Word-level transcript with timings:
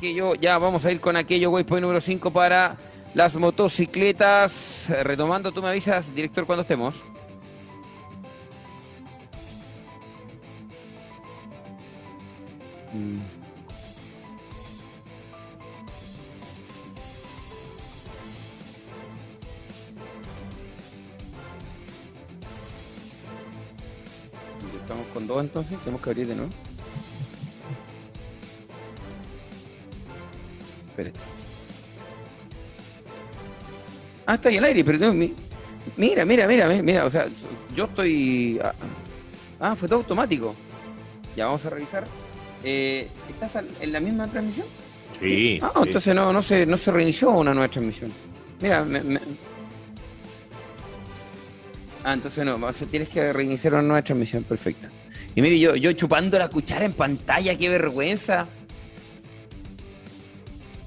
aquello, 0.00 0.34
ya 0.34 0.56
vamos 0.56 0.82
a 0.86 0.92
ir 0.92 0.98
con 0.98 1.14
aquello, 1.14 1.50
waypoint 1.50 1.82
número 1.82 2.00
5 2.00 2.30
para 2.30 2.78
las 3.12 3.36
motocicletas. 3.36 4.86
Retomando, 4.88 5.52
tú 5.52 5.60
me 5.60 5.68
avisas, 5.68 6.14
director, 6.14 6.46
cuando 6.46 6.62
estemos. 6.62 6.94
Mm. 12.94 13.20
Estamos 24.80 25.06
con 25.12 25.26
dos 25.26 25.40
entonces, 25.42 25.78
tenemos 25.80 26.00
que 26.00 26.08
abrir 26.08 26.26
de 26.26 26.36
nuevo. 26.36 26.50
Espérate. 31.08 31.18
Ah, 34.26 34.34
está 34.34 34.48
ahí 34.48 34.56
el 34.56 34.64
aire, 34.64 34.84
pero 34.84 34.98
no, 34.98 35.12
mi- 35.12 35.34
mira, 35.96 36.24
mira, 36.24 36.46
mira, 36.46 36.68
mira, 36.68 37.04
o 37.04 37.10
sea, 37.10 37.26
yo 37.74 37.84
estoy... 37.86 38.60
ah, 38.62 38.74
Ah, 39.62 39.76
fue 39.76 39.88
todo 39.88 39.98
automático. 39.98 40.54
Ya 41.36 41.44
vamos 41.46 41.64
a 41.66 41.70
revisar. 41.70 42.04
Eh, 42.64 43.08
¿Estás 43.28 43.56
al- 43.56 43.68
en 43.80 43.92
la 43.92 44.00
misma 44.00 44.26
transmisión? 44.26 44.66
Sí. 45.20 45.58
Ah, 45.60 45.70
sí. 45.74 45.80
entonces 45.88 46.14
no, 46.14 46.32
no, 46.32 46.40
se, 46.42 46.64
no 46.64 46.78
se 46.78 46.90
reinició 46.90 47.30
una 47.30 47.52
nueva 47.52 47.68
transmisión. 47.70 48.10
Mira, 48.62 48.84
me- 48.84 49.02
me- 49.02 49.20
Ah, 52.02 52.14
entonces 52.14 52.42
no, 52.46 52.58
tienes 52.90 53.10
que 53.10 53.30
reiniciar 53.34 53.74
una 53.74 53.82
nueva 53.82 54.02
transmisión, 54.02 54.44
perfecto. 54.44 54.88
Y 55.34 55.42
mire, 55.42 55.58
yo, 55.58 55.76
yo 55.76 55.92
chupando 55.92 56.38
la 56.38 56.48
cuchara 56.48 56.86
en 56.86 56.94
pantalla, 56.94 57.56
qué 57.58 57.68
vergüenza. 57.68 58.46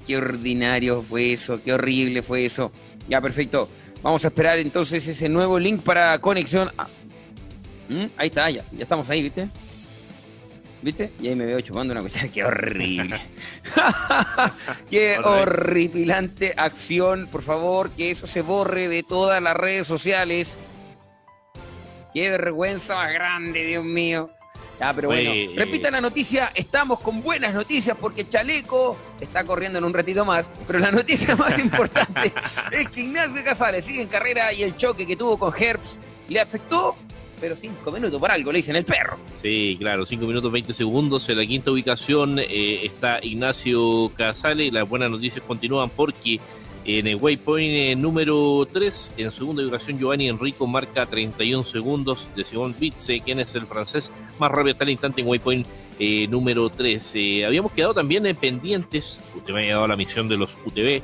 Qué 0.06 0.18
ordinario 0.18 1.02
fue 1.02 1.34
eso, 1.34 1.62
qué 1.64 1.74
horrible 1.74 2.22
fue 2.22 2.46
eso. 2.46 2.72
Ya, 3.08 3.22
perfecto. 3.22 3.70
Vamos 4.02 4.24
a 4.26 4.28
esperar 4.28 4.60
entonces 4.60 5.08
ese 5.08 5.30
nuevo 5.30 5.58
link 5.58 5.82
para 5.82 6.18
conexión. 6.20 6.72
Ah. 6.78 6.88
¿Mm? 7.90 8.06
Ahí 8.18 8.28
está, 8.28 8.50
ya, 8.50 8.64
ya 8.72 8.84
estamos 8.84 9.10
ahí, 9.10 9.24
¿viste? 9.24 9.48
¿Viste? 10.82 11.12
Y 11.22 11.30
ahí 11.30 11.36
me 11.36 11.46
veo 11.46 11.62
chupando 11.62 11.94
una 11.94 12.02
cuchara, 12.02 12.28
qué 12.34 12.44
horrible. 12.44 13.22
qué 14.90 15.18
horripilante 15.24 16.54
acción, 16.58 17.28
por 17.32 17.42
favor, 17.42 17.92
que 17.92 18.12
eso 18.12 18.28
se 18.28 18.42
borre 18.42 18.90
de 18.90 19.04
todas 19.04 19.42
las 19.42 19.56
redes 19.56 19.88
sociales. 19.88 20.60
Qué 22.14 22.30
vergüenza 22.30 22.96
más 22.96 23.14
grande, 23.14 23.66
Dios 23.66 23.86
mío. 23.86 24.30
Ya, 24.80 24.94
pero 24.94 25.10
bueno, 25.10 25.32
Oye, 25.32 25.46
eh, 25.46 25.54
repita 25.56 25.92
la 25.92 26.02
noticia, 26.02 26.52
estamos 26.56 27.00
con 27.00 27.22
buenas 27.22 27.54
noticias 27.54 27.96
porque 28.00 28.28
Chaleco 28.28 28.98
está 29.22 29.44
corriendo 29.44 29.78
en 29.78 29.86
un 29.86 29.94
ratito 29.94 30.26
más, 30.26 30.50
pero 30.66 30.80
la 30.80 30.92
noticia 30.92 31.36
más 31.38 31.58
importante 31.60 32.34
es 32.72 32.88
que 32.90 33.02
Ignacio 33.02 33.44
Casales 33.44 33.86
sigue 33.86 34.02
en 34.02 34.08
carrera 34.08 34.52
y 34.52 34.64
el 34.64 34.76
choque 34.76 35.06
que 35.06 35.16
tuvo 35.16 35.38
con 35.38 35.54
Herbst 35.56 36.00
le 36.28 36.40
afectó, 36.40 36.96
pero 37.40 37.56
cinco 37.56 37.92
minutos 37.92 38.20
por 38.20 38.32
algo, 38.32 38.52
le 38.52 38.58
dicen 38.58 38.76
el 38.76 38.86
perro. 38.86 39.18
Sí, 39.42 39.76
claro, 39.78 40.06
5 40.06 40.26
minutos 40.26 40.50
20 40.50 40.74
segundos. 40.74 41.28
En 41.28 41.38
la 41.38 41.46
quinta 41.46 41.72
ubicación 41.72 42.40
eh, 42.40 42.86
está 42.86 43.20
Ignacio 43.22 44.10
Casale. 44.16 44.72
Las 44.72 44.88
buenas 44.88 45.12
noticias 45.12 45.44
continúan 45.46 45.90
porque 45.90 46.40
en 46.86 47.08
el 47.08 47.16
waypoint 47.16 47.74
eh, 47.74 47.96
número 47.96 48.68
3, 48.72 49.14
en 49.18 49.32
segunda 49.32 49.64
ubicación, 49.64 49.98
Giovanni 49.98 50.28
Enrico 50.28 50.68
marca 50.68 51.06
31 51.06 51.64
segundos 51.64 52.30
de 52.36 52.44
Simón 52.44 52.76
Bitze, 52.78 53.22
quien 53.22 53.40
es 53.40 53.56
el 53.56 53.66
francés 53.66 54.12
más 54.38 54.52
rápido 54.52 54.74
hasta 54.74 54.84
el 54.84 54.90
instante 54.90 55.22
en 55.22 55.28
waypoint 55.28 55.66
eh, 56.00 56.28
número 56.28 56.70
3. 56.70 57.12
Eh, 57.16 57.46
habíamos 57.46 57.72
quedado 57.72 57.94
también 57.94 58.24
pendientes, 58.36 59.20
usted 59.36 59.54
me 59.54 59.72
ha 59.72 59.76
dado 59.76 59.88
la 59.88 59.96
misión 59.96 60.28
de 60.28 60.38
los 60.38 60.58
UTV. 60.66 61.02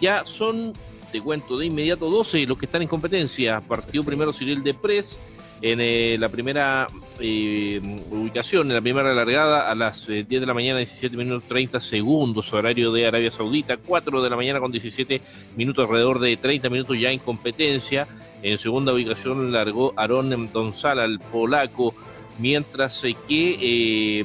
Ya 0.00 0.24
son, 0.24 0.72
te 1.10 1.20
cuento 1.20 1.56
de 1.56 1.66
inmediato, 1.66 2.08
12 2.08 2.46
los 2.46 2.56
que 2.56 2.66
están 2.66 2.82
en 2.82 2.88
competencia. 2.88 3.60
Partió 3.60 4.04
primero 4.04 4.32
Cyril 4.32 4.62
Depres 4.62 5.18
en 5.62 6.20
la 6.20 6.28
primera 6.28 6.86
eh, 7.20 7.80
ubicación, 8.10 8.68
en 8.68 8.74
la 8.74 8.80
primera 8.80 9.14
largada 9.14 9.70
a 9.70 9.74
las 9.74 10.08
eh, 10.08 10.24
10 10.28 10.40
de 10.40 10.46
la 10.46 10.54
mañana, 10.54 10.78
17 10.78 11.16
minutos 11.16 11.48
30 11.48 11.80
segundos, 11.80 12.52
horario 12.52 12.92
de 12.92 13.06
Arabia 13.06 13.30
Saudita, 13.30 13.76
4 13.76 14.22
de 14.22 14.30
la 14.30 14.36
mañana 14.36 14.60
con 14.60 14.72
17 14.72 15.20
minutos, 15.56 15.86
alrededor 15.86 16.18
de 16.18 16.36
30 16.36 16.68
minutos 16.70 16.98
ya 16.98 17.10
en 17.10 17.18
competencia. 17.18 18.06
En 18.42 18.58
segunda 18.58 18.92
ubicación 18.92 19.52
largó 19.52 19.92
Aaron 19.96 20.50
Donzala, 20.52 21.04
el 21.04 21.18
polaco, 21.18 21.94
mientras 22.38 23.02
que 23.28 23.56
eh, 23.60 24.24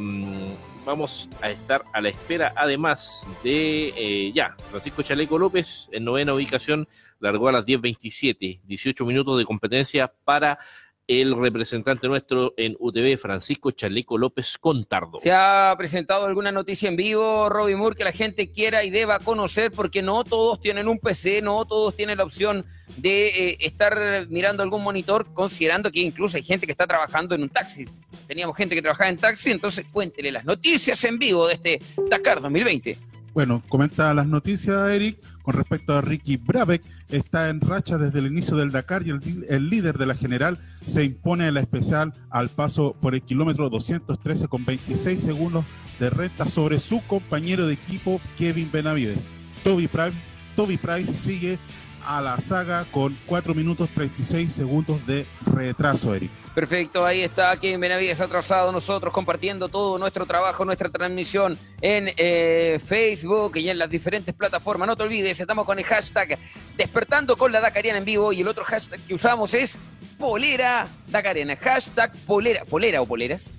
vamos 0.85 1.27
a 1.41 1.49
estar 1.49 1.83
a 1.91 1.99
la 1.99 2.09
espera 2.09 2.53
además 2.55 3.25
de 3.43 3.93
eh, 3.97 4.31
ya, 4.33 4.55
Francisco 4.69 5.01
Chaleco 5.01 5.37
López 5.37 5.89
en 5.91 6.05
novena 6.05 6.33
ubicación 6.33 6.87
largó 7.19 7.49
a 7.49 7.51
las 7.51 7.65
10.27, 7.65 8.61
18 8.63 9.05
minutos 9.05 9.37
de 9.39 9.45
competencia 9.45 10.11
para 10.23 10.59
el 11.07 11.39
representante 11.39 12.07
nuestro 12.07 12.53
en 12.57 12.75
UTV, 12.79 13.17
Francisco 13.17 13.71
Chaleco 13.71 14.17
López 14.17 14.57
Contardo. 14.57 15.19
¿Se 15.19 15.31
ha 15.31 15.73
presentado 15.77 16.25
alguna 16.25 16.51
noticia 16.51 16.89
en 16.89 16.95
vivo, 16.95 17.49
Robbie 17.49 17.75
Moore, 17.75 17.95
que 17.95 18.03
la 18.03 18.11
gente 18.11 18.51
quiera 18.51 18.83
y 18.83 18.89
deba 18.89 19.19
conocer? 19.19 19.71
Porque 19.71 20.01
no 20.01 20.23
todos 20.23 20.59
tienen 20.59 20.87
un 20.87 20.99
PC, 20.99 21.41
no 21.41 21.65
todos 21.65 21.95
tienen 21.95 22.17
la 22.17 22.23
opción 22.23 22.65
de 22.97 23.27
eh, 23.27 23.57
estar 23.59 24.27
mirando 24.29 24.63
algún 24.63 24.83
monitor, 24.83 25.27
considerando 25.33 25.91
que 25.91 25.99
incluso 25.99 26.37
hay 26.37 26.43
gente 26.43 26.65
que 26.65 26.71
está 26.71 26.87
trabajando 26.87 27.35
en 27.35 27.43
un 27.43 27.49
taxi. 27.49 27.85
Teníamos 28.27 28.57
gente 28.57 28.73
que 28.73 28.81
trabajaba 28.81 29.09
en 29.09 29.17
taxi, 29.17 29.51
entonces 29.51 29.85
cuéntele 29.91 30.31
las 30.31 30.45
noticias 30.45 31.03
en 31.03 31.19
vivo 31.19 31.47
de 31.47 31.53
este 31.53 31.81
Dakar 32.09 32.41
2020. 32.41 32.97
Bueno, 33.33 33.61
comenta 33.67 34.13
las 34.13 34.25
noticias, 34.25 34.89
Eric, 34.89 35.17
con 35.45 35.53
respecto 35.53 35.93
a 35.93 36.01
Ricky 36.01 36.37
Brabeck. 36.37 36.81
Está 37.09 37.49
en 37.49 37.61
racha 37.61 37.99
desde 37.99 38.19
el 38.19 38.25
inicio 38.25 38.57
del 38.57 38.71
Dakar 38.71 39.05
y 39.05 39.11
el, 39.11 39.69
líder 39.69 39.99
de 39.99 40.07
la 40.07 40.15
general 40.15 40.59
se 40.85 41.03
impone 41.03 41.47
en 41.47 41.53
la 41.53 41.59
especial 41.59 42.13
al 42.31 42.49
paso 42.49 42.95
por 42.99 43.13
el 43.13 43.21
kilómetro 43.21 43.69
213 43.69 44.47
con 44.47 44.65
26 44.65 45.21
segundos 45.21 45.63
de 45.99 46.09
recta 46.09 46.47
sobre 46.47 46.79
su 46.79 47.01
compañero 47.05 47.67
de 47.67 47.73
equipo 47.73 48.19
Kevin 48.37 48.71
Benavides. 48.71 49.27
Toby 49.63 49.87
Price, 49.87 50.17
Toby 50.55 50.77
Price 50.77 51.15
sigue 51.17 51.59
a 52.05 52.21
la 52.21 52.39
saga 52.39 52.85
con 52.85 53.15
4 53.27 53.53
minutos 53.53 53.89
36 53.89 54.51
segundos 54.51 55.05
de 55.05 55.27
retraso, 55.45 56.13
Eric. 56.15 56.44
Perfecto, 56.55 57.05
ahí 57.05 57.21
está 57.21 57.59
Kevin 57.59 57.81
Benavides 57.81 58.21
atrasado, 58.21 58.71
nosotros 58.71 59.13
compartiendo 59.13 59.67
todo 59.67 59.97
nuestro 59.97 60.25
trabajo, 60.25 60.63
nuestra 60.63 60.89
transmisión 60.89 61.59
en 61.81 62.13
eh, 62.15 62.79
Facebook 62.85 63.57
y 63.57 63.69
en 63.69 63.77
las 63.77 63.89
diferentes 63.89 64.33
plataformas. 64.33 64.87
No 64.87 64.95
te 64.95 65.03
olvides, 65.03 65.37
estamos 65.37 65.65
con 65.65 65.77
el 65.79 65.83
hashtag 65.85 66.39
Despertando 66.77 67.35
con 67.35 67.51
la 67.51 67.59
Dakariana 67.59 67.99
en 67.99 68.05
vivo 68.05 68.31
y 68.31 68.39
el 68.39 68.47
otro 68.47 68.63
hashtag 68.63 69.01
que 69.05 69.13
usamos 69.13 69.53
es 69.53 69.77
Polera 70.17 70.87
Dakariana. 71.07 71.57
Hashtag 71.57 72.13
Polera, 72.25 72.63
¿polera 72.63 73.01
o 73.01 73.05
poleras? 73.05 73.51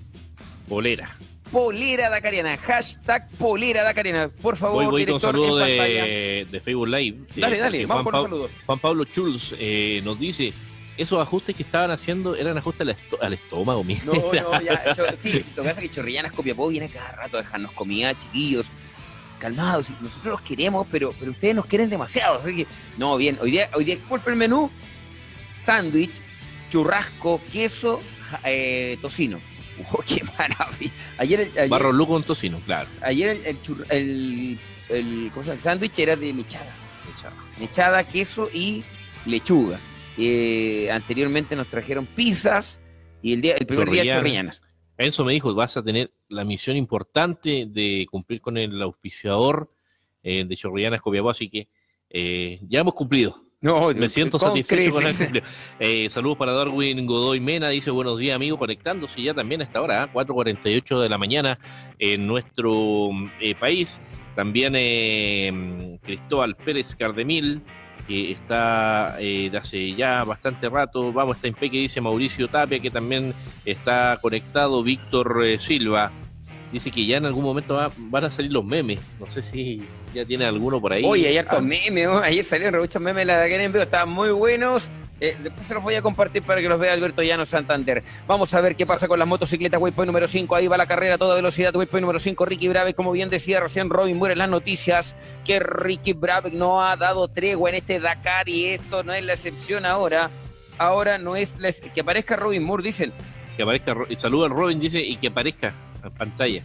Bolera. 0.66 1.14
Polera 1.52 2.08
Dakariana, 2.08 2.56
hashtag 2.56 3.28
Polera 3.38 3.82
Dakariana. 3.84 4.28
Por 4.30 4.56
favor, 4.56 4.76
Voy, 4.76 4.86
voy 4.86 4.92
con 5.04 5.20
director, 5.20 5.32
saludo 5.32 5.66
en 5.66 5.76
de, 5.78 6.48
de 6.50 6.60
Facebook 6.60 6.88
Live. 6.88 7.18
Dale, 7.36 7.56
Eh, 7.56 7.60
dale, 7.60 7.86
vamos 7.86 8.02
Juan 8.04 8.04
con 8.04 8.14
Pab- 8.14 8.22
saludos. 8.30 8.50
Juan 8.64 8.78
Pablo 8.78 9.04
Schulz 9.04 9.54
eh, 9.58 10.00
nos 10.02 10.18
dice, 10.18 10.52
esos 10.96 11.20
ajustes 11.20 11.54
que 11.56 11.62
estaban 11.62 11.90
haciendo 11.90 12.34
eran 12.36 12.56
ajustes 12.58 12.82
al, 12.82 12.88
esto- 12.90 13.18
al 13.22 13.32
estómago, 13.34 13.84
mira. 13.84 14.02
No, 14.04 14.12
no, 14.14 14.60
ya. 14.62 14.94
sí, 15.18 15.44
lo 15.54 15.62
que 15.62 15.68
pasa 15.68 15.80
es 15.82 15.88
que 15.88 15.90
Chorrillanas 15.90 16.32
Copiapó 16.32 16.68
viene 16.68 16.88
cada 16.88 17.12
rato 17.12 17.36
a 17.38 17.42
dejarnos 17.42 17.72
comida, 17.72 18.16
chiquillos. 18.16 18.66
Calmados, 19.38 19.90
nosotros 20.00 20.32
los 20.32 20.40
queremos, 20.40 20.86
pero, 20.90 21.12
pero 21.20 21.30
ustedes 21.32 21.54
nos 21.54 21.66
quieren 21.66 21.90
demasiado. 21.90 22.38
Así 22.38 22.56
que, 22.56 22.66
no, 22.96 23.16
bien, 23.18 23.38
hoy 23.42 23.50
día, 23.50 23.68
hoy 23.74 23.84
día 23.84 23.98
¿cuál 24.08 24.18
fue 24.20 24.32
el 24.32 24.38
menú? 24.38 24.70
Sándwich, 25.52 26.20
churrasco, 26.70 27.40
queso, 27.52 28.00
eh, 28.44 28.96
tocino. 29.02 29.38
¡Oh, 29.92 29.98
qué 30.06 30.22
maravilla! 30.24 30.90
Ayer, 31.18 31.50
ayer, 31.54 31.68
Barro 31.68 31.92
Luco 31.92 32.12
con 32.14 32.22
tocino, 32.22 32.58
claro. 32.64 32.88
ayer 33.02 33.28
el, 33.30 33.44
el, 33.46 33.62
churr- 33.62 33.86
el, 33.90 34.58
el- 34.88 35.30
¿cómo 35.34 35.42
se 35.44 35.48
llama? 35.50 35.54
el 35.56 35.60
sándwich 35.60 35.98
era 35.98 36.16
de 36.16 36.32
mechada. 36.32 36.72
Mechada, 37.58 38.04
queso 38.04 38.48
y 38.52 38.82
lechuga. 39.26 39.78
Eh, 40.18 40.90
anteriormente 40.90 41.56
nos 41.56 41.68
trajeron 41.68 42.06
pizzas 42.06 42.80
y 43.22 43.32
el, 43.32 43.40
día, 43.40 43.56
el 43.58 43.66
primer 43.66 43.90
día 43.90 44.16
Chorrillanas. 44.16 44.62
Enzo 44.98 45.24
me 45.24 45.32
dijo, 45.32 45.54
vas 45.54 45.76
a 45.76 45.82
tener 45.82 46.10
la 46.28 46.44
misión 46.44 46.76
importante 46.76 47.66
de 47.68 48.06
cumplir 48.10 48.40
con 48.40 48.56
el 48.56 48.80
auspiciador 48.80 49.70
eh, 50.22 50.44
de 50.46 50.56
Chorrillanas 50.56 51.02
Copiapó, 51.02 51.30
así 51.30 51.50
que 51.50 51.68
eh, 52.08 52.60
ya 52.68 52.80
hemos 52.80 52.94
cumplido. 52.94 53.46
No, 53.60 53.92
Me 53.94 54.08
siento 54.08 54.38
con 54.38 54.50
satisfecho 54.50 54.92
con 54.92 55.06
el 55.06 55.16
cumplido. 55.16 55.46
Eh, 55.80 56.08
saludos 56.10 56.36
para 56.36 56.52
Darwin 56.52 57.06
Godoy 57.06 57.40
Mena, 57.40 57.70
dice 57.70 57.90
buenos 57.90 58.18
días 58.18 58.36
amigo, 58.36 58.58
conectándose 58.58 59.22
ya 59.22 59.34
también 59.34 59.62
a 59.62 59.64
esta 59.64 59.80
hora, 59.80 60.04
¿ah? 60.04 60.12
4.48 60.12 61.00
de 61.00 61.08
la 61.08 61.18
mañana 61.18 61.58
en 61.98 62.26
nuestro 62.26 63.10
eh, 63.40 63.54
país. 63.54 64.00
También 64.34 64.74
eh, 64.76 65.98
Cristóbal 66.02 66.54
Pérez 66.54 66.94
Cardemil, 66.94 67.62
que 68.06 68.32
está 68.32 69.16
eh, 69.18 69.48
de 69.50 69.58
hace 69.58 69.94
ya 69.94 70.24
bastante 70.24 70.68
rato. 70.68 71.12
Vamos, 71.12 71.36
está 71.36 71.48
en 71.48 71.54
Peque, 71.54 71.78
dice 71.78 72.00
Mauricio 72.00 72.48
Tapia, 72.48 72.78
que 72.80 72.90
también 72.90 73.34
está 73.64 74.18
conectado. 74.22 74.82
Víctor 74.82 75.42
eh, 75.44 75.58
Silva, 75.58 76.10
dice 76.72 76.90
que 76.90 77.04
ya 77.04 77.16
en 77.16 77.26
algún 77.26 77.44
momento 77.44 77.74
va- 77.74 77.90
van 77.96 78.24
a 78.24 78.30
salir 78.30 78.52
los 78.52 78.64
memes. 78.64 78.98
No 79.18 79.26
sé 79.26 79.42
si 79.42 79.82
ya 80.14 80.24
tiene 80.24 80.44
alguno 80.44 80.80
por 80.80 80.92
ahí. 80.92 81.02
Oye, 81.04 81.28
hay 81.28 81.38
hartos 81.38 81.58
Ah, 81.58 81.60
memes, 81.60 82.06
¿no? 82.08 82.18
ayer 82.18 82.44
salieron 82.44 82.80
muchos 82.80 83.00
memes 83.02 83.22
de 83.22 83.24
la 83.26 83.36
Dakar 83.38 83.60
en 83.60 83.72
vivo, 83.72 83.82
estaban 83.82 84.08
muy 84.10 84.30
buenos. 84.30 84.90
Eh, 85.18 85.34
después 85.42 85.66
se 85.66 85.72
los 85.72 85.82
voy 85.82 85.94
a 85.94 86.02
compartir 86.02 86.42
para 86.42 86.60
que 86.60 86.68
los 86.68 86.78
vea 86.78 86.92
Alberto 86.92 87.22
Llano 87.22 87.46
Santander. 87.46 88.02
Vamos 88.26 88.52
a 88.52 88.60
ver 88.60 88.76
qué 88.76 88.84
pasa 88.84 89.08
con 89.08 89.18
las 89.18 89.26
motocicletas. 89.26 89.80
Waypoint 89.80 90.06
número 90.06 90.28
5, 90.28 90.54
ahí 90.54 90.66
va 90.68 90.76
la 90.76 90.86
carrera 90.86 91.14
a 91.14 91.18
toda 91.18 91.34
velocidad. 91.36 91.74
Waypoint 91.74 92.02
número 92.02 92.18
5, 92.18 92.44
Ricky 92.44 92.68
Brave, 92.68 92.92
como 92.94 93.12
bien 93.12 93.30
decía 93.30 93.60
recién 93.60 93.88
Robin 93.88 94.18
Moore 94.18 94.32
en 94.34 94.38
las 94.38 94.50
noticias, 94.50 95.16
que 95.44 95.58
Ricky 95.58 96.12
Brave 96.12 96.50
no 96.50 96.82
ha 96.84 96.96
dado 96.96 97.28
tregua 97.28 97.70
en 97.70 97.76
este 97.76 97.98
Dakar 97.98 98.48
y 98.48 98.66
esto 98.66 99.04
no 99.04 99.12
es 99.14 99.24
la 99.24 99.32
excepción 99.32 99.86
ahora. 99.86 100.30
Ahora 100.78 101.16
no 101.16 101.36
es 101.36 101.56
la 101.58 101.72
que 101.72 102.00
aparezca 102.02 102.36
Robin 102.36 102.62
Moore, 102.62 102.82
dicen. 102.82 103.12
Que 103.56 103.62
aparezca, 103.62 103.94
y 104.10 104.16
saluda 104.16 104.46
al 104.46 104.52
Robin, 104.52 104.78
dice, 104.78 105.00
y 105.00 105.16
que 105.16 105.28
aparezca 105.28 105.72
en 106.04 106.10
pantalla. 106.10 106.62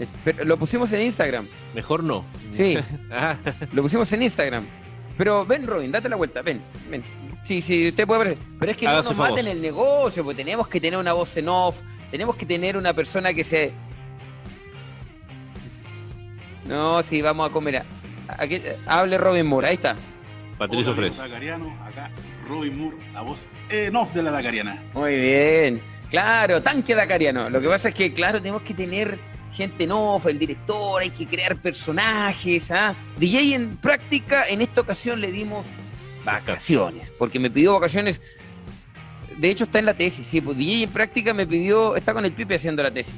Eh, 0.00 0.06
Pero 0.24 0.44
lo 0.44 0.56
pusimos 0.56 0.90
en 0.92 1.02
Instagram. 1.02 1.46
Mejor 1.74 2.02
no. 2.02 2.24
Sí. 2.52 2.76
Ah, 3.12 3.36
Lo 3.72 3.82
pusimos 3.82 4.12
en 4.12 4.22
Instagram. 4.22 4.66
Pero 5.20 5.44
ven, 5.44 5.66
Robin, 5.66 5.92
date 5.92 6.08
la 6.08 6.16
vuelta, 6.16 6.40
ven, 6.40 6.62
ven. 6.88 7.02
Sí, 7.44 7.60
sí, 7.60 7.88
usted 7.90 8.06
puede 8.06 8.24
ver. 8.24 8.38
Pero 8.58 8.72
es 8.72 8.78
que 8.78 8.86
no 8.86 8.92
Hágase 8.92 9.10
nos 9.10 9.18
maten 9.18 9.48
el 9.48 9.60
negocio, 9.60 10.24
porque 10.24 10.36
tenemos 10.42 10.66
que 10.66 10.80
tener 10.80 10.98
una 10.98 11.12
voz 11.12 11.36
en 11.36 11.46
off, 11.46 11.76
tenemos 12.10 12.36
que 12.36 12.46
tener 12.46 12.74
una 12.74 12.94
persona 12.94 13.34
que 13.34 13.44
se. 13.44 13.70
No, 16.66 17.02
sí, 17.02 17.20
vamos 17.20 17.50
a 17.50 17.52
comer. 17.52 17.76
a- 17.76 17.84
aquí- 18.38 18.62
hable 18.86 19.18
Robin 19.18 19.44
Moore, 19.46 19.68
ahí 19.68 19.74
está. 19.74 19.94
Patricio 20.56 20.94
Fres. 20.94 21.20
acá 21.20 22.10
Robin 22.48 22.78
Moore, 22.78 22.96
la 23.12 23.20
voz 23.20 23.46
en 23.68 23.94
off 23.96 24.14
de 24.14 24.22
la 24.22 24.30
Dakariana. 24.30 24.82
Muy 24.94 25.16
bien. 25.16 25.82
Claro, 26.08 26.62
tanque 26.62 26.94
dacariano. 26.94 27.50
Lo 27.50 27.60
que 27.60 27.68
pasa 27.68 27.90
es 27.90 27.94
que, 27.94 28.14
claro, 28.14 28.38
tenemos 28.40 28.62
que 28.62 28.72
tener 28.72 29.18
gente 29.52 29.84
en 29.84 29.92
off, 29.92 30.26
el 30.26 30.38
director, 30.38 31.02
hay 31.02 31.10
que 31.10 31.26
crear 31.26 31.56
personajes. 31.56 32.70
¿ah? 32.70 32.94
DJ 33.18 33.54
en 33.54 33.76
práctica, 33.76 34.46
en 34.48 34.62
esta 34.62 34.80
ocasión 34.80 35.20
le 35.20 35.30
dimos 35.32 35.66
vacaciones, 36.24 37.12
porque 37.18 37.38
me 37.38 37.50
pidió 37.50 37.74
vacaciones. 37.74 38.20
De 39.36 39.50
hecho, 39.50 39.64
está 39.64 39.78
en 39.78 39.86
la 39.86 39.94
tesis, 39.94 40.26
sí. 40.26 40.40
Pues 40.40 40.56
DJ 40.58 40.84
en 40.84 40.90
práctica 40.90 41.32
me 41.32 41.46
pidió, 41.46 41.96
está 41.96 42.12
con 42.12 42.24
el 42.24 42.32
Pipe 42.32 42.56
haciendo 42.56 42.82
la 42.82 42.90
tesis. 42.90 43.14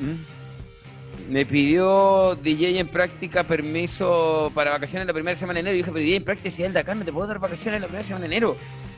¿Mm? 0.00 1.32
Me 1.32 1.44
pidió 1.44 2.36
DJ 2.36 2.78
en 2.78 2.88
práctica 2.88 3.42
permiso 3.44 4.50
para 4.54 4.70
vacaciones 4.70 5.06
la 5.06 5.12
primera 5.12 5.34
semana 5.34 5.56
de 5.56 5.60
enero. 5.60 5.74
Y 5.74 5.78
dije, 5.78 5.90
pero 5.90 6.04
DJ 6.04 6.16
en 6.16 6.24
práctica, 6.24 6.50
si 6.50 6.62
es 6.62 6.68
el 6.68 6.72
Dakar, 6.72 6.96
no 6.96 7.04
te 7.04 7.12
puedo 7.12 7.26
dar 7.26 7.38
vacaciones 7.38 7.80
la 7.80 7.88
primera 7.88 8.04
semana 8.04 8.22
de 8.22 8.36
enero. 8.36 8.56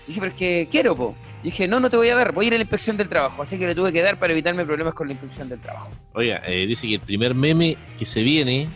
Dije, 0.09 0.21
pero 0.21 0.33
es 0.33 0.39
que 0.39 0.69
quiero, 0.71 0.97
po. 0.97 1.15
Dije, 1.43 1.69
no, 1.69 1.81
no 1.81 1.91
te 1.91 1.99
voy 1.99 2.09
a 2.09 2.17
dar, 2.17 2.33
voy 2.33 2.47
a 2.47 2.49
ir 2.49 2.55
a 2.55 2.57
la 2.57 2.63
inspección 2.63 2.97
del 2.97 3.11
trabajo. 3.11 3.43
Así 3.43 3.59
que 3.59 3.67
le 3.67 3.75
tuve 3.75 3.93
que 3.93 4.01
dar 4.01 4.17
para 4.17 4.33
evitarme 4.33 4.65
problemas 4.65 4.95
con 4.95 5.07
la 5.07 5.13
inspección 5.13 5.51
del 5.51 5.61
trabajo. 5.61 5.91
Oiga, 6.15 6.41
eh, 6.47 6.67
dice 6.67 6.89
que 6.89 6.95
el 6.95 7.01
primer 7.01 7.35
meme 7.35 7.77
que 7.99 8.07
se 8.07 8.23
viene 8.23 8.69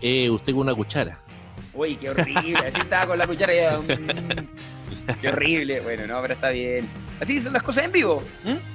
es 0.00 0.30
usted 0.30 0.52
con 0.52 0.62
una 0.62 0.74
cuchara. 0.76 1.18
Uy, 1.74 1.96
qué 1.96 2.10
horrible. 2.10 2.58
Así 2.58 2.80
estaba 2.80 3.08
con 3.08 3.18
la 3.18 3.26
cuchara 3.26 3.52
y 3.52 3.56
ya, 3.56 3.80
Qué 5.20 5.28
horrible. 5.28 5.80
Bueno, 5.80 6.06
no, 6.06 6.22
pero 6.22 6.34
está 6.34 6.50
bien. 6.50 6.86
Así 7.20 7.40
son 7.40 7.54
las 7.54 7.64
cosas 7.64 7.84
en 7.84 7.90
vivo. 7.90 8.22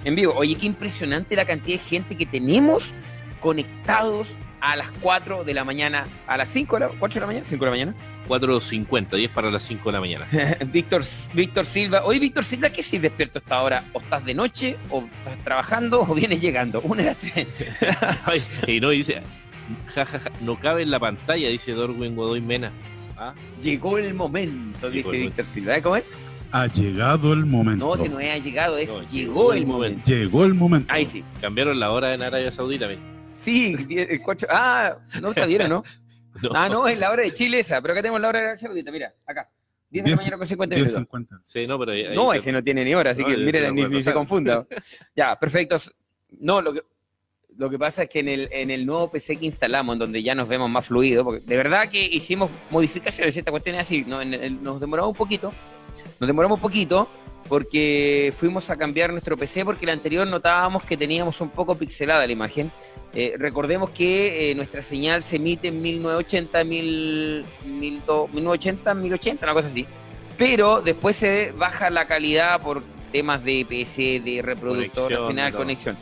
En 0.04 0.16
vivo. 0.16 0.34
Oye, 0.36 0.56
qué 0.56 0.66
impresionante 0.66 1.38
la 1.38 1.46
cantidad 1.46 1.80
de 1.80 1.86
gente 1.86 2.18
que 2.18 2.26
tenemos 2.26 2.94
conectados 3.40 4.36
a 4.64 4.78
las 4.78 4.92
4 5.02 5.44
de 5.44 5.54
la 5.54 5.66
mañana. 5.66 6.08
A 6.26 6.38
las 6.38 6.50
5 6.50 6.76
de 6.78 6.80
la, 6.80 6.88
4 6.88 7.16
de 7.16 7.20
la 7.20 7.28
mañana, 7.28 7.46
5 7.48 7.66
de 7.66 7.66
la 7.66 7.72
mañana. 7.72 7.96
4.50, 8.30 9.18
10 9.18 9.32
para 9.32 9.52
las 9.52 9.64
5 9.64 9.90
de 9.90 9.94
la 9.94 10.00
mañana. 10.00 10.28
Víctor, 10.72 11.04
Víctor 11.34 11.66
Silva. 11.66 12.06
Oye, 12.06 12.20
Víctor 12.20 12.46
Silva, 12.46 12.70
¿qué 12.70 12.82
si 12.82 12.98
despierto 12.98 13.40
a 13.40 13.42
esta 13.42 13.62
hora? 13.62 13.84
¿O 13.92 14.00
estás 14.00 14.24
de 14.24 14.34
noche? 14.34 14.78
¿O 14.90 15.04
estás 15.04 15.44
trabajando? 15.44 16.02
¿O 16.02 16.16
vienes 16.16 16.40
llegando? 16.40 16.80
Una 16.82 17.04
de 17.04 17.10
las 17.10 17.18
tres. 17.18 17.48
Ay, 18.26 18.42
y 18.66 18.80
no, 18.80 18.92
dice, 18.92 19.22
ja, 19.94 20.06
ja, 20.06 20.20
ja, 20.20 20.32
no 20.40 20.58
cabe 20.58 20.84
en 20.84 20.92
la 20.92 21.00
pantalla, 21.00 21.50
dice 21.50 21.74
Dorwin 21.74 22.16
Godoy 22.16 22.40
Mena. 22.40 22.72
Ah, 23.18 23.34
Llegó 23.62 23.98
el 23.98 24.14
momento, 24.14 24.90
Llegó 24.90 25.12
dice 25.12 25.24
el 25.24 25.28
Víctor 25.28 25.46
Silva. 25.46 25.78
¿Eh, 25.78 25.82
¿Cómo 25.82 25.98
es? 25.98 26.06
Ha 26.54 26.68
llegado 26.68 27.34
el 27.34 27.46
momento. 27.46 27.98
No, 27.98 28.02
si 28.02 28.08
no 28.08 28.18
ha 28.20 28.38
llegado, 28.38 28.78
es 28.78 28.88
No, 28.88 29.04
llegó 29.04 29.52
el 29.52 29.66
momento. 29.66 30.06
Llegó 30.06 30.46
el 30.46 30.54
momento. 30.54 30.94
Ahí 30.94 31.06
sí. 31.06 31.22
cambiaron 31.42 31.82
la 31.82 31.92
hora 31.92 32.14
en 32.14 32.22
Arabia 32.22 32.50
Saudita. 32.50 32.88
mira. 32.88 33.13
Sí, 33.44 33.76
el 33.90 34.22
cuatro- 34.22 34.48
Ah, 34.52 34.98
no 35.22 35.30
está 35.30 35.46
bien, 35.46 35.64
¿o 35.64 35.68
¿no? 35.68 35.84
No. 36.42 36.50
Ah, 36.56 36.68
no, 36.68 36.88
es 36.88 36.98
la 36.98 37.12
hora 37.12 37.22
de 37.22 37.32
Chile 37.34 37.60
esa, 37.60 37.80
pero 37.82 37.94
acá 37.94 38.02
tenemos 38.02 38.20
la 38.20 38.30
hora 38.30 38.40
de 38.40 38.46
la 38.48 38.58
Saudita, 38.58 38.92
mira, 38.92 39.14
acá. 39.26 39.50
10 39.92 40.06
de 40.06 40.10
la 40.12 40.16
mañana 40.18 40.38
con 40.38 40.48
50 40.48 40.76
minutos. 40.76 40.96
10.50. 41.04 41.42
Sí, 41.46 41.68
no, 41.68 41.78
pero 41.78 41.92
ahí- 41.92 42.06
ahí 42.06 42.16
No, 42.16 42.32
se- 42.32 42.38
ese 42.40 42.52
no 42.52 42.64
tiene 42.64 42.84
ni 42.84 42.96
hora, 42.96 43.12
así 43.12 43.22
No, 43.22 43.28
que 43.28 43.38
mire, 43.38 43.72
ni, 43.72 44.02
se 44.02 44.12
confunda. 44.14 44.66
Ya, 45.16 45.38
perfecto. 45.40 45.78
No, 46.40 46.60
lo 46.64 46.74
que, 46.74 46.82
lo 47.56 47.70
que 47.70 47.78
pasa 47.78 48.02
es 48.04 48.10
que 48.10 48.22
en 48.22 48.30
el, 48.30 48.50
en 48.52 48.72
el 48.72 48.84
nuevo 48.88 49.12
PC 49.12 49.38
que 49.38 49.46
instalamos, 49.46 49.94
en 49.94 50.00
donde 50.00 50.24
ya 50.24 50.34
nos 50.34 50.48
vemos 50.48 50.68
más 50.72 50.88
fluido, 50.88 51.24
porque 51.24 51.42
de 51.46 51.56
verdad 51.58 51.88
que 51.88 52.04
hicimos 52.04 52.50
modificaciones, 52.72 53.38
esta 53.38 53.52
cuestión 53.52 53.76
es 53.76 53.82
así, 53.82 54.04
no, 54.08 54.20
en 54.20 54.34
el- 54.34 54.64
nos 54.64 54.80
demoramos 54.80 55.12
un 55.12 55.18
poquito, 55.18 55.54
nos 56.20 56.26
demoramos 56.28 56.58
un 56.58 56.62
poquito, 56.64 57.08
porque 57.48 58.34
fuimos 58.36 58.72
a 58.72 58.76
cambiar 58.76 59.12
nuestro 59.12 59.38
PC, 59.38 59.64
porque 59.64 59.86
el 59.86 59.92
anterior 59.92 60.26
notábamos 60.26 60.84
que 60.84 60.98
teníamos 60.98 61.40
un 61.42 61.50
poco 61.52 61.76
pixelada 61.78 62.26
la 62.26 62.34
imagen. 62.34 62.72
Eh, 63.16 63.36
recordemos 63.38 63.92
que 63.92 64.52
eh, 64.52 64.56
nuestra 64.56 64.82
señal 64.82 65.22
se 65.22 65.36
emite 65.36 65.68
en 65.68 65.82
1980, 65.82 66.64
1000, 66.64 67.46
1980, 67.66 68.94
1080, 68.94 69.46
una 69.46 69.54
cosa 69.54 69.68
así. 69.68 69.86
Pero 70.38 70.82
después 70.82 71.16
se 71.16 71.52
baja 71.52 71.92
la 71.92 72.08
calidad 72.08 72.60
por 72.62 72.84
temas 73.12 73.44
de 73.44 73.66
PC, 73.70 74.20
de 74.20 74.42
reproductor, 74.42 75.04
Conexión, 75.04 75.22
al 75.22 75.30
final 75.30 75.52
no. 75.52 75.58
conexión. 75.58 75.98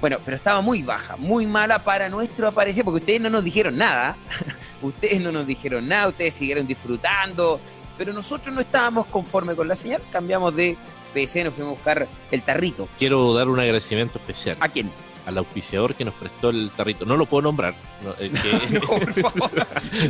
Bueno, 0.00 0.18
pero 0.24 0.36
estaba 0.36 0.60
muy 0.60 0.82
baja, 0.82 1.16
muy 1.16 1.46
mala 1.46 1.82
para 1.84 2.08
nuestro 2.08 2.48
aparecer, 2.48 2.84
porque 2.84 3.00
ustedes 3.00 3.20
no 3.20 3.30
nos 3.30 3.44
dijeron 3.44 3.76
nada. 3.76 4.16
ustedes 4.82 5.20
no 5.20 5.32
nos 5.32 5.46
dijeron 5.46 5.86
nada, 5.86 6.08
ustedes 6.08 6.34
siguieron 6.34 6.66
disfrutando, 6.66 7.60
pero 7.98 8.12
nosotros 8.12 8.54
no 8.54 8.60
estábamos 8.60 9.06
conformes 9.06 9.56
con 9.56 9.68
la 9.68 9.76
señal, 9.76 10.02
cambiamos 10.10 10.54
de 10.54 10.76
PC, 11.12 11.44
nos 11.44 11.54
fuimos 11.54 11.72
a 11.72 11.74
buscar 11.74 12.08
el 12.30 12.42
tarrito. 12.42 12.88
Quiero 12.98 13.32
dar 13.34 13.48
un 13.48 13.58
agradecimiento 13.58 14.18
especial 14.18 14.56
¿A 14.60 14.68
quién? 14.68 14.90
Al 15.26 15.38
auspiciador 15.38 15.94
que 15.94 16.04
nos 16.04 16.14
prestó 16.14 16.50
el 16.50 16.70
tarrito. 16.76 17.04
No 17.04 17.16
lo 17.16 17.26
puedo 17.26 17.42
nombrar, 17.42 17.74
no, 18.02 18.14
el, 18.14 18.32
que, 18.32 18.70
No, 18.80 18.86
por 18.86 19.12
favor. 19.12 19.66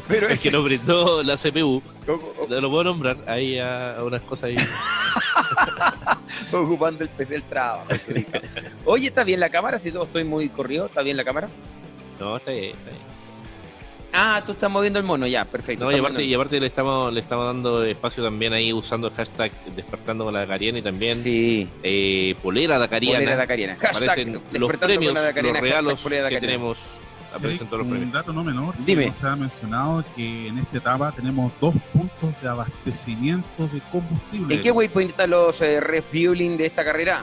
Pero 0.06 0.28
el 0.30 0.38
que 0.38 0.50
nos 0.50 0.62
brindó 0.62 1.22
la 1.22 1.36
CPU. 1.36 1.82
No 2.48 2.60
lo 2.60 2.70
puedo 2.70 2.84
nombrar, 2.84 3.16
hay 3.26 3.58
a, 3.58 3.96
a 3.96 4.04
unas 4.04 4.22
cosas 4.22 4.44
ahí. 4.44 4.56
ocupando 6.52 7.02
el 7.02 7.10
PC 7.10 7.34
del 7.34 7.42
trabajo. 7.42 7.86
Oye, 8.84 9.08
¿está 9.08 9.24
bien 9.24 9.40
la 9.40 9.50
cámara? 9.50 9.78
Si 9.78 9.90
todo 9.90 10.04
estoy 10.04 10.24
muy 10.24 10.48
corrido, 10.48 10.86
¿está 10.86 11.02
bien 11.02 11.16
la 11.16 11.24
cámara? 11.24 11.48
No, 12.20 12.36
está 12.36 12.50
bien, 12.52 12.76
está 12.76 12.90
bien. 12.90 13.15
Ah, 14.18 14.42
tú 14.44 14.52
estás 14.52 14.70
moviendo 14.70 14.98
el 14.98 15.04
mono, 15.04 15.26
ya, 15.26 15.44
perfecto. 15.44 15.84
No, 15.84 15.92
y 15.94 15.98
aparte, 16.00 16.24
y 16.24 16.32
aparte 16.34 16.58
le 16.58 16.66
estamos 16.68 17.12
le 17.12 17.20
estamos 17.20 17.46
dando 17.46 17.84
espacio 17.84 18.24
también 18.24 18.52
ahí 18.54 18.72
usando 18.72 19.08
el 19.08 19.14
hashtag 19.14 19.52
despertando 19.74 20.24
con 20.24 20.32
la 20.32 20.40
Dacariana 20.40 20.78
y 20.78 20.82
también 20.82 21.16
Sí, 21.16 21.68
eh, 21.82 22.34
polera 22.42 22.78
Dacariana. 22.78 23.18
polera 23.18 23.36
dacariana. 23.36 23.76
Hashtag 23.78 24.02
Aparecen 24.10 24.40
los 24.52 24.76
premios, 24.76 25.12
la 25.14 25.20
Dacariana, 25.20 25.58
los 25.60 25.62
regalos 26.02 26.02
que 26.30 26.40
tenemos. 26.40 26.78
Aparecen 27.34 27.66
todos 27.66 27.80
los 27.80 27.86
Un 27.86 27.90
premios. 27.92 28.12
dato 28.12 28.32
no 28.32 28.42
menor, 28.42 28.74
Dime. 28.86 29.08
no 29.08 29.12
se 29.14 29.26
ha 29.26 29.36
mencionado 29.36 30.02
que 30.16 30.48
en 30.48 30.58
esta 30.60 30.78
etapa 30.78 31.12
tenemos 31.12 31.52
dos 31.60 31.74
puntos 31.92 32.32
de 32.40 32.48
abastecimiento 32.48 33.68
de 33.68 33.80
combustible. 33.92 34.54
¿En 34.54 34.62
qué 34.62 34.70
waypoint 34.70 35.10
están 35.10 35.30
los 35.30 35.60
eh, 35.60 35.80
refueling 35.80 36.56
de 36.56 36.66
esta 36.66 36.82
carrera? 36.82 37.22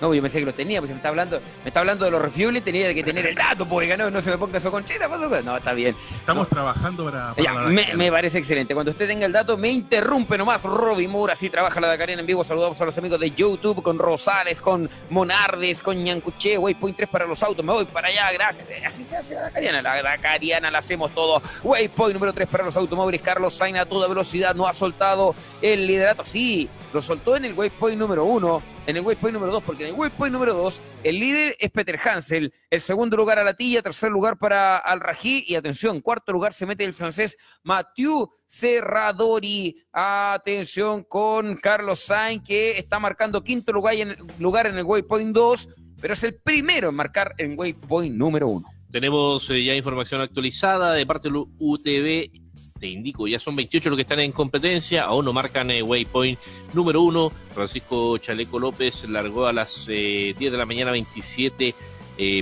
No, 0.00 0.14
yo 0.14 0.22
pensé 0.22 0.38
que 0.38 0.46
los 0.46 0.54
tenía, 0.54 0.80
pues 0.80 0.90
me 0.90 0.96
está 0.96 1.08
hablando, 1.10 1.40
me 1.62 1.68
está 1.68 1.80
hablando 1.80 2.04
de 2.04 2.10
los 2.10 2.22
refueling, 2.22 2.62
tenía 2.62 2.92
que 2.94 3.02
tener 3.02 3.26
el 3.26 3.34
dato, 3.34 3.66
pues 3.66 3.98
no, 3.98 4.10
no 4.10 4.20
se 4.20 4.30
me 4.30 4.38
ponga 4.38 4.58
eso 4.58 4.70
con 4.70 4.84
chera, 4.84 5.08
pues, 5.08 5.44
no, 5.44 5.56
está 5.56 5.72
bien. 5.72 5.94
Estamos 6.18 6.44
No. 6.44 6.48
trabajando 6.48 7.04
para, 7.04 7.34
para 7.34 7.42
Ya, 7.42 7.52
la 7.52 7.94
me, 7.96 8.10
parece 8.10 8.38
excelente. 8.38 8.72
Cuando 8.74 8.92
usted 8.92 9.06
tenga 9.06 9.26
el 9.26 9.32
dato, 9.32 9.56
me 9.58 9.68
interrumpe 9.68 10.38
nomás. 10.38 10.62
Robin 10.62 11.10
Moore, 11.10 11.32
así 11.34 11.50
trabaja 11.50 11.80
la 11.80 11.88
Dakarena 11.88 12.20
en 12.20 12.26
vivo. 12.26 12.42
Saludamos 12.44 12.80
a 12.80 12.84
los 12.84 12.96
amigos 12.98 13.20
de 13.20 13.30
YouTube, 13.30 13.82
con 13.82 13.98
Rosales, 13.98 14.60
con 14.60 14.88
Monardes, 15.10 15.80
con 15.82 16.02
Ñancuché, 16.02 16.56
Waypoint 16.58 16.96
3 16.96 17.08
para 17.08 17.26
los 17.26 17.42
autos. 17.42 17.64
Me 17.64 17.72
voy 17.72 17.84
para 17.84 18.08
allá, 18.08 18.30
gracias. 18.32 18.66
Eh, 18.70 18.82
Así 18.86 19.04
se 19.04 19.16
hace 19.16 19.34
la 19.34 19.42
Dakariana. 19.42 19.82
La 19.82 20.02
Dakariana 20.02 20.70
la 20.70 20.78
hacemos 20.78 21.12
todo. 21.14 21.42
Waypoint 21.62 22.14
número 22.14 22.32
3 22.32 22.48
para 22.48 22.64
los 22.64 22.76
automóviles. 22.76 23.20
Carlos 23.20 23.54
Sainz 23.54 23.78
a 23.80 23.84
toda 23.86 24.08
velocidad. 24.08 24.54
No 24.54 24.66
ha 24.66 24.72
soltado 24.72 25.34
el 25.60 25.86
liderato. 25.86 26.24
Sí, 26.24 26.68
lo 26.92 27.02
soltó 27.02 27.36
en 27.36 27.44
el 27.44 27.52
Waypoint 27.54 27.98
número 27.98 28.24
1. 28.24 28.62
En 28.90 28.96
el 28.96 29.04
waypoint 29.04 29.34
número 29.34 29.52
2, 29.52 29.62
porque 29.62 29.84
en 29.84 29.90
el 29.90 30.00
waypoint 30.00 30.32
número 30.32 30.52
2 30.52 30.82
el 31.04 31.20
líder 31.20 31.54
es 31.60 31.70
Peter 31.70 31.96
Hansel, 31.96 32.52
el 32.68 32.80
segundo 32.80 33.16
lugar 33.16 33.38
a 33.38 33.44
la 33.44 33.54
Tilla, 33.54 33.82
tercer 33.82 34.10
lugar 34.10 34.36
para 34.36 34.78
Al 34.78 34.98
Rají 34.98 35.44
y 35.46 35.54
atención, 35.54 36.00
cuarto 36.00 36.32
lugar 36.32 36.52
se 36.52 36.66
mete 36.66 36.82
el 36.82 36.92
francés 36.92 37.38
Mathieu 37.62 38.28
Serradori. 38.46 39.76
Atención 39.92 41.04
con 41.04 41.54
Carlos 41.54 42.00
Sainz, 42.00 42.42
que 42.42 42.78
está 42.78 42.98
marcando 42.98 43.44
quinto 43.44 43.70
lugar 43.70 43.94
en, 43.94 44.16
lugar 44.40 44.66
en 44.66 44.76
el 44.76 44.82
Waypoint 44.82 45.36
2, 45.36 45.68
pero 46.00 46.14
es 46.14 46.24
el 46.24 46.40
primero 46.40 46.88
en 46.88 46.96
marcar 46.96 47.32
en 47.38 47.56
Waypoint 47.56 48.16
número 48.16 48.48
1. 48.48 48.68
Tenemos 48.90 49.48
eh, 49.50 49.62
ya 49.62 49.76
información 49.76 50.20
actualizada 50.20 50.94
de 50.94 51.06
parte 51.06 51.28
del 51.28 51.44
UTV 51.60 52.49
te 52.80 52.88
indico, 52.88 53.28
ya 53.28 53.38
son 53.38 53.54
28 53.54 53.90
los 53.90 53.96
que 53.96 54.02
están 54.02 54.20
en 54.20 54.32
competencia, 54.32 55.04
aún 55.04 55.26
no 55.26 55.32
marcan 55.32 55.70
eh, 55.70 55.82
waypoint 55.82 56.38
número 56.72 57.02
uno. 57.02 57.30
Francisco 57.52 58.16
Chaleco 58.18 58.58
López 58.58 59.04
largó 59.08 59.46
a 59.46 59.52
las 59.52 59.86
10 59.86 60.36
de 60.38 60.50
la 60.50 60.64
mañana 60.64 60.90
27 60.90 61.74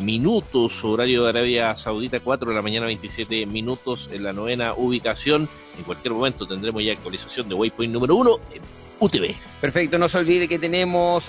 minutos, 0.02 0.82
horario 0.84 1.22
de 1.22 1.28
Arabia 1.28 1.76
Saudita, 1.76 2.18
4 2.18 2.50
de 2.50 2.56
la 2.56 2.62
mañana 2.62 2.86
27 2.86 3.46
minutos 3.46 4.10
en 4.12 4.24
la 4.24 4.32
novena 4.32 4.74
ubicación. 4.74 5.48
En 5.76 5.84
cualquier 5.84 6.14
momento 6.14 6.46
tendremos 6.46 6.82
ya 6.82 6.92
actualización 6.92 7.48
de 7.48 7.54
waypoint 7.54 7.92
número 7.92 8.16
uno 8.16 8.40
en 8.52 8.62
UTV. 9.00 9.34
Perfecto, 9.60 9.98
no 9.98 10.08
se 10.08 10.18
olvide 10.18 10.48
que 10.48 10.58
tenemos 10.58 11.26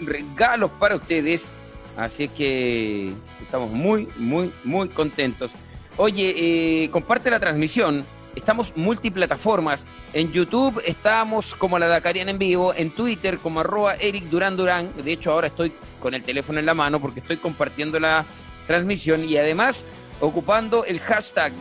regalos 0.00 0.70
para 0.72 0.96
ustedes, 0.96 1.52
así 1.96 2.28
que 2.28 3.12
estamos 3.42 3.70
muy, 3.70 4.08
muy, 4.16 4.52
muy 4.64 4.88
contentos. 4.88 5.50
Oye, 5.96 6.84
eh, 6.84 6.90
comparte 6.90 7.30
la 7.30 7.38
transmisión. 7.38 8.04
Estamos 8.34 8.76
multiplataformas. 8.76 9.86
En 10.12 10.32
YouTube 10.32 10.82
estamos 10.84 11.54
como 11.54 11.78
la 11.78 11.86
Dakariana 11.86 12.32
en 12.32 12.38
vivo, 12.38 12.74
en 12.74 12.90
Twitter 12.90 13.38
como 13.38 13.60
arroba 13.60 13.94
Eric 13.94 14.24
Durán 14.24 14.56
Durán. 14.56 14.92
De 14.96 15.12
hecho, 15.12 15.30
ahora 15.30 15.46
estoy 15.46 15.72
con 16.00 16.14
el 16.14 16.24
teléfono 16.24 16.58
en 16.58 16.66
la 16.66 16.74
mano 16.74 17.00
porque 17.00 17.20
estoy 17.20 17.36
compartiendo 17.36 18.00
la 18.00 18.24
transmisión 18.66 19.28
y 19.28 19.36
además 19.36 19.86
ocupando 20.20 20.84
el 20.84 20.98
hashtag 20.98 21.52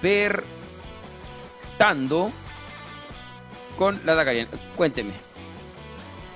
despertando 0.00 0.42
con 3.76 4.00
la 4.06 4.14
Dakariana. 4.14 4.48
Cuénteme. 4.76 5.25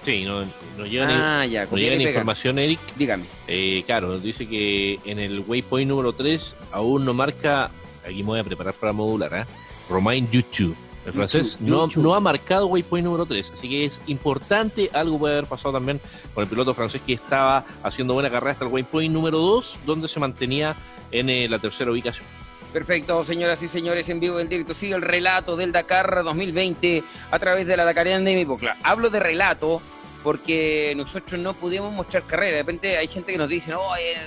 Sí, 0.04 0.24
no, 0.24 0.44
no 0.78 0.86
llega, 0.86 1.40
ah, 1.40 1.46
ya, 1.46 1.64
información, 1.64 2.58
Eric. 2.58 2.80
Dígame. 2.96 3.26
Eh, 3.46 3.82
claro, 3.84 4.18
dice 4.18 4.48
que 4.48 4.98
en 5.04 5.18
el 5.18 5.40
waypoint 5.40 5.88
número 5.88 6.14
3 6.14 6.56
aún 6.72 7.04
no 7.04 7.12
marca, 7.12 7.70
aquí 8.02 8.22
me 8.22 8.30
voy 8.30 8.40
a 8.40 8.44
preparar 8.44 8.74
para 8.74 8.92
modular, 8.92 9.34
¿eh? 9.34 9.44
Romain 9.88 10.28
YouTube. 10.30 10.76
El 11.04 11.14
francés 11.14 11.58
no, 11.60 11.88
no 11.96 12.14
ha 12.14 12.20
marcado 12.20 12.66
waypoint 12.66 13.04
número 13.04 13.24
3, 13.24 13.52
así 13.54 13.68
que 13.68 13.84
es 13.86 14.00
importante, 14.06 14.90
algo 14.92 15.18
puede 15.18 15.34
haber 15.34 15.46
pasado 15.46 15.72
también 15.72 15.98
con 16.34 16.44
el 16.44 16.48
piloto 16.48 16.74
francés 16.74 17.00
que 17.06 17.14
estaba 17.14 17.64
haciendo 17.82 18.14
buena 18.14 18.30
carrera 18.30 18.52
hasta 18.52 18.66
el 18.66 18.70
waypoint 18.70 19.12
número 19.12 19.38
2, 19.38 19.80
donde 19.86 20.08
se 20.08 20.20
mantenía 20.20 20.76
en 21.10 21.30
eh, 21.30 21.48
la 21.48 21.58
tercera 21.58 21.90
ubicación. 21.90 22.26
Perfecto, 22.72 23.24
señoras 23.24 23.60
y 23.64 23.68
señores, 23.68 24.08
en 24.08 24.20
vivo 24.20 24.38
del 24.38 24.48
directo 24.48 24.74
sigue 24.74 24.94
el 24.94 25.02
relato 25.02 25.56
del 25.56 25.72
Dakar 25.72 26.22
2020 26.22 27.02
a 27.32 27.38
través 27.40 27.66
de 27.66 27.76
la 27.76 27.84
Dakariana 27.84 28.24
de 28.24 28.36
mi 28.36 28.44
Bocla. 28.44 28.76
Hablo 28.84 29.10
de 29.10 29.18
relato 29.18 29.82
porque 30.22 30.92
nosotros 30.96 31.40
no 31.40 31.54
pudimos 31.54 31.92
mostrar 31.92 32.24
carrera. 32.24 32.58
De 32.58 32.62
repente 32.62 32.96
hay 32.96 33.08
gente 33.08 33.32
que 33.32 33.38
nos 33.38 33.48
dice, 33.48 33.72
no, 33.72 33.80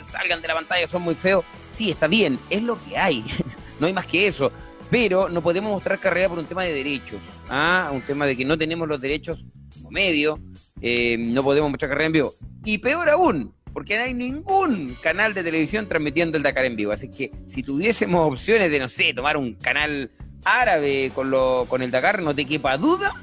salgan 0.04 0.42
de 0.42 0.48
la 0.50 0.56
pantalla, 0.56 0.88
son 0.90 1.04
muy 1.04 1.16
feos. 1.16 1.46
Sí, 1.72 1.90
está 1.90 2.08
bien, 2.08 2.38
es 2.50 2.62
lo 2.62 2.84
que 2.84 2.98
hay, 2.98 3.24
no 3.80 3.88
hay 3.88 3.94
más 3.94 4.08
que 4.08 4.28
eso. 4.28 4.52
Pero 4.90 5.30
no 5.30 5.42
podemos 5.42 5.72
mostrar 5.72 5.98
carrera 6.00 6.28
por 6.28 6.38
un 6.38 6.46
tema 6.46 6.64
de 6.64 6.74
derechos, 6.74 7.24
¿ah? 7.50 7.90
un 7.94 8.02
tema 8.02 8.28
de 8.28 8.36
que 8.36 8.44
no 8.44 8.58
tenemos 8.58 8.88
los 8.88 9.00
derechos 9.00 9.46
como 9.74 9.90
medio, 9.90 10.38
eh, 10.82 11.16
no 11.18 11.44
podemos 11.44 11.72
mostrar 11.72 11.90
carrera 11.90 12.08
en 12.08 12.12
vivo. 12.12 12.36
Y 12.66 12.78
peor 12.78 13.10
aún, 13.10 13.56
porque 13.74 13.98
no 13.98 14.04
hay 14.04 14.14
ningún 14.14 14.96
canal 15.02 15.34
de 15.34 15.44
televisión 15.44 15.88
transmitiendo 15.88 16.38
el 16.38 16.44
Dakar 16.44 16.66
en 16.66 16.76
vivo. 16.76 16.92
Así 16.92 17.10
que 17.10 17.32
si 17.48 17.64
tuviésemos 17.64 18.32
opciones 18.32 18.70
de, 18.70 18.80
no 18.80 18.88
sé, 18.88 19.14
tomar 19.14 19.36
un 19.36 19.56
canal 19.56 20.12
árabe 20.46 21.12
con, 21.14 21.32
lo, 21.32 21.66
con 21.68 21.82
el 21.82 21.92
Dakar, 21.92 22.22
no 22.22 22.36
te 22.36 22.46
quepa 22.46 22.78
duda 22.78 23.14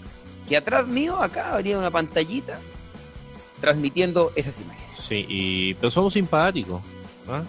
que 0.48 0.56
atrás 0.56 0.86
mío, 0.86 1.22
acá, 1.22 1.54
habría 1.54 1.78
una 1.78 1.92
pantallita 1.92 2.58
transmitiendo 3.60 4.32
esas 4.34 4.58
imágenes. 4.60 4.98
Sí, 4.98 5.24
y, 5.28 5.74
pero 5.74 5.92
somos 5.92 6.14
simpáticos. 6.14 6.82
¿ah? 7.28 7.42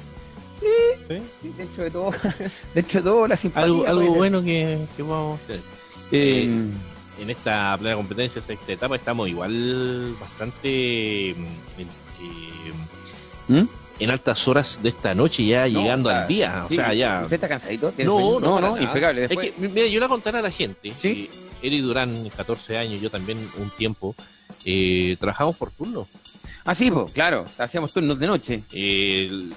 Sí, 0.60 1.16
sí, 1.42 1.54
dentro 1.58 1.84
de 1.84 1.90
todo, 1.90 2.12
dentro 2.76 3.00
de 3.02 3.04
todo 3.04 3.28
la 3.28 3.36
simpatía. 3.36 3.90
Algo, 3.90 4.14
bueno 4.14 4.44
que, 4.44 4.78
que 4.96 5.02
vamos 5.02 5.40
a 5.40 5.44
hacer. 5.44 5.62
Eh, 6.12 6.68
en 7.20 7.30
esta 7.30 7.76
plena 7.80 7.96
competencia, 7.96 8.40
esta 8.40 8.54
etapa, 8.72 8.96
estamos 8.96 9.28
igual 9.28 10.16
bastante 10.20 11.36
¿Mm? 13.52 13.68
en 14.02 14.10
altas 14.10 14.48
horas 14.48 14.82
de 14.82 14.90
esta 14.90 15.14
noche, 15.14 15.46
ya 15.46 15.68
llegando 15.68 16.10
al 16.10 16.28
día. 16.28 16.66
o 16.66 16.74
sea, 16.74 16.92
ya. 16.94 17.22
¿Usted 17.22 17.36
está 17.36 17.48
cansadito? 17.48 17.94
No, 18.00 18.40
no, 18.40 18.60
no, 18.60 18.82
impecable. 18.82 19.26
Es 19.26 19.38
que, 19.38 19.54
mira, 19.58 19.86
yo 19.88 20.00
le 20.00 20.08
contaré 20.08 20.40
a 20.40 20.42
la 20.42 20.50
gente. 20.50 20.92
¿Sí? 20.98 21.30
Eri 21.62 21.82
Durán, 21.82 22.30
14 22.30 22.78
años, 22.78 23.00
yo 23.00 23.12
también 23.12 23.38
un 23.58 23.70
tiempo, 23.70 24.16
eh, 24.66 25.16
trabajamos 25.20 25.56
por 25.56 25.70
turno. 25.70 26.08
Ah, 26.66 26.74
sí, 26.74 26.90
pues, 26.90 27.12
claro, 27.14 27.46
hacíamos 27.58 27.94
turnos 27.94 28.20
de 28.20 28.28
noche. 28.28 28.64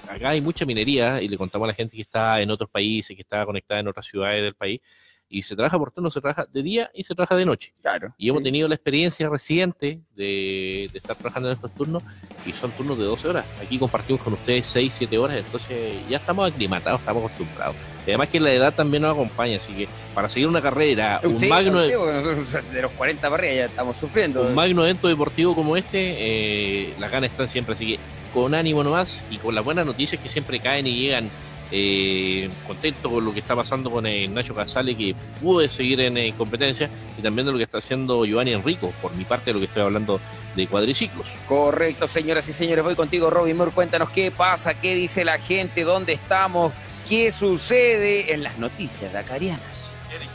acá 0.07 0.29
hay 0.29 0.41
mucha 0.41 0.65
minería 0.65 1.21
y 1.21 1.27
le 1.27 1.37
contamos 1.37 1.65
a 1.65 1.69
la 1.69 1.73
gente 1.73 1.95
que 1.95 2.03
está 2.03 2.39
en 2.41 2.51
otros 2.51 2.69
países, 2.69 3.15
que 3.15 3.23
está 3.23 3.45
conectada 3.45 3.79
en 3.79 3.87
otras 3.87 4.05
ciudades 4.05 4.43
del 4.43 4.53
país, 4.53 4.79
y 5.29 5.43
se 5.43 5.55
trabaja 5.55 5.77
por 5.77 5.91
turno, 5.91 6.09
se 6.11 6.21
trabaja 6.21 6.45
de 6.51 6.63
día 6.63 6.91
y 6.93 7.03
se 7.03 7.15
trabaja 7.15 7.35
de 7.35 7.45
noche. 7.45 7.73
Claro. 7.81 8.13
Y 8.17 8.29
hemos 8.29 8.43
tenido 8.43 8.67
la 8.67 8.75
experiencia 8.75 9.29
reciente 9.29 9.99
de, 10.15 10.85
estar 10.93 11.15
trabajando 11.15 11.49
en 11.49 11.55
estos 11.55 11.73
turnos 11.73 12.03
y 12.45 12.51
son 12.51 12.71
turnos 12.71 12.97
de 12.97 13.05
12 13.05 13.29
horas. 13.29 13.45
Aquí 13.61 13.79
compartimos 13.79 14.21
con 14.21 14.33
ustedes 14.33 14.65
6, 14.67 14.93
7 14.97 15.17
horas, 15.17 15.37
entonces 15.37 15.95
ya 16.07 16.17
estamos 16.17 16.51
aclimatados, 16.51 16.99
estamos 16.99 17.23
acostumbrados. 17.23 17.75
Además 18.03 18.29
que 18.29 18.39
la 18.39 18.53
edad 18.53 18.73
también 18.73 19.01
nos 19.03 19.13
acompaña, 19.13 19.57
así 19.57 19.73
que 19.73 19.87
para 20.13 20.29
seguir 20.29 20.47
una 20.47 20.61
carrera, 20.61 21.19
un 21.23 21.47
magno... 21.47 21.81
de 21.81 22.81
los 22.81 22.91
40 22.91 23.29
para 23.29 23.43
ya 23.45 23.65
estamos 23.65 23.97
sufriendo. 23.97 24.43
Un 24.43 24.53
magno 24.53 24.83
evento 24.83 25.07
deportivo 25.07 25.55
como 25.55 25.75
este, 25.75 25.97
eh, 25.99 26.93
las 26.99 27.11
ganas 27.11 27.31
están 27.31 27.49
siempre, 27.49 27.73
así 27.73 27.95
que 27.95 27.99
con 28.33 28.53
ánimo 28.53 28.83
nomás 28.83 29.23
y 29.31 29.37
con 29.37 29.55
las 29.55 29.63
buenas 29.63 29.85
noticias 29.85 30.21
que 30.21 30.29
siempre 30.29 30.59
caen 30.59 30.85
y 30.85 30.95
llegan 30.95 31.29
eh, 31.71 32.49
contento 32.67 33.09
con 33.09 33.25
lo 33.25 33.33
que 33.33 33.39
está 33.39 33.55
pasando 33.55 33.89
con 33.89 34.05
el 34.05 34.33
Nacho 34.33 34.53
Casale, 34.53 34.95
que 34.95 35.15
pude 35.41 35.67
seguir 35.69 35.99
en 36.01 36.17
eh, 36.17 36.33
competencia, 36.37 36.89
y 37.17 37.21
también 37.21 37.45
de 37.45 37.51
lo 37.51 37.57
que 37.57 37.63
está 37.63 37.79
haciendo 37.79 38.25
Giovanni 38.25 38.53
Enrico, 38.53 38.93
por 39.01 39.13
mi 39.15 39.25
parte, 39.25 39.45
de 39.45 39.53
lo 39.53 39.59
que 39.59 39.65
estoy 39.65 39.83
hablando 39.83 40.19
de 40.55 40.67
cuadriciclos. 40.67 41.27
Correcto, 41.47 42.07
señoras 42.07 42.47
y 42.49 42.53
señores, 42.53 42.83
voy 42.83 42.95
contigo, 42.95 43.29
Robin 43.29 43.57
Moore. 43.57 43.71
Cuéntanos 43.71 44.09
qué 44.09 44.31
pasa, 44.31 44.75
qué 44.75 44.95
dice 44.95 45.25
la 45.25 45.39
gente, 45.39 45.83
dónde 45.83 46.13
estamos, 46.13 46.73
qué 47.09 47.31
sucede 47.31 48.33
en 48.33 48.43
las 48.43 48.57
noticias 48.57 49.11
dacarianas. 49.11 49.89
Eric, 50.15 50.29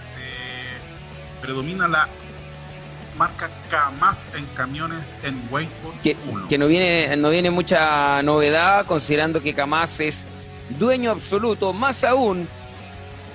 predomina 1.41 1.89
la 1.89 2.09
marca 3.17 3.51
Camas 3.71 4.25
en 4.35 4.47
camiones 4.57 5.15
en 5.23 5.43
Wayport 5.51 6.01
que, 6.01 6.17
que 6.49 6.57
no 6.57 6.67
viene 6.69 7.15
no 7.19 7.29
viene 7.29 7.51
mucha 7.51 8.23
novedad 8.23 8.87
considerando 8.87 9.43
que 9.43 9.53
Camas 9.53 10.01
es 10.01 10.25
dueño 10.79 11.11
absoluto, 11.11 11.73
más 11.73 12.05
aún 12.05 12.49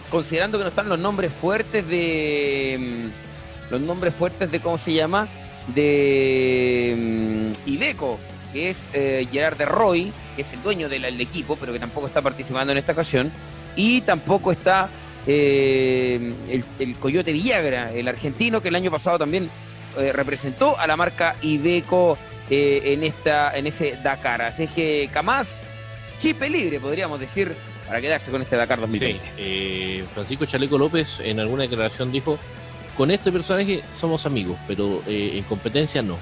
considerando 0.09 0.57
que 0.57 0.63
no 0.63 0.69
están 0.69 0.89
los 0.89 0.99
nombres 0.99 1.33
fuertes 1.33 1.87
de 1.87 2.77
mm, 2.79 3.71
los 3.71 3.81
nombres 3.81 4.13
fuertes 4.13 4.51
de 4.51 4.59
cómo 4.59 4.77
se 4.77 4.93
llama 4.93 5.27
de 5.73 6.95
mm, 7.65 7.69
Ibeco, 7.69 8.19
que 8.53 8.69
es 8.69 8.89
eh, 8.93 9.27
Gerard 9.31 9.57
de 9.57 9.65
Roy, 9.65 10.13
que 10.35 10.43
es 10.43 10.53
el 10.53 10.61
dueño 10.61 10.87
del, 10.89 11.19
equipo, 11.19 11.55
pero 11.55 11.73
que 11.73 11.79
tampoco 11.79 12.07
está 12.07 12.21
participando 12.21 12.71
en 12.71 12.77
esta 12.77 12.91
ocasión, 12.91 13.31
y 13.75 14.01
tampoco 14.01 14.51
está 14.51 14.89
eh, 15.25 16.33
el, 16.79 16.95
Coyote 16.97 17.33
Villagra, 17.33 17.91
el 17.91 18.07
argentino 18.07 18.61
que 18.61 18.69
el 18.69 18.75
año 18.75 18.91
pasado 18.91 19.17
también 19.17 19.49
eh, 19.97 20.13
representó 20.13 20.79
a 20.79 20.87
la 20.87 20.95
marca 20.95 21.35
Ibeco 21.41 22.17
en 22.47 23.03
esta 23.03 23.57
en 23.57 23.65
ese 23.65 23.97
Dakar. 24.03 24.43
Así 24.43 24.67
que 24.67 25.09
Camás 25.11 25.63
chipe 26.17 26.49
libre, 26.49 26.79
podríamos 26.79 27.19
decir, 27.19 27.55
para 27.87 28.01
quedarse 28.01 28.31
con 28.31 28.41
este 28.41 28.55
Dakar 28.55 28.79
2020. 28.79 29.23
Eh, 29.37 30.05
Francisco 30.13 30.45
Chaleco 30.45 30.77
López 30.77 31.19
en 31.19 31.39
alguna 31.39 31.63
declaración 31.63 32.11
dijo, 32.11 32.39
con 32.97 33.11
este 33.11 33.31
personaje 33.31 33.83
somos 33.93 34.25
amigos, 34.25 34.57
pero 34.67 35.03
eh, 35.07 35.31
en 35.35 35.43
competencia 35.43 36.01
no. 36.01 36.17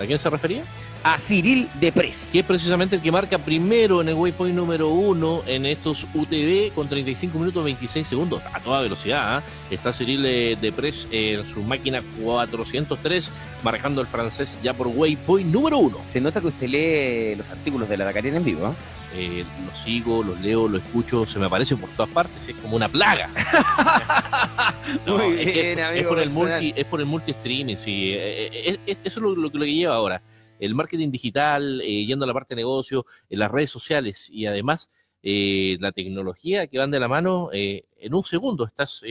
¿A 0.00 0.06
quién 0.06 0.18
se 0.18 0.30
refería? 0.30 0.62
A 1.02 1.18
Cyril 1.18 1.68
Depres. 1.80 2.28
Que 2.32 2.40
es 2.40 2.44
precisamente 2.44 2.96
el 2.96 3.02
que 3.02 3.12
marca 3.12 3.38
primero 3.38 4.00
en 4.00 4.08
el 4.08 4.14
waypoint 4.14 4.54
número 4.54 4.88
uno 4.88 5.42
en 5.46 5.66
estos 5.66 6.06
UTV 6.14 6.72
con 6.74 6.88
35 6.88 7.38
minutos 7.38 7.64
26 7.64 8.06
segundos 8.06 8.42
a 8.52 8.60
toda 8.60 8.80
velocidad. 8.80 9.38
¿eh? 9.38 9.42
Está 9.74 9.92
Cyril 9.92 10.24
eh, 10.26 10.56
Depres 10.60 11.08
en 11.10 11.44
su 11.46 11.62
máquina 11.62 12.02
403 12.22 13.30
marcando 13.62 14.00
el 14.00 14.06
francés 14.06 14.58
ya 14.62 14.74
por 14.74 14.88
waypoint 14.88 15.50
número 15.50 15.78
uno. 15.78 15.98
Se 16.08 16.20
nota 16.20 16.40
que 16.40 16.48
usted 16.48 16.68
lee 16.68 17.34
los 17.36 17.48
artículos 17.50 17.88
de 17.88 17.96
la 17.96 18.04
Dakariana 18.04 18.38
en 18.38 18.44
vivo. 18.44 18.74
¿eh? 19.14 19.44
los 19.66 19.78
sigo, 19.80 20.22
los 20.22 20.40
leo, 20.40 20.68
los 20.68 20.82
escucho, 20.82 21.26
se 21.26 21.38
me 21.38 21.46
aparecen 21.46 21.78
por 21.78 21.88
todas 21.90 22.10
partes, 22.12 22.46
es 22.46 22.54
como 22.56 22.76
una 22.76 22.88
plaga. 22.88 23.30
Muy 25.06 25.32
bien, 25.32 25.80
amigo. 25.80 26.00
Es 26.00 26.06
por, 26.06 26.18
el 26.20 26.30
multi, 26.30 26.74
es 26.76 26.84
por 26.84 27.00
el 27.00 27.06
multi 27.06 27.30
streaming, 27.32 27.76
sí. 27.76 28.12
eso 28.14 28.78
es 28.86 29.16
lo, 29.16 29.34
lo, 29.34 29.48
lo 29.48 29.50
que 29.50 29.74
lleva 29.74 29.94
ahora 29.94 30.20
el 30.58 30.74
marketing 30.74 31.10
digital, 31.10 31.80
eh, 31.82 32.06
yendo 32.06 32.24
a 32.24 32.28
la 32.28 32.34
parte 32.34 32.54
de 32.54 32.60
negocio, 32.60 33.06
las 33.28 33.50
redes 33.50 33.70
sociales 33.70 34.28
y 34.30 34.46
además 34.46 34.90
eh, 35.22 35.76
la 35.80 35.92
tecnología 35.92 36.66
que 36.66 36.78
van 36.78 36.90
de 36.90 37.00
la 37.00 37.08
mano, 37.08 37.50
eh, 37.52 37.84
en 37.98 38.14
un 38.14 38.24
segundo 38.24 38.64
estás 38.64 39.02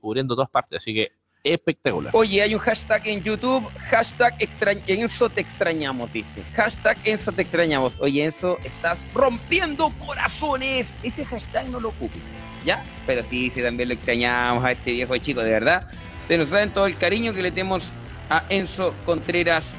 cubriendo 0.00 0.34
todas 0.34 0.50
partes, 0.50 0.78
así 0.78 0.94
que 0.94 1.12
espectacular. 1.42 2.14
Oye, 2.14 2.42
hay 2.42 2.54
un 2.54 2.60
hashtag 2.60 3.08
en 3.08 3.22
YouTube, 3.22 3.66
hashtag 3.78 4.34
Enzo 4.86 5.30
te 5.30 5.40
extrañamos, 5.40 6.12
dice. 6.12 6.42
Hashtag 6.52 6.98
Enzo 7.04 7.32
te 7.32 7.42
extrañamos. 7.42 7.98
Oye, 8.00 8.24
Enzo, 8.24 8.58
estás 8.62 9.02
rompiendo 9.14 9.90
corazones. 10.04 10.94
Ese 11.02 11.24
hashtag 11.24 11.70
no 11.70 11.80
lo 11.80 11.88
ocupes. 11.90 12.20
¿ya? 12.64 12.84
Pero 13.06 13.22
sí, 13.28 13.50
sí, 13.50 13.62
también 13.62 13.88
lo 13.88 13.94
extrañamos 13.94 14.64
a 14.64 14.72
este 14.72 14.92
viejo 14.92 15.16
chico, 15.18 15.40
de 15.40 15.50
verdad. 15.50 15.88
Se 16.28 16.38
nos 16.38 16.48
saben 16.48 16.70
todo 16.70 16.86
el 16.86 16.96
cariño 16.96 17.34
que 17.34 17.42
le 17.42 17.50
tenemos 17.50 17.90
a 18.28 18.44
Enzo 18.48 18.94
Contreras 19.04 19.74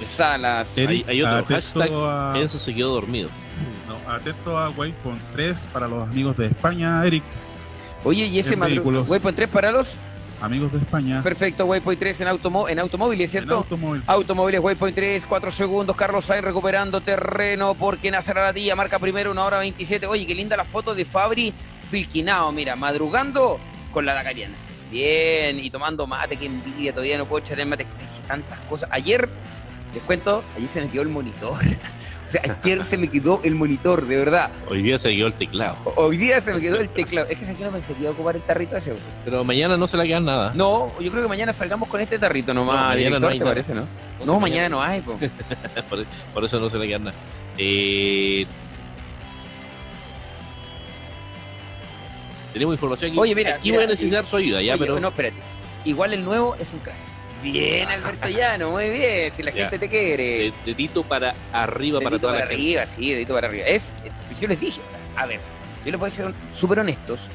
Salas. 0.00 0.76
Eric, 0.76 1.08
hay 1.08 1.22
otro, 1.22 1.44
hashtag 1.44 1.90
a, 1.92 2.32
Enzo 2.36 2.58
se 2.58 2.74
quedó 2.74 2.94
dormido. 2.94 3.28
no, 3.88 4.10
atento 4.10 4.58
a 4.58 4.70
Waypoint 4.70 5.20
3 5.32 5.68
para 5.72 5.88
los 5.88 6.08
amigos 6.08 6.36
de 6.36 6.46
España, 6.46 7.04
Eric. 7.06 7.22
Oye, 8.04 8.26
y 8.26 8.38
ese 8.38 8.54
en. 8.54 8.62
Waypoint 8.62 9.36
3 9.36 9.48
para 9.48 9.72
los. 9.72 9.96
Amigos 10.40 10.72
de 10.72 10.78
España. 10.78 11.22
Perfecto, 11.22 11.66
Waypoint 11.66 12.00
3 12.00 12.22
en, 12.22 12.28
automo 12.28 12.68
en 12.68 12.80
automóviles, 12.80 13.26
en 13.26 13.30
¿cierto? 13.30 13.58
automóvil. 13.58 14.02
Automóviles 14.08 14.60
Waypoint 14.60 14.96
3, 14.96 15.24
4 15.26 15.50
segundos. 15.52 15.96
Carlos 15.96 16.24
Sainz 16.24 16.44
recuperando 16.44 17.00
terreno 17.00 17.74
porque 17.74 18.10
Nacer 18.10 18.38
Aratilla 18.38 18.74
marca 18.74 18.98
primero, 18.98 19.30
una 19.30 19.44
hora 19.44 19.58
27. 19.58 20.06
Oye, 20.08 20.26
qué 20.26 20.34
linda 20.34 20.56
la 20.56 20.64
foto 20.64 20.96
de 20.96 21.04
Fabri 21.04 21.54
Filquinao, 21.92 22.50
mira, 22.50 22.74
madrugando 22.74 23.60
con 23.92 24.04
la 24.04 24.14
Dakariana. 24.14 24.56
Bien, 24.90 25.58
y 25.58 25.70
tomando 25.70 26.06
mate, 26.06 26.36
qué 26.36 26.46
envidia, 26.46 26.92
todavía 26.92 27.18
no 27.18 27.26
puedo 27.26 27.44
echar 27.44 27.60
el 27.60 27.66
mate, 27.66 27.84
que 27.84 27.92
se 27.92 28.02
tantas 28.26 28.58
cosas. 28.60 28.88
Ayer, 28.92 29.28
les 29.94 30.02
cuento, 30.04 30.42
ayer 30.56 30.68
se 30.68 30.80
me 30.80 30.88
quedó 30.88 31.02
el 31.02 31.08
monitor. 31.08 31.54
O 32.28 32.32
sea, 32.32 32.56
ayer 32.62 32.82
se 32.82 32.96
me 32.96 33.08
quedó 33.10 33.42
el 33.44 33.54
monitor, 33.54 34.06
de 34.06 34.16
verdad. 34.16 34.48
Hoy 34.70 34.80
día 34.80 34.98
se 34.98 35.14
quedó 35.14 35.26
el 35.26 35.34
teclado. 35.34 35.76
Hoy 35.96 36.16
día 36.16 36.40
se 36.40 36.54
me 36.54 36.62
quedó 36.62 36.80
el 36.80 36.88
teclado. 36.88 37.26
Es 37.28 37.36
que 37.38 37.54
que 37.54 37.62
no 37.62 37.70
pensé 37.70 37.92
que 37.92 38.00
iba 38.00 38.08
a 38.08 38.14
ocupar 38.14 38.36
el 38.36 38.40
tarrito 38.40 38.74
ese. 38.74 38.94
Pero 39.22 39.44
mañana 39.44 39.76
no 39.76 39.86
se 39.86 39.98
le 39.98 40.06
queda 40.06 40.20
nada. 40.20 40.52
No, 40.54 40.98
yo 40.98 41.10
creo 41.10 41.24
que 41.24 41.28
mañana 41.28 41.52
salgamos 41.52 41.90
con 41.90 42.00
este 42.00 42.18
tarrito 42.18 42.54
No, 42.54 42.60
nomás, 42.60 42.76
mañana 42.76 42.96
director, 42.96 43.20
no 43.20 43.28
hay 43.28 43.38
¿te 43.38 43.44
nada. 43.44 43.50
parece, 43.50 43.74
no? 43.74 43.82
No, 44.20 44.24
No, 44.24 44.40
mañana 44.40 44.70
no 44.70 44.82
hay, 44.82 45.02
po. 45.02 45.18
por, 45.90 46.06
por 46.32 46.42
eso 46.46 46.58
no 46.58 46.70
se 46.70 46.78
le 46.78 46.88
queda 46.88 46.98
nada. 47.00 47.16
Eh, 47.58 48.46
tenemos 52.54 52.74
información 52.74 53.10
aquí. 53.10 53.20
Oye, 53.20 53.34
mira, 53.34 53.56
aquí 53.56 53.68
mira, 53.68 53.76
voy 53.76 53.84
a 53.84 53.88
necesitar 53.88 54.24
su 54.24 54.36
ayuda, 54.36 54.62
ya, 54.62 54.72
Oye, 54.72 54.78
pero 54.86 55.00
No, 55.00 55.08
espérate. 55.08 55.36
Igual 55.84 56.14
el 56.14 56.24
nuevo 56.24 56.54
es 56.58 56.72
un 56.72 56.78
crack. 56.78 56.96
Bien, 57.42 57.88
Alberto 57.88 58.28
Llano, 58.28 58.70
muy 58.70 58.88
bien. 58.90 59.32
Si 59.32 59.42
la 59.42 59.50
Ya. 59.50 59.62
gente 59.62 59.78
te 59.78 59.88
quiere. 59.88 60.22
de- 60.24 60.52
dedito 60.64 61.02
para 61.02 61.34
arriba 61.52 61.98
para 61.98 62.10
Dedito 62.10 62.28
toda 62.28 62.32
para 62.38 62.44
la 62.44 62.50
gente. 62.50 62.62
arriba, 62.62 62.86
sí, 62.86 63.10
dedito 63.12 63.34
para 63.34 63.48
arriba. 63.48 63.66
Es, 63.66 63.92
yo 64.40 64.46
les 64.48 64.60
dije, 64.60 64.80
a 65.16 65.26
ver, 65.26 65.40
yo 65.84 65.90
les 65.90 65.98
voy 66.00 66.08
a 66.08 66.10
ser 66.10 66.34
súper 66.54 66.78
honestos. 66.80 67.30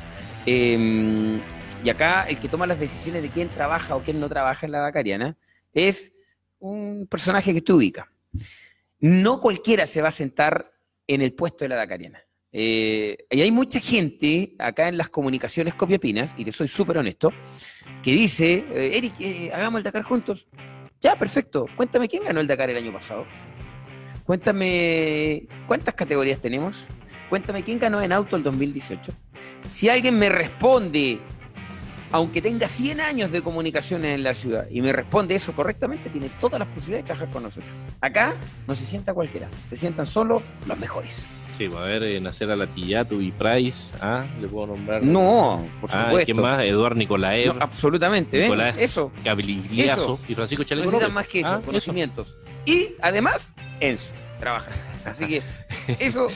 eh, 0.49 1.39
y 1.83 1.89
acá 1.89 2.23
el 2.29 2.37
que 2.39 2.47
toma 2.47 2.65
las 2.65 2.79
decisiones 2.79 3.21
de 3.21 3.29
quién 3.29 3.49
trabaja 3.49 3.95
o 3.97 4.01
quién 4.01 4.19
no 4.19 4.29
trabaja 4.29 4.65
en 4.65 4.71
la 4.71 4.79
Dakariana 4.79 5.35
es 5.73 6.11
un 6.59 7.05
personaje 7.09 7.53
que 7.53 7.61
tú 7.61 7.75
ubica. 7.75 8.09
No 8.99 9.39
cualquiera 9.41 9.85
se 9.85 10.01
va 10.01 10.07
a 10.07 10.11
sentar 10.11 10.71
en 11.05 11.21
el 11.21 11.33
puesto 11.33 11.65
de 11.65 11.69
la 11.69 11.75
Dakariana. 11.75 12.23
Eh, 12.51 13.17
y 13.29 13.41
hay 13.41 13.51
mucha 13.51 13.79
gente 13.81 14.55
acá 14.57 14.87
en 14.87 14.97
las 14.97 15.09
comunicaciones 15.09 15.75
copiapinas, 15.75 16.33
y 16.37 16.45
te 16.45 16.51
soy 16.53 16.67
súper 16.69 16.97
honesto, 16.97 17.31
que 18.07 18.13
dice, 18.13 18.65
eh, 18.73 18.91
Eric, 18.93 19.15
eh, 19.19 19.51
hagamos 19.53 19.79
el 19.79 19.83
Dakar 19.83 20.01
juntos. 20.01 20.47
Ya, 21.01 21.17
perfecto. 21.17 21.65
Cuéntame 21.75 22.07
quién 22.07 22.23
ganó 22.23 22.39
el 22.39 22.47
Dakar 22.47 22.69
el 22.69 22.77
año 22.77 22.93
pasado. 22.93 23.25
Cuéntame 24.23 25.45
cuántas 25.67 25.93
categorías 25.93 26.39
tenemos. 26.39 26.85
Cuéntame 27.29 27.63
quién 27.63 27.79
ganó 27.79 28.01
en 28.01 28.13
auto 28.13 28.37
el 28.37 28.43
2018. 28.43 29.11
Si 29.73 29.89
alguien 29.89 30.17
me 30.17 30.29
responde, 30.29 31.19
aunque 32.13 32.41
tenga 32.41 32.69
100 32.69 33.01
años 33.01 33.29
de 33.29 33.41
comunicaciones 33.41 34.15
en 34.15 34.23
la 34.23 34.33
ciudad, 34.33 34.67
y 34.71 34.79
me 34.79 34.93
responde 34.93 35.35
eso 35.35 35.51
correctamente, 35.51 36.09
tiene 36.09 36.29
todas 36.39 36.59
las 36.59 36.69
posibilidades 36.69 37.03
de 37.03 37.07
trabajar 37.07 37.33
con 37.33 37.43
nosotros. 37.43 37.69
Acá 37.99 38.35
no 38.67 38.73
se 38.73 38.85
sienta 38.85 39.13
cualquiera, 39.13 39.49
se 39.69 39.75
sientan 39.75 40.07
solo 40.07 40.41
los 40.65 40.79
mejores. 40.79 41.25
Sí, 41.57 41.67
va 41.67 41.81
a 41.83 41.85
ver, 41.85 42.21
Nacer 42.21 42.51
a 42.51 42.55
Latillato 42.55 43.19
y 43.19 43.31
Price. 43.31 43.91
Ah, 43.99 44.23
le 44.39 44.47
puedo 44.47 44.67
nombrar. 44.67 45.01
No, 45.01 45.67
por 45.81 45.89
Ah, 45.91 46.01
¿y 46.01 46.05
supuesto. 46.05 46.25
¿quién 46.33 46.41
más? 46.41 46.61
Eduard 46.63 46.95
Nicolaev, 46.95 47.55
No, 47.55 47.61
absolutamente, 47.63 48.37
¿ven? 48.37 48.47
Nicolás 48.47 48.77
Eso. 48.77 49.11
Gabrieliazo 49.23 50.01
Eso. 50.01 50.19
y 50.27 50.35
Francisco 50.35 50.63
No 50.63 50.69
Chaleco 50.69 50.91
necesitan 50.91 51.13
más 51.13 51.27
que 51.27 51.39
eso, 51.39 51.49
Ah, 51.49 51.61
conocimientos. 51.65 52.35
Y 52.65 52.89
además, 53.01 53.55
Enzo, 53.79 54.13
trabaja. 54.39 54.69
Así 55.05 55.25
que 55.25 55.41
eso, 55.99 56.27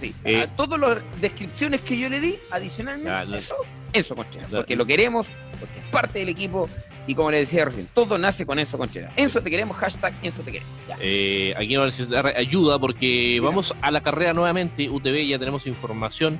sí. 0.00 0.14
Eh. 0.24 0.42
a 0.42 0.46
todas 0.48 0.78
las 0.78 0.98
descripciones 1.20 1.80
que 1.80 1.98
yo 1.98 2.08
le 2.08 2.20
di, 2.20 2.38
adicionalmente, 2.50 3.26
no. 3.30 3.36
eso, 3.36 3.56
Enzo 3.92 4.14
Conchera. 4.14 4.46
Ya. 4.48 4.58
Porque 4.58 4.76
lo 4.76 4.86
queremos, 4.86 5.26
porque 5.58 5.78
es 5.80 5.86
parte 5.86 6.18
del 6.20 6.28
equipo. 6.28 6.68
Y 7.06 7.14
como 7.14 7.30
le 7.30 7.38
decía 7.38 7.64
recién, 7.64 7.88
todo 7.94 8.18
nace 8.18 8.44
con 8.44 8.58
Enzo 8.58 8.78
Conchera. 8.78 9.12
Enzo 9.16 9.40
te 9.40 9.50
queremos, 9.50 9.76
hashtag 9.76 10.12
Enzo 10.22 10.42
te 10.42 10.52
queremos. 10.52 10.74
Eh, 11.00 11.54
aquí 11.56 11.76
vamos 11.76 11.94
a 11.94 11.96
necesitar 11.96 12.26
ayuda 12.26 12.78
porque 12.78 13.36
Mira. 13.38 13.44
vamos 13.44 13.74
a 13.80 13.90
la 13.90 14.02
carrera 14.02 14.32
nuevamente. 14.32 14.88
UTV 14.88 15.26
ya 15.26 15.38
tenemos 15.38 15.66
información 15.66 16.38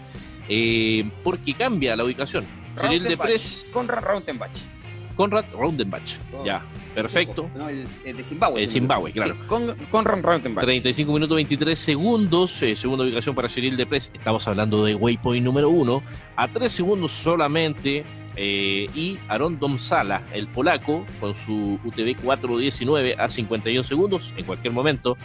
eh, 0.49 1.09
porque 1.23 1.55
cambia 1.55 1.95
la 1.97 2.05
ubicación. 2.05 2.47
Cyril 2.81 3.17
Conrad 3.73 4.03
Rautenbach. 4.03 4.51
Conrad 5.17 5.45
Roundenbach. 5.53 6.19
Oh. 6.33 6.45
Ya, 6.45 6.61
perfecto. 7.03 7.51
No, 7.55 7.69
el, 7.69 7.87
el 8.05 8.17
de 8.17 8.25
Zimbabue. 8.25 8.63
El 8.65 8.71
Zimbabue, 8.71 9.13
claro. 9.13 9.35
Sí, 9.35 9.41
con, 9.47 9.77
Conrad 9.91 10.23
Rautenbach. 10.23 10.65
35 10.65 11.13
minutos 11.13 11.37
23 11.37 11.79
segundos, 11.79 12.63
eh, 12.63 12.75
segunda 12.75 13.05
ubicación 13.05 13.35
para 13.35 13.49
Cyril 13.49 13.77
de 13.77 13.87
Pres. 13.87 14.11
Estamos 14.15 14.47
hablando 14.49 14.85
de 14.85 14.95
waypoint 14.95 15.45
número 15.45 15.69
uno, 15.71 16.03
a 16.37 16.49
3 16.49 16.73
segundos 16.73 17.13
solamente. 17.13 18.05
eh, 18.39 18.89
y 18.95 19.19
Aaron 19.29 19.59
Domsala, 19.59 20.23
el 20.35 20.47
polaco, 20.47 21.07
con 21.21 21.35
su 21.35 21.79
UTV 21.85 22.17
419 22.23 23.17
a 23.19 23.29
51 23.31 23.83
segundos, 23.83 24.35
en 24.37 24.45
cualquier 24.45 24.75
momento. 24.75 25.17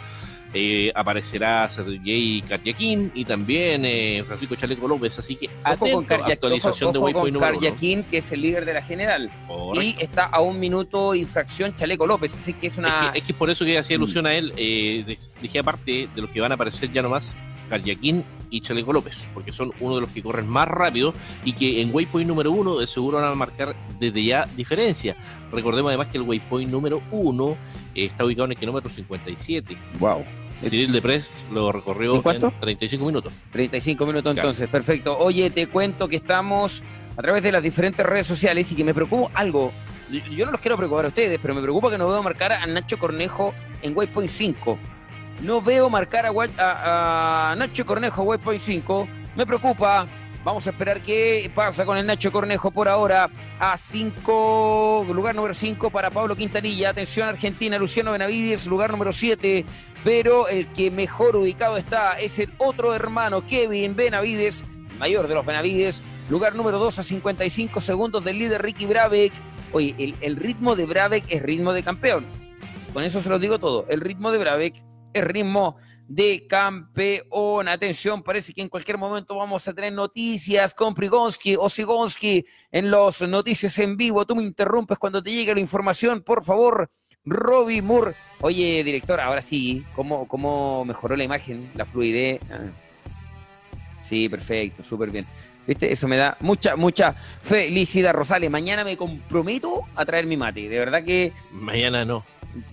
Eh, 0.54 0.92
aparecerá 0.94 1.68
Sergei 1.70 2.42
Karyakin 2.48 3.10
y 3.14 3.24
también 3.24 3.84
eh, 3.84 4.22
Francisco 4.26 4.54
Chaleco 4.54 4.86
López, 4.86 5.18
así 5.18 5.36
que 5.36 5.46
con 5.48 5.54
atento, 5.72 6.02
Karyak- 6.02 6.32
actualización 6.32 6.88
ojo- 6.90 6.92
de 6.92 6.98
Waypoint 7.04 7.24
con 7.24 7.32
número 7.34 7.52
uno. 7.58 7.60
Karyakin, 7.60 8.04
que 8.04 8.18
es 8.18 8.32
el 8.32 8.42
líder 8.42 8.64
de 8.64 8.74
la 8.74 8.82
general. 8.82 9.30
Correcto. 9.48 9.80
Y 9.82 9.96
está 10.02 10.24
a 10.24 10.40
un 10.40 10.60
minuto 10.60 11.14
infracción 11.14 11.74
Chaleco 11.74 12.06
López. 12.06 12.34
Así 12.34 12.52
que 12.54 12.66
es 12.66 12.76
una. 12.76 13.06
Es 13.06 13.12
que, 13.12 13.18
es 13.18 13.24
que 13.24 13.34
por 13.34 13.48
eso 13.50 13.64
que 13.64 13.78
hacía 13.78 13.96
Mm. 13.96 14.00
alusión 14.02 14.26
a 14.26 14.34
él, 14.34 14.52
eh, 14.56 15.16
dejé 15.40 15.58
aparte 15.58 16.08
de 16.14 16.20
los 16.20 16.30
que 16.30 16.40
van 16.40 16.52
a 16.52 16.56
aparecer 16.56 16.92
ya 16.92 17.02
nomás, 17.02 17.34
Karyakin 17.70 18.22
y 18.50 18.60
Chaleco 18.60 18.92
López, 18.92 19.16
porque 19.32 19.50
son 19.52 19.72
uno 19.80 19.94
de 19.94 20.02
los 20.02 20.10
que 20.10 20.22
corren 20.22 20.46
más 20.46 20.68
rápido 20.68 21.14
y 21.44 21.54
que 21.54 21.80
en 21.80 21.88
waypoint 21.94 22.28
número 22.28 22.50
uno 22.52 22.76
de 22.78 22.86
seguro 22.86 23.16
van 23.18 23.32
a 23.32 23.34
marcar 23.34 23.74
desde 23.98 24.22
ya 24.22 24.46
diferencia. 24.54 25.16
Recordemos 25.50 25.88
además 25.88 26.08
que 26.08 26.18
el 26.18 26.24
waypoint 26.24 26.70
número 26.70 27.00
uno 27.10 27.56
está 27.94 28.24
ubicado 28.24 28.46
en 28.46 28.52
el 28.52 28.56
kilómetro 28.58 28.90
57. 28.90 29.76
Wow. 29.98 30.24
Cyril 30.62 30.92
de 30.92 31.02
Pres 31.02 31.28
lo 31.52 31.72
recorrió 31.72 32.14
¿En 32.16 32.22
cuánto? 32.22 32.52
35 32.60 33.04
minutos. 33.04 33.32
35 33.52 34.06
minutos 34.06 34.32
Claro. 34.32 34.48
entonces, 34.48 34.68
perfecto. 34.68 35.18
Oye, 35.18 35.50
te 35.50 35.66
cuento 35.66 36.08
que 36.08 36.16
estamos 36.16 36.82
a 37.16 37.22
través 37.22 37.42
de 37.42 37.50
las 37.52 37.62
diferentes 37.62 38.04
redes 38.06 38.26
sociales 38.26 38.70
y 38.70 38.76
que 38.76 38.84
me 38.84 38.94
preocupa 38.94 39.30
algo. 39.34 39.72
Yo- 40.30 40.44
no 40.46 40.52
los 40.52 40.60
quiero 40.60 40.76
preocupar 40.76 41.06
a 41.06 41.08
ustedes, 41.08 41.38
pero 41.42 41.54
me 41.54 41.62
preocupa 41.62 41.90
que 41.90 41.98
no 41.98 42.06
veo 42.06 42.22
marcar 42.22 42.52
a 42.52 42.64
Nacho 42.66 42.98
Cornejo 42.98 43.54
en 43.82 43.96
Waypoint 43.96 44.30
5. 44.30 44.78
No 45.42 45.60
veo 45.62 45.90
marcar 45.90 46.26
a- 46.26 47.50
a 47.50 47.56
Nacho 47.56 47.84
Cornejo 47.84 48.22
en 48.22 48.28
Waypoint 48.28 48.60
5. 48.62 49.08
Me 49.36 49.46
preocupa. 49.46 50.06
Vamos 50.44 50.66
a 50.66 50.70
esperar 50.70 51.00
qué 51.00 51.48
pasa 51.54 51.84
con 51.84 51.96
el 51.96 52.04
Nacho 52.04 52.32
Cornejo 52.32 52.72
por 52.72 52.88
ahora. 52.88 53.30
A 53.60 53.78
5, 53.78 55.06
lugar 55.14 55.36
número 55.36 55.54
5 55.54 55.90
para 55.90 56.10
Pablo 56.10 56.34
Quintanilla. 56.34 56.90
Atención 56.90 57.28
Argentina, 57.28 57.78
Luciano 57.78 58.10
Benavides, 58.10 58.66
lugar 58.66 58.90
número 58.90 59.12
7. 59.12 59.64
Pero 60.02 60.48
el 60.48 60.66
que 60.66 60.90
mejor 60.90 61.36
ubicado 61.36 61.76
está 61.76 62.18
es 62.18 62.40
el 62.40 62.52
otro 62.58 62.92
hermano, 62.92 63.46
Kevin 63.46 63.94
Benavides, 63.94 64.64
mayor 64.98 65.28
de 65.28 65.34
los 65.34 65.46
Benavides. 65.46 66.02
Lugar 66.28 66.56
número 66.56 66.80
2 66.80 66.98
a 66.98 67.02
55 67.04 67.80
segundos 67.80 68.24
del 68.24 68.40
líder 68.40 68.62
Ricky 68.62 68.86
Brabeck. 68.86 69.32
Oye, 69.70 69.94
el, 69.96 70.16
el 70.22 70.36
ritmo 70.36 70.74
de 70.74 70.86
Brabeck 70.86 71.24
es 71.28 71.40
ritmo 71.40 71.72
de 71.72 71.84
campeón. 71.84 72.26
Con 72.92 73.04
eso 73.04 73.22
se 73.22 73.28
los 73.28 73.40
digo 73.40 73.60
todo. 73.60 73.86
El 73.88 74.00
ritmo 74.00 74.32
de 74.32 74.38
Brabeck 74.38 74.82
es 75.12 75.24
ritmo 75.24 75.76
de 76.14 76.46
campeón. 76.46 77.68
Atención, 77.68 78.22
parece 78.22 78.52
que 78.52 78.60
en 78.60 78.68
cualquier 78.68 78.98
momento 78.98 79.34
vamos 79.36 79.66
a 79.66 79.72
tener 79.72 79.94
noticias 79.94 80.74
con 80.74 80.94
Prigonski 80.94 81.56
o 81.56 81.70
Sigonski 81.70 82.44
en 82.70 82.90
los 82.90 83.22
noticias 83.22 83.78
en 83.78 83.96
vivo. 83.96 84.26
Tú 84.26 84.36
me 84.36 84.42
interrumpes 84.42 84.98
cuando 84.98 85.22
te 85.22 85.30
llegue 85.30 85.54
la 85.54 85.60
información, 85.60 86.20
por 86.20 86.44
favor. 86.44 86.90
Robbie 87.24 87.80
Moore. 87.80 88.14
Oye, 88.40 88.84
director, 88.84 89.20
ahora 89.20 89.40
sí, 89.40 89.84
¿cómo, 89.94 90.28
cómo 90.28 90.84
mejoró 90.84 91.16
la 91.16 91.24
imagen, 91.24 91.70
la 91.74 91.86
fluidez? 91.86 92.40
Ah. 92.50 92.70
Sí, 94.02 94.28
perfecto, 94.28 94.82
súper 94.82 95.10
bien. 95.10 95.26
¿Viste? 95.66 95.92
Eso 95.92 96.08
me 96.08 96.16
da 96.16 96.36
mucha, 96.40 96.76
mucha 96.76 97.14
felicidad, 97.42 98.12
Rosales. 98.12 98.50
Mañana 98.50 98.84
me 98.84 98.96
comprometo 98.96 99.82
a 99.94 100.04
traer 100.04 100.26
mi 100.26 100.36
mate. 100.36 100.68
De 100.68 100.78
verdad 100.78 101.04
que 101.04 101.32
Mañana 101.52 102.04
no. 102.04 102.24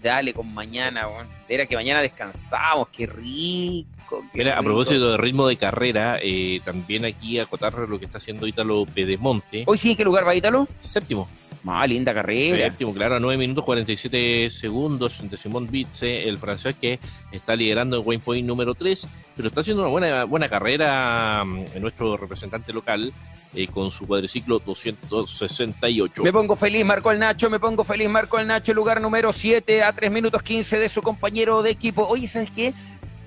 Dale 0.04 0.34
con 0.34 0.54
mañana, 0.54 1.08
weón. 1.08 1.28
Era 1.48 1.66
que 1.66 1.76
mañana 1.76 2.02
descansamos, 2.02 2.90
qué 2.90 3.06
rico. 3.06 4.24
qué 4.34 4.40
Mira, 4.40 4.58
a 4.58 4.64
propósito 4.64 5.12
de 5.12 5.18
ritmo 5.18 5.48
de 5.48 5.56
carrera, 5.56 6.20
eh, 6.22 6.60
también 6.66 7.06
aquí 7.06 7.40
acotar 7.40 7.74
lo 7.74 7.98
que 7.98 8.06
está 8.06 8.18
haciendo 8.18 8.46
Ítalo 8.46 8.86
Pedemonte. 8.86 9.64
¿Hoy 9.68 9.78
sí 9.78 9.92
en 9.92 9.98
qué 9.98 10.04
lugar 10.04 10.28
va 10.28 10.36
Ítalo? 10.36 10.68
Séptimo. 10.82 11.30
Ah, 11.68 11.86
linda 11.86 12.14
carrera. 12.14 12.70
Séptimo, 12.70 12.94
claro, 12.94 13.16
a 13.16 13.20
9 13.20 13.38
minutos 13.38 13.66
47 13.66 14.50
segundos 14.50 15.20
de 15.30 15.38
Simón 15.38 15.70
Bitze, 15.70 16.28
el 16.28 16.38
francés 16.38 16.76
que 16.80 17.00
está 17.32 17.56
liderando 17.56 17.98
el 17.98 18.04
waypoint 18.06 18.48
número 18.48 18.74
3, 18.74 19.08
pero 19.36 19.50
está 19.50 19.62
haciendo 19.62 19.84
una 19.84 19.92
buena, 19.92 20.24
buena 20.24 20.50
carrera 20.50 21.44
mm, 21.46 21.66
en 21.76 21.82
nuestro 21.82 22.18
representante 22.18 22.72
local 22.72 23.12
eh, 23.54 23.68
con 23.68 23.92
su 23.92 24.08
cuadriciclo 24.08 24.60
268. 24.60 26.24
Me 26.24 26.32
pongo 26.32 26.56
feliz, 26.56 26.86
marcó 26.86 27.12
el 27.12 27.20
Nacho, 27.20 27.50
me 27.50 27.60
pongo 27.60 27.84
feliz, 27.84 28.08
marcó 28.08 28.40
el 28.40 28.48
Nacho, 28.48 28.74
lugar 28.74 29.02
número 29.02 29.34
7 29.34 29.84
a 29.84 29.92
3 29.92 30.12
minutos 30.12 30.44
15 30.44 30.78
de 30.78 30.88
su 30.88 31.02
compañero 31.02 31.62
de 31.62 31.72
equipo. 31.72 32.08
Oye, 32.08 32.28
¿sabes 32.28 32.52
qué? 32.52 32.74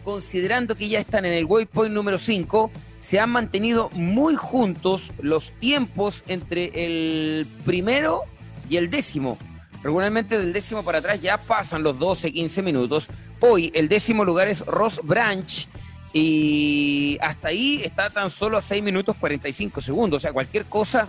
Considerando 0.05 0.75
que 0.75 0.89
ya 0.89 1.01
están 1.01 1.25
en 1.27 1.33
el 1.35 1.45
waypoint 1.45 1.93
número 1.93 2.19
5, 2.19 2.71
se 3.03 3.19
han 3.19 3.31
mantenido 3.31 3.91
muy 3.91 4.37
juntos 4.37 5.13
los 5.21 5.51
tiempos 5.59 6.23
entre 6.29 6.71
el 6.85 7.47
primero 7.67 8.23
y 8.71 8.77
el 8.77 8.91
décimo. 8.91 9.37
Regularmente 9.83 10.39
del 10.39 10.53
décimo 10.53 10.85
para 10.85 10.99
atrás 10.99 11.21
ya 11.21 11.37
pasan 11.37 11.83
los 11.83 11.99
12, 11.99 12.33
15 12.33 12.63
minutos. 12.63 13.09
Hoy 13.41 13.73
el 13.75 13.89
décimo 13.89 14.25
lugar 14.25 14.47
es 14.47 14.65
Ross 14.65 15.01
Branch 15.03 15.67
y 16.13 17.19
hasta 17.21 17.49
ahí 17.49 17.83
está 17.85 18.09
tan 18.09 18.31
solo 18.31 18.57
a 18.57 18.63
6 18.63 18.81
minutos 18.85 19.17
45 19.19 19.81
segundos. 19.81 20.19
O 20.19 20.21
sea, 20.21 20.33
cualquier 20.33 20.65
cosa 20.67 21.09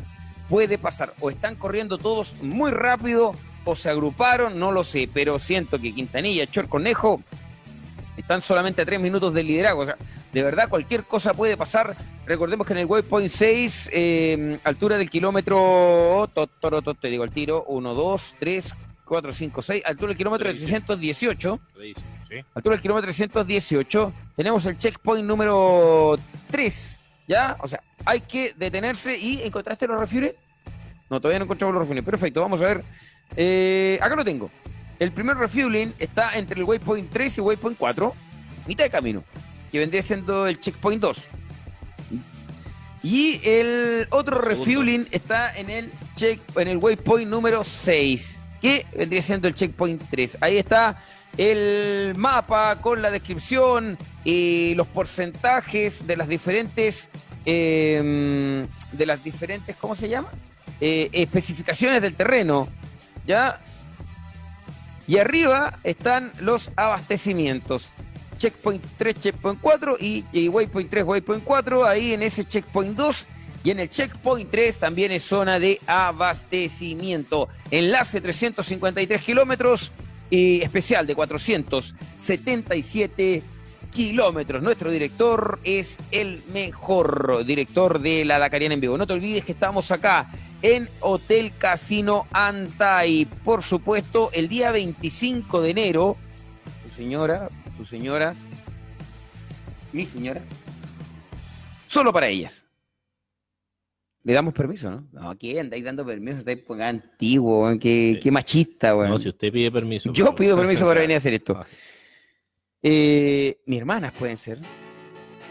puede 0.50 0.80
pasar. 0.80 1.14
O 1.20 1.30
están 1.30 1.56
corriendo 1.56 2.00
todos 2.00 2.36
muy 2.42 2.72
rápido 2.72 3.36
o 3.66 3.76
se 3.76 3.92
agruparon, 3.92 4.58
no 4.58 4.72
lo 4.72 4.84
sé, 4.84 5.08
pero 5.14 5.38
siento 5.38 5.80
que 5.80 5.94
Quintanilla, 5.94 6.48
Chor 6.48 6.68
Conejo 6.68 7.22
están 8.18 8.42
solamente 8.42 8.82
a 8.82 8.86
3 8.86 9.00
minutos 9.00 9.34
del 9.34 9.48
liderazgo. 9.48 9.82
O 9.82 9.86
sea, 9.86 9.98
de 10.32 10.44
verdad, 10.44 10.70
cualquier 10.70 11.04
cosa 11.04 11.34
puede 11.34 11.58
pasar. 11.58 11.96
Recordemos 12.26 12.66
que 12.66 12.74
en 12.74 12.80
el 12.80 12.86
waypoint 12.86 13.30
6, 13.30 13.90
eh, 13.94 14.60
altura 14.64 14.98
del 14.98 15.10
kilómetro, 15.10 16.30
te 17.00 17.08
digo 17.10 17.24
el 17.24 17.32
tiro, 17.32 17.66
1, 17.68 17.94
2, 17.94 18.36
3, 18.40 18.74
4, 19.06 19.32
5, 19.32 19.62
6, 19.62 19.84
altura 19.86 20.08
del 20.10 20.18
kilómetro 20.18 20.46
318. 20.46 21.60
Altura 22.56 22.76
del 22.76 22.82
kilómetro 22.82 23.08
318. 23.08 24.14
Tenemos 24.36 24.66
el 24.66 24.78
checkpoint 24.78 25.26
número 25.26 26.18
3. 26.50 27.00
¿Ya? 27.28 27.56
O 27.60 27.68
sea, 27.68 27.82
hay 28.06 28.22
que 28.22 28.54
detenerse 28.58 29.18
y 29.18 29.42
¿encontraste 29.44 29.88
los 29.88 30.00
refueles? 30.00 30.36
No, 31.10 31.20
todavía 31.20 31.40
no 31.40 31.46
encontramos 31.46 31.74
los 31.74 31.82
refueles. 31.82 32.04
Perfecto, 32.04 32.42
vamos 32.42 32.62
a 32.62 32.66
ver. 32.66 32.84
Eh, 33.36 34.00
acá 34.02 34.16
lo 34.16 34.26
tengo. 34.26 34.50
El 35.04 35.12
primer 35.12 35.36
refueling 35.36 35.94
está 36.00 36.38
entre 36.38 36.62
el 36.62 36.64
waypoint 36.64 37.12
3 37.12 37.40
y 37.40 37.42
waypoint 37.42 37.78
4, 37.78 38.16
mitad 38.66 38.86
de 38.86 38.90
camino 38.90 39.22
que 39.70 39.80
vendría 39.80 40.02
siendo 40.02 40.48
el 40.48 40.58
checkpoint 40.58 41.02
2. 41.02 41.18
Y 43.04 43.42
el 43.44 44.08
otro 44.12 44.40
refueling 44.40 45.06
está 45.12 45.54
en 45.58 45.70
el 45.70 45.92
check, 46.16 46.40
en 46.56 46.70
el 46.70 46.78
waypoint 46.78 47.30
número 47.30 47.66
6, 47.66 48.40
que 48.62 48.86
vendría 48.96 49.22
siendo 49.22 49.50
el 49.50 49.56
checkpoint 49.56 50.02
3. 50.10 50.38
Ahí 50.40 50.58
está 50.58 50.98
el 51.36 52.14
mapa 52.16 52.80
con 52.80 53.02
la 53.02 53.12
descripción 53.12 53.98
y 54.24 54.74
los 54.76 54.88
porcentajes 54.88 56.08
de 56.08 56.16
las 56.16 56.30
diferentes 56.30 57.10
em, 57.44 58.66
de 58.94 59.06
las 59.06 59.22
diferentes, 59.22 59.76
¿cómo 59.76 59.98
se 59.98 60.08
llama? 60.08 60.30
Eh, 60.80 61.10
especificaciones 61.12 62.02
del 62.02 62.14
terreno. 62.14 62.70
¿Ya? 63.28 63.60
Y 65.08 65.18
arriba 65.18 65.80
están 65.84 66.32
los 66.40 66.72
abastecimientos 66.76 67.90
checkpoint 68.44 68.84
3, 68.98 69.22
checkpoint 69.22 69.62
4 69.62 69.96
y, 70.00 70.26
waypoint 70.50 70.90
3, 70.90 71.04
waypoint 71.06 71.46
4, 71.46 71.86
ahí 71.86 72.12
en 72.14 72.24
ese 72.24 72.46
checkpoint 72.46 72.98
2 72.98 73.28
y 73.64 73.72
en 73.72 73.80
el 73.80 73.88
checkpoint 73.88 74.52
3 74.52 74.80
también 74.80 75.14
es 75.14 75.24
zona 75.24 75.60
de 75.60 75.80
abastecimiento. 75.88 77.48
Enlace 77.72 78.20
353 78.20 79.22
kilómetros 79.22 79.94
y 80.30 80.62
especial 80.62 81.08
de 81.08 81.16
477 81.16 83.44
kilómetros. 83.94 84.64
Nuestro 84.64 84.92
director 84.92 85.60
es 85.64 86.00
el 86.12 86.42
mejor 86.52 87.46
director 87.46 88.00
de 88.00 88.26
la 88.26 88.40
Dakariana 88.40 88.74
en 88.74 88.82
vivo. 88.82 88.98
No 88.98 89.08
te 89.08 89.14
olvides 89.14 89.44
que 89.46 89.52
estamos 89.52 89.92
acá 89.92 90.30
en 90.62 90.90
Hotel 91.00 91.54
Casino 91.58 92.28
Antai. 92.32 93.28
Por 93.44 93.64
supuesto, 93.64 94.30
el 94.34 94.48
día 94.48 94.72
25 94.72 95.62
de 95.62 95.70
enero, 95.70 96.18
su 96.90 96.96
señora 96.96 97.50
su 97.78 97.86
señora, 97.86 98.36
mi 99.92 100.06
señora, 100.06 100.42
solo 101.88 102.14
para 102.14 102.28
ellas. 102.28 102.66
Le 104.24 104.34
damos 104.34 104.54
permiso, 104.54 104.90
¿no? 104.90 105.08
No, 105.12 105.30
aquí 105.32 105.58
andáis 105.58 105.84
dando 105.84 106.06
permiso? 106.06 106.38
Estáis 106.38 106.62
antiguo, 106.80 107.78
qué, 107.78 108.20
qué 108.24 108.32
machista, 108.32 108.96
weón. 108.96 109.10
No, 109.10 109.20
si 109.20 109.28
usted 109.28 109.52
pide 109.52 109.70
permiso. 109.70 110.14
Yo 110.14 110.34
pido 110.34 110.56
permiso 110.56 110.88
para 110.88 111.02
venir 111.02 111.16
a 111.16 111.18
hacer 111.18 111.34
esto. 111.34 111.60
Eh, 112.84 113.58
mis 113.66 113.80
hermanas 113.80 114.12
pueden 114.12 114.38
ser. 114.38 114.60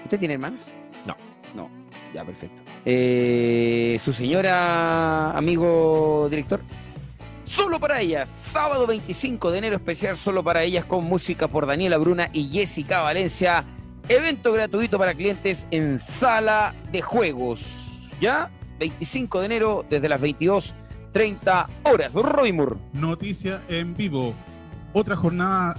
¿Usted 0.05 0.19
tiene 0.19 0.35
hermanas? 0.35 0.71
No. 1.07 1.17
No, 1.55 1.71
ya, 2.15 2.25
perfecto. 2.25 2.63
Eh, 2.85 3.99
¿Su 4.03 4.13
señora, 4.13 5.33
amigo 5.33 6.29
director? 6.31 6.61
Solo 7.45 7.81
para 7.81 8.01
ellas, 8.01 8.29
sábado 8.29 8.87
25 8.87 9.51
de 9.51 9.59
enero 9.59 9.77
especial 9.77 10.17
solo 10.17 10.43
para 10.45 10.63
ellas 10.63 10.85
con 10.85 11.05
música 11.05 11.49
por 11.49 11.67
Daniela 11.67 11.99
Bruna 11.99 12.31
y 12.33 12.49
Jessica 12.49 13.01
Valencia. 13.01 13.65
Evento 14.09 14.53
gratuito 14.53 14.99
para 14.99 15.15
clientes 15.15 15.69
en 15.71 15.99
sala 15.99 16.75
de 16.91 17.03
juegos. 17.03 18.11
¿Ya? 18.21 18.51
25 18.79 19.41
de 19.41 19.47
enero 19.47 19.85
desde 19.89 20.09
las 20.09 20.21
22.30 20.21 21.67
horas. 21.85 22.15
Roy 22.15 22.57
Noticia 22.93 23.63
en 23.69 23.97
vivo. 23.97 24.35
Otra 24.93 25.17
jornada 25.17 25.79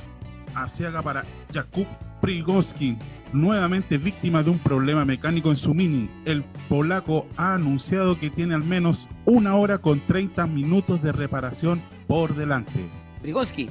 asiaga 0.56 1.02
para 1.02 1.26
Jakub 1.54 1.88
Prigozhin 2.22 2.98
nuevamente 3.34 3.98
víctima 3.98 4.44
de 4.44 4.52
un 4.52 4.60
problema 4.60 5.06
mecánico 5.06 5.50
en 5.50 5.58
su 5.58 5.74
Mini. 5.74 6.10
El 6.26 6.44
polaco 6.70 7.28
ha 7.36 7.56
anunciado 7.56 8.20
que 8.20 8.30
tiene 8.30 8.56
al 8.56 8.64
menos 8.64 9.10
una 9.26 9.56
hora 9.56 9.80
con 9.80 10.00
30 10.00 10.48
minutos 10.48 11.02
de 11.02 11.12
reparación 11.12 11.82
por 12.08 12.36
delante. 12.36 12.80
Prigonski. 13.22 13.70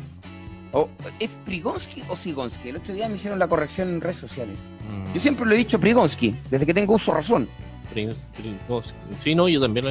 ¿Es 1.20 1.38
Prigonski 1.44 2.02
o 2.08 2.16
Sigonski? 2.16 2.70
El 2.70 2.76
otro 2.76 2.94
día 2.94 3.08
me 3.08 3.16
hicieron 3.16 3.38
la 3.38 3.46
corrección 3.46 3.88
en 3.90 4.00
redes 4.00 4.16
sociales. 4.16 4.56
Yo 5.14 5.18
mm. 5.18 5.20
siempre 5.20 5.46
lo 5.46 5.54
he 5.54 5.58
dicho 5.58 5.78
Prigonski, 5.78 6.34
desde 6.50 6.66
que 6.66 6.74
tengo 6.74 6.94
uso 6.94 7.12
razón. 7.12 7.48
Sí, 9.20 9.34
no, 9.34 9.48
yo 9.48 9.60
también 9.60 9.86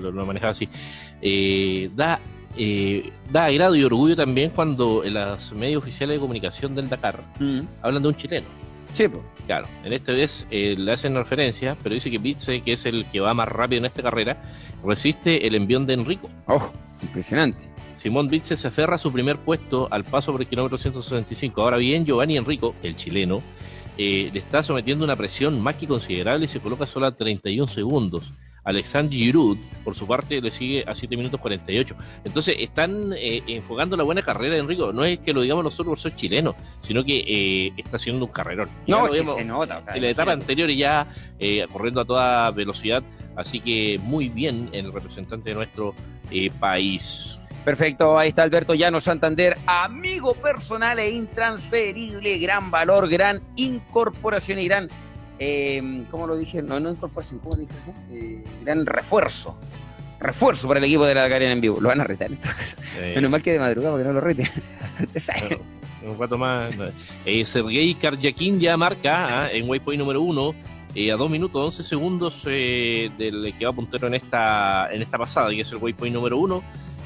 lo, 0.00 0.12
lo, 0.12 0.26
manejaba 0.26 0.52
así. 0.52 0.68
Eh, 1.20 1.90
da, 1.96 2.20
eh, 2.56 3.12
da 3.30 3.46
agrado 3.46 3.76
y 3.76 3.84
orgullo 3.84 4.16
también 4.16 4.50
cuando 4.50 5.04
en 5.04 5.14
los 5.14 5.52
medios 5.52 5.82
oficiales 5.82 6.16
de 6.16 6.20
comunicación 6.20 6.74
del 6.74 6.88
Dakar 6.88 7.22
mm. 7.38 7.60
hablan 7.82 8.02
de 8.02 8.08
un 8.08 8.14
chileno. 8.14 8.46
Sí, 8.94 9.04
Claro, 9.46 9.66
en 9.84 9.92
esta 9.92 10.12
vez 10.12 10.46
eh, 10.50 10.74
le 10.78 10.92
hacen 10.92 11.14
referencia, 11.14 11.76
pero 11.82 11.94
dice 11.94 12.10
que 12.10 12.18
Bitse, 12.18 12.60
que 12.60 12.72
es 12.72 12.86
el 12.86 13.04
que 13.06 13.20
va 13.20 13.34
más 13.34 13.48
rápido 13.48 13.78
en 13.78 13.86
esta 13.86 14.02
carrera, 14.02 14.36
resiste 14.84 15.46
el 15.46 15.54
envión 15.54 15.86
de 15.86 15.94
Enrico. 15.94 16.30
¡Oh! 16.46 16.70
Impresionante. 17.02 17.58
Simón 17.94 18.28
Bitse 18.28 18.56
se 18.56 18.68
aferra 18.68 18.94
a 18.94 18.98
su 18.98 19.12
primer 19.12 19.38
puesto 19.38 19.88
al 19.90 20.04
paso 20.04 20.32
por 20.32 20.40
el 20.40 20.46
kilómetro 20.46 20.78
165. 20.78 21.60
Ahora 21.60 21.76
bien, 21.76 22.04
Giovanni 22.04 22.36
Enrico, 22.36 22.74
el 22.82 22.96
chileno, 22.96 23.42
eh, 23.98 24.30
le 24.32 24.38
está 24.38 24.62
sometiendo 24.62 25.04
una 25.04 25.16
presión 25.16 25.60
más 25.60 25.76
que 25.76 25.86
considerable 25.86 26.44
y 26.44 26.48
se 26.48 26.60
coloca 26.60 26.86
solo 26.86 27.06
a 27.06 27.16
31 27.16 27.68
segundos. 27.68 28.32
Alexandre 28.64 29.16
Giroud, 29.16 29.58
por 29.84 29.94
su 29.94 30.06
parte, 30.06 30.40
le 30.40 30.50
sigue 30.50 30.84
a 30.86 30.94
7 30.94 31.16
minutos 31.16 31.40
48. 31.40 31.94
Entonces, 32.24 32.56
están 32.58 33.12
eh, 33.14 33.42
enfocando 33.46 33.96
la 33.96 34.04
buena 34.04 34.22
carrera 34.22 34.54
de 34.54 34.60
Enrico. 34.60 34.92
No 34.92 35.04
es 35.04 35.18
que 35.20 35.32
lo 35.32 35.42
digamos 35.42 35.64
nosotros 35.64 35.86
por 35.86 35.98
ser 35.98 36.16
chilenos, 36.16 36.54
sino 36.80 37.04
que 37.04 37.24
eh, 37.26 37.72
está 37.76 37.96
haciendo 37.96 38.24
un 38.26 38.32
carrerón. 38.32 38.68
No, 38.86 39.08
se 39.12 39.44
nota. 39.44 39.80
en 39.94 40.02
la 40.02 40.08
etapa 40.08 40.32
anterior 40.32 40.70
ya 40.70 41.06
eh, 41.38 41.66
corriendo 41.72 42.00
a 42.00 42.04
toda 42.04 42.50
velocidad. 42.50 43.02
Así 43.36 43.60
que 43.60 43.98
muy 44.02 44.28
bien 44.28 44.68
el 44.72 44.92
representante 44.92 45.50
de 45.50 45.56
nuestro 45.56 45.94
país. 46.58 47.38
Perfecto, 47.64 48.18
ahí 48.18 48.30
está 48.30 48.42
Alberto 48.42 48.74
Llano 48.74 49.00
Santander, 49.00 49.58
amigo 49.66 50.34
personal 50.34 50.98
e 50.98 51.10
intransferible, 51.10 52.38
gran 52.38 52.70
valor, 52.70 53.06
gran 53.06 53.42
incorporación 53.56 54.58
y 54.60 54.66
gran 54.66 54.88
eh, 55.40 56.04
¿cómo 56.10 56.26
lo 56.26 56.36
dije? 56.36 56.62
No, 56.62 56.78
no 56.78 56.90
incorporación, 56.90 57.40
¿cómo 57.40 57.56
dije 57.56 57.72
eso? 57.82 57.94
Eh, 58.10 58.44
gran 58.62 58.86
refuerzo. 58.86 59.56
Refuerzo 60.20 60.68
para 60.68 60.78
el 60.78 60.84
equipo 60.84 61.06
de 61.06 61.14
la 61.14 61.28
Carena 61.30 61.52
en 61.52 61.62
vivo. 61.62 61.80
Lo 61.80 61.88
van 61.88 62.02
a 62.02 62.04
retar. 62.04 62.30
Menos 63.14 63.30
mal 63.30 63.42
que 63.42 63.52
de 63.52 63.58
madrugada 63.58 63.92
porque 63.94 64.06
no 64.06 64.12
lo 64.12 64.20
reten. 64.20 64.46
un 66.02 66.18
rato 66.18 66.36
más. 66.36 66.74
Eh, 67.24 67.44
Sergei 67.46 67.94
Karjakin 67.94 68.60
ya 68.60 68.76
marca 68.76 69.44
ah, 69.44 69.50
en 69.50 69.68
waypoint 69.68 69.98
número 69.98 70.20
uno. 70.20 70.54
Eh, 70.94 71.12
a 71.12 71.16
2 71.16 71.30
minutos 71.30 71.64
11 71.64 71.82
segundos 71.84 72.42
eh, 72.46 73.10
del 73.16 73.54
que 73.56 73.64
va 73.64 73.72
puntero 73.72 74.08
en 74.08 74.14
esta, 74.14 74.92
en 74.92 75.00
esta 75.00 75.16
pasada, 75.16 75.48
que 75.50 75.60
es 75.60 75.72
el 75.72 75.78
waypoint 75.78 76.14
número 76.14 76.36
uno. 76.36 76.62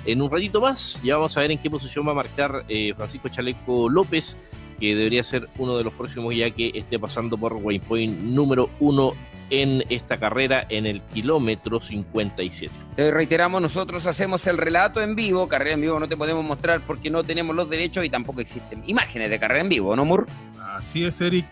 En 0.07 0.21
un 0.21 0.31
ratito 0.31 0.61
más 0.61 1.01
ya 1.03 1.17
vamos 1.17 1.37
a 1.37 1.41
ver 1.41 1.51
en 1.51 1.59
qué 1.59 1.71
posición 1.71 2.07
va 2.07 2.13
a 2.13 2.15
marcar 2.15 2.65
Francisco 2.97 3.29
Chaleco 3.29 3.89
López 3.89 4.37
que 4.75 4.95
debería 4.95 5.23
ser 5.23 5.49
uno 5.59 5.77
de 5.77 5.85
los 5.85 5.93
próximos 5.93 6.35
ya 6.35 6.51
que 6.51 6.73
esté 6.75 6.99
pasando 6.99 7.37
por 7.37 7.55
Waypoint 7.55 8.21
número 8.21 8.71
uno 8.81 9.15
en 9.51 9.85
esta 9.89 10.17
carrera 10.17 10.67
en 10.69 10.87
el 10.87 11.01
kilómetro 11.03 11.81
57. 11.81 12.75
Te 12.97 13.11
reiteramos, 13.11 13.61
nosotros 13.61 14.07
hacemos 14.07 14.47
el 14.47 14.59
relato 14.59 15.01
en 15.01 15.15
vivo, 15.15 15.49
carrera 15.49 15.73
en 15.73 15.83
vivo 15.83 16.01
no 16.01 16.09
te 16.09 16.17
podemos 16.17 16.45
mostrar 16.45 16.81
porque 16.81 17.11
no 17.11 17.25
tenemos 17.25 17.55
los 17.55 17.69
derechos 17.69 18.05
y 18.05 18.11
tampoco 18.11 18.41
existen 18.41 18.83
imágenes 18.87 19.31
de 19.31 19.39
carrera 19.39 19.61
en 19.61 19.69
vivo, 19.69 19.95
¿no, 19.95 20.05
Mur? 20.05 20.27
Así 20.77 21.05
es, 21.05 21.21
Eric. 21.21 21.47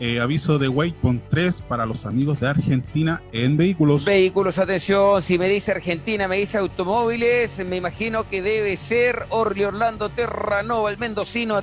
Eh, 0.00 0.18
aviso 0.18 0.58
de 0.58 0.66
Waypoint 0.66 1.22
3 1.28 1.62
para 1.62 1.86
los 1.86 2.04
amigos 2.04 2.40
de 2.40 2.48
Argentina 2.48 3.22
en 3.30 3.56
vehículos. 3.56 4.04
Vehículos, 4.04 4.58
atención, 4.58 5.22
si 5.22 5.38
me 5.38 5.48
dice 5.48 5.70
Argentina, 5.70 6.26
me 6.26 6.36
dice 6.36 6.58
automóviles, 6.58 7.64
me 7.64 7.76
imagino 7.76 8.28
que 8.28 8.42
debe 8.42 8.76
ser 8.76 9.24
Orly 9.28 9.62
Orlando 9.62 10.08
Terranova, 10.08 10.90
el 10.90 10.98
mendocino 10.98 11.54
a 11.54 11.62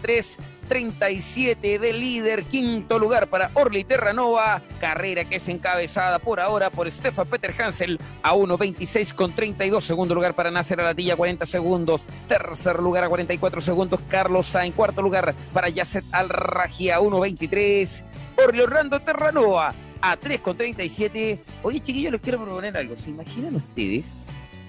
3.37 0.72 1.80
de 1.80 1.92
líder, 1.92 2.46
quinto 2.46 2.98
lugar 2.98 3.28
para 3.28 3.52
Orly 3.56 3.84
Terranova, 3.84 4.62
carrera 4.80 5.26
que 5.26 5.36
es 5.36 5.50
encabezada 5.50 6.18
por 6.20 6.40
ahora 6.40 6.70
por 6.70 6.90
Stefan 6.90 7.28
Peter 7.28 7.54
Hansel 7.62 8.00
a 8.24 8.34
1.26 8.34 9.14
con 9.14 9.36
32, 9.36 9.84
segundo 9.84 10.16
lugar 10.16 10.34
para 10.34 10.50
Nasser 10.50 10.80
Alatilla, 10.80 11.18
40 11.18 11.46
segundos, 11.46 12.08
tercer 12.30 12.80
lugar 12.80 13.04
a 13.04 13.10
44 13.10 13.60
segundos, 13.60 14.00
Carlos 14.08 14.48
Sainz, 14.48 14.74
cuarto 14.74 15.02
lugar 15.02 15.36
para 15.52 15.68
Yasset 15.68 16.06
Al-Raji 16.14 16.90
a 16.90 17.02
1.23, 17.02 18.04
por 18.38 18.58
Orlando 18.58 19.02
Terranova 19.02 19.76
a 20.02 20.18
3,37. 20.18 21.40
Oye, 21.64 21.82
chiquillos, 21.82 22.14
les 22.14 22.22
quiero 22.22 22.42
proponer 22.42 22.78
algo. 22.78 22.98
¿Se 22.98 23.10
imaginan 23.10 23.58
ustedes? 23.58 24.14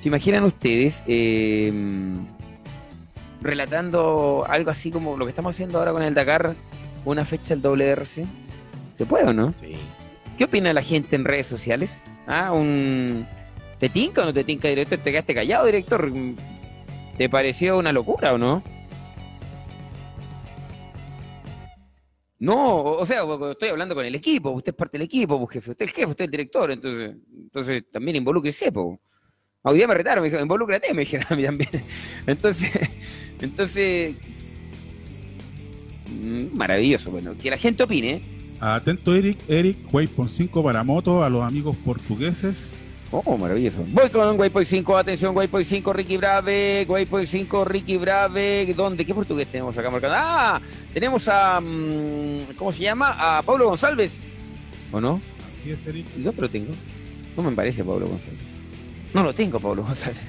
¿Se 0.02 0.08
imaginan 0.08 0.42
ustedes 0.42 1.04
eh, 1.06 1.72
relatando 3.42 4.44
algo 4.48 4.70
así 4.70 4.90
como 4.90 5.16
lo 5.16 5.24
que 5.24 5.30
estamos 5.30 5.54
haciendo 5.54 5.78
ahora 5.78 5.92
con 5.92 6.02
el 6.02 6.14
Dakar, 6.14 6.54
una 7.04 7.24
fecha 7.24 7.54
del 7.54 7.62
WRC? 7.62 8.24
¿Se 8.94 9.06
puede 9.06 9.24
o 9.26 9.32
no? 9.32 9.54
Sí. 9.60 9.74
¿Qué 10.38 10.44
opina 10.44 10.72
la 10.72 10.82
gente 10.82 11.16
en 11.16 11.24
redes 11.24 11.46
sociales? 11.46 12.02
¿Ah, 12.26 12.52
un... 12.52 13.26
¿Te 13.78 13.88
tinca 13.88 14.22
o 14.22 14.24
no 14.26 14.32
te 14.32 14.44
tinca, 14.44 14.68
director? 14.68 14.98
¿Te 14.98 15.10
quedaste 15.10 15.34
callado, 15.34 15.66
director? 15.66 16.10
¿Te 17.18 17.28
pareció 17.28 17.78
una 17.78 17.92
locura 17.92 18.32
o 18.32 18.38
no? 18.38 18.62
No, 22.38 22.82
o 22.82 23.06
sea, 23.06 23.22
estoy 23.52 23.68
hablando 23.68 23.94
con 23.94 24.04
el 24.04 24.16
equipo, 24.16 24.50
usted 24.50 24.72
es 24.72 24.76
parte 24.76 24.98
del 24.98 25.06
equipo, 25.06 25.38
pues, 25.38 25.54
jefe, 25.54 25.70
usted 25.70 25.84
es 25.84 25.92
el 25.92 25.94
jefe, 25.94 26.10
usted 26.10 26.24
es 26.24 26.26
el 26.26 26.30
director, 26.32 26.70
entonces, 26.72 27.16
entonces 27.36 27.84
también 27.92 28.16
involúcrese, 28.16 28.72
pues. 28.72 28.98
Hoy 29.64 29.76
día 29.76 29.86
me 29.86 29.94
retaron, 29.94 30.22
me 30.22 30.26
dijeron, 30.26 30.46
involúcrate, 30.46 30.92
me 30.92 31.02
dijeron 31.02 31.26
a 31.30 31.36
mí 31.36 31.44
también. 31.44 31.70
Entonces, 32.26 32.70
entonces, 33.40 34.16
mm, 36.10 36.46
maravilloso, 36.52 37.12
bueno, 37.12 37.34
que 37.40 37.48
la 37.48 37.58
gente 37.58 37.84
opine. 37.84 38.22
Atento, 38.58 39.14
Eric. 39.14 39.38
Eric, 39.48 39.76
Waypoint 39.92 40.30
5 40.30 40.64
para 40.64 40.82
moto 40.82 41.22
a 41.22 41.30
los 41.30 41.44
amigos 41.44 41.76
portugueses. 41.84 42.74
Oh, 43.12 43.36
maravilloso. 43.36 43.84
Voy 43.88 44.08
con 44.10 44.38
Waypoint 44.38 44.68
5, 44.68 44.96
atención, 44.96 45.36
Waypoint 45.36 45.66
5, 45.66 45.92
Ricky 45.92 46.16
Brave, 46.16 46.86
Waypoint 46.88 47.28
5, 47.28 47.64
Ricky 47.64 47.96
Brave. 47.98 48.72
¿Dónde? 48.74 49.04
¿Qué 49.04 49.14
portugués 49.14 49.46
tenemos 49.48 49.76
acá 49.78 49.90
marcado? 49.90 50.14
Ah, 50.16 50.60
tenemos 50.92 51.28
a. 51.28 51.60
mm, 51.60 52.54
¿Cómo 52.56 52.72
se 52.72 52.82
llama? 52.82 53.14
A 53.18 53.42
Pablo 53.42 53.66
González. 53.66 54.20
¿O 54.90 55.00
no? 55.00 55.20
Así 55.52 55.70
es, 55.70 55.86
Eric. 55.86 56.06
No, 56.16 56.32
pero 56.32 56.48
tengo. 56.48 56.72
No 57.36 57.42
me 57.44 57.52
parece 57.52 57.84
Pablo 57.84 58.06
González. 58.06 58.51
No 59.14 59.22
lo 59.22 59.34
tengo, 59.34 59.60
Pablo 59.60 59.82
González. 59.84 60.20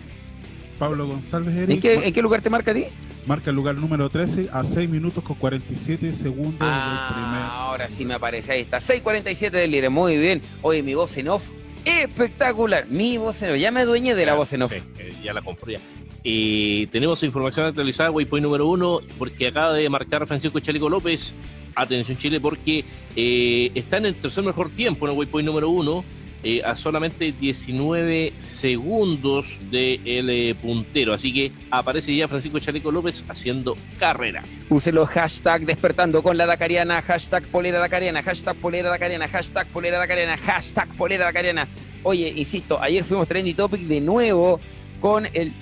Pablo 0.79 1.07
González, 1.07 1.49
¿En 1.55 1.63
Eric. 1.71 1.81
qué, 1.81 1.93
en 2.07 2.13
qué 2.13 2.21
lugar 2.21 2.41
te 2.41 2.49
marca 2.49 2.71
a 2.71 2.73
ti? 2.73 2.85
Marca 3.25 3.51
el 3.51 3.55
lugar 3.55 3.75
número 3.75 4.09
13 4.09 4.49
a 4.51 4.63
6 4.65 4.89
minutos 4.89 5.23
con 5.23 5.37
47 5.37 6.13
segundos 6.13 6.55
Ah, 6.59 7.67
ahora 7.69 7.87
sí 7.87 8.03
me 8.03 8.15
aparece. 8.15 8.51
Ahí 8.51 8.61
está. 8.61 8.79
6.47 8.79 9.51
del 9.51 9.71
líder. 9.71 9.89
Muy 9.89 10.17
bien. 10.17 10.41
Oye, 10.61 10.83
mi 10.83 10.93
voz 10.93 11.15
en 11.17 11.29
off. 11.29 11.47
Espectacular. 11.85 12.85
Mi 12.89 13.17
voz 13.17 13.41
en 13.41 13.51
off. 13.51 13.57
Ya 13.57 13.71
me 13.71 13.81
adueñé 13.81 14.13
de 14.15 14.25
la 14.25 14.33
voz 14.33 14.51
en 14.51 14.63
off. 14.63 14.73
Sí, 14.73 14.81
eh, 14.99 15.13
ya 15.23 15.31
la 15.33 15.41
compró 15.41 15.71
ya. 15.71 15.79
Y 16.25 16.87
tenemos 16.87 17.23
información 17.23 17.65
actualizada, 17.67 18.11
Waypoint 18.11 18.43
número 18.45 18.67
uno, 18.67 18.99
porque 19.17 19.47
acaba 19.47 19.73
de 19.73 19.89
marcar 19.89 20.25
Francisco 20.27 20.59
Chaleco 20.59 20.89
López. 20.89 21.33
Atención 21.75 22.17
Chile, 22.17 22.39
porque 22.41 22.83
eh, 23.15 23.71
está 23.73 23.97
en 23.97 24.05
el 24.07 24.15
tercer 24.15 24.43
mejor 24.43 24.69
tiempo 24.69 25.05
en 25.07 25.13
el 25.13 25.17
Waypoint 25.17 25.45
número 25.47 25.69
uno, 25.69 26.03
eh, 26.43 26.61
a 26.63 26.75
solamente 26.75 27.31
19 27.31 28.33
segundos 28.39 29.59
del 29.71 30.29
eh, 30.29 30.55
puntero. 30.61 31.13
Así 31.13 31.33
que 31.33 31.51
aparece 31.71 32.13
ya 32.15 32.27
Francisco 32.27 32.59
Chaleco 32.59 32.91
López 32.91 33.23
haciendo 33.29 33.77
carrera. 33.97 34.43
Use 34.69 34.91
los 34.91 35.07
hashtag 35.09 35.65
despertando 35.65 36.21
con 36.21 36.35
la 36.37 36.45
Dakariana, 36.45 37.01
hashtag 37.01 37.43
polera 37.45 37.79
Dakariana, 37.79 38.21
hashtag 38.21 38.57
polera 38.57 38.89
Dakariana, 38.89 39.27
hashtag 39.27 39.67
polera 39.67 39.97
Dakariana, 39.99 40.37
hashtag 40.37 40.89
polera 40.97 41.25
Dakariana. 41.25 41.67
Oye, 42.03 42.33
insisto, 42.35 42.77
ayer 42.81 43.05
fuimos 43.05 43.27
Trendy 43.27 43.53
Topic 43.53 43.81
de 43.81 44.01
nuevo 44.01 44.59
con 44.99 45.25
el. 45.33 45.53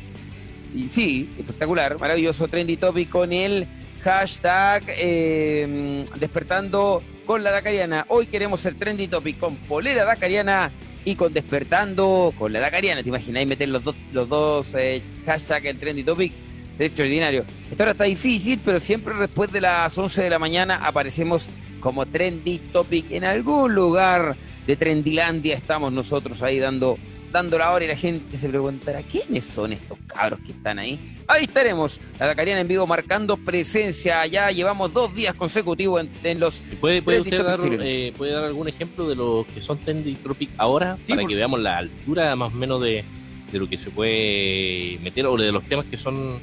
Sí, 0.91 1.29
espectacular, 1.37 1.99
maravilloso 1.99 2.47
Trendy 2.47 2.77
Topic 2.77 3.09
con 3.09 3.31
el 3.31 3.67
hashtag 4.03 4.83
eh, 4.87 6.03
despertando 6.17 7.03
con 7.31 7.45
la 7.45 7.51
Dakariana. 7.51 8.05
Hoy 8.09 8.25
queremos 8.25 8.59
ser 8.59 8.75
Trendy 8.75 9.07
Topic 9.07 9.39
con 9.39 9.55
polera 9.55 10.03
Dakariana 10.03 10.69
y 11.05 11.15
con 11.15 11.31
despertando 11.31 12.33
con 12.37 12.51
la 12.51 12.59
Dakariana. 12.59 13.03
¿Te 13.03 13.07
imagináis 13.07 13.47
meter 13.47 13.69
los 13.69 13.85
dos, 13.85 13.95
los 14.11 14.27
dos 14.27 14.75
eh, 14.75 15.01
hashtags 15.25 15.65
en 15.65 15.79
Trendy 15.79 16.03
Topic? 16.03 16.33
Extraordinario. 16.77 17.45
Esto 17.71 17.83
ahora 17.83 17.93
está 17.93 18.03
difícil, 18.03 18.59
pero 18.65 18.81
siempre 18.81 19.13
después 19.13 19.49
de 19.49 19.61
las 19.61 19.97
11 19.97 20.23
de 20.23 20.29
la 20.29 20.39
mañana 20.39 20.85
aparecemos 20.85 21.47
como 21.79 22.05
Trendy 22.05 22.57
Topic 22.57 23.09
en 23.11 23.23
algún 23.23 23.75
lugar 23.75 24.35
de 24.67 24.75
Trendilandia. 24.75 25.55
Estamos 25.55 25.93
nosotros 25.93 26.41
ahí 26.41 26.59
dando, 26.59 26.97
dando 27.31 27.57
la 27.57 27.71
hora 27.71 27.85
y 27.85 27.87
la 27.87 27.95
gente 27.95 28.37
se 28.37 28.49
preguntará 28.49 29.01
quiénes 29.03 29.45
son 29.45 29.73
estos 29.73 29.97
cabros 30.07 30.39
que 30.45 30.51
están 30.51 30.79
ahí. 30.79 30.99
Ahí 31.27 31.45
estaremos, 31.45 31.99
la 32.19 32.27
Dakariana 32.27 32.61
en 32.61 32.67
vivo 32.67 32.85
marcando 32.85 33.37
presencia. 33.37 34.25
Ya 34.27 34.51
llevamos 34.51 34.91
dos 34.93 35.13
días 35.15 35.33
consecutivos 35.35 36.01
en, 36.01 36.11
en 36.23 36.39
los 36.39 36.57
¿Puede, 36.79 37.01
puede 37.01 37.21
usted 37.21 37.43
dar, 37.43 37.59
eh, 37.63 38.13
puede 38.17 38.31
dar 38.33 38.43
algún 38.43 38.67
ejemplo 38.67 39.07
de 39.07 39.15
los 39.15 39.45
que 39.47 39.61
son 39.61 39.77
Trendy 39.79 40.15
Topic 40.15 40.49
ahora? 40.57 40.97
Sí, 41.05 41.09
para 41.09 41.21
por- 41.21 41.29
que 41.29 41.35
veamos 41.35 41.59
la 41.61 41.77
altura 41.77 42.35
más 42.35 42.53
o 42.53 42.55
menos 42.55 42.81
de, 42.81 43.03
de 43.51 43.59
lo 43.59 43.67
que 43.69 43.77
se 43.77 43.89
puede 43.91 44.99
meter 45.01 45.25
o 45.25 45.37
de 45.37 45.51
los 45.51 45.63
temas 45.63 45.85
que 45.85 45.97
son 45.97 46.39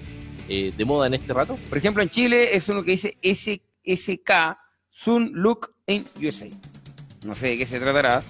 eh, 0.48 0.72
de 0.76 0.84
moda 0.84 1.06
en 1.06 1.14
este 1.14 1.32
rato. 1.34 1.58
Por 1.68 1.76
ejemplo, 1.78 2.02
en 2.02 2.08
Chile 2.08 2.56
es 2.56 2.68
uno 2.68 2.82
que 2.82 2.92
dice 2.92 3.16
SK 3.22 4.56
Sun 4.90 5.30
Look 5.34 5.72
in 5.86 6.04
USA. 6.22 6.46
No 7.24 7.34
sé 7.34 7.48
de 7.48 7.58
qué 7.58 7.66
se 7.66 7.78
tratará. 7.78 8.22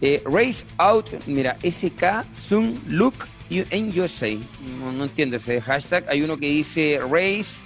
Eh, 0.00 0.22
race 0.26 0.66
Out, 0.78 1.06
mira, 1.26 1.56
SK 1.62 2.24
Sun 2.48 2.78
Look 2.88 3.14
in 3.48 3.92
USA. 3.98 4.34
No, 4.80 4.92
no 4.92 5.04
entiendo 5.04 5.36
ese 5.36 5.60
hashtag. 5.60 6.04
Hay 6.08 6.22
uno 6.22 6.36
que 6.36 6.46
dice 6.48 7.00
Race, 7.10 7.64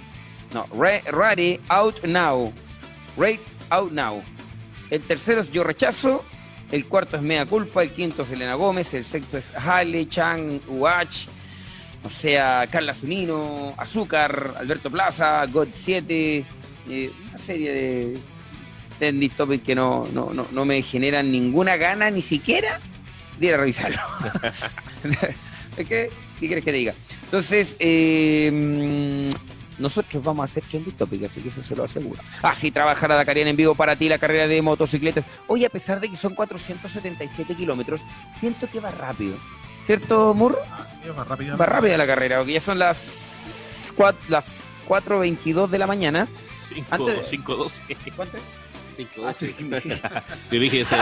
no, 0.53 0.65
Ra- 0.73 1.01
Rare 1.11 1.59
Out 1.69 2.03
Now. 2.05 2.53
Rate 3.17 3.41
Out 3.69 3.91
Now. 3.91 4.21
El 4.89 5.01
tercero 5.01 5.41
es 5.41 5.51
Yo 5.51 5.63
Rechazo. 5.63 6.23
El 6.71 6.85
cuarto 6.85 7.17
es 7.17 7.23
Mea 7.23 7.45
Culpa. 7.45 7.83
El 7.83 7.91
quinto 7.91 8.23
es 8.23 8.31
Elena 8.31 8.55
Gómez. 8.55 8.93
El 8.93 9.03
sexto 9.03 9.37
es 9.37 9.53
Hale, 9.55 10.07
Chang, 10.07 10.59
Uach. 10.69 11.27
O 12.03 12.09
sea, 12.09 12.65
Carla 12.71 12.93
Zunino, 12.95 13.73
Azúcar, 13.77 14.55
Alberto 14.57 14.89
Plaza, 14.89 15.45
God 15.47 15.67
7, 15.73 16.45
eh, 16.89 17.11
una 17.29 17.37
serie 17.37 17.71
de 17.73 18.17
trendy 19.01 19.29
topics 19.29 19.63
que 19.63 19.73
no, 19.73 20.07
no, 20.13 20.29
no, 20.31 20.45
no 20.51 20.63
me 20.63 20.79
generan 20.83 21.31
ninguna 21.31 21.75
gana 21.75 22.11
ni 22.11 22.21
siquiera 22.21 22.79
de 23.39 23.47
ir 23.47 23.55
a 23.55 23.57
revisarlo. 23.57 23.97
¿Es 25.77 25.87
que? 25.87 26.11
¿Qué 26.39 26.45
quieres 26.45 26.63
que 26.63 26.71
te 26.71 26.77
diga? 26.77 26.93
Entonces, 27.23 27.75
eh, 27.79 28.51
mm, 28.53 29.81
nosotros 29.81 30.23
vamos 30.23 30.41
a 30.41 30.45
hacer 30.45 30.63
topic, 30.95 31.23
así 31.23 31.41
que 31.41 31.49
eso 31.49 31.63
se 31.63 31.75
lo 31.75 31.83
aseguro. 31.83 32.21
Así 32.43 32.69
trabaja 32.69 33.07
la 33.07 33.15
Dakariana 33.15 33.49
en 33.49 33.55
vivo 33.55 33.73
para 33.73 33.95
ti, 33.95 34.07
la 34.07 34.19
carrera 34.19 34.47
de 34.47 34.61
motocicletas. 34.61 35.25
Hoy, 35.47 35.65
a 35.65 35.69
pesar 35.69 35.99
de 35.99 36.07
que 36.07 36.15
son 36.15 36.35
477 36.35 37.55
kilómetros, 37.55 38.01
siento 38.35 38.69
que 38.69 38.79
va 38.79 38.91
rápido. 38.91 39.35
¿Cierto, 39.83 40.35
Murro? 40.35 40.59
Así 40.77 40.99
es, 41.03 41.17
va 41.17 41.23
rápida. 41.23 41.55
Va 41.55 41.65
rápida 41.65 41.97
la 41.97 42.05
carrera, 42.05 42.37
porque 42.37 42.53
ya 42.53 42.61
son 42.61 42.77
las, 42.77 43.91
las 44.29 44.69
4.22 44.87 45.69
de 45.69 45.79
la 45.79 45.87
mañana. 45.87 46.27
5, 46.71 46.87
Antes 46.91 47.15
de- 47.17 47.25
5, 47.27 47.55
12. 47.55 47.81
¿Cuánto? 48.15 48.37
5, 48.37 48.60
Ah, 48.99 49.03
12. 49.15 49.53
sí, 49.57 49.63
me- 49.63 49.81
Te 49.81 49.99
dije 50.59 50.81
ese. 50.81 50.95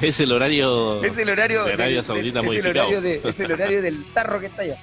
es 0.00 0.20
el 0.20 0.32
horario. 0.32 1.02
Es 1.02 1.16
el 1.16 1.30
horario, 1.30 1.64
De 1.64 1.72
Arabia 1.74 1.96
del- 1.96 2.04
Saudita 2.04 2.40
es 2.40 2.46
el 2.46 2.66
horario 2.66 3.00
de- 3.00 3.20
es 3.24 3.40
el 3.40 3.52
horario 3.52 3.82
del 3.82 4.04
tarro 4.12 4.40
que 4.40 4.46
está 4.46 4.62
allá. 4.62 4.76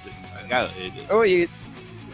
Eh, 0.78 0.92
Oye, 1.10 1.48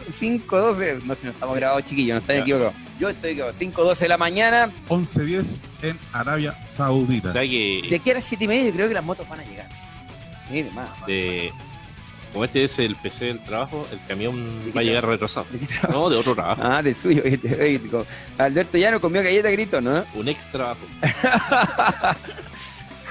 5.12, 0.09 1.03
no 1.03 1.15
sé, 1.15 1.25
no 1.25 1.31
estamos 1.31 1.55
grabados 1.55 1.85
chiquillos, 1.85 2.15
no 2.15 2.21
están 2.21 2.37
equivocados. 2.37 2.73
Yo 2.99 3.09
estoy 3.09 3.31
equivocado, 3.31 3.57
5.12 3.59 3.97
de 3.99 4.07
la 4.07 4.17
mañana, 4.17 4.69
11.10 4.89 5.61
en 5.83 5.99
Arabia 6.13 6.55
Saudita. 6.65 7.29
o 7.29 7.33
sea 7.33 7.41
de 7.41 7.47
que 7.47 7.95
aquí 7.99 8.11
a 8.11 8.15
las 8.15 8.23
7 8.23 8.45
y 8.45 8.47
media 8.47 8.65
yo 8.65 8.73
creo 8.73 8.87
que 8.87 8.93
las 8.93 9.03
motos 9.03 9.27
van 9.27 9.39
a 9.39 9.43
llegar. 9.43 9.67
Sí, 10.49 10.61
de 10.63 10.71
más. 10.71 10.89
de 11.05 11.51
como 12.37 12.45
este 12.45 12.65
es 12.65 12.77
el 12.77 12.95
PC 12.95 13.25
del 13.25 13.39
trabajo, 13.41 13.87
el 13.91 13.99
camión 14.07 14.35
va 14.75 14.81
a 14.81 14.83
llegar 14.83 15.07
retrasado. 15.07 15.47
No, 15.89 16.07
de 16.07 16.17
otro 16.17 16.35
trabajo. 16.35 16.61
Ah, 16.63 16.83
de 16.83 16.93
suyo. 16.93 17.23
Alberto 18.37 18.77
ya 18.77 18.91
no 18.91 19.01
comió 19.01 19.23
galleta 19.23 19.49
grito, 19.49 19.81
¿no? 19.81 20.05
Un 20.13 20.27
ex 20.27 20.45
trabajo. 20.51 20.81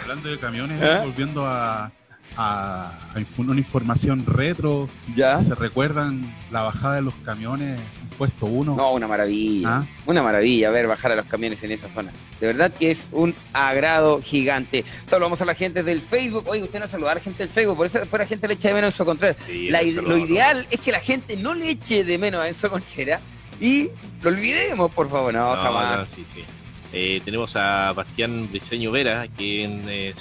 Hablando 0.00 0.28
de 0.28 0.38
camiones, 0.38 0.80
¿Eh? 0.80 1.00
volviendo 1.02 1.44
a, 1.44 1.90
a, 2.36 2.92
una 3.36 3.58
información 3.58 4.24
retro. 4.24 4.88
¿Ya? 5.16 5.40
¿Se 5.40 5.56
recuerdan 5.56 6.22
la 6.52 6.62
bajada 6.62 6.94
de 6.94 7.02
los 7.02 7.14
camiones 7.24 7.80
puesto 8.16 8.46
uno? 8.46 8.74
No, 8.74 8.92
una 8.92 9.07
maravilla. 9.07 9.68
¿Ah? 9.68 9.87
Una 10.07 10.22
maravilla 10.22 10.70
ver 10.70 10.87
bajar 10.87 11.12
a 11.12 11.16
los 11.16 11.26
camiones 11.26 11.62
en 11.62 11.72
esa 11.72 11.88
zona. 11.88 12.11
De 12.40 12.46
verdad 12.46 12.72
que 12.72 12.90
es 12.90 13.09
un 13.12 13.35
agrado 13.52 14.20
gigante. 14.22 14.85
Saludamos 15.07 15.40
a 15.40 15.44
la 15.44 15.55
gente 15.55 15.83
del 15.83 16.00
Facebook. 16.00 16.44
Oye, 16.48 16.62
usted 16.62 16.81
no 16.81 16.88
saludar 16.88 17.12
a 17.12 17.14
la 17.16 17.20
gente 17.20 17.44
del 17.44 17.52
Facebook, 17.52 17.76
por 17.76 17.87
eso 17.87 17.98
después 17.98 18.20
la 18.20 18.26
gente 18.26 18.48
le 18.48 18.55
echa 18.55 18.68
de 18.68 18.74
menos 18.74 18.88
a 18.88 18.92
Enzo 18.92 19.05
Contreras. 19.05 19.37
lo 19.48 20.18
ideal 20.18 20.66
es 20.70 20.81
que 20.81 20.92
la 20.92 21.00
gente 21.00 21.37
no 21.37 21.55
le 21.55 21.70
eche 21.70 22.05
de 22.05 22.18
menos 22.18 22.40
a 22.40 22.48
Enzo 22.48 22.70
Conchera 22.70 23.20
y 23.61 23.90
lo 24.22 24.31
olvidemos, 24.31 24.90
por 24.90 25.09
favor. 25.09 25.33
No, 25.33 25.55
jamás. 25.57 26.09
Eh, 26.92 27.20
tenemos 27.24 27.57
a 27.57 27.92
Bastián 27.92 28.48
Briseño 28.50 28.90
Vera, 28.90 29.26
quien 29.37 29.83
eh, 29.88 30.14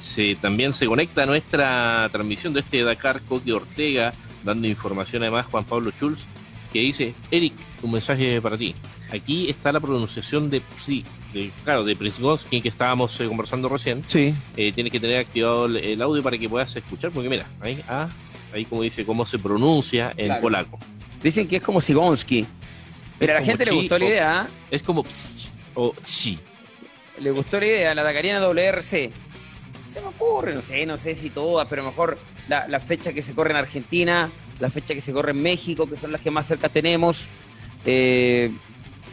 se, 0.00 0.34
también 0.36 0.74
se 0.74 0.86
conecta 0.86 1.22
a 1.22 1.26
nuestra 1.26 2.08
transmisión 2.10 2.52
de 2.52 2.60
este 2.60 2.82
Dakar 2.82 3.22
Coque 3.22 3.52
Ortega, 3.52 4.12
dando 4.44 4.66
información 4.66 5.22
además 5.22 5.46
Juan 5.46 5.64
Pablo 5.64 5.90
Schulz, 5.92 6.24
que 6.72 6.80
dice, 6.80 7.14
Eric, 7.30 7.52
un 7.82 7.92
mensaje 7.92 8.40
para 8.40 8.56
ti. 8.56 8.74
Aquí 9.10 9.50
está 9.50 9.72
la 9.72 9.80
pronunciación 9.80 10.48
de 10.48 10.62
sí, 10.84 11.04
de, 11.32 11.50
claro, 11.64 11.84
de 11.84 11.96
que 11.96 12.68
estábamos 12.68 13.20
eh, 13.20 13.26
conversando 13.26 13.68
recién. 13.68 14.02
Sí. 14.06 14.34
Eh, 14.56 14.72
tienes 14.72 14.92
que 14.92 15.00
tener 15.00 15.18
activado 15.18 15.66
el, 15.66 16.00
audio 16.00 16.22
para 16.22 16.38
que 16.38 16.48
puedas 16.48 16.74
escuchar, 16.74 17.10
porque 17.10 17.28
mira, 17.28 17.46
ahí, 17.60 17.78
ah, 17.88 18.08
ahí 18.54 18.64
como 18.64 18.82
dice 18.82 19.04
cómo 19.04 19.26
se 19.26 19.38
pronuncia 19.38 20.12
en 20.16 20.40
polaco. 20.40 20.78
Dicen 21.22 21.46
que 21.46 21.56
es 21.56 21.62
como 21.62 21.80
Sigonski. 21.80 22.46
Pero 23.18 23.36
a 23.36 23.40
la 23.40 23.46
gente 23.46 23.64
le 23.64 23.72
gustó 23.72 23.98
la 23.98 24.04
idea. 24.04 24.40
¿ah? 24.40 24.48
Es 24.70 24.82
como 24.82 25.04
o 25.74 25.94
chi. 26.04 26.38
Le 27.20 27.30
gustó 27.30 27.60
la 27.60 27.66
idea, 27.66 27.94
la 27.94 28.02
Dakariana 28.02 28.44
WRC. 28.46 29.10
Se 29.92 30.00
me 30.00 30.06
ocurre, 30.08 30.54
no 30.54 30.62
sé, 30.62 30.86
no 30.86 30.96
sé 30.96 31.14
si 31.14 31.30
todas, 31.30 31.68
pero 31.68 31.84
mejor 31.84 32.18
la, 32.48 32.80
fecha 32.80 33.12
que 33.12 33.22
se 33.22 33.34
corre 33.34 33.50
en 33.50 33.56
Argentina, 33.56 34.30
la 34.60 34.70
fecha 34.70 34.94
que 34.94 35.00
se 35.00 35.12
corre 35.12 35.32
en 35.32 35.42
México, 35.42 35.88
que 35.88 35.96
son 35.96 36.12
las 36.12 36.20
que 36.20 36.30
más 36.30 36.46
cerca 36.46 36.68
tenemos. 36.68 37.26
Eh, 37.84 38.50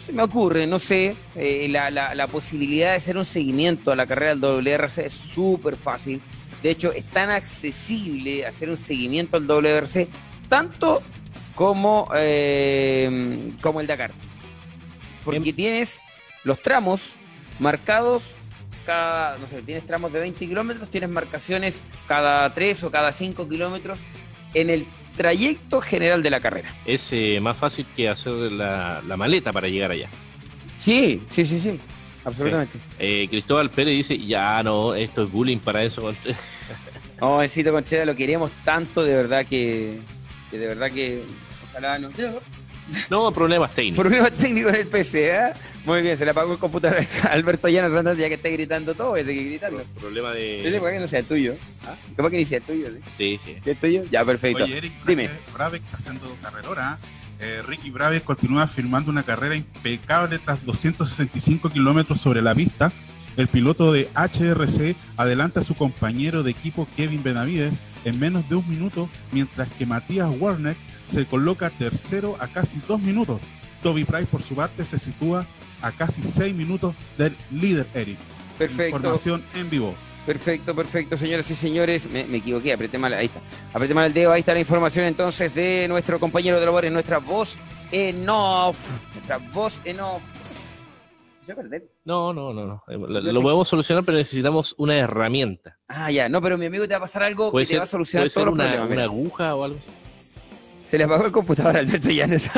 se 0.05 0.13
me 0.13 0.23
ocurre, 0.23 0.65
no 0.65 0.79
sé, 0.79 1.15
eh, 1.35 1.67
la, 1.69 2.27
posibilidad 2.27 2.91
de 2.91 2.97
hacer 2.97 3.17
un 3.17 3.25
seguimiento 3.25 3.91
a 3.91 3.95
la 3.95 4.07
carrera 4.07 4.35
del 4.35 4.41
WRC 4.41 5.05
es 5.05 5.13
súper 5.13 5.75
fácil. 5.75 6.21
De 6.63 6.71
hecho, 6.71 6.91
es 6.91 7.05
tan 7.05 7.29
accesible 7.29 8.45
hacer 8.45 8.69
un 8.69 8.77
seguimiento 8.77 9.37
al 9.37 9.47
WRC, 9.47 10.07
tanto 10.49 11.01
como, 11.55 12.09
eh, 12.15 13.51
como 13.61 13.81
el 13.81 13.87
Dakar. 13.87 14.11
Porque 15.23 15.53
tienes 15.53 15.99
los 16.43 16.61
tramos 16.61 17.13
marcados 17.59 18.23
cada, 18.85 19.37
no 19.37 19.47
sé, 19.47 19.61
tienes 19.61 19.85
tramos 19.85 20.11
de 20.11 20.19
20 20.19 20.47
kilómetros, 20.47 20.89
tienes 20.89 21.09
marcaciones 21.09 21.81
cada 22.07 22.51
3 22.53 22.83
o 22.85 22.91
cada 22.91 23.11
5 23.11 23.47
kilómetros 23.47 23.99
en 24.53 24.71
el 24.71 24.87
trayecto 25.19 25.81
general 25.81 26.23
de 26.23 26.29
la 26.29 26.39
carrera. 26.39 26.73
Es 26.85 27.11
eh, 27.11 27.39
más 27.41 27.57
fácil 27.57 27.85
que 27.93 28.07
hacer 28.07 28.31
la, 28.33 29.01
maleta 29.17 29.51
para 29.51 29.67
llegar 29.67 29.91
allá. 29.91 30.07
Sí, 30.77 31.21
sí, 31.29 31.43
sí, 31.43 31.59
sí, 31.59 31.77
absolutamente. 32.23 32.79
Eh, 32.99 33.27
Cristóbal 33.29 33.69
Pérez 33.69 33.97
dice, 33.97 34.17
ya 34.17 34.63
no, 34.63 34.95
esto 34.95 35.25
es 35.25 35.29
bullying 35.29 35.57
para 35.57 35.83
eso. 35.83 36.13
no, 37.19 37.43
Encito 37.43 37.73
Conchera 37.73 38.05
lo 38.05 38.15
queremos 38.15 38.49
tanto, 38.63 39.03
de 39.03 39.13
verdad 39.13 39.45
que, 39.45 39.99
que 40.49 40.57
de 40.57 40.67
verdad 40.67 40.89
que 40.89 41.21
ojalá 41.69 41.99
no... 41.99 42.11
No, 43.09 43.31
problemas 43.31 43.73
técnicos. 43.73 44.01
Problemas 44.01 44.31
técnicos 44.33 44.73
en 44.73 44.79
el 44.81 44.87
PC, 44.87 45.35
¿eh? 45.35 45.53
Muy 45.85 46.01
bien, 46.01 46.17
se 46.17 46.25
le 46.25 46.31
apagó 46.31 46.53
el 46.53 46.59
computador 46.59 47.03
a 47.23 47.27
Alberto 47.27 47.67
Llanos 47.67 47.95
antes 47.95 48.17
ya 48.17 48.27
que 48.27 48.35
esté 48.35 48.51
gritando 48.51 48.93
todo, 48.93 49.15
es 49.15 49.25
de 49.25 49.33
que 49.33 49.43
gritando. 49.43 49.83
Problema 49.99 50.31
de. 50.31 50.67
¿Es 50.67 50.81
que 50.81 50.99
no 50.99 51.07
sea 51.07 51.23
tuyo? 51.23 51.55
¿Ah? 51.85 51.95
¿Cómo 52.15 52.29
que 52.29 52.37
ni 52.37 52.45
sea 52.45 52.59
tuyo? 52.59 52.87
Sí, 53.17 53.39
sí. 53.43 53.57
¿Es 53.65 53.77
tuyo? 53.77 54.03
Ya, 54.11 54.23
perfecto. 54.25 54.63
Oye, 54.63 54.77
Eric, 54.77 54.93
Dime. 55.05 55.29
Brave 55.53 55.77
está 55.77 55.97
haciendo 55.97 56.35
carrera. 56.41 56.97
Eh, 57.41 57.61
Ricky 57.65 57.89
Brave 57.89 58.21
continúa 58.21 58.67
firmando 58.67 59.09
una 59.09 59.23
carrera 59.23 59.55
impecable 59.55 60.39
tras 60.39 60.63
265 60.65 61.69
kilómetros 61.69 62.19
sobre 62.19 62.41
la 62.41 62.53
pista. 62.53 62.91
El 63.37 63.47
piloto 63.47 63.93
de 63.93 64.09
HRC 64.13 64.95
adelanta 65.15 65.61
a 65.61 65.63
su 65.63 65.73
compañero 65.75 66.43
de 66.43 66.51
equipo 66.51 66.87
Kevin 66.97 67.23
Benavides 67.23 67.79
en 68.03 68.19
menos 68.19 68.47
de 68.49 68.55
un 68.55 68.69
minuto, 68.69 69.09
mientras 69.31 69.69
que 69.69 69.85
Matías 69.85 70.29
Warner 70.37 70.75
se 71.09 71.25
coloca 71.25 71.69
tercero 71.69 72.35
a 72.39 72.47
casi 72.47 72.79
dos 72.87 73.01
minutos. 73.01 73.39
Toby 73.81 74.03
Price, 74.03 74.27
por 74.27 74.43
su 74.43 74.55
parte, 74.55 74.85
se 74.85 74.99
sitúa 74.99 75.45
a 75.81 75.91
casi 75.91 76.23
seis 76.23 76.53
minutos 76.55 76.95
del 77.17 77.35
líder 77.51 77.87
Eric. 77.93 78.17
Perfecto. 78.57 78.97
Información 78.97 79.43
en 79.55 79.69
vivo. 79.69 79.95
Perfecto, 80.25 80.75
perfecto, 80.75 81.17
señoras 81.17 81.49
y 81.49 81.55
señores. 81.55 82.09
Me, 82.11 82.37
equivoqué, 82.37 82.73
apreté 82.73 82.97
mal, 82.97 83.13
ahí 83.13 83.27
está. 83.27 83.39
Apreté 83.73 83.93
mal 83.93 84.07
el 84.07 84.13
dedo, 84.13 84.31
ahí 84.31 84.41
está 84.41 84.53
la 84.53 84.59
información 84.59 85.05
entonces 85.05 85.55
de 85.55 85.87
nuestro 85.87 86.19
compañero 86.19 86.59
de 86.59 86.65
labores, 86.65 86.91
nuestra 86.91 87.19
voz 87.19 87.57
en 87.91 88.27
off. 88.29 88.77
Nuestra 89.13 89.37
voz 89.37 89.81
en 89.85 90.01
off. 90.01 90.21
¿Se 91.45 91.53
va 91.53 91.61
a 91.61 91.63
perder? 91.63 91.83
No, 92.03 92.31
no, 92.31 92.53
no, 92.53 92.67
no. 92.67 92.83
Lo, 92.87 93.41
podemos 93.41 93.67
solucionar, 93.67 94.03
pero 94.03 94.17
necesitamos 94.17 94.75
una 94.77 94.97
herramienta. 94.97 95.79
Ah, 95.87 96.11
ya. 96.11 96.29
No, 96.29 96.41
pero 96.41 96.57
mi 96.59 96.67
amigo 96.67 96.87
te 96.87 96.93
va 96.93 96.97
a 96.97 97.01
pasar 97.01 97.23
algo 97.23 97.51
que 97.51 97.65
te 97.65 97.77
va 97.77 97.83
a 97.83 97.87
solucionar 97.87 98.29
todos 98.29 98.49
una, 98.49 98.83
una 98.83 99.03
aguja 99.05 99.55
o 99.55 99.63
algo 99.63 99.79
Se 100.89 100.97
le 100.97 101.03
apagó 101.03 101.25
el 101.25 101.31
computador 101.31 101.75
a 101.75 101.79
Alberto 101.79 102.09
Llanes. 102.09 102.49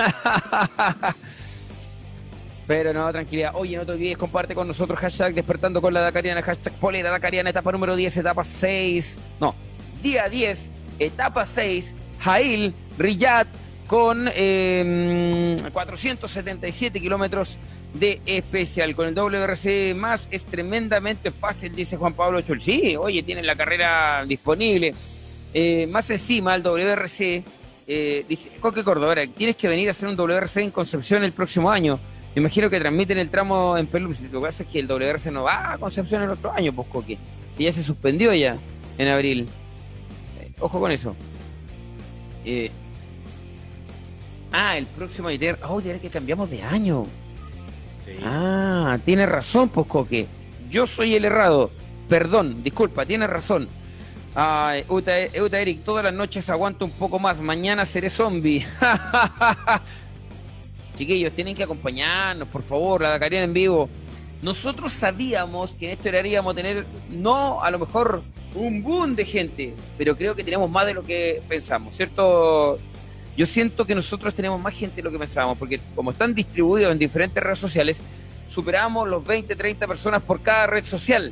Pero 2.68 2.94
no, 2.94 3.12
tranquilidad. 3.12 3.52
Oye, 3.56 3.76
no 3.76 3.86
te 3.86 3.92
olvides, 3.92 4.18
comparte 4.18 4.56
con 4.56 4.66
nosotros 4.68 4.98
hashtag 5.00 5.34
despertando 5.34 5.82
con 5.82 5.94
la 5.94 6.00
Dakariana, 6.00 6.42
hashtag 6.42 6.74
polera 6.76 7.10
Dakariana, 7.10 7.50
etapa 7.50 7.74
número 7.74 7.96
10, 7.96 8.16
etapa 8.18 8.46
6. 8.46 9.20
No, 9.42 9.54
día 10.02 10.30
10, 10.30 10.70
etapa 11.00 11.46
6, 11.46 11.94
Jail, 12.20 12.74
Riyad, 12.98 13.48
con 13.88 14.30
477 15.74 16.98
em, 16.98 17.04
kilómetros 17.04 17.58
de 17.94 18.22
especial. 18.26 18.96
Con 18.96 19.08
el 19.08 19.16
WRC 19.16 19.94
más 19.94 20.30
es 20.32 20.46
tremendamente 20.46 21.32
fácil, 21.32 21.76
dice 21.76 21.98
Juan 21.98 22.14
Pablo 22.14 22.40
Chol. 22.40 22.62
Sí, 22.62 22.96
oye, 22.96 23.24
tienen 23.24 23.46
la 23.46 23.58
carrera 23.58 24.24
disponible. 24.26 24.94
Eh, 25.54 25.88
más 25.88 26.10
encima, 26.10 26.56
el 26.56 26.64
WRC 26.64 27.44
eh, 27.94 28.26
dice, 28.26 28.50
Coque 28.62 28.86
Córdoba, 28.86 29.16
tienes 29.36 29.58
que 29.58 29.68
venir 29.68 29.90
a 29.90 29.92
hacer 29.92 30.08
un 30.08 30.16
WRC 30.16 30.62
en 30.62 30.72
Concepción 30.72 31.26
el 31.26 31.34
próximo 31.34 31.70
año. 31.70 32.00
Me 32.34 32.40
imagino 32.40 32.70
que 32.70 32.80
transmiten 32.80 33.18
el 33.18 33.30
tramo 33.30 33.78
en 33.78 33.86
Perú. 33.86 34.16
Lo 34.32 34.40
que 34.40 34.46
pasa 34.48 34.64
es 34.64 34.70
que 34.70 34.80
el 34.80 34.88
WRC 34.88 35.30
no 35.30 35.44
va 35.44 35.74
a 35.74 35.78
Concepción 35.78 36.24
el 36.24 36.30
otro 36.30 36.54
año, 36.54 36.72
pues 36.72 36.88
Coque. 36.88 37.18
Si 37.58 37.66
ya 37.66 37.74
se 37.74 37.84
suspendió 37.84 38.34
ya 38.34 38.56
en 38.98 39.08
abril. 39.10 39.50
Eh, 40.40 40.52
ojo 40.62 40.80
con 40.80 40.90
eso. 40.90 41.18
Eh, 42.46 42.72
ah, 44.54 44.78
el 44.78 44.86
próximo 44.86 45.28
año. 45.28 45.58
Oh, 45.68 45.82
diré 45.82 46.00
que 46.00 46.10
cambiamos 46.10 46.50
de 46.50 46.64
año. 46.64 47.06
Ah, 48.24 49.00
tiene 49.04 49.26
razón, 49.26 49.68
pues 49.68 49.86
Coque. 49.88 50.28
Yo 50.70 50.88
soy 50.88 51.16
el 51.16 51.26
errado. 51.26 51.72
Perdón, 52.08 52.64
disculpa, 52.64 53.06
tiene 53.06 53.28
razón. 53.28 53.68
Ay, 54.34 54.86
Uta, 54.88 55.12
Uta 55.44 55.60
Eric, 55.60 55.84
todas 55.84 56.06
las 56.06 56.14
noches 56.14 56.50
aguanto 56.50 56.86
un 56.86 56.92
poco 56.92 57.20
más. 57.20 57.42
Mañana 57.42 57.86
seré 57.86 58.10
zombie. 58.10 58.66
Chiquillos, 60.98 61.34
tienen 61.34 61.56
que 61.56 61.64
acompañarnos, 61.64 62.48
por 62.48 62.64
favor, 62.64 63.02
la 63.02 63.10
Dakariana 63.10 63.46
en 63.46 63.54
vivo. 63.54 63.90
Nosotros 64.42 64.94
sabíamos 64.94 65.74
que 65.74 65.86
en 65.86 65.92
esto 65.92 66.10
íbamos 66.10 66.54
a 66.54 66.56
tener, 66.56 66.86
no 67.10 67.62
a 67.62 67.70
lo 67.72 67.80
mejor 67.80 68.24
un 68.56 68.82
boom 68.82 69.16
de 69.16 69.26
gente, 69.26 69.74
pero 69.98 70.16
creo 70.16 70.36
que 70.36 70.44
tenemos 70.44 70.70
más 70.70 70.86
de 70.86 70.94
lo 70.94 71.04
que 71.04 71.42
pensamos, 71.48 71.96
¿cierto? 71.96 72.80
Yo 73.38 73.46
siento 73.46 73.86
que 73.86 73.96
nosotros 73.96 74.34
tenemos 74.34 74.60
más 74.60 74.74
gente 74.74 74.98
de 74.98 75.04
lo 75.04 75.12
que 75.12 75.20
pensábamos, 75.20 75.58
porque 75.58 75.80
como 75.96 76.12
están 76.12 76.34
distribuidos 76.34 76.92
en 76.92 76.98
diferentes 76.98 77.42
redes 77.42 77.60
sociales, 77.60 78.02
superamos 78.50 79.08
los 79.08 79.26
20, 79.26 79.56
30 79.56 79.88
personas 79.88 80.24
por 80.24 80.42
cada 80.42 80.68
red 80.68 80.86
social. 80.86 81.32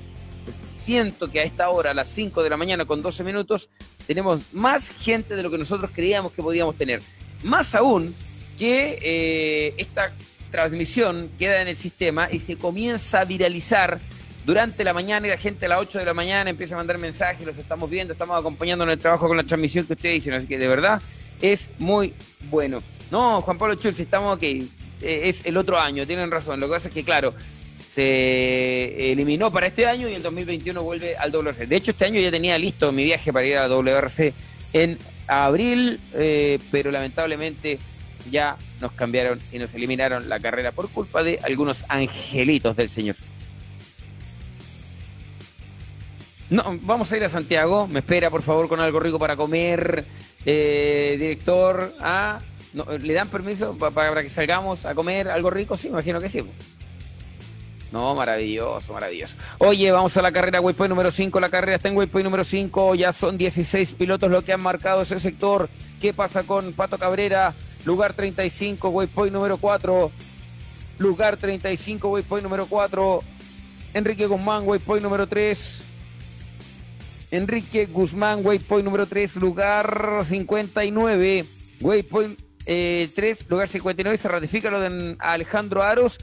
Siento 0.89 1.29
que 1.29 1.39
a 1.39 1.43
esta 1.43 1.69
hora, 1.69 1.91
a 1.91 1.93
las 1.93 2.09
5 2.09 2.41
de 2.41 2.49
la 2.49 2.57
mañana 2.57 2.83
con 2.83 3.03
12 3.03 3.23
minutos, 3.23 3.69
tenemos 4.07 4.41
más 4.53 4.89
gente 4.89 5.35
de 5.35 5.43
lo 5.43 5.51
que 5.51 5.59
nosotros 5.59 5.91
creíamos 5.93 6.31
que 6.31 6.41
podíamos 6.41 6.75
tener. 6.77 6.99
Más 7.43 7.75
aún, 7.75 8.15
que 8.57 8.97
eh, 8.99 9.75
esta 9.77 10.11
transmisión 10.49 11.29
queda 11.37 11.61
en 11.61 11.67
el 11.67 11.75
sistema 11.75 12.27
y 12.31 12.39
se 12.39 12.57
comienza 12.57 13.21
a 13.21 13.25
viralizar 13.25 13.99
durante 14.47 14.83
la 14.83 14.93
mañana 14.93 15.27
y 15.27 15.29
la 15.29 15.37
gente 15.37 15.67
a 15.67 15.69
las 15.69 15.81
8 15.81 15.99
de 15.99 16.05
la 16.05 16.15
mañana 16.15 16.49
empieza 16.49 16.73
a 16.73 16.79
mandar 16.79 16.97
mensajes, 16.97 17.45
los 17.45 17.59
estamos 17.59 17.87
viendo, 17.87 18.13
estamos 18.13 18.39
acompañando 18.39 18.83
en 18.83 18.89
el 18.89 18.97
trabajo 18.97 19.27
con 19.27 19.37
la 19.37 19.43
transmisión 19.43 19.85
que 19.85 19.93
ustedes 19.93 20.15
dicen, 20.15 20.33
así 20.33 20.47
que 20.47 20.57
de 20.57 20.67
verdad 20.67 20.99
es 21.39 21.69
muy 21.77 22.15
bueno. 22.49 22.81
No, 23.11 23.41
Juan 23.41 23.59
Pablo 23.59 23.75
Chulz, 23.75 23.99
estamos 23.99 24.37
ok, 24.37 24.41
eh, 24.41 24.65
es 25.01 25.45
el 25.45 25.55
otro 25.55 25.77
año, 25.77 26.07
tienen 26.07 26.31
razón, 26.31 26.59
lo 26.59 26.65
que 26.65 26.73
pasa 26.73 26.87
es 26.87 26.95
que 26.95 27.03
claro, 27.03 27.31
se 27.99 29.11
eliminó 29.11 29.51
para 29.51 29.67
este 29.67 29.85
año 29.85 30.07
y 30.07 30.13
el 30.13 30.23
2021 30.23 30.81
vuelve 30.81 31.17
al 31.17 31.33
WRC. 31.33 31.67
De 31.67 31.75
hecho, 31.75 31.91
este 31.91 32.05
año 32.05 32.21
ya 32.21 32.31
tenía 32.31 32.57
listo 32.57 32.93
mi 32.93 33.03
viaje 33.03 33.33
para 33.33 33.45
ir 33.45 33.57
a 33.57 33.67
WRC 33.67 34.33
en 34.71 34.97
abril, 35.27 35.99
eh, 36.13 36.59
pero 36.71 36.91
lamentablemente 36.91 37.77
ya 38.31 38.55
nos 38.79 38.93
cambiaron 38.93 39.41
y 39.51 39.59
nos 39.59 39.73
eliminaron 39.73 40.29
la 40.29 40.39
carrera 40.39 40.71
por 40.71 40.87
culpa 40.87 41.23
de 41.23 41.39
algunos 41.43 41.83
angelitos 41.89 42.77
del 42.77 42.89
Señor. 42.89 43.17
No, 46.49 46.79
vamos 46.83 47.11
a 47.11 47.17
ir 47.17 47.25
a 47.25 47.29
Santiago. 47.29 47.85
Me 47.87 47.99
espera, 47.99 48.29
por 48.29 48.43
favor, 48.43 48.69
con 48.69 48.79
algo 48.79 49.01
rico 49.01 49.19
para 49.19 49.35
comer. 49.35 50.05
Eh, 50.45 51.17
director, 51.19 51.93
¿ah? 51.99 52.39
¿le 53.01 53.13
dan 53.13 53.27
permiso 53.27 53.77
para 53.77 54.23
que 54.23 54.29
salgamos 54.29 54.85
a 54.85 54.95
comer 54.95 55.27
algo 55.29 55.49
rico? 55.49 55.75
Sí, 55.75 55.87
me 55.87 55.95
imagino 55.95 56.21
que 56.21 56.29
sí. 56.29 56.45
No, 57.91 58.13
maravilloso, 58.13 58.93
maravilloso. 58.93 59.35
Oye, 59.57 59.91
vamos 59.91 60.15
a 60.15 60.21
la 60.21 60.31
carrera 60.31 60.61
Waypoint 60.61 60.89
número 60.89 61.11
5. 61.11 61.39
La 61.39 61.49
carrera 61.49 61.77
está 61.77 61.89
en 61.89 61.97
Waypoint 61.97 62.25
número 62.25 62.43
5. 62.43 62.95
Ya 62.95 63.13
son 63.13 63.37
16 63.37 63.93
pilotos 63.93 64.29
los 64.29 64.43
que 64.43 64.53
han 64.53 64.61
marcado 64.61 65.01
ese 65.01 65.19
sector. 65.19 65.69
¿Qué 65.99 66.13
pasa 66.13 66.43
con 66.43 66.73
Pato 66.73 66.97
Cabrera? 66.97 67.53
Lugar 67.85 68.13
35, 68.13 68.89
Waypoint 68.89 69.33
número 69.33 69.57
4. 69.57 70.11
Lugar 70.99 71.37
35, 71.37 72.09
Waypoint 72.09 72.43
número 72.43 72.67
4. 72.67 73.23
Enrique 73.95 74.27
Guzmán, 74.27 74.67
Waypoint 74.67 75.03
número 75.03 75.27
3. 75.27 75.81
Enrique 77.31 77.85
Guzmán, 77.87 78.41
Waypoint 78.43 78.85
número 78.85 79.07
3, 79.07 79.35
lugar 79.37 80.21
59. 80.23 81.45
Waypoint 81.81 82.39
3, 82.65 82.65
eh, 82.65 83.45
lugar 83.47 83.67
59. 83.67 84.17
Se 84.17 84.27
ratifica 84.27 84.69
lo 84.69 84.79
de 84.79 85.15
Alejandro 85.19 85.81
Aros 85.81 86.19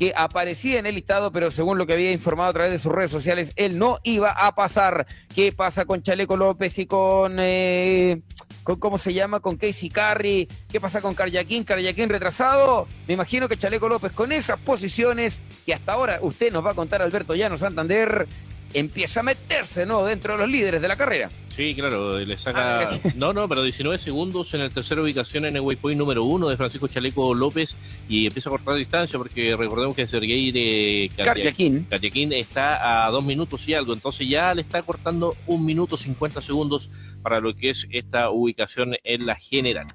que 0.00 0.14
aparecía 0.16 0.78
en 0.78 0.86
el 0.86 0.94
listado, 0.94 1.30
pero 1.30 1.50
según 1.50 1.76
lo 1.76 1.86
que 1.86 1.92
había 1.92 2.10
informado 2.10 2.48
a 2.48 2.52
través 2.54 2.72
de 2.72 2.78
sus 2.78 2.90
redes 2.90 3.10
sociales, 3.10 3.52
él 3.56 3.78
no 3.78 3.98
iba 4.02 4.30
a 4.30 4.54
pasar. 4.54 5.06
¿Qué 5.34 5.52
pasa 5.52 5.84
con 5.84 6.02
Chaleco 6.02 6.38
López 6.38 6.78
y 6.78 6.86
con, 6.86 7.36
eh, 7.38 8.22
con 8.62 8.80
cómo 8.80 8.96
se 8.96 9.12
llama, 9.12 9.40
con 9.40 9.58
Casey 9.58 9.90
Carry? 9.90 10.48
¿Qué 10.72 10.80
pasa 10.80 11.02
con 11.02 11.14
Carjaquín? 11.14 11.64
Carjaquín 11.64 12.08
retrasado. 12.08 12.88
Me 13.06 13.12
imagino 13.12 13.46
que 13.46 13.58
Chaleco 13.58 13.90
López 13.90 14.12
con 14.12 14.32
esas 14.32 14.58
posiciones 14.58 15.42
que 15.66 15.74
hasta 15.74 15.92
ahora 15.92 16.18
usted 16.22 16.50
nos 16.50 16.64
va 16.64 16.70
a 16.70 16.74
contar 16.74 17.02
Alberto 17.02 17.34
Llano 17.34 17.58
Santander, 17.58 18.26
empieza 18.74 19.20
a 19.20 19.22
meterse 19.22 19.86
¿no? 19.86 20.04
dentro 20.04 20.34
de 20.34 20.38
los 20.38 20.48
líderes 20.48 20.82
de 20.82 20.88
la 20.88 20.96
carrera. 20.96 21.30
Sí, 21.54 21.74
claro, 21.74 22.18
le 22.18 22.36
saca. 22.36 22.90
Ah, 22.90 22.98
no, 23.16 23.32
no, 23.32 23.48
pero 23.48 23.62
19 23.62 23.98
segundos 23.98 24.54
en 24.54 24.60
la 24.60 24.70
tercera 24.70 25.02
ubicación 25.02 25.44
en 25.44 25.56
el 25.56 25.62
waypoint 25.62 25.98
número 25.98 26.24
uno 26.24 26.48
de 26.48 26.56
Francisco 26.56 26.88
Chaleco 26.88 27.34
López 27.34 27.76
y 28.08 28.26
empieza 28.26 28.48
a 28.48 28.52
cortar 28.52 28.76
distancia 28.76 29.18
porque 29.18 29.54
recordemos 29.56 29.94
que 29.94 30.06
Sergei 30.06 30.52
de 30.52 31.10
Karyakin 31.16 32.32
está 32.32 33.06
a 33.06 33.10
dos 33.10 33.24
minutos 33.24 33.68
y 33.68 33.74
algo, 33.74 33.92
entonces 33.92 34.28
ya 34.28 34.54
le 34.54 34.62
está 34.62 34.82
cortando 34.82 35.36
un 35.46 35.66
minuto 35.66 35.96
50 35.96 36.40
segundos 36.40 36.88
para 37.22 37.40
lo 37.40 37.54
que 37.54 37.70
es 37.70 37.86
esta 37.90 38.30
ubicación 38.30 38.96
en 39.04 39.26
la 39.26 39.34
general. 39.34 39.94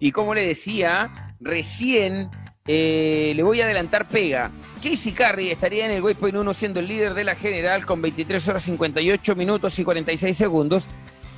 Y 0.00 0.12
como 0.12 0.34
le 0.34 0.46
decía, 0.46 1.36
recién 1.40 2.30
eh, 2.66 3.32
le 3.36 3.42
voy 3.42 3.60
a 3.60 3.64
adelantar 3.64 4.08
pega. 4.08 4.50
Casey 4.82 5.12
Carey 5.12 5.50
estaría 5.50 5.86
en 5.86 5.92
el 5.92 6.02
waypoint 6.02 6.36
1 6.36 6.54
siendo 6.54 6.80
el 6.80 6.88
líder 6.88 7.14
de 7.14 7.24
la 7.24 7.34
general 7.34 7.84
con 7.84 8.00
23 8.00 8.48
horas 8.48 8.62
58 8.62 9.36
minutos 9.36 9.78
y 9.78 9.84
46 9.84 10.36
segundos. 10.36 10.86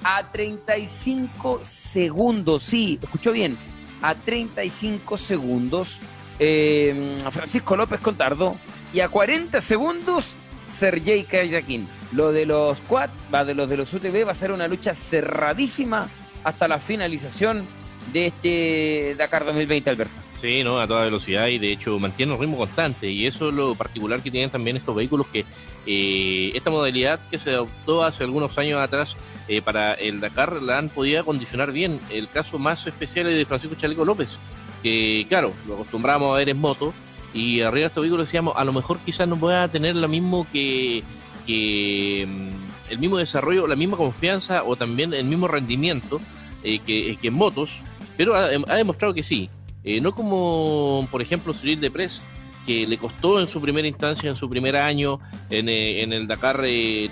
A 0.04 0.30
35 0.32 1.60
segundos, 1.62 2.62
sí, 2.62 2.98
escuchó 3.02 3.32
bien, 3.32 3.56
a 4.00 4.14
35 4.14 5.16
segundos 5.16 6.00
eh, 6.38 7.18
Francisco 7.30 7.76
López 7.76 8.00
Contardo 8.00 8.56
y 8.92 9.00
a 9.00 9.08
40 9.08 9.60
segundos 9.60 10.34
Sergei 10.76 11.24
Kayakin. 11.24 11.88
Lo 12.12 12.32
de 12.32 12.46
los 12.46 12.80
quad, 12.80 13.10
va 13.32 13.44
de 13.44 13.54
los 13.54 13.68
de 13.68 13.76
los 13.76 13.92
UTV 13.92 14.26
va 14.26 14.32
a 14.32 14.36
ser 14.36 14.52
una 14.52 14.68
lucha 14.68 14.94
cerradísima 14.94 16.08
hasta 16.44 16.68
la 16.68 16.78
finalización 16.78 17.66
de 18.12 18.26
este 18.26 19.14
Dakar 19.16 19.44
2020, 19.44 19.90
Alberto. 19.90 20.31
Sí, 20.42 20.64
¿no? 20.64 20.80
a 20.80 20.88
toda 20.88 21.04
velocidad 21.04 21.46
y 21.46 21.58
de 21.58 21.70
hecho 21.70 22.00
mantiene 22.00 22.32
un 22.32 22.40
ritmo 22.40 22.56
constante 22.56 23.08
y 23.08 23.26
eso 23.28 23.50
es 23.50 23.54
lo 23.54 23.76
particular 23.76 24.20
que 24.20 24.30
tienen 24.32 24.50
también 24.50 24.76
estos 24.76 24.96
vehículos 24.96 25.28
que 25.28 25.44
eh, 25.86 26.50
esta 26.52 26.68
modalidad 26.68 27.20
que 27.30 27.38
se 27.38 27.50
adoptó 27.50 28.02
hace 28.02 28.24
algunos 28.24 28.58
años 28.58 28.80
atrás 28.80 29.16
eh, 29.46 29.62
para 29.62 29.94
el 29.94 30.18
Dakar 30.18 30.60
la 30.60 30.78
han 30.78 30.88
podido 30.88 31.20
acondicionar 31.20 31.70
bien. 31.70 32.00
El 32.10 32.28
caso 32.28 32.58
más 32.58 32.84
especial 32.88 33.28
es 33.28 33.38
de 33.38 33.44
Francisco 33.44 33.76
Chaleco 33.76 34.04
López, 34.04 34.36
que 34.82 35.26
claro, 35.28 35.52
lo 35.68 35.74
acostumbramos 35.74 36.34
a 36.34 36.38
ver 36.38 36.48
en 36.48 36.58
moto 36.58 36.92
y 37.32 37.60
arriba 37.60 37.82
de 37.82 37.86
estos 37.86 38.02
vehículos 38.02 38.26
decíamos, 38.26 38.54
a 38.56 38.64
lo 38.64 38.72
mejor 38.72 38.98
quizás 38.98 39.28
no 39.28 39.36
pueda 39.36 39.68
tener 39.68 39.94
lo 39.94 40.08
mismo 40.08 40.44
que, 40.52 41.04
que 41.46 42.26
mm, 42.28 42.90
el 42.90 42.98
mismo 42.98 43.16
desarrollo, 43.18 43.68
la 43.68 43.76
misma 43.76 43.96
confianza 43.96 44.64
o 44.64 44.74
también 44.74 45.14
el 45.14 45.26
mismo 45.26 45.46
rendimiento 45.46 46.20
eh, 46.64 46.80
que, 46.80 47.16
que 47.22 47.28
en 47.28 47.34
motos, 47.34 47.80
pero 48.16 48.34
ha 48.34 48.76
demostrado 48.76 49.14
que 49.14 49.22
sí, 49.22 49.48
eh, 49.84 50.00
no 50.00 50.14
como, 50.14 51.06
por 51.10 51.22
ejemplo, 51.22 51.54
Cyril 51.54 51.80
de 51.80 51.90
Press, 51.90 52.22
que 52.66 52.86
le 52.86 52.96
costó 52.96 53.40
en 53.40 53.46
su 53.46 53.60
primera 53.60 53.88
instancia, 53.88 54.30
en 54.30 54.36
su 54.36 54.48
primer 54.48 54.76
año 54.76 55.18
en, 55.50 55.68
eh, 55.68 56.02
el 56.02 56.28
Dakar 56.28 56.60
eh, 56.64 57.10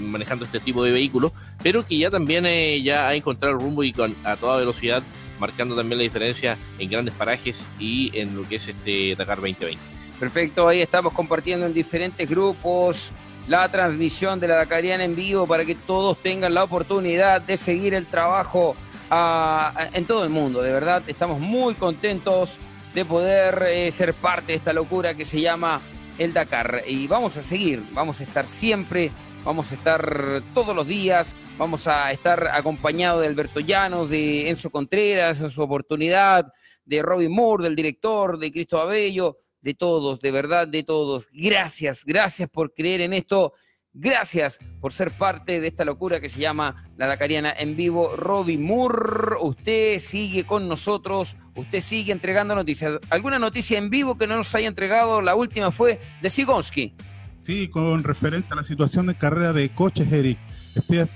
manejando 0.00 0.46
este 0.46 0.60
tipo 0.60 0.82
de 0.82 0.90
vehículos, 0.90 1.32
pero 1.62 1.86
que 1.86 1.98
ya 1.98 2.10
también 2.10 2.44
ya 2.82 3.08
ha 3.08 3.14
encontrado 3.14 3.54
el 3.54 3.60
rumbo 3.60 3.84
y 3.84 3.92
con, 3.92 4.16
a 4.24 4.36
toda 4.36 4.56
velocidad, 4.56 5.02
marcando 5.38 5.76
también 5.76 5.98
la 5.98 6.04
diferencia 6.04 6.56
en 6.78 6.90
grandes 6.90 7.14
parajes 7.14 7.66
y 7.78 8.10
en 8.18 8.34
lo 8.34 8.48
que 8.48 8.56
es 8.56 8.68
este 8.68 9.14
Dakar 9.14 9.38
2020. 9.38 9.78
Perfecto, 10.18 10.66
ahí 10.66 10.80
estamos 10.80 11.12
compartiendo 11.12 11.66
en 11.66 11.74
diferentes 11.74 12.28
grupos 12.28 13.12
la 13.46 13.68
transmisión 13.70 14.40
de 14.40 14.48
la 14.48 14.56
Dakariana 14.56 15.04
en 15.04 15.16
vivo 15.16 15.46
para 15.46 15.64
que 15.64 15.74
todos 15.74 16.20
tengan 16.22 16.54
la 16.54 16.64
oportunidad 16.64 17.40
de 17.40 17.56
seguir 17.56 17.94
el 17.94 18.06
trabajo 18.06 18.76
en 19.10 20.04
todo 20.06 20.24
el 20.24 20.30
mundo. 20.30 20.62
De 20.62 20.72
verdad, 20.72 21.02
estamos 21.06 21.40
muy 21.40 21.74
contentos 21.74 22.58
de 22.94 23.04
poder 23.04 23.64
eh, 23.68 23.90
ser 23.90 24.14
parte 24.14 24.52
de 24.52 24.54
esta 24.54 24.72
locura 24.72 25.14
que 25.14 25.24
se 25.24 25.40
llama 25.40 25.80
el 26.18 26.32
Dakar. 26.32 26.82
Y 26.86 27.06
vamos 27.06 27.36
a 27.36 27.42
seguir, 27.42 27.82
vamos 27.92 28.20
a 28.20 28.24
estar 28.24 28.48
siempre, 28.48 29.10
vamos 29.44 29.70
a 29.70 29.74
estar 29.74 30.42
todos 30.54 30.74
los 30.74 30.86
días, 30.86 31.32
vamos 31.56 31.86
a 31.86 32.10
estar 32.12 32.48
acompañados 32.48 33.20
de 33.20 33.28
Alberto 33.28 33.60
Llanos, 33.60 34.10
de 34.10 34.48
Enzo 34.48 34.70
Contreras 34.70 35.40
en 35.40 35.50
su 35.50 35.62
oportunidad, 35.62 36.52
de 36.84 37.02
Robin 37.02 37.30
Moore, 37.30 37.64
del 37.64 37.76
director, 37.76 38.38
de 38.38 38.50
Cristo 38.50 38.80
Abello, 38.80 39.38
de 39.60 39.74
todos, 39.74 40.20
de 40.20 40.30
verdad, 40.30 40.66
de 40.66 40.82
todos. 40.82 41.28
Gracias, 41.32 42.04
gracias 42.04 42.48
por 42.48 42.72
creer 42.72 43.02
en 43.02 43.12
esto 43.12 43.52
Gracias 43.94 44.58
por 44.80 44.92
ser 44.92 45.10
parte 45.10 45.60
de 45.60 45.66
esta 45.66 45.84
locura 45.84 46.20
que 46.20 46.28
se 46.28 46.40
llama 46.40 46.88
La 46.96 47.06
Dakariana 47.06 47.52
en 47.52 47.76
vivo. 47.76 48.16
Robbie 48.16 48.58
Moore, 48.58 49.36
usted 49.40 49.98
sigue 49.98 50.44
con 50.44 50.68
nosotros, 50.68 51.36
usted 51.56 51.80
sigue 51.80 52.12
entregando 52.12 52.54
noticias. 52.54 53.00
¿Alguna 53.10 53.38
noticia 53.38 53.78
en 53.78 53.90
vivo 53.90 54.16
que 54.18 54.26
no 54.26 54.36
nos 54.36 54.54
haya 54.54 54.68
entregado? 54.68 55.22
La 55.22 55.34
última 55.34 55.70
fue 55.70 56.00
de 56.22 56.30
Sigonski. 56.30 56.94
Sí, 57.40 57.68
con 57.68 58.04
referente 58.04 58.52
a 58.52 58.56
la 58.56 58.64
situación 58.64 59.06
de 59.06 59.16
carrera 59.16 59.52
de 59.52 59.70
coches, 59.70 60.12
Eric. 60.12 60.38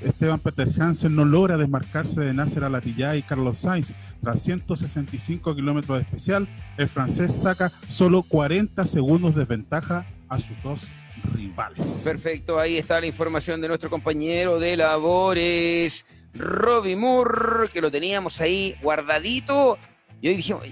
Esteban 0.00 0.40
Peter 0.40 0.68
Hansen 0.80 1.14
no 1.14 1.24
logra 1.24 1.56
desmarcarse 1.56 2.20
de 2.20 2.34
Nasser 2.34 2.64
Alatillá 2.64 3.14
y 3.16 3.22
Carlos 3.22 3.58
Sainz. 3.58 3.94
Tras 4.20 4.42
165 4.42 5.54
kilómetros 5.54 5.98
de 5.98 6.02
especial, 6.02 6.48
el 6.78 6.88
francés 6.88 7.34
saca 7.34 7.70
solo 7.86 8.22
40 8.22 8.84
segundos 8.86 9.36
de 9.36 9.44
ventaja 9.44 10.06
a 10.28 10.38
sus 10.38 10.60
dos 10.64 10.90
rivales. 11.34 12.02
Perfecto, 12.04 12.58
ahí 12.58 12.78
está 12.78 13.00
la 13.00 13.06
información 13.06 13.60
de 13.60 13.68
nuestro 13.68 13.90
compañero 13.90 14.58
de 14.58 14.76
labores, 14.76 16.06
Robbie 16.34 16.96
Moore, 16.96 17.68
que 17.72 17.80
lo 17.80 17.90
teníamos 17.90 18.40
ahí 18.40 18.76
guardadito. 18.82 19.78
Y 20.20 20.28
hoy 20.28 20.34
dijimos, 20.36 20.64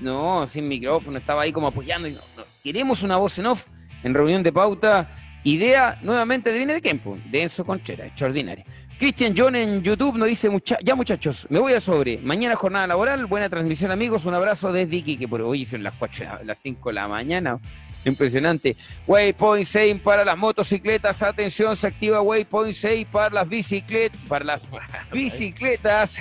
no, 0.00 0.46
sin 0.46 0.68
micrófono, 0.68 1.18
estaba 1.18 1.42
ahí 1.42 1.52
como 1.52 1.66
apoyando. 1.66 2.08
queremos 2.62 3.02
una 3.02 3.16
voz 3.16 3.38
en 3.38 3.46
off 3.46 3.66
en 4.02 4.14
reunión 4.14 4.42
de 4.42 4.52
pauta. 4.52 5.08
Idea 5.44 5.98
nuevamente 6.02 6.50
de 6.50 6.56
Viene 6.56 6.74
de 6.74 6.82
Kempo, 6.82 7.16
de 7.30 7.42
Enzo 7.42 7.64
Conchera, 7.64 8.06
extraordinaria. 8.06 8.64
Cristian 8.98 9.32
John 9.36 9.54
en 9.54 9.80
YouTube 9.80 10.18
nos 10.18 10.26
dice, 10.26 10.50
ya 10.82 10.96
muchachos, 10.96 11.46
me 11.50 11.60
voy 11.60 11.72
a 11.72 11.80
sobre. 11.80 12.18
Mañana 12.18 12.56
jornada 12.56 12.88
laboral, 12.88 13.26
buena 13.26 13.48
transmisión 13.48 13.92
amigos, 13.92 14.24
un 14.24 14.34
abrazo 14.34 14.72
desde 14.72 14.96
Iki, 14.96 15.16
que 15.16 15.28
por 15.28 15.40
hoy 15.40 15.64
son 15.64 15.84
las 15.84 15.94
4, 15.94 16.40
las 16.44 16.58
5 16.58 16.88
de 16.88 16.94
la 16.94 17.06
mañana. 17.06 17.60
Impresionante. 18.04 18.76
Waypoint 19.06 19.66
6 19.66 20.00
para 20.02 20.24
las 20.24 20.36
motocicletas. 20.36 21.22
Atención, 21.22 21.76
se 21.76 21.86
activa 21.86 22.20
Waypoint 22.22 22.74
6 22.74 23.06
para 23.10 23.34
las 23.34 23.48
bicicletas. 23.48 24.20
Para 24.28 24.44
las 24.44 24.70
bicicletas. 25.12 26.16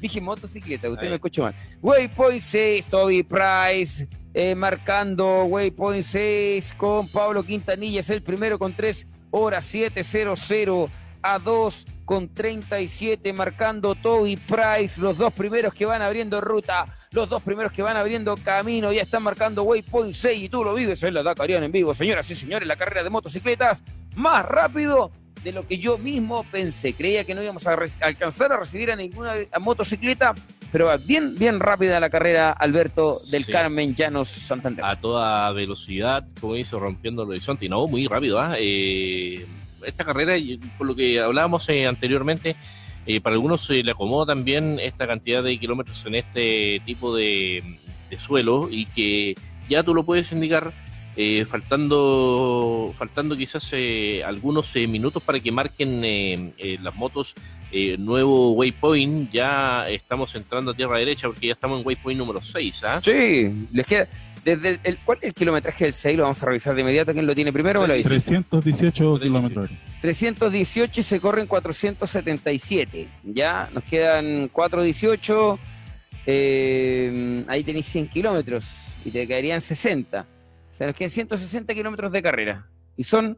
Dije 0.00 0.20
motocicleta, 0.20 0.90
usted 0.90 1.08
me 1.08 1.14
escuchó 1.14 1.42
mal. 1.42 1.54
Waypoint 1.82 2.42
6, 2.42 2.86
Toby 2.86 3.22
Price. 3.22 4.08
Eh, 4.34 4.54
marcando 4.54 5.44
Waypoint 5.44 6.04
6 6.04 6.74
con 6.76 7.08
Pablo 7.08 7.42
Quintanilla. 7.42 8.00
Es 8.00 8.10
el 8.10 8.22
primero 8.22 8.58
con 8.58 8.74
3 8.74 9.06
horas 9.30 9.64
700 9.64 10.90
a 11.22 11.38
2 11.38 11.86
con 12.06 12.32
37 12.32 13.32
marcando 13.32 13.96
Toby 13.96 14.36
Price, 14.36 15.00
los 15.00 15.18
dos 15.18 15.32
primeros 15.32 15.74
que 15.74 15.84
van 15.84 16.00
abriendo 16.00 16.40
ruta, 16.40 16.86
los 17.10 17.28
dos 17.28 17.42
primeros 17.42 17.72
que 17.72 17.82
van 17.82 17.96
abriendo 17.96 18.36
camino, 18.36 18.92
ya 18.92 19.02
están 19.02 19.24
marcando 19.24 19.64
Waypoint 19.64 20.14
6 20.14 20.44
y 20.44 20.48
tú 20.48 20.64
lo 20.64 20.72
vives 20.72 21.02
en 21.02 21.12
la 21.12 21.24
Dakarian 21.24 21.64
en 21.64 21.72
vivo, 21.72 21.94
señoras 21.94 22.30
y 22.30 22.36
señores, 22.36 22.66
la 22.66 22.76
carrera 22.76 23.02
de 23.02 23.10
motocicletas 23.10 23.82
más 24.14 24.46
rápido 24.46 25.10
de 25.42 25.50
lo 25.52 25.66
que 25.66 25.78
yo 25.78 25.98
mismo 25.98 26.44
pensé. 26.44 26.94
Creía 26.94 27.24
que 27.24 27.34
no 27.34 27.42
íbamos 27.42 27.66
a 27.66 27.76
alcanzar 28.00 28.52
a 28.52 28.58
recibir 28.58 28.92
a 28.92 28.96
ninguna 28.96 29.34
motocicleta, 29.60 30.32
pero 30.70 30.96
bien, 30.98 31.34
bien 31.34 31.58
rápida 31.58 31.98
la 31.98 32.08
carrera, 32.08 32.52
Alberto 32.52 33.18
del 33.32 33.46
Carmen 33.46 33.96
Llanos 33.96 34.28
Santander. 34.28 34.84
A 34.84 35.00
toda 35.00 35.50
velocidad, 35.52 36.24
como 36.40 36.56
hizo, 36.56 36.78
rompiendo 36.78 37.24
el 37.24 37.30
horizonte, 37.30 37.66
y 37.66 37.68
no, 37.68 37.86
muy 37.88 38.06
rápido. 38.06 38.40
¿ah? 38.40 38.54
Eh, 38.58 39.44
esta 39.86 40.04
carrera, 40.04 40.34
por 40.76 40.86
lo 40.86 40.94
que 40.94 41.20
hablábamos 41.20 41.68
eh, 41.68 41.86
anteriormente, 41.86 42.56
eh, 43.06 43.20
para 43.20 43.34
algunos 43.34 43.64
se 43.64 43.82
le 43.82 43.92
acomoda 43.92 44.34
también 44.34 44.78
esta 44.80 45.06
cantidad 45.06 45.42
de 45.42 45.58
kilómetros 45.58 46.04
en 46.06 46.16
este 46.16 46.80
tipo 46.84 47.14
de, 47.14 47.78
suelo 48.18 48.68
y 48.70 48.86
que 48.86 49.34
ya 49.68 49.82
tú 49.82 49.94
lo 49.94 50.04
puedes 50.04 50.30
indicar 50.32 50.72
eh, 51.16 51.44
faltando 51.44 52.94
faltando 52.96 53.36
quizás 53.36 53.74
algunos 54.24 54.74
minutos 54.88 55.22
para 55.22 55.40
que 55.40 55.52
marquen 55.52 56.54
las 56.82 56.94
motos 56.94 57.34
nuevo 57.98 58.52
waypoint 58.52 59.30
ya 59.32 59.88
estamos 59.88 60.34
entrando 60.34 60.70
a 60.70 60.74
tierra 60.74 60.98
derecha 60.98 61.26
porque 61.26 61.48
ya 61.48 61.52
estamos 61.52 61.80
en 61.80 61.86
waypoint 61.86 62.18
número 62.18 62.40
6 62.40 62.84
¿ah? 62.84 63.00
sí 63.02 63.66
les 63.72 63.86
queda 63.86 64.08
desde 64.46 64.78
el, 64.84 64.98
¿Cuál 65.00 65.18
es 65.20 65.24
el 65.24 65.34
kilometraje 65.34 65.84
del 65.84 65.92
6? 65.92 66.16
Lo 66.16 66.22
vamos 66.22 66.40
a 66.40 66.46
revisar 66.46 66.72
de 66.76 66.80
inmediato. 66.80 67.12
¿Quién 67.12 67.26
lo 67.26 67.34
tiene 67.34 67.52
primero? 67.52 67.84
318 67.84 69.18
kilómetros. 69.18 69.70
318 70.00 71.00
y 71.00 71.02
se 71.02 71.20
corren 71.20 71.48
477. 71.48 73.08
Ya, 73.24 73.68
nos 73.72 73.82
quedan 73.82 74.46
418. 74.48 75.58
Eh, 76.26 77.44
ahí 77.48 77.64
tenéis 77.64 77.86
100 77.86 78.08
kilómetros 78.08 78.64
y 79.04 79.10
te 79.10 79.26
caerían 79.26 79.60
60. 79.60 80.20
O 80.20 80.74
sea, 80.74 80.86
nos 80.86 80.96
quedan 80.96 81.10
160 81.10 81.74
kilómetros 81.74 82.12
de 82.12 82.22
carrera. 82.22 82.68
Y 82.96 83.02
son, 83.02 83.36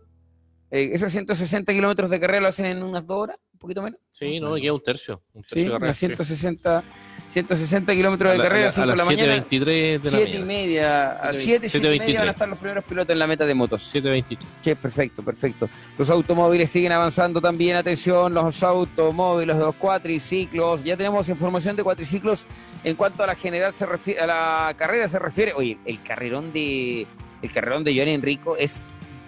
eh, 0.71 0.91
esos 0.93 1.11
160 1.11 1.73
kilómetros 1.73 2.11
de 2.11 2.21
carrera 2.21 2.43
lo 2.43 2.49
hacen 2.49 2.67
en 2.67 2.83
unas 2.83 3.07
dos 3.07 3.17
horas, 3.17 3.39
un 3.55 3.59
poquito 3.59 3.81
menos. 3.81 3.99
Sí, 4.11 4.41
no, 4.41 4.51
me 4.51 4.61
queda 4.61 4.75
un 4.75 4.83
tercio. 4.83 5.23
Un 5.33 5.41
tercio 5.41 5.57
sí, 5.57 5.65
de 5.65 5.71
carrera, 5.71 5.95
160. 5.95 6.85
160 7.29 7.93
kilómetros 7.93 8.33
de 8.33 8.39
carrera, 8.39 8.71
5 8.71 8.91
de 8.91 8.97
la 8.97 9.05
mañana. 9.05 9.45
7 9.49 10.01
y 10.35 10.43
media, 10.43 11.11
a 11.11 11.33
7, 11.33 11.69
7 11.69 11.95
y 11.95 11.99
media 11.99 12.21
van 12.21 12.29
a 12.29 12.33
estar 12.33 12.49
los 12.49 12.59
primeros 12.59 12.85
pilotos 12.85 13.13
en 13.13 13.19
la 13.19 13.27
meta 13.27 13.45
de 13.45 13.55
motos. 13.55 13.95
7.23. 13.95 14.39
Sí, 14.63 14.75
perfecto, 14.75 15.23
perfecto. 15.23 15.69
Los 15.99 16.09
automóviles 16.11 16.71
siguen 16.71 16.93
avanzando 16.93 17.41
también, 17.41 17.77
atención, 17.77 18.33
los 18.33 18.63
automóviles, 18.63 19.57
los 19.57 19.75
cuatriciclos. 19.75 20.83
Ya 20.85 20.97
tenemos 20.97 21.29
información 21.29 21.77
de 21.77 21.83
cuatriciclos 21.83 22.47
en 22.85 22.97
cuanto 22.97 23.23
a 23.23 23.27
la 23.27 23.35
general 23.35 23.73
se 23.73 23.87
refiere, 23.87 24.21
a 24.21 24.27
la 24.27 24.75
carrera 24.77 25.09
se 25.09 25.19
refiere. 25.19 25.53
Oye, 25.55 25.79
el 25.85 26.03
carrerón 26.03 26.53
de 26.53 27.07
el 27.43 27.53
carrerón 27.53 27.85
de 27.85 27.97
Johnny 27.97 28.15
Enrico 28.15 28.57
es 28.57 28.83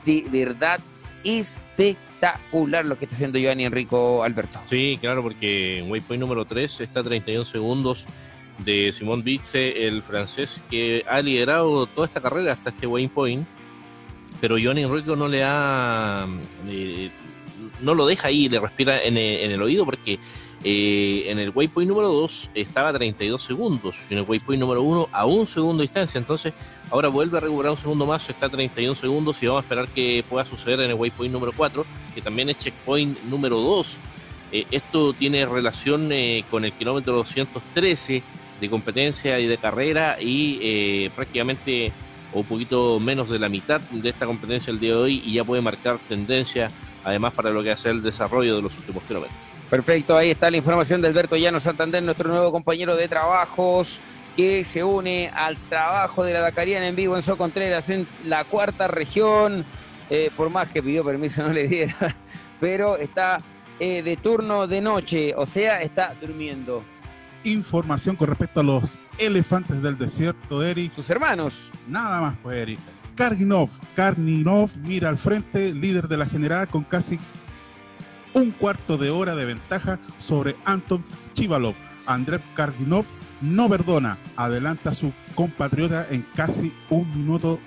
de 0.04 0.24
verdad 0.30 0.80
espectacular 1.22 1.69
espectacular 1.80 2.84
lo 2.84 2.98
que 2.98 3.06
está 3.06 3.16
haciendo 3.16 3.38
Giovanni 3.38 3.64
Enrico 3.64 4.22
Alberto. 4.22 4.60
Sí, 4.66 4.98
claro, 5.00 5.22
porque 5.22 5.78
en 5.78 5.90
waypoint 5.90 6.20
número 6.20 6.44
3 6.44 6.80
está 6.80 7.02
31 7.02 7.44
segundos 7.44 8.06
de 8.58 8.92
Simón 8.92 9.22
Bitze, 9.22 9.86
el 9.86 10.02
francés 10.02 10.62
que 10.70 11.04
ha 11.08 11.20
liderado 11.22 11.86
toda 11.86 12.06
esta 12.06 12.20
carrera 12.20 12.52
hasta 12.52 12.70
este 12.70 12.86
waypoint, 12.86 13.46
pero 14.40 14.58
Giovanni 14.58 14.82
Enrico 14.82 15.16
no 15.16 15.28
le 15.28 15.42
ha... 15.44 16.26
Eh, 16.68 17.10
no 17.82 17.94
lo 17.94 18.06
deja 18.06 18.28
ahí, 18.28 18.48
le 18.48 18.60
respira 18.60 19.02
en 19.02 19.16
el 19.16 19.62
oído 19.62 19.84
porque 19.84 20.18
eh, 20.62 21.24
en 21.28 21.38
el 21.38 21.50
waypoint 21.54 21.88
número 21.88 22.08
2 22.08 22.50
estaba 22.54 22.90
a 22.90 22.92
32 22.92 23.42
segundos 23.42 23.96
y 24.10 24.12
en 24.12 24.18
el 24.18 24.24
waypoint 24.28 24.60
número 24.60 24.82
1 24.82 25.08
a 25.10 25.24
un 25.24 25.46
segundo 25.46 25.78
de 25.78 25.84
distancia. 25.84 26.18
Entonces, 26.18 26.52
ahora 26.90 27.08
vuelve 27.08 27.38
a 27.38 27.40
recuperar 27.40 27.72
un 27.72 27.78
segundo 27.78 28.04
más, 28.04 28.28
está 28.28 28.46
a 28.46 28.50
31 28.50 28.94
segundos 28.94 29.42
y 29.42 29.46
vamos 29.46 29.62
a 29.62 29.64
esperar 29.64 29.88
que 29.88 30.22
pueda 30.28 30.44
suceder 30.44 30.80
en 30.80 30.90
el 30.90 30.96
waypoint 30.96 31.32
número 31.32 31.52
4, 31.56 31.86
que 32.14 32.20
también 32.20 32.50
es 32.50 32.58
checkpoint 32.58 33.22
número 33.22 33.58
2. 33.58 33.96
Eh, 34.52 34.66
esto 34.70 35.14
tiene 35.14 35.46
relación 35.46 36.12
eh, 36.12 36.44
con 36.50 36.64
el 36.64 36.72
kilómetro 36.72 37.14
213 37.14 38.22
de 38.60 38.70
competencia 38.70 39.40
y 39.40 39.46
de 39.46 39.56
carrera 39.56 40.18
y 40.20 41.08
prácticamente 41.10 41.92
un 42.34 42.44
poquito 42.44 43.00
menos 43.00 43.30
de 43.30 43.38
la 43.38 43.48
mitad 43.48 43.80
de 43.80 44.10
esta 44.10 44.26
competencia 44.26 44.70
el 44.70 44.78
día 44.78 44.90
de 44.90 44.96
hoy 44.96 45.22
y 45.24 45.32
ya 45.32 45.44
puede 45.44 45.62
marcar 45.62 45.98
tendencia 46.06 46.68
además 47.02 47.32
para 47.32 47.50
lo 47.50 47.62
que 47.62 47.70
hace 47.70 47.88
el 47.88 48.02
desarrollo 48.02 48.56
de 48.56 48.62
los 48.62 48.76
últimos 48.76 49.02
kilómetros. 49.04 49.59
Perfecto, 49.70 50.16
ahí 50.16 50.32
está 50.32 50.50
la 50.50 50.56
información 50.56 51.00
de 51.00 51.06
Alberto 51.06 51.36
Llano 51.36 51.60
Santander, 51.60 52.02
nuestro 52.02 52.28
nuevo 52.28 52.50
compañero 52.50 52.96
de 52.96 53.06
trabajos 53.06 54.00
que 54.36 54.64
se 54.64 54.82
une 54.82 55.30
al 55.32 55.56
trabajo 55.68 56.24
de 56.24 56.32
la 56.32 56.40
Dakariana 56.40 56.88
en 56.88 56.96
vivo 56.96 57.14
en 57.14 57.22
Socontreras 57.22 57.88
en 57.88 58.08
la 58.24 58.42
cuarta 58.42 58.88
región. 58.88 59.64
Eh, 60.10 60.32
por 60.36 60.50
más 60.50 60.68
que 60.70 60.82
pidió 60.82 61.04
permiso 61.04 61.42
no 61.46 61.52
le 61.52 61.68
diera, 61.68 62.16
pero 62.58 62.96
está 62.96 63.38
eh, 63.78 64.02
de 64.02 64.16
turno 64.16 64.66
de 64.66 64.80
noche, 64.80 65.34
o 65.36 65.46
sea, 65.46 65.82
está 65.82 66.16
durmiendo. 66.20 66.82
Información 67.44 68.16
con 68.16 68.26
respecto 68.26 68.58
a 68.58 68.64
los 68.64 68.98
elefantes 69.18 69.80
del 69.80 69.96
desierto, 69.96 70.64
Eric. 70.64 70.94
Sus 70.96 71.08
hermanos. 71.10 71.70
Nada 71.86 72.20
más, 72.20 72.34
pues, 72.42 72.56
Eric. 72.56 72.80
Karginov, 73.14 73.68
Karninov 73.94 74.70
mira 74.78 75.10
al 75.10 75.18
frente, 75.18 75.74
líder 75.74 76.08
de 76.08 76.16
la 76.16 76.26
general 76.26 76.66
con 76.68 76.84
casi 76.84 77.18
un 78.34 78.50
cuarto 78.52 78.96
de 78.96 79.10
hora 79.10 79.34
de 79.34 79.44
ventaja 79.44 79.98
sobre 80.18 80.56
Anton 80.64 81.04
Chivalov. 81.32 81.74
Andrei 82.06 82.40
Karginov 82.54 83.04
no 83.40 83.68
perdona, 83.68 84.18
adelanta 84.36 84.90
a 84.90 84.94
su 84.94 85.12
compatriota 85.34 86.06
en 86.10 86.26
casi 86.34 86.72
un 86.90 87.10
minuto 87.16 87.58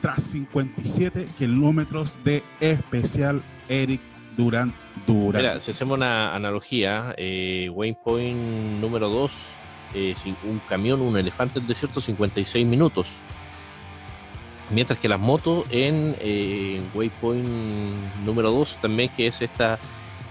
tras 0.00 0.22
57 0.24 1.26
kilómetros 1.38 2.18
de 2.24 2.42
especial 2.60 3.40
Eric 3.68 4.00
Durán 4.36 4.72
Durán. 5.06 5.42
Mira, 5.42 5.60
si 5.60 5.70
hacemos 5.70 5.96
una 5.96 6.34
analogía, 6.34 7.14
eh, 7.16 7.70
Waypoint 7.72 8.80
número 8.80 9.08
2, 9.08 9.32
eh, 9.94 10.14
un 10.44 10.60
camión, 10.68 11.00
un 11.00 11.16
elefante 11.16 11.60
del 11.60 11.68
desierto, 11.68 12.00
56 12.00 12.66
minutos. 12.66 13.08
Mientras 14.70 14.98
que 14.98 15.08
las 15.08 15.20
motos 15.20 15.66
en 15.70 16.16
eh, 16.18 16.82
Waypoint 16.94 17.46
número 18.24 18.50
2 18.52 18.78
también, 18.80 19.10
que 19.10 19.26
es 19.26 19.42
esta 19.42 19.78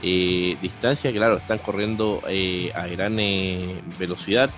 eh, 0.03 0.57
distancia, 0.61 1.11
claro, 1.11 1.37
están 1.37 1.59
corriendo 1.59 2.23
eh, 2.27 2.71
a 2.73 2.87
gran 2.87 3.19
eh, 3.19 3.81
velocidad. 3.99 4.49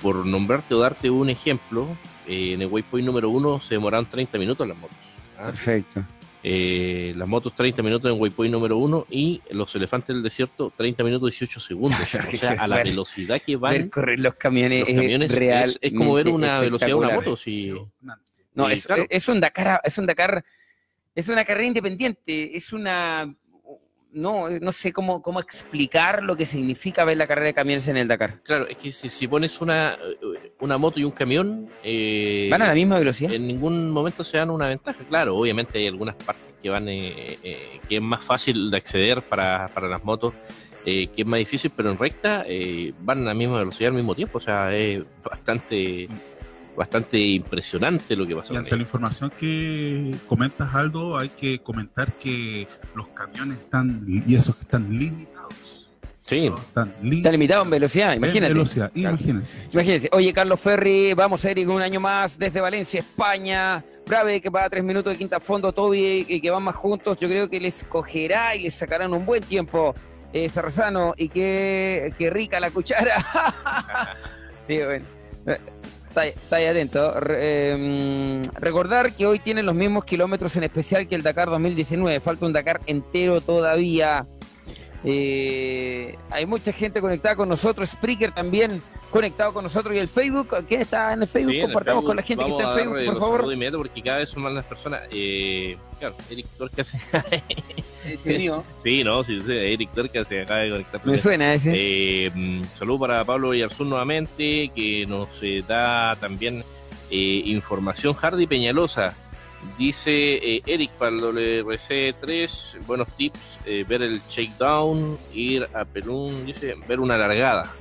por 0.00 0.24
nombrarte 0.24 0.74
o 0.74 0.78
darte 0.78 1.10
un 1.10 1.28
ejemplo, 1.30 1.88
en 2.28 2.62
el 2.62 2.68
waypoint 2.68 3.06
número 3.06 3.30
uno 3.30 3.60
se 3.60 3.74
demoraron 3.74 4.06
30 4.06 4.38
minutos 4.38 4.66
las 4.66 4.76
motos. 4.76 4.96
¿ah? 5.38 5.46
Perfecto. 5.46 6.04
las 6.42 7.28
motos 7.28 7.54
30 7.56 7.82
minutos 7.82 8.12
en 8.12 8.20
waypoint 8.20 8.52
número 8.52 8.76
uno 8.78 9.04
y 9.10 9.42
los 9.50 9.74
elefantes 9.74 10.14
del 10.14 10.22
desierto 10.22 10.72
30 10.76 11.02
minutos 11.02 11.30
18 11.30 11.58
segundos. 11.60 12.00
o 12.14 12.36
sea, 12.36 12.52
a 12.52 12.68
la 12.68 12.84
velocidad 12.84 13.42
que 13.44 13.56
van. 13.56 13.88
correr 13.88 14.20
los 14.20 14.34
camiones, 14.34 14.84
es, 14.86 15.34
real. 15.34 15.76
Es, 15.80 15.92
como 15.92 16.14
ver 16.14 16.28
una 16.28 16.60
velocidad 16.60 16.88
de 16.88 16.94
una 16.94 17.10
moto. 17.10 17.36
No, 18.54 18.70
es, 18.70 18.88
es 19.10 19.28
un 19.28 19.40
Dakar, 19.40 19.80
es 19.84 19.98
un 19.98 20.06
Dakar, 20.06 20.44
es 21.14 21.28
una 21.28 21.44
carrera 21.44 21.66
independiente, 21.66 22.56
es 22.56 22.72
una 22.72 23.34
no, 24.16 24.48
no 24.48 24.72
sé 24.72 24.92
cómo, 24.92 25.20
cómo 25.20 25.40
explicar 25.40 26.22
lo 26.22 26.36
que 26.36 26.46
significa 26.46 27.04
ver 27.04 27.18
la 27.18 27.26
carrera 27.26 27.48
de 27.48 27.54
camiones 27.54 27.86
en 27.86 27.98
el 27.98 28.08
Dakar. 28.08 28.40
Claro, 28.42 28.66
es 28.66 28.76
que 28.78 28.90
si, 28.90 29.28
pones 29.28 29.60
una, 29.60 29.98
una 30.58 30.78
moto 30.78 30.98
y 30.98 31.04
un 31.04 31.10
camión... 31.10 31.68
Eh, 31.82 32.48
¿Van 32.50 32.62
a 32.62 32.68
la 32.68 32.74
misma 32.74 32.98
velocidad? 32.98 33.32
En 33.32 33.46
ningún 33.46 33.90
momento 33.90 34.24
se 34.24 34.38
dan 34.38 34.50
una 34.50 34.68
ventaja. 34.68 35.04
Claro, 35.04 35.36
obviamente 35.36 35.78
hay 35.78 35.86
algunas 35.86 36.16
partes 36.16 36.46
que 36.62 36.70
van 36.70 36.88
eh, 36.88 37.38
eh, 37.42 37.80
que 37.86 37.96
es 37.96 38.02
más 38.02 38.24
fácil 38.24 38.70
de 38.70 38.78
acceder 38.78 39.20
para, 39.20 39.68
para 39.68 39.86
las 39.86 40.02
motos, 40.02 40.32
que 40.82 41.10
es 41.14 41.26
más 41.26 41.38
difícil, 41.38 41.72
pero 41.76 41.90
en 41.90 41.98
recta 41.98 42.46
van 43.00 43.22
a 43.22 43.24
la 43.24 43.34
misma 43.34 43.58
velocidad 43.58 43.90
al 43.90 43.96
mismo 43.96 44.14
tiempo. 44.14 44.38
O 44.38 44.40
sea, 44.40 44.74
es 44.74 45.02
bastante 45.22 46.08
bastante 46.76 47.18
impresionante 47.18 48.14
lo 48.14 48.26
que 48.26 48.36
pasó. 48.36 48.52
Y 48.52 48.56
ante 48.56 48.76
la 48.76 48.82
información 48.82 49.32
que 49.38 50.14
comentas, 50.28 50.74
Aldo, 50.74 51.16
hay 51.16 51.30
que 51.30 51.58
comentar 51.60 52.12
que 52.18 52.68
los 52.94 53.08
camiones 53.08 53.58
están, 53.58 54.04
y 54.06 54.34
esos 54.34 54.54
que 54.56 54.62
están 54.62 54.88
limitados. 54.90 55.54
Sí, 56.18 56.46
están, 56.46 56.92
limitados 57.02 57.64
en 57.64 57.70
velocidad, 57.70 58.14
imagínate. 58.14 58.52
velocidad, 58.52 58.90
imagínense. 58.94 59.58
Imagínense. 59.72 60.08
Oye, 60.12 60.32
Carlos 60.32 60.60
Ferri, 60.60 61.14
vamos 61.14 61.44
a 61.44 61.52
ir 61.52 61.68
un 61.68 61.80
año 61.80 62.00
más 62.00 62.36
desde 62.36 62.60
Valencia, 62.60 63.00
España. 63.00 63.84
Brave, 64.06 64.40
que 64.40 64.50
va 64.50 64.64
a 64.64 64.70
tres 64.70 64.84
minutos 64.84 65.12
de 65.12 65.18
quinta 65.18 65.40
fondo, 65.40 65.72
Toby, 65.72 66.26
y 66.28 66.40
que 66.40 66.50
van 66.50 66.64
más 66.64 66.74
juntos. 66.74 67.16
Yo 67.18 67.28
creo 67.28 67.48
que 67.48 67.60
les 67.60 67.84
cogerá 67.84 68.54
y 68.56 68.62
les 68.62 68.74
sacarán 68.74 69.12
un 69.14 69.24
buen 69.24 69.42
tiempo. 69.42 69.94
Eh, 70.32 70.50
y 71.16 71.28
qué, 71.28 72.12
qué 72.18 72.30
rica 72.30 72.58
la 72.58 72.70
cuchara. 72.70 73.14
sí, 74.60 74.78
bueno 74.78 75.06
está, 76.24 76.56
ahí 76.56 76.64
atento. 76.66 77.14
Em, 77.30 78.42
recordar 78.54 79.12
que 79.14 79.26
hoy 79.26 79.38
tienen 79.38 79.66
los 79.66 79.74
mismos 79.74 80.04
kilómetros 80.04 80.56
en 80.56 80.64
especial 80.64 81.06
que 81.06 81.14
el 81.14 81.22
Dakar 81.22 81.48
2019. 81.50 82.20
Falta 82.20 82.46
un 82.46 82.52
Dakar 82.52 82.80
entero 82.86 83.40
todavía. 83.40 84.26
Eh, 85.08 86.18
hay 86.30 86.46
mucha 86.46 86.72
gente 86.72 87.00
conectada 87.00 87.36
con 87.36 87.48
nosotros. 87.48 87.88
Spreaker 87.88 88.32
también 88.32 88.82
conectado 89.10 89.54
con 89.54 89.64
nosotros 89.64 89.94
y 89.94 89.98
el 89.98 90.08
Facebook. 90.08 90.48
¿Quién 90.66 90.82
está 90.82 91.12
en 91.12 91.22
el 91.22 91.28
Facebook? 91.28 91.52
Sí, 91.52 91.58
el 91.58 91.64
Compartamos 91.66 92.02
Facebook. 92.02 92.06
con 92.08 92.16
la 92.16 92.22
gente 92.22 92.44
que 92.44 92.50
está 92.50 92.64
en 92.64 92.74
Facebook, 92.74 92.94
por 92.96 93.14
los 93.14 93.18
favor. 93.20 93.36
saludos 93.38 93.54
inmediatos 93.54 93.78
porque 93.78 94.02
cada 94.02 94.18
vez 94.18 94.28
son 94.28 94.42
más 94.42 94.52
las 94.52 94.64
personas. 94.64 95.02
Eh, 95.10 95.76
claro, 95.98 96.16
Eric 96.28 96.46
Torcas. 96.58 96.92
Ese 98.04 98.38
mío. 98.38 98.64
sí, 98.82 99.02
no, 99.04 99.24
sí, 99.24 99.40
sí, 99.44 99.52
Eric 99.52 99.90
se 100.26 100.42
acaba 100.42 100.60
de 100.60 100.70
conectar. 100.70 101.06
Me 101.06 101.18
suena 101.18 101.54
ese. 101.54 101.72
Eh, 101.74 102.30
mm, 102.32 102.64
saludo 102.72 103.00
para 103.00 103.24
Pablo 103.24 103.50
Villarzún 103.50 103.90
nuevamente, 103.90 104.70
que 104.74 105.06
nos 105.08 105.42
eh, 105.42 105.64
da 105.66 106.14
también 106.16 106.62
eh, 107.10 107.42
información. 107.44 108.14
Hardy 108.14 108.46
Peñalosa 108.46 109.14
dice 109.78 110.34
eh, 110.36 110.62
Eric 110.66 110.92
para 110.92 111.10
el 111.10 111.20
WRC3, 111.20 112.86
buenos 112.86 113.08
tips, 113.16 113.58
eh, 113.66 113.84
ver 113.88 114.02
el 114.02 114.20
shakedown, 114.28 115.18
ir 115.32 115.68
a 115.74 115.84
Perú, 115.84 116.42
dice, 116.44 116.74
ver 116.88 117.00
una 117.00 117.16
largada. 117.16 117.72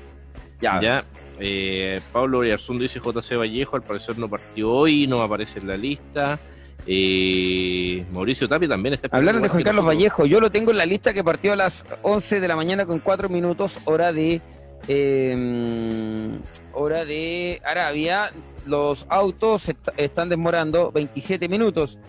ya. 0.61 0.81
Ya. 0.81 1.05
Eh, 1.39 1.99
Pablo 2.11 2.39
Villarzún 2.39 2.79
dice 2.79 2.99
JC 2.99 3.38
Vallejo, 3.38 3.75
al 3.75 3.83
parecer 3.83 4.17
no 4.17 4.29
partió 4.29 4.71
hoy, 4.71 5.07
no 5.07 5.21
aparece 5.21 5.59
en 5.59 5.67
la 5.67 5.77
lista. 5.77 6.39
Eh, 6.88 8.05
Mauricio 8.11 8.47
Tapia 8.47 8.69
también 8.69 8.93
está 8.93 9.09
Hablaron 9.11 9.41
de 9.41 9.49
Juan 9.49 9.63
Carlos. 9.63 9.86
Vallejo. 9.86 10.25
Yo 10.25 10.39
lo 10.39 10.51
tengo 10.51 10.71
en 10.71 10.77
la 10.77 10.86
lista 10.86 11.13
que 11.13 11.23
partió 11.23 11.53
a 11.53 11.55
las 11.55 11.86
11 12.03 12.39
de 12.39 12.47
la 12.47 12.55
mañana 12.55 12.86
con 12.86 12.99
4 12.99 13.27
minutos, 13.27 13.79
hora 13.86 14.13
de 14.13 14.41
eh, 14.88 16.29
hora 16.73 17.05
de 17.05 17.61
Arabia. 17.65 18.31
Los 18.66 19.05
autos 19.09 19.70
est- 19.70 19.89
están 19.97 20.30
demorando 20.30 20.91
27 20.91 21.47
minutos. 21.47 21.99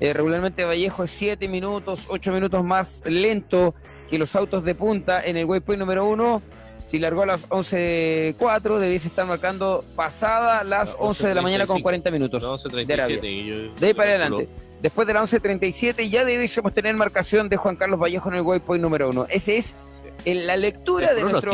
Eh, 0.00 0.12
regularmente 0.12 0.64
Vallejo 0.64 1.04
es 1.04 1.10
7 1.10 1.48
minutos, 1.48 2.06
8 2.08 2.32
minutos 2.32 2.62
más 2.64 3.02
lento 3.06 3.74
que 4.10 4.18
los 4.18 4.34
autos 4.36 4.64
de 4.64 4.74
punta 4.74 5.24
en 5.24 5.36
el 5.36 5.46
waypoint 5.46 5.80
número 5.80 6.04
1. 6.06 6.42
Si 6.86 6.98
largó 7.00 7.22
a 7.22 7.26
las 7.26 7.48
11.04, 7.48 8.78
debiese 8.78 9.08
estar 9.08 9.26
marcando 9.26 9.84
pasada 9.96 10.62
las 10.64 10.92
No, 10.92 11.06
11 11.08 11.28
de 11.28 11.34
la 11.34 11.42
mañana 11.42 11.66
con 11.66 11.76
11:35. 11.78 11.82
40 11.82 12.10
minutos. 12.10 12.42
No, 12.42 12.56
de 12.56 12.92
Arabia. 12.94 13.16
11:37, 13.16 13.26
y 13.32 13.46
yo- 13.46 13.74
De 13.80 13.86
ahí 13.88 13.94
para 13.94 14.10
adelante. 14.10 14.48
Después 14.80 15.06
de 15.08 15.14
la 15.14 15.22
11.37 15.22 16.08
ya 16.10 16.24
debiésemos 16.24 16.72
tener 16.72 16.94
marcación 16.94 17.48
de 17.48 17.56
Juan 17.56 17.76
Carlos 17.76 17.98
Vallejo 18.00 18.28
en 18.28 18.36
el 18.36 18.42
waypoint 18.42 18.82
número 18.82 19.08
uno. 19.10 19.26
Ese 19.30 19.56
es 19.56 19.74
en 20.26 20.44
la 20.44 20.56
lectura 20.56 21.14
de 21.14 21.22
nuestra 21.22 21.52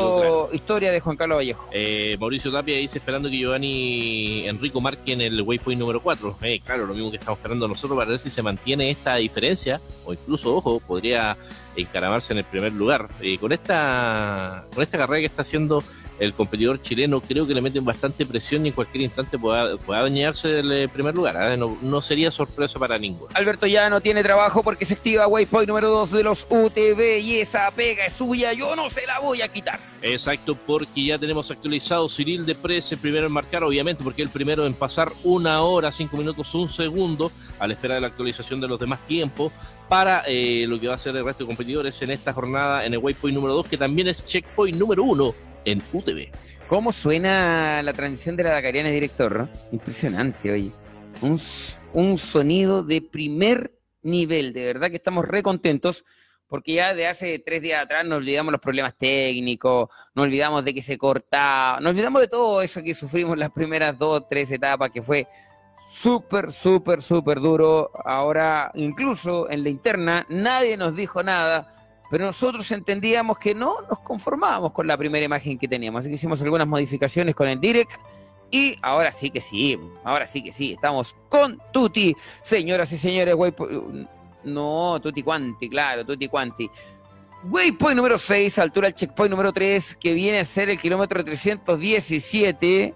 historia 0.50 0.90
de 0.90 0.98
Juan 0.98 1.14
Carlos 1.14 1.36
Vallejo. 1.36 1.68
Eh, 1.72 2.16
Mauricio 2.18 2.50
Tapia 2.50 2.78
dice 2.78 2.98
esperando 2.98 3.28
que 3.28 3.36
Giovanni 3.36 4.48
Enrico 4.48 4.80
marque 4.80 5.12
en 5.12 5.20
el 5.20 5.42
waypoint 5.42 5.78
número 5.78 6.02
4. 6.02 6.38
Eh, 6.40 6.60
claro, 6.64 6.86
lo 6.86 6.94
mismo 6.94 7.10
que 7.10 7.18
estamos 7.18 7.38
esperando 7.38 7.68
nosotros 7.68 7.98
para 7.98 8.10
ver 8.10 8.18
si 8.18 8.30
se 8.30 8.42
mantiene 8.42 8.90
esta 8.90 9.16
diferencia 9.16 9.78
o 10.06 10.14
incluso, 10.14 10.56
ojo, 10.56 10.80
podría 10.80 11.36
encaramarse 11.76 12.32
en 12.32 12.38
el 12.38 12.44
primer 12.44 12.72
lugar. 12.72 13.10
Eh, 13.20 13.36
con 13.36 13.52
esta 13.52 14.64
con 14.72 14.82
esta 14.82 14.96
carrera 14.96 15.20
que 15.20 15.26
está 15.26 15.42
haciendo 15.42 15.84
el 16.18 16.34
competidor 16.34 16.80
chileno, 16.82 17.20
creo 17.20 17.46
que 17.46 17.54
le 17.54 17.60
meten 17.60 17.84
bastante 17.84 18.24
presión 18.26 18.64
y 18.64 18.68
en 18.68 18.74
cualquier 18.74 19.02
instante 19.02 19.38
pueda, 19.38 19.76
pueda 19.78 20.02
dañarse 20.02 20.48
del 20.48 20.72
eh, 20.72 20.88
primer 20.88 21.14
lugar. 21.14 21.52
¿eh? 21.52 21.56
No, 21.56 21.76
no 21.82 22.00
sería 22.00 22.30
sorpresa 22.30 22.78
para 22.78 22.98
ninguno. 22.98 23.30
Alberto 23.34 23.66
ya 23.66 23.90
no 23.90 24.00
tiene 24.00 24.22
trabajo 24.22 24.62
porque 24.62 24.84
se 24.84 24.94
activa 24.94 25.26
waypoint 25.26 25.68
número 25.68 25.88
2 25.88 26.12
de 26.12 26.22
los 26.22 26.46
UTV 26.48 27.20
y 27.20 27.40
esa 27.40 27.70
pega 27.70 28.06
es 28.06 28.12
suya. 28.12 28.52
Yo 28.52 28.76
no 28.76 28.88
se 28.90 29.06
la 29.06 29.18
voy 29.18 29.42
a 29.42 29.48
quitar. 29.48 29.80
Exacto, 30.02 30.56
porque 30.56 31.04
ya 31.04 31.18
tenemos 31.18 31.50
actualizado 31.50 32.08
Cyril 32.08 32.44
de 32.44 32.54
Press, 32.54 32.92
el 32.92 32.98
primero 32.98 33.26
en 33.26 33.32
marcar, 33.32 33.62
obviamente, 33.62 34.02
porque 34.02 34.22
el 34.22 34.30
primero 34.30 34.66
en 34.66 34.74
pasar 34.74 35.12
una 35.22 35.62
hora, 35.62 35.92
cinco 35.92 36.16
minutos, 36.16 36.54
un 36.54 36.68
segundo, 36.68 37.30
a 37.58 37.68
la 37.68 37.74
espera 37.74 37.94
de 37.94 38.00
la 38.00 38.08
actualización 38.08 38.60
de 38.60 38.68
los 38.68 38.80
demás 38.80 39.00
tiempos, 39.06 39.52
para 39.88 40.24
eh, 40.26 40.64
lo 40.66 40.80
que 40.80 40.88
va 40.88 40.94
a 40.94 40.98
ser 40.98 41.16
el 41.16 41.24
resto 41.24 41.44
de 41.44 41.48
competidores 41.48 42.00
en 42.02 42.10
esta 42.10 42.32
jornada 42.32 42.84
en 42.84 42.94
el 42.94 42.98
waypoint 42.98 43.34
número 43.34 43.54
2, 43.54 43.68
que 43.68 43.76
también 43.76 44.08
es 44.08 44.24
checkpoint 44.24 44.76
número 44.76 45.04
1 45.04 45.51
en 45.64 45.82
UTV. 45.92 46.30
¿Cómo 46.68 46.92
suena 46.92 47.82
la 47.82 47.92
transmisión 47.92 48.36
de 48.36 48.44
la 48.44 48.50
Dakariana, 48.52 48.88
director? 48.88 49.48
Impresionante, 49.72 50.50
oye. 50.50 50.72
Un, 51.20 51.40
un 51.92 52.18
sonido 52.18 52.82
de 52.82 53.02
primer 53.02 53.72
nivel. 54.02 54.52
De 54.52 54.64
verdad 54.64 54.90
que 54.90 54.96
estamos 54.96 55.26
re 55.26 55.42
contentos 55.42 56.04
porque 56.52 56.74
ya 56.74 56.92
de 56.92 57.06
hace 57.06 57.38
tres 57.38 57.62
días 57.62 57.82
atrás 57.82 58.04
nos 58.04 58.18
olvidamos 58.18 58.52
los 58.52 58.60
problemas 58.60 58.94
técnicos, 58.98 59.88
nos 60.14 60.26
olvidamos 60.26 60.62
de 60.62 60.74
que 60.74 60.82
se 60.82 60.98
cortaba, 60.98 61.80
nos 61.80 61.92
olvidamos 61.92 62.20
de 62.20 62.28
todo 62.28 62.60
eso 62.60 62.82
que 62.82 62.94
sufrimos 62.94 63.38
las 63.38 63.48
primeras 63.48 63.98
dos, 63.98 64.28
tres 64.28 64.52
etapas, 64.52 64.90
que 64.90 65.00
fue 65.00 65.26
súper, 65.90 66.52
súper, 66.52 67.00
súper 67.00 67.40
duro. 67.40 67.90
Ahora, 68.04 68.70
incluso 68.74 69.50
en 69.50 69.62
la 69.62 69.70
interna, 69.70 70.26
nadie 70.28 70.76
nos 70.76 70.94
dijo 70.94 71.22
nada 71.22 71.81
pero 72.12 72.26
nosotros 72.26 72.70
entendíamos 72.70 73.38
que 73.38 73.54
no 73.54 73.76
nos 73.88 74.00
conformábamos 74.00 74.72
con 74.72 74.86
la 74.86 74.98
primera 74.98 75.24
imagen 75.24 75.58
que 75.58 75.66
teníamos, 75.66 76.00
así 76.00 76.10
que 76.10 76.16
hicimos 76.16 76.42
algunas 76.42 76.66
modificaciones 76.66 77.34
con 77.34 77.48
el 77.48 77.58
direct 77.58 77.92
y 78.50 78.76
ahora 78.82 79.10
sí 79.10 79.30
que 79.30 79.40
sí, 79.40 79.80
ahora 80.04 80.26
sí 80.26 80.42
que 80.42 80.52
sí, 80.52 80.74
estamos 80.74 81.16
con 81.30 81.58
Tuti, 81.72 82.14
señoras 82.42 82.92
y 82.92 82.98
señores, 82.98 83.34
Waypoint, 83.34 84.06
no, 84.44 85.00
Tuti 85.02 85.22
Quanti, 85.22 85.70
claro, 85.70 86.04
Tuti 86.04 86.28
Quanti. 86.28 86.70
Waypoint 87.44 87.96
número 87.96 88.18
6, 88.18 88.58
altura 88.58 88.88
del 88.88 88.94
checkpoint 88.94 89.30
número 89.30 89.50
3, 89.50 89.96
que 89.96 90.12
viene 90.12 90.40
a 90.40 90.44
ser 90.44 90.68
el 90.68 90.78
kilómetro 90.78 91.24
317, 91.24 92.92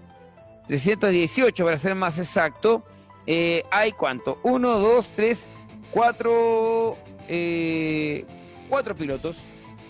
318 0.67 1.65
para 1.65 1.79
ser 1.79 1.95
más 1.95 2.19
exacto. 2.19 2.83
Eh, 3.25 3.63
hay 3.71 3.93
cuánto? 3.93 4.37
1, 4.43 4.77
2, 4.77 5.09
3, 5.15 5.47
4, 5.91 6.97
eh, 7.29 8.25
cuatro 8.69 8.95
pilotos, 8.95 9.37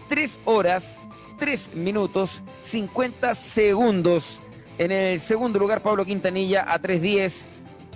3 0.09 0.39
horas, 0.45 0.97
3 1.39 1.75
minutos, 1.75 2.41
50 2.63 3.35
segundos. 3.35 4.39
En 4.77 4.91
el 4.91 5.19
segundo 5.19 5.59
lugar, 5.59 5.81
Pablo 5.81 6.05
Quintanilla 6.05 6.65
a 6.71 6.79
3.10. 6.79 7.45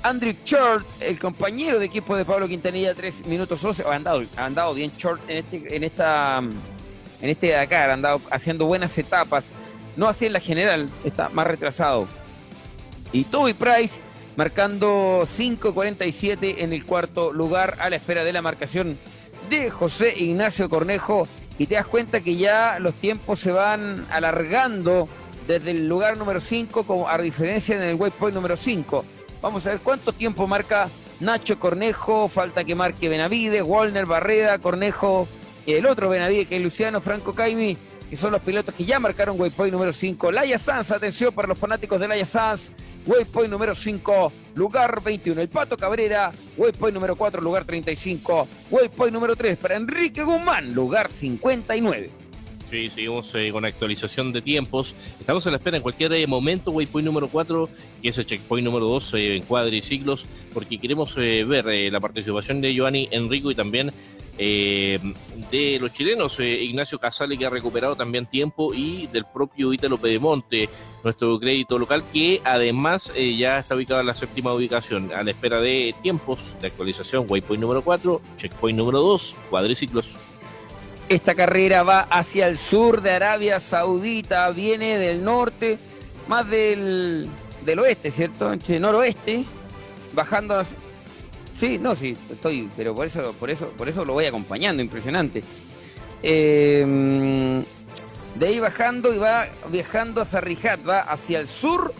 Andrew 0.03 0.33
Short, 0.43 0.85
el 0.99 1.19
compañero 1.19 1.77
de 1.77 1.85
equipo 1.85 2.15
de 2.15 2.25
Pablo 2.25 2.47
Quintanilla, 2.47 2.95
3 2.95 3.25
minutos 3.27 3.61
12. 3.61 3.83
Ha 3.83 3.93
andado, 3.93 4.23
ha 4.35 4.45
andado 4.45 4.73
bien 4.73 4.91
Short 4.97 5.21
en, 5.29 5.37
este, 5.37 5.75
en 5.75 5.83
esta 5.83 6.41
en 7.21 7.29
este 7.29 7.49
Dakar, 7.49 7.91
ha 7.91 7.93
andado 7.93 8.21
haciendo 8.31 8.65
buenas 8.65 8.97
etapas. 8.97 9.51
No 9.95 10.07
así 10.07 10.25
en 10.25 10.33
la 10.33 10.39
general, 10.39 10.89
está 11.03 11.29
más 11.29 11.45
retrasado. 11.45 12.07
Y 13.11 13.25
Toby 13.25 13.53
Price 13.53 13.99
marcando 14.35 15.27
5.47 15.27 16.55
en 16.59 16.73
el 16.73 16.85
cuarto 16.85 17.31
lugar 17.31 17.77
a 17.79 17.89
la 17.89 17.97
espera 17.97 18.23
de 18.23 18.33
la 18.33 18.41
marcación 18.41 18.97
de 19.49 19.69
José 19.69 20.13
Ignacio 20.17 20.69
Cornejo 20.69 21.27
y 21.57 21.67
te 21.67 21.75
das 21.75 21.85
cuenta 21.85 22.21
que 22.21 22.35
ya 22.35 22.79
los 22.79 22.93
tiempos 22.95 23.39
se 23.39 23.51
van 23.51 24.05
alargando 24.09 25.07
desde 25.47 25.71
el 25.71 25.87
lugar 25.87 26.17
número 26.17 26.39
5 26.39 26.83
como 26.83 27.07
a 27.09 27.17
diferencia 27.17 27.75
en 27.75 27.83
el 27.83 27.95
waypoint 27.95 28.35
número 28.35 28.57
5. 28.57 29.05
Vamos 29.41 29.65
a 29.65 29.71
ver 29.71 29.79
cuánto 29.79 30.13
tiempo 30.13 30.47
marca 30.47 30.89
Nacho 31.19 31.59
Cornejo, 31.59 32.27
falta 32.29 32.63
que 32.63 32.75
marque 32.75 33.09
Benavides, 33.09 33.63
Walner 33.63 34.05
Barreda, 34.05 34.59
Cornejo, 34.59 35.27
el 35.67 35.85
otro 35.85 36.09
Benavides 36.09 36.47
que 36.47 36.57
es 36.57 36.63
Luciano 36.63 37.01
Franco 37.01 37.33
Caimi, 37.33 37.77
que 38.11 38.17
son 38.17 38.33
los 38.33 38.41
pilotos 38.41 38.75
que 38.75 38.83
ya 38.83 38.99
marcaron 38.99 39.39
waypoint 39.39 39.71
número 39.71 39.93
5. 39.93 40.33
Laia 40.33 40.57
Sanz, 40.59 40.91
atención 40.91 41.33
para 41.33 41.47
los 41.47 41.57
fanáticos 41.57 41.97
de 41.97 42.09
Laia 42.09 42.25
Sanz, 42.25 42.69
waypoint 43.07 43.49
número 43.49 43.73
5, 43.73 44.33
lugar 44.55 45.01
21. 45.01 45.39
El 45.39 45.47
Pato 45.47 45.77
Cabrera, 45.77 46.29
waypoint 46.57 46.93
número 46.93 47.15
4, 47.15 47.41
lugar 47.41 47.63
35. 47.63 48.49
Waypoint 48.69 49.13
número 49.13 49.37
3 49.37 49.55
para 49.55 49.77
Enrique 49.77 50.23
Guzmán, 50.23 50.73
lugar 50.73 51.09
59. 51.09 52.09
Sí, 52.69 52.89
seguimos 52.89 53.33
eh, 53.33 53.49
con 53.53 53.63
actualización 53.63 54.33
de 54.33 54.41
tiempos. 54.41 54.93
Estamos 55.17 55.47
a 55.47 55.51
la 55.51 55.55
espera 55.55 55.77
en 55.77 55.83
cualquier 55.83 56.11
eh, 56.11 56.27
momento, 56.27 56.71
waypoint 56.71 57.05
número 57.05 57.29
4, 57.29 57.69
que 58.01 58.09
es 58.09 58.17
el 58.17 58.25
checkpoint 58.25 58.65
número 58.65 58.87
2 58.87 59.13
eh, 59.13 59.35
en 59.37 59.43
cuadriciclos, 59.43 60.25
porque 60.53 60.77
queremos 60.77 61.13
eh, 61.15 61.45
ver 61.45 61.65
eh, 61.69 61.89
la 61.89 62.01
participación 62.01 62.59
de 62.59 62.73
Giovanni 62.73 63.07
Enrico 63.11 63.51
y 63.51 63.55
también 63.55 63.93
eh, 64.43 64.97
de 65.51 65.77
los 65.79 65.93
chilenos, 65.93 66.39
eh, 66.39 66.63
Ignacio 66.63 66.97
Casale, 66.97 67.37
que 67.37 67.45
ha 67.45 67.49
recuperado 67.51 67.95
también 67.95 68.25
tiempo, 68.25 68.73
y 68.73 69.05
del 69.05 69.25
propio 69.25 69.71
Ítalo 69.71 69.99
Pedemonte, 69.99 70.67
nuestro 71.03 71.39
crédito 71.39 71.77
local, 71.77 72.03
que 72.11 72.41
además 72.43 73.11
eh, 73.15 73.35
ya 73.35 73.59
está 73.59 73.75
ubicado 73.75 74.01
en 74.01 74.07
la 74.07 74.15
séptima 74.15 74.51
ubicación, 74.51 75.13
a 75.13 75.21
la 75.21 75.29
espera 75.29 75.61
de 75.61 75.93
tiempos 76.01 76.55
de 76.59 76.67
actualización, 76.69 77.27
waypoint 77.29 77.61
número 77.61 77.83
4, 77.83 78.19
checkpoint 78.37 78.79
número 78.79 79.01
2, 79.01 79.35
cuadriciclos. 79.51 80.17
Esta 81.07 81.35
carrera 81.35 81.83
va 81.83 81.99
hacia 81.99 82.47
el 82.47 82.57
sur 82.57 83.03
de 83.03 83.11
Arabia 83.11 83.59
Saudita, 83.59 84.49
viene 84.49 84.97
del 84.97 85.23
norte, 85.23 85.77
más 86.27 86.49
del, 86.49 87.27
del 87.63 87.77
oeste, 87.77 88.09
¿cierto? 88.09 88.51
Entre 88.51 88.79
noroeste, 88.79 89.45
bajando. 90.13 90.63
Sí, 91.61 91.77
no, 91.77 91.95
sí, 91.95 92.17
estoy, 92.31 92.67
pero 92.75 92.95
por 92.95 93.05
eso, 93.05 93.33
por 93.39 93.51
eso, 93.51 93.67
por 93.77 93.87
eso 93.87 94.03
lo 94.03 94.13
voy 94.13 94.25
acompañando, 94.25 94.81
impresionante. 94.81 95.43
Eh, 96.23 97.61
de 98.33 98.47
ahí 98.47 98.59
bajando 98.59 99.13
y 99.13 99.19
va 99.19 99.45
viajando 99.69 100.21
hacia 100.21 100.41
Riyadh, 100.41 100.79
va 100.89 101.01
hacia 101.01 101.39
el 101.39 101.45
sur 101.45 101.93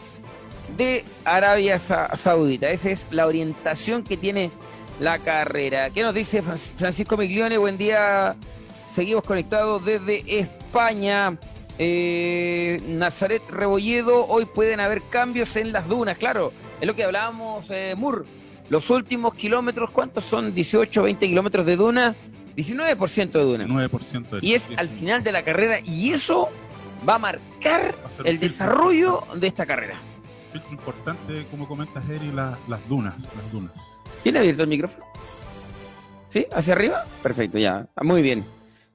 de 0.76 1.06
Arabia 1.26 1.78
Sa- 1.78 2.10
Saudita. 2.16 2.72
Esa 2.72 2.90
es 2.90 3.08
la 3.12 3.28
orientación 3.28 4.04
que 4.04 4.18
tiene 4.18 4.50
la 5.00 5.20
carrera. 5.20 5.92
¿Qué 5.92 6.02
nos 6.02 6.16
dice 6.16 6.42
Fran- 6.42 6.58
Francisco 6.76 7.16
Miglione? 7.16 7.60
Buen 7.60 7.78
día. 7.78 8.36
Seguimos 8.92 9.24
conectados 9.24 9.86
desde 9.86 10.24
España. 10.40 11.38
Eh, 11.78 12.82
Nazaret 12.88 13.44
Rebolledo, 13.48 14.26
hoy 14.28 14.46
pueden 14.46 14.80
haber 14.80 15.04
cambios 15.04 15.56
en 15.56 15.72
las 15.72 15.88
dunas, 15.88 16.18
claro, 16.18 16.52
es 16.80 16.88
lo 16.88 16.96
que 16.96 17.04
hablábamos, 17.04 17.68
eh, 17.70 17.94
Mur. 17.96 18.26
Los 18.72 18.90
últimos 18.90 19.34
kilómetros, 19.36 19.92
¿cuántos 19.92 20.24
son? 20.24 20.56
18, 20.56 21.04
20 21.04 21.28
kilómetros 21.28 21.66
de 21.66 21.76
duna, 21.76 22.16
19% 22.56 23.32
de 23.34 23.44
duna. 23.44 23.66
9% 23.66 24.30
de 24.30 24.48
Y 24.48 24.54
es 24.54 24.70
al 24.78 24.88
final 24.88 25.22
de 25.26 25.34
la 25.34 25.44
carrera, 25.44 25.80
y 25.84 26.12
eso 26.12 26.48
va 27.08 27.16
a 27.16 27.20
marcar 27.20 27.94
Va 28.02 28.24
a 28.24 28.30
el 28.30 28.40
desarrollo 28.40 29.24
de 29.36 29.48
esta 29.48 29.66
carrera. 29.66 30.00
Filtro 30.54 30.72
importante, 30.72 31.46
como 31.52 31.68
comentas, 31.68 32.10
Eri, 32.10 32.32
la- 32.32 32.58
las 32.70 32.88
dunas. 32.88 33.28
Las 33.36 33.52
dunas. 33.52 34.00
¿Tiene 34.24 34.40
abierto 34.40 34.64
el 34.64 34.70
micrófono? 34.70 35.04
¿Sí? 36.30 36.46
¿Hacia 36.54 36.72
arriba? 36.72 37.04
Perfecto, 37.22 37.58
ya. 37.58 37.90
Muy 38.02 38.22
bien. 38.22 38.46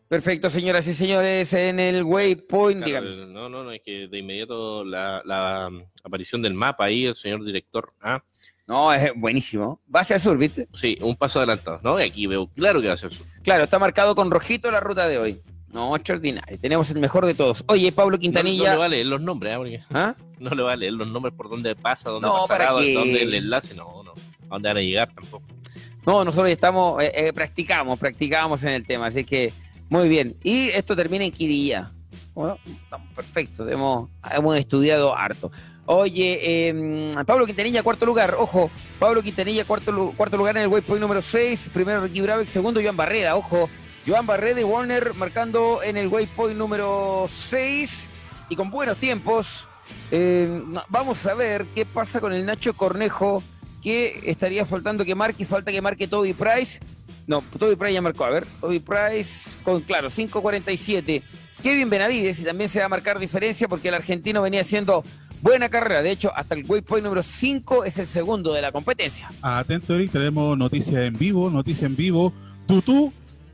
Perfecto, 0.08 0.48
señoras 0.48 0.86
y 0.86 0.94
señores, 0.94 1.52
en 1.52 1.80
el 1.80 2.02
waypoint, 2.02 2.82
Claro, 2.82 3.26
no, 3.26 3.50
no, 3.50 3.62
no, 3.62 3.70
es 3.72 3.82
que 3.84 4.08
de 4.08 4.18
inmediato 4.20 4.86
la, 4.86 5.20
la, 5.26 5.68
um, 5.68 5.82
aparición 6.02 6.40
del 6.40 6.54
mapa 6.54 6.84
ahí, 6.86 7.04
el 7.04 7.14
señor 7.14 7.44
director. 7.44 7.92
Ah, 8.00 8.22
No, 8.66 8.92
es 8.92 9.12
buenísimo. 9.14 9.80
Va 9.94 10.00
hacia 10.00 10.14
el 10.14 10.20
sur, 10.20 10.36
¿viste? 10.38 10.68
sí, 10.74 10.98
un 11.00 11.14
paso 11.16 11.38
adelantado, 11.38 11.80
¿no? 11.82 12.00
Y 12.00 12.02
aquí 12.04 12.26
veo 12.26 12.48
claro 12.48 12.80
que 12.80 12.88
va 12.88 12.94
a 12.94 12.96
ser 12.96 13.14
sur. 13.14 13.24
Claro, 13.42 13.64
está 13.64 13.78
marcado 13.78 14.14
con 14.16 14.30
rojito 14.30 14.70
la 14.70 14.80
ruta 14.80 15.06
de 15.08 15.18
hoy. 15.18 15.40
No, 15.72 15.94
extraordinario. 15.94 16.58
Tenemos 16.58 16.90
el 16.90 16.98
mejor 17.00 17.26
de 17.26 17.34
todos. 17.34 17.62
Oye, 17.68 17.92
Pablo 17.92 18.12
No, 18.12 18.16
no 18.16 18.20
Quintanilla. 18.20 18.72
le 18.72 18.76
va 18.78 18.84
a 18.86 18.88
leer 18.88 19.06
los 19.06 19.20
nombres, 19.20 19.52
¿ah? 19.52 19.56
Porque 19.58 19.80
¿Ah? 19.92 20.14
no 20.40 20.50
le 20.50 20.62
va 20.62 20.72
a 20.72 20.76
leer 20.76 20.92
los 20.94 21.06
nombres 21.08 21.34
por 21.34 21.48
dónde 21.50 21.76
pasa, 21.76 22.10
dónde 22.10 22.26
No, 22.28 22.46
pasará, 22.46 22.72
¿para 22.72 22.80
qué? 22.84 22.94
dónde 22.94 23.22
el 23.22 23.34
enlace, 23.34 23.74
no, 23.74 24.02
no. 24.02 24.12
A 24.12 24.54
dónde 24.54 24.68
van 24.68 24.76
a 24.78 24.80
llegar 24.80 25.12
tampoco. 25.14 25.44
No, 26.04 26.24
nosotros 26.24 26.50
estamos, 26.50 27.02
eh, 27.02 27.12
eh, 27.14 27.32
practicamos, 27.32 27.98
practicamos 27.98 28.62
en 28.64 28.70
el 28.70 28.86
tema, 28.86 29.06
así 29.06 29.24
que 29.24 29.52
muy 29.90 30.08
bien. 30.08 30.36
Y 30.42 30.68
esto 30.68 30.96
termina 30.96 31.24
en 31.24 31.32
Quirilla. 31.32 31.90
Bueno, 32.34 32.58
estamos 32.66 33.12
perfectos, 33.14 33.70
hemos, 33.70 34.08
hemos 34.34 34.56
estudiado 34.56 35.16
harto. 35.16 35.50
Oye, 35.86 36.40
eh, 36.42 37.12
Pablo 37.24 37.46
Quintanilla, 37.46 37.84
cuarto 37.84 38.06
lugar, 38.06 38.34
ojo, 38.36 38.70
Pablo 38.98 39.22
Quintanilla, 39.22 39.64
cuarto, 39.64 40.12
cuarto 40.16 40.36
lugar 40.36 40.56
en 40.56 40.64
el 40.64 40.68
waypoint 40.68 41.00
número 41.00 41.22
6, 41.22 41.70
primero 41.72 42.00
Ricky 42.02 42.22
segundo 42.46 42.80
Joan 42.82 42.96
Barreda, 42.96 43.36
ojo, 43.36 43.70
Joan 44.04 44.26
Barreda 44.26 44.60
y 44.60 44.64
Warner 44.64 45.14
marcando 45.14 45.80
en 45.84 45.96
el 45.96 46.08
waypoint 46.08 46.58
número 46.58 47.26
6 47.28 48.10
y 48.48 48.56
con 48.56 48.70
buenos 48.70 48.98
tiempos. 48.98 49.68
Eh, 50.10 50.60
vamos 50.88 51.24
a 51.24 51.34
ver 51.34 51.66
qué 51.72 51.86
pasa 51.86 52.20
con 52.20 52.32
el 52.32 52.44
Nacho 52.44 52.74
Cornejo 52.74 53.44
que 53.80 54.20
estaría 54.24 54.66
faltando 54.66 55.04
que 55.04 55.14
marque, 55.14 55.44
falta 55.44 55.70
que 55.70 55.80
marque 55.80 56.08
Toby 56.08 56.32
Price. 56.32 56.80
No, 57.28 57.44
Toby 57.58 57.76
Price 57.76 57.94
ya 57.94 58.02
marcó, 58.02 58.24
a 58.24 58.30
ver, 58.30 58.44
Toby 58.60 58.80
Price 58.80 59.56
con, 59.62 59.82
claro, 59.82 60.08
5.47. 60.08 61.22
Kevin 61.62 61.90
Benavides, 61.90 62.40
y 62.40 62.44
también 62.44 62.68
se 62.68 62.80
va 62.80 62.86
a 62.86 62.88
marcar 62.88 63.18
diferencia 63.18 63.66
porque 63.68 63.88
el 63.88 63.94
argentino 63.94 64.42
venía 64.42 64.60
haciendo 64.60 65.04
buena 65.42 65.68
carrera. 65.68 66.02
De 66.02 66.10
hecho, 66.10 66.32
hasta 66.34 66.54
el 66.54 66.64
waypoint 66.66 67.04
número 67.04 67.22
5 67.22 67.84
es 67.84 67.98
el 67.98 68.06
segundo 68.06 68.52
de 68.52 68.62
la 68.62 68.72
competencia. 68.72 69.30
Atento, 69.42 69.94
Eric, 69.94 70.12
tenemos 70.12 70.56
noticias 70.56 71.02
en 71.02 71.14
vivo, 71.14 71.50
noticia 71.50 71.86
en 71.86 71.96
vivo. 71.96 72.32
Tutú, 72.66 73.12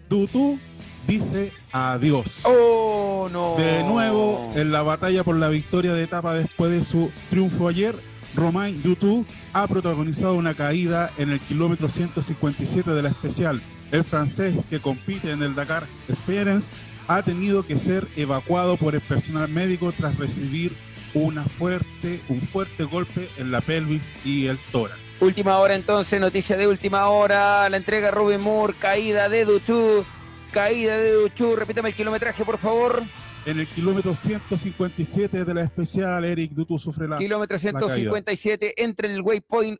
Tutú 0.08 0.58
dice 1.06 1.52
adiós. 1.72 2.26
¡Oh, 2.44 3.28
no! 3.30 3.56
De 3.56 3.82
nuevo, 3.82 4.52
en 4.54 4.72
la 4.72 4.82
batalla 4.82 5.24
por 5.24 5.36
la 5.36 5.48
victoria 5.48 5.92
de 5.92 6.02
etapa 6.02 6.34
después 6.34 6.70
de 6.70 6.84
su 6.84 7.10
triunfo 7.30 7.68
ayer, 7.68 7.96
Romain 8.34 8.80
Dutou 8.82 9.26
ha 9.52 9.66
protagonizado 9.66 10.34
una 10.34 10.54
caída 10.54 11.12
en 11.18 11.30
el 11.30 11.40
kilómetro 11.40 11.88
157 11.88 12.90
de 12.90 13.02
la 13.02 13.10
especial. 13.10 13.60
El 13.90 14.04
francés 14.04 14.54
que 14.70 14.80
compite 14.80 15.32
en 15.32 15.42
el 15.42 15.54
Dakar 15.54 15.86
Experience 16.08 16.70
ha 17.08 17.22
tenido 17.22 17.66
que 17.66 17.76
ser 17.76 18.06
evacuado 18.16 18.78
por 18.78 18.94
el 18.94 19.02
personal 19.02 19.48
médico 19.50 19.92
tras 19.92 20.16
recibir 20.16 20.74
una 21.14 21.44
fuerte, 21.44 22.20
un 22.28 22.40
fuerte 22.40 22.84
golpe 22.84 23.28
en 23.38 23.50
la 23.50 23.60
pelvis 23.60 24.14
y 24.24 24.46
el 24.46 24.58
tórax. 24.70 24.98
Última 25.20 25.58
hora 25.58 25.74
entonces, 25.74 26.20
noticia 26.20 26.56
de 26.56 26.66
última 26.66 27.08
hora, 27.08 27.68
la 27.68 27.76
entrega 27.76 28.10
Rubén 28.10 28.40
Moore, 28.40 28.74
caída 28.78 29.28
de 29.28 29.44
Duchu, 29.44 30.04
caída 30.50 30.96
de 30.96 31.12
Duchu, 31.12 31.54
repítame 31.54 31.90
el 31.90 31.94
kilometraje 31.94 32.44
por 32.44 32.58
favor, 32.58 33.02
En 33.44 33.58
el 33.58 33.68
kilómetro 33.68 34.14
157 34.14 35.44
de 35.44 35.54
la 35.54 35.62
especial, 35.62 36.24
Eric 36.24 36.52
Dutou 36.52 36.78
sufre 36.78 37.08
la 37.08 37.18
kilómetro 37.18 37.56
caída. 37.56 37.78
157 37.78 38.74
entre 38.82 39.12
el 39.12 39.20
waypoint 39.20 39.78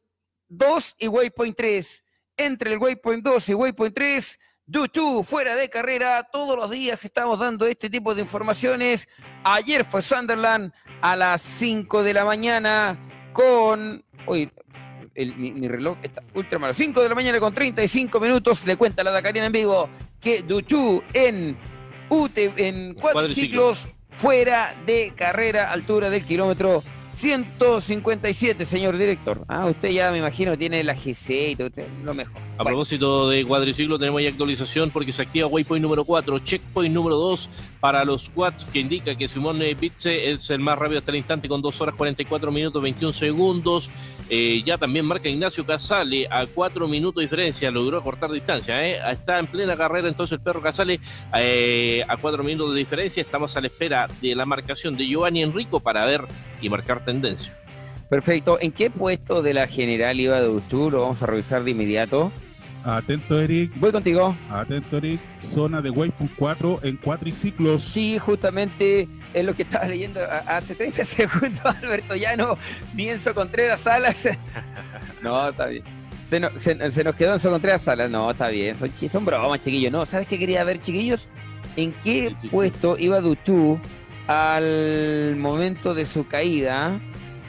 2 0.49 0.97
y 0.99 1.09
waypoint 1.09 1.57
3, 1.57 2.05
entre 2.37 2.72
el 2.72 2.78
waypoint 2.78 3.24
2 3.24 3.49
y 3.49 3.55
waypoint 3.55 3.95
3, 3.95 4.39
Duchu 4.66 5.24
fuera 5.24 5.56
de 5.56 5.68
carrera, 5.68 6.28
todos 6.32 6.56
los 6.56 6.70
días 6.70 7.04
estamos 7.04 7.38
dando 7.38 7.66
este 7.66 7.90
tipo 7.90 8.14
de 8.14 8.22
informaciones, 8.22 9.08
ayer 9.44 9.84
fue 9.84 10.02
Sunderland 10.02 10.72
a 11.00 11.16
las 11.16 11.42
5 11.42 12.02
de 12.02 12.14
la 12.14 12.24
mañana 12.24 12.96
con... 13.32 14.04
Uy, 14.26 14.50
el- 15.14 15.36
mi, 15.36 15.50
mi 15.52 15.68
reloj 15.68 15.98
está 16.02 16.22
ultra 16.34 16.58
malo. 16.58 16.74
5 16.74 17.02
de 17.02 17.08
la 17.08 17.14
mañana 17.14 17.40
con 17.40 17.52
35 17.52 18.18
minutos. 18.20 18.64
Le 18.64 18.76
cuenta 18.76 19.02
la 19.04 19.10
Dakarina 19.10 19.46
en 19.46 19.52
vivo 19.52 19.88
que 20.20 20.42
Duchu 20.42 21.02
en 21.12 21.56
UT, 22.08 22.38
en 22.38 22.94
cuadriciclos 22.94 23.88
fuera 24.10 24.74
de 24.86 25.12
carrera, 25.16 25.72
altura 25.72 26.08
del 26.08 26.24
kilómetro 26.24 26.82
157, 27.12 28.64
señor 28.64 28.96
director. 28.96 29.44
Ah, 29.48 29.66
usted 29.66 29.90
ya 29.90 30.10
me 30.10 30.18
imagino 30.18 30.56
tiene 30.56 30.82
la 30.82 30.94
GC 30.94 31.50
y 31.50 31.56
todo, 31.56 31.70
lo 32.04 32.14
mejor. 32.14 32.40
A 32.58 32.64
propósito 32.64 33.28
de 33.28 33.44
cuadriciclo, 33.44 33.98
tenemos 33.98 34.22
ya 34.22 34.30
actualización 34.30 34.90
porque 34.90 35.12
se 35.12 35.22
activa 35.22 35.46
waypoint 35.46 35.82
número 35.82 36.04
4, 36.04 36.38
checkpoint 36.38 36.94
número 36.94 37.16
2 37.16 37.48
para 37.80 38.04
los 38.04 38.28
quads, 38.30 38.64
que 38.66 38.80
indica 38.80 39.14
que 39.14 39.28
Simón 39.28 39.58
Bitze 39.78 40.32
es 40.32 40.50
el 40.50 40.60
más 40.60 40.78
rápido 40.78 41.00
hasta 41.00 41.10
el 41.10 41.18
instante 41.18 41.48
con 41.48 41.60
2 41.60 41.80
horas 41.80 41.94
44 41.94 42.50
minutos 42.50 42.82
21 42.82 43.12
segundos. 43.12 43.90
Eh, 44.35 44.62
ya 44.64 44.78
también 44.78 45.05
marca 45.05 45.28
Ignacio 45.28 45.66
Casale 45.66 46.26
a 46.30 46.47
4 46.47 46.89
minutos 46.89 47.16
de 47.16 47.24
diferencia, 47.26 47.70
logró 47.70 48.03
cortar 48.03 48.30
distancia. 48.30 48.83
¿eh? 48.83 48.99
Está 49.12 49.39
en 49.39 49.47
plena 49.47 49.76
carrera 49.76 50.09
entonces 50.09 50.39
el 50.39 50.41
perro 50.41 50.62
Casale 50.62 51.01
eh, 51.37 52.03
a 52.09 52.16
4 52.16 52.43
minutos 52.43 52.72
de 52.72 52.78
diferencia. 52.78 53.20
Estamos 53.20 53.55
a 53.59 53.61
la 53.61 53.66
espera 53.66 54.09
de 54.22 54.35
la 54.35 54.47
marcación 54.47 54.97
de 54.97 55.07
Giovanni 55.07 55.43
Enrico 55.43 55.80
para 55.80 56.07
ver 56.07 56.22
y 56.62 56.70
marcar 56.70 57.05
tendencia. 57.05 57.55
perfecto. 58.09 58.57
¿En 58.59 58.72
qué 58.72 58.89
puesto 58.89 59.43
de 59.43 59.53
la 59.53 59.66
general 59.66 60.18
iba 60.18 60.41
Duchu? 60.41 60.91
Lo 60.91 61.03
vamos 61.03 61.22
a 61.22 61.26
revisar 61.26 61.62
de 61.62 61.72
inmediato. 61.72 62.33
Atento, 62.85 63.41
Eric. 63.41 63.72
Voy 63.76 63.93
contigo. 63.93 64.35
Atento, 64.51 64.97
Eric. 64.99 65.20
Zona 65.41 65.80
de 65.80 65.91
Waypoint 65.91 66.33
4 66.37 66.80
en 66.83 66.97
cuatriciclos. 66.97 67.83
Sí, 67.83 68.18
justamente 68.18 69.09
es 69.35 69.45
lo 69.45 69.55
que 69.55 69.62
estaba 69.62 69.87
leyendo 69.87 70.20
hace 70.47 70.74
30 70.74 71.05
segundos 71.05 71.61
Alberto 71.64 72.16
Llano, 72.16 72.57
Bienzo 72.95 73.35
Contreras 73.35 73.80
Salas. 73.80 74.28
No, 75.22 75.49
está 75.51 75.66
bien. 75.66 75.85
Se, 76.28 76.41
no- 76.41 76.51
se- 76.59 76.91
se 76.91 77.05
nos 77.05 77.14
quedó 77.14 77.35
Enzo 77.35 77.51
Contreras 77.51 77.83
Salas. 77.83 78.11
No, 78.11 78.30
está 78.33 78.49
bien. 78.49 78.74
Son, 78.74 78.91
son 78.97 79.24
bromas, 79.24 79.61
chiquillos. 79.62 79.93
No, 79.93 80.05
¿sabes 80.05 80.26
qué 80.26 80.37
quería 80.39 80.64
ver, 80.64 80.80
chiquillos? 80.80 81.28
¿En 81.76 81.93
qué 82.03 82.28
Sí, 82.28 82.28
sí, 82.30 82.37
sí. 82.43 82.49
puesto 82.49 82.97
iba 82.99 83.20
Duchu 83.20 83.78
al 84.26 85.37
momento 85.37 85.95
de 85.95 86.05
su 86.07 86.26
caída? 86.26 86.99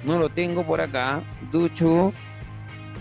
No 0.06 0.20
lo 0.20 0.30
tengo 0.30 0.64
por 0.64 0.82
acá. 0.82 1.22
Duchu 1.52 2.14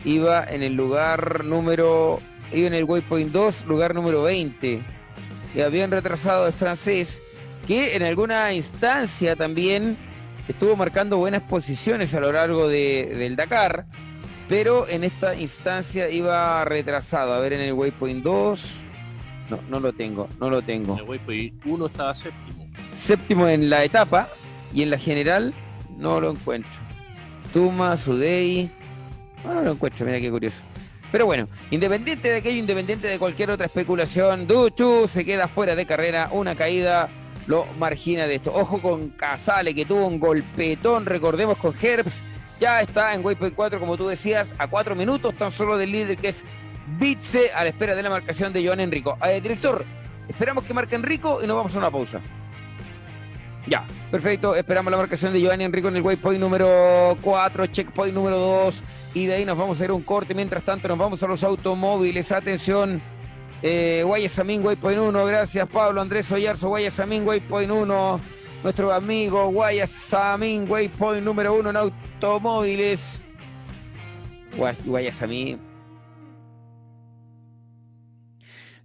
iba 0.05 0.45
en 0.45 0.63
el 0.63 0.75
lugar 0.75 1.45
número. 1.45 2.21
Iba 2.53 2.67
en 2.67 2.75
el 2.75 2.85
waypoint 2.85 3.33
2, 3.33 3.65
lugar 3.67 3.95
número 3.95 4.23
20. 4.23 4.81
Y 5.55 5.61
habían 5.61 5.91
retrasado 5.91 6.47
el 6.47 6.53
francés, 6.53 7.23
que 7.67 7.97
en 7.97 8.03
alguna 8.03 8.53
instancia 8.53 9.37
también 9.37 9.97
estuvo 10.49 10.77
marcando 10.77 11.19
buenas 11.19 11.43
posiciones 11.43 12.13
a 12.15 12.21
lo 12.21 12.33
largo 12.33 12.69
de- 12.69 13.15
del 13.17 13.37
Dakar, 13.37 13.87
pero 14.49 14.87
en 14.89 15.05
esta 15.05 15.35
instancia 15.35 16.09
iba 16.11 16.65
retrasado. 16.65 17.33
A 17.33 17.39
ver, 17.41 17.53
en 17.55 17.61
el 17.61 17.73
waypoint 17.73 18.23
2. 18.23 18.75
No, 19.51 19.59
no 19.71 19.81
lo 19.81 19.93
tengo, 19.93 20.29
no 20.41 20.51
lo 20.51 20.63
tengo. 20.63 20.97
El 20.99 21.05
waypoint 21.05 21.55
1 21.67 21.87
estaba 21.87 22.15
séptimo. 22.15 22.69
Séptimo 22.95 23.49
en 23.49 23.71
la 23.71 23.85
etapa 23.85 24.29
y 24.75 24.83
en 24.83 24.91
la 24.91 24.99
general 24.99 25.53
no 25.99 26.21
lo 26.21 26.31
encuentro. 26.31 26.71
Tuma, 27.53 27.97
Sudei. 27.97 28.71
No, 29.45 29.55
no 29.55 29.63
lo 29.63 29.73
encuentro, 29.73 30.07
mira 30.07 30.21
qué 30.21 30.31
curioso. 30.31 30.57
Pero 31.11 31.27
bueno, 31.27 31.49
independiente 31.71 32.29
de 32.29 32.39
aquello, 32.39 32.59
independiente 32.59 33.07
de 33.07 33.19
cualquier 33.19 33.51
otra 33.51 33.67
especulación, 33.67 34.47
Duchu 34.47 35.09
se 35.09 35.25
queda 35.25 35.47
fuera 35.47 35.77
de 35.77 35.85
carrera, 35.85 36.29
una 36.33 36.55
caída 36.55 37.09
lo 37.47 37.67
margina 37.79 38.27
de 38.27 38.37
esto. 38.37 38.53
Ojo 38.55 38.79
con 38.81 39.11
Casale, 39.11 39.75
que 39.75 39.85
tuvo 39.85 40.07
un 40.07 40.19
golpetón, 40.19 41.05
recordemos 41.05 41.59
con 41.59 41.75
Herbs, 41.81 42.23
ya 42.59 42.81
está 42.81 43.13
en 43.15 43.25
Waypoint 43.25 43.55
4, 43.55 43.79
como 43.79 43.97
tú 43.97 44.09
decías, 44.09 44.55
a 44.59 44.69
cuatro 44.69 44.95
minutos 44.95 45.35
tan 45.35 45.51
solo 45.51 45.77
del 45.77 45.93
líder 45.93 46.17
que 46.17 46.29
es 46.29 46.45
Bitze, 46.99 47.53
a 47.53 47.65
la 47.65 47.71
espera 47.71 47.95
de 47.95 48.03
la 48.03 48.11
marcación 48.11 48.53
de 48.53 48.65
Joan 48.65 48.81
Enrico. 48.81 49.19
Eh, 49.27 49.41
director, 49.41 49.85
esperamos 50.29 50.65
que 50.65 50.73
marque 50.73 50.95
Enrico 50.95 51.41
y 51.43 51.47
nos 51.47 51.57
vamos 51.57 51.75
a 51.75 51.79
una 51.79 51.91
pausa. 51.91 52.21
Ya, 53.67 53.85
perfecto. 54.11 54.57
Esperamos 54.57 54.91
la 54.91 54.97
marcación 54.97 55.33
de 55.33 55.41
Giovanni 55.41 55.65
Enrico 55.65 55.89
en 55.89 55.97
el 55.97 56.03
waypoint 56.03 56.41
número 56.41 57.17
4, 57.21 57.67
checkpoint 57.67 58.15
número 58.15 58.37
2. 58.37 58.83
Y 59.15 59.27
de 59.27 59.35
ahí 59.35 59.45
nos 59.45 59.59
vamos 59.59 59.81
a 59.81 59.85
ir 59.85 59.91
a 59.91 59.95
un 59.95 60.03
corte. 60.03 60.35
Mientras 60.35 60.65
tanto, 60.65 60.89
nos 60.89 60.99
vamos 60.99 61.23
a 61.23 61.27
los 61.27 61.45
automóviles. 61.45 62.33
Atención, 62.33 63.01
eh, 63.63 64.03
Guayasamín, 64.05 64.65
waypoint 64.65 64.99
1. 64.99 65.27
Gracias, 65.27 65.69
Pablo 65.69 66.01
Andrés 66.01 66.31
Oyarzo, 66.33 66.69
Guayasamín, 66.69 67.27
waypoint 67.27 67.71
1. 67.71 68.21
nuestro 68.63 68.93
amigo 68.93 69.49
Guayasamín, 69.49 70.71
Waypoint 70.71 71.25
número 71.25 71.55
uno 71.55 71.71
en 71.71 71.77
automóviles. 71.77 73.23
Guayasamín. 74.85 75.59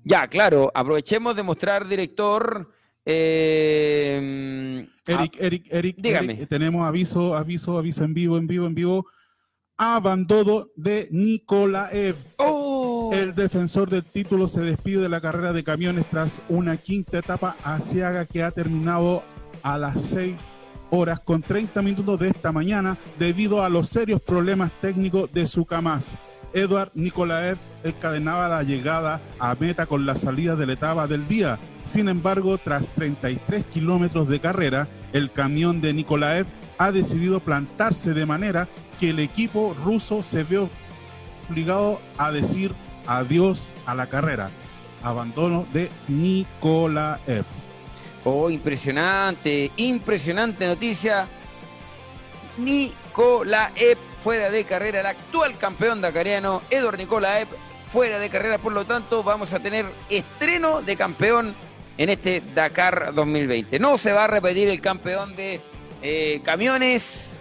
Ya, 0.03 0.28
claro, 0.28 0.71
aprovechemos 0.73 1.36
de 1.36 1.43
mostrar, 1.43 1.88
director. 1.88 2.71
Eh, 3.05 4.88
Eric, 5.05 5.36
Eric, 5.39 5.65
Eric, 5.69 5.97
dígame. 5.97 6.45
tenemos 6.45 6.86
aviso, 6.86 7.36
aviso, 7.36 7.78
aviso 7.78 8.03
en 8.03 8.13
vivo, 8.13 8.38
en 8.38 8.47
vivo, 8.47 8.67
en 8.67 8.75
vivo. 8.75 9.05
Abandono 9.78 10.65
de 10.75 11.07
Nikolaev. 11.11 12.15
Oh. 12.38 13.11
El 13.13 13.36
defensor 13.36 13.88
del 13.91 14.03
título 14.03 14.47
se 14.47 14.61
despide 14.61 15.01
de 15.01 15.09
la 15.09 15.21
carrera 15.21 15.53
de 15.53 15.63
camiones 15.63 16.05
tras 16.09 16.41
una 16.49 16.78
quinta 16.78 17.19
etapa 17.19 17.55
asiaga 17.63 18.25
que 18.25 18.41
ha 18.41 18.49
terminado 18.49 19.21
a 19.61 19.78
las 19.78 20.01
6 20.01 20.36
horas 20.89 21.19
con 21.19 21.43
30 21.43 21.84
minutos 21.84 22.19
de 22.19 22.30
esta 22.30 22.51
mañana 22.51 22.97
debido 23.19 23.63
a 23.63 23.69
los 23.69 23.88
serios 23.88 24.19
problemas 24.19 24.71
técnicos 24.82 25.32
de 25.32 25.45
su 25.45 25.63
CAMAS. 25.63 26.17
Eduard 26.53 26.89
Nikolaev 26.95 27.57
encadenaba 27.84 28.47
la 28.47 28.63
llegada 28.63 29.21
a 29.38 29.53
meta 29.59 29.86
con 29.86 30.07
la 30.07 30.15
salida 30.15 30.55
de 30.55 30.65
la 30.65 30.73
etapa 30.73 31.05
del 31.05 31.28
día. 31.28 31.59
Sin 31.86 32.09
embargo, 32.09 32.57
tras 32.57 32.89
33 32.95 33.65
kilómetros 33.65 34.28
de 34.28 34.39
carrera, 34.39 34.88
el 35.13 35.32
camión 35.32 35.82
de 35.82 35.93
Nikolaev 35.93 36.47
ha 36.80 36.91
decidido 36.91 37.39
plantarse 37.39 38.13
de 38.13 38.25
manera 38.25 38.67
que 39.00 39.12
el 39.12 39.20
equipo 39.20 39.76
ruso 39.84 40.24
se 40.24 40.43
vio 40.43 40.70
obligado 41.50 42.02
a 42.18 42.32
decir 42.32 42.74
adiós 43.06 43.72
a 43.86 43.95
la 43.95 44.08
carrera. 44.08 44.50
Abandono 45.04 45.66
de 45.74 45.89
Nikolaev. 46.08 47.45
Oh, 48.24 48.50
impresionante, 48.50 49.72
impresionante 49.78 50.68
noticia. 50.68 51.28
Nikolaev 52.58 53.98
fuera 54.24 54.50
de 54.50 54.66
carrera, 54.66 55.00
el 55.00 55.06
actual 55.06 55.58
campeón 55.58 56.02
dakariano, 56.02 56.62
Edward 56.70 56.98
Nikolaev, 56.98 57.48
fuera 57.88 58.20
de 58.20 58.30
carrera, 58.30 58.58
por 58.58 58.74
lo 58.74 58.86
tanto 58.86 59.24
vamos 59.24 59.54
a 59.54 59.60
tener 59.60 59.86
estreno 60.10 60.82
de 60.82 60.98
campeón 60.98 61.56
en 61.98 62.10
este 62.10 62.41
Dakar 62.54 63.14
2020. 63.14 63.80
No 63.80 63.98
se 63.98 64.12
va 64.12 64.26
a 64.26 64.28
repetir 64.28 64.68
el 64.68 64.82
campeón 64.82 65.36
de 65.36 65.62
eh, 66.02 66.41
camiones, 66.43 67.36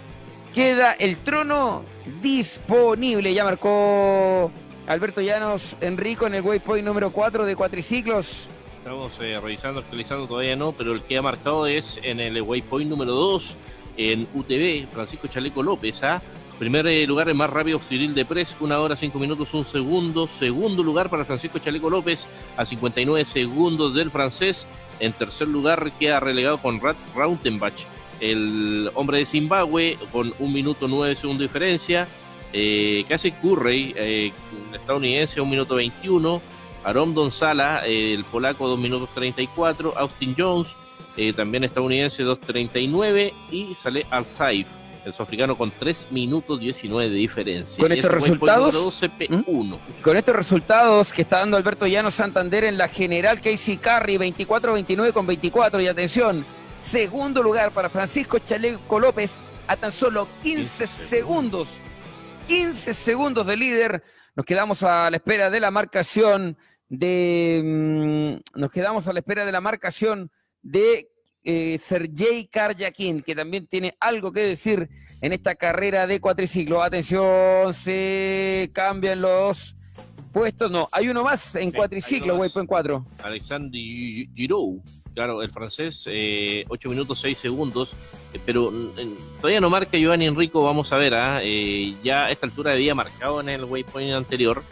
queda 0.57 0.93
el 0.93 1.19
trono 1.19 1.85
disponible, 2.23 3.35
ya 3.35 3.45
marcó 3.45 4.51
Alberto 4.87 5.21
Llanos 5.21 5.77
Enrico 5.83 6.27
en 6.27 6.35
el 6.35 6.41
waypoint 6.41 6.83
número 6.83 7.11
4 7.11 7.45
de 7.45 7.55
cuatriciclos. 7.55 8.49
Estamos 8.79 9.19
eh, 9.21 9.39
revisando, 9.39 9.81
actualizando, 9.81 10.27
todavía 10.27 10.57
no, 10.57 10.73
pero 10.73 10.93
el 10.93 11.03
que 11.03 11.19
ha 11.19 11.21
marcado 11.21 11.67
es 11.67 12.01
en 12.03 12.21
el 12.21 12.41
waypoint 12.41 12.89
número 12.89 13.13
2 13.13 13.55
en 13.99 14.27
UTV, 14.33 14.89
Francisco 14.91 15.29
Chaleco 15.29 15.63
López, 15.63 16.03
¿ah? 16.03 16.23
Primer 16.59 16.87
eh, 16.87 17.07
lugar, 17.07 17.29
el 17.29 17.35
más 17.35 17.51
rápido, 17.51 17.79
Cyril 17.79 18.15
de 18.15 18.25
Pres, 18.25 18.57
una 18.59 18.81
hora, 18.81 18.97
cinco 18.97 19.19
minutos, 19.19 19.53
un 19.53 19.67
segundo. 19.67 20.27
Segundo 20.27 20.83
lugar 20.83 21.11
para 21.11 21.27
Francisco 21.27 21.59
Chaleco 21.59 21.91
López, 21.91 22.31
a 22.57 22.65
59 22.65 23.27
segundos 23.27 23.95
del 23.95 24.11
francés. 24.11 24.67
En 25.01 25.13
tercer 25.13 25.49
lugar, 25.49 25.93
queda 25.99 26.19
relegado 26.19 26.57
con 26.63 26.81
Rat 26.81 26.97
Rautenbach, 27.15 27.75
el 28.21 28.91
hombre 28.95 29.19
de 29.19 29.27
Zimbabue, 29.27 29.99
con 30.13 30.33
un 30.39 30.53
minuto 30.53 30.89
nueve 30.89 31.15
segundos 31.15 31.41
de 31.41 31.47
diferencia. 31.47 32.09
Eh, 32.53 33.05
Casey 33.09 33.33
Currey, 33.33 33.95
eh, 33.97 34.33
estadounidense, 34.73 35.41
un 35.41 35.51
minuto 35.51 35.75
21. 35.75 36.41
Arom 36.85 37.15
Donsala, 37.15 37.83
eh, 37.85 38.15
el 38.15 38.25
polaco, 38.25 38.69
dos 38.69 38.79
minutos 38.79 39.09
34. 39.15 39.99
Austin 39.99 40.35
Jones, 40.39 40.75
eh, 41.17 41.33
también 41.33 41.65
estadounidense, 41.65 42.23
2.39. 42.25 43.33
Y 43.51 43.75
sale 43.75 44.07
Al 44.11 44.25
Saif 44.25 44.69
el 45.07 45.13
sudafricano 45.13 45.57
con 45.57 45.71
3 45.71 46.09
minutos 46.11 46.59
19 46.59 47.09
de 47.09 47.17
diferencia. 47.17 47.81
Con 47.81 47.93
estos 47.93 48.11
resultados. 48.11 49.03
¿Mm? 49.29 49.75
Con 50.03 50.17
estos 50.17 50.35
resultados 50.35 51.13
que 51.13 51.23
está 51.23 51.39
dando 51.39 51.57
Alberto 51.57 51.87
Llano 51.87 52.11
Santander 52.11 52.65
en 52.65 52.77
la 52.77 52.89
general 52.89 53.41
Casey 53.41 53.77
Carry, 53.77 54.17
24-29 54.17 55.13
con 55.13 55.27
24. 55.27 55.81
Y 55.81 55.87
atención, 55.87 56.45
segundo 56.81 57.43
lugar 57.43 57.73
para 57.73 57.89
Francisco 57.89 58.39
Chaleco 58.39 58.99
López 58.99 59.39
a 59.67 59.77
tan 59.77 59.93
solo 59.93 60.29
15, 60.43 60.87
segundos. 60.87 61.69
15 62.47 62.95
segundos 62.95 63.47
de 63.47 63.57
líder. 63.57 64.03
Nos 64.35 64.47
quedamos 64.47 64.83
a 64.83 65.11
la 65.11 65.17
espera 65.17 65.51
de 65.51 65.61
la 65.61 65.71
marcación 65.71 66.57
de. 66.89 67.63
Mm, 67.65 68.61
nos 68.61 68.71
quedamos 68.71 69.09
a 69.09 69.13
la 69.13 69.21
espera 69.21 69.45
de 69.45 69.53
la 69.53 69.61
marcación 69.61 70.31
de 70.63 71.09
eh, 71.43 71.79
Sergei 71.79 72.47
Karjakin, 72.47 73.23
que 73.23 73.35
también 73.35 73.67
tiene 73.67 73.97
algo 74.01 74.33
que 74.33 74.41
decir 74.41 74.89
en 75.21 75.33
esta 75.33 75.55
carrera 75.55 76.07
de 76.07 76.21
cuatriciclo. 76.21 76.83
Atención, 76.83 77.73
se 77.73 78.71
cambian 78.73 79.21
los 79.21 79.77
puestos. 80.33 80.71
No, 80.71 80.89
hay 80.93 81.09
uno 81.09 81.25
más 81.25 81.55
en 81.57 81.73
cuatriciclo, 81.73 82.37
güey, 82.37 82.51
en 82.55 82.67
cuatro. 82.67 83.07
Alexandre 83.23 83.81
Giroud. 84.35 84.81
Claro, 85.17 85.41
el 85.41 85.51
francés, 85.51 86.07
eh, 86.13 86.67
8 86.69 86.91
minutos 86.91 87.21
6 87.21 87.39
segundos, 87.39 87.95
eh, 88.35 88.39
pero 88.45 88.71
mm, 88.71 89.41
todavía 89.41 89.63
no 89.63 89.71
marca 89.71 89.97
Giovanni 89.97 90.27
Enrico, 90.27 90.63
vamos 90.63 90.93
a 90.93 90.99
ver, 90.99 91.15
¿ah? 91.15 91.41
eh, 91.43 91.95
ya 92.05 92.27
a 92.27 92.31
esta 92.31 92.45
altura 92.45 92.73
había 92.73 92.95
marcado 92.95 93.41
en 93.41 93.49
el 93.49 93.65
waypoint 93.65 94.13
anterior, 94.13 94.63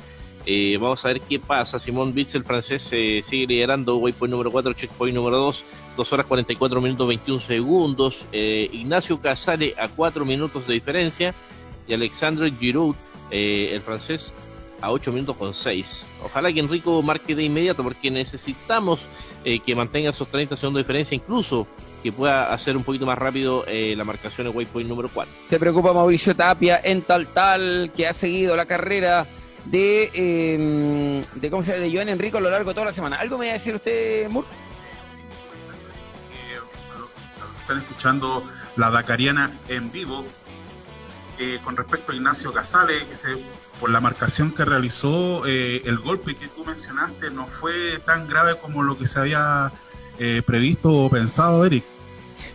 eh, 0.45 0.77
vamos 0.79 1.03
a 1.03 1.09
ver 1.09 1.23
qué 1.23 1.41
pasa. 1.41 1.79
Simón 1.79 2.13
Bitz, 2.13 2.35
el 2.35 2.45
francés, 2.45 2.91
eh, 2.93 3.21
sigue 3.23 3.47
liderando. 3.47 3.97
Waypoint 3.97 4.31
número 4.31 4.51
4, 4.51 4.75
checkpoint 4.75 5.17
número 5.17 5.39
2, 5.39 5.65
2 5.97 6.13
horas 6.13 6.27
44 6.27 6.79
minutos 6.83 7.09
21 7.09 7.41
segundos. 7.41 8.27
Ignacio 8.31 9.19
Casale 9.23 9.75
a 9.79 9.89
4 9.89 10.27
minutos 10.27 10.67
de 10.67 10.75
diferencia. 10.75 11.35
Y 11.89 11.95
Alexandre 11.95 12.53
Giroud, 12.61 12.95
el 13.31 13.81
francés, 13.81 14.35
a 14.85 14.91
8 14.91 15.13
minutos 15.13 15.37
con 15.37 15.55
6. 15.55 16.07
Ojalá 16.23 16.53
que 16.53 16.61
Enrico 16.61 17.03
marque 17.03 17.35
de 17.35 17.43
inmediato 17.43 17.83
porque 17.83 18.11
necesitamos 18.11 19.09
que 19.43 19.75
mantenga 19.75 20.11
esos 20.11 20.29
30 20.29 20.57
segundos 20.57 20.79
de 20.79 20.83
diferencia, 20.85 21.15
incluso 21.15 21.67
que 22.03 22.13
pueda 22.13 22.53
hacer 22.53 22.77
un 22.77 22.85
poquito 22.85 23.05
más 23.07 23.19
rápido 23.19 23.65
la 23.67 24.05
marcación 24.05 24.47
en 24.47 24.57
Waypoint 24.57 24.89
número 24.89 25.09
4. 25.13 25.33
Se 25.47 25.59
preocupa 25.59 25.93
Mauricio 25.93 26.35
Tapia 26.35 26.81
en 26.83 27.03
tal 27.03 27.27
tal 27.29 27.93
que 27.95 28.07
ha 28.07 28.13
seguido 28.13 28.57
la 28.57 28.67
carrera 28.67 29.27
de, 29.67 30.11
eh, 30.15 31.23
de 31.35 31.51
cómo 31.51 31.63
se 31.63 31.73
llama, 31.73 31.85
de 31.85 31.95
Joan 31.95 32.09
Enrico 32.09 32.39
a 32.39 32.41
lo 32.41 32.51
largo 32.51 32.71
de 32.71 32.75
toda 32.75 32.87
la 32.87 32.93
semana. 32.93 33.17
¿Algo 33.17 33.39
me 33.39 33.47
va 33.47 33.51
a 33.51 33.55
decir 33.55 33.75
usted, 33.75 34.29
Moore? 34.29 34.49
están 37.61 37.79
escuchando 37.79 38.45
la 38.77 38.91
Dakariana 38.91 39.51
en 39.69 39.91
vivo. 39.91 40.25
Eh, 41.39 41.59
con 41.65 41.77
respecto 41.77 42.13
a 42.13 42.15
Ignacio 42.15 42.53
Casale, 42.53 43.09
que 43.09 43.17
se, 43.17 43.43
por 43.81 43.91
la 43.91 44.01
marcación 44.01 44.53
que 44.53 44.65
realizó, 44.65 45.47
eh, 45.47 45.83
el 45.85 45.99
golpe 45.99 46.37
que 46.37 46.49
tú 46.49 46.65
mencionaste 46.65 47.31
no 47.31 47.47
fue 47.47 47.99
tan 48.05 48.29
grave 48.29 48.57
como 48.61 48.83
lo 48.83 48.97
que 48.97 49.07
se 49.07 49.19
había 49.19 49.73
eh, 50.19 50.43
previsto 50.45 50.91
o 50.93 51.11
pensado, 51.11 51.65
Eric. 51.65 51.85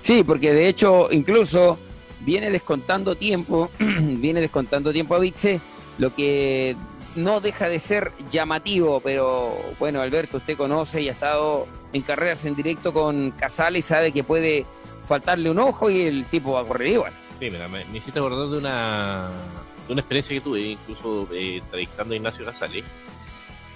Sí, 0.02 0.24
porque 0.24 0.54
de 0.54 0.68
hecho 0.68 1.10
incluso 1.12 1.78
viene 2.22 2.50
descontando 2.50 3.16
tiempo, 3.16 3.70
viene 3.80 4.42
descontando 4.42 4.92
tiempo 4.92 5.16
a 5.16 5.20
Vixe, 5.20 5.62
lo 5.98 6.14
que 6.16 6.76
no 7.16 7.42
deja 7.42 7.68
de 7.68 7.80
ser 7.80 8.12
llamativo, 8.30 9.02
pero 9.02 9.56
bueno, 9.80 10.02
Alberto, 10.02 10.38
usted 10.38 10.58
conoce 10.58 11.02
y 11.02 11.10
ha 11.10 11.14
estado 11.14 11.68
en 11.94 12.02
carreras 12.02 12.46
en 12.46 12.56
directo 12.56 12.94
con 12.94 13.32
Casale 13.32 13.80
y 13.80 13.82
sabe 13.82 14.12
que 14.12 14.24
puede 14.24 14.66
faltarle 15.08 15.50
un 15.50 15.60
ojo 15.60 15.90
y 15.90 16.02
el 16.02 16.26
tipo 16.26 16.54
va 16.54 16.62
a 16.62 16.66
correr 16.66 16.88
igual. 16.90 17.14
Sí, 17.40 17.50
mira, 17.50 17.68
me, 17.68 17.86
hiciste 17.94 18.20
acordar 18.20 18.50
de 18.50 18.58
una, 18.58 19.30
de 19.90 19.94
una 19.94 20.02
experiencia 20.02 20.34
que 20.36 20.42
tuve, 20.42 20.62
incluso 20.62 21.28
eh, 21.34 21.62
a 21.74 22.14
Ignacio 22.14 22.46
Casale. 22.46 22.86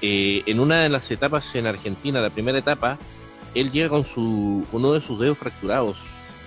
Eh, 0.02 0.44
en 0.46 0.62
una 0.62 0.84
de 0.84 0.90
las 0.90 1.12
etapas 1.12 1.54
en 1.56 1.68
Argentina, 1.68 2.22
la 2.22 2.30
primera 2.30 2.58
etapa, 2.58 2.98
él 3.54 3.72
llega 3.72 3.90
con 3.90 4.06
su, 4.06 4.66
uno 4.72 4.94
de 4.94 5.02
sus 5.02 5.20
dedos 5.20 5.38
fracturados 5.38 6.06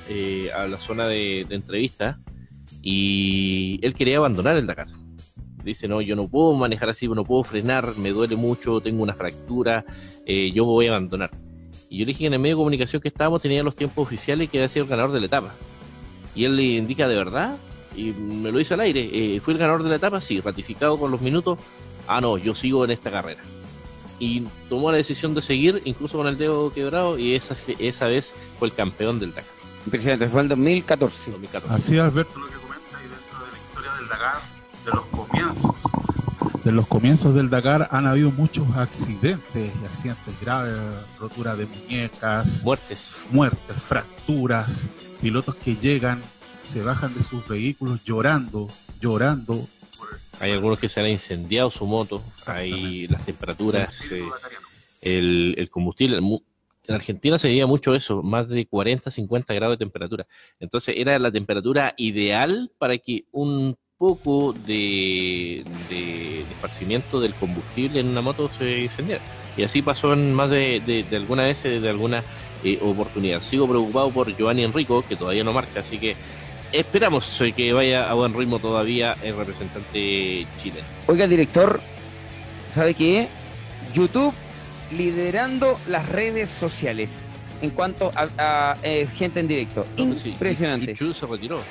eh, 0.09 0.51
a 0.55 0.67
la 0.67 0.79
zona 0.79 1.07
de, 1.07 1.45
de 1.49 1.55
entrevista 1.55 2.19
y 2.81 3.79
él 3.83 3.95
quería 3.95 4.17
abandonar 4.17 4.57
el 4.57 4.67
Dakar 4.67 4.89
dice, 5.67 5.89
no, 5.89 6.01
yo 6.01 6.17
no 6.17 6.29
puedo 6.29 6.55
manejar 6.55 6.89
así, 6.89 7.07
no 7.09 7.25
puedo 7.25 7.45
frenar, 7.45 7.97
me 7.97 8.11
duele 8.11 8.37
mucho, 8.37 8.81
tengo 8.81 9.03
una 9.03 9.14
fractura, 9.14 9.85
eh, 10.25 10.53
yo 10.53 10.64
voy 10.64 10.87
a 10.87 10.91
abandonar. 10.91 11.31
Y 11.89 11.99
yo 11.99 12.05
le 12.05 12.07
dije 12.07 12.21
que 12.21 12.27
en 12.27 12.35
el 12.35 12.39
medio 12.39 12.57
de 12.57 12.61
comunicación 12.61 13.03
que 13.03 13.09
estábamos 13.09 13.43
tenía 13.43 13.62
los 13.62 13.77
tiempos 13.77 14.07
oficiales 14.07 14.49
que 14.49 14.59
había 14.59 14.69
sido 14.69 14.85
el 14.85 14.91
ganador 14.91 15.12
de 15.12 15.21
la 15.21 15.27
etapa. 15.27 15.55
Y 16.35 16.45
él 16.45 16.57
le 16.57 16.62
indica, 16.62 17.07
¿de 17.09 17.17
verdad? 17.17 17.57
Y 17.97 18.12
me 18.12 18.53
lo 18.53 18.61
hizo 18.61 18.74
al 18.74 18.80
aire, 18.80 19.09
eh, 19.12 19.40
¿fue 19.40 19.55
el 19.55 19.59
ganador 19.59 19.82
de 19.82 19.88
la 19.88 19.97
etapa? 19.97 20.20
Sí, 20.20 20.40
ratificado 20.40 20.99
con 20.99 21.11
los 21.11 21.20
minutos. 21.20 21.59
Ah, 22.07 22.20
no, 22.20 22.36
yo 22.36 22.55
sigo 22.55 22.84
en 22.84 22.90
esta 22.90 23.11
carrera. 23.11 23.40
Y 24.18 24.47
tomó 24.68 24.90
la 24.90 24.99
decisión 24.99 25.34
de 25.34 25.42
seguir, 25.42 25.82
incluso 25.84 26.18
con 26.18 26.26
el 26.26 26.38
dedo 26.38 26.72
quebrado, 26.72 27.18
y 27.18 27.34
esa, 27.34 27.57
esa 27.78 28.07
vez 28.07 28.34
fue 28.59 28.68
el 28.68 28.74
campeón 28.74 29.18
del 29.18 29.30
Dakar. 29.34 29.51
Impresionante, 29.86 30.28
fue 30.28 30.42
el 30.42 30.49
2014. 30.49 31.30
2014. 31.32 31.74
Así, 31.74 31.99
Alberto, 31.99 32.38
lo 32.38 32.47
que 32.49 32.55
comenta, 32.55 32.99
y 32.99 33.09
dentro 33.09 33.38
de 33.44 33.53
la 33.53 33.59
historia 33.59 33.92
del 33.99 34.09
Dakar, 34.09 34.36
de 34.84 34.90
los 34.90 35.07
comienzos. 35.07 35.74
desde 36.57 36.72
los 36.72 36.86
comienzos 36.86 37.34
del 37.34 37.51
Dakar 37.51 37.88
han 37.90 38.07
habido 38.07 38.30
muchos 38.30 38.66
accidentes, 38.76 39.72
accidentes 39.88 40.40
graves, 40.40 40.76
rotura 41.18 41.57
de 41.57 41.66
muñecas, 41.66 42.62
muertes, 42.64 43.18
muertes, 43.30 43.82
fracturas, 43.82 44.88
pilotos 45.20 45.55
que 45.57 45.76
llegan, 45.76 46.22
se 46.67 46.83
bajan 46.83 47.14
de 47.14 47.23
sus 47.23 47.47
vehículos 47.47 48.03
llorando, 48.05 48.69
llorando. 49.01 49.69
Hay 50.41 50.53
algunos 50.53 50.79
que 50.79 50.89
se 50.89 51.01
han 51.01 51.09
incendiado 51.09 51.71
su 51.71 51.87
moto, 51.87 52.23
hay 52.47 53.07
las 53.09 53.25
temperaturas, 53.25 54.11
eh, 54.11 54.29
el, 55.01 55.55
el, 55.57 55.71
combustible. 55.71 56.19
En 56.19 56.95
Argentina 56.95 57.39
se 57.39 57.49
veía 57.49 57.67
mucho 57.67 57.95
eso, 57.95 58.23
más 58.23 58.49
de 58.49 58.67
40, 58.67 59.11
50 59.11 59.55
grados 59.55 59.79
de 59.79 59.85
temperatura. 59.85 60.27
Entonces 60.61 60.95
era 60.99 61.19
la 61.19 61.33
temperatura 61.33 61.95
ideal 61.97 62.71
para 62.79 62.99
que 62.99 63.25
un 63.33 63.77
poco 63.97 64.53
de, 64.53 65.64
de, 65.89 66.43
esparcimiento 66.43 67.19
del 67.19 67.33
combustible 67.35 68.01
en 68.01 68.09
una 68.09 68.21
moto 68.21 68.51
se 68.59 68.81
incendiara. 68.81 69.23
Y 69.57 69.62
así 69.62 69.81
pasó 69.81 70.12
en 70.12 70.35
más 70.35 70.51
de, 70.51 70.83
de, 71.09 71.17
alguna 71.17 71.45
vez, 71.45 71.62
de 71.62 71.89
alguna 71.89 72.23
eh, 72.62 72.79
oportunidad. 72.83 73.41
Sigo 73.41 73.67
preocupado 73.67 74.11
por 74.11 74.37
Giovanni 74.37 74.64
Enrico, 74.64 75.03
que 75.03 75.17
todavía 75.17 75.45
no 75.45 75.55
marca, 75.55 75.81
así 75.81 75.99
que 75.99 76.14
esperamos 76.73 77.41
eh, 77.41 77.53
que 77.53 77.73
vaya 77.73 78.11
a 78.11 78.14
buen 78.14 78.35
ritmo 78.35 78.59
todavía 78.59 79.17
el 79.23 79.37
representante 79.37 80.47
chileno. 80.62 80.87
Oiga, 81.07 81.27
director, 81.27 81.81
¿sabe 82.75 82.95
qué? 82.95 83.29
YouTube 83.93 84.35
liderando 84.93 85.81
las 85.89 86.09
redes 86.09 86.49
sociales 86.51 87.25
en 87.62 87.71
cuanto 87.71 88.12
a, 88.14 88.77
eh, 88.83 89.09
gente 89.14 89.41
en 89.41 89.49
directo. 89.49 89.85
Impresionante. 89.97 90.95
YouTube 90.95 91.17
se 91.17 91.27
retiró. 91.27 91.62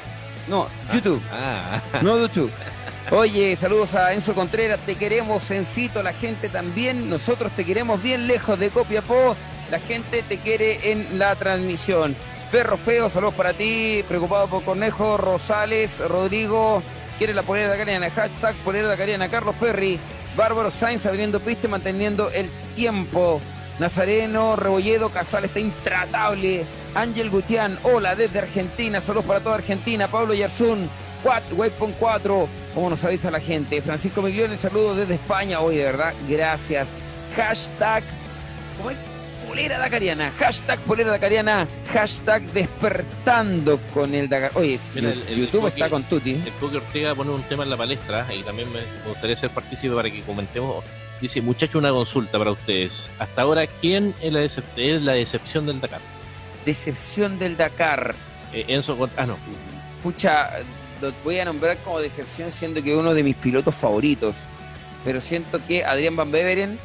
No, 0.47 0.67
YouTube. 0.93 1.21
Ah. 1.31 1.81
No 2.01 2.19
YouTube. 2.21 2.51
Oye, 3.11 3.55
saludos 3.55 3.93
a 3.93 4.13
Enzo 4.13 4.33
Contreras, 4.33 4.79
te 4.79 4.95
queremos, 4.95 5.51
Encito, 5.51 6.01
la 6.01 6.11
gente 6.11 6.49
también, 6.49 7.07
nosotros 7.07 7.51
te 7.55 7.63
queremos 7.63 8.01
bien 8.01 8.25
lejos 8.25 8.57
de 8.57 8.71
Copiapó, 8.71 9.35
la 9.69 9.79
gente 9.79 10.23
te 10.23 10.37
quiere 10.37 10.91
en 10.91 11.19
la 11.19 11.35
transmisión. 11.35 12.15
Perro 12.51 12.77
Feo, 12.77 13.09
saludos 13.09 13.33
para 13.35 13.53
ti, 13.53 14.03
preocupado 14.07 14.47
por 14.47 14.63
Cornejo, 14.63 15.17
Rosales, 15.17 15.99
Rodrigo, 15.99 16.81
quiere 17.17 17.33
la 17.33 17.43
polera 17.43 17.71
de 17.71 17.77
Cariana, 17.77 18.09
hashtag 18.11 18.55
polera 18.63 18.87
de 18.87 18.97
Cariana, 18.97 19.29
Carlos 19.29 19.55
Ferri, 19.55 19.99
Bárbaro 20.35 20.69
Sainz 20.69 21.05
abriendo 21.05 21.39
pista 21.39 21.67
manteniendo 21.67 22.29
el 22.29 22.49
tiempo. 22.75 23.41
Nazareno, 23.79 24.55
Rebolledo, 24.55 25.09
Casal 25.09 25.45
está 25.45 25.59
intratable. 25.59 26.65
Ángel 26.93 27.29
Gutián, 27.29 27.77
hola 27.83 28.15
desde 28.15 28.39
Argentina, 28.39 29.01
saludos 29.01 29.25
para 29.25 29.41
toda 29.41 29.55
Argentina. 29.55 30.09
Pablo 30.09 30.33
Yarzún, 30.33 30.89
Waypoint 31.51 31.97
4, 31.97 32.47
¿cómo 32.73 32.89
nos 32.89 33.03
avisa 33.03 33.31
la 33.31 33.41
gente? 33.41 33.81
Francisco 33.81 34.21
Miglione, 34.21 34.57
saludos 34.57 34.97
desde 34.97 35.15
España. 35.15 35.59
Hoy, 35.59 35.77
de 35.77 35.83
verdad, 35.83 36.13
gracias. 36.29 36.87
Hashtag, 37.35 38.03
¿cómo 38.77 38.91
es? 38.91 38.99
Polera 39.55 39.79
Dacariana, 39.79 40.33
hashtag 40.37 40.79
Polera 40.81 41.11
Dacariana, 41.11 41.65
hashtag 41.93 42.43
despertando 42.51 43.79
con 43.93 44.13
el 44.13 44.27
Dakar. 44.27 44.51
Oye, 44.55 44.77
el, 44.95 45.25
YouTube 45.33 45.67
está 45.67 45.89
con 45.89 46.03
Tuti. 46.03 46.31
El 46.31 46.51
Poker 46.59 46.79
Ortega 46.79 47.15
pone 47.15 47.31
un 47.31 47.41
tema 47.43 47.63
en 47.63 47.69
la 47.69 47.77
palestra 47.77 48.27
y 48.35 48.43
también 48.43 48.67
me 48.73 48.81
gustaría 49.07 49.37
ser 49.37 49.51
partícipe 49.51 49.95
para 49.95 50.11
que 50.11 50.19
comentemos 50.23 50.83
Dice, 51.21 51.41
muchacho, 51.41 51.77
una 51.77 51.91
consulta 51.91 52.37
para 52.37 52.51
ustedes. 52.51 53.09
Hasta 53.17 53.43
ahora, 53.43 53.65
¿quién 53.65 54.13
es 54.21 54.33
la, 54.33 54.41
es 54.41 55.01
la 55.01 55.13
decepción 55.13 55.67
del 55.67 55.79
Dakar? 55.79 56.01
Decepción 56.65 57.39
del 57.39 57.55
Dakar. 57.55 58.13
Eh, 58.51 58.65
Enzo, 58.67 59.09
ah, 59.15 59.25
no. 59.25 59.37
Pucha, 60.03 60.49
lo 61.01 61.13
voy 61.23 61.39
a 61.39 61.45
nombrar 61.45 61.77
como 61.77 62.01
decepción 62.01 62.51
siendo 62.51 62.83
que 62.83 62.93
uno 62.93 63.13
de 63.13 63.23
mis 63.23 63.37
pilotos 63.37 63.73
favoritos. 63.73 64.35
Pero 65.05 65.21
siento 65.21 65.65
que 65.65 65.85
Adrián 65.85 66.17
Van 66.17 66.29
Beveren 66.29 66.77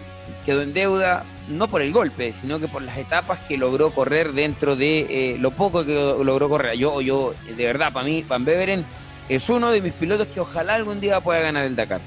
quedó 0.45 0.62
en 0.62 0.72
deuda, 0.72 1.24
no 1.49 1.68
por 1.68 1.83
el 1.83 1.93
golpe, 1.93 2.33
sino 2.33 2.59
que 2.61 2.68
por 2.68 2.83
las 2.83 2.99
etapas 2.99 3.39
que 3.41 3.59
logró 3.59 3.91
correr 3.91 4.33
dentro 4.33 4.76
de 4.76 5.07
eh, 5.09 5.39
lo 5.39 5.51
poco 5.51 5.85
que 5.85 5.95
logró 5.95 6.49
correr. 6.49 6.76
Yo, 6.76 7.01
yo, 7.01 7.35
de 7.47 7.64
verdad, 7.64 7.93
para 7.93 8.07
mí, 8.07 8.24
Van 8.26 8.45
Beveren 8.45 8.85
es 9.28 9.49
uno 9.49 9.70
de 9.70 9.81
mis 9.81 9.93
pilotos 9.93 10.26
que 10.28 10.41
ojalá 10.41 10.74
algún 10.74 11.01
día 11.01 11.20
pueda 11.20 11.41
ganar 11.41 11.64
el 11.64 11.76
Dakar 11.76 12.01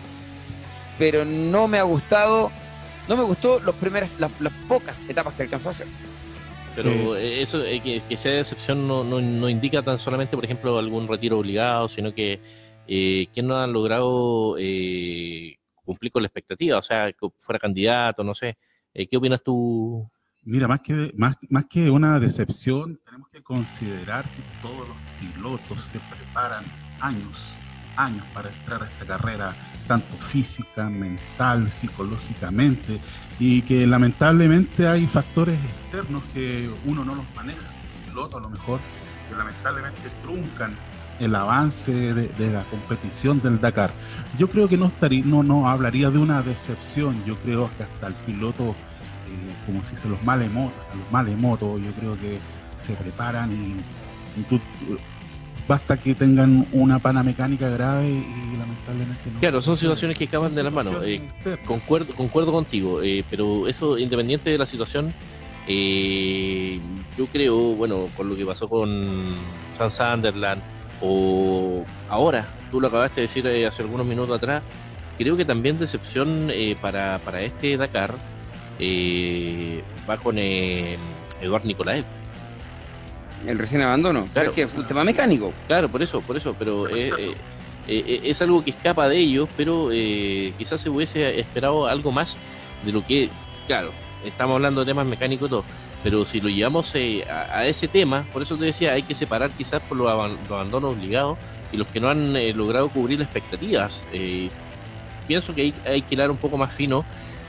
pero 0.98 1.26
no 1.26 1.68
me 1.68 1.80
ha 1.80 1.84
gustado, 1.84 2.52
no 3.08 3.18
me 3.18 3.24
gustó 3.24 3.60
los 3.60 3.76
primeras, 3.76 4.16
las, 4.20 4.32
pocas 4.68 5.04
etapas 5.10 5.34
que 5.34 5.44
alcanzó 5.44 5.70
a 5.70 5.72
hacer. 5.72 5.88
Pero 6.76 7.16
eh, 7.16 7.42
eso, 7.42 7.64
eh, 7.64 8.02
que, 8.08 8.18
sea 8.18 8.34
decepción 8.34 8.88
no, 8.88 9.04
no, 9.04 9.50
indica 9.50 9.84
tan 9.84 10.00
solamente, 10.00 10.36
por 10.36 10.46
ejemplo, 10.46 10.78
algún 10.80 11.08
retiro 11.08 11.40
obligado, 11.40 11.88
sino 11.88 12.14
que 12.14 12.40
eh, 12.88 13.28
que 13.34 13.42
no 13.42 13.58
han 13.58 13.72
logrado 13.72 14.56
eh, 14.60 15.58
cumplir 15.84 16.12
con 16.12 16.22
la 16.22 16.28
expectativa, 16.28 16.78
o 16.78 16.82
sea, 16.82 17.12
que 17.12 17.28
fuera 17.38 17.60
candidato, 17.60 18.24
no 18.24 18.34
sé. 18.34 18.58
¿Qué 18.94 19.18
opinas 19.18 19.42
tú? 19.44 20.10
Mira, 20.44 20.68
más 20.68 20.82
que, 20.82 21.12
más, 21.16 21.38
más 21.50 21.66
que 21.66 21.90
una 21.90 22.20
decepción, 22.20 23.00
tenemos 23.06 23.30
que 23.30 23.42
considerar 23.42 24.26
que 24.26 24.44
todos 24.62 24.88
los 24.88 24.98
pilotos 25.20 25.84
se 25.84 26.00
preparan 26.00 26.66
años, 27.00 27.40
años 27.96 28.26
para 28.34 28.50
entrar 28.50 28.84
a 28.84 28.88
esta 28.88 29.06
carrera 29.06 29.56
tanto 29.88 30.14
física, 30.16 30.90
mental, 30.90 31.72
psicológicamente, 31.72 33.00
y 33.40 33.62
que 33.62 33.88
lamentablemente 33.88 34.86
hay 34.88 35.08
factores 35.08 35.60
externos 35.64 36.24
que 36.34 36.70
uno 36.86 37.06
no 37.06 37.16
los 37.16 37.26
maneja, 37.36 37.66
el 38.12 38.18
otro 38.18 38.40
a 38.40 38.42
lo 38.42 38.50
mejor, 38.50 38.80
que 39.30 39.36
lamentablemente 39.36 40.10
truncan 40.22 40.76
el 41.24 41.36
avance 41.36 41.92
de, 41.92 42.52
la 42.52 42.64
competición 42.66 43.42
del 43.42 43.60
Dakar. 43.60 43.92
Yo 44.38 44.50
creo 44.50 44.68
que 44.68 44.78
no, 44.78 44.88
estaría, 44.88 45.24
no, 45.26 45.44
no 45.44 45.70
hablaría 45.70 46.10
de 46.10 46.20
una 46.20 46.42
decepción, 46.42 47.24
yo 47.26 47.36
creo 47.38 47.70
que 47.78 47.84
hasta 47.84 48.08
el 48.08 48.14
piloto, 48.14 48.70
eh, 48.70 49.54
como 49.66 49.84
si 49.84 49.96
se 49.96 50.10
los 50.10 50.22
malemotos, 50.24 50.78
los 50.96 51.12
malemotos, 51.12 51.82
yo 51.82 51.92
creo 51.92 52.20
que 52.20 52.40
se 52.76 52.94
preparan 52.94 53.52
y, 53.52 53.76
basta 55.68 55.96
que 55.98 56.14
tengan 56.14 56.68
una 56.74 57.00
pana 57.00 57.24
mecánica 57.24 57.70
grave 57.70 58.10
y 58.10 58.58
lamentablemente 58.58 59.32
no. 59.32 59.40
Claro, 59.40 59.62
son 59.62 59.78
situaciones 59.78 60.18
que 60.18 60.26
acaban 60.26 60.54
de 60.54 60.64
las 60.64 60.74
manos. 60.74 60.96
Eh, 61.06 61.22
concuerdo, 61.66 62.14
concuerdo 62.16 62.52
contigo, 62.52 63.02
eh, 63.02 63.24
pero 63.30 63.68
eso, 63.68 63.98
independiente 63.98 64.50
de 64.50 64.58
la 64.58 64.66
situación, 64.66 65.14
eh, 65.68 66.80
yo 67.18 67.28
creo, 67.28 67.58
bueno, 67.76 68.08
con 68.18 68.30
lo 68.30 68.36
que 68.36 68.46
pasó 68.46 68.68
con 68.68 69.36
San 69.78 69.92
Sunderland 69.92 70.62
o 71.04 71.86
ahora, 72.10 72.46
tú 72.72 72.80
lo 72.80 72.88
acabaste 72.88 73.22
de 73.22 73.28
decir 73.28 73.48
hace 73.68 73.82
algunos 73.82 74.06
minutos 74.06 74.36
atrás, 74.38 74.64
creo 75.18 75.36
que 75.38 75.46
también 75.46 75.78
decepción 75.78 76.52
para, 76.82 77.20
para 77.20 77.42
este 77.42 77.78
Dakar 77.78 78.16
va 80.10 80.18
con 80.18 80.38
Eduard 80.38 81.66
Nicolaev 81.66 82.06
el 83.48 83.58
recién 83.58 83.82
abandono. 83.82 84.28
Claro. 84.34 84.54
que 84.54 84.64
es 84.64 84.74
un 84.74 84.86
tema 84.86 85.04
mecánico. 85.04 85.54
Claro, 85.68 85.90
por 85.90 86.02
eso, 86.02 86.22
por 86.22 86.38
eso, 86.38 86.56
pero 86.58 86.88
eh, 86.88 87.12
eh, 87.18 87.36
eh, 87.88 88.22
es 88.24 88.42
algo 88.42 88.64
que 88.64 88.72
escapa 88.72 89.08
de 89.10 89.18
ellos, 89.18 89.50
pero 89.58 89.90
quizás 90.58 90.82
se 90.82 90.90
hubiese 90.90 91.40
esperado 91.40 91.88
algo 91.88 92.12
más 92.12 92.38
de 92.86 92.92
lo 92.92 93.06
que, 93.06 93.30
claro, 93.68 93.92
estamos 94.24 94.56
hablando 94.56 94.82
de 94.82 94.86
temas 94.86 95.06
mecánicos 95.06 95.50
todo, 95.50 95.64
pero 96.04 96.26
si 96.26 96.42
lo 96.42 96.50
llevamos 96.50 96.94
a, 96.96 97.66
ese 97.66 97.88
tema, 97.88 98.26
por 98.34 98.42
eso 98.42 98.58
te 98.58 98.66
decía, 98.66 98.92
hay 98.94 99.04
que 99.04 99.16
separar 99.16 99.52
quizás 99.52 99.82
por 99.82 99.98
los, 99.98 100.08
abandonos 100.08 100.96
obligados 100.96 101.38
y 101.72 101.78
los 101.78 101.88
que 101.88 102.00
no 102.00 102.10
han 102.10 102.34
logrado 102.56 102.90
cubrir 102.90 103.20
las 103.20 103.28
expectativas. 103.28 104.04
pienso 105.28 105.56
que 105.56 105.62
hay, 105.62 105.74
hay 105.86 106.02
que 106.02 106.16
hilar 106.16 106.30
un 106.30 106.38
poco 106.38 106.58
más 106.58 106.74
fino 106.74 107.06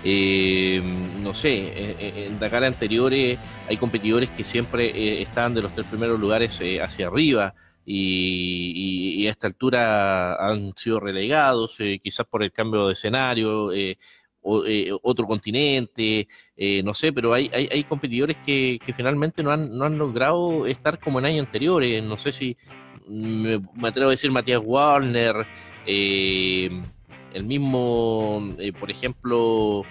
eh, 0.07 0.83
no 1.23 1.33
sé, 1.33 1.55
eh, 1.55 1.97
eh, 1.99 2.27
en 2.27 2.39
Dakar 2.39 2.63
anteriores 2.63 3.39
hay 3.67 3.77
competidores 3.79 4.29
que 4.29 4.45
siempre 4.45 4.91
eh, 4.91 5.23
están 5.23 5.55
de 5.55 5.63
los 5.63 5.75
tres 5.75 5.87
primeros 5.87 6.21
lugares 6.21 6.61
hacia 6.83 7.07
arriba 7.07 7.55
y, 7.87 9.27
a 9.27 9.31
esta 9.31 9.47
altura 9.47 10.35
han 10.35 10.75
sido 10.77 11.01
relegados, 11.01 11.79
quizás 12.03 12.27
por 12.27 12.43
el 12.43 12.53
cambio 12.53 12.87
de 12.87 12.93
escenario, 12.93 13.71
otro 14.45 15.27
continente, 15.27 16.29
no 16.85 16.93
sé, 16.95 17.13
pero 17.13 17.33
hay, 17.33 17.51
hay, 17.53 17.85
competidores 17.85 18.37
que, 18.45 18.79
finalmente 18.95 19.43
no 19.43 19.51
han, 19.51 19.77
no 19.77 19.85
han 19.87 19.97
logrado 19.99 20.67
estar 20.67 20.99
como 20.99 21.19
en 21.19 21.25
años 21.25 21.47
anteriores. 21.47 22.03
No 22.03 22.17
sé 22.17 22.31
si 22.31 22.57
me, 23.09 23.61
atrevo 23.83 24.09
a 24.09 24.13
decir 24.13 24.31
Matías 24.31 24.63
Warner. 24.65 25.47
Eh, 25.87 26.71
el 27.33 27.45
mismo, 27.45 28.55
eh, 28.59 28.73
por 28.73 28.91
ejemplo, 28.91 29.83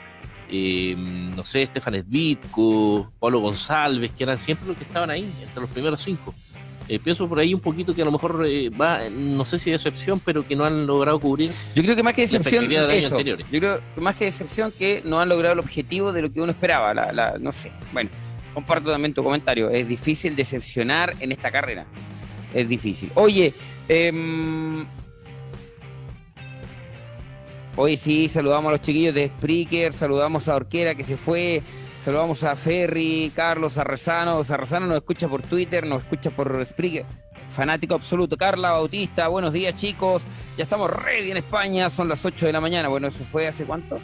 eh, 0.50 0.96
no 0.98 1.44
sé, 1.44 1.64
Estefan 1.64 2.02
Svitko, 2.04 3.12
Pablo 3.20 3.40
González, 3.40 4.12
que 4.14 4.24
eran 4.24 4.40
siempre 4.40 4.68
los 4.68 4.78
que 4.78 4.84
estaban 4.84 5.10
ahí, 5.10 5.30
entre 5.42 5.62
los 5.62 5.70
primeros 5.70 6.02
cinco. 6.02 6.34
Eh, 6.90 7.00
pienso 7.00 7.30
por 7.30 7.40
ahí 7.40 7.54
un 7.54 7.62
poquito 7.62 7.96
que 7.96 8.02
a 8.02 8.06
lo 8.06 8.12
mejor 8.12 8.44
va, 8.80 9.10
no 9.10 9.46
sé 9.46 9.58
si 9.58 9.70
de 9.70 9.78
excepción, 9.78 10.20
pero 10.20 10.46
que 10.46 10.56
no 10.56 10.66
han 10.66 10.86
logrado 10.86 11.20
cubrir. 11.20 11.52
Yo 11.76 11.84
creo 11.84 11.96
que 11.96 12.04
más 12.04 12.14
que 12.14 12.24
decepción, 12.24 12.70
eso. 12.72 13.20
Yo 13.22 13.36
creo 13.60 13.80
que 13.96 14.02
más 14.02 14.16
que 14.16 14.26
decepción 14.26 14.72
que 14.72 15.02
no 15.06 15.22
han 15.22 15.30
logrado 15.30 15.54
el 15.54 15.60
objetivo 15.60 16.12
de 16.12 16.24
lo 16.24 16.32
que 16.32 16.42
uno 16.42 16.52
esperaba. 16.52 16.94
La, 16.94 17.12
la, 17.12 17.38
no 17.40 17.52
sé. 17.52 17.72
Bueno, 17.94 18.10
comparto 18.54 18.92
también 18.92 19.14
tu 19.14 19.24
comentario. 19.24 19.70
Es 19.70 19.88
difícil 19.88 20.36
decepcionar 20.36 21.16
en 21.20 21.32
esta 21.32 21.52
carrera. 21.52 21.86
Es 22.54 22.68
difícil. 22.68 23.10
Oye, 23.16 23.54
eh, 23.88 24.12
Hoy 27.76 27.98
sí, 27.98 28.30
saludamos 28.30 28.70
a 28.70 28.74
los 28.74 28.82
chiquillos 28.84 29.16
de 29.16 29.30
Spreaker, 29.30 29.94
saludamos 29.94 30.48
a 30.48 30.56
Orquera 30.56 30.94
que 30.94 31.04
se 31.04 31.18
fue, 31.18 31.64
saludamos 32.04 32.44
a 32.44 32.56
Ferry, 32.56 33.32
Carlos, 33.36 33.78
a 33.78 33.84
Rezano. 33.84 34.44
Rezano 34.44 34.88
nos 34.88 34.98
escucha 34.98 35.28
por 35.28 35.42
Twitter, 35.42 35.86
nos 35.86 36.04
escucha 36.04 36.30
por 36.30 36.66
Spreaker. 36.66 37.06
Fanático 37.52 37.96
absoluto. 37.96 38.38
Carla 38.38 38.72
Bautista, 38.72 39.28
buenos 39.28 39.54
días 39.54 39.76
chicos. 39.76 40.24
Ya 40.58 40.64
estamos 40.64 40.90
ready 40.90 41.32
en 41.32 41.38
España, 41.38 41.90
son 41.90 42.10
las 42.10 42.26
8 42.26 42.48
de 42.48 42.54
la 42.54 42.62
mañana. 42.62 42.90
Bueno, 42.90 43.08
eso 43.08 43.24
fue 43.32 43.48
hace 43.48 43.64
cuánto? 43.64 43.98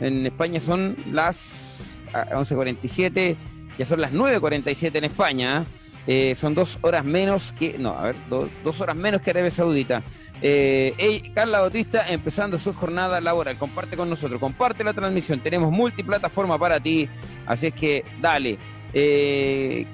En 0.00 0.26
España 0.26 0.60
son 0.60 0.96
las 1.12 2.00
11.47, 2.12 3.36
ya 3.78 3.86
son 3.86 4.00
las 4.00 4.12
9.47 4.12 4.96
en 4.96 5.04
España. 5.04 5.62
¿eh? 5.62 6.30
Eh, 6.30 6.34
son 6.34 6.54
dos 6.54 6.78
horas 6.80 7.04
menos 7.04 7.52
que, 7.58 7.78
no, 7.78 7.90
a 7.90 8.04
ver, 8.04 8.16
dos 8.28 8.80
horas 8.80 8.96
menos 8.96 9.20
que 9.20 9.30
Arabia 9.30 9.50
Saudita. 9.50 10.02
Eh, 10.40 11.30
Carla 11.34 11.60
Bautista 11.60 12.08
empezando 12.08 12.58
su 12.58 12.72
jornada 12.72 13.20
laboral. 13.20 13.56
Comparte 13.56 13.96
con 13.96 14.08
nosotros, 14.08 14.40
comparte 14.40 14.84
la 14.84 14.92
transmisión. 14.92 15.40
Tenemos 15.40 15.72
multiplataforma 15.72 16.58
para 16.58 16.80
ti, 16.80 17.08
así 17.46 17.68
es 17.68 17.74
que 17.74 18.04
dale. 18.20 18.58
Eh, 18.94 19.86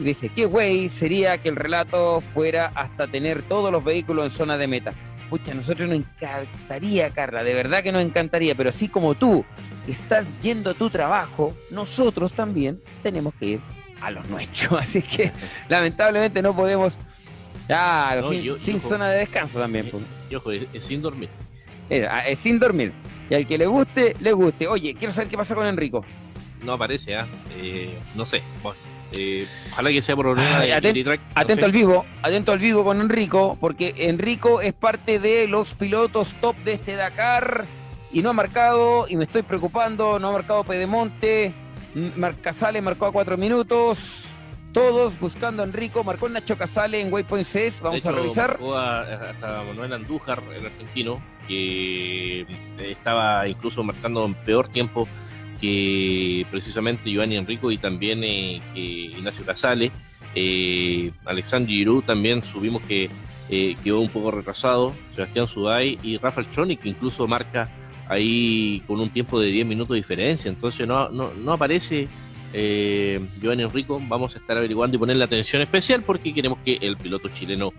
dice, 0.00 0.28
¿qué 0.28 0.46
güey 0.46 0.88
sería 0.88 1.38
que 1.38 1.48
el 1.48 1.56
relato 1.56 2.22
fuera 2.32 2.70
hasta 2.74 3.08
tener 3.08 3.42
todos 3.42 3.72
los 3.72 3.82
vehículos 3.82 4.24
en 4.24 4.30
zona 4.30 4.56
de 4.56 4.66
meta? 4.66 4.92
Pucha, 5.28 5.52
a 5.52 5.54
nosotros 5.54 5.88
nos 5.88 5.98
encantaría, 5.98 7.10
Carla, 7.10 7.44
de 7.44 7.54
verdad 7.54 7.82
que 7.82 7.92
nos 7.92 8.02
encantaría, 8.02 8.54
pero 8.54 8.70
así 8.70 8.88
como 8.88 9.14
tú 9.14 9.44
estás 9.86 10.26
yendo 10.40 10.70
a 10.70 10.74
tu 10.74 10.90
trabajo, 10.90 11.54
nosotros 11.70 12.32
también 12.32 12.80
tenemos 13.02 13.34
que 13.34 13.46
ir 13.46 13.60
a 14.00 14.10
los 14.10 14.28
nuestros. 14.28 14.72
Así 14.80 15.02
que 15.02 15.32
lamentablemente 15.68 16.42
no 16.42 16.54
podemos 16.54 16.98
Claro, 17.70 18.30
sin, 18.58 18.80
zona 18.80 19.10
de 19.10 19.20
descanso 19.20 19.60
también. 19.60 19.92
Ojo, 20.34 20.50
es, 20.50 20.66
sin 20.80 21.00
dormir. 21.00 21.28
Ah, 22.10 22.26
es, 22.26 22.40
sin 22.40 22.58
dormir. 22.58 22.90
Y 23.30 23.34
al 23.34 23.46
que 23.46 23.56
le 23.56 23.66
guste, 23.66 24.16
le 24.18 24.32
guste. 24.32 24.66
Oye, 24.66 24.96
quiero 24.96 25.14
saber 25.14 25.28
qué 25.28 25.36
pasa 25.36 25.54
con 25.54 25.64
Enrico. 25.64 26.04
No 26.64 26.72
aparece, 26.72 27.14
¿ah? 27.14 27.28
¿eh? 27.56 27.96
no 28.16 28.26
sé. 28.26 28.42
Eh, 29.16 29.46
ojalá 29.70 29.90
que 29.90 30.02
sea 30.02 30.16
por 30.16 30.24
problema 30.24 30.60
de 30.60 30.74
Atento 30.74 31.64
al 31.64 31.72
vivo, 31.72 32.04
atento 32.22 32.52
al 32.52 32.58
vivo 32.58 32.82
con 32.82 33.00
Enrico, 33.00 33.56
porque 33.60 33.94
Enrico 33.98 34.60
es 34.60 34.72
parte 34.72 35.20
de 35.20 35.46
los 35.46 35.74
pilotos 35.74 36.34
top 36.40 36.56
de 36.64 36.72
este 36.72 36.96
Dakar 36.96 37.66
y 38.12 38.22
no 38.22 38.30
ha 38.30 38.32
marcado, 38.32 39.06
y 39.08 39.16
me 39.16 39.24
estoy 39.24 39.42
preocupando, 39.42 40.18
no 40.18 40.28
ha 40.28 40.32
marcado 40.32 40.64
Pedemonte, 40.64 41.52
Casale 42.40 42.82
marcó 42.82 43.06
a 43.06 43.12
cuatro 43.12 43.36
minutos, 43.36 44.29
todos 44.72 45.18
buscando 45.18 45.62
a 45.62 45.66
Enrico. 45.66 46.04
Marcó 46.04 46.28
Nacho 46.28 46.56
Casale 46.56 47.00
en 47.00 47.12
Waypoint 47.12 47.46
6. 47.46 47.80
Vamos 47.82 48.06
a 48.06 48.12
revisar. 48.12 48.58
Hasta 48.60 49.62
Manuel 49.64 49.92
Andújar, 49.92 50.42
el 50.56 50.66
argentino, 50.66 51.20
que 51.48 52.46
estaba 52.78 53.46
incluso 53.48 53.82
marcando 53.82 54.24
en 54.24 54.34
peor 54.34 54.68
tiempo 54.68 55.08
que 55.60 56.46
precisamente 56.50 57.10
Giovanni 57.10 57.36
Enrico 57.36 57.70
y 57.70 57.78
también 57.78 58.24
eh, 58.24 58.60
que 58.72 58.80
Ignacio 58.80 59.44
Casale. 59.44 59.92
Eh, 60.34 61.12
Alexandre 61.26 61.72
Giroud 61.72 62.04
también 62.04 62.42
subimos 62.42 62.82
que 62.82 63.10
eh, 63.50 63.76
quedó 63.84 64.00
un 64.00 64.08
poco 64.08 64.30
retrasado. 64.30 64.94
Sebastián 65.14 65.48
Suday 65.48 65.98
y 66.02 66.16
Rafael 66.16 66.50
Choni, 66.50 66.76
que 66.76 66.88
incluso 66.88 67.26
marca 67.28 67.68
ahí 68.08 68.82
con 68.86 69.00
un 69.00 69.10
tiempo 69.10 69.38
de 69.38 69.48
10 69.48 69.66
minutos 69.66 69.94
de 69.94 69.96
diferencia. 69.96 70.48
Entonces 70.48 70.86
no, 70.88 71.10
no, 71.10 71.30
no 71.34 71.52
aparece 71.52 72.08
eh, 72.52 73.20
Giovanni 73.40 73.62
Enrico, 73.62 74.00
vamos 74.08 74.34
a 74.34 74.38
estar 74.38 74.56
averiguando 74.56 74.96
y 74.96 74.98
ponerle 74.98 75.24
atención 75.24 75.62
especial 75.62 76.02
porque 76.02 76.34
queremos 76.34 76.58
que 76.64 76.78
el 76.80 76.96
piloto 76.96 77.28
chileno 77.28 77.72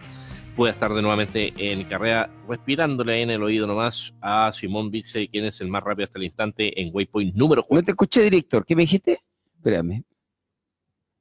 pueda 0.56 0.74
estar 0.74 0.94
de 0.94 1.02
nuevamente 1.02 1.54
en 1.58 1.84
carrera, 1.86 2.30
respirándole 2.48 3.22
en 3.22 3.30
el 3.30 3.44
oído 3.44 3.68
nomás 3.68 4.14
a 4.22 4.52
Simón 4.54 4.92
Vice, 4.92 5.28
quien 5.28 5.46
es 5.46 5.62
el 5.62 5.68
más 5.68 5.84
rápido 5.84 6.06
hasta 6.06 6.20
el 6.20 6.26
instante 6.26 6.82
en 6.82 6.90
Waypoint 6.94 7.36
número 7.36 7.64
4. 7.64 7.76
No 7.76 7.84
te 7.84 7.92
escuché, 7.92 8.22
director. 8.24 8.66
¿Qué 8.66 8.76
me 8.76 8.84
dijiste? 8.84 9.20
Espérame. 9.56 10.04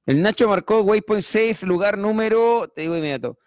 El 0.06 0.22
Nacho 0.22 0.48
marcó 0.48 0.80
Waypoint 0.82 1.22
6, 1.22 1.62
lugar 1.64 1.96
número, 1.96 2.68
te 2.74 2.82
digo 2.82 2.96
inmediato, 2.96 3.38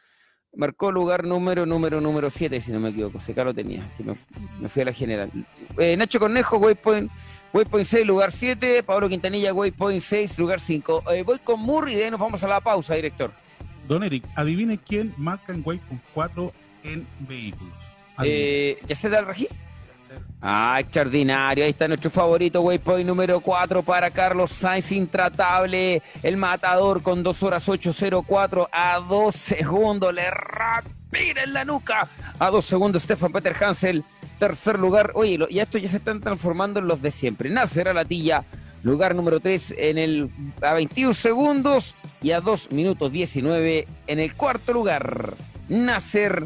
marcó 0.56 0.92
lugar 0.92 1.26
número, 1.26 1.66
número, 1.66 2.00
número 2.00 2.30
7, 2.30 2.62
si 2.62 2.72
no 2.72 2.80
me 2.80 2.90
equivoco. 2.90 3.20
Se 3.20 3.34
lo 3.34 3.54
tenía, 3.54 3.90
me, 4.60 4.70
fui 4.70 4.82
a 4.84 4.86
la 4.86 4.94
general. 4.94 5.32
Eh, 5.78 5.98
Nacho 5.98 6.20
Cornejo, 6.20 6.58
Waypoint 6.58 7.12
Waypoint 7.54 7.88
6, 7.88 8.08
lugar 8.08 8.32
7. 8.32 8.82
Pablo 8.84 9.08
Quintanilla, 9.08 9.54
Waypoint 9.54 10.02
6, 10.02 10.40
lugar 10.40 10.60
5. 10.60 11.04
Eh, 11.12 11.24
voy 11.24 11.38
con 11.40 11.60
Murray 11.60 11.94
y 11.94 11.98
de 11.98 12.06
ahí 12.06 12.12
nos 12.12 12.20
vamos 12.20 12.44
a 12.44 12.48
la 12.48 12.60
pausa, 12.60 12.96
director. 12.96 13.32
Don 13.88 14.04
Eric, 14.04 14.26
adivine 14.36 14.80
quién 14.80 15.14
marca 15.18 15.54
en 15.54 15.62
Waypoint 15.64 16.02
4 16.14 16.52
en 16.84 17.08
vehículos. 17.20 17.74
Eh, 18.24 18.80
¿Yacet 18.88 19.14
Al-Rají? 19.14 19.48
Ah, 20.42 20.78
extraordinario. 20.80 21.64
Ahí 21.64 21.70
está 21.72 21.88
nuestro 21.88 22.10
favorito, 22.10 22.62
Waypoint 22.62 23.08
número 23.08 23.40
4 23.40 23.84
para 23.84 24.10
Carlos 24.10 24.52
Sainz, 24.52 24.92
intratable. 24.92 26.02
El 26.22 26.38
matador 26.38 27.02
con 27.04 27.22
2 27.22 27.44
horas 27.44 27.68
8.04 27.68 28.68
a 28.72 29.00
2 29.00 29.36
segundos. 29.36 30.14
Le 30.14 30.30
rapira 30.30 31.44
en 31.44 31.54
la 31.54 31.66
nuca. 31.66 32.08
A 32.40 32.50
2 32.50 32.66
segundos, 32.66 33.04
Stefan 33.04 33.32
Peter 33.32 33.56
Hansel 33.64 34.04
tercer 34.40 34.80
lugar. 34.80 35.12
Oye, 35.16 35.40
y 35.50 35.60
esto 35.60 35.78
ya 35.78 35.90
se 35.90 35.98
están 35.98 36.22
transformando 36.22 36.80
en 36.80 36.88
los 36.88 37.02
de 37.02 37.12
siempre. 37.12 37.50
Nacer 37.50 37.88
a 37.88 37.94
Latilla, 37.94 38.44
lugar 38.84 39.16
número 39.16 39.40
3 39.40 39.76
en 39.78 39.98
el, 39.98 40.30
a 40.62 40.74
21 40.74 41.14
segundos 41.14 41.96
y 42.22 42.32
a 42.32 42.42
2 42.42 42.72
minutos 42.72 43.12
19 43.12 43.88
en 44.08 44.20
el 44.20 44.36
cuarto 44.36 44.74
lugar. 44.74 45.36
Nacer 45.70 46.46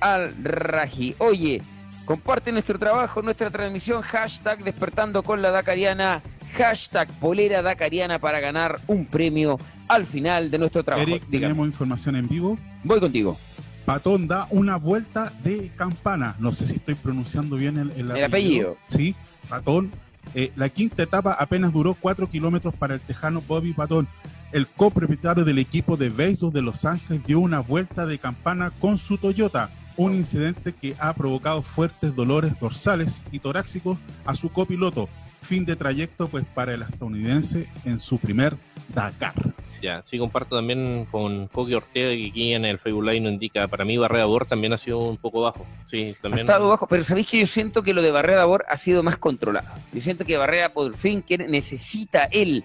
al 0.00 0.34
Raji. 0.42 1.14
Oye, 1.18 1.62
comparte 2.04 2.52
nuestro 2.52 2.78
trabajo, 2.78 3.22
nuestra 3.22 3.50
transmisión, 3.50 4.02
hashtag 4.02 4.64
despertando 4.64 5.22
con 5.22 5.42
la 5.42 5.50
Dakariana, 5.50 6.22
hashtag 6.56 7.08
polera 7.20 7.62
Dakariana 7.62 8.18
para 8.18 8.40
ganar 8.40 8.80
un 8.86 9.06
premio 9.06 9.58
al 9.88 10.06
final 10.06 10.50
de 10.50 10.58
nuestro 10.58 10.82
trabajo. 10.82 11.08
Eric, 11.08 11.24
tenemos 11.30 11.66
información 11.66 12.16
en 12.16 12.28
vivo. 12.28 12.58
Voy 12.82 13.00
contigo. 13.00 13.38
Patón 13.84 14.28
da 14.28 14.46
una 14.50 14.76
vuelta 14.76 15.32
de 15.42 15.70
campana. 15.76 16.36
No 16.38 16.52
sé 16.52 16.66
si 16.66 16.76
estoy 16.76 16.94
pronunciando 16.94 17.56
bien 17.56 17.78
el, 17.78 18.24
apellido. 18.24 18.76
Sí, 18.88 19.14
Patón. 19.48 19.90
Eh, 20.34 20.52
la 20.54 20.68
quinta 20.68 21.02
etapa 21.02 21.32
apenas 21.32 21.72
duró 21.72 21.94
4 21.94 22.30
kilómetros 22.30 22.74
para 22.74 22.94
el 22.94 23.00
tejano 23.00 23.42
Bobby 23.46 23.72
Patón. 23.72 24.06
El 24.52 24.66
copropietario 24.66 25.44
del 25.44 25.58
equipo 25.58 25.96
de 25.96 26.10
béisbol 26.10 26.52
de 26.52 26.62
Los 26.62 26.84
Ángeles 26.84 27.24
dio 27.26 27.40
una 27.40 27.60
vuelta 27.60 28.06
de 28.06 28.18
campana 28.18 28.70
con 28.70 28.98
su 28.98 29.18
Toyota, 29.18 29.70
un 29.96 30.14
incidente 30.14 30.72
que 30.72 30.94
ha 30.98 31.12
provocado 31.14 31.62
fuertes 31.62 32.14
dolores 32.14 32.58
dorsales 32.60 33.22
y 33.32 33.40
torácicos 33.40 33.98
a 34.24 34.34
su 34.34 34.50
copiloto. 34.50 35.08
Fin 35.42 35.64
de 35.64 35.74
trayecto 35.74 36.28
pues 36.28 36.44
para 36.54 36.74
el 36.74 36.82
estadounidense 36.82 37.68
en 37.84 37.98
su 37.98 38.18
primer 38.18 38.56
Dakar. 38.94 39.34
Ya, 39.82 40.02
sí 40.08 40.16
comparto 40.16 40.54
también 40.54 41.08
con 41.10 41.48
Coqui 41.48 41.74
Ortega 41.74 42.10
que 42.10 42.28
aquí 42.28 42.52
en 42.52 42.64
el 42.64 42.78
Facebook 42.78 43.02
Live 43.02 43.20
nos 43.20 43.32
indica, 43.32 43.66
para 43.66 43.84
mí 43.84 43.96
Barrera 43.96 44.26
Bor 44.26 44.46
también 44.46 44.72
ha 44.72 44.78
sido 44.78 44.98
un 45.00 45.16
poco 45.16 45.42
bajo. 45.42 45.66
Sí, 45.90 46.14
también. 46.22 46.48
Ha 46.48 46.52
estado 46.52 46.68
bajo, 46.68 46.86
pero 46.86 47.02
sabéis 47.02 47.26
que 47.26 47.40
yo 47.40 47.46
siento 47.48 47.82
que 47.82 47.92
lo 47.92 48.00
de 48.00 48.12
Barrera 48.12 48.44
Bor 48.44 48.64
ha 48.68 48.76
sido 48.76 49.02
más 49.02 49.18
controlado. 49.18 49.68
Yo 49.92 50.00
siento 50.00 50.24
que 50.24 50.36
Barrera 50.36 50.72
por 50.72 50.96
fin 50.96 51.24
necesita 51.48 52.28
él 52.30 52.64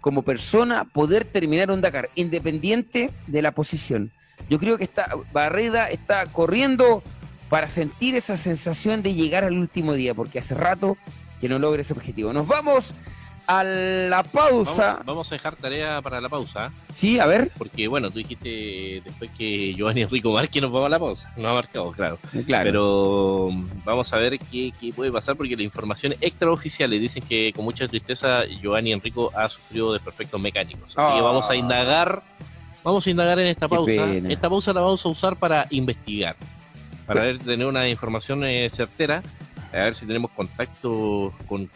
como 0.00 0.22
persona 0.22 0.84
poder 0.84 1.24
terminar 1.24 1.70
un 1.70 1.82
Dakar, 1.82 2.08
independiente 2.14 3.10
de 3.26 3.42
la 3.42 3.52
posición. 3.52 4.10
Yo 4.48 4.58
creo 4.58 4.78
que 4.78 4.84
está, 4.84 5.10
Barreda 5.32 5.90
está 5.90 6.26
corriendo 6.26 7.02
para 7.50 7.68
sentir 7.68 8.14
esa 8.14 8.36
sensación 8.36 9.02
de 9.02 9.14
llegar 9.14 9.44
al 9.44 9.58
último 9.58 9.92
día, 9.92 10.14
porque 10.14 10.38
hace 10.38 10.54
rato 10.54 10.96
que 11.40 11.48
no 11.48 11.58
logra 11.58 11.82
ese 11.82 11.92
objetivo. 11.92 12.32
Nos 12.32 12.46
vamos 12.46 12.94
a 13.46 13.62
la 13.64 14.22
pausa. 14.22 15.00
Vamos, 15.04 15.30
a 15.30 15.34
dejar 15.34 15.56
tarea 15.56 16.00
para 16.02 16.20
la 16.20 16.28
pausa. 16.28 16.72
Sí, 16.94 17.18
a 17.18 17.26
ver. 17.26 17.50
Porque 17.56 17.88
bueno, 17.88 18.10
tú 18.10 18.18
dijiste 18.18 19.02
después 19.04 19.30
que 19.36 19.74
Giovanni 19.74 20.02
Enrico 20.02 20.32
Márquez 20.32 20.62
nos 20.62 20.74
va 20.74 20.86
a 20.86 20.88
la 20.88 20.98
pausa. 20.98 21.32
No 21.36 21.48
ha 21.48 21.54
marcado, 21.54 21.92
claro. 21.92 22.18
Claro. 22.46 22.64
Pero 22.64 23.48
vamos 23.84 24.12
a 24.12 24.16
ver 24.16 24.38
qué, 24.38 24.72
puede 24.94 25.12
pasar 25.12 25.36
porque 25.36 25.56
la 25.56 25.62
información 25.62 26.14
extraoficiales 26.20 27.00
dicen 27.00 27.22
que 27.24 27.52
con 27.54 27.64
mucha 27.64 27.86
tristeza 27.88 28.44
Giovanni 28.46 28.92
Enrico 28.92 29.30
ha 29.34 29.48
sufrido 29.48 29.92
desperfectos 29.92 30.40
mecánicos. 30.40 30.96
Así 30.96 31.16
que 31.16 31.22
vamos 31.22 31.48
a 31.48 31.52
ah. 31.52 31.56
indagar. 31.56 32.22
Vamos 32.82 33.06
a 33.06 33.10
indagar 33.10 33.38
en 33.38 33.46
esta 33.46 33.66
pausa. 33.66 34.06
Esta 34.06 34.48
pausa 34.48 34.72
la 34.72 34.80
vamos 34.80 35.04
a 35.04 35.08
usar 35.08 35.36
para 35.36 35.66
investigar. 35.70 36.36
Para 37.06 37.22
ver, 37.22 37.38
tener 37.38 37.66
una 37.66 37.88
información 37.88 38.44
eh, 38.44 38.68
certera. 38.70 39.22
A 39.72 39.76
ver 39.76 39.94
si 39.94 40.06
tenemos 40.06 40.30
contacto 40.30 41.32
con 41.46 41.68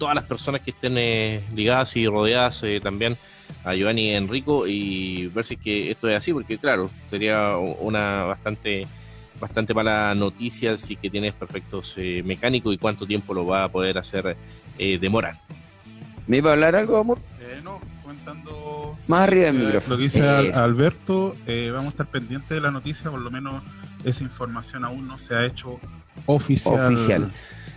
todas 0.00 0.14
las 0.14 0.24
personas 0.24 0.62
que 0.62 0.70
estén 0.72 0.96
eh, 0.96 1.44
ligadas 1.54 1.94
y 1.94 2.08
rodeadas 2.08 2.62
eh, 2.64 2.80
también 2.82 3.16
a 3.64 3.74
Giovanni 3.74 4.08
y 4.08 4.10
Enrico 4.14 4.66
y 4.66 5.26
ver 5.28 5.44
si 5.44 5.56
que 5.58 5.90
esto 5.90 6.08
es 6.08 6.16
así, 6.16 6.32
porque 6.32 6.58
claro, 6.58 6.90
sería 7.10 7.56
una 7.56 8.24
bastante 8.24 8.88
bastante 9.38 9.72
mala 9.72 10.14
noticia 10.14 10.76
si 10.76 10.96
que 10.96 11.08
tienes 11.08 11.34
perfectos 11.34 11.94
eh, 11.96 12.22
mecánicos 12.24 12.74
y 12.74 12.78
cuánto 12.78 13.06
tiempo 13.06 13.32
lo 13.34 13.46
va 13.46 13.64
a 13.64 13.68
poder 13.68 13.98
hacer 13.98 14.36
demorar. 14.78 15.36
¿Me 16.26 16.38
iba 16.38 16.50
a 16.50 16.52
hablar 16.54 16.74
algo, 16.74 16.96
amor? 16.96 17.18
no, 17.62 17.80
comentando... 18.02 18.96
Más 19.06 19.24
arriba 19.24 19.46
del 19.46 19.58
micrófono. 19.58 19.94
Lo 19.94 19.98
que 19.98 20.02
dice 20.04 20.26
Alberto, 20.26 21.36
vamos 21.72 21.86
a 21.86 21.88
estar 21.88 22.06
pendientes 22.06 22.48
de 22.48 22.60
la 22.62 22.70
noticia, 22.70 23.10
por 23.10 23.20
lo 23.20 23.30
menos 23.30 23.62
esa 24.04 24.24
información 24.24 24.86
aún 24.86 25.06
no 25.06 25.18
se 25.18 25.34
ha 25.34 25.44
hecho 25.44 25.78
oficial. 26.24 26.92
Oficial. 26.92 27.30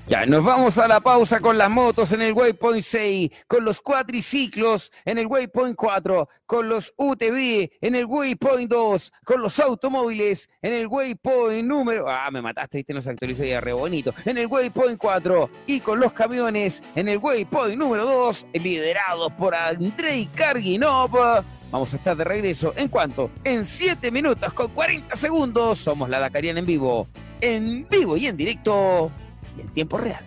Ya, 0.05 0.25
nos 0.25 0.43
vamos 0.43 0.77
a 0.80 0.88
la 0.89 0.99
pausa 0.99 1.39
con 1.39 1.57
las 1.57 1.69
motos 1.69 2.11
en 2.11 2.21
el 2.21 2.34
Waypoint 2.34 2.84
6, 2.84 3.31
con 3.47 3.63
los 3.63 3.80
cuatriciclos 3.80 4.91
en 5.05 5.17
el 5.17 5.27
Waypoint 5.27 5.77
4, 5.77 6.27
con 6.45 6.67
los 6.67 6.93
UTV 6.97 7.71
en 7.80 7.95
el 7.95 8.03
Waypoint 8.03 8.69
2, 8.69 9.13
con 9.23 9.41
los 9.41 9.57
automóviles 9.61 10.49
en 10.61 10.73
el 10.73 10.88
Waypoint 10.88 11.65
número... 11.65 12.09
Ah, 12.09 12.30
me 12.31 12.41
mataste, 12.41 12.80
viste, 12.80 12.93
no 12.93 13.01
se 13.01 13.11
actualizó 13.11 13.45
ya 13.45 13.61
re 13.61 13.71
bonito. 13.71 14.13
En 14.25 14.38
el 14.38 14.47
Waypoint 14.47 14.99
4 14.99 15.49
y 15.67 15.80
con 15.80 16.01
los 16.01 16.11
camiones 16.11 16.84
en 16.95 17.07
el 17.07 17.19
Waypoint 17.19 17.77
número 17.77 18.05
2, 18.05 18.47
liderados 18.55 19.31
por 19.31 19.55
Andrei 19.55 20.25
Karginov. 20.35 21.45
Vamos 21.71 21.93
a 21.93 21.95
estar 21.95 22.17
de 22.17 22.25
regreso 22.25 22.73
en 22.75 22.89
cuanto, 22.89 23.31
en 23.45 23.65
7 23.65 24.11
minutos 24.11 24.51
con 24.51 24.67
40 24.73 25.15
segundos, 25.15 25.80
somos 25.80 26.09
la 26.09 26.19
Dakariana 26.19 26.59
en 26.59 26.65
vivo, 26.65 27.07
en 27.39 27.88
vivo 27.89 28.17
y 28.17 28.27
en 28.27 28.35
directo 28.35 29.09
y 29.57 29.61
en 29.61 29.69
tiempo 29.69 29.97
real. 29.97 30.23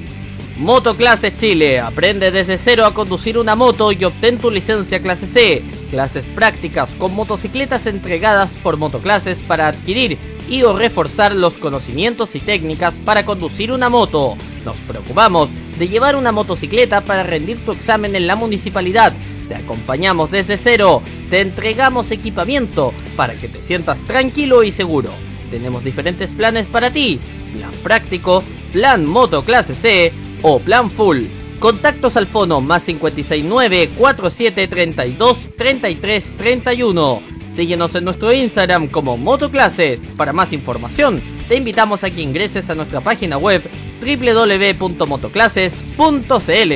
Motoclases 0.62 1.36
Chile. 1.38 1.80
Aprende 1.80 2.30
desde 2.30 2.56
cero 2.56 2.86
a 2.86 2.94
conducir 2.94 3.36
una 3.36 3.56
moto 3.56 3.90
y 3.90 4.04
obtén 4.04 4.38
tu 4.38 4.48
licencia 4.48 5.02
clase 5.02 5.26
C. 5.26 5.64
Clases 5.90 6.24
prácticas 6.26 6.88
con 6.92 7.12
motocicletas 7.16 7.86
entregadas 7.86 8.52
por 8.62 8.76
motoclases 8.76 9.38
para 9.38 9.66
adquirir 9.66 10.18
y 10.48 10.62
o 10.62 10.72
reforzar 10.72 11.34
los 11.34 11.54
conocimientos 11.54 12.36
y 12.36 12.38
técnicas 12.38 12.94
para 13.04 13.24
conducir 13.24 13.72
una 13.72 13.88
moto. 13.88 14.36
Nos 14.64 14.76
preocupamos 14.76 15.50
de 15.80 15.88
llevar 15.88 16.14
una 16.14 16.30
motocicleta 16.30 17.00
para 17.00 17.24
rendir 17.24 17.58
tu 17.64 17.72
examen 17.72 18.14
en 18.14 18.28
la 18.28 18.36
municipalidad. 18.36 19.12
Te 19.48 19.56
acompañamos 19.56 20.30
desde 20.30 20.58
cero. 20.58 21.02
Te 21.28 21.40
entregamos 21.40 22.12
equipamiento 22.12 22.94
para 23.16 23.34
que 23.34 23.48
te 23.48 23.58
sientas 23.58 23.98
tranquilo 24.06 24.62
y 24.62 24.70
seguro. 24.70 25.10
Tenemos 25.50 25.82
diferentes 25.82 26.30
planes 26.30 26.68
para 26.68 26.92
ti. 26.92 27.18
Plan 27.52 27.72
práctico, 27.82 28.44
plan 28.72 29.04
moto 29.04 29.44
clase 29.44 29.74
C 29.74 30.12
o 30.42 30.58
plan 30.58 30.90
full. 30.90 31.24
Contactos 31.58 32.16
al 32.16 32.26
fono 32.26 32.60
más 32.60 32.82
569 32.82 33.90
4732 33.96 35.38
33 35.56 36.36
31. 36.36 37.22
Síguenos 37.54 37.94
en 37.94 38.04
nuestro 38.04 38.32
Instagram 38.32 38.88
como 38.88 39.16
Motoclases. 39.16 40.00
Para 40.16 40.32
más 40.32 40.52
información, 40.52 41.22
te 41.48 41.56
invitamos 41.56 42.02
a 42.02 42.10
que 42.10 42.22
ingreses 42.22 42.68
a 42.68 42.74
nuestra 42.74 43.00
página 43.00 43.38
web 43.38 43.62
www.motoclases.cl. 44.00 46.72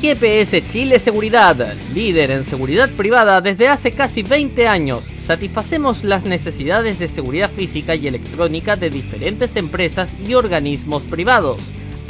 GPS 0.00 0.66
Chile 0.68 0.98
Seguridad, 0.98 1.74
líder 1.94 2.30
en 2.30 2.44
seguridad 2.44 2.88
privada 2.88 3.42
desde 3.42 3.68
hace 3.68 3.92
casi 3.92 4.22
20 4.22 4.66
años. 4.66 5.04
Satisfacemos 5.24 6.02
las 6.02 6.24
necesidades 6.24 6.98
de 6.98 7.06
seguridad 7.06 7.50
física 7.50 7.94
y 7.94 8.08
electrónica 8.08 8.76
de 8.76 8.88
diferentes 8.88 9.54
empresas 9.56 10.08
y 10.26 10.34
organismos 10.34 11.02
privados 11.02 11.58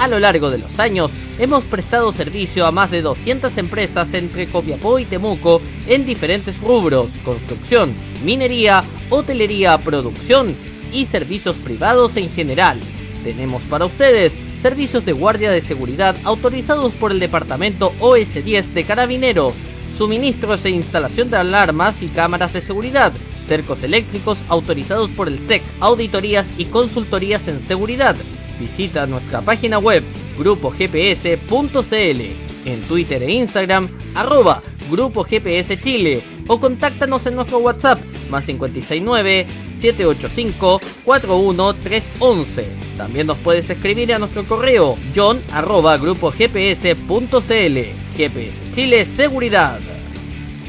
a 0.01 0.09
lo 0.09 0.19
largo 0.19 0.51
de 0.51 0.57
los 0.57 0.79
años, 0.79 1.11
hemos 1.39 1.63
prestado 1.65 2.11
servicio 2.13 2.65
a 2.65 2.73
más 2.73 2.91
de 2.91 3.03
200 3.03 3.57
empresas 3.59 4.15
entre 4.15 4.49
Copiapó 4.49 4.99
y 4.99 5.05
Temuco 5.05 5.61
en 5.87 6.07
diferentes 6.07 6.59
rubros, 6.61 7.11
construcción, 7.23 7.95
minería, 8.25 8.83
hotelería, 9.11 9.77
producción 9.77 10.55
y 10.91 11.05
servicios 11.05 11.55
privados 11.57 12.17
en 12.17 12.31
general. 12.31 12.81
Tenemos 13.23 13.61
para 13.65 13.85
ustedes 13.85 14.33
servicios 14.63 15.05
de 15.05 15.13
guardia 15.13 15.51
de 15.51 15.61
seguridad 15.61 16.17
autorizados 16.25 16.93
por 16.95 17.13
el 17.13 17.21
Departamento 17.21 17.93
OS10 18.01 18.73
de 18.73 18.85
Carabineros, 18.85 19.53
suministros 19.99 20.65
e 20.65 20.71
instalación 20.71 21.29
de 21.29 21.37
alarmas 21.37 22.03
y 22.03 22.09
cámaras 22.09 22.55
de 22.55 22.63
seguridad, 22.63 23.13
cercos 23.47 23.83
eléctricos 23.83 24.39
autorizados 24.49 25.11
por 25.11 25.29
el 25.29 25.39
SEC, 25.41 25.63
auditorías 25.79 26.47
y 26.57 26.67
consultorías 26.67 27.47
en 27.49 27.61
seguridad, 27.67 28.17
Visita 28.61 29.07
nuestra 29.07 29.41
página 29.41 29.79
web 29.79 30.05
grupogps.cl, 30.39 32.21
en 32.67 32.83
Twitter 32.87 33.23
e 33.23 33.33
Instagram 33.33 33.89
arroba 34.15 34.63
Grupo 34.91 35.25
GPS 35.25 35.81
Chile 35.81 36.23
o 36.47 36.61
contáctanos 36.61 37.25
en 37.27 37.37
nuestro 37.37 37.59
WhatsApp 37.59 38.01
más 38.29 38.45
569 38.45 39.47
785 39.79 40.81
41311. 41.05 42.67
También 42.97 43.29
nos 43.29 43.39
puedes 43.39 43.71
escribir 43.71 44.13
a 44.13 44.19
nuestro 44.19 44.45
correo 44.45 44.99
john 45.17 45.41
arroba 45.53 45.97
grupogps.cl. 45.97 47.79
GPS 48.17 48.59
Chile 48.75 49.07
Seguridad. 49.07 49.81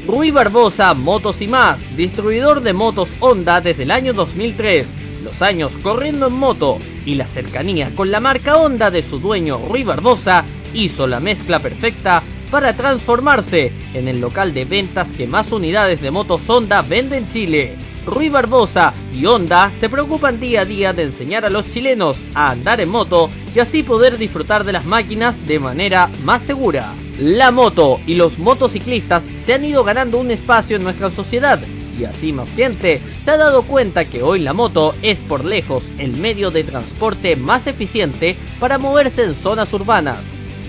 Rui 0.06 0.30
Barbosa 0.30 0.94
Motos 0.94 1.42
y 1.42 1.46
más, 1.46 1.96
distribuidor 1.96 2.62
de 2.62 2.72
motos 2.72 3.10
Honda 3.20 3.60
desde 3.60 3.82
el 3.82 3.90
año 3.90 4.12
2003. 4.14 5.01
Los 5.22 5.40
años 5.40 5.72
corriendo 5.82 6.26
en 6.26 6.34
moto 6.34 6.78
y 7.06 7.14
la 7.14 7.26
cercanía 7.26 7.90
con 7.94 8.10
la 8.10 8.18
marca 8.18 8.56
Honda 8.56 8.90
de 8.90 9.02
su 9.02 9.20
dueño 9.20 9.60
Rui 9.68 9.84
Barbosa 9.84 10.44
hizo 10.74 11.06
la 11.06 11.20
mezcla 11.20 11.60
perfecta 11.60 12.22
para 12.50 12.76
transformarse 12.76 13.72
en 13.94 14.08
el 14.08 14.20
local 14.20 14.52
de 14.52 14.64
ventas 14.64 15.08
que 15.16 15.26
más 15.26 15.52
unidades 15.52 16.00
de 16.00 16.10
motos 16.10 16.42
Honda 16.48 16.82
vende 16.82 17.18
en 17.18 17.28
Chile. 17.28 17.76
Rui 18.04 18.28
Barbosa 18.30 18.92
y 19.14 19.24
Honda 19.26 19.70
se 19.78 19.88
preocupan 19.88 20.40
día 20.40 20.62
a 20.62 20.64
día 20.64 20.92
de 20.92 21.04
enseñar 21.04 21.44
a 21.44 21.50
los 21.50 21.70
chilenos 21.70 22.18
a 22.34 22.50
andar 22.50 22.80
en 22.80 22.88
moto 22.88 23.30
y 23.54 23.60
así 23.60 23.84
poder 23.84 24.18
disfrutar 24.18 24.64
de 24.64 24.72
las 24.72 24.86
máquinas 24.86 25.36
de 25.46 25.60
manera 25.60 26.10
más 26.24 26.42
segura. 26.42 26.92
La 27.20 27.52
moto 27.52 28.00
y 28.06 28.16
los 28.16 28.38
motociclistas 28.38 29.22
se 29.44 29.54
han 29.54 29.64
ido 29.64 29.84
ganando 29.84 30.18
un 30.18 30.32
espacio 30.32 30.76
en 30.76 30.82
nuestra 30.82 31.10
sociedad 31.10 31.60
y 31.98 32.04
así 32.04 32.32
más 32.32 32.48
gente 32.54 33.00
se 33.24 33.30
ha 33.30 33.36
dado 33.36 33.62
cuenta 33.62 34.04
que 34.04 34.22
hoy 34.22 34.40
la 34.40 34.52
moto 34.52 34.94
es 35.02 35.20
por 35.20 35.44
lejos 35.44 35.84
el 35.98 36.16
medio 36.16 36.50
de 36.50 36.64
transporte 36.64 37.36
más 37.36 37.66
eficiente 37.66 38.36
para 38.58 38.78
moverse 38.78 39.24
en 39.24 39.34
zonas 39.34 39.72
urbanas. 39.72 40.18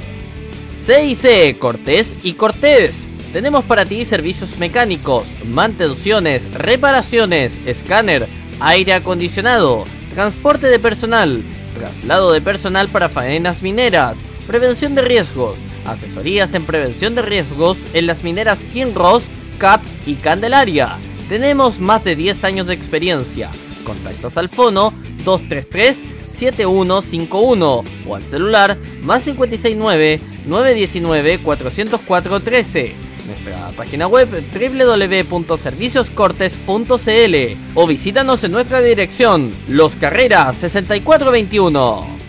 CIC 0.85 1.59
Cortés 1.59 2.15
y 2.23 2.35
Cortés. 2.35 2.95
Tenemos 3.33 3.65
para 3.65 3.85
ti 3.85 4.05
servicios 4.05 4.59
mecánicos, 4.59 5.25
mantenciones, 5.47 6.53
reparaciones, 6.53 7.53
escáner, 7.65 8.27
aire 8.59 8.95
acondicionado, 8.95 9.85
transporte 10.15 10.67
de 10.67 10.81
personal, 10.81 11.41
traslado 11.79 12.33
de 12.33 12.41
personal 12.41 12.89
para 12.89 13.09
faenas 13.09 13.63
mineras, 13.63 14.17
prevención 14.49 14.97
de 14.97 15.03
riesgos, 15.03 15.59
asesorías 15.87 16.55
en 16.55 16.65
prevención 16.65 17.15
de 17.15 17.23
riesgos 17.23 17.79
en 17.93 18.07
las 18.07 18.25
mineras 18.25 18.59
Kinross, 18.73 19.25
CAP 19.59 19.83
y 20.07 20.15
Candelaria. 20.15 20.97
Tenemos 21.29 21.79
más 21.79 22.03
de 22.03 22.17
10 22.17 22.43
años 22.43 22.67
de 22.67 22.75
experiencia. 22.75 23.51
Contactos 23.85 24.37
al 24.37 24.49
fono 24.49 24.93
233 25.25 25.97
7151 26.39 27.85
o 28.09 28.15
al 28.15 28.23
celular 28.23 28.79
más 29.03 29.25
569 29.25 30.21
919 30.47 31.39
404 31.39 32.41
13 32.41 33.11
nuestra 33.31 33.71
página 33.77 34.09
web 34.09 34.29
www.servicioscortes.cl 34.53 37.37
o 37.75 37.87
visítanos 37.87 38.45
en 38.45 38.53
nuestra 38.53 38.81
dirección 38.81 39.55
Los 39.69 39.95
Carreras 39.95 40.57
6421. 40.57 42.20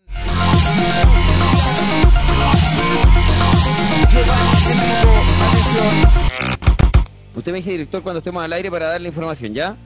Usted 7.35 7.53
me 7.53 7.57
dice, 7.57 7.71
director, 7.71 8.03
cuando 8.03 8.19
estemos 8.19 8.45
al 8.45 8.53
aire 8.53 8.71
para 8.71 8.89
darle 8.89 9.09
información, 9.09 9.55
¿ya? 9.55 9.79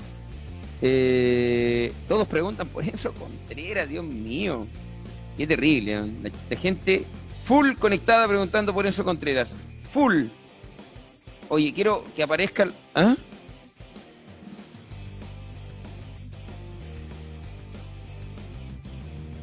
Eh, 0.83 1.93
todos 2.09 2.27
preguntan 2.27 2.67
por 2.67 2.83
eso, 2.83 3.13
Contreras, 3.13 3.89
Dios 3.89 4.05
mío. 4.05 4.67
Qué 5.37 5.47
terrible. 5.47 6.01
¿eh? 6.01 6.33
La, 6.51 6.57
gente 6.57 7.05
full 7.45 7.75
conectada 7.75 8.27
preguntando 8.27 8.75
por 8.75 8.89
eso, 8.89 9.05
Contreras. 9.05 9.55
Full. 9.93 10.25
Oye, 11.49 11.73
quiero 11.73 12.03
que 12.17 12.25
aparezca... 12.25 12.69
¿Ah? 12.97 13.15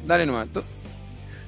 Dale 0.06 0.24
nomás. 0.24 0.48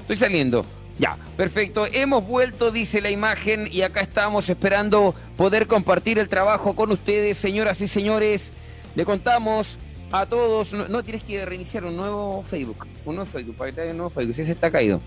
Estoy 0.00 0.16
saliendo. 0.16 0.64
Ya, 0.98 1.16
perfecto. 1.36 1.86
Hemos 1.86 2.26
vuelto, 2.26 2.72
dice 2.72 3.00
la 3.00 3.10
imagen, 3.10 3.68
y 3.70 3.82
acá 3.82 4.00
estamos 4.00 4.50
esperando 4.50 5.14
poder 5.36 5.68
compartir 5.68 6.18
el 6.18 6.28
trabajo 6.28 6.74
con 6.74 6.90
ustedes, 6.90 7.38
señoras 7.38 7.80
y 7.80 7.86
señores. 7.86 8.52
Le 8.96 9.04
contamos 9.04 9.78
a 10.10 10.26
todos. 10.26 10.72
No, 10.72 11.02
tienes 11.04 11.22
que 11.22 11.44
reiniciar 11.46 11.84
un 11.84 11.96
nuevo 11.96 12.42
Facebook. 12.42 12.86
Un 13.04 13.14
nuevo 13.14 13.30
Facebook, 13.30 13.56
para 13.56 13.70
que 13.70 13.80
te 13.80 13.90
un 13.90 13.96
nuevo 13.96 14.10
Facebook. 14.10 14.40
Ese 14.40 14.52
está 14.52 14.72
caído. 14.72 15.00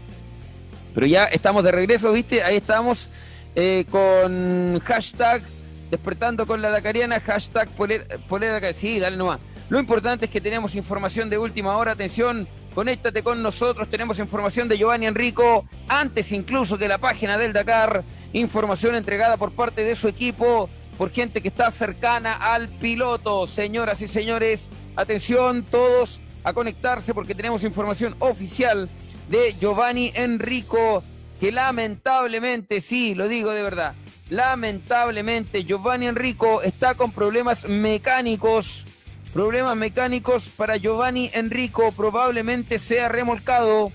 Pero 0.94 1.06
ya 1.08 1.26
estamos 1.26 1.64
de 1.64 1.72
regreso, 1.72 2.12
¿viste? 2.14 2.42
Ahí 2.42 2.58
estamos 2.58 3.10
eh, 3.56 3.86
con 3.90 4.80
hashtag 4.80 5.42
despertando 5.90 6.48
con 6.48 6.62
la 6.62 6.70
Dakariana, 6.70 7.20
hashtag 7.20 7.70
poler, 7.72 8.08
polera. 8.30 8.74
Sí, 8.74 9.00
dale 9.00 9.18
nomás. 9.18 9.40
Lo 9.70 9.80
importante 9.80 10.26
es 10.26 10.32
que 10.32 10.40
tenemos 10.40 10.76
información 10.76 11.30
de 11.30 11.38
última 11.38 11.76
hora. 11.76 11.92
Atención, 11.92 12.48
conéctate 12.74 13.24
con 13.24 13.42
nosotros. 13.42 13.90
Tenemos 13.90 14.20
información 14.20 14.68
de 14.68 14.78
Giovanni 14.78 15.08
Enrico, 15.08 15.66
antes 15.88 16.32
incluso 16.32 16.78
que 16.78 16.88
la 16.88 16.98
página 16.98 17.38
del 17.38 17.54
Dakar. 17.54 18.04
Información 18.34 18.96
entregada 18.96 19.38
por 19.38 19.52
parte 19.52 19.84
de 19.84 19.96
su 19.96 20.08
equipo, 20.08 20.70
por 20.98 21.12
gente 21.12 21.42
que 21.42 21.50
está 21.50 21.70
cercana 21.72 22.34
al 22.36 22.70
piloto. 22.70 23.46
Señoras 23.48 24.02
y 24.02 24.08
señores, 24.08 24.70
atención 24.96 25.64
todos 25.64 26.22
a 26.44 26.54
conectarse 26.54 27.14
porque 27.14 27.36
tenemos 27.36 27.64
información 27.64 28.16
oficial 28.20 28.90
de 29.30 29.56
Giovanni 29.60 30.12
Enrico, 30.16 31.04
que 31.40 31.52
lamentablemente, 31.52 32.82
sí, 32.82 33.16
lo 33.16 33.28
digo 33.28 33.52
de 33.52 33.64
verdad, 33.64 33.96
lamentablemente 34.30 35.64
Giovanni 35.64 36.08
Enrico 36.08 36.62
está 36.62 36.96
con 36.96 37.12
problemas 37.12 37.68
mecánicos. 37.68 38.86
Problemas 39.34 39.78
mecánicos 39.78 40.50
para 40.50 40.76
Giovanni 40.76 41.30
Enrico, 41.34 41.94
probablemente 41.94 42.80
sea 42.80 43.08
remolcado. 43.08 43.94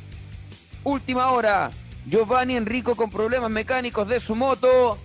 Última 0.83 1.31
hora, 1.31 1.71
Giovanni 2.07 2.57
Enrico 2.57 2.97
con 2.97 3.11
problemas 3.11 3.51
mecánicos 3.51 4.09
de 4.09 4.19
su 4.19 4.35
moto. 4.35 4.97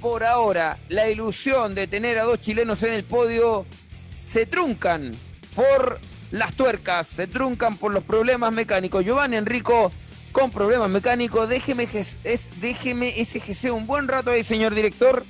Por 0.00 0.24
ahora, 0.24 0.78
la 0.88 1.10
ilusión 1.10 1.74
de 1.74 1.86
tener 1.86 2.18
a 2.18 2.24
dos 2.24 2.40
chilenos 2.40 2.82
en 2.84 2.94
el 2.94 3.04
podio 3.04 3.66
se 4.24 4.46
truncan 4.46 5.12
por 5.54 6.00
las 6.30 6.54
tuercas, 6.54 7.06
se 7.06 7.26
truncan 7.26 7.76
por 7.76 7.92
los 7.92 8.02
problemas 8.02 8.54
mecánicos. 8.54 9.04
Giovanni 9.04 9.36
Enrico 9.36 9.92
con 10.32 10.50
problemas 10.50 10.88
mecánicos, 10.88 11.48
déjeme, 11.50 11.86
es, 11.92 12.16
déjeme 12.60 13.14
un 13.72 13.86
buen 13.86 14.08
rato 14.08 14.30
ahí, 14.30 14.42
señor 14.42 14.74
director, 14.74 15.24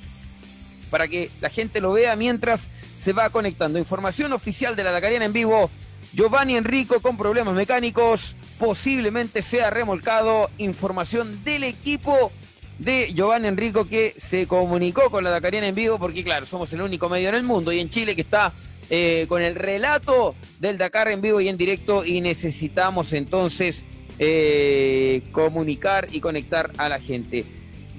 para 0.89 1.07
que 1.07 1.29
la 1.41 1.49
gente 1.49 1.81
lo 1.81 1.93
vea 1.93 2.15
mientras 2.15 2.69
se 3.01 3.13
va 3.13 3.29
conectando. 3.29 3.79
Información 3.79 4.33
oficial 4.33 4.75
de 4.75 4.83
la 4.83 4.91
Dakariana 4.91 5.25
en 5.25 5.33
vivo. 5.33 5.69
Giovanni 6.13 6.55
Enrico 6.55 7.01
con 7.01 7.17
problemas 7.17 7.53
mecánicos, 7.53 8.35
posiblemente 8.57 9.41
sea 9.41 9.69
remolcado. 9.69 10.49
Información 10.57 11.43
del 11.43 11.63
equipo 11.63 12.31
de 12.79 13.13
Giovanni 13.13 13.47
Enrico 13.47 13.85
que 13.85 14.13
se 14.17 14.47
comunicó 14.47 15.09
con 15.09 15.23
la 15.23 15.29
Dakariana 15.31 15.67
en 15.67 15.75
vivo, 15.75 15.99
porque 15.99 16.23
claro, 16.23 16.45
somos 16.45 16.71
el 16.73 16.81
único 16.81 17.09
medio 17.09 17.29
en 17.29 17.35
el 17.35 17.43
mundo 17.43 17.71
y 17.71 17.79
en 17.79 17.89
Chile 17.89 18.15
que 18.15 18.21
está 18.21 18.51
eh, 18.89 19.25
con 19.27 19.41
el 19.41 19.55
relato 19.55 20.33
del 20.59 20.77
Dakar 20.77 21.09
en 21.09 21.19
vivo 21.21 21.41
y 21.41 21.49
en 21.49 21.57
directo 21.57 22.05
y 22.05 22.21
necesitamos 22.21 23.11
entonces 23.11 23.83
eh, 24.17 25.23
comunicar 25.33 26.07
y 26.11 26.21
conectar 26.21 26.71
a 26.77 26.87
la 26.87 26.99
gente. 26.99 27.43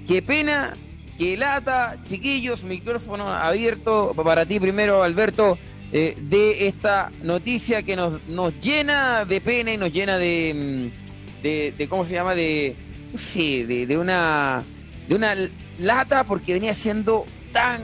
Qué 0.07 0.23
pena, 0.23 0.73
qué 1.19 1.35
lata, 1.35 1.97
chiquillos, 2.05 2.63
micrófono 2.63 3.27
abierto 3.27 4.13
para 4.23 4.45
ti 4.45 4.57
primero, 4.57 5.03
Alberto, 5.03 5.57
eh, 5.91 6.15
de 6.17 6.67
esta 6.67 7.11
noticia 7.21 7.83
que 7.83 7.97
nos, 7.97 8.25
nos 8.29 8.57
llena 8.61 9.25
de 9.25 9.41
pena 9.41 9.73
y 9.73 9.77
nos 9.77 9.91
llena 9.91 10.17
de, 10.17 10.89
mm, 10.89 11.43
de, 11.43 11.73
de 11.77 11.87
¿cómo 11.89 12.05
se 12.05 12.13
llama? 12.13 12.35
De, 12.35 12.73
no 13.11 13.19
sé, 13.19 13.65
de, 13.67 13.85
de 13.85 13.97
una, 13.97 14.63
de 15.09 15.15
una 15.15 15.35
lata 15.77 16.23
porque 16.23 16.53
venía 16.53 16.71
haciendo 16.71 17.25
tan 17.51 17.81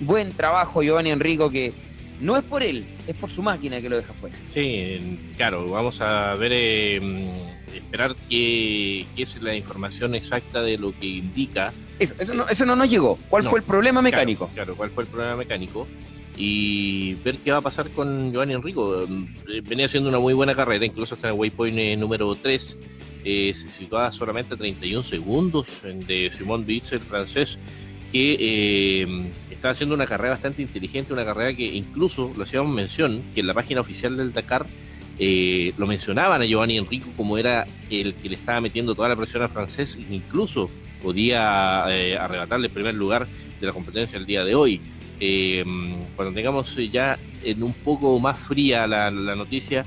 buen 0.00 0.32
trabajo 0.32 0.82
Giovanni 0.82 1.10
Enrico 1.10 1.50
que 1.50 1.74
no 2.22 2.38
es 2.38 2.42
por 2.42 2.62
él, 2.62 2.86
es 3.06 3.14
por 3.16 3.28
su 3.28 3.42
máquina 3.42 3.82
que 3.82 3.90
lo 3.90 3.96
deja 3.98 4.14
fuera. 4.14 4.34
Sí, 4.54 5.18
claro, 5.36 5.68
vamos 5.68 6.00
a 6.00 6.34
ver, 6.36 6.52
eh, 6.54 7.00
mm, 7.02 7.57
esperar 7.78 8.14
qué, 8.28 9.04
qué 9.16 9.22
es 9.22 9.40
la 9.42 9.54
información 9.54 10.14
exacta 10.14 10.62
de 10.62 10.78
lo 10.78 10.92
que 10.98 11.06
indica. 11.06 11.72
Eso, 11.98 12.14
eso, 12.18 12.34
no, 12.34 12.48
eso 12.48 12.64
no 12.66 12.76
nos 12.76 12.88
llegó. 12.90 13.18
¿Cuál 13.28 13.44
No. 13.44 13.50
fue 13.50 13.58
el 13.60 13.64
problema 13.64 14.00
mecánico? 14.02 14.46
Claro, 14.54 14.74
claro, 14.74 14.76
cuál 14.76 14.90
fue 14.90 15.04
el 15.04 15.10
problema 15.10 15.36
mecánico 15.36 15.86
y 16.36 17.14
ver 17.24 17.38
qué 17.38 17.50
va 17.50 17.58
a 17.58 17.62
pasar 17.62 17.88
con 17.90 18.30
Giovanni 18.32 18.52
Enrico. 18.54 19.02
Eh, 19.02 19.60
Venía 19.64 19.86
haciendo 19.86 20.08
una 20.08 20.18
muy 20.20 20.34
buena 20.34 20.54
carrera, 20.54 20.84
incluso 20.86 21.14
hasta 21.16 21.28
en 21.28 21.34
el 21.34 21.40
waypoint 21.40 21.78
eh, 21.78 21.96
número 21.96 22.32
3. 22.34 22.78
eh, 23.24 23.52
se 23.52 23.68
situaba 23.68 24.12
solamente 24.12 24.54
a 24.54 24.56
31 24.56 25.02
segundos 25.02 25.66
de 25.82 26.30
Simón 26.36 26.64
Bitz, 26.64 26.92
el 26.92 27.00
francés, 27.00 27.58
que 28.12 28.36
eh, 29.02 29.06
está 29.50 29.70
haciendo 29.70 29.94
una 29.96 30.06
carrera 30.06 30.30
bastante 30.34 30.62
inteligente, 30.62 31.12
una 31.12 31.24
carrera 31.24 31.52
que 31.54 31.64
incluso 31.66 32.32
lo 32.36 32.44
hacíamos 32.44 32.72
mención, 32.72 33.20
que 33.34 33.40
en 33.40 33.48
la 33.48 33.54
página 33.54 33.80
oficial 33.80 34.16
del 34.16 34.32
Dakar 34.32 34.66
eh, 35.18 35.72
lo 35.76 35.86
mencionaban 35.86 36.40
a 36.40 36.44
Giovanni 36.44 36.78
Enrico 36.78 37.08
como 37.16 37.36
era 37.38 37.66
el 37.90 38.14
que 38.14 38.28
le 38.28 38.36
estaba 38.36 38.60
metiendo 38.60 38.94
toda 38.94 39.08
la 39.08 39.16
presión 39.16 39.42
al 39.42 39.48
francés, 39.48 39.96
e 39.96 40.14
incluso 40.14 40.70
podía 41.02 41.84
eh, 41.88 42.16
arrebatarle 42.16 42.68
el 42.68 42.72
primer 42.72 42.94
lugar 42.94 43.26
de 43.60 43.66
la 43.66 43.72
competencia 43.72 44.16
el 44.18 44.26
día 44.26 44.44
de 44.44 44.54
hoy. 44.54 44.80
Eh, 45.20 45.64
cuando 46.14 46.32
tengamos 46.32 46.76
ya 46.92 47.18
en 47.42 47.62
un 47.62 47.72
poco 47.72 48.18
más 48.20 48.38
fría 48.38 48.86
la, 48.86 49.10
noticia, 49.10 49.84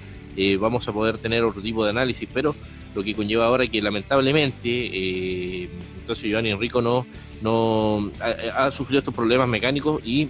vamos 0.60 0.88
a 0.88 0.94
poder 0.94 1.18
tener 1.18 1.44
otro 1.44 1.62
tipo 1.62 1.84
de 1.84 1.91
análisis, 1.91 2.28
pero 2.34 2.53
lo 2.94 3.03
que 3.03 3.14
conlleva 3.14 3.45
ahora 3.45 3.66
que 3.68 3.82
lamentablemente 3.82 5.64
entonces 5.99 6.26
Giovanni 6.26 6.49
Enrico 6.49 6.82
no, 6.82 7.06
no 7.41 8.12
ha, 8.20 8.66
ha 8.66 8.72
sufrido 8.72 8.99
estos 8.99 9.14
problemas 9.14 9.48
mecánicos 9.48 10.02
y 10.06 10.28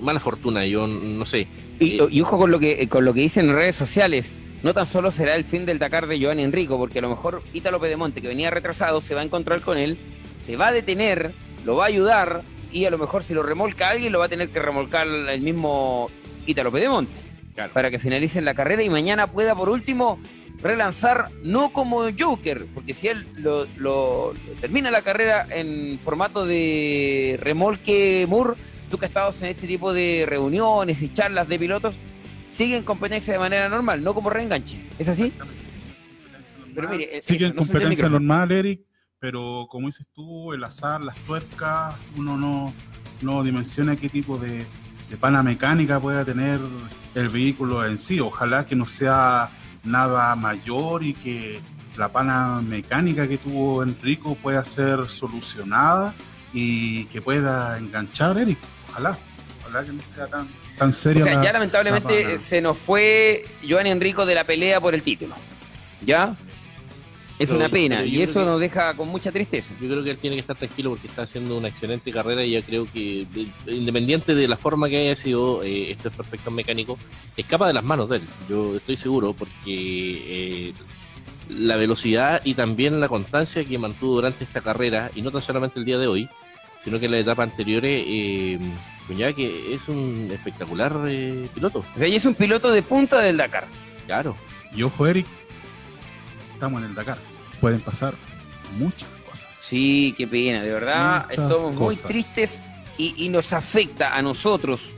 mala 0.00 0.20
fortuna, 0.20 0.64
yo 0.66 0.86
no 0.86 1.24
sé. 1.26 1.46
Y, 1.80 1.98
Eh, 2.00 2.06
y 2.10 2.20
ojo 2.20 2.38
con 2.38 2.50
lo 2.50 2.58
que 2.58 2.88
con 2.88 3.04
lo 3.04 3.14
que 3.14 3.20
dicen 3.20 3.48
en 3.50 3.54
redes 3.56 3.76
sociales. 3.76 4.30
No 4.62 4.74
tan 4.74 4.86
solo 4.86 5.12
será 5.12 5.36
el 5.36 5.44
fin 5.44 5.64
del 5.66 5.78
Dakar 5.78 6.08
de 6.08 6.18
Giovanni 6.18 6.42
Enrico, 6.42 6.76
porque 6.78 6.98
a 6.98 7.02
lo 7.02 7.08
mejor 7.10 7.42
Ítalo 7.54 7.78
Pedemonte, 7.78 8.20
que 8.20 8.26
venía 8.26 8.50
retrasado, 8.50 9.00
se 9.00 9.14
va 9.14 9.20
a 9.20 9.24
encontrar 9.24 9.60
con 9.60 9.78
él, 9.78 9.96
se 10.44 10.56
va 10.56 10.68
a 10.68 10.72
detener, 10.72 11.30
lo 11.64 11.76
va 11.76 11.84
a 11.84 11.86
ayudar, 11.86 12.42
y 12.72 12.84
a 12.84 12.90
lo 12.90 12.98
mejor 12.98 13.22
si 13.22 13.34
lo 13.34 13.44
remolca 13.44 13.90
alguien, 13.90 14.12
lo 14.12 14.18
va 14.18 14.24
a 14.24 14.28
tener 14.28 14.48
que 14.48 14.58
remolcar 14.58 15.06
el 15.06 15.40
mismo 15.42 16.10
Ítalo 16.44 16.72
Pedemonte, 16.72 17.12
Claro. 17.54 17.72
para 17.72 17.88
que 17.92 18.00
finalicen 18.00 18.44
la 18.44 18.54
carrera 18.54 18.82
y 18.82 18.90
mañana 18.90 19.28
pueda, 19.28 19.54
por 19.54 19.68
último, 19.68 20.18
relanzar, 20.60 21.30
no 21.44 21.70
como 21.70 22.06
Joker, 22.18 22.66
porque 22.74 22.94
si 22.94 23.06
él 23.06 23.26
lo, 23.36 23.64
lo- 23.76 24.32
lo 24.32 24.52
termina 24.60 24.90
la 24.90 25.02
carrera 25.02 25.46
en 25.50 26.00
formato 26.02 26.44
de 26.46 27.38
remolque 27.40 28.26
Moore, 28.28 28.54
tú 28.88 28.98
que 28.98 29.06
has 29.06 29.10
estado 29.10 29.32
en 29.40 29.46
este 29.46 29.66
tipo 29.66 29.92
de 29.92 30.24
reuniones 30.28 31.00
y 31.02 31.12
charlas 31.12 31.48
de 31.48 31.58
pilotos, 31.58 31.94
siguen 32.50 32.82
competencia 32.82 33.32
de 33.32 33.38
manera 33.38 33.68
normal, 33.68 34.02
no 34.02 34.14
como 34.14 34.30
reenganche. 34.30 34.78
¿Es 34.98 35.08
así? 35.08 35.32
Pero 36.74 36.88
mire, 36.88 37.18
eh, 37.18 37.20
Sigue 37.22 37.46
eso, 37.46 37.52
en 37.52 37.56
no 37.56 37.62
suelta 37.62 37.78
el 37.78 37.82
competencia 37.82 38.08
normal, 38.08 38.52
Eric, 38.52 38.80
pero 39.18 39.66
como 39.70 39.88
dices 39.88 40.06
tú, 40.14 40.52
el 40.52 40.62
azar, 40.64 41.02
las 41.02 41.16
tuercas, 41.20 41.94
uno 42.16 42.36
no, 42.36 42.72
no 43.22 43.42
dimensiona 43.42 43.96
qué 43.96 44.08
tipo 44.08 44.38
de, 44.38 44.64
de 45.10 45.16
pana 45.16 45.42
mecánica 45.42 45.98
pueda 46.00 46.24
tener 46.24 46.60
el 47.14 47.28
vehículo 47.28 47.84
en 47.84 47.98
sí. 47.98 48.20
Ojalá 48.20 48.66
que 48.66 48.76
no 48.76 48.84
sea 48.84 49.50
nada 49.84 50.34
mayor 50.36 51.02
y 51.02 51.14
que 51.14 51.60
la 51.96 52.08
pana 52.08 52.60
mecánica 52.62 53.26
que 53.26 53.38
tuvo 53.38 53.82
Enrico 53.82 54.36
pueda 54.36 54.64
ser 54.64 55.06
solucionada 55.08 56.14
y 56.52 57.04
que 57.06 57.20
pueda 57.20 57.76
enganchar, 57.78 58.38
Eric. 58.38 58.58
Ojalá, 58.98 59.18
ojalá 59.62 59.84
que 59.86 59.92
no 59.92 60.02
sea 60.14 60.26
tan, 60.26 60.48
tan 60.76 60.88
O 60.90 60.92
sea, 60.92 61.14
la- 61.14 61.42
ya 61.44 61.52
lamentablemente 61.52 62.24
la 62.24 62.38
se 62.38 62.60
nos 62.60 62.76
fue 62.76 63.44
Giovanni 63.62 63.90
Enrico 63.90 64.26
de 64.26 64.34
la 64.34 64.44
pelea 64.44 64.80
por 64.80 64.94
el 64.94 65.02
título. 65.02 65.34
¿Ya? 66.04 66.36
Es 67.38 67.46
Pero- 67.46 67.60
una 67.60 67.68
pena 67.68 68.00
yo 68.02 68.06
y 68.06 68.22
eso 68.22 68.40
que- 68.40 68.46
nos 68.46 68.58
deja 68.58 68.94
con 68.94 69.08
mucha 69.08 69.30
tristeza. 69.30 69.72
Yo 69.80 69.88
creo 69.88 70.02
que 70.02 70.10
él 70.10 70.18
tiene 70.18 70.34
que 70.34 70.40
estar 70.40 70.56
tranquilo 70.56 70.90
porque 70.90 71.06
está 71.06 71.22
haciendo 71.22 71.56
una 71.56 71.68
excelente 71.68 72.10
carrera 72.10 72.44
y 72.44 72.50
ya 72.52 72.62
creo 72.62 72.88
que 72.92 73.26
de- 73.32 73.72
independiente 73.72 74.34
de 74.34 74.48
la 74.48 74.56
forma 74.56 74.88
que 74.88 74.96
haya 74.98 75.14
sido 75.14 75.62
eh, 75.62 75.92
estos 75.92 76.12
perfectos 76.14 76.52
mecánicos, 76.52 76.98
escapa 77.36 77.68
de 77.68 77.74
las 77.74 77.84
manos 77.84 78.08
de 78.08 78.16
él. 78.16 78.22
Yo 78.48 78.76
estoy 78.76 78.96
seguro 78.96 79.34
porque 79.34 79.52
eh, 80.68 80.72
la 81.48 81.76
velocidad 81.76 82.40
y 82.44 82.54
también 82.54 82.98
la 83.00 83.06
constancia 83.08 83.64
que 83.64 83.78
mantuvo 83.78 84.16
durante 84.16 84.42
esta 84.42 84.60
carrera 84.60 85.10
y 85.14 85.22
no 85.22 85.30
tan 85.30 85.40
solamente 85.40 85.78
el 85.78 85.84
día 85.84 85.98
de 85.98 86.08
hoy, 86.08 86.28
sino 86.84 86.98
que 86.98 87.06
en 87.06 87.12
las 87.12 87.20
etapas 87.22 87.50
anteriores, 87.50 88.04
eh, 88.06 88.58
ya 89.16 89.32
que 89.32 89.74
es 89.74 89.88
un 89.88 90.28
espectacular 90.32 90.96
eh, 91.06 91.48
piloto. 91.54 91.84
O 91.94 91.98
sea, 91.98 92.08
y 92.08 92.16
es 92.16 92.24
un 92.24 92.34
piloto 92.34 92.70
de 92.70 92.82
punta 92.82 93.20
del 93.20 93.36
Dakar. 93.36 93.66
Claro. 94.06 94.36
Y 94.74 94.82
ojo, 94.82 95.06
Eric, 95.06 95.26
estamos 96.52 96.82
en 96.82 96.88
el 96.88 96.94
Dakar. 96.94 97.18
Pueden 97.60 97.80
pasar 97.80 98.14
muchas 98.78 99.08
cosas. 99.28 99.54
Sí, 99.54 100.14
qué 100.16 100.26
pena, 100.26 100.62
de 100.62 100.72
verdad. 100.72 101.26
Muchas 101.28 101.44
Estamos 101.44 101.74
muy 101.74 101.96
tristes 101.96 102.62
y, 102.96 103.14
y 103.24 103.28
nos 103.28 103.52
afecta 103.52 104.16
a 104.16 104.22
nosotros, 104.22 104.92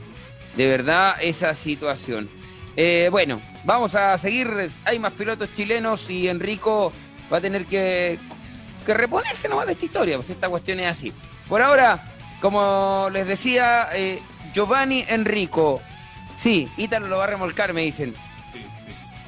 de 0.57 0.67
verdad, 0.67 1.15
esa 1.21 1.53
situación. 1.53 2.29
Eh, 2.75 3.09
bueno, 3.11 3.41
vamos 3.63 3.95
a 3.95 4.17
seguir. 4.17 4.49
Hay 4.85 4.99
más 4.99 5.13
pilotos 5.13 5.49
chilenos 5.55 6.09
y 6.09 6.27
Enrico 6.27 6.91
va 7.31 7.37
a 7.37 7.41
tener 7.41 7.65
que, 7.65 8.17
que 8.85 8.93
reponerse 8.93 9.49
nomás 9.49 9.67
de 9.67 9.73
esta 9.73 9.85
historia, 9.85 10.17
pues 10.17 10.29
esta 10.29 10.49
cuestión 10.49 10.79
es 10.79 10.87
así. 10.87 11.13
Por 11.51 11.61
ahora, 11.61 12.01
como 12.39 13.09
les 13.11 13.27
decía, 13.27 13.89
eh, 13.91 14.21
Giovanni 14.53 15.03
Enrico. 15.09 15.81
Sí, 16.39 16.69
Ítalo 16.77 17.09
lo 17.09 17.17
va 17.17 17.25
a 17.25 17.27
remolcar, 17.27 17.73
me 17.73 17.81
dicen. 17.81 18.13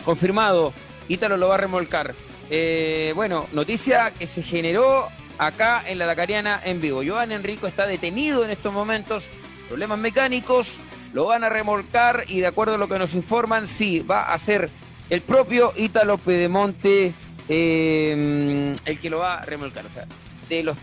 Confirmado, 0.06 0.72
Ítalo 1.10 1.36
lo 1.36 1.50
va 1.50 1.56
a 1.56 1.58
remolcar. 1.58 2.16
Eh, 2.50 3.12
bueno, 3.14 3.46
noticia 3.52 4.14
que 4.18 4.26
se 4.26 4.42
generó 4.42 5.10
acá 5.38 5.84
en 5.86 6.00
la 6.00 6.06
Dakariana 6.06 6.62
en 6.64 6.80
vivo. 6.80 7.04
Giovanni 7.04 7.34
Enrico 7.34 7.68
está 7.68 7.86
detenido 7.88 8.46
en 8.46 8.52
estos 8.52 8.72
momentos, 8.72 9.30
problemas 9.68 10.00
mecánicos, 10.00 10.78
lo 11.12 11.26
van 11.26 11.44
a 11.44 11.50
remolcar 11.50 12.24
y 12.30 12.40
de 12.40 12.48
acuerdo 12.48 12.76
a 12.76 12.78
lo 12.78 12.88
que 12.88 13.00
nos 13.00 13.16
informan, 13.16 13.68
sí, 13.68 14.00
va 14.00 14.32
a 14.32 14.38
ser 14.38 14.70
el 15.10 15.20
propio 15.20 15.74
Ítalo 15.76 16.18
Pedemonte 16.18 17.12
eh, 17.50 18.74
el 18.86 19.00
que 19.02 19.10
lo 19.10 19.20
va 19.20 19.40
a 19.40 19.46
remolcar. 19.46 19.86
O 19.86 19.90
sea, 19.90 20.06
de 20.48 20.64
los 20.64 20.78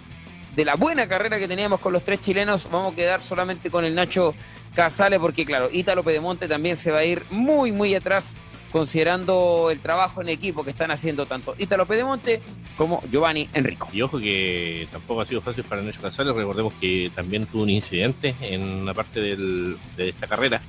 de 0.55 0.65
la 0.65 0.75
buena 0.75 1.09
carrera 1.09 1.39
que 1.39 1.49
teníamos 1.49 1.81
con 1.81 1.93
los 1.93 2.05
tres 2.05 2.21
chilenos, 2.21 2.69
vamos 2.71 2.93
a 2.93 2.97
quedar 2.97 3.23
solamente 3.23 3.71
con 3.71 3.85
el 3.85 3.95
Nacho 3.95 4.35
Casale, 4.75 5.19
porque 5.19 5.45
claro, 5.45 5.69
Ítalo 5.73 6.03
Pedemonte 6.03 6.49
también 6.49 6.77
se 6.77 6.91
va 6.91 6.99
a 6.99 7.05
ir 7.05 7.23
muy, 7.31 7.73
muy 7.73 7.95
atrás, 7.95 8.35
considerando 8.73 9.69
el 9.71 9.81
trabajo 9.81 10.23
en 10.23 10.29
equipo 10.29 10.63
que 10.65 10.71
están 10.71 10.91
haciendo 10.91 11.27
tanto 11.27 11.55
Ítalo 11.59 11.87
Pedemonte 11.87 12.41
como 12.77 13.03
Giovanni 13.11 13.49
Enrico. 13.53 13.89
Y 13.93 14.03
ojo 14.03 14.19
que 14.19 14.87
tampoco 14.93 15.21
ha 15.21 15.27
sido 15.27 15.41
fácil 15.41 15.65
para 15.65 15.83
Nacho 15.83 16.01
Casales. 16.01 16.35
Recordemos 16.35 16.73
que 16.81 17.11
también 17.15 17.47
tuvo 17.47 17.65
un 17.65 17.71
incidente 17.71 18.35
en 18.41 18.63
una 18.63 18.95
parte 18.95 19.21
de 19.21 19.77
esta 20.09 20.27
carrera. 20.27 20.61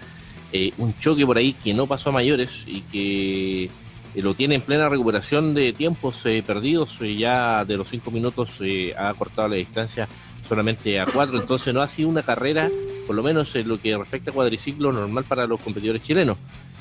Eh, 0.53 0.73
un 0.79 0.97
choque 0.99 1.25
por 1.25 1.37
ahí 1.37 1.53
que 1.53 1.73
no 1.73 1.87
pasó 1.87 2.09
a 2.09 2.11
mayores 2.11 2.63
y 2.67 2.81
que 2.81 3.69
lo 4.15 4.33
tiene 4.33 4.55
en 4.55 4.61
plena 4.61 4.89
recuperación 4.89 5.53
de 5.53 5.73
tiempos 5.73 6.25
eh, 6.25 6.43
perdidos. 6.45 6.97
Eh, 7.01 7.15
ya 7.15 7.63
de 7.65 7.77
los 7.77 7.89
cinco 7.89 8.11
minutos 8.11 8.57
eh, 8.59 8.93
ha 8.97 9.13
cortado 9.13 9.47
la 9.47 9.55
distancia 9.55 10.07
solamente 10.47 10.99
a 10.99 11.05
cuatro. 11.05 11.39
Entonces 11.39 11.73
no 11.73 11.81
ha 11.81 11.87
sido 11.87 12.09
una 12.09 12.23
carrera, 12.23 12.69
por 13.07 13.15
lo 13.15 13.23
menos 13.23 13.55
en 13.55 13.69
lo 13.69 13.79
que 13.79 13.97
respecta 13.97 14.31
a 14.31 14.33
cuadriciclo, 14.33 14.91
normal 14.91 15.23
para 15.23 15.47
los 15.47 15.61
competidores 15.61 16.03
chilenos. 16.03 16.37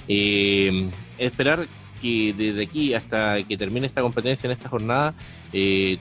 Eh, 0.09 0.89
esperar 1.19 1.67
que 2.03 2.35
desde 2.37 2.65
aquí 2.65 2.95
hasta 2.95 3.41
que 3.45 3.57
termine 3.57 3.87
esta 3.87 4.01
competencia 4.01 4.49
en 4.49 4.53
esta 4.53 4.69
jornada, 4.69 5.15
eh, 5.53 5.99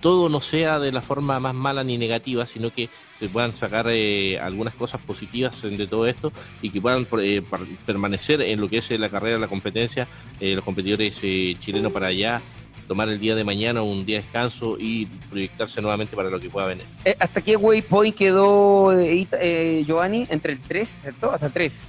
todo 0.00 0.28
no 0.28 0.40
sea 0.40 0.78
de 0.78 0.92
la 0.92 1.00
forma 1.00 1.38
más 1.40 1.54
mala 1.54 1.84
ni 1.84 1.98
negativa, 1.98 2.46
sino 2.46 2.70
que 2.72 2.88
se 3.18 3.28
puedan 3.28 3.52
sacar 3.52 3.86
eh, 3.90 4.38
algunas 4.38 4.74
cosas 4.74 5.00
positivas 5.00 5.60
de 5.62 5.86
todo 5.86 6.06
esto 6.06 6.32
y 6.62 6.70
que 6.70 6.80
puedan 6.80 7.06
eh, 7.18 7.42
permanecer 7.84 8.40
en 8.40 8.60
lo 8.60 8.68
que 8.68 8.78
es 8.78 8.90
eh, 8.90 8.98
la 8.98 9.10
carrera, 9.10 9.38
la 9.38 9.48
competencia, 9.48 10.08
eh, 10.40 10.54
los 10.54 10.64
competidores 10.64 11.18
eh, 11.22 11.54
chilenos 11.60 11.92
para 11.92 12.06
allá 12.08 12.40
tomar 12.88 13.08
el 13.08 13.20
día 13.20 13.36
de 13.36 13.44
mañana 13.44 13.82
un 13.82 14.04
día 14.04 14.16
de 14.16 14.22
descanso 14.22 14.76
y 14.76 15.06
proyectarse 15.30 15.80
nuevamente 15.80 16.16
para 16.16 16.28
lo 16.28 16.40
que 16.40 16.50
pueda 16.50 16.66
venir. 16.66 16.84
Eh, 17.04 17.14
¿Hasta 17.20 17.40
qué 17.40 17.56
waypoint 17.56 18.16
quedó 18.16 18.90
Giovanni? 19.86 20.26
Entre 20.28 20.54
el 20.54 20.60
3, 20.60 20.88
¿cierto? 20.88 21.30
Hasta 21.30 21.50
3. 21.50 21.84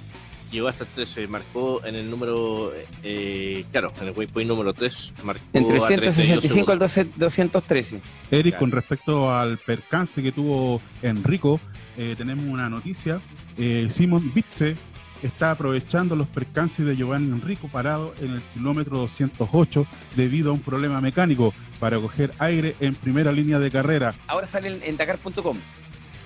Llegó 0.52 0.68
hasta 0.68 0.84
el 0.84 0.90
3, 0.94 1.10
se 1.10 1.28
marcó 1.28 1.82
en 1.86 1.96
el 1.96 2.10
número, 2.10 2.74
eh, 3.04 3.64
claro, 3.72 3.94
en 4.02 4.08
el 4.10 4.14
waypoint 4.14 4.50
número 4.50 4.74
3, 4.74 5.14
marcó 5.24 5.42
32 5.54 5.88
165 5.88 6.72
al 6.72 6.78
segundos. 6.80 6.96
12 6.96 7.10
213. 7.18 8.02
Eric, 8.32 8.52
Claro. 8.54 8.60
con 8.60 8.72
respecto 8.72 9.34
al 9.34 9.58
percance 9.60 10.22
que 10.22 10.32
tuvo 10.34 10.82
Enrico, 11.02 11.60
eh, 11.98 12.16
tenemos 12.18 12.46
una 12.46 12.70
noticia. 12.70 13.22
Eh, 13.58 13.88
Simon 13.90 14.34
Bitze 14.34 14.76
está 15.24 15.52
aprovechando 15.52 16.16
los 16.18 16.28
percances 16.28 16.86
de 16.86 16.96
Giovanni 16.98 17.32
Enrico 17.32 17.68
parado 17.70 18.14
en 18.20 18.32
el 18.34 18.42
kilómetro 18.54 18.98
208 18.98 19.86
debido 20.18 20.50
a 20.50 20.54
un 20.54 20.62
problema 20.62 21.00
mecánico 21.00 21.54
para 21.80 21.98
coger 22.00 22.34
aire 22.40 22.76
en 22.82 22.96
primera 22.96 23.32
línea 23.32 23.58
de 23.60 23.72
carrera. 23.72 24.14
Ahora 24.28 24.48
sale 24.48 24.68
en, 24.68 24.80
en 24.84 24.98
Dakar.com. 24.98 25.58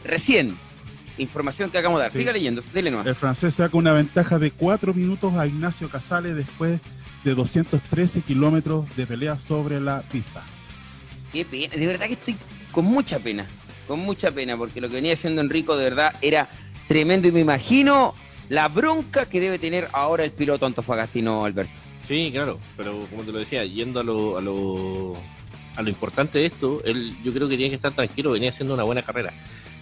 Recién. 0.03 0.55
Información 1.17 1.69
que 1.71 1.77
acabamos 1.77 1.99
de 1.99 2.03
dar. 2.03 2.11
Sí. 2.11 2.19
Siga 2.19 2.33
leyendo. 2.33 2.63
Dele 2.73 2.91
nomás. 2.91 3.07
El 3.07 3.15
francés 3.15 3.55
saca 3.55 3.77
una 3.77 3.93
ventaja 3.93 4.39
de 4.39 4.51
4 4.51 4.93
minutos 4.93 5.33
a 5.35 5.47
Ignacio 5.47 5.89
Casale 5.89 6.33
después 6.33 6.79
de 7.23 7.35
213 7.35 8.21
kilómetros 8.21 8.85
de 8.95 9.07
pelea 9.07 9.39
sobre 9.39 9.79
la 9.79 10.01
pista. 10.01 10.43
Qué 11.31 11.45
pena. 11.45 11.75
De 11.75 11.87
verdad 11.87 12.07
que 12.07 12.13
estoy 12.13 12.35
con 12.71 12.85
mucha 12.85 13.19
pena. 13.19 13.45
Con 13.87 13.99
mucha 13.99 14.31
pena. 14.31 14.57
Porque 14.57 14.81
lo 14.81 14.89
que 14.89 14.95
venía 14.95 15.13
haciendo 15.13 15.41
Enrico 15.41 15.77
de 15.77 15.85
verdad 15.85 16.13
era 16.21 16.49
tremendo. 16.87 17.27
Y 17.27 17.31
me 17.31 17.39
imagino 17.39 18.13
la 18.49 18.67
bronca 18.67 19.25
que 19.25 19.39
debe 19.39 19.59
tener 19.59 19.87
ahora 19.93 20.23
el 20.23 20.31
piloto 20.31 20.65
antofagastino, 20.65 21.45
Alberto. 21.45 21.71
Sí, 22.07 22.29
claro, 22.31 22.59
pero 22.77 22.99
como 23.09 23.23
te 23.23 23.31
lo 23.31 23.39
decía, 23.39 23.65
yendo 23.65 23.99
a 23.99 24.03
lo, 24.03 24.37
a 24.37 24.41
lo, 24.41 25.13
a 25.75 25.81
lo 25.81 25.89
importante 25.89 26.37
de 26.37 26.45
esto, 26.45 26.81
él 26.85 27.15
yo 27.23 27.33
creo 27.33 27.47
que 27.47 27.57
tiene 27.57 27.71
que 27.71 27.77
estar 27.77 27.91
tranquilo, 27.91 28.31
venía 28.31 28.51
haciendo 28.51 28.75
una 28.75 28.83
buena 28.83 29.01
carrera. 29.01 29.33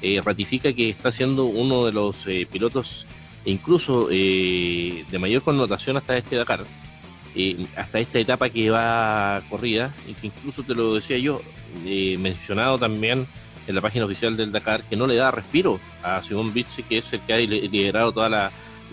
Eh, 0.06 0.22
ratifica 0.22 0.74
que 0.74 0.90
está 0.90 1.14
siendo 1.14 1.46
uno 1.46 1.86
de 1.86 1.94
los 1.94 2.28
eh, 2.28 2.46
pilotos, 2.52 3.06
incluso 3.46 4.10
eh, 4.12 5.06
de 5.10 5.18
mayor 5.18 5.42
connotación 5.42 5.96
hasta 5.96 6.18
este 6.18 6.36
Dakar, 6.36 6.66
hasta 7.78 8.00
esta 8.00 8.20
etapa 8.20 8.50
que 8.50 8.70
va 8.70 9.42
corrida, 9.50 9.94
y 10.06 10.14
que 10.14 10.28
incluso 10.28 10.62
te 10.64 10.76
lo 10.76 10.94
decía 10.96 11.18
yo, 11.18 11.42
mencionado 12.20 12.78
también 12.78 13.26
en 13.66 13.76
la 13.76 13.80
página 13.80 14.04
oficial 14.04 14.36
del 14.36 14.52
Dakar, 14.52 14.84
que 14.84 14.98
no 14.98 15.08
le 15.08 15.16
da 15.16 15.32
respiro 15.32 15.80
a 16.04 16.22
Simón 16.22 16.54
Bitze, 16.54 16.84
que 16.84 16.98
es 16.98 17.14
el 17.14 17.22
que 17.22 17.34
ha 17.34 17.38
li- 17.38 17.70
liderado 17.70 18.12
toda 18.12 18.28
la, 18.28 18.52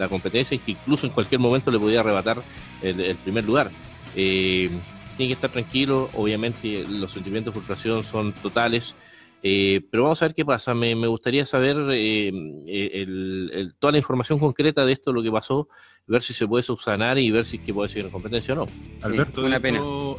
competencia 0.08 0.54
y 0.54 0.58
que 0.58 0.70
incluso 0.70 1.06
en 1.06 1.12
cualquier 1.12 1.40
momento 1.40 1.70
le 1.72 1.78
podía 1.78 2.00
arrebatar 2.00 2.40
el, 2.82 3.00
el 3.00 3.16
primer 3.16 3.44
lugar. 3.44 3.70
Tiene 4.14 4.70
que 5.16 5.32
estar 5.32 5.50
tranquilo, 5.50 6.08
obviamente 6.14 6.86
los 6.88 7.12
sentimientos 7.12 7.52
de 7.52 7.60
frustración 7.60 8.04
son 8.04 8.32
totales, 8.32 8.94
eh, 9.42 9.80
pero 9.90 10.04
vamos 10.04 10.20
a 10.22 10.26
ver 10.26 10.34
qué 10.34 10.44
pasa. 10.44 10.74
Me, 10.74 10.94
me 10.94 11.06
gustaría 11.06 11.46
saber 11.46 11.76
eh, 11.92 12.28
el- 12.28 13.50
el- 13.52 13.74
toda 13.78 13.92
la 13.92 13.98
información 13.98 14.38
concreta 14.38 14.84
de 14.84 14.92
esto, 14.92 15.12
lo 15.12 15.22
que 15.22 15.30
pasó, 15.30 15.68
ver 16.06 16.22
si 16.22 16.32
se 16.32 16.46
puede 16.46 16.62
subsanar 16.62 17.18
y 17.18 17.30
ver 17.30 17.44
si 17.46 17.56
es 17.58 17.62
que 17.62 17.72
puede 17.72 17.88
seguir 17.88 18.06
en 18.06 18.10
competencia 18.10 18.52
o 18.54 18.56
no. 18.58 18.66
Alberto, 19.02 19.44
una 19.44 19.60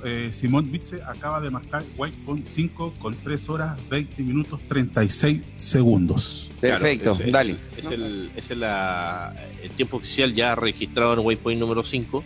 eh, 0.05 0.29
Simón 0.31 0.71
Bitze 0.71 1.01
acaba 1.03 1.41
de 1.41 1.49
marcar 1.49 1.83
Whitepoint 1.97 2.45
5 2.45 2.93
con 2.99 3.13
3 3.13 3.49
horas 3.49 3.89
20 3.89 4.23
minutos 4.23 4.59
36 4.67 5.41
segundos. 5.57 6.49
Perfecto. 6.61 7.15
Claro, 7.15 7.19
es- 7.21 7.27
es- 7.27 7.33
Dale. 7.33 7.55
Es, 7.77 7.85
el, 7.85 8.31
es 8.35 8.51
el, 8.51 8.59
la- 8.61 9.35
el 9.61 9.69
tiempo 9.71 9.97
oficial 9.97 10.33
ya 10.33 10.55
registrado 10.55 11.13
en 11.13 11.19
Waypoint 11.19 11.59
número 11.59 11.83
5. 11.83 12.23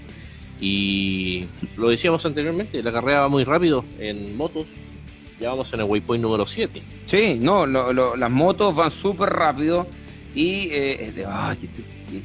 Y 0.62 1.46
lo 1.76 1.90
decíamos 1.90 2.26
anteriormente, 2.26 2.82
la 2.82 2.92
carrera 2.92 3.22
va 3.22 3.28
muy 3.30 3.44
rápido 3.44 3.84
en 4.00 4.38
motos. 4.38 4.66
Ya 5.40 5.50
vamos 5.50 5.72
en 5.74 5.82
el 5.82 5.86
Waypoint 5.86 6.22
número 6.22 6.48
7. 6.48 6.82
Sí, 7.06 7.38
no, 7.40 7.66
lo- 7.66 8.16
las 8.16 8.32
motos 8.32 8.76
van 8.76 8.90
súper 8.92 9.30
rápido 9.30 9.86
y 10.34 10.70
eh, 10.72 11.12
de- 11.14 11.28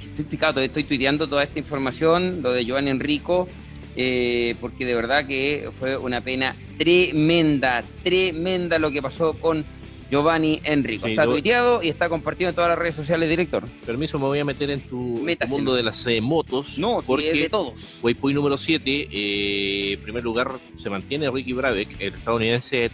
estoy, 0.04 0.24
picado, 0.24 0.60
estoy 0.60 0.84
tuiteando 0.84 1.26
toda 1.28 1.42
esta 1.42 1.58
información, 1.58 2.40
lo 2.42 2.52
de 2.52 2.64
Giovanni 2.64 2.90
Enrico, 2.90 3.48
eh, 3.96 4.54
porque 4.60 4.84
de 4.86 4.94
verdad 4.94 5.26
que 5.26 5.70
fue 5.78 5.96
una 5.96 6.20
pena 6.20 6.54
tremenda, 6.78 7.82
tremenda 8.04 8.78
lo 8.78 8.90
que 8.90 9.02
pasó 9.02 9.34
con 9.34 9.64
Giovanni 10.10 10.60
Enrico. 10.64 11.06
Sí, 11.06 11.12
está 11.12 11.24
yo- 11.24 11.32
tuiteado 11.32 11.82
y 11.82 11.88
está 11.88 12.08
compartido 12.08 12.50
en 12.50 12.56
todas 12.56 12.68
las 12.70 12.78
redes 12.78 12.94
sociales, 12.94 13.28
director. 13.28 13.64
Permiso, 13.86 14.18
me 14.18 14.24
voy 14.24 14.38
a 14.40 14.44
meter 14.44 14.70
en 14.70 14.80
tu, 14.80 15.24
mundo 15.48 15.74
de 15.74 15.82
las 15.82 16.04
eh, 16.06 16.20
motos. 16.20 16.78
No, 16.78 17.00
sí, 17.00 17.04
porque 17.06 17.30
es 17.30 17.38
de 17.38 17.48
todos. 17.48 17.98
Waypoint 18.02 18.36
número 18.36 18.58
7, 18.58 19.08
eh, 19.10 19.92
en 19.92 20.00
primer 20.00 20.24
lugar 20.24 20.50
se 20.76 20.90
mantiene 20.90 21.30
Ricky 21.30 21.52
Brabeck, 21.52 22.00
el 22.00 22.14
estadounidense, 22.14 22.90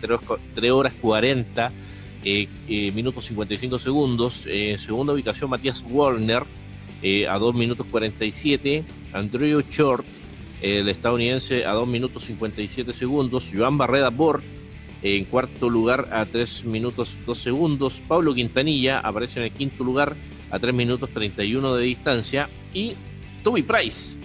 3 0.55 0.71
horas 0.71 0.93
40 1.01 1.73
eh, 2.25 2.49
eh, 2.69 2.93
minutos 2.93 3.25
55 3.27 3.79
segundos. 3.79 4.47
En 4.47 4.79
segunda 4.79 5.13
ubicación 5.13 5.49
Matías 5.49 5.85
Warner, 5.89 6.43
a 7.29 7.39
2 7.39 7.55
minutos 7.55 7.87
47. 7.91 8.85
Andrew 9.13 9.63
Short, 9.71 10.05
el 10.61 10.89
estadounidense, 10.89 11.65
a 11.65 11.73
2 11.73 11.89
minutos 11.89 12.25
57 12.25 12.93
segundos. 12.93 13.51
Joan 13.55 13.79
Barreda 13.79 14.11
Bort, 14.11 14.45
en 15.15 15.24
cuarto 15.24 15.70
lugar, 15.70 16.09
a 16.11 16.24
3 16.24 16.65
minutos 16.65 17.16
2 17.24 17.39
segundos. 17.39 18.03
Pablo 18.09 18.35
Quintanilla 18.35 18.99
aparece 18.99 19.39
en 19.39 19.47
el 19.47 19.53
quinto 19.53 19.85
lugar, 19.85 20.16
a 20.51 20.59
3 20.59 20.74
minutos 20.74 21.11
31 21.11 21.77
de 21.77 21.85
distancia. 21.85 22.51
Y 22.74 22.95
Tommy 23.45 23.62
Price, 23.62 24.16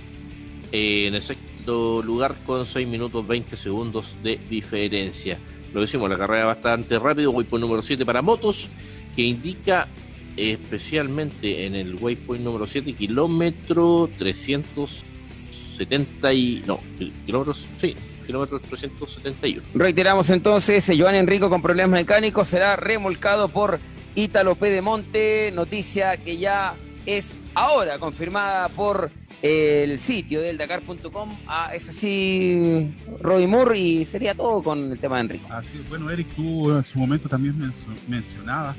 eh, 0.71 1.05
en 1.07 1.13
el 1.13 1.21
sexto 1.21 2.01
lugar 2.01 2.33
con 2.45 2.65
6 2.65 2.87
minutos 2.87 3.27
20 3.27 3.55
segundos 3.55 4.15
de 4.23 4.39
diferencia. 4.49 5.37
lo 5.73 5.81
decimos, 5.81 6.09
la 6.09 6.17
carrera 6.17 6.45
bastante 6.45 6.97
rápido, 6.97 7.29
waypoint 7.31 7.61
número 7.61 7.83
7 7.83 8.03
para 8.05 8.23
motos, 8.23 8.67
que 9.15 9.21
indica 9.21 9.87
especialmente 10.35 11.65
en 11.65 11.75
el 11.75 11.95
waypoint 11.95 12.43
número 12.43 12.65
7, 12.65 12.93
kilómetro 12.93 14.09
370 14.17 16.33
y... 16.33 16.63
no, 16.65 16.79
kilómetros, 17.25 17.67
sí, 17.77 17.95
kilómetro 18.21 18.59
371. 18.59 19.67
Reiteramos 19.73 20.29
entonces, 20.29 20.87
eh, 20.89 20.95
Joan 20.97 21.15
Enrico 21.15 21.49
con 21.49 21.61
problemas 21.61 21.99
mecánicos 21.99 22.47
será 22.47 22.75
remolcado 22.75 23.49
por 23.49 23.79
Ítalo 24.15 24.55
Pedemonte, 24.55 25.51
noticia 25.53 26.17
que 26.17 26.37
ya 26.37 26.73
es 27.05 27.33
ahora 27.53 27.97
confirmada 27.97 28.69
por 28.69 29.11
el 29.41 29.99
sitio 29.99 30.41
del 30.41 30.57
Dakar.com. 30.57 31.29
Ah, 31.47 31.71
es 31.73 31.89
así, 31.89 32.93
Roy 33.19 33.47
Moore, 33.47 33.79
y 33.79 34.05
sería 34.05 34.35
todo 34.35 34.61
con 34.61 34.91
el 34.91 34.99
tema 34.99 35.15
de 35.17 35.21
Enrico. 35.21 35.47
Así, 35.51 35.81
bueno, 35.89 36.09
Eric, 36.09 36.27
tú 36.35 36.71
en 36.71 36.83
su 36.83 36.99
momento 36.99 37.27
también 37.27 37.73
mencionabas 38.07 38.75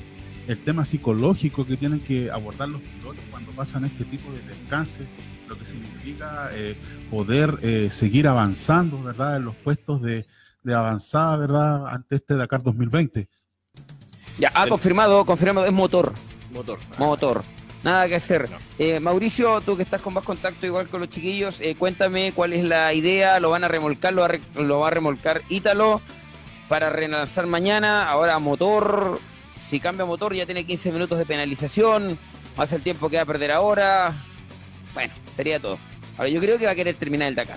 el 0.47 0.59
tema 0.59 0.85
psicológico 0.85 1.67
que 1.67 1.77
tienen 1.77 2.01
que 2.01 2.31
abordar 2.31 2.69
los 2.69 2.81
pilotos 2.81 3.23
cuando 3.31 3.53
pasan 3.53 3.85
este 3.85 4.05
tipo 4.05 4.31
de 4.33 4.41
descansos, 4.43 5.07
lo 5.53 5.59
que 5.59 5.67
significa 5.67 6.51
eh, 6.53 6.77
poder 7.11 7.59
eh, 7.63 7.91
seguir 7.93 8.27
avanzando, 8.27 9.03
¿verdad?, 9.03 9.37
en 9.37 9.45
los 9.45 9.55
puestos 9.57 10.01
de, 10.01 10.27
de 10.63 10.75
avanzada, 10.75 11.37
¿verdad?, 11.37 11.87
ante 11.89 12.17
este 12.17 12.37
Dakar 12.37 12.63
2020. 12.63 13.29
Ya, 14.39 14.51
ha 14.55 14.67
confirmado, 14.67 15.25
confirmado, 15.27 15.67
es 15.67 15.73
motor. 15.73 16.13
Motor. 16.53 16.79
Motor. 16.99 17.45
Nada 17.85 18.07
que 18.09 18.15
hacer. 18.15 18.49
Eh, 18.79 19.01
Mauricio, 19.01 19.61
tú 19.61 19.77
que 19.77 19.83
estás 19.83 20.01
con 20.01 20.15
más 20.15 20.25
contacto 20.25 20.67
igual 20.67 20.89
con 20.89 21.01
los 21.01 21.11
chiquillos, 21.11 21.61
eh, 21.61 21.75
cuéntame 21.77 22.33
cuál 22.33 22.53
es 22.53 22.65
la 22.65 22.95
idea, 22.95 23.41
lo 23.41 23.51
van 23.51 23.65
a 23.65 23.69
remolcar, 23.69 24.13
lo 24.13 24.23
va 24.79 24.87
a, 24.87 24.91
remolcar 24.91 25.43
Ítalo 25.49 26.01
para 26.69 26.91
relanzar 26.91 27.47
mañana, 27.47 28.09
ahora 28.09 28.39
motor, 28.39 29.19
si 29.65 29.81
cambia 29.81 30.07
motor 30.07 30.33
ya 30.33 30.47
tiene 30.47 30.65
15 30.65 30.93
minutos 30.93 31.19
de 31.19 31.27
penalización, 31.27 32.17
más 32.57 32.73
el 32.73 32.83
tiempo 32.83 33.11
que 33.11 33.17
va 33.17 33.23
a 33.23 33.27
perder 33.27 33.51
ahora, 33.51 34.15
bueno, 34.95 35.13
sería 35.35 35.61
todo. 35.61 35.79
Ahora 36.17 36.29
yo 36.29 36.41
creo 36.41 36.59
que 36.59 36.67
va 36.67 36.73
a 36.73 36.75
querer 36.75 36.95
terminar 36.95 37.29
el 37.29 37.35
Dakar. 37.35 37.57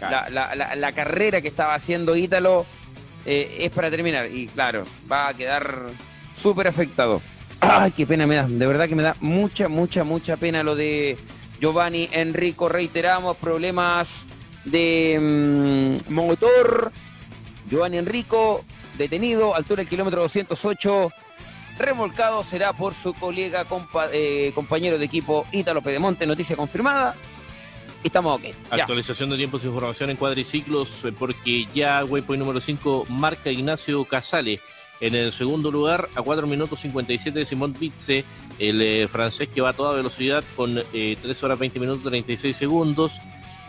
La, 0.00 0.92
carrera 0.92 1.40
que 1.40 1.48
estaba 1.48 1.74
haciendo 1.74 2.16
Ítalo 2.16 2.64
eh, 3.26 3.58
es 3.60 3.70
para 3.70 3.90
terminar 3.90 4.30
y 4.30 4.46
claro, 4.46 4.84
va 5.10 5.28
a 5.28 5.34
quedar 5.34 5.86
súper 6.40 6.68
afectado. 6.68 7.20
Ay, 7.60 7.90
qué 7.92 8.06
pena 8.06 8.26
me 8.26 8.36
da. 8.36 8.46
De 8.48 8.66
verdad 8.66 8.88
que 8.88 8.94
me 8.94 9.02
da 9.02 9.14
mucha, 9.20 9.68
mucha, 9.68 10.04
mucha 10.04 10.36
pena 10.36 10.62
lo 10.62 10.74
de 10.74 11.18
Giovanni 11.60 12.08
Enrico. 12.12 12.68
Reiteramos 12.68 13.36
problemas 13.36 14.26
de 14.64 15.98
mm, 16.08 16.12
motor. 16.12 16.90
Giovanni 17.68 17.98
Enrico 17.98 18.64
detenido, 18.96 19.54
altura 19.54 19.82
del 19.82 19.88
kilómetro 19.88 20.22
208. 20.22 21.10
Remolcado 21.80 22.44
será 22.44 22.72
por 22.74 22.94
su 22.94 23.14
colega, 23.14 23.66
eh, 24.12 24.52
compañero 24.54 24.98
de 24.98 25.04
equipo 25.06 25.46
Ítalo 25.50 25.80
Pedemonte. 25.80 26.26
Noticia 26.26 26.54
confirmada. 26.54 27.16
Estamos 28.04 28.38
ok. 28.38 28.54
Actualización 28.70 29.30
de 29.30 29.36
tiempos 29.36 29.62
de 29.62 29.68
información 29.68 30.10
en 30.10 30.16
cuadriciclos, 30.16 31.04
eh, 31.04 31.12
porque 31.18 31.66
ya 31.74 32.04
Waypoint 32.04 32.40
número 32.40 32.60
5 32.60 33.06
marca 33.08 33.50
Ignacio 33.50 34.04
Casale 34.04 34.60
en 35.00 35.14
el 35.14 35.32
segundo 35.32 35.70
lugar, 35.70 36.08
a 36.14 36.22
4 36.22 36.46
minutos 36.46 36.80
57 36.80 37.38
de 37.38 37.46
Simón 37.46 37.74
Bitze, 37.78 38.24
el 38.58 38.82
eh, 38.82 39.08
francés 39.08 39.48
que 39.48 39.62
va 39.62 39.70
a 39.70 39.72
toda 39.72 39.94
velocidad 39.94 40.44
con 40.56 40.74
3 40.74 40.86
eh, 40.92 41.16
horas 41.42 41.58
20 41.58 41.80
minutos 41.80 42.04
36 42.04 42.56
segundos. 42.56 43.12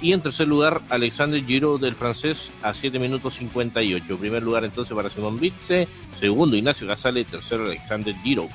Y 0.02 0.14
en 0.14 0.22
tercer 0.22 0.48
lugar, 0.48 0.82
Alexander 0.90 1.44
Giro 1.46 1.78
del 1.78 1.96
francés 1.96 2.52
a 2.64 2.74
7 2.74 2.98
minutos 2.98 3.36
58. 3.36 4.18
Primer 4.18 4.42
lugar 4.42 4.66
entonces 4.66 4.96
para 4.96 5.10
Simón 5.10 5.40
Bitze, 5.40 5.88
segundo 6.20 6.58
Ignacio 6.58 6.88
Casale, 6.88 7.24
tercero 7.24 7.66
Alexander 7.66 8.16
Giro. 8.24 8.50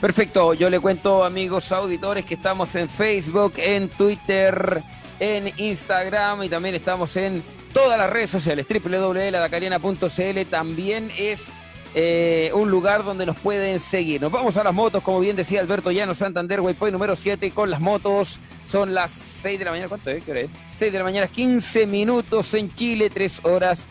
Perfecto, 0.00 0.52
yo 0.52 0.68
le 0.68 0.78
cuento 0.78 1.24
amigos 1.24 1.72
auditores 1.72 2.26
que 2.26 2.34
estamos 2.34 2.74
en 2.74 2.90
Facebook, 2.90 3.54
en 3.56 3.88
Twitter, 3.88 4.82
en 5.18 5.50
Instagram 5.56 6.42
y 6.42 6.50
también 6.50 6.74
estamos 6.74 7.16
en 7.16 7.42
todas 7.72 7.98
las 7.98 8.10
redes 8.10 8.28
sociales, 8.28 8.66
www.ladacariana.cl 8.68 10.50
también 10.50 11.10
es 11.16 11.50
eh, 11.98 12.50
un 12.52 12.70
lugar 12.70 13.04
donde 13.04 13.24
nos 13.24 13.38
pueden 13.38 13.80
seguir. 13.80 14.20
Nos 14.20 14.30
vamos 14.30 14.58
a 14.58 14.62
las 14.62 14.74
motos, 14.74 15.02
como 15.02 15.18
bien 15.18 15.34
decía 15.34 15.62
Alberto 15.62 15.90
Llano 15.90 16.14
Santander, 16.14 16.60
Waypoint 16.60 16.92
número 16.92 17.16
7 17.16 17.50
con 17.52 17.70
las 17.70 17.80
motos. 17.80 18.38
Son 18.68 18.92
las 18.92 19.12
6 19.12 19.58
de 19.58 19.64
la 19.64 19.70
mañana, 19.70 19.88
¿cuánto 19.88 20.10
es? 20.10 20.22
¿Qué 20.22 20.30
hora 20.30 20.40
es? 20.40 20.50
6 20.78 20.92
de 20.92 20.98
la 20.98 21.04
mañana, 21.04 21.26
15 21.26 21.86
minutos 21.86 22.52
en 22.52 22.74
Chile, 22.74 23.08
3 23.08 23.40
horas 23.44 23.86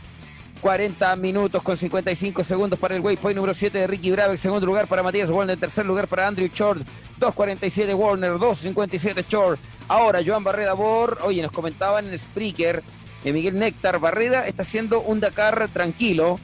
40 0.61 1.15
minutos 1.15 1.63
con 1.63 1.77
55 1.77 2.43
segundos 2.43 2.77
para 2.77 2.95
el 2.95 3.01
Waypoint 3.01 3.35
número 3.35 3.55
7 3.55 3.75
de 3.75 3.87
Ricky 3.87 4.11
Brave, 4.11 4.37
segundo 4.37 4.67
lugar 4.67 4.85
para 4.85 5.01
Matías 5.01 5.31
Warner, 5.31 5.57
tercer 5.57 5.85
lugar 5.85 6.07
para 6.07 6.27
Andrew 6.27 6.47
Short, 6.53 6.81
2.47 7.19 7.95
Warner, 7.95 8.33
2.57 8.33 9.25
Short. 9.27 9.59
Ahora 9.87 10.21
Joan 10.23 10.43
Barreda 10.43 10.73
Bor, 10.73 11.17
oye, 11.23 11.41
nos 11.41 11.51
comentaban 11.51 12.07
en 12.07 12.17
Spreaker 12.19 12.83
Miguel 13.33 13.57
Néctar 13.57 13.99
Barreda 13.99 14.45
está 14.45 14.61
haciendo 14.61 15.01
un 15.01 15.19
Dakar 15.19 15.67
tranquilo 15.73 16.39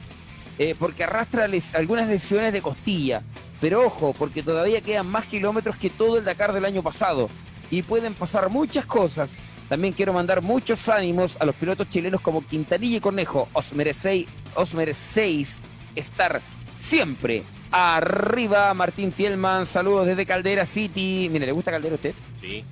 eh, 0.58 0.74
porque 0.78 1.04
arrastra 1.04 1.48
algunas 1.74 2.08
lesiones 2.08 2.52
de 2.52 2.62
costilla. 2.62 3.22
Pero 3.60 3.86
ojo, 3.86 4.14
porque 4.18 4.42
todavía 4.42 4.80
quedan 4.80 5.06
más 5.06 5.26
kilómetros 5.26 5.76
que 5.76 5.88
todo 5.88 6.18
el 6.18 6.24
Dakar 6.24 6.52
del 6.52 6.64
año 6.64 6.82
pasado 6.82 7.30
y 7.70 7.82
pueden 7.82 8.14
pasar 8.14 8.50
muchas 8.50 8.86
cosas. 8.86 9.36
También 9.68 9.94
quiero 9.94 10.12
mandar 10.12 10.42
muchos 10.42 10.88
ánimos 10.88 11.36
a 11.40 11.46
los 11.46 11.54
pilotos 11.54 11.88
chilenos 11.88 12.20
como 12.20 12.44
Quintanilla 12.46 12.96
y 12.98 13.00
Cornejo. 13.00 13.48
Os 13.52 13.72
merecéis, 13.72 14.26
os 14.54 14.74
merecéis 14.74 15.60
estar 15.94 16.42
siempre 16.78 17.44
arriba. 17.70 18.74
Martín 18.74 19.12
Fielman, 19.12 19.64
saludos 19.64 20.06
desde 20.06 20.26
Caldera 20.26 20.66
City. 20.66 21.28
Mire, 21.32 21.46
¿le 21.46 21.52
gusta 21.52 21.70
Caldera 21.70 21.94
a 21.94 21.96
usted? 21.96 22.14
Sí. 22.40 22.64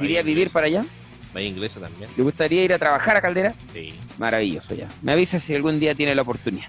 ¿Y 0.00 0.22
vivir 0.22 0.50
para 0.50 0.66
allá? 0.66 0.84
Vaya 1.32 1.46
inglesa 1.46 1.78
también. 1.78 2.10
¿Le 2.16 2.22
gustaría 2.22 2.64
ir 2.64 2.72
a 2.72 2.78
trabajar 2.78 3.16
a 3.16 3.20
Caldera? 3.20 3.54
Sí. 3.72 3.94
Maravilloso 4.18 4.74
ya. 4.74 4.88
Me 5.02 5.12
avisa 5.12 5.38
si 5.38 5.54
algún 5.54 5.78
día 5.78 5.94
tiene 5.94 6.14
la 6.14 6.22
oportunidad. 6.22 6.68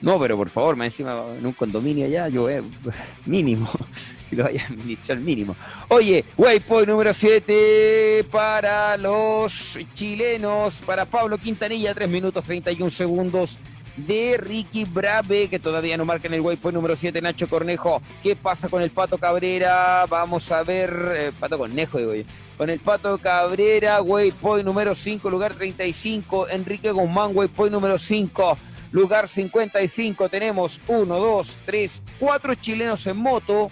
No, 0.00 0.18
pero 0.18 0.36
por 0.36 0.50
favor, 0.50 0.74
me 0.74 0.86
encima 0.86 1.24
en 1.38 1.46
un 1.46 1.52
condominio 1.52 2.06
allá, 2.06 2.28
yo 2.28 2.50
eh, 2.50 2.62
mínimo. 3.26 3.70
si 4.28 4.36
lo 4.36 4.44
vaya 4.44 4.62
a 4.62 4.66
administrar 4.66 5.18
mínimo. 5.18 5.54
Oye, 5.88 6.24
waypoint 6.36 6.88
número 6.88 7.12
7 7.14 8.24
para 8.30 8.96
los 8.96 9.78
chilenos, 9.94 10.80
para 10.86 11.04
Pablo 11.04 11.38
Quintanilla, 11.38 11.94
3 11.94 12.08
minutos 12.08 12.42
31 12.44 12.90
segundos 12.90 13.58
de 13.96 14.38
Ricky 14.38 14.86
Brave, 14.86 15.48
que 15.48 15.58
todavía 15.58 15.96
no 15.96 16.04
marca 16.04 16.26
en 16.28 16.34
el 16.34 16.40
waypoint 16.40 16.74
número 16.74 16.96
7, 16.96 17.20
Nacho 17.20 17.46
Cornejo. 17.46 18.00
¿Qué 18.22 18.34
pasa 18.34 18.68
con 18.68 18.82
el 18.82 18.90
Pato 18.90 19.18
Cabrera? 19.18 20.06
Vamos 20.08 20.50
a 20.50 20.62
ver, 20.62 20.90
eh, 21.14 21.32
Pato 21.38 21.58
Cornejo, 21.58 21.98
digo 21.98 22.14
yo. 22.14 22.22
Con 22.56 22.70
el 22.70 22.80
Pato 22.80 23.18
Cabrera, 23.18 24.00
waypoint 24.02 24.64
número 24.64 24.94
5, 24.94 25.28
lugar 25.30 25.54
35. 25.54 26.48
Enrique 26.48 26.90
Guzmán, 26.90 27.32
waypoint 27.34 27.72
número 27.72 27.98
5, 27.98 28.56
lugar 28.92 29.28
55. 29.28 30.28
Tenemos 30.28 30.80
1, 30.86 31.14
2, 31.18 31.56
3, 31.66 32.02
4 32.20 32.54
chilenos 32.54 33.06
en 33.06 33.16
moto. 33.16 33.70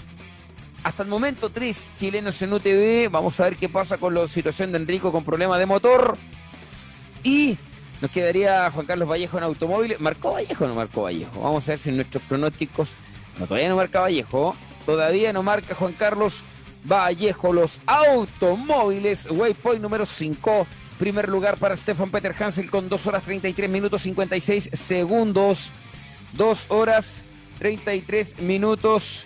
Hasta 0.83 1.03
el 1.03 1.09
momento, 1.09 1.51
3 1.51 1.91
chilenos 1.95 2.41
en 2.43 2.53
UTV. 2.53 3.11
Vamos 3.11 3.39
a 3.39 3.45
ver 3.45 3.57
qué 3.57 3.69
pasa 3.69 3.99
con 3.99 4.15
la 4.15 4.27
situación 4.27 4.73
de 4.73 4.79
Enrico 4.79 5.13
con 5.13 5.25
problema 5.25 5.59
de 5.59 5.67
motor. 5.67 6.17
Y 7.23 7.59
nos 8.01 8.11
quedaría 8.11 8.71
Juan 8.71 8.87
Carlos 8.87 9.09
Vallejo 9.09 9.37
en 9.37 9.45
automóviles. 9.45 10.01
¿Marcó 10.01 10.33
Vallejo 10.33 10.65
o 10.65 10.69
no 10.69 10.75
marcó 10.75 11.03
Vallejo? 11.03 11.41
Vamos 11.41 11.69
a 11.69 11.73
ver 11.73 11.79
si 11.79 11.93
nuestros 11.93 12.23
pronósticos. 12.25 12.91
No, 13.39 13.47
todavía 13.47 13.69
no 13.69 13.77
marca 13.77 14.01
Vallejo. 14.01 14.57
Todavía 14.87 15.33
no 15.35 15.43
marca 15.43 15.75
Juan 15.75 15.93
Carlos 15.93 16.43
Vallejo. 16.91 17.53
Los 17.53 17.81
automóviles. 17.85 19.29
Waypoint 19.31 19.83
número 19.83 20.07
5. 20.07 20.67
Primer 21.01 21.31
lugar 21.31 21.57
para 21.57 21.75
Stefan 21.79 22.11
Peter 22.11 22.35
Hansel 22.39 22.71
con 22.71 22.91
2 22.91 23.07
horas 23.07 23.23
33 23.23 23.71
minutos 23.71 24.03
56 24.03 24.69
segundos. 24.75 25.71
2 26.35 26.67
horas 26.69 27.23
33 27.59 28.43
minutos 28.43 29.25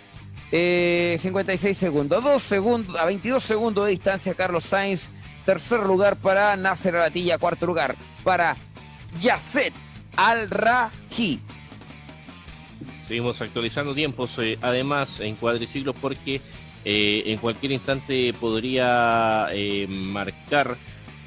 56 0.51 1.65
eh, 1.65 1.73
segundos. 1.77 2.23
2 2.23 2.41
segundos, 2.41 2.95
a 2.95 3.03
22 3.03 3.43
segundos 3.43 3.83
de 3.83 3.91
distancia 3.91 4.33
Carlos 4.35 4.63
Sainz. 4.63 5.09
Tercer 5.45 5.81
lugar 5.81 6.15
para 6.15 6.55
Nasser 6.55 6.95
Alatilla. 6.95 7.37
Cuarto 7.37 7.65
lugar 7.65 7.97
para 8.23 8.55
Yasset 9.19 9.73
Al-Raji. 10.15 11.41
Seguimos 13.05 13.41
actualizando 13.41 13.93
tiempos, 13.93 14.31
eh, 14.37 14.57
además 14.61 15.19
en 15.19 15.35
cuadriciclos, 15.35 15.93
porque 15.99 16.39
eh, 16.85 17.23
en 17.25 17.37
cualquier 17.37 17.73
instante 17.73 18.33
podría 18.39 19.49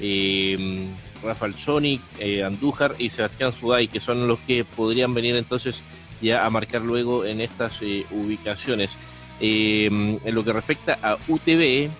eh, 0.01 0.87
Rafael 1.23 1.55
Sonic, 1.55 2.01
Andújar 2.45 2.95
y 2.99 3.11
Sebastián 3.11 3.53
Suday, 3.53 3.89
que 3.89 4.01
son 4.01 4.29
los 4.29 4.39
que 4.41 4.65
podrían 4.65 5.15
venir 5.15 5.37
entonces 5.37 5.83
ya 6.21 6.47
a 6.47 6.51
marcar 6.51 6.83
luego 6.83 7.25
en 7.25 7.41
estas 7.41 7.81
ubicaciones. 8.11 8.97
en 9.41 10.35
lo 10.35 10.45
que 10.45 10.53
respecta 10.53 10.99
a 11.03 11.17
UTV, 11.29 11.91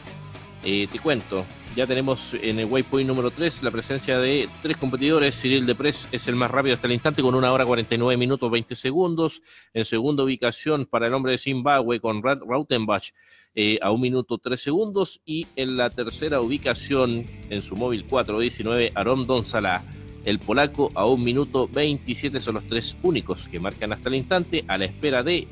te 0.63 0.99
cuento, 1.03 1.45
ya 1.79 1.87
tenemos 1.87 2.35
en 2.35 2.59
el 2.59 2.65
waypoint 2.65 3.07
número 3.07 3.31
3 3.31 3.63
la 3.63 3.71
presencia 3.71 4.19
de 4.19 4.49
tres 4.63 4.77
competidores. 4.77 5.41
Cyril 5.41 5.65
Depres 5.65 6.09
es 6.11 6.27
el 6.27 6.35
más 6.35 6.51
rápido 6.51 6.75
hasta 6.75 6.89
el 6.89 6.95
instante 6.95 7.23
con 7.23 7.37
una 7.37 7.53
hora 7.53 7.65
49 7.65 8.17
minutos 8.17 8.51
20 8.51 8.75
segundos. 8.75 9.43
En 9.73 9.85
segunda 9.85 10.25
ubicación 10.25 10.87
para 10.87 11.07
el 11.07 11.15
hombre 11.15 11.31
de 11.31 11.39
Zimbabue 11.39 12.01
con 12.01 12.21
Rad 12.21 12.41
Rautenbach 12.45 13.13
eh, 13.55 13.79
a 13.83 13.91
un 13.91 14.01
minuto 14.01 14.39
3 14.39 14.61
segundos. 14.61 15.21
Y 15.25 15.47
en 15.57 15.77
la 15.77 15.91
tercera 15.91 16.41
ubicación 16.41 17.27
en 17.51 17.63
su 17.63 17.77
móvil 17.77 18.05
419 18.05 18.93
Aaron 18.95 19.27
Donzala. 19.27 19.83
El 20.25 20.39
polaco 20.39 20.91
a 20.95 21.07
un 21.07 21.25
minuto 21.25 21.69
27 21.69 22.41
son 22.41 22.57
los 22.57 22.67
tres 22.67 22.97
únicos 23.03 23.49
que 23.49 23.61
marcan 23.61 23.93
hasta 23.93 24.09
el 24.11 24.17
instante 24.17 24.65
a 24.69 24.77
la 24.77 24.85
espera 24.85 25.23
de 25.23 25.49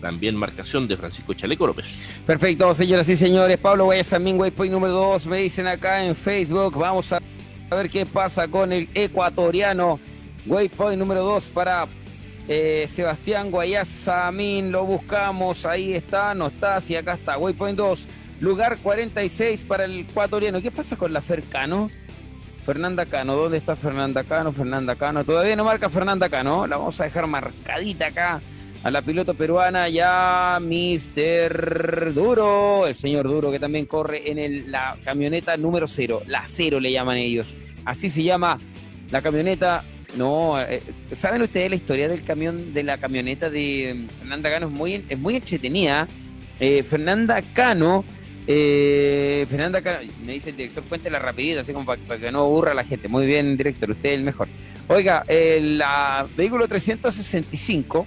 también 0.00 0.36
marcación 0.36 0.86
de 0.86 0.96
Francisco 0.96 1.34
Chaleco 1.34 1.66
López. 1.66 1.86
Perfecto, 2.26 2.74
señoras 2.74 3.08
y 3.08 3.16
señores. 3.16 3.58
Pablo 3.58 3.86
Guayasamín, 3.86 4.38
Waypoint 4.38 4.72
número 4.72 4.92
2. 4.92 5.26
Me 5.26 5.38
dicen 5.38 5.66
acá 5.66 6.04
en 6.04 6.14
Facebook. 6.14 6.76
Vamos 6.76 7.12
a 7.12 7.20
ver 7.70 7.90
qué 7.90 8.06
pasa 8.06 8.46
con 8.48 8.72
el 8.72 8.88
ecuatoriano. 8.94 9.98
Waypoint 10.46 10.98
número 10.98 11.24
2 11.24 11.48
para 11.48 11.88
eh, 12.48 12.88
Sebastián 12.90 13.50
Guayasamín. 13.50 14.72
Lo 14.72 14.84
buscamos. 14.84 15.64
Ahí 15.64 15.94
está, 15.94 16.34
no 16.34 16.48
está. 16.48 16.80
Sí, 16.80 16.96
acá 16.96 17.14
está. 17.14 17.38
Waypoint 17.38 17.76
2. 17.76 18.08
Lugar 18.40 18.78
46 18.82 19.64
para 19.64 19.84
el 19.84 20.00
ecuatoriano. 20.00 20.60
¿Qué 20.60 20.70
pasa 20.70 20.96
con 20.96 21.12
la 21.12 21.20
Fercano? 21.20 21.90
Fernanda 22.66 23.06
Cano, 23.06 23.36
¿dónde 23.36 23.58
está 23.58 23.76
Fernanda 23.76 24.24
Cano? 24.24 24.50
Fernanda 24.50 24.96
Cano, 24.96 25.24
todavía 25.24 25.54
no 25.54 25.62
marca 25.62 25.88
Fernanda 25.88 26.28
Cano, 26.28 26.66
la 26.66 26.76
vamos 26.76 27.00
a 27.00 27.04
dejar 27.04 27.28
marcadita 27.28 28.08
acá 28.08 28.40
a 28.82 28.90
la 28.90 29.02
piloto 29.02 29.34
peruana 29.34 29.88
ya 29.88 30.58
Mister 30.60 32.12
Duro, 32.12 32.86
el 32.86 32.94
señor 32.94 33.28
Duro 33.28 33.50
que 33.50 33.58
también 33.58 33.86
corre 33.86 34.30
en 34.30 34.70
la 34.70 34.96
camioneta 35.04 35.56
número 35.56 35.86
cero, 35.86 36.22
la 36.26 36.42
cero 36.46 36.80
le 36.80 36.92
llaman 36.92 37.16
ellos. 37.16 37.56
Así 37.84 38.10
se 38.10 38.22
llama 38.22 38.58
la 39.10 39.22
camioneta. 39.22 39.84
No, 40.14 40.60
eh, 40.60 40.82
¿saben 41.14 41.42
ustedes 41.42 41.68
la 41.68 41.76
historia 41.76 42.08
del 42.08 42.22
camión, 42.22 42.72
de 42.72 42.82
la 42.82 42.98
camioneta 42.98 43.50
de 43.50 44.06
Fernanda 44.18 44.50
Cano? 44.50 44.66
Es 44.66 44.72
muy, 44.72 44.94
es 44.94 45.18
entretenida. 45.34 46.06
Eh, 46.58 46.82
Fernanda 46.82 47.42
Cano, 47.52 48.04
eh, 48.46 49.46
Fernanda 49.50 49.82
Cano, 49.82 49.98
me 50.24 50.32
dice 50.32 50.50
el 50.50 50.56
director, 50.56 50.84
cuéntela 50.84 51.18
rapidito, 51.18 51.60
así 51.60 51.72
como 51.72 51.84
para, 51.84 52.18
que 52.18 52.32
no 52.32 52.40
aburra 52.40 52.72
a 52.72 52.74
la 52.74 52.84
gente. 52.84 53.08
Muy 53.08 53.26
bien, 53.26 53.56
director, 53.56 53.90
usted 53.90 54.10
es 54.10 54.18
el 54.18 54.24
mejor. 54.24 54.48
Oiga, 54.88 55.24
el 55.28 55.82
vehículo 56.36 56.68
365 56.68 58.06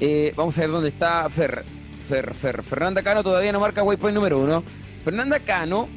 eh, 0.00 0.32
vamos 0.36 0.56
a 0.58 0.62
ver 0.62 0.70
dónde 0.70 0.88
está 0.88 1.28
Fer, 1.30 1.64
Fer, 2.08 2.34
Fer. 2.34 2.62
Fernanda 2.62 3.02
Cano 3.02 3.22
todavía 3.22 3.52
no 3.52 3.60
marca 3.60 3.82
waypoint 3.82 4.14
número 4.14 4.38
uno. 4.38 4.64
Fernanda 5.04 5.38
Cano, 5.38 5.88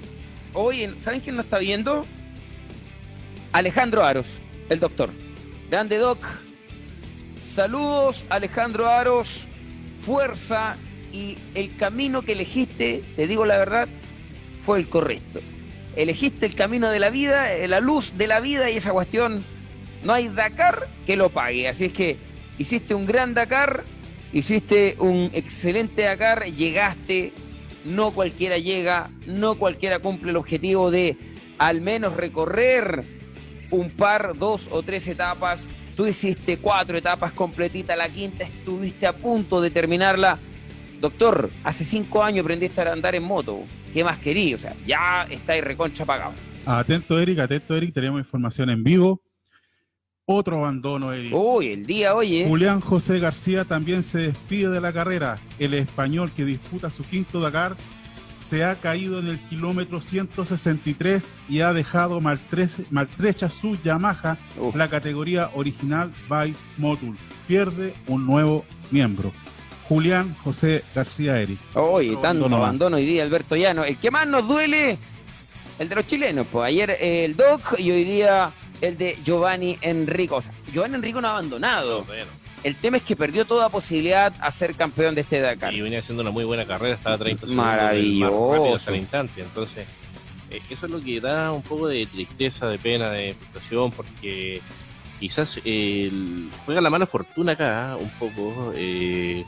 hoy, 0.53 0.95
¿saben 1.01 1.21
quién 1.21 1.35
no 1.35 1.41
está 1.41 1.57
viendo? 1.57 2.05
Alejandro 3.53 4.03
Aros, 4.03 4.27
el 4.69 4.79
doctor. 4.79 5.09
Grande 5.69 5.97
Doc. 5.97 6.19
Saludos, 7.53 8.25
Alejandro 8.29 8.87
Aros. 8.87 9.45
Fuerza 10.01 10.77
y 11.11 11.37
el 11.55 11.75
camino 11.75 12.21
que 12.21 12.33
elegiste, 12.33 13.03
te 13.15 13.27
digo 13.27 13.45
la 13.45 13.57
verdad, 13.57 13.89
fue 14.65 14.79
el 14.79 14.87
correcto. 14.87 15.39
Elegiste 15.95 16.45
el 16.45 16.55
camino 16.55 16.89
de 16.89 16.99
la 16.99 17.09
vida, 17.09 17.53
eh, 17.53 17.67
la 17.67 17.79
luz 17.79 18.13
de 18.17 18.27
la 18.27 18.39
vida 18.39 18.69
y 18.69 18.77
esa 18.77 18.91
cuestión, 18.91 19.43
no 20.03 20.13
hay 20.13 20.29
Dakar 20.29 20.87
que 21.05 21.17
lo 21.17 21.29
pague. 21.29 21.67
Así 21.67 21.85
es 21.85 21.93
que 21.93 22.17
hiciste 22.57 22.93
un 22.93 23.05
gran 23.05 23.33
Dakar, 23.33 23.83
hiciste 24.31 24.95
un 24.99 25.29
excelente 25.33 26.03
Dakar, 26.03 26.45
llegaste, 26.45 27.33
no 27.83 28.11
cualquiera 28.11 28.57
llega, 28.57 29.09
no 29.25 29.55
cualquiera 29.55 29.99
cumple 29.99 30.29
el 30.29 30.37
objetivo 30.37 30.91
de 30.91 31.17
al 31.57 31.81
menos 31.81 32.15
recorrer 32.15 33.16
un 33.71 33.89
par, 33.89 34.37
dos 34.37 34.67
o 34.71 34.81
tres 34.83 35.07
etapas. 35.07 35.69
Tú 35.95 36.05
hiciste 36.05 36.57
cuatro 36.57 36.97
etapas 36.97 37.31
completitas, 37.31 37.97
la 37.97 38.09
quinta 38.09 38.43
estuviste 38.43 39.07
a 39.07 39.13
punto 39.13 39.59
de 39.61 39.71
terminarla. 39.71 40.37
Doctor, 41.01 41.49
hace 41.63 41.83
cinco 41.83 42.23
años 42.23 42.43
aprendiste 42.43 42.81
a 42.81 42.91
andar 42.91 43.15
en 43.15 43.23
moto. 43.23 43.63
¿Qué 43.93 44.03
más 44.03 44.17
querías? 44.19 44.59
O 44.59 44.61
sea, 44.63 44.75
ya 44.85 45.27
estáis 45.29 45.63
reconcha 45.63 46.05
pagado. 46.05 46.33
Atento, 46.65 47.19
Eric, 47.19 47.39
atento, 47.39 47.75
Eric. 47.75 47.93
Tenemos 47.93 48.19
información 48.19 48.69
en 48.69 48.83
vivo. 48.83 49.21
Otro 50.25 50.57
abandono, 50.57 51.13
Eric. 51.13 51.33
Uy, 51.33 51.69
el 51.69 51.85
día, 51.85 52.13
oye. 52.13 52.45
Julián 52.47 52.81
José 52.81 53.19
García 53.19 53.63
también 53.63 54.03
se 54.03 54.19
despide 54.19 54.69
de 54.69 54.81
la 54.81 54.91
carrera. 54.91 55.39
El 55.57 55.73
español 55.73 56.31
que 56.35 56.43
disputa 56.43 56.89
su 56.89 57.03
quinto 57.03 57.39
Dakar 57.39 57.77
se 58.49 58.63
ha 58.63 58.75
caído 58.75 59.19
en 59.19 59.27
el 59.27 59.39
kilómetro 59.39 59.99
163 60.01 61.23
y 61.49 61.61
ha 61.61 61.73
dejado 61.73 62.21
maltrecha 62.21 63.49
su 63.49 63.77
Yamaha, 63.83 64.37
la 64.73 64.87
categoría 64.87 65.49
original 65.53 66.11
by 66.27 66.55
Motul. 66.77 67.17
Pierde 67.47 67.93
un 68.07 68.25
nuevo 68.25 68.65
miembro. 68.91 69.33
Julián 69.87 70.35
José 70.43 70.83
García 70.93 71.39
Eric. 71.41 71.59
Oye, 71.73 72.17
tanto 72.21 72.45
abandono 72.45 72.97
hoy 72.97 73.05
día, 73.05 73.23
Alberto 73.23 73.55
Llano. 73.55 73.85
El 73.85 73.97
que 73.97 74.11
más 74.11 74.27
nos 74.27 74.47
duele, 74.47 74.97
el 75.79 75.89
de 75.89 75.95
los 75.95 76.05
chilenos. 76.07 76.47
Pues 76.51 76.67
ayer 76.67 76.97
el 76.99 77.35
Doc 77.35 77.75
y 77.77 77.91
hoy 77.91 78.03
día 78.03 78.51
el 78.81 78.97
de 78.97 79.17
Giovanni 79.23 79.77
Enrico. 79.81 80.37
O 80.37 80.41
sea, 80.41 80.51
Giovanni 80.73 80.95
Enrico 80.95 81.21
no 81.21 81.27
ha 81.27 81.31
abandonado. 81.31 82.05
El 82.67 82.75
tema 82.75 82.97
es 82.97 83.03
que 83.03 83.15
perdió 83.15 83.45
toda 83.45 83.69
posibilidad 83.69 84.33
a 84.41 84.51
ser 84.51 84.75
campeón 84.75 85.15
de 85.15 85.21
este 85.21 85.39
Dakar. 85.39 85.73
Y 85.73 85.79
venía 85.79 85.99
haciendo 85.99 86.21
una 86.21 86.31
muy 86.31 86.43
buena 86.43 86.65
carrera, 86.65 86.95
estaba 86.95 87.17
30 87.17 87.47
Maravilloso. 87.47 88.89
el 88.89 88.97
instante. 88.97 89.41
Entonces, 89.41 89.87
eh, 90.51 90.61
eso 90.69 90.85
es 90.85 90.91
lo 90.91 90.99
que 90.99 91.21
da 91.21 91.53
un 91.53 91.61
poco 91.61 91.87
de 91.87 92.05
tristeza, 92.05 92.67
de 92.67 92.77
pena, 92.77 93.09
de 93.09 93.35
frustración, 93.35 93.91
porque 93.91 94.61
quizás 95.17 95.61
juega 96.65 96.81
la 96.81 96.89
mala 96.89 97.05
fortuna 97.05 97.53
acá, 97.53 97.95
un 97.97 98.09
poco. 98.19 98.73
Eh, 98.75 99.45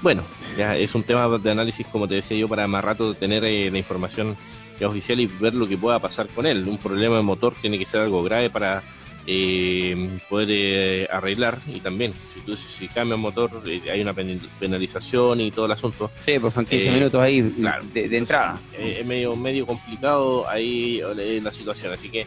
bueno, 0.00 0.22
ya 0.56 0.74
es 0.74 0.94
un 0.94 1.02
tema 1.02 1.36
de 1.36 1.50
análisis, 1.50 1.86
como 1.86 2.08
te 2.08 2.14
decía 2.14 2.38
yo, 2.38 2.48
para 2.48 2.66
más 2.66 2.82
rato 2.82 3.12
tener 3.12 3.44
eh, 3.44 3.70
la 3.70 3.76
información 3.76 4.38
oficial 4.82 5.20
y 5.20 5.26
ver 5.26 5.54
lo 5.54 5.68
que 5.68 5.76
pueda 5.76 5.98
pasar 5.98 6.28
con 6.28 6.46
él. 6.46 6.66
Un 6.66 6.78
problema 6.78 7.18
de 7.18 7.22
motor 7.22 7.54
tiene 7.60 7.78
que 7.78 7.84
ser 7.84 8.00
algo 8.00 8.22
grave 8.22 8.48
para 8.48 8.82
eh, 9.26 10.18
poder 10.28 10.48
eh, 10.50 11.08
arreglar 11.10 11.58
y 11.68 11.78
también 11.78 12.12
si 12.34 12.40
tú 12.40 12.56
si 12.56 12.88
cambia 12.88 13.16
motor 13.16 13.62
eh, 13.66 13.80
hay 13.90 14.00
una 14.00 14.12
penalización 14.12 15.40
y 15.40 15.50
todo 15.50 15.66
el 15.66 15.72
asunto. 15.72 16.10
Sí 16.20 16.38
pues 16.38 16.54
son 16.54 16.66
15 16.66 16.90
minutos 16.90 17.20
ahí 17.20 17.40
de, 17.40 18.16
entrada. 18.16 18.58
Es 18.76 19.06
medio 19.06 19.36
medio 19.36 19.66
complicado 19.66 20.48
ahí 20.48 21.00
la 21.40 21.52
situación. 21.52 21.92
Así 21.92 22.08
que 22.08 22.26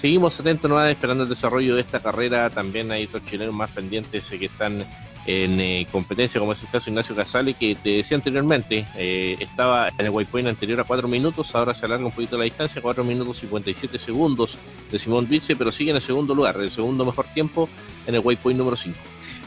seguimos 0.00 0.38
atentos 0.40 0.70
esperando 0.88 1.24
el 1.24 1.28
desarrollo 1.28 1.76
de 1.76 1.80
esta 1.80 2.00
carrera. 2.00 2.50
También 2.50 2.90
hay 2.90 3.04
otros 3.04 3.24
chilenos 3.24 3.54
más 3.54 3.70
pendientes 3.70 4.28
que 4.28 4.46
están 4.46 4.84
en 5.26 5.60
eh, 5.60 5.86
competencia, 5.90 6.40
como 6.40 6.52
es 6.52 6.62
el 6.62 6.68
caso 6.68 6.86
de 6.86 6.90
Ignacio 6.92 7.14
Casale, 7.14 7.54
que 7.54 7.76
te 7.76 7.90
decía 7.90 8.16
anteriormente, 8.16 8.86
eh, 8.96 9.36
estaba 9.38 9.88
en 9.88 10.06
el 10.06 10.10
waypoint 10.10 10.48
anterior 10.48 10.80
a 10.80 10.84
4 10.84 11.06
minutos, 11.06 11.54
ahora 11.54 11.74
se 11.74 11.86
alarga 11.86 12.06
un 12.06 12.12
poquito 12.12 12.36
la 12.36 12.44
distancia, 12.44 12.82
4 12.82 13.04
minutos 13.04 13.38
57 13.38 13.98
segundos 13.98 14.58
de 14.90 14.98
Simón 14.98 15.28
Vilce, 15.28 15.54
pero 15.54 15.70
sigue 15.70 15.90
en 15.90 15.96
el 15.96 16.02
segundo 16.02 16.34
lugar, 16.34 16.56
el 16.56 16.70
segundo 16.70 17.04
mejor 17.04 17.26
tiempo 17.26 17.68
en 18.06 18.14
el 18.14 18.20
waypoint 18.20 18.58
número 18.58 18.76
5. 18.76 18.98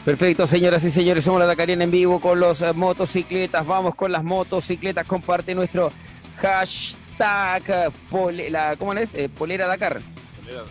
Perfecto, 0.04 0.46
señoras 0.46 0.84
y 0.84 0.90
señores, 0.90 1.24
somos 1.24 1.40
la 1.40 1.46
Dakariana 1.46 1.84
en 1.84 1.90
vivo 1.90 2.20
con 2.20 2.40
los 2.40 2.62
eh, 2.62 2.72
motocicletas, 2.72 3.66
vamos 3.66 3.94
con 3.94 4.12
las 4.12 4.24
motocicletas, 4.24 5.06
comparte 5.06 5.54
nuestro 5.54 5.92
hashtag, 6.38 7.92
la, 8.50 8.76
¿cómo 8.78 8.92
es? 8.94 9.10
polera 9.36 9.66
Dakar. 9.66 10.00
Polera 10.42 10.64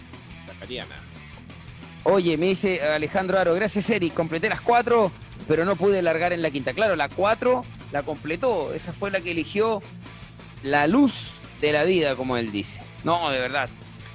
Dakariana. 0.48 1.05
Oye, 2.08 2.38
me 2.38 2.46
dice 2.46 2.84
Alejandro 2.84 3.40
Aro, 3.40 3.56
gracias 3.56 3.90
Eric, 3.90 4.14
completé 4.14 4.48
las 4.48 4.62
cuatro, 4.62 5.12
pero 5.48 5.66
no 5.66 5.76
pude 5.76 6.04
largar 6.04 6.34
en 6.34 6.44
la 6.44 6.52
quinta. 6.52 6.72
Claro, 6.72 6.96
la 6.96 7.10
cuatro 7.10 7.66
la 7.92 8.04
completó, 8.04 8.72
esa 8.76 8.94
fue 8.94 9.10
la 9.10 9.22
que 9.22 9.32
eligió 9.32 9.82
la 10.62 10.86
luz 10.86 11.32
de 11.62 11.72
la 11.72 11.84
vida, 11.84 12.16
como 12.16 12.38
él 12.38 12.52
dice. 12.52 12.80
No, 13.04 13.32
de 13.32 13.40
verdad. 13.40 13.70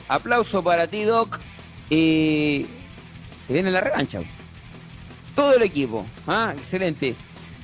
Aplauso 0.07 0.62
para 0.62 0.87
ti, 0.87 1.03
Doc. 1.03 1.41
Y 1.91 2.67
se 3.45 3.53
viene 3.53 3.73
la 3.73 3.81
revancha. 3.81 4.21
Todo 5.35 5.57
el 5.57 5.62
equipo. 5.62 6.07
Ah, 6.29 6.55
excelente. 6.57 7.17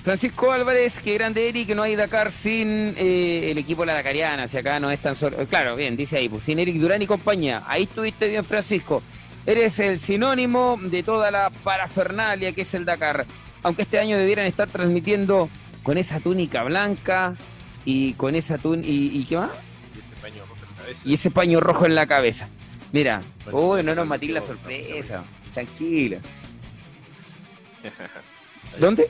Francisco 0.03 0.51
Álvarez, 0.51 0.99
que 0.99 1.15
grande 1.15 1.49
Eric, 1.49 1.69
no 1.77 1.83
hay 1.83 1.95
Dakar 1.95 2.33
sin 2.33 2.97
eh, 2.99 3.53
el 3.53 3.59
equipo 3.59 3.85
la 3.85 3.95
Dakariana, 3.95 4.49
si 4.49 4.57
acá 4.57 4.81
no 4.81 4.91
es 4.91 4.99
tan 4.99 5.15
solo. 5.15 5.37
Claro, 5.47 5.77
bien, 5.77 5.97
dice 5.97 6.17
ahí, 6.17 6.29
pues, 6.29 6.43
sin 6.43 6.59
Eric 6.59 6.77
Durán 6.79 7.01
y 7.03 7.07
compañía. 7.07 7.63
Ahí 7.69 7.85
estuviste 7.85 8.29
bien, 8.29 8.45
Francisco. 8.45 9.05
Eres 9.47 9.79
el 9.79 10.01
sinónimo 10.01 10.77
de 10.83 11.05
toda 11.05 11.31
la 11.31 11.51
parafernalia 11.51 12.53
que 12.53 12.63
es 12.63 12.75
el 12.75 12.85
Dakar. 12.85 13.27
Aunque 13.63 13.83
este 13.83 14.01
año 14.01 14.19
debieran 14.19 14.47
estar 14.47 14.69
transmitiendo 14.69 15.49
con 15.85 15.99
esa 15.99 16.19
túnica 16.19 16.65
blanca 16.65 17.37
y 17.85 18.15
con 18.15 18.35
esa 18.35 18.59
túnica. 18.59 18.89
Y, 18.91 19.25
qué 19.25 19.37
más? 19.37 19.51
Y 21.05 21.15
ese 21.15 21.31
paño 21.31 21.61
rojo 21.61 21.87
en 21.87 21.95
la 21.95 22.07
cabeza. 22.07 22.49
Mira, 22.93 23.23
uy, 23.53 23.85
no 23.85 23.95
nos 23.95 24.07
matí 24.07 24.29
la 24.29 24.41
sorpresa. 24.43 25.23
Tranquilo. 25.55 26.19
¿Dónde? 28.81 29.09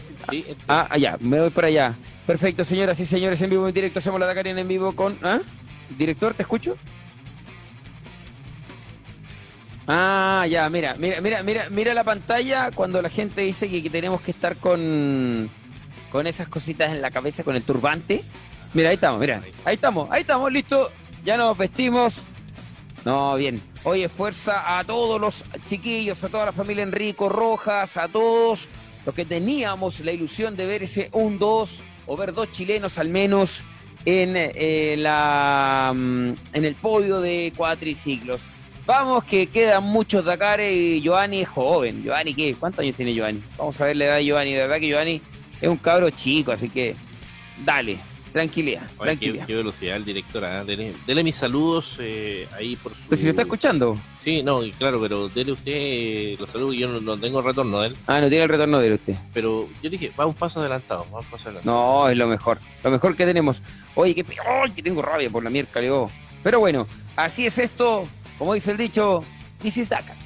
Ah, 0.69 0.87
allá, 0.91 1.17
me 1.21 1.41
voy 1.41 1.51
para 1.51 1.69
allá. 1.69 1.95
Perfecto, 2.27 2.65
señoras 2.65 3.01
y 3.01 3.07
señores, 3.07 3.41
en 3.41 3.51
vivo 3.51 3.67
en 3.67 3.75
directo 3.75 4.01
hacemos 4.01 4.21
la 4.21 4.27
Dakar 4.27 4.47
en 4.47 4.69
vivo 4.69 4.93
con. 4.93 5.17
¿ah? 5.23 5.41
Director, 5.97 6.35
¿te 6.35 6.43
escucho? 6.43 6.77
Ah, 9.89 10.47
ya, 10.49 10.69
mira, 10.69 10.97
mira, 10.99 11.21
mira, 11.21 11.43
mira, 11.43 11.71
mira 11.71 11.95
la 11.95 12.03
pantalla 12.03 12.71
cuando 12.73 13.01
la 13.01 13.09
gente 13.09 13.43
dice 13.43 13.69
que, 13.69 13.83
que 13.83 13.91
tenemos 13.91 14.21
que 14.21 14.33
estar 14.33 14.57
con, 14.57 15.49
con 16.11 16.27
esas 16.27 16.49
cositas 16.49 16.91
en 16.91 17.01
la 17.01 17.11
cabeza, 17.11 17.45
con 17.45 17.55
el 17.55 17.63
turbante. 17.63 18.25
Mira, 18.75 18.89
ahí 18.89 18.97
estamos, 18.97 19.21
mira, 19.21 19.43
ahí 19.65 19.75
estamos, 19.75 20.09
ahí 20.11 20.23
estamos, 20.23 20.53
listo. 20.53 20.91
Ya 21.25 21.37
nos 21.37 21.57
vestimos. 21.57 22.17
No, 23.05 23.37
bien. 23.37 23.63
Oye, 23.85 24.09
fuerza 24.09 24.79
a 24.79 24.83
todos 24.83 25.21
los 25.21 25.45
chiquillos, 25.69 26.23
a 26.25 26.29
toda 26.29 26.47
la 26.47 26.53
familia 26.53 26.83
Enrico 26.83 27.29
Rojas, 27.29 27.97
a 27.97 28.09
todos 28.09 28.69
los 29.05 29.15
que 29.15 29.25
teníamos 29.25 30.01
la 30.01 30.11
ilusión 30.11 30.57
de 30.57 30.67
ver 30.67 30.83
ese 30.83 31.11
1-2 31.13 31.69
o 32.07 32.17
ver 32.17 32.33
dos 32.33 32.51
chilenos 32.51 32.99
al 32.99 33.09
menos 33.09 33.63
en, 34.05 34.35
eh, 34.37 34.97
la, 34.99 35.93
mm, 35.95 36.31
en 36.53 36.65
el 36.65 36.75
podio 36.75 37.21
de 37.21 37.53
cuatriciclos. 37.57 38.41
Vamos, 38.87 39.25
que 39.25 39.49
quedan 39.49 39.83
muchos 39.83 40.25
Dakar 40.25 40.61
y 40.61 41.01
Giovanni 41.03 41.41
es 41.41 41.49
joven. 41.49 42.05
Giovanni, 42.05 42.35
¿qué? 42.35 42.55
¿Cuántos 42.55 42.81
años 42.81 42.95
tiene 42.95 43.13
Giovanni? 43.13 43.43
Vamos 43.59 43.81
a 43.81 43.87
ver 43.87 43.97
la 43.97 44.05
edad 44.05 44.17
de 44.17 44.25
Giovanni. 44.25 44.53
De 44.53 44.61
verdad 44.61 44.79
que 44.79 44.87
Giovanni 44.89 45.21
es 45.61 45.69
un 45.69 45.77
cabro 45.77 46.09
chico, 46.11 46.53
así 46.53 46.69
que 46.69 46.95
dale, 47.65 47.99
tranquilidad, 48.33 48.83
Oye, 48.83 48.93
qué, 48.99 49.05
tranquilidad. 49.05 49.47
qué 49.47 49.55
velocidad 49.57 49.97
el 49.97 50.05
director. 50.05 50.45
¿ah? 50.45 50.65
Dele, 50.65 50.93
dele 51.05 51.25
mis 51.25 51.35
saludos 51.35 51.97
eh, 51.99 52.47
ahí 52.57 52.77
por 52.77 52.95
su... 52.95 52.99
Pero 53.09 53.17
si 53.19 53.25
lo 53.25 53.31
está 53.31 53.43
escuchando. 53.43 53.99
Sí, 54.23 54.45
no, 54.45 54.61
claro, 54.79 55.01
pero 55.01 55.29
dele 55.31 55.51
usted 55.51 55.73
eh, 55.75 56.37
los 56.39 56.49
saludos. 56.49 56.77
Yo 56.77 56.87
no, 56.87 57.01
no 57.01 57.17
tengo 57.19 57.43
retorno 57.43 57.81
de 57.81 57.89
él. 57.89 57.97
Ah, 58.07 58.21
no 58.21 58.29
tiene 58.29 58.45
el 58.45 58.51
retorno 58.51 58.79
de 58.79 58.87
él 58.87 58.93
usted. 58.93 59.17
Pero 59.35 59.69
yo 59.83 59.91
dije, 59.91 60.13
va 60.19 60.27
un 60.27 60.35
paso 60.35 60.61
adelantado, 60.61 61.05
va 61.13 61.19
un 61.19 61.27
paso 61.27 61.49
adelantado. 61.49 61.77
No, 61.77 62.09
es 62.09 62.17
lo 62.17 62.29
mejor. 62.29 62.61
Lo 62.85 62.91
mejor 62.93 63.17
que 63.17 63.27
tenemos. 63.27 63.61
Oye, 63.97 64.15
que, 64.15 64.25
¡ay, 64.63 64.71
que 64.71 64.83
tengo 64.85 65.03
rabia 65.03 65.29
por 65.29 65.43
la 65.43 65.51
mierda, 65.51 65.81
Leo. 65.81 66.09
Pero 66.45 66.61
bueno, 66.61 66.87
así 67.17 67.47
es 67.47 67.59
esto. 67.59 68.07
Como 68.39 68.55
dice 68.55 68.73
el 68.73 68.77
dicho, 68.77 69.23
this 69.63 69.77
is 69.77 69.89
Dakar. 69.89 70.17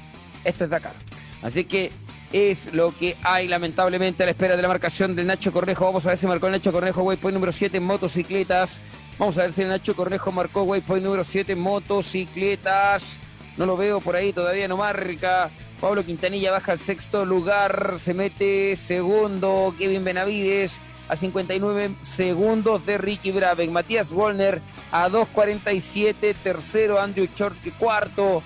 Esto 0.43 0.65
es 0.65 0.69
Dakar. 0.69 0.93
Así 1.41 1.65
que 1.65 1.91
es 2.33 2.73
lo 2.73 2.95
que 2.97 3.15
hay, 3.23 3.47
lamentablemente, 3.47 4.23
a 4.23 4.25
la 4.25 4.31
espera 4.31 4.55
de 4.55 4.61
la 4.61 4.67
marcación 4.67 5.15
del 5.15 5.27
Nacho 5.27 5.51
Cornejo. 5.51 5.85
Vamos 5.85 6.05
a 6.05 6.09
ver 6.09 6.17
si 6.17 6.27
marcó 6.27 6.47
el 6.47 6.53
Nacho 6.53 6.71
Cornejo, 6.71 7.03
waypoint 7.03 7.33
número 7.33 7.51
7 7.51 7.77
en 7.77 7.83
motocicletas. 7.83 8.79
Vamos 9.17 9.37
a 9.37 9.43
ver 9.43 9.53
si 9.53 9.61
el 9.61 9.69
Nacho 9.69 9.95
Cornejo 9.95 10.31
marcó 10.31 10.63
waypoint 10.63 11.03
número 11.03 11.23
7 11.23 11.53
en 11.53 11.59
motocicletas. 11.59 13.17
No 13.57 13.65
lo 13.65 13.75
veo 13.75 13.99
por 13.99 14.15
ahí, 14.15 14.33
todavía 14.33 14.67
no 14.67 14.77
marca. 14.77 15.49
Pablo 15.79 16.05
Quintanilla 16.05 16.51
baja 16.51 16.73
al 16.73 16.79
sexto 16.79 17.25
lugar, 17.25 17.95
se 17.99 18.13
mete 18.13 18.75
segundo 18.75 19.73
Kevin 19.77 20.03
Benavides 20.03 20.79
a 21.07 21.15
59 21.15 21.95
segundos 22.01 22.85
de 22.85 22.97
Ricky 22.97 23.31
Brabeck. 23.31 23.69
Matías 23.69 24.11
Wolner 24.11 24.61
a 24.91 25.09
2.47, 25.09 26.35
tercero 26.41 26.99
Andrew 26.99 27.27
Short 27.35 27.57
cuarto, 27.77 28.43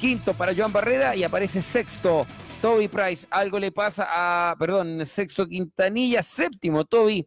quinto 0.00 0.34
para 0.34 0.54
Joan 0.54 0.72
Barrera 0.72 1.16
y 1.16 1.24
aparece 1.24 1.62
sexto 1.62 2.26
Toby 2.60 2.88
Price. 2.88 3.26
Algo 3.30 3.58
le 3.58 3.72
pasa 3.72 4.06
a, 4.08 4.56
perdón, 4.58 5.04
sexto 5.06 5.46
Quintanilla, 5.46 6.22
séptimo 6.22 6.84
Toby 6.84 7.26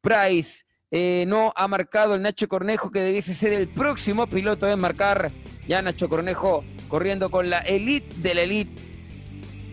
Price. 0.00 0.64
Eh, 0.90 1.24
no 1.28 1.52
ha 1.54 1.68
marcado 1.68 2.14
el 2.14 2.22
Nacho 2.22 2.48
Cornejo, 2.48 2.90
que 2.90 3.00
debiese 3.00 3.32
ser 3.32 3.52
el 3.52 3.68
próximo 3.68 4.26
piloto 4.26 4.68
en 4.68 4.80
marcar. 4.80 5.30
Ya 5.68 5.82
Nacho 5.82 6.08
Cornejo 6.08 6.64
corriendo 6.88 7.30
con 7.30 7.48
la 7.48 7.60
elite 7.60 8.14
de 8.16 8.34
la 8.34 8.42
elite 8.42 8.82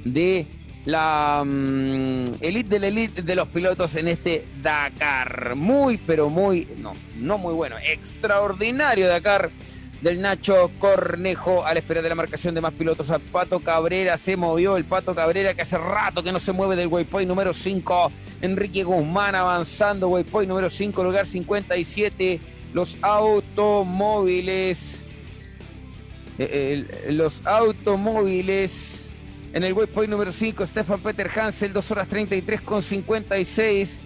de 0.06 0.46
la 0.88 1.44
mm, 1.46 2.24
elite 2.40 2.70
de 2.70 2.80
la 2.80 2.88
elite 2.88 3.22
de 3.22 3.36
los 3.36 3.50
pilotos 3.50 3.98
en 3.98 4.08
este 4.08 4.48
Dakar. 4.64 5.56
Muy, 5.56 5.98
pero 5.98 6.30
muy, 6.30 6.66
no, 6.78 6.94
no 7.18 7.38
muy 7.38 7.54
bueno, 7.54 7.76
extraordinario 7.84 9.10
Dakar 9.10 9.52
del 10.02 10.22
Nacho 10.22 10.72
Cornejo 10.80 11.66
a 11.66 11.74
la 11.74 11.80
espera 11.80 12.02
de 12.02 12.08
la 12.08 12.16
marcación 12.16 12.56
de 12.56 12.62
más 12.62 12.72
pilotos. 12.72 13.12
A 13.12 13.20
Pato 13.20 13.60
Cabrera 13.60 14.18
se 14.18 14.38
movió, 14.38 14.78
el 14.78 14.86
Pato 14.86 15.14
Cabrera 15.14 15.54
que 15.54 15.64
hace 15.64 15.78
rato 15.78 16.24
que 16.24 16.32
no 16.32 16.40
se 16.40 16.54
mueve 16.54 16.78
del 16.78 16.88
waypoint 16.88 17.28
número 17.28 17.52
5. 17.52 18.10
Enrique 18.42 18.86
Guzmán 18.86 19.36
avanzando, 19.36 20.08
waypoint 20.08 20.48
número 20.48 20.70
5, 20.70 21.04
lugar 21.04 21.26
57. 21.26 22.40
Los 22.74 22.96
automóviles. 23.02 25.04
eh, 26.40 26.86
los 27.10 27.46
automóviles 27.46 29.07
en 29.58 29.64
el 29.64 29.74
waypoint 29.74 30.12
número 30.12 30.32
5, 30.32 30.68
Stefan 30.68 31.00
Peter 31.00 31.28
Hansel, 31.36 31.74
2 31.74 31.92
horas 31.92 32.08
33 32.08 32.62
con 32.62 32.84
56 32.84 33.98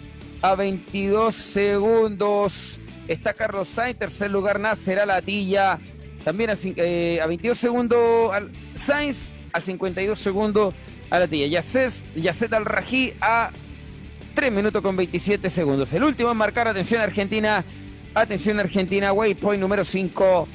a 0.42 0.56
22 0.56 1.36
segundos. 1.36 2.80
Está 3.06 3.34
Carlos 3.34 3.68
Sainz, 3.68 4.00
tercer 4.00 4.32
lugar 4.32 4.62
Nasser 4.62 5.00
a 5.00 5.06
Latilla, 5.06 5.78
también 6.24 6.52
a, 6.52 6.54
eh, 6.64 7.20
a 7.22 7.28
22 7.28 7.58
segundos 7.58 8.34
al 8.34 8.50
Sainz, 8.78 9.30
a 9.52 9.60
52 9.60 10.18
segundos 10.18 10.74
a 11.10 11.20
Latilla. 11.20 11.48
Yacet, 11.48 11.92
Yacet 12.16 12.54
al 12.54 12.64
Rají 12.64 13.14
a 13.20 13.52
3 14.34 14.54
minutos 14.54 14.82
con 14.82 14.96
27 14.96 15.50
segundos. 15.50 15.92
El 15.92 16.06
último 16.06 16.32
en 16.32 16.38
marcar, 16.38 16.70
atención 16.70 17.02
Argentina, 17.02 17.66
atención 18.14 18.58
Argentina, 18.58 19.12
waypoint 19.12 19.60
número 19.60 19.84
5 19.84 20.48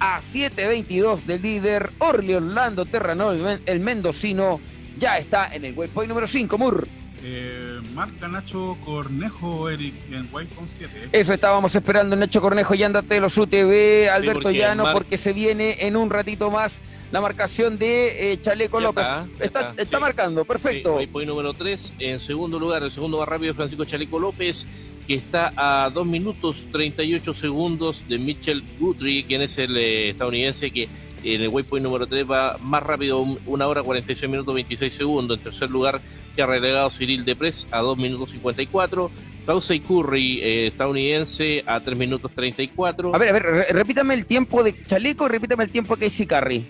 a 0.00 0.20
7.22 0.20 1.22
del 1.24 1.42
líder 1.42 1.90
Orly 1.98 2.34
Orlando 2.34 2.84
Terranol, 2.86 3.44
el 3.46 3.60
el 3.66 3.80
mendocino, 3.80 4.60
ya 4.98 5.18
está 5.18 5.54
en 5.54 5.64
el 5.64 5.74
waypoint 5.76 6.08
número 6.08 6.26
5, 6.26 6.58
Mur. 6.58 6.86
Eh, 7.24 7.80
marca 7.94 8.28
Nacho 8.28 8.76
Cornejo, 8.84 9.68
Eric, 9.68 9.92
en 10.12 10.28
Waypoint 10.32 10.68
7. 10.70 11.08
Eso 11.10 11.32
estábamos 11.34 11.74
esperando, 11.74 12.14
Nacho 12.14 12.40
Cornejo 12.40 12.74
y 12.76 12.82
ándate 12.84 13.20
los 13.20 13.36
UTV, 13.36 14.08
Alberto 14.08 14.42
porque 14.42 14.58
Llano, 14.58 14.84
mar- 14.84 14.92
porque 14.94 15.16
se 15.18 15.32
viene 15.32 15.76
en 15.80 15.96
un 15.96 16.10
ratito 16.10 16.50
más 16.52 16.78
la 17.10 17.20
marcación 17.20 17.76
de 17.76 18.32
eh, 18.32 18.40
Chaleco 18.40 18.78
López. 18.80 19.02
está, 19.04 19.24
está, 19.44 19.60
está, 19.70 19.82
está 19.82 19.96
sí. 19.96 20.00
marcando, 20.00 20.44
perfecto. 20.44 20.90
Sí, 20.90 20.96
waypoint 20.98 21.28
número 21.28 21.54
3. 21.54 21.94
En 21.98 22.20
segundo 22.20 22.56
lugar, 22.58 22.84
el 22.84 22.90
segundo 22.92 23.18
más 23.18 23.28
rápido, 23.28 23.52
Francisco 23.52 23.84
Chaleco 23.84 24.20
López, 24.20 24.64
que 25.08 25.14
está 25.14 25.52
a 25.56 25.88
2 25.90 26.06
minutos 26.06 26.66
38 26.70 27.32
segundos 27.34 28.04
de 28.08 28.18
Mitchell 28.18 28.62
Guthrie, 28.78 29.24
quien 29.24 29.40
es 29.42 29.56
el 29.58 29.76
eh, 29.76 30.10
estadounidense 30.10 30.70
que 30.70 30.86
en 31.24 31.40
el 31.40 31.48
waypoint 31.48 31.82
número 31.82 32.06
3 32.06 32.30
va 32.30 32.58
más 32.62 32.82
rápido, 32.82 33.18
un- 33.20 33.38
una 33.46 33.66
hora 33.66 33.82
46 33.82 34.30
minutos 34.30 34.54
26 34.54 34.92
segundos. 34.94 35.38
En 35.38 35.42
tercer 35.44 35.70
lugar, 35.70 36.00
que 36.36 36.42
ha 36.42 36.46
relegado 36.46 36.90
Cyril 36.90 37.24
Depres 37.24 37.66
a 37.72 37.80
2 37.80 37.96
minutos 37.98 38.30
54. 38.32 39.10
Tausey 39.46 39.80
Curry, 39.80 40.40
eh, 40.42 40.66
estadounidense, 40.66 41.64
a 41.66 41.80
3 41.80 41.96
minutos 41.98 42.30
34. 42.34 43.14
A 43.14 43.18
ver, 43.18 43.30
a 43.30 43.32
ver, 43.32 43.42
re- 43.42 43.66
repítame 43.70 44.12
el 44.14 44.26
tiempo 44.26 44.62
de 44.62 44.74
Chaleco 44.84 45.24
y 45.26 45.28
repítame 45.30 45.64
el 45.64 45.70
tiempo 45.70 45.96
de 45.96 46.04
Casey 46.06 46.26
Carry. 46.26 46.64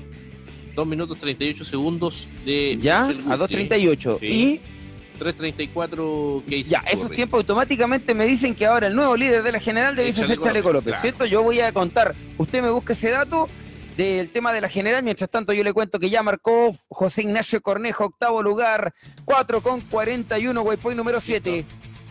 2 0.77 0.87
minutos 0.87 1.19
38 1.19 1.65
segundos 1.65 2.29
de 2.47 2.79
¿Ya? 2.81 3.07
Mitchell 3.07 3.33
A 3.33 3.37
Guthrie. 3.37 3.69
2.38. 3.69 4.19
Sí. 4.21 4.27
Y 4.27 4.61
3.34 5.19 6.45
Casey 6.45 6.63
Ya, 6.65 6.81
esos 6.91 7.11
tiempos 7.11 7.39
automáticamente 7.39 8.15
me 8.15 8.27
dicen 8.27 8.55
que 8.55 8.67
ahora 8.67 8.87
el 8.87 8.95
nuevo 8.95 9.17
líder 9.17 9.43
de 9.43 9.53
la 9.53 9.61
general 9.61 9.97
debe 9.97 10.13
ser 10.13 10.39
Chaleco 10.41 10.73
López, 10.73 10.93
claro. 10.93 11.01
¿cierto? 11.01 11.27
Yo 11.27 11.43
voy 11.43 11.61
a 11.61 11.73
contar, 11.73 12.15
usted 12.37 12.63
me 12.63 12.71
busca 12.71 12.93
ese 12.93 13.11
dato 13.11 13.49
del 13.97 14.31
tema 14.31 14.53
de 14.53 14.61
la 14.61 14.69
general, 14.69 15.03
mientras 15.03 15.29
tanto 15.29 15.53
yo 15.53 15.65
le 15.65 15.73
cuento 15.73 15.99
que 15.99 16.09
ya 16.09 16.23
marcó 16.23 16.73
José 16.89 17.23
Ignacio 17.23 17.61
Cornejo, 17.61 18.05
octavo 18.05 18.43
lugar, 18.43 18.95
4 19.25 19.61
con 19.61 19.81
41, 19.81 20.63
waypoint 20.63 20.97
número 20.97 21.21
7. 21.21 21.65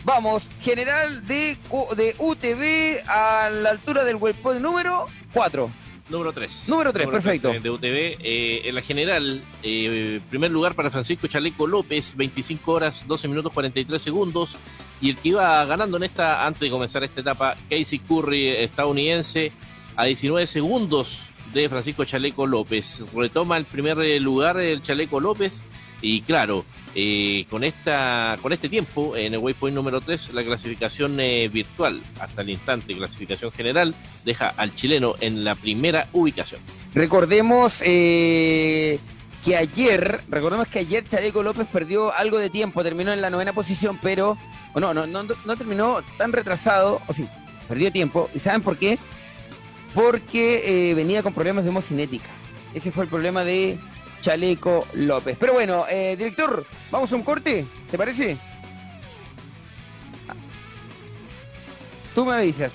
Vamos, 0.04 0.48
general 0.60 1.26
de, 1.26 1.56
de 1.96 2.14
UTV 2.18 3.08
a 3.08 3.48
la 3.50 3.70
altura 3.70 4.04
del 4.04 4.16
waypoint 4.16 4.60
número 4.60 5.06
4. 5.32 5.70
Número 6.10 6.32
3. 6.32 6.68
Número 6.68 6.92
tres, 6.92 7.06
perfecto. 7.06 7.52
De 7.52 7.70
UTV. 7.70 8.16
Eh, 8.20 8.62
en 8.64 8.74
la 8.74 8.82
general, 8.82 9.42
eh, 9.62 10.20
primer 10.30 10.50
lugar 10.50 10.74
para 10.74 10.90
Francisco 10.90 11.26
Chaleco 11.26 11.66
López, 11.66 12.16
25 12.16 12.72
horas, 12.72 13.04
12 13.06 13.28
minutos 13.28 13.52
43 13.52 14.00
segundos. 14.00 14.56
Y 15.00 15.10
el 15.10 15.16
que 15.16 15.30
iba 15.30 15.64
ganando 15.66 15.96
en 15.98 16.04
esta, 16.04 16.46
antes 16.46 16.60
de 16.60 16.70
comenzar 16.70 17.04
esta 17.04 17.20
etapa, 17.20 17.56
Casey 17.68 17.98
Curry, 17.98 18.48
estadounidense, 18.48 19.52
a 19.96 20.04
19 20.04 20.46
segundos 20.46 21.22
de 21.52 21.68
Francisco 21.68 22.04
Chaleco 22.04 22.46
López. 22.46 23.04
Retoma 23.14 23.56
el 23.56 23.64
primer 23.64 23.98
eh, 24.00 24.18
lugar 24.20 24.58
el 24.58 24.82
Chaleco 24.82 25.20
López. 25.20 25.62
Y 26.00 26.22
claro, 26.22 26.64
eh, 26.94 27.46
con, 27.50 27.64
esta, 27.64 28.36
con 28.42 28.52
este 28.52 28.68
tiempo, 28.68 29.16
en 29.16 29.34
el 29.34 29.40
waypoint 29.40 29.74
número 29.74 30.00
3, 30.00 30.34
la 30.34 30.42
clasificación 30.42 31.18
eh, 31.20 31.48
virtual 31.48 32.00
hasta 32.20 32.42
el 32.42 32.50
instante, 32.50 32.94
clasificación 32.94 33.52
general, 33.52 33.94
deja 34.24 34.48
al 34.56 34.74
chileno 34.74 35.14
en 35.20 35.44
la 35.44 35.54
primera 35.54 36.08
ubicación. 36.12 36.60
Recordemos 36.94 37.82
eh, 37.84 38.98
que 39.44 39.56
ayer, 39.56 40.22
recordemos 40.28 40.68
que 40.68 40.80
ayer 40.80 41.04
Chaleco 41.04 41.42
López 41.42 41.66
perdió 41.72 42.14
algo 42.14 42.38
de 42.38 42.50
tiempo, 42.50 42.82
terminó 42.82 43.12
en 43.12 43.20
la 43.20 43.30
novena 43.30 43.52
posición, 43.52 43.98
pero 44.02 44.36
no, 44.74 44.94
no, 44.94 45.06
no, 45.06 45.22
no 45.22 45.56
terminó 45.56 46.00
tan 46.16 46.32
retrasado, 46.32 47.00
o 47.06 47.12
sí, 47.12 47.26
perdió 47.68 47.92
tiempo. 47.92 48.30
¿Y 48.34 48.40
saben 48.40 48.62
por 48.62 48.76
qué? 48.76 48.98
Porque 49.94 50.92
venía 50.94 51.22
con 51.22 51.34
problemas 51.34 51.64
de 51.64 51.70
hemocinética. 51.70 52.28
Ese 52.74 52.92
fue 52.92 53.04
el 53.04 53.10
problema 53.10 53.44
de 53.44 53.78
Chaleco 54.20 54.86
López. 54.94 55.36
Pero 55.38 55.52
bueno, 55.52 55.86
eh, 55.88 56.16
director, 56.16 56.64
vamos 56.90 57.12
a 57.12 57.16
un 57.16 57.22
corte, 57.22 57.64
¿te 57.90 57.98
parece? 57.98 58.36
Tú 62.14 62.24
me 62.24 62.34
avisas. 62.34 62.72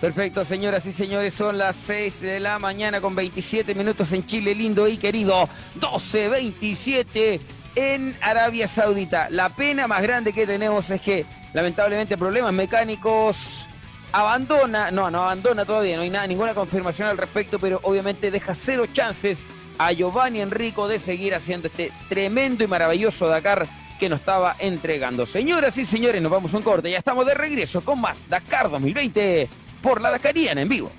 Perfecto, 0.00 0.44
señoras 0.44 0.84
y 0.84 0.92
señores, 0.92 1.32
son 1.32 1.56
las 1.56 1.74
6 1.76 2.20
de 2.20 2.40
la 2.40 2.58
mañana 2.58 3.00
con 3.00 3.14
27 3.14 3.74
minutos 3.74 4.12
en 4.12 4.26
Chile, 4.26 4.54
lindo 4.54 4.86
y 4.86 4.98
querido. 4.98 5.48
12.27 5.80 7.40
en 7.76 8.14
Arabia 8.20 8.68
Saudita. 8.68 9.28
La 9.30 9.48
pena 9.48 9.86
más 9.86 10.02
grande 10.02 10.34
que 10.34 10.46
tenemos 10.46 10.90
es 10.90 11.00
que, 11.00 11.24
lamentablemente, 11.54 12.18
problemas 12.18 12.52
mecánicos 12.52 13.66
abandona, 14.12 14.90
no, 14.90 15.10
no 15.10 15.22
abandona 15.22 15.64
todavía, 15.64 15.96
no 15.96 16.02
hay 16.02 16.10
nada, 16.10 16.26
ninguna 16.26 16.54
confirmación 16.54 17.08
al 17.08 17.18
respecto, 17.18 17.58
pero 17.58 17.80
obviamente 17.82 18.30
deja 18.30 18.54
cero 18.54 18.86
chances 18.92 19.44
a 19.78 19.92
Giovanni 19.92 20.40
Enrico 20.40 20.88
de 20.88 20.98
seguir 20.98 21.34
haciendo 21.34 21.68
este 21.68 21.92
tremendo 22.08 22.64
y 22.64 22.66
maravilloso 22.66 23.28
Dakar 23.28 23.66
que 23.98 24.08
nos 24.08 24.20
estaba 24.20 24.56
entregando. 24.58 25.26
Señoras 25.26 25.76
y 25.78 25.86
señores, 25.86 26.22
nos 26.22 26.32
vamos 26.32 26.52
a 26.54 26.56
un 26.58 26.62
corte, 26.62 26.90
ya 26.90 26.98
estamos 26.98 27.26
de 27.26 27.34
regreso 27.34 27.82
con 27.82 28.00
más 28.00 28.28
Dakar 28.28 28.70
2020 28.70 29.48
por 29.82 30.00
la 30.00 30.10
Dakariana 30.10 30.62
en 30.62 30.68
vivo. 30.68 30.90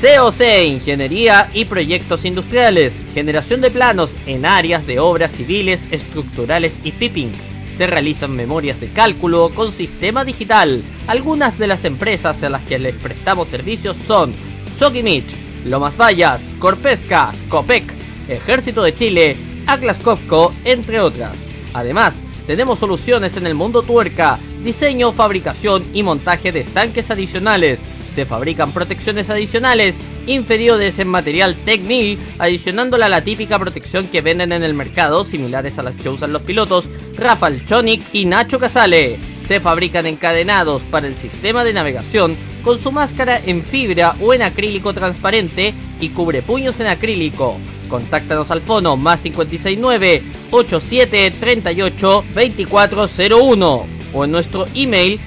COC 0.00 0.40
Ingeniería 0.66 1.48
y 1.54 1.64
Proyectos 1.64 2.24
Industriales, 2.24 2.94
generación 3.14 3.60
de 3.60 3.70
planos 3.70 4.16
en 4.26 4.44
áreas 4.44 4.86
de 4.86 5.00
obras 5.00 5.32
civiles, 5.32 5.80
estructurales 5.90 6.74
y 6.84 6.92
pipping 6.92 7.32
se 7.76 7.86
realizan 7.86 8.34
memorias 8.34 8.80
de 8.80 8.88
cálculo 8.88 9.50
con 9.54 9.70
sistema 9.70 10.24
digital. 10.24 10.82
Algunas 11.06 11.58
de 11.58 11.66
las 11.66 11.84
empresas 11.84 12.42
a 12.42 12.48
las 12.48 12.62
que 12.62 12.78
les 12.78 12.94
prestamos 12.94 13.48
servicios 13.48 13.96
son 13.96 14.32
Sogimich, 14.78 15.26
Lomas 15.66 15.96
Vallas, 15.96 16.40
Corpesca, 16.58 17.32
Copec, 17.48 17.84
Ejército 18.28 18.82
de 18.82 18.94
Chile, 18.94 19.36
Atlas 19.66 19.98
Copco, 19.98 20.54
entre 20.64 21.00
otras. 21.00 21.36
Además, 21.74 22.14
tenemos 22.46 22.78
soluciones 22.78 23.36
en 23.36 23.46
el 23.46 23.54
mundo 23.54 23.82
tuerca, 23.82 24.38
diseño, 24.64 25.12
fabricación 25.12 25.84
y 25.92 26.02
montaje 26.02 26.52
de 26.52 26.60
estanques 26.60 27.10
adicionales. 27.10 27.78
Se 28.16 28.24
fabrican 28.24 28.72
protecciones 28.72 29.28
adicionales 29.28 29.94
inferiores 30.26 30.98
en 30.98 31.06
material 31.06 31.54
Tecnil, 31.66 32.18
adicionándola 32.38 33.04
a 33.04 33.08
la 33.10 33.22
típica 33.22 33.58
protección 33.58 34.08
que 34.08 34.22
venden 34.22 34.52
en 34.52 34.62
el 34.62 34.72
mercado, 34.72 35.22
similares 35.22 35.78
a 35.78 35.82
las 35.82 35.96
que 35.96 36.08
usan 36.08 36.32
los 36.32 36.40
pilotos 36.40 36.86
Rafael 37.14 37.62
Chonic 37.66 38.02
y 38.14 38.24
Nacho 38.24 38.58
Casale. 38.58 39.18
Se 39.46 39.60
fabrican 39.60 40.06
encadenados 40.06 40.80
para 40.90 41.08
el 41.08 41.14
sistema 41.14 41.62
de 41.62 41.74
navegación 41.74 42.38
con 42.64 42.80
su 42.80 42.90
máscara 42.90 43.38
en 43.44 43.62
fibra 43.62 44.16
o 44.22 44.32
en 44.32 44.40
acrílico 44.40 44.94
transparente 44.94 45.74
y 46.00 46.08
cubre 46.08 46.40
puños 46.40 46.80
en 46.80 46.86
acrílico. 46.86 47.58
Contáctanos 47.90 48.50
al 48.50 48.62
fono 48.62 48.96
más 48.96 49.20
569 49.20 50.22
87 50.52 51.32
38 51.38 52.24
2401 52.34 53.86
o 54.14 54.24
en 54.24 54.32
nuestro 54.32 54.64
email 54.74 55.20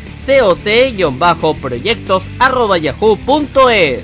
coc-proyectos.yahoo.es. 1.39 4.03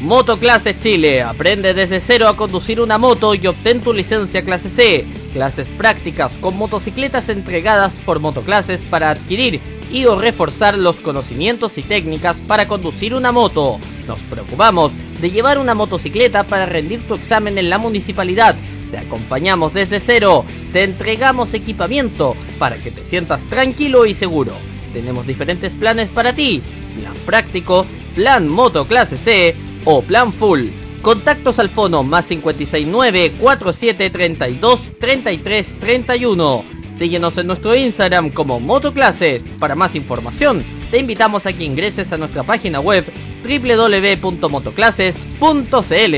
Motoclases 0.00 0.80
Chile. 0.80 1.22
Aprende 1.22 1.74
desde 1.74 2.00
cero 2.00 2.28
a 2.28 2.36
conducir 2.36 2.80
una 2.80 2.98
moto 2.98 3.34
y 3.34 3.44
obtén 3.46 3.80
tu 3.80 3.92
licencia 3.92 4.44
clase 4.44 4.70
C. 4.70 5.04
Clases 5.32 5.68
prácticas 5.68 6.32
con 6.34 6.56
motocicletas 6.56 7.28
entregadas 7.28 7.94
por 8.06 8.20
motoclases 8.20 8.80
para 8.82 9.10
adquirir 9.10 9.60
y 9.90 10.06
o 10.06 10.18
reforzar 10.18 10.78
los 10.78 11.00
conocimientos 11.00 11.78
y 11.78 11.82
técnicas 11.82 12.36
para 12.46 12.68
conducir 12.68 13.14
una 13.14 13.32
moto. 13.32 13.78
Nos 14.06 14.18
preocupamos 14.20 14.92
de 15.20 15.30
llevar 15.30 15.58
una 15.58 15.74
motocicleta 15.74 16.44
para 16.44 16.66
rendir 16.66 17.00
tu 17.06 17.14
examen 17.14 17.58
en 17.58 17.70
la 17.70 17.78
municipalidad. 17.78 18.54
Te 18.90 18.98
acompañamos 18.98 19.74
desde 19.74 20.00
cero. 20.00 20.44
Te 20.72 20.84
entregamos 20.84 21.54
equipamiento 21.54 22.36
para 22.58 22.76
que 22.76 22.90
te 22.90 23.02
sientas 23.02 23.42
tranquilo 23.44 24.06
y 24.06 24.14
seguro. 24.14 24.52
Tenemos 24.98 25.28
diferentes 25.28 25.74
planes 25.74 26.10
para 26.10 26.32
ti. 26.32 26.60
Plan 27.00 27.14
práctico, 27.24 27.86
plan 28.16 28.48
moto 28.48 28.84
clase 28.84 29.16
C 29.16 29.54
o 29.84 30.02
plan 30.02 30.32
full. 30.32 30.70
Contactos 31.02 31.60
al 31.60 31.68
fono 31.68 32.02
más 32.02 32.24
569 32.24 33.34
4732 33.38 34.98
33 34.98 35.78
31. 35.78 36.64
Síguenos 36.98 37.38
en 37.38 37.46
nuestro 37.46 37.76
Instagram 37.76 38.30
como 38.30 38.58
Motoclases. 38.58 39.44
Para 39.60 39.76
más 39.76 39.94
información, 39.94 40.64
te 40.90 40.98
invitamos 40.98 41.46
a 41.46 41.52
que 41.52 41.62
ingreses 41.62 42.12
a 42.12 42.16
nuestra 42.16 42.42
página 42.42 42.80
web 42.80 43.04
www.motoclases.cl. 43.44 46.16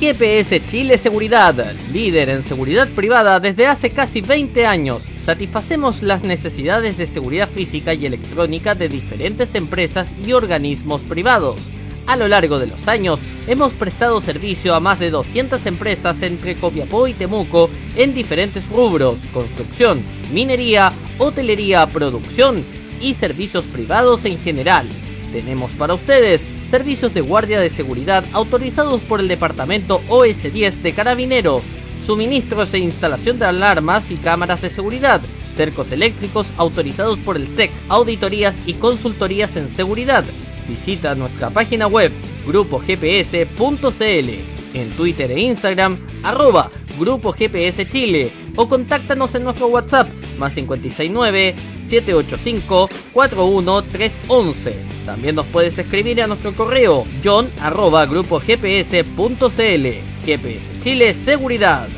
GPS 0.00 0.66
Chile 0.66 0.98
Seguridad, 0.98 1.74
líder 1.92 2.28
en 2.28 2.42
seguridad 2.42 2.88
privada 2.88 3.38
desde 3.38 3.68
hace 3.68 3.90
casi 3.90 4.20
20 4.20 4.66
años. 4.66 5.11
Satisfacemos 5.24 6.02
las 6.02 6.22
necesidades 6.22 6.98
de 6.98 7.06
seguridad 7.06 7.48
física 7.48 7.94
y 7.94 8.06
electrónica 8.06 8.74
de 8.74 8.88
diferentes 8.88 9.54
empresas 9.54 10.08
y 10.26 10.32
organismos 10.32 11.00
privados 11.02 11.60
a 12.06 12.16
lo 12.16 12.28
largo 12.28 12.58
de 12.58 12.66
los 12.66 12.88
años, 12.88 13.20
hemos 13.46 13.72
prestado 13.72 14.20
servicio 14.20 14.74
a 14.74 14.80
más 14.80 14.98
de 14.98 15.10
200 15.10 15.64
empresas 15.66 16.20
entre 16.22 16.56
Copiapó 16.56 17.06
y 17.06 17.14
Temuco 17.14 17.70
en 17.96 18.14
diferentes 18.14 18.68
rubros, 18.68 19.20
construcción, 19.32 20.02
minería, 20.32 20.92
hotelería, 21.18 21.86
producción 21.86 22.62
y 23.00 23.14
servicios 23.14 23.64
privados 23.64 24.24
en 24.24 24.38
general. 24.38 24.88
Tenemos 25.32 25.70
para 25.72 25.94
ustedes 25.94 26.42
servicios 26.70 27.14
de 27.14 27.20
guardia 27.20 27.60
de 27.60 27.70
seguridad 27.70 28.24
autorizados 28.32 29.00
por 29.02 29.20
el 29.20 29.28
Departamento 29.28 30.00
OS10 30.08 30.82
de 30.82 30.92
Carabineros, 30.92 31.62
suministros 32.04 32.74
e 32.74 32.78
instalación 32.78 33.38
de 33.38 33.46
alarmas 33.46 34.10
y 34.10 34.16
cámaras 34.16 34.62
de 34.62 34.70
seguridad, 34.70 35.20
cercos 35.56 35.92
eléctricos 35.92 36.46
autorizados 36.56 37.18
por 37.20 37.36
el 37.36 37.48
SEC, 37.48 37.70
auditorías 37.88 38.54
y 38.66 38.74
consultorías 38.74 39.56
en 39.56 39.74
seguridad, 39.74 40.24
Visita 40.68 41.14
nuestra 41.14 41.50
página 41.50 41.86
web 41.86 42.12
grupogps.cl, 42.46 44.28
en 44.74 44.90
Twitter 44.96 45.30
e 45.30 45.40
Instagram 45.40 45.98
arroba 46.22 46.70
Grupo 46.98 47.32
GPS 47.32 47.88
Chile 47.88 48.30
o 48.56 48.68
contáctanos 48.68 49.34
en 49.34 49.44
nuestro 49.44 49.68
WhatsApp 49.68 50.08
más 50.38 50.52
569 50.52 51.54
785 51.86 52.90
41311. 53.12 54.76
También 55.06 55.34
nos 55.34 55.46
puedes 55.46 55.78
escribir 55.78 56.22
a 56.22 56.26
nuestro 56.26 56.54
correo 56.54 57.06
john 57.24 57.48
arroba 57.60 58.06
grupogps.cl. 58.06 60.11
Chile 60.82 61.14
Seguridad. 61.14 61.88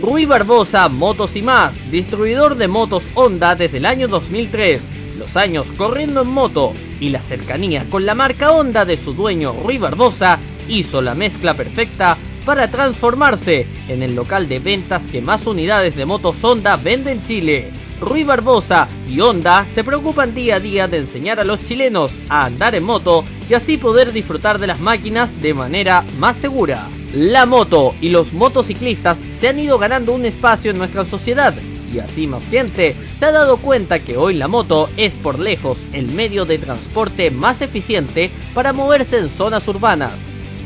Rui 0.00 0.24
Barbosa 0.24 0.88
Motos 0.88 1.36
y 1.36 1.42
más, 1.42 1.90
distribuidor 1.90 2.56
de 2.56 2.68
motos 2.68 3.04
Honda 3.14 3.54
desde 3.54 3.78
el 3.78 3.86
año 3.86 4.08
2003 4.08 4.80
los 5.20 5.36
años 5.36 5.66
corriendo 5.76 6.22
en 6.22 6.28
moto 6.28 6.72
y 6.98 7.10
la 7.10 7.20
cercanía 7.20 7.84
con 7.90 8.06
la 8.06 8.14
marca 8.14 8.52
Honda 8.52 8.86
de 8.86 8.96
su 8.96 9.12
dueño 9.12 9.52
Rui 9.52 9.76
Barbosa 9.76 10.38
hizo 10.66 11.02
la 11.02 11.14
mezcla 11.14 11.52
perfecta 11.52 12.16
para 12.46 12.70
transformarse 12.70 13.66
en 13.88 14.02
el 14.02 14.16
local 14.16 14.48
de 14.48 14.58
ventas 14.58 15.02
que 15.12 15.20
más 15.20 15.46
unidades 15.46 15.94
de 15.94 16.06
motos 16.06 16.42
Honda 16.42 16.76
vende 16.76 17.12
en 17.12 17.22
Chile. 17.22 17.70
Rui 18.00 18.24
Barbosa 18.24 18.88
y 19.06 19.20
Honda 19.20 19.66
se 19.74 19.84
preocupan 19.84 20.34
día 20.34 20.56
a 20.56 20.60
día 20.60 20.88
de 20.88 20.96
enseñar 20.96 21.38
a 21.38 21.44
los 21.44 21.62
chilenos 21.66 22.12
a 22.30 22.46
andar 22.46 22.74
en 22.74 22.84
moto 22.84 23.24
y 23.48 23.52
así 23.52 23.76
poder 23.76 24.12
disfrutar 24.12 24.58
de 24.58 24.68
las 24.68 24.80
máquinas 24.80 25.38
de 25.42 25.52
manera 25.52 26.02
más 26.18 26.36
segura. 26.38 26.88
La 27.14 27.44
moto 27.44 27.94
y 28.00 28.10
los 28.10 28.32
motociclistas 28.32 29.18
se 29.38 29.48
han 29.48 29.58
ido 29.58 29.78
ganando 29.78 30.12
un 30.12 30.24
espacio 30.24 30.70
en 30.70 30.78
nuestra 30.78 31.04
sociedad 31.04 31.52
y 31.92 31.98
así 31.98 32.28
más 32.28 32.48
gente 32.48 32.94
se 33.18 33.24
ha 33.24 33.32
dado 33.32 33.56
cuenta 33.56 33.98
que 33.98 34.16
hoy 34.16 34.34
la 34.34 34.46
moto 34.46 34.88
es 34.96 35.14
por 35.14 35.40
lejos 35.40 35.76
el 35.92 36.12
medio 36.12 36.44
de 36.44 36.58
transporte 36.58 37.32
más 37.32 37.62
eficiente 37.62 38.30
para 38.54 38.72
moverse 38.72 39.18
en 39.18 39.28
zonas 39.28 39.66
urbanas. 39.66 40.12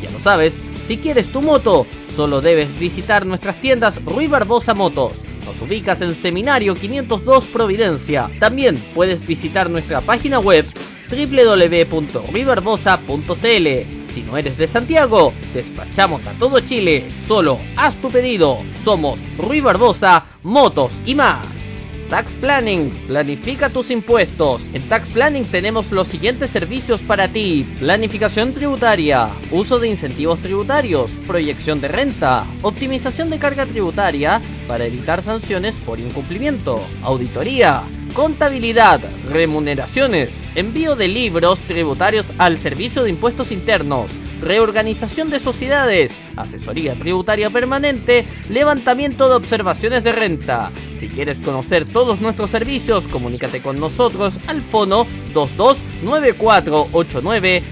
Ya 0.02 0.10
lo 0.10 0.20
sabes, 0.20 0.52
si 0.86 0.98
quieres 0.98 1.28
tu 1.28 1.40
moto, 1.40 1.86
solo 2.14 2.42
debes 2.42 2.78
visitar 2.78 3.24
nuestras 3.24 3.58
tiendas 3.62 4.04
Rui 4.04 4.26
Barbosa 4.26 4.74
Motos. 4.74 5.14
Nos 5.46 5.62
ubicas 5.62 6.02
en 6.02 6.14
Seminario 6.14 6.74
502 6.74 7.46
Providencia. 7.46 8.28
También 8.38 8.76
puedes 8.94 9.26
visitar 9.26 9.70
nuestra 9.70 10.02
página 10.02 10.40
web 10.40 10.66
www.ruibarbosa.cl 11.10 14.03
si 14.15 14.23
no 14.23 14.39
eres 14.39 14.57
de 14.57 14.69
Santiago, 14.69 15.32
despachamos 15.53 16.24
a 16.27 16.32
todo 16.35 16.61
Chile. 16.61 17.11
Solo 17.27 17.59
haz 17.77 17.97
tu 17.97 18.11
pedido. 18.11 18.59
Somos 18.85 19.19
Rui 19.36 19.61
Barbosa, 19.61 20.27
Motos 20.45 20.93
y 21.05 21.16
más. 21.16 21.45
Tax 22.09 22.35
Planning, 22.35 22.91
planifica 23.09 23.70
tus 23.70 23.91
impuestos. 23.91 24.69
En 24.73 24.82
Tax 24.82 25.09
Planning 25.11 25.45
tenemos 25.47 25.91
los 25.91 26.07
siguientes 26.07 26.51
servicios 26.51 27.01
para 27.01 27.28
ti. 27.28 27.66
Planificación 27.81 28.53
tributaria, 28.53 29.31
uso 29.51 29.81
de 29.81 29.89
incentivos 29.89 30.39
tributarios, 30.39 31.11
proyección 31.27 31.81
de 31.81 31.89
renta, 31.89 32.45
optimización 32.62 33.31
de 33.31 33.39
carga 33.39 33.66
tributaria 33.66 34.41
para 34.69 34.85
evitar 34.85 35.23
sanciones 35.23 35.74
por 35.77 35.99
incumplimiento, 35.99 36.78
auditoría, 37.03 37.82
contabilidad, 38.15 39.01
remuneraciones, 39.31 40.31
envío 40.55 40.97
de 40.97 41.09
libros 41.09 41.61
tributarios 41.61 42.24
al 42.39 42.59
Servicio 42.59 43.03
de 43.03 43.11
Impuestos 43.11 43.51
Internos, 43.51 44.11
reorganización 44.41 45.28
de 45.31 45.41
sociedades, 45.41 46.12
asesoría 46.36 46.95
tributaria 46.95 47.51
permanente, 47.51 48.24
levantamiento 48.49 49.28
de 49.28 49.35
observaciones 49.35 50.05
de 50.05 50.12
renta. 50.12 50.70
Si 51.01 51.09
quieres 51.09 51.39
conocer 51.39 51.86
todos 51.86 52.20
nuestros 52.20 52.51
servicios, 52.51 53.09
comunícate 53.09 53.61
con 53.61 53.81
nosotros 53.81 54.35
al 54.47 54.62
fono 54.62 55.09
229489 55.35 57.62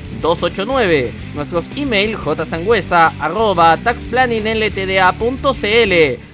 Nuestros 1.34 1.64
email 1.76 2.16
jsangüesa 2.16 3.12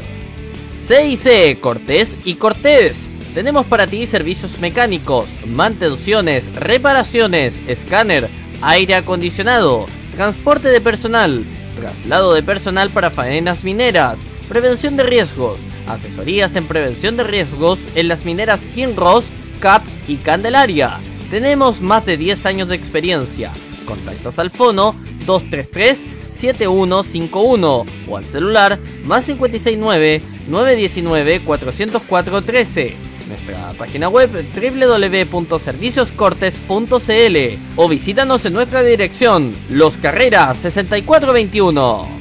CIC 0.88 1.60
Cortés 1.60 2.16
y 2.26 2.36
Cortés. 2.36 2.96
Tenemos 3.34 3.66
para 3.66 3.88
ti 3.88 4.08
servicios 4.08 4.60
mecánicos, 4.60 5.26
mantenciones, 5.48 6.54
reparaciones, 6.56 7.56
escáner, 7.68 8.30
aire 8.62 8.96
acondicionado, 8.96 9.88
transporte 10.16 10.70
de 10.70 10.82
personal, 10.82 11.44
traslado 11.80 12.34
de 12.34 12.42
personal 12.42 12.90
para 12.90 13.12
faenas 13.12 13.64
mineras, 13.64 14.18
prevención 14.48 14.96
de 14.96 15.04
riesgos, 15.04 15.60
asesorías 15.88 16.56
en 16.56 16.66
prevención 16.66 17.18
de 17.18 17.24
riesgos 17.24 17.80
en 17.96 18.08
las 18.08 18.26
mineras 18.26 18.62
Kinross, 18.74 19.26
Cap 19.60 19.84
y 20.08 20.18
Candelaria. 20.18 21.00
Tenemos 21.30 21.82
más 21.82 22.06
de 22.06 22.18
10 22.18 22.46
años 22.46 22.68
de 22.70 22.76
experiencia. 22.76 23.52
Contactos 23.86 24.40
al 24.40 24.52
fono 24.52 24.96
233 25.26 26.00
7151 26.40 27.86
o 28.08 28.18
al 28.18 28.26
celular 28.26 28.80
más 29.04 29.26
569 29.26 30.22
919 30.48 31.40
404 31.42 32.42
13 32.42 33.15
nuestra 33.28 33.74
página 33.78 34.10
web 34.10 34.30
www.servicioscortes.cl 34.54 37.38
o 37.76 37.90
visítanos 37.90 38.46
en 38.46 38.54
nuestra 38.54 38.84
dirección 38.84 39.56
Los 39.70 39.98
Carreras 39.98 40.60
6421. 40.60 42.15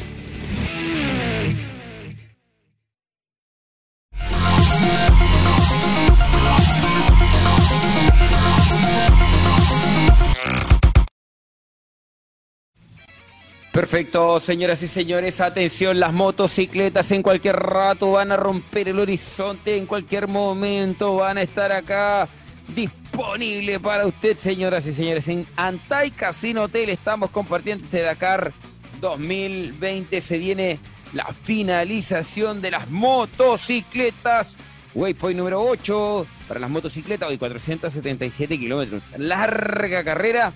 Perfecto, 13.74 14.38
señoras 14.38 14.84
y 14.84 14.86
señores, 14.86 15.40
atención, 15.40 15.98
las 15.98 16.12
motocicletas 16.12 17.10
en 17.10 17.24
cualquier 17.24 17.56
rato 17.56 18.12
van 18.12 18.30
a 18.30 18.36
romper 18.36 18.88
el 18.88 19.00
horizonte, 19.00 19.76
en 19.76 19.86
cualquier 19.86 20.28
momento 20.28 21.16
van 21.16 21.38
a 21.38 21.42
estar 21.42 21.72
acá 21.72 22.28
disponible 22.68 23.80
para 23.80 24.06
usted, 24.06 24.38
señoras 24.38 24.86
y 24.86 24.92
señores. 24.92 25.26
En 25.26 25.44
Antai 25.56 26.12
Casino 26.12 26.62
Hotel 26.62 26.88
estamos 26.88 27.30
compartiendo 27.30 27.84
este 27.84 28.02
Dakar 28.02 28.52
2020, 29.00 30.20
se 30.20 30.38
viene 30.38 30.78
la 31.12 31.26
finalización 31.32 32.62
de 32.62 32.70
las 32.70 32.88
motocicletas. 32.90 34.56
Waypoint 34.94 35.36
número 35.36 35.60
8 35.60 36.26
para 36.46 36.60
las 36.60 36.70
motocicletas, 36.70 37.28
hoy 37.28 37.38
477 37.38 38.56
kilómetros. 38.56 39.02
Larga 39.18 40.04
carrera, 40.04 40.52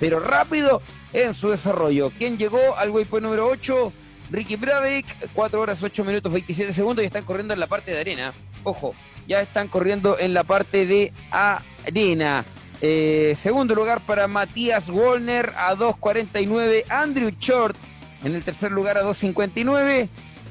pero 0.00 0.20
rápido 0.20 0.80
en 1.12 1.34
su 1.34 1.50
desarrollo. 1.50 2.10
¿Quién 2.16 2.38
llegó 2.38 2.76
al 2.76 2.90
waypoint 2.90 3.24
número 3.24 3.48
8? 3.48 3.92
Ricky 4.30 4.56
Brabeck, 4.56 5.04
4 5.34 5.60
horas 5.60 5.82
8 5.82 6.04
minutos 6.04 6.32
27 6.32 6.72
segundos 6.72 7.02
y 7.02 7.06
están 7.06 7.24
corriendo 7.24 7.52
en 7.52 7.60
la 7.60 7.66
parte 7.66 7.90
de 7.90 8.00
arena. 8.00 8.32
Ojo, 8.64 8.94
ya 9.26 9.40
están 9.40 9.68
corriendo 9.68 10.18
en 10.18 10.32
la 10.32 10.44
parte 10.44 10.86
de 10.86 11.12
arena. 11.30 12.44
Eh, 12.80 13.36
segundo 13.40 13.74
lugar 13.74 14.00
para 14.00 14.26
Matías 14.28 14.90
Wolner 14.90 15.52
a 15.56 15.74
2.49. 15.74 16.84
Andrew 16.88 17.30
Short 17.38 17.76
en 18.24 18.34
el 18.34 18.42
tercer 18.42 18.72
lugar 18.72 18.98
a 18.98 19.04
2.59. 19.04 20.08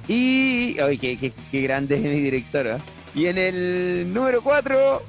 Y. 0.08 0.78
¡Ay, 0.80 0.98
qué, 0.98 1.62
grande 1.62 1.96
es 1.96 2.02
mi 2.02 2.20
director! 2.20 2.78
Y 3.14 3.26
en 3.26 3.38
el 3.38 4.14
número 4.14 4.42
4, 4.42 5.04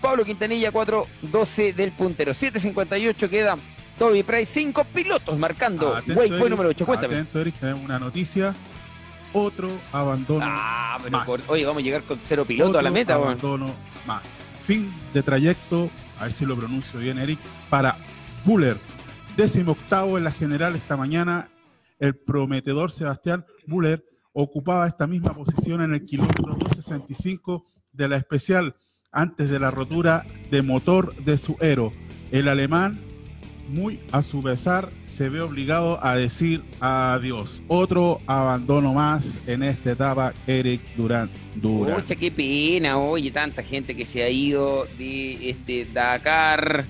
Pablo 0.00 0.24
Quintanilla, 0.24 0.72
4.12 0.72 1.74
del 1.74 1.92
puntero. 1.92 2.32
7.58 2.32 3.28
queda 3.28 3.56
Toby 3.98 4.22
Price, 4.22 4.46
cinco 4.46 4.84
pilotos 4.84 5.38
marcando. 5.38 5.96
Waypoint 6.06 6.50
número 6.50 6.68
8. 6.68 6.86
Cuéntame. 6.86 7.14
Atento, 7.14 7.40
Eric, 7.40 7.54
tenemos 7.54 7.84
una 7.84 7.98
noticia. 7.98 8.54
Otro 9.32 9.70
abandono. 9.92 10.44
Ah, 10.46 10.98
pero 11.02 11.24
por, 11.24 11.40
oye, 11.48 11.64
vamos 11.64 11.82
a 11.82 11.84
llegar 11.84 12.02
con 12.02 12.18
cero 12.22 12.44
pilotos 12.44 12.76
a 12.76 12.82
la 12.82 12.90
meta, 12.90 13.14
abandono 13.14 13.74
más. 14.06 14.22
Fin 14.62 14.90
de 15.12 15.22
trayecto, 15.22 15.90
a 16.18 16.24
ver 16.24 16.32
si 16.32 16.46
lo 16.46 16.56
pronuncio 16.56 17.00
bien, 17.00 17.18
Eric, 17.18 17.38
para 17.68 17.96
Buller. 18.44 18.78
Décimo 19.36 19.72
octavo 19.72 20.16
en 20.16 20.24
la 20.24 20.32
general 20.32 20.76
esta 20.76 20.96
mañana. 20.96 21.50
El 21.98 22.14
prometedor 22.14 22.90
Sebastián 22.90 23.44
Buller 23.66 24.04
ocupaba 24.32 24.86
esta 24.86 25.06
misma 25.06 25.34
posición 25.34 25.80
en 25.82 25.94
el 25.94 26.04
kilómetro 26.04 26.54
265 26.54 27.64
de 27.92 28.08
la 28.08 28.16
especial 28.16 28.76
antes 29.10 29.50
de 29.50 29.58
la 29.58 29.70
rotura 29.70 30.24
de 30.50 30.60
motor 30.62 31.14
de 31.14 31.38
su 31.38 31.56
Aero. 31.60 31.92
El 32.30 32.48
alemán 32.48 33.00
muy 33.68 34.00
a 34.12 34.22
su 34.22 34.42
pesar, 34.42 34.90
se 35.06 35.28
ve 35.28 35.40
obligado 35.40 36.04
a 36.04 36.16
decir 36.16 36.62
adiós. 36.80 37.62
Otro 37.68 38.20
abandono 38.26 38.92
más 38.94 39.26
en 39.46 39.62
esta 39.62 39.92
etapa, 39.92 40.34
Eric 40.46 40.80
Durán 40.96 41.30
Durán. 41.54 42.00
Pucha, 42.00 42.14
qué 42.14 42.30
pena, 42.30 42.98
oye, 42.98 43.30
tanta 43.30 43.62
gente 43.62 43.94
que 43.94 44.04
se 44.04 44.22
ha 44.22 44.28
ido 44.28 44.86
de 44.98 45.50
este 45.50 45.86
Dakar. 45.92 46.84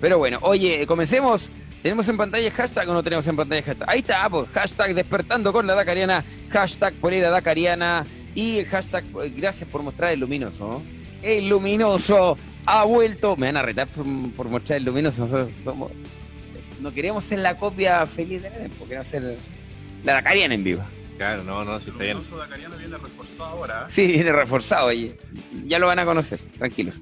Pero 0.00 0.18
bueno, 0.18 0.38
oye, 0.42 0.86
comencemos. 0.86 1.50
¿Tenemos 1.82 2.06
en 2.08 2.18
pantalla 2.18 2.50
hashtag 2.50 2.88
o 2.90 2.92
no 2.92 3.02
tenemos 3.02 3.26
en 3.26 3.36
pantalla 3.36 3.62
hashtag? 3.62 3.88
Ahí 3.88 4.00
está, 4.00 4.28
pues, 4.28 4.50
hashtag 4.50 4.94
despertando 4.94 5.50
con 5.50 5.66
la 5.66 5.74
Dakariana, 5.74 6.22
hashtag 6.50 6.92
polera 6.94 7.30
Dakariana 7.30 8.04
y 8.34 8.58
el 8.58 8.66
hashtag 8.66 9.04
eh, 9.22 9.32
gracias 9.34 9.68
por 9.68 9.82
mostrar 9.82 10.12
el 10.12 10.20
luminoso. 10.20 10.82
El 11.22 11.48
luminoso 11.48 12.36
ha 12.66 12.84
vuelto. 12.84 13.36
Me 13.36 13.46
van 13.46 13.58
a 13.58 13.62
retar 13.62 13.88
por, 13.88 14.04
por 14.32 14.48
mostrar 14.48 14.78
el 14.78 14.84
luminoso. 14.84 15.22
Nosotros 15.22 15.50
somos. 15.64 15.92
No 16.80 16.92
queremos 16.92 17.24
ser 17.24 17.40
la 17.40 17.56
copia 17.56 18.06
feliz 18.06 18.42
de 18.42 18.50
Neren, 18.50 18.70
porque 18.78 18.94
va 18.94 19.02
a 19.02 19.04
ser 19.04 19.36
la 20.02 20.14
Dakariana 20.14 20.54
en 20.54 20.64
vivo. 20.64 20.82
Claro, 21.18 21.44
no, 21.44 21.64
no, 21.64 21.78
si 21.78 21.90
está 21.90 22.02
bien. 22.02 22.16
Luminoso 22.16 22.38
Dakariano 22.38 22.76
viene 22.76 22.96
reforzado 22.96 23.50
ahora. 23.50 23.86
Sí, 23.90 24.06
viene 24.06 24.32
reforzado, 24.32 24.86
oye. 24.86 25.18
Ya 25.64 25.78
lo 25.78 25.86
van 25.86 25.98
a 25.98 26.04
conocer, 26.04 26.40
tranquilos. 26.58 27.00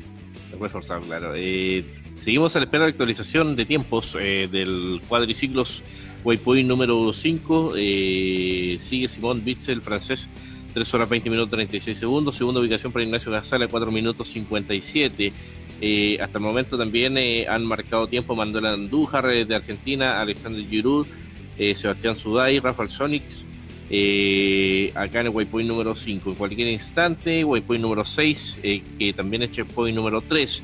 Forzar, 0.68 1.00
claro. 1.02 1.34
Eh, 1.36 1.84
seguimos 2.22 2.56
a 2.56 2.58
la 2.58 2.64
espera 2.64 2.84
de 2.84 2.90
actualización 2.90 3.54
de 3.54 3.64
tiempos 3.64 4.16
eh, 4.20 4.48
del 4.50 5.00
cuadriciclos 5.08 5.84
Waypoint 6.24 6.68
número 6.68 7.12
5. 7.12 7.74
Eh, 7.76 8.78
sigue 8.80 9.08
Simón 9.08 9.44
Bitzel, 9.44 9.80
francés, 9.80 10.28
3 10.72 10.94
horas 10.94 11.08
20 11.08 11.30
minutos 11.30 11.50
36 11.50 11.96
segundos. 11.98 12.36
Segunda 12.36 12.60
ubicación 12.60 12.92
para 12.92 13.04
Ignacio 13.04 13.32
Gazala, 13.32 13.68
4 13.68 13.90
minutos 13.90 14.28
57. 14.28 15.32
Eh, 15.80 16.18
hasta 16.20 16.38
el 16.38 16.44
momento 16.44 16.76
también 16.76 17.16
eh, 17.18 17.46
han 17.48 17.64
marcado 17.64 18.06
tiempo 18.08 18.34
Manuel 18.34 18.66
Andújar 18.66 19.30
eh, 19.30 19.44
de 19.44 19.54
Argentina, 19.54 20.20
Alexander 20.20 20.64
Giroud, 20.66 21.06
eh, 21.56 21.74
Sebastián 21.74 22.16
Suday, 22.16 22.58
Rafael 22.58 22.90
Sonix, 22.90 23.44
eh, 23.90 24.92
acá 24.94 25.20
en 25.20 25.26
el 25.26 25.32
waypoint 25.32 25.68
número 25.68 25.94
5. 25.94 26.30
En 26.30 26.36
cualquier 26.36 26.68
instante, 26.68 27.44
waypoint 27.44 27.82
número 27.82 28.04
6, 28.04 28.60
eh, 28.62 28.82
que 28.98 29.12
también 29.12 29.42
es 29.42 29.50
checkpoint 29.52 29.96
número 29.96 30.20
3. 30.20 30.62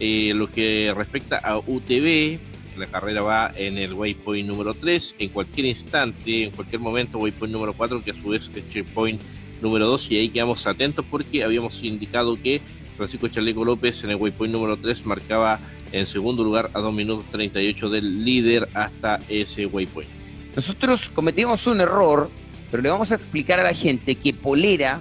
Eh, 0.00 0.32
lo 0.34 0.50
que 0.50 0.92
respecta 0.96 1.38
a 1.38 1.58
UTV, 1.58 2.38
la 2.78 2.86
carrera 2.86 3.22
va 3.22 3.52
en 3.54 3.78
el 3.78 3.92
waypoint 3.92 4.48
número 4.48 4.74
3. 4.74 5.16
En 5.18 5.28
cualquier 5.28 5.66
instante, 5.66 6.44
en 6.44 6.50
cualquier 6.50 6.80
momento, 6.80 7.18
waypoint 7.18 7.52
número 7.52 7.74
4, 7.74 8.02
que 8.02 8.12
a 8.12 8.14
su 8.14 8.30
vez 8.30 8.50
es 8.54 8.68
checkpoint 8.70 9.20
2. 9.62 10.10
Y 10.10 10.16
ahí 10.18 10.28
quedamos 10.28 10.66
atentos 10.66 11.04
porque 11.10 11.44
habíamos 11.44 11.82
indicado 11.82 12.36
que 12.40 12.60
Francisco 12.96 13.28
Chaleco 13.28 13.64
López 13.64 14.04
en 14.04 14.10
el 14.10 14.16
waypoint 14.16 14.52
número 14.52 14.76
3 14.76 15.06
marcaba 15.06 15.58
en 15.92 16.06
segundo 16.06 16.42
lugar 16.44 16.70
a 16.74 16.80
2 16.80 16.92
minutos 16.94 17.24
38 17.30 17.88
del 17.90 18.24
líder 18.24 18.68
hasta 18.74 19.18
ese 19.28 19.66
waypoint. 19.66 20.10
Nosotros 20.56 21.08
cometimos 21.08 21.66
un 21.66 21.80
error, 21.80 22.30
pero 22.70 22.82
le 22.82 22.90
vamos 22.90 23.10
a 23.12 23.14
explicar 23.16 23.60
a 23.60 23.62
la 23.62 23.74
gente 23.74 24.14
que 24.16 24.32
polera 24.34 25.00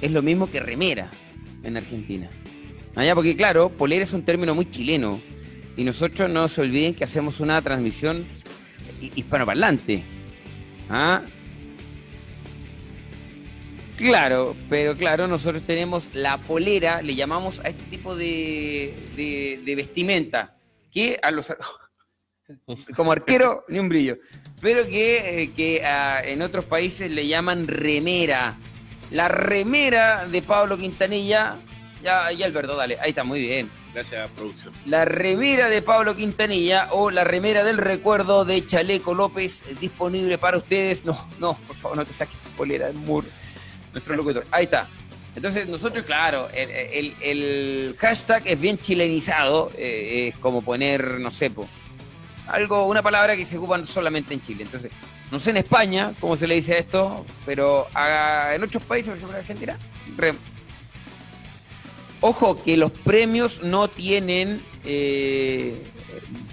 es 0.00 0.10
lo 0.10 0.20
mismo 0.22 0.50
que 0.50 0.60
remera 0.60 1.08
en 1.62 1.76
Argentina. 1.76 2.28
Allá, 2.94 3.14
porque 3.14 3.36
claro, 3.36 3.70
polera 3.70 4.04
es 4.04 4.12
un 4.12 4.22
término 4.22 4.54
muy 4.54 4.68
chileno. 4.70 5.20
Y 5.76 5.82
nosotros 5.82 6.30
no 6.30 6.46
se 6.46 6.60
olviden 6.60 6.94
que 6.94 7.02
hacemos 7.04 7.40
una 7.40 7.60
transmisión 7.60 8.24
hi- 9.00 9.10
hispanoparlante. 9.16 10.02
¿Ah? 10.88 11.22
Claro, 13.96 14.56
pero 14.68 14.96
claro, 14.96 15.28
nosotros 15.28 15.62
tenemos 15.66 16.10
la 16.14 16.38
polera, 16.38 17.00
le 17.00 17.14
llamamos 17.14 17.60
a 17.60 17.68
este 17.68 17.84
tipo 17.84 18.16
de, 18.16 18.92
de- 19.16 19.60
de 19.64 19.74
vestimenta, 19.76 20.56
que 20.92 21.18
a 21.22 21.30
los 21.30 21.46
como 22.96 23.12
arquero 23.12 23.64
ni 23.68 23.78
un 23.78 23.88
brillo, 23.88 24.18
pero 24.60 24.84
que, 24.86 25.42
eh, 25.42 25.52
que 25.54 25.82
ah, 25.84 26.20
en 26.24 26.42
otros 26.42 26.64
países 26.64 27.10
le 27.10 27.26
llaman 27.26 27.66
remera. 27.68 28.56
La 29.10 29.28
remera 29.28 30.26
de 30.26 30.42
Pablo 30.42 30.76
Quintanilla, 30.76 31.56
ya, 32.02 32.32
ya 32.32 32.46
Alberto, 32.46 32.74
dale, 32.74 32.98
ahí 33.00 33.10
está, 33.10 33.22
muy 33.22 33.40
bien. 33.40 33.70
Gracias, 33.94 34.28
producción. 34.30 34.74
La 34.86 35.04
remera 35.04 35.68
de 35.68 35.80
Pablo 35.82 36.16
Quintanilla 36.16 36.88
o 36.90 37.12
la 37.12 37.22
remera 37.22 37.62
del 37.62 37.78
recuerdo 37.78 38.44
de 38.44 38.66
Chaleco 38.66 39.14
López 39.14 39.62
disponible 39.80 40.36
para 40.36 40.56
ustedes. 40.58 41.04
No, 41.04 41.28
no, 41.38 41.54
por 41.68 41.76
favor, 41.76 41.96
no 41.98 42.04
te 42.04 42.12
saques 42.12 42.34
la 42.44 42.56
polera 42.56 42.86
del 42.88 42.96
muro. 42.96 43.28
Nuestro 43.94 44.14
locutor. 44.16 44.44
Ahí 44.50 44.64
está. 44.64 44.86
Entonces, 45.34 45.66
nosotros, 45.66 46.04
claro, 46.04 46.48
el, 46.52 47.14
el- 47.20 47.96
hashtag 47.98 48.42
es 48.46 48.60
bien 48.60 48.76
chilenizado. 48.78 49.70
eh, 49.76 50.28
es 50.34 50.38
como 50.38 50.60
poner, 50.62 51.18
no 51.20 51.30
sé, 51.30 51.50
algo, 52.46 52.86
una 52.86 53.02
palabra 53.02 53.34
que 53.36 53.46
se 53.46 53.56
ocupa 53.56 53.84
solamente 53.86 54.34
en 54.34 54.42
Chile. 54.42 54.64
Entonces, 54.64 54.92
no 55.30 55.40
sé 55.40 55.50
en 55.50 55.56
España 55.56 56.12
cómo 56.20 56.36
se 56.36 56.46
le 56.46 56.56
dice 56.56 56.78
esto, 56.78 57.24
pero 57.46 57.88
en 58.54 58.62
otros 58.62 58.82
países, 58.82 59.08
por 59.08 59.16
ejemplo 59.16 59.36
en 59.36 59.40
Argentina, 59.40 59.78
rem- 60.18 60.36
Ojo 62.20 62.62
que 62.62 62.76
los 62.76 62.90
premios 62.90 63.62
no 63.62 63.88
tienen 63.88 64.62
eh, 64.84 65.82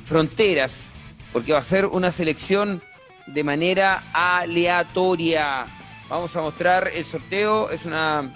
fronteras, 0.05 0.91
porque 1.31 1.53
va 1.53 1.59
a 1.59 1.63
ser 1.63 1.85
una 1.85 2.11
selección 2.11 2.81
de 3.27 3.43
manera 3.43 4.03
aleatoria. 4.13 5.65
Vamos 6.11 6.35
a 6.35 6.41
mostrar 6.41 6.91
el 6.93 7.05
sorteo, 7.05 7.69
es 7.69 7.85
una 7.85 8.29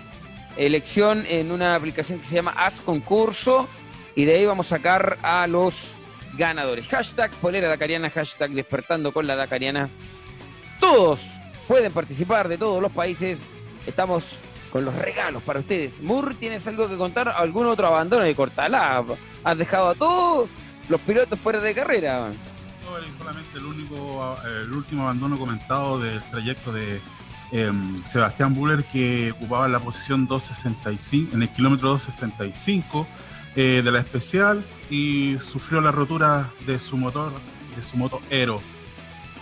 elección 0.55 1.25
en 1.27 1.51
una 1.51 1.75
aplicación 1.75 2.19
que 2.19 2.25
se 2.25 2.35
llama 2.35 2.53
Haz 2.55 2.79
Concurso, 2.79 3.67
y 4.15 4.23
de 4.23 4.35
ahí 4.35 4.45
vamos 4.45 4.67
a 4.67 4.77
sacar 4.77 5.17
a 5.21 5.45
los 5.45 5.93
ganadores. 6.37 6.87
Hashtag 6.87 7.31
Polera 7.31 7.67
Dacariana, 7.67 8.09
hashtag 8.09 8.51
Despertando 8.51 9.11
con 9.11 9.27
la 9.27 9.35
Dacariana. 9.35 9.89
Todos 10.79 11.19
pueden 11.67 11.91
participar 11.91 12.47
de 12.47 12.57
todos 12.57 12.81
los 12.81 12.93
países. 12.93 13.43
Estamos 13.85 14.37
con 14.71 14.85
los 14.85 14.95
regalos 14.95 15.43
para 15.43 15.59
ustedes. 15.59 16.01
Mur, 16.01 16.33
¿tienes 16.39 16.65
algo 16.67 16.87
que 16.87 16.95
contar? 16.95 17.27
¿Algún 17.27 17.65
otro 17.65 17.87
abandono 17.87 18.23
de 18.23 18.33
Cortalá? 18.35 19.03
¿Has 19.43 19.57
dejado 19.57 19.89
a 19.89 19.95
todos 19.95 20.47
los 20.87 21.01
pilotos 21.01 21.37
fuera 21.37 21.59
de 21.59 21.75
carrera? 21.75 22.29
No, 22.85 23.17
solamente 23.17 23.57
el 23.57 23.65
único, 23.65 24.37
eh, 24.45 24.61
el 24.63 24.71
último 24.71 25.03
abandono 25.03 25.37
comentado 25.37 25.99
del 25.99 26.23
trayecto 26.29 26.71
de 26.71 27.01
em, 27.51 28.03
Sebastián 28.05 28.53
Buller 28.53 28.83
que 28.83 29.31
ocupaba 29.31 29.67
la 29.67 29.79
posición 29.79 30.27
265 30.27 31.35
en 31.35 31.41
el 31.41 31.49
kilómetro 31.49 31.89
265 31.89 33.07
eh, 33.55 33.81
de 33.83 33.91
la 33.91 33.99
especial 33.99 34.63
y 34.89 35.37
sufrió 35.37 35.79
la 35.81 35.91
rotura 35.91 36.49
de 36.65 36.79
su 36.79 36.97
motor, 36.97 37.31
de 37.75 37.83
su 37.83 37.97
moto 37.97 38.21
Aero. 38.29 38.61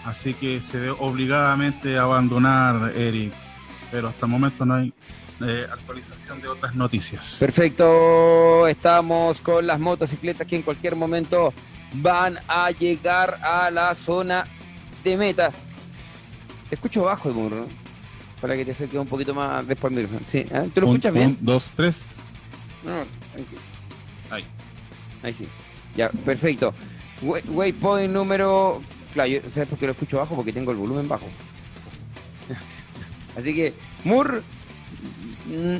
Así 0.05 0.33
que 0.33 0.59
se 0.59 0.79
ve 0.79 0.89
obligadamente 0.91 1.97
a 1.97 2.03
abandonar 2.03 2.91
Eric, 2.95 3.33
pero 3.89 4.09
hasta 4.09 4.25
el 4.25 4.31
momento 4.31 4.65
no 4.65 4.75
hay 4.75 4.93
eh, 5.41 5.65
actualización 5.71 6.41
de 6.41 6.47
otras 6.47 6.75
noticias. 6.75 7.37
Perfecto, 7.39 8.67
estamos 8.67 9.41
con 9.41 9.65
las 9.65 9.79
motocicletas 9.79 10.45
que 10.45 10.57
en 10.57 10.61
cualquier 10.61 10.95
momento 10.95 11.53
van 11.93 12.39
a 12.47 12.69
llegar 12.71 13.39
a 13.41 13.71
la 13.71 13.95
zona 13.95 14.43
de 15.03 15.17
meta. 15.17 15.51
Te 16.69 16.75
escucho 16.75 17.03
bajo, 17.03 17.29
¿no? 17.31 17.82
Para 18.43 18.57
que 18.57 18.65
te 18.65 18.71
acerques 18.71 18.99
un 18.99 19.07
poquito 19.07 19.33
más 19.33 19.65
después 19.65 19.89
al 19.89 19.95
micrófono. 20.01 20.25
Sí, 20.29 20.39
¿eh? 20.39 20.69
¿Tú 20.75 20.81
lo 20.81 20.87
Un- 20.87 20.95
escuchas 20.97 21.13
bien? 21.13 21.27
un, 21.27 21.37
dos, 21.39 21.63
tres. 21.77 22.15
No, 22.83 22.91
tranquilo. 23.31 23.61
Ahí. 24.29 24.43
Ahí 25.23 25.33
sí. 25.33 25.47
Ya, 25.95 26.09
perfecto. 26.09 26.73
Way- 27.21 27.43
Waypoint 27.47 28.11
número. 28.13 28.81
Claro, 29.13 29.29
yo 29.29 29.39
¿sabes 29.53 29.69
por 29.69 29.79
qué 29.79 29.85
lo 29.85 29.93
escucho 29.93 30.17
bajo? 30.17 30.35
Porque 30.35 30.51
tengo 30.51 30.71
el 30.71 30.77
volumen 30.77 31.07
bajo. 31.07 31.25
Así 33.39 33.55
que, 33.55 33.73
Moore 34.03 34.41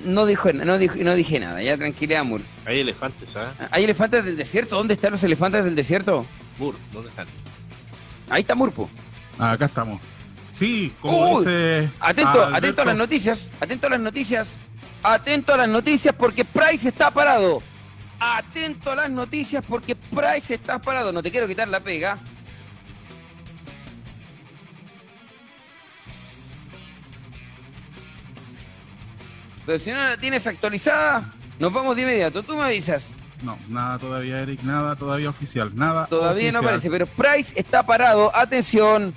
no 0.05 0.25
dijo, 0.25 0.53
no 0.53 0.77
dijo, 0.77 0.95
no 0.95 1.15
dije 1.15 1.41
nada, 1.41 1.61
ya 1.61 1.75
tranquilidad, 1.77 2.23
Moore. 2.23 2.45
Hay 2.65 2.79
elefantes, 2.79 3.35
¿ah? 3.35 3.53
¿Hay 3.71 3.83
elefantes 3.83 4.23
del 4.23 4.37
desierto? 4.37 4.77
¿Dónde 4.77 4.93
están 4.93 5.11
los 5.11 5.23
elefantes 5.23 5.65
del 5.65 5.75
desierto? 5.75 6.25
Mur, 6.59 6.75
¿dónde 6.93 7.09
están? 7.09 7.27
Ahí 8.29 8.39
está 8.41 8.55
Murpo. 8.55 8.89
Ah, 9.37 9.51
acá 9.51 9.65
estamos. 9.65 9.99
Sí, 10.53 10.93
como 11.01 11.37
Uy, 11.37 11.45
dice. 11.45 11.89
Atento, 11.99 12.29
Alberto, 12.29 12.55
atento 12.55 12.81
a 12.81 12.85
las 12.85 12.95
noticias, 12.95 13.49
atento 13.59 13.87
a 13.87 13.89
las 13.89 13.99
noticias, 13.99 14.53
atento 15.01 15.53
a 15.53 15.57
las 15.57 15.69
noticias 15.69 16.15
porque 16.15 16.45
Price 16.45 16.87
está 16.87 17.11
parado. 17.11 17.61
Atento 18.19 18.91
a 18.91 18.95
las 18.95 19.09
noticias 19.09 19.65
porque 19.67 19.95
Price 19.95 20.53
está 20.53 20.79
parado. 20.79 21.11
No 21.11 21.21
te 21.21 21.31
quiero 21.31 21.47
quitar 21.47 21.67
la 21.67 21.79
pega. 21.79 22.17
Pero 29.65 29.79
si 29.79 29.89
no 29.91 29.97
la 29.97 30.17
tienes 30.17 30.45
actualizada, 30.45 31.33
nos 31.59 31.73
vamos 31.73 31.95
de 31.95 32.03
inmediato. 32.03 32.43
Tú 32.43 32.55
me 32.55 32.63
avisas. 32.63 33.11
No, 33.43 33.57
nada 33.67 33.97
todavía, 33.97 34.39
Eric, 34.39 34.61
nada 34.63 34.95
todavía 34.95 35.29
oficial, 35.29 35.71
nada. 35.75 36.05
Todavía 36.07 36.51
no 36.51 36.59
aparece, 36.59 36.89
pero 36.89 37.05
Price 37.07 37.53
está 37.55 37.83
parado. 37.83 38.31
Atención. 38.35 39.13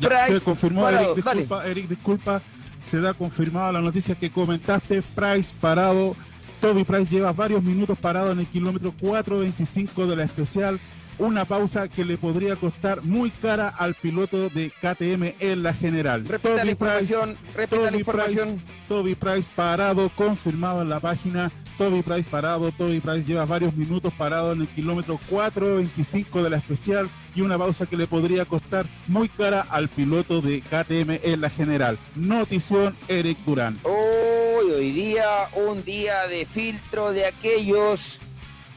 Price 0.00 0.38
se 0.38 0.44
confirmó, 0.44 0.82
parado. 0.82 1.12
Eric, 1.12 1.24
Dale. 1.24 1.40
disculpa, 1.40 1.66
Eric, 1.66 1.88
disculpa. 1.88 2.42
Se 2.84 3.00
da 3.00 3.14
confirmada 3.14 3.72
la 3.72 3.80
noticia 3.80 4.14
que 4.14 4.30
comentaste. 4.30 5.02
Price 5.02 5.54
parado. 5.60 6.16
Toby 6.60 6.84
Price 6.84 7.10
lleva 7.10 7.32
varios 7.32 7.62
minutos 7.62 7.98
parado 7.98 8.32
en 8.32 8.40
el 8.40 8.46
kilómetro 8.46 8.92
425 9.00 10.06
de 10.06 10.16
la 10.16 10.24
especial. 10.24 10.78
una 11.18 11.44
pausa 11.44 11.88
que 11.88 12.04
le 12.04 12.16
podría 12.16 12.56
costar 12.56 13.02
muy 13.02 13.30
cara 13.30 13.68
al 13.68 13.94
piloto 13.94 14.48
de 14.48 14.70
KTM 14.70 15.34
en 15.38 15.62
la 15.62 15.74
general. 15.74 16.24
Repita 16.26 16.54
la 16.54 16.60
Toby 16.62 16.70
información, 16.70 17.36
repita 17.54 17.76
la 17.82 17.88
Toby 17.88 17.98
información. 17.98 18.48
Price, 18.48 18.64
Toby 18.88 19.14
Price 19.14 19.50
parado, 19.54 20.08
confirmado 20.16 20.80
en 20.80 20.88
la 20.88 20.98
página. 21.00 21.50
Toby 21.80 22.02
Price 22.02 22.28
parado, 22.28 22.70
Toby 22.72 23.00
Price 23.00 23.24
lleva 23.24 23.46
varios 23.46 23.74
minutos 23.74 24.12
parado 24.12 24.52
en 24.52 24.60
el 24.60 24.68
kilómetro 24.68 25.18
4.25 25.30 26.42
de 26.42 26.50
la 26.50 26.58
especial 26.58 27.08
y 27.34 27.40
una 27.40 27.56
pausa 27.56 27.86
que 27.86 27.96
le 27.96 28.06
podría 28.06 28.44
costar 28.44 28.84
muy 29.08 29.30
cara 29.30 29.62
al 29.62 29.88
piloto 29.88 30.42
de 30.42 30.60
KTM 30.60 31.20
en 31.22 31.40
la 31.40 31.48
general. 31.48 31.96
Notición 32.16 32.94
Eric 33.08 33.38
Durán. 33.46 33.78
Hoy, 33.84 34.70
hoy 34.72 34.90
día, 34.92 35.24
un 35.54 35.82
día 35.82 36.26
de 36.26 36.44
filtro 36.44 37.12
de 37.12 37.24
aquellos, 37.24 38.20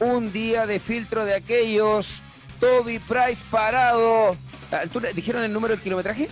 un 0.00 0.32
día 0.32 0.66
de 0.66 0.80
filtro 0.80 1.26
de 1.26 1.34
aquellos. 1.34 2.22
Toby 2.58 3.00
Price 3.00 3.42
parado. 3.50 4.34
¿A 4.72 4.76
altura- 4.78 5.10
¿Dijeron 5.12 5.44
el 5.44 5.52
número 5.52 5.74
del 5.74 5.82
kilometraje? 5.82 6.30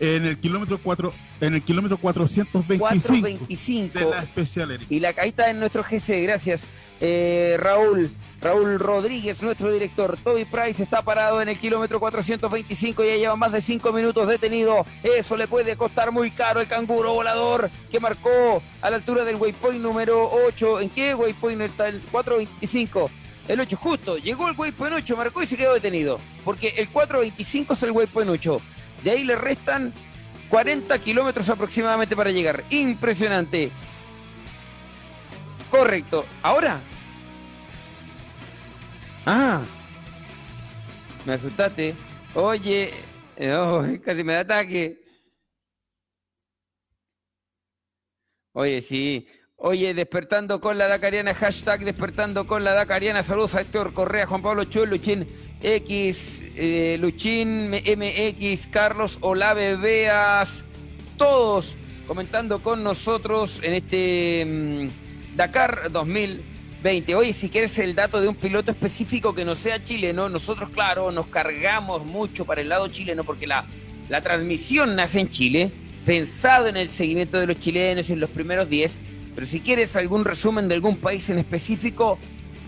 En 0.00 0.24
el 0.24 0.38
kilómetro 0.38 0.78
4, 0.82 1.12
en 1.40 1.54
el 1.54 1.62
kilómetro 1.62 1.96
425 1.98 2.78
425. 2.78 3.98
de 3.98 4.04
la 4.10 4.22
especial 4.22 4.70
Eric. 4.72 4.86
Y 4.90 5.00
la, 5.00 5.10
está 5.10 5.50
en 5.50 5.60
nuestro 5.60 5.84
GC, 5.84 6.22
gracias. 6.22 6.66
Eh, 7.00 7.56
Raúl, 7.58 8.10
Raúl 8.40 8.78
Rodríguez, 8.78 9.42
nuestro 9.42 9.72
director. 9.72 10.16
Toby 10.22 10.44
Price 10.44 10.82
está 10.82 11.02
parado 11.02 11.40
en 11.42 11.48
el 11.48 11.58
kilómetro 11.58 12.00
425 12.00 13.04
y 13.04 13.06
ya 13.06 13.16
lleva 13.16 13.36
más 13.36 13.52
de 13.52 13.60
5 13.60 13.92
minutos 13.92 14.26
detenido. 14.28 14.86
Eso 15.02 15.36
le 15.36 15.46
puede 15.46 15.76
costar 15.76 16.12
muy 16.12 16.30
caro 16.30 16.60
el 16.60 16.66
canguro 16.66 17.12
volador 17.12 17.70
que 17.90 18.00
marcó 18.00 18.62
a 18.80 18.90
la 18.90 18.96
altura 18.96 19.24
del 19.24 19.36
waypoint 19.36 19.80
número 19.80 20.30
8. 20.46 20.80
¿En 20.80 20.90
qué 20.90 21.14
waypoint 21.14 21.60
está 21.62 21.88
el 21.88 22.00
425? 22.10 23.10
El 23.48 23.60
8, 23.60 23.76
justo, 23.76 24.16
llegó 24.16 24.48
el 24.48 24.56
waypoint 24.56 24.96
8, 24.96 25.16
marcó 25.16 25.42
y 25.42 25.46
se 25.46 25.56
quedó 25.56 25.74
detenido. 25.74 26.18
Porque 26.44 26.68
el 26.78 26.88
425 26.88 27.74
es 27.74 27.82
el 27.82 27.90
waypoint 27.90 28.30
8. 28.30 28.60
De 29.04 29.10
ahí 29.10 29.24
le 29.24 29.36
restan 29.36 29.92
40 30.48 30.98
kilómetros 30.98 31.48
aproximadamente 31.50 32.16
para 32.16 32.30
llegar. 32.30 32.64
Impresionante. 32.70 33.70
Correcto. 35.70 36.24
¿Ahora? 36.42 36.80
Ah. 39.26 39.62
Me 41.24 41.34
asustaste. 41.34 41.94
Oye. 42.34 42.92
eh, 43.36 43.52
oh, 43.54 43.82
casi 44.04 44.24
me 44.24 44.34
da 44.34 44.40
ataque. 44.40 45.00
Oye, 48.52 48.80
sí. 48.80 49.26
Oye, 49.66 49.94
despertando 49.94 50.60
con 50.60 50.76
la 50.76 50.88
Dacariana, 50.88 51.32
hashtag 51.32 51.86
despertando 51.86 52.46
con 52.46 52.64
la 52.64 52.74
Dacariana. 52.74 53.22
Saludos 53.22 53.54
a 53.54 53.62
Héctor 53.62 53.94
Correa, 53.94 54.26
Juan 54.26 54.42
Pablo 54.42 54.64
Chul, 54.64 54.90
Luchín 54.90 55.26
X, 55.62 56.44
eh, 56.54 56.98
Luchín 57.00 57.70
MX, 57.70 58.66
Carlos 58.66 59.16
Olave 59.22 59.76
Beas, 59.76 60.66
todos 61.16 61.76
comentando 62.06 62.58
con 62.58 62.84
nosotros 62.84 63.60
en 63.62 63.72
este 63.72 64.44
mm, 64.44 65.34
Dakar 65.34 65.90
2020. 65.90 67.14
Oye, 67.14 67.32
si 67.32 67.48
quieres 67.48 67.78
el 67.78 67.94
dato 67.94 68.20
de 68.20 68.28
un 68.28 68.34
piloto 68.34 68.70
específico 68.70 69.34
que 69.34 69.46
no 69.46 69.54
sea 69.54 69.82
chileno, 69.82 70.28
nosotros, 70.28 70.68
claro, 70.74 71.10
nos 71.10 71.28
cargamos 71.28 72.04
mucho 72.04 72.44
para 72.44 72.60
el 72.60 72.68
lado 72.68 72.88
chileno 72.88 73.24
porque 73.24 73.46
la, 73.46 73.64
la 74.10 74.20
transmisión 74.20 74.94
nace 74.94 75.20
en 75.20 75.30
Chile, 75.30 75.70
pensado 76.04 76.66
en 76.66 76.76
el 76.76 76.90
seguimiento 76.90 77.40
de 77.40 77.46
los 77.46 77.58
chilenos 77.58 78.10
en 78.10 78.20
los 78.20 78.28
primeros 78.28 78.68
10. 78.68 78.98
Pero 79.34 79.46
si 79.46 79.60
quieres 79.60 79.96
algún 79.96 80.24
resumen 80.24 80.68
de 80.68 80.74
algún 80.74 80.96
país 80.96 81.28
en 81.30 81.38
específico, 81.38 82.18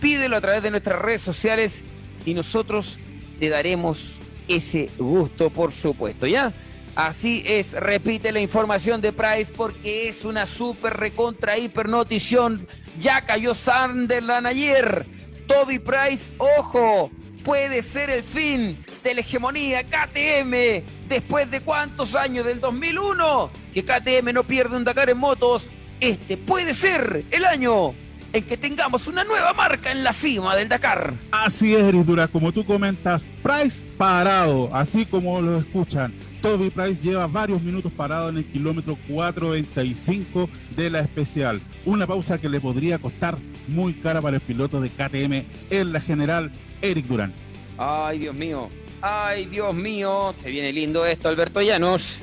pídelo 0.00 0.36
a 0.36 0.40
través 0.40 0.62
de 0.62 0.70
nuestras 0.70 1.00
redes 1.00 1.22
sociales 1.22 1.84
y 2.24 2.34
nosotros 2.34 2.98
te 3.38 3.48
daremos 3.48 4.18
ese 4.48 4.90
gusto, 4.98 5.50
por 5.50 5.72
supuesto, 5.72 6.26
¿ya? 6.26 6.52
Así 6.94 7.42
es, 7.46 7.72
repite 7.72 8.32
la 8.32 8.40
información 8.40 9.00
de 9.02 9.12
Price 9.12 9.52
porque 9.54 10.08
es 10.08 10.24
una 10.24 10.46
super 10.46 10.96
recontra 10.96 11.58
hiper 11.58 11.88
notición. 11.88 12.66
Ya 13.00 13.20
cayó 13.20 13.54
Sunderland 13.54 14.46
ayer. 14.46 15.06
Toby 15.46 15.78
Price, 15.78 16.32
ojo, 16.38 17.10
puede 17.44 17.82
ser 17.82 18.08
el 18.10 18.22
fin 18.22 18.82
de 19.04 19.14
la 19.14 19.20
hegemonía 19.20 19.84
KTM 19.84 20.82
después 21.08 21.50
de 21.50 21.60
cuántos 21.60 22.14
años, 22.14 22.46
del 22.46 22.60
2001, 22.60 23.50
que 23.74 23.84
KTM 23.84 24.32
no 24.32 24.42
pierde 24.42 24.76
un 24.76 24.84
Dakar 24.84 25.10
en 25.10 25.18
motos. 25.18 25.70
Este 26.00 26.36
puede 26.36 26.74
ser 26.74 27.24
el 27.30 27.44
año 27.44 27.94
en 28.32 28.44
que 28.44 28.56
tengamos 28.56 29.06
una 29.06 29.24
nueva 29.24 29.52
marca 29.54 29.90
en 29.90 30.04
la 30.04 30.12
cima 30.12 30.54
del 30.54 30.68
Dakar. 30.68 31.14
Así 31.30 31.74
es, 31.74 31.82
Eric 31.84 32.04
Dura, 32.04 32.28
como 32.28 32.52
tú 32.52 32.64
comentas, 32.66 33.26
Price 33.42 33.82
parado, 33.96 34.68
así 34.74 35.06
como 35.06 35.40
lo 35.40 35.58
escuchan. 35.58 36.12
Toby 36.42 36.70
Price 36.70 37.00
lleva 37.00 37.26
varios 37.26 37.62
minutos 37.62 37.92
parado 37.92 38.28
en 38.28 38.36
el 38.36 38.44
kilómetro 38.44 38.98
425 39.08 40.50
de 40.76 40.90
la 40.90 41.00
especial. 41.00 41.60
Una 41.86 42.06
pausa 42.06 42.38
que 42.38 42.48
le 42.48 42.60
podría 42.60 42.98
costar 42.98 43.38
muy 43.68 43.94
cara 43.94 44.20
para 44.20 44.36
el 44.36 44.42
piloto 44.42 44.80
de 44.80 44.90
KTM 44.90 45.46
en 45.70 45.92
la 45.92 46.00
general, 46.00 46.52
Eric 46.82 47.06
Durán. 47.06 47.32
Ay, 47.78 48.18
Dios 48.18 48.34
mío. 48.34 48.68
Ay, 49.00 49.46
Dios 49.46 49.74
mío. 49.74 50.34
Se 50.42 50.50
viene 50.50 50.72
lindo 50.72 51.06
esto, 51.06 51.28
Alberto 51.28 51.62
Llanos. 51.62 52.20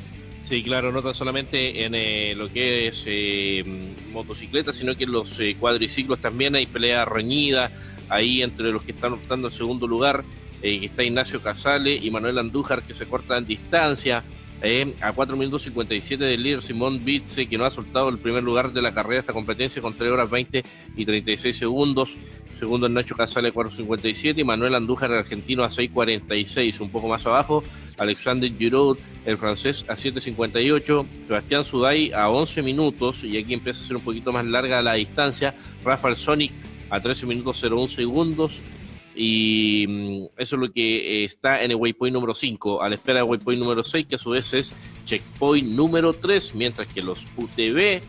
Sí, 0.54 0.62
claro, 0.62 0.92
no 0.92 1.02
tan 1.02 1.16
solamente 1.16 1.84
en 1.84 1.96
eh, 1.96 2.36
lo 2.38 2.48
que 2.48 2.86
es 2.88 3.06
eh, 3.08 3.64
motocicletas, 4.12 4.76
sino 4.76 4.96
que 4.96 5.06
en 5.06 5.12
los 5.12 5.40
eh, 5.40 5.56
cuadriciclos 5.60 6.20
también 6.20 6.54
hay 6.54 6.68
pelea 6.68 7.06
reñida 7.06 7.72
ahí 8.08 8.44
entre 8.44 8.72
los 8.72 8.84
que 8.84 8.92
están 8.92 9.14
optando 9.14 9.48
el 9.48 9.54
segundo 9.56 9.88
lugar, 9.88 10.24
eh, 10.62 10.82
está 10.84 11.04
Ignacio 11.04 11.42
Casale 11.42 11.96
y 11.96 12.12
Manuel 12.12 12.38
Andújar 12.38 12.84
que 12.84 12.94
se 12.94 13.08
cortan 13.08 13.48
distancia. 13.48 14.24
eh, 14.62 14.94
a 15.02 15.12
4 15.12 15.36
minutos 15.36 15.64
57 15.64 16.24
del 16.24 16.44
líder 16.44 16.62
Simón 16.62 17.04
Bitze, 17.04 17.48
que 17.48 17.58
no 17.58 17.66
ha 17.66 17.72
soltado 17.72 18.10
el 18.10 18.20
primer 18.20 18.44
lugar 18.44 18.72
de 18.72 18.82
la 18.84 18.94
carrera 18.94 19.22
esta 19.22 19.34
competencia 19.34 19.82
con 19.82 19.96
3 19.96 20.12
horas 20.12 20.30
20 20.30 20.64
y 20.96 21.04
36 21.04 21.58
segundos. 21.58 22.16
Segundo 22.64 22.88
es 22.88 22.94
Nacho 22.94 23.18
Casale 23.18 23.50
a 23.50 23.54
4.57 23.54 24.40
y 24.40 24.44
Manuel 24.46 24.74
Andújar, 24.74 25.12
el 25.12 25.18
argentino, 25.18 25.66
a 25.66 25.70
6.46, 25.70 26.80
un 26.80 26.90
poco 26.92 27.10
más 27.10 27.26
abajo. 27.26 27.62
Alexander 27.98 28.50
Giroud, 28.58 28.98
el 29.26 29.36
francés, 29.36 29.84
a 29.90 29.96
7.58. 29.96 31.06
Sebastián 31.28 31.66
Suday 31.66 32.14
a 32.14 32.30
11 32.30 32.62
minutos 32.62 33.22
y 33.26 33.36
aquí 33.36 33.54
empieza 33.54 33.84
a 33.84 33.86
ser 33.86 33.98
un 33.98 34.02
poquito 34.02 34.32
más 34.32 34.46
larga 34.46 34.82
la 34.82 34.94
distancia. 34.94 35.54
Rafael 35.84 36.16
Sonic 36.16 36.54
a 36.90 37.02
13 37.02 37.26
minutos 37.26 37.62
01 37.62 37.90
segundos. 37.90 38.62
Y 39.14 39.86
mm, 39.86 40.26
eso 40.38 40.56
es 40.56 40.62
lo 40.62 40.72
que 40.72 41.24
eh, 41.24 41.26
está 41.26 41.66
en 41.66 41.72
el 41.72 41.76
waypoint 41.76 42.14
número 42.14 42.34
5, 42.34 42.82
a 42.82 42.88
la 42.88 42.96
espera 42.96 43.20
del 43.20 43.30
waypoint 43.30 43.62
número 43.62 43.84
6, 43.84 44.08
que 44.08 44.16
a 44.16 44.18
su 44.18 44.30
vez 44.30 44.54
es 44.54 44.72
checkpoint 45.04 45.68
número 45.68 46.14
3, 46.14 46.56
mientras 46.56 46.88
que 46.88 47.02
los 47.02 47.28
UTV, 47.36 48.02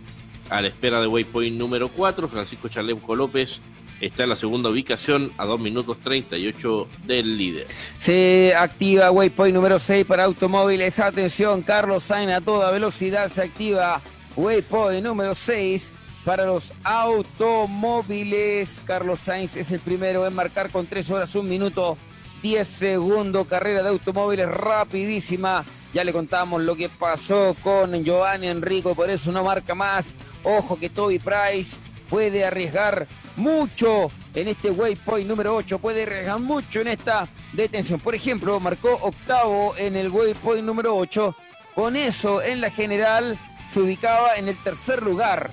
a 0.49 0.63
la 0.63 0.69
espera 0.69 1.01
de 1.01 1.09
waypoint 1.09 1.59
número 1.59 1.89
4, 1.89 2.29
Francisco 2.29 2.69
Chalemco 2.69 3.17
López 3.17 3.61
está 4.01 4.25
en 4.25 4.31
la 4.31 4.37
segunda 4.37 4.71
ubicación 4.71 5.33
a 5.39 5.45
2 5.45 5.61
minutos 5.61 5.99
38 6.03 6.89
del 7.07 7.37
líder. 7.37 7.66
Se 7.99 8.55
activa 8.57 9.11
Waypoint 9.11 9.55
número 9.55 9.79
6 9.79 10.07
para 10.07 10.25
automóviles. 10.25 10.99
Atención, 10.99 11.62
Carlos 11.62 12.03
Sainz 12.03 12.33
a 12.33 12.41
toda 12.41 12.71
velocidad 12.71 13.31
se 13.31 13.43
activa 13.43 14.01
Waypoint 14.37 15.05
número 15.05 15.35
6 15.35 15.93
para 16.25 16.47
los 16.47 16.73
automóviles. 16.83 18.83
Carlos 18.85 19.21
Sainz 19.21 19.57
es 19.57 19.71
el 19.73 19.81
primero 19.81 20.27
en 20.27 20.35
marcar 20.35 20.71
con 20.71 20.87
3 20.87 21.11
horas, 21.11 21.35
1 21.35 21.49
minuto, 21.49 21.97
10 22.43 22.66
segundos. 22.66 23.47
Carrera 23.47 23.83
de 23.83 23.91
automóviles 23.91 24.49
rapidísima. 24.49 25.65
Ya 25.93 26.03
le 26.03 26.12
contamos 26.12 26.62
lo 26.62 26.75
que 26.75 26.89
pasó 26.89 27.55
con 27.62 28.03
Giovanni 28.03 28.49
Enrico, 28.49 28.97
por 28.97 29.11
eso 29.11 29.31
no 29.31 29.45
marca 29.45 29.77
más. 29.77 30.16
Ojo 30.43 30.77
que 30.77 30.91
Toby 30.91 31.21
Price 31.21 31.77
puede 32.09 32.45
arriesgar 32.45 33.07
mucho 33.36 34.11
en 34.35 34.48
este 34.48 34.70
waypoint 34.70 35.28
número 35.28 35.55
8, 35.55 35.78
puede 35.78 36.02
arriesgar 36.02 36.40
mucho 36.40 36.81
en 36.81 36.89
esta 36.89 37.28
detención. 37.52 38.01
Por 38.01 38.15
ejemplo, 38.15 38.59
marcó 38.61 38.98
octavo 39.02 39.74
en 39.77 39.97
el 39.97 40.11
waypoint 40.11 40.65
número 40.65 40.97
8. 40.97 41.36
Con 41.74 41.97
eso, 41.97 42.43
en 42.43 42.61
la 42.61 42.70
general, 42.70 43.39
se 43.70 43.81
ubicaba 43.81 44.36
en 44.36 44.48
el 44.48 44.56
tercer 44.62 45.02
lugar. 45.02 45.51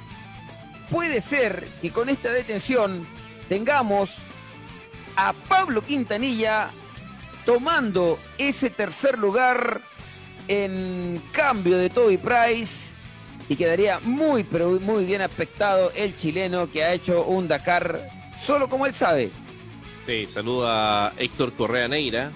Puede 0.89 1.21
ser 1.21 1.67
que 1.81 1.91
con 1.91 2.09
esta 2.09 2.31
detención 2.31 3.07
tengamos 3.49 4.17
a 5.15 5.33
Pablo 5.33 5.81
Quintanilla 5.81 6.69
tomando 7.45 8.19
ese 8.37 8.69
tercer 8.69 9.17
lugar 9.17 9.81
en 10.47 11.21
cambio 11.31 11.77
de 11.77 11.89
Toby 11.89 12.17
Price 12.17 12.91
y 13.49 13.55
quedaría 13.55 13.99
muy 13.99 14.43
pero 14.43 14.79
muy 14.81 15.05
bien 15.05 15.21
aspectado 15.21 15.91
el 15.95 16.15
chileno 16.15 16.69
que 16.69 16.83
ha 16.83 16.93
hecho 16.93 17.25
un 17.25 17.47
Dakar 17.47 17.99
solo 18.41 18.69
como 18.69 18.85
él 18.85 18.93
sabe. 18.93 19.29
Sí, 20.05 20.25
saluda 20.25 21.07
a 21.07 21.13
Héctor 21.17 21.53
Correa 21.53 21.87
Neira, 21.87 22.31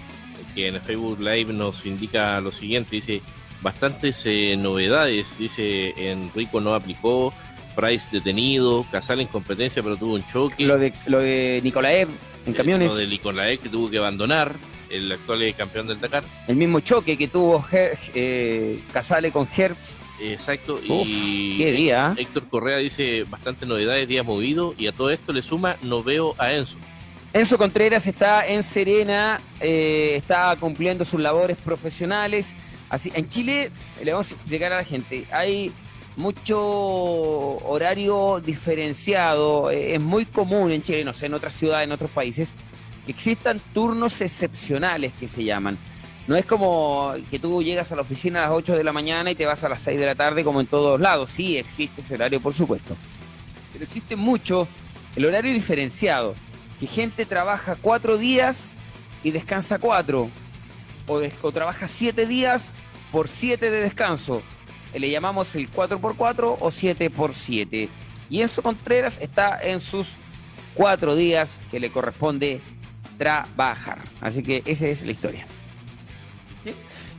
que 0.54 0.68
en 0.68 0.76
el 0.76 0.82
Facebook 0.82 1.20
Live 1.20 1.52
nos 1.52 1.86
indica 1.86 2.40
lo 2.42 2.52
siguiente, 2.52 2.96
dice, 2.98 3.22
bastantes 3.62 4.22
eh, 4.26 4.56
novedades, 4.58 5.38
dice, 5.38 5.94
Enrico 5.98 6.62
no 6.62 6.76
aplicó, 6.76 7.34
Price 7.76 8.08
detenido, 8.12 8.86
Casal 8.92 9.20
en 9.20 9.28
competencia 9.28 9.84
pero 9.84 9.98
tuvo 9.98 10.14
un 10.14 10.26
choque. 10.28 10.66
Lo 10.66 10.78
de, 10.78 10.94
lo 11.08 11.20
de 11.20 11.60
Nicolaev 11.64 12.08
en 12.46 12.54
camiones. 12.54 12.88
Lo 12.88 12.96
del 12.96 13.12
Icolae 13.14 13.58
que 13.58 13.70
tuvo 13.70 13.90
que 13.90 13.98
abandonar, 13.98 14.56
el 14.90 15.12
actual 15.12 15.54
campeón 15.56 15.88
del 15.88 16.00
Dakar. 16.00 16.24
El 16.48 16.56
mismo 16.56 16.80
choque 16.80 17.18
que 17.18 17.28
tuvo 17.28 17.66
eh, 17.72 18.80
Casale 18.94 19.32
con 19.32 19.48
Herbst. 19.56 20.05
Exacto. 20.20 20.76
Uf, 20.76 21.08
y 21.08 21.58
qué 21.58 21.72
día. 21.72 22.14
¿eh? 22.18 22.22
Héctor 22.22 22.48
Correa 22.50 22.78
dice 22.78 23.26
bastante 23.30 23.66
novedades, 23.66 24.08
días 24.08 24.26
movido, 24.26 24.74
y 24.78 24.88
a 24.88 24.92
todo 24.92 25.10
esto 25.10 25.34
le 25.34 25.42
suma 25.42 25.78
no 25.82 26.04
veo 26.04 26.36
a 26.38 26.54
Enzo. 26.54 26.78
Enzo 27.34 27.58
Contreras 27.58 28.08
está 28.08 28.48
en 28.48 28.64
Serena, 28.64 29.42
eh, 29.60 30.14
está 30.16 30.56
cumpliendo 30.58 31.04
sus 31.04 31.20
labores 31.20 31.58
profesionales. 31.58 32.54
Así, 32.90 33.12
en 33.14 33.28
Chile, 33.28 33.72
le 34.04 34.12
vamos 34.12 34.32
a 34.32 34.36
explicar 34.36 34.72
a 34.72 34.78
la 34.78 34.84
gente, 34.86 35.26
hay 35.32 35.72
mucho 36.16 36.58
horario 36.58 38.40
diferenciado. 38.40 39.70
eh, 39.70 39.96
es 39.96 40.02
muy 40.02 40.26
común 40.26 40.72
en 40.72 40.82
Chile, 40.82 41.04
no 41.04 41.14
sé, 41.14 41.26
en 41.26 41.34
otras 41.34 41.54
ciudades, 41.56 41.86
en 41.86 41.92
otros 41.92 42.12
países, 42.12 42.54
que 43.06 43.12
existan 43.12 43.60
turnos 43.74 44.22
excepcionales 44.22 45.12
que 45.20 45.28
se 45.28 45.44
llaman. 45.44 45.78
No 46.28 46.36
es 46.36 46.46
como 46.46 47.14
que 47.30 47.38
tú 47.38 47.62
llegas 47.62 47.92
a 47.92 47.96
la 47.96 48.02
oficina 48.02 48.40
a 48.40 48.48
las 48.48 48.58
8 48.58 48.76
de 48.76 48.84
la 48.84 48.92
mañana 48.92 49.30
y 49.30 49.36
te 49.36 49.46
vas 49.46 49.64
a 49.64 49.70
las 49.70 49.82
6 49.82 50.00
de 50.00 50.06
la 50.08 50.16
tarde 50.16 50.44
como 50.44 50.60
en 50.60 50.68
todos 50.68 51.00
lados. 51.00 51.30
Sí, 51.30 51.58
existe 51.58 52.02
ese 52.02 52.16
horario, 52.16 52.42
por 52.42 52.54
supuesto. 52.54 52.96
Pero 53.74 53.86
existe 53.86 54.16
mucho 54.16 54.68
el 55.16 55.26
horario 55.26 55.54
diferenciado 55.54 56.34
que 56.80 56.88
gente 56.88 57.26
trabaja 57.26 57.76
cuatro 57.80 58.18
días 58.18 58.76
y 59.24 59.32
descansa 59.32 59.80
cuatro, 59.80 60.30
o, 61.08 61.52
trabaja 61.52 61.88
siete 61.88 62.26
días 62.26 62.74
por 63.12 63.28
siete 63.28 63.70
de 63.70 63.82
descanso. 63.82 64.42
Eh, 64.94 65.00
Le 65.00 65.10
llamamos 65.10 65.56
el 65.56 65.72
4x4 65.72 66.58
o 66.60 66.72
7x7. 66.72 67.88
Y 68.30 68.42
Enzo 68.42 68.64
Contreras 68.64 69.20
está 69.22 69.60
en 69.62 69.80
sus 69.80 70.14
cuatro 70.74 71.16
días 71.16 71.62
que 71.70 71.80
le 71.80 71.92
corresponde 71.92 72.60
trabajar. 73.18 74.00
Así 74.22 74.42
que 74.42 74.64
esa 74.66 74.88
es 74.88 75.06
la 75.06 75.12
historia. 75.12 75.46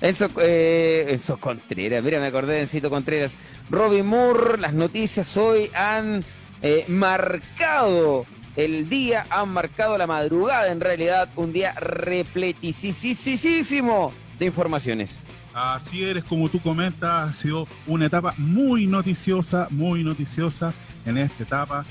Enzo, 0.00 0.28
eh, 0.42 1.06
Enzo 1.10 1.38
Contreras, 1.38 2.02
mira, 2.04 2.20
me 2.20 2.26
acordé 2.26 2.54
de 2.54 2.60
Encito 2.62 2.88
Contreras. 2.90 3.32
Robin 3.70 4.06
Moore, 4.06 4.58
las 4.58 4.74
noticias 4.74 5.36
hoy 5.36 5.70
han 5.74 6.24
eh, 6.62 6.84
marcado 6.88 8.26
el 8.56 8.88
día, 8.88 9.26
han 9.30 9.50
marcado 9.50 9.96
la 9.98 10.06
madrugada, 10.06 10.70
en 10.70 10.80
realidad, 10.80 11.28
un 11.36 11.52
día 11.52 11.72
repleticísimo 11.72 14.12
de 14.38 14.46
informaciones. 14.46 15.16
Así 15.54 16.04
eres, 16.04 16.22
como 16.24 16.48
tú 16.50 16.60
comentas, 16.60 17.30
ha 17.30 17.32
sido 17.32 17.66
una 17.86 18.06
etapa 18.06 18.34
muy 18.36 18.86
noticiosa, 18.86 19.68
muy 19.70 20.04
noticiosa 20.04 20.74
en 21.06 21.16
esta 21.16 21.42
etapa, 21.42 21.86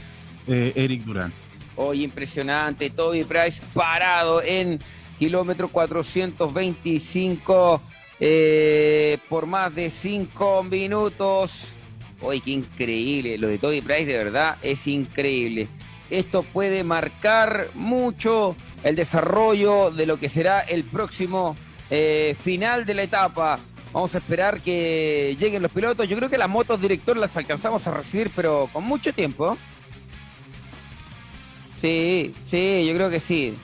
eh, 0.48 0.72
Eric 0.76 1.04
Durán. 1.04 1.34
Hoy 1.76 2.04
impresionante, 2.04 2.92
Toby 2.92 3.24
Price 3.24 3.64
parado 3.74 4.44
en 4.44 4.78
kilómetro 5.18 5.70
425 5.70 7.82
eh, 8.20 9.18
por 9.30 9.46
más 9.46 9.74
de 9.74 9.90
5 9.90 10.64
minutos. 10.64 11.68
Hoy 12.22 12.42
qué 12.42 12.52
increíble, 12.52 13.38
lo 13.38 13.48
de 13.48 13.58
Toby 13.58 13.82
Price 13.82 14.06
de 14.06 14.18
verdad 14.18 14.58
es 14.62 14.88
increíble. 14.88 15.68
Esto 16.10 16.44
puede 16.44 16.84
marcar 16.84 17.70
mucho 17.74 18.56
el 18.84 18.96
desarrollo 18.96 19.92
de 19.92 20.06
lo 20.06 20.18
que 20.18 20.30
será 20.30 20.60
el 20.60 20.84
próximo 20.84 21.56
eh, 21.90 22.36
final 22.42 22.86
de 22.86 22.94
la 22.94 23.04
etapa. 23.04 23.60
Vamos 23.92 24.14
a 24.14 24.20
esperar 24.20 24.62
que 24.62 25.36
lleguen 25.40 25.62
los 25.62 25.72
pilotos. 25.72 26.08
Yo 26.08 26.18
creo 26.18 26.30
que 26.30 26.38
las 26.38 26.50
motos 26.50 26.82
director 26.82 27.18
las 27.18 27.36
alcanzamos 27.38 27.88
a 27.88 27.92
recibir, 27.92 28.30
pero 28.36 28.70
con 28.72 28.84
mucho 28.84 29.14
tiempo. 29.14 29.58
Sí, 31.82 32.34
sí, 32.50 32.86
yo 32.88 32.94
creo 32.94 33.10
que 33.10 33.20
sí. 33.20 33.56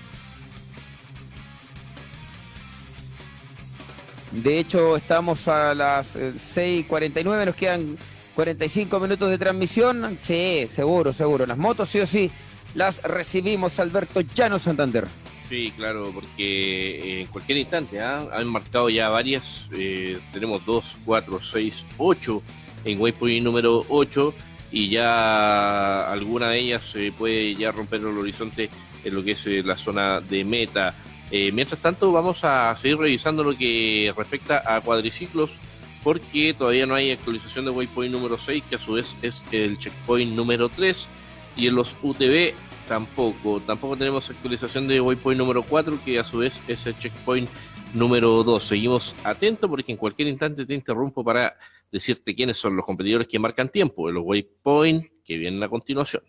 De 4.32 4.60
hecho, 4.60 4.96
estamos 4.98 5.48
a 5.48 5.76
las 5.76 6.16
eh, 6.16 6.34
6.49, 6.36 7.46
nos 7.46 7.56
quedan 7.56 7.98
45 8.36 9.00
minutos 9.00 9.30
de 9.30 9.38
transmisión. 9.38 10.18
Sí, 10.24 10.68
seguro, 10.74 11.14
seguro. 11.14 11.46
Las 11.46 11.58
motos 11.58 11.90
sí 11.90 12.00
o 12.00 12.08
sí 12.08 12.32
las 12.76 13.02
recibimos, 13.04 13.80
Alberto 13.80 14.22
Llano 14.22 14.60
Santander. 14.60 15.06
Sí, 15.50 15.74
claro, 15.76 16.12
porque 16.14 17.00
eh, 17.00 17.22
en 17.22 17.28
cualquier 17.28 17.58
instante 17.58 18.00
¿ah? 18.00 18.26
han 18.34 18.48
marcado 18.48 18.90
ya 18.90 19.10
varias. 19.10 19.68
eh, 19.74 20.18
tenemos 20.32 20.66
2, 20.66 20.98
4, 21.04 21.42
6, 21.42 21.86
8 21.98 22.42
en 22.86 23.02
Waypoint 23.02 23.44
número 23.44 23.86
8 23.90 24.34
y 24.72 24.90
ya 24.90 26.10
alguna 26.10 26.50
de 26.50 26.60
ellas 26.60 26.96
eh, 26.96 27.12
puede 27.18 27.56
ya 27.56 27.72
romper 27.72 28.00
el 28.00 28.18
horizonte 28.18 28.70
en 29.04 29.14
lo 29.16 29.24
que 29.24 29.32
es 29.32 29.46
eh, 29.48 29.62
la 29.64 29.76
zona 29.76 30.22
de 30.22 30.46
meta. 30.46 30.94
Eh, 31.32 31.52
mientras 31.54 31.82
tanto, 31.82 32.12
vamos 32.12 32.44
a 32.44 32.76
seguir 32.76 32.98
revisando 32.98 33.44
lo 33.44 33.58
que 33.58 34.14
respecta 34.16 34.62
a 34.66 34.82
cuadriciclos 34.82 35.58
porque 36.04 36.54
todavía 36.58 36.86
no 36.86 36.96
hay 36.96 37.12
actualización 37.12 37.66
de 37.66 37.72
Waypoint 37.72 38.12
número 38.12 38.38
6, 38.38 38.64
que 38.70 38.76
a 38.76 38.80
su 38.80 38.94
vez 38.94 39.16
es 39.22 39.44
el 39.52 39.78
checkpoint 39.78 40.36
número 40.36 40.70
3, 40.70 41.08
y 41.56 41.68
en 41.68 41.76
los 41.76 41.96
UTV 42.02 42.54
tampoco. 42.88 43.62
Tampoco 43.62 43.96
tenemos 43.96 44.30
actualización 44.30 44.88
de 44.88 45.00
Waypoint 45.00 45.40
número 45.40 45.64
4, 45.64 46.00
que 46.04 46.20
a 46.20 46.24
su 46.24 46.40
vez 46.40 46.60
es 46.68 46.86
el 46.88 46.98
checkpoint 46.98 47.50
número 47.94 48.44
2. 48.44 48.64
Seguimos 48.64 49.16
atentos 49.24 49.70
porque 49.70 49.92
en 49.92 49.98
cualquier 49.98 50.28
instante 50.28 50.66
te 50.66 50.74
interrumpo 50.74 51.24
para 51.24 51.56
decirte 51.92 52.34
quiénes 52.34 52.58
son 52.58 52.76
los 52.76 52.86
competidores 52.86 53.28
que 53.28 53.38
marcan 53.38 53.70
tiempo 53.70 54.10
los 54.10 54.24
Waypoint 54.26 55.06
que 55.24 55.38
vienen 55.38 55.62
a 55.62 55.70
continuación. 55.70 56.24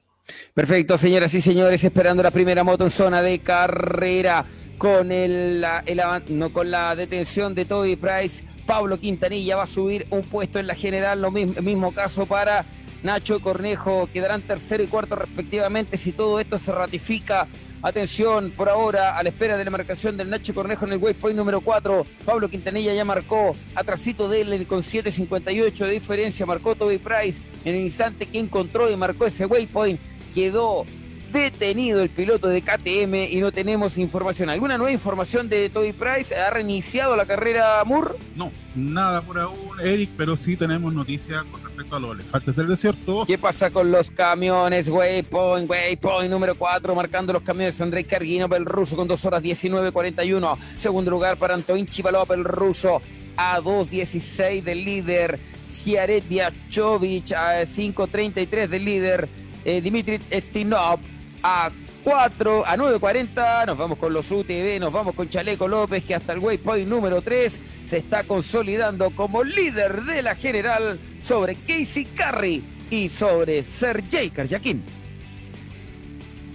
Perfecto, 0.55 0.97
señoras 0.99 1.35
y 1.35 1.41
señores, 1.41 1.83
esperando 1.83 2.23
la 2.23 2.31
primera 2.31 2.63
moto 2.63 2.85
en 2.85 2.91
zona 2.91 3.23
de 3.23 3.41
carrera 3.41 4.45
con 4.83 5.09
no, 5.09 6.53
con 6.53 6.73
la 6.73 6.97
detención 6.97 7.55
de 7.55 7.65
Toby 7.65 7.95
Price. 7.95 8.43
Pablo 8.67 8.99
Quintanilla 8.99 9.55
va 9.55 9.63
a 9.63 9.69
subir 9.69 10.09
un 10.11 10.23
puesto 10.23 10.59
en 10.59 10.67
la 10.67 10.75
general, 10.75 11.23
lo 11.23 11.31
mismo, 11.31 11.63
mismo 11.63 11.93
caso 11.93 12.27
para 12.27 12.65
Nacho 13.05 13.39
Cornejo, 13.41 14.09
quedarán 14.13 14.43
tercero 14.43 14.83
y 14.83 14.89
cuarto 14.89 15.15
respectivamente 15.15 15.97
si 15.97 16.11
todo 16.11 16.41
esto 16.41 16.59
se 16.59 16.73
ratifica. 16.73 17.47
Atención, 17.81 18.53
por 18.57 18.69
ahora, 18.69 19.17
a 19.17 19.23
la 19.23 19.29
espera 19.29 19.57
de 19.57 19.65
la 19.65 19.71
marcación 19.71 20.17
del 20.17 20.31
Nacho 20.31 20.53
Cornejo 20.53 20.85
en 20.85 20.95
el 20.95 20.99
waypoint 20.99 21.37
número 21.37 21.61
4. 21.61 22.05
Pablo 22.25 22.49
Quintanilla 22.49 22.93
ya 22.93 23.05
marcó, 23.05 23.55
atrasito 23.77 24.29
de 24.29 24.41
él 24.41 24.67
con 24.67 24.83
7.58 24.83 25.87
de 25.87 25.93
diferencia, 25.93 26.45
marcó 26.45 26.75
Toby 26.75 26.99
Price 26.99 27.41
en 27.65 27.77
el 27.77 27.83
instante 27.83 28.27
que 28.27 28.41
encontró 28.41 28.91
y 28.91 28.97
marcó 28.97 29.27
ese 29.27 29.47
waypoint. 29.47 30.01
Quedó 30.35 30.87
detenido 31.33 32.03
el 32.03 32.11
piloto 32.11 32.49
de 32.49 32.63
KTM 32.63 33.15
y 33.31 33.41
no 33.41 33.51
tenemos 33.53 33.97
información. 33.99 34.51
¿Alguna 34.51 34.77
nueva 34.77 34.93
información 34.93 35.49
de 35.49 35.71
Toby 35.71 35.93
Price? 35.93 36.35
¿Ha 36.35 36.51
reiniciado 36.51 37.17
la 37.17 37.27
carrera 37.27 37.83
Moore? 37.85 38.15
No, 38.37 38.53
nada 38.75 39.23
por 39.23 39.39
aún, 39.39 39.81
Eric, 39.81 40.11
pero 40.17 40.37
sí 40.37 40.57
tenemos 40.57 40.93
noticias 40.93 41.45
con 41.51 41.63
respecto 41.65 41.97
a 41.97 42.01
los 42.01 42.15
elefantes 42.15 42.55
del 42.55 42.69
desierto. 42.69 43.25
¿Qué 43.27 43.39
pasa 43.39 43.71
con 43.71 43.91
los 43.91 44.11
camiones? 44.11 44.89
Waypoint, 44.89 45.69
waypoint 45.69 46.31
número 46.31 46.55
4, 46.55 46.95
marcando 46.95 47.33
los 47.33 47.43
camiones. 47.43 47.81
Andrei 47.81 48.05
Carguino, 48.05 48.47
el 48.55 48.67
ruso, 48.67 48.97
con 48.97 49.09
2 49.09 49.25
horas 49.25 49.43
19.41. 49.43 50.57
Segundo 50.77 51.11
lugar 51.11 51.37
para 51.37 51.55
Antoín 51.55 51.87
Chivalop, 51.87 52.31
el 52.33 52.45
ruso, 52.45 53.01
a 53.37 53.59
2.16 53.61 54.63
del 54.63 54.85
líder. 54.85 55.39
Ciaret 55.73 56.27
Viachovic, 56.29 57.33
a 57.33 57.63
5.33 57.63 58.69
del 58.69 58.85
líder. 58.85 59.29
Eh, 59.65 59.81
Dimitri 59.81 60.21
Stinov, 60.33 60.99
a 61.43 61.71
4, 62.05 62.65
a 62.67 62.77
9.40. 62.77 63.67
Nos 63.67 63.79
vamos 63.79 63.99
con 63.99 64.13
los 64.13 64.31
UTV, 64.31 64.79
nos 64.81 64.93
vamos 64.93 65.15
con 65.15 65.29
Chaleco 65.29 65.69
López, 65.69 66.05
que 66.05 66.15
hasta 66.15 66.33
el 66.33 66.39
waypoint 66.39 66.89
número 66.89 67.23
3 67.23 67.59
se 67.87 67.99
está 67.99 68.25
consolidando 68.25 69.11
como 69.11 69.45
líder 69.45 70.03
de 70.03 70.23
la 70.23 70.35
general 70.35 70.99
sobre 71.23 71.55
Casey 71.55 72.05
Curry 72.07 72.63
y 72.91 73.09
sobre 73.09 73.63
Sergey 73.63 74.31
Karjakin. 74.31 74.83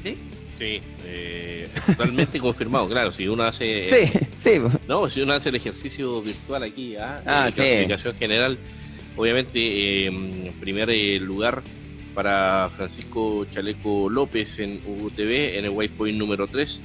¿Sí? 0.04 0.18
Sí, 0.60 0.82
eh, 1.06 1.68
totalmente 1.86 2.40
confirmado, 2.40 2.88
claro, 2.90 3.12
si 3.12 3.28
uno 3.28 3.44
hace 3.44 3.88
Sí, 3.88 4.12
sí. 4.40 4.60
No, 4.88 5.10
si 5.10 5.22
uno 5.22 5.34
hace 5.34 5.50
el 5.50 5.56
ejercicio 5.56 6.22
virtual 6.22 6.64
aquí, 6.64 6.96
¿ah? 6.96 7.22
Ah, 7.26 7.46
de 7.46 7.52
sí. 7.52 7.58
clasificación 7.58 8.16
general, 8.16 8.58
obviamente 9.16 9.60
eh, 9.60 10.06
en 10.08 10.54
primer 10.60 10.90
eh, 10.90 11.20
lugar 11.20 11.62
para 12.18 12.68
Francisco 12.76 13.46
Chaleco 13.52 14.10
López 14.10 14.58
en 14.58 14.82
UTV 14.88 15.60
en 15.60 15.66
el 15.66 15.70
waypoint 15.70 16.18
número 16.18 16.48
3, 16.48 16.82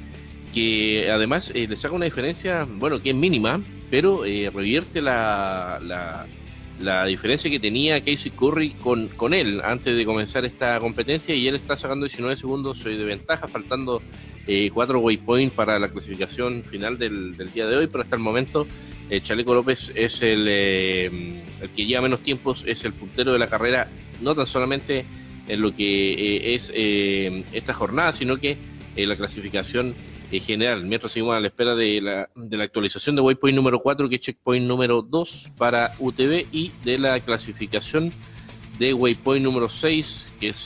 que 0.53 1.11
además 1.11 1.51
eh, 1.55 1.67
le 1.67 1.79
saca 1.79 1.95
una 1.95 2.05
diferencia, 2.05 2.69
bueno, 2.69 3.01
que 3.01 3.09
es 3.09 3.17
mínima, 3.17 3.59
pero 3.91 4.27
eh, 4.27 4.51
revierte 4.55 5.01
la, 5.01 5.81
la, 5.83 6.27
la 6.81 7.07
diferencia 7.07 7.51
que 7.51 7.59
tenía 7.59 8.05
Casey 8.05 8.31
Curry 8.31 8.73
con, 8.83 9.09
con 9.09 9.33
él 9.33 9.63
antes 9.65 9.97
de 9.97 10.05
comenzar 10.05 10.45
esta 10.45 10.79
competencia 10.81 11.35
y 11.35 11.49
él 11.49 11.55
está 11.55 11.79
sacando 11.79 12.05
19 12.05 12.37
segundos 12.37 12.85
de 12.85 13.03
ventaja, 13.03 13.49
faltando 13.49 14.03
eh, 14.47 14.71
cuatro 14.75 14.99
waypoints 14.99 15.55
para 15.55 15.79
la 15.79 15.89
clasificación 15.89 16.63
final 16.63 16.99
del, 16.99 17.39
del 17.39 17.51
día 17.51 17.67
de 17.67 17.79
hoy, 17.79 17.87
pero 17.87 18.03
hasta 18.03 18.17
el 18.17 18.23
momento 18.23 18.67
eh, 19.09 19.23
Chaleco 19.23 19.55
López 19.55 19.93
es 19.95 20.21
el, 20.21 20.47
eh, 20.47 21.41
el 21.63 21.71
que 21.71 21.87
lleva 21.87 22.03
menos 22.03 22.21
tiempos, 22.21 22.65
es 22.67 22.85
el 22.85 22.93
puntero 22.93 23.33
de 23.33 23.39
la 23.39 23.47
carrera, 23.47 23.89
no 24.21 24.35
tan 24.35 24.47
solamente 24.47 25.07
en 25.49 25.61
lo 25.61 25.75
que 25.75 26.13
eh, 26.13 26.55
es 26.55 26.71
eh, 26.75 27.45
esta 27.53 27.75
jornada, 27.75 28.13
sino 28.13 28.39
que 28.39 28.57
eh, 28.97 29.07
la 29.07 29.17
clasificación 29.17 29.95
general, 30.33 30.87
mientras 30.87 31.13
seguimos 31.13 31.37
a 31.37 31.41
la 31.41 31.49
espera 31.49 31.75
de 31.75 32.01
la, 32.01 32.31
de 32.35 32.57
la 32.57 32.65
actualización 32.65 33.15
de 33.15 33.21
waypoint 33.21 33.55
número 33.55 33.81
4, 33.83 34.09
que 34.09 34.15
es 34.15 34.21
checkpoint 34.23 34.67
número 34.67 35.03
2 35.03 35.53
para 35.59 35.93
UTV, 35.99 36.47
y 36.51 36.73
de 36.85 36.97
la 36.97 37.21
clasificación 37.21 38.11
de 38.83 38.93
waypoint 38.95 39.45
número 39.45 39.71
6, 39.71 40.27
que 40.41 40.49
es 40.49 40.57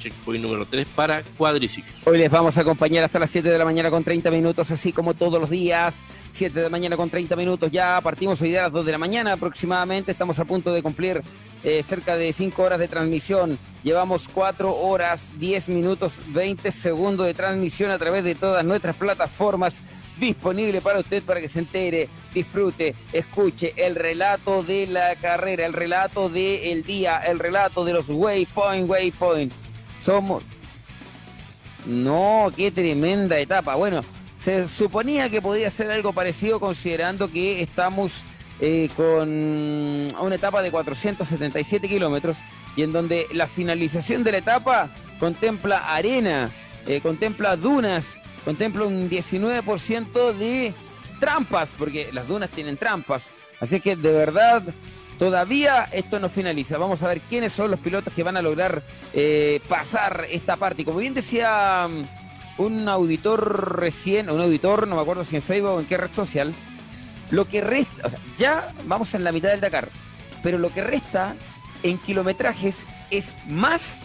checkpoint 0.00 0.42
número 0.42 0.64
3 0.64 0.88
para 0.96 1.22
cuadriciclos. 1.36 1.94
Hoy 2.06 2.16
les 2.16 2.30
vamos 2.30 2.56
a 2.56 2.62
acompañar 2.62 3.04
hasta 3.04 3.18
las 3.18 3.28
7 3.28 3.50
de 3.50 3.58
la 3.58 3.66
mañana 3.66 3.90
con 3.90 4.02
30 4.02 4.30
minutos, 4.30 4.70
así 4.70 4.94
como 4.94 5.12
todos 5.12 5.38
los 5.38 5.50
días. 5.50 6.02
7 6.30 6.54
de 6.54 6.62
la 6.62 6.70
mañana 6.70 6.96
con 6.96 7.10
30 7.10 7.36
minutos, 7.36 7.70
ya 7.70 8.00
partimos 8.00 8.40
hoy 8.40 8.48
día 8.48 8.60
a 8.60 8.62
las 8.64 8.72
2 8.72 8.86
de 8.86 8.92
la 8.92 8.98
mañana 8.98 9.34
aproximadamente. 9.34 10.10
Estamos 10.10 10.38
a 10.38 10.46
punto 10.46 10.72
de 10.72 10.82
cumplir 10.82 11.22
eh, 11.64 11.82
cerca 11.86 12.16
de 12.16 12.32
5 12.32 12.62
horas 12.62 12.78
de 12.78 12.88
transmisión. 12.88 13.58
Llevamos 13.84 14.26
4 14.32 14.74
horas, 14.74 15.32
10 15.38 15.68
minutos, 15.68 16.14
20 16.28 16.72
segundos 16.72 17.26
de 17.26 17.34
transmisión 17.34 17.90
a 17.90 17.98
través 17.98 18.24
de 18.24 18.34
todas 18.34 18.64
nuestras 18.64 18.96
plataformas 18.96 19.82
disponible 20.18 20.80
para 20.80 21.00
usted 21.00 21.22
para 21.22 21.40
que 21.40 21.48
se 21.48 21.60
entere, 21.60 22.08
disfrute, 22.32 22.94
escuche 23.12 23.74
el 23.76 23.94
relato 23.94 24.62
de 24.62 24.86
la 24.86 25.16
carrera, 25.16 25.66
el 25.66 25.72
relato 25.72 26.28
del 26.28 26.82
día, 26.82 27.18
el 27.18 27.38
relato 27.38 27.84
de 27.84 27.92
los 27.92 28.08
waypoint, 28.08 28.88
waypoint. 28.88 29.52
Somos... 30.04 30.42
No, 31.86 32.50
qué 32.56 32.72
tremenda 32.72 33.38
etapa. 33.38 33.76
Bueno, 33.76 34.00
se 34.40 34.66
suponía 34.66 35.30
que 35.30 35.40
podía 35.40 35.70
ser 35.70 35.90
algo 35.90 36.12
parecido 36.12 36.58
considerando 36.58 37.30
que 37.30 37.62
estamos 37.62 38.24
eh, 38.60 38.88
con 38.96 39.28
una 39.28 40.34
etapa 40.34 40.62
de 40.62 40.70
477 40.70 41.88
kilómetros 41.88 42.36
y 42.74 42.82
en 42.82 42.92
donde 42.92 43.26
la 43.32 43.46
finalización 43.46 44.24
de 44.24 44.32
la 44.32 44.38
etapa 44.38 44.90
contempla 45.20 45.94
arena, 45.94 46.50
eh, 46.86 47.00
contempla 47.00 47.56
dunas, 47.56 48.18
contempla 48.46 48.84
un 48.84 49.10
19% 49.10 50.32
de 50.34 50.72
trampas, 51.18 51.74
porque 51.76 52.10
las 52.12 52.28
dunas 52.28 52.48
tienen 52.48 52.76
trampas. 52.76 53.30
Así 53.60 53.80
que 53.80 53.96
de 53.96 54.12
verdad, 54.12 54.62
todavía 55.18 55.88
esto 55.90 56.20
no 56.20 56.28
finaliza. 56.28 56.78
Vamos 56.78 57.02
a 57.02 57.08
ver 57.08 57.20
quiénes 57.22 57.52
son 57.52 57.72
los 57.72 57.80
pilotos 57.80 58.14
que 58.14 58.22
van 58.22 58.36
a 58.36 58.42
lograr 58.42 58.84
eh, 59.12 59.60
pasar 59.68 60.26
esta 60.30 60.56
parte. 60.56 60.82
Y 60.82 60.84
como 60.84 60.98
bien 60.98 61.12
decía 61.12 61.88
mm, 61.88 62.62
un 62.62 62.88
auditor 62.88 63.80
recién, 63.80 64.30
un 64.30 64.40
auditor, 64.40 64.86
no 64.86 64.94
me 64.94 65.02
acuerdo 65.02 65.24
si 65.24 65.34
en 65.34 65.42
Facebook 65.42 65.70
o 65.70 65.80
en 65.80 65.86
qué 65.86 65.96
red 65.96 66.12
social, 66.12 66.54
lo 67.32 67.48
que 67.48 67.60
resta, 67.60 68.08
ya 68.38 68.72
vamos 68.84 69.12
en 69.14 69.24
la 69.24 69.32
mitad 69.32 69.48
del 69.48 69.60
Dakar, 69.60 69.88
pero 70.44 70.56
lo 70.58 70.70
que 70.70 70.84
resta 70.84 71.34
en 71.82 71.98
kilometrajes 71.98 72.86
es 73.10 73.34
más 73.48 74.02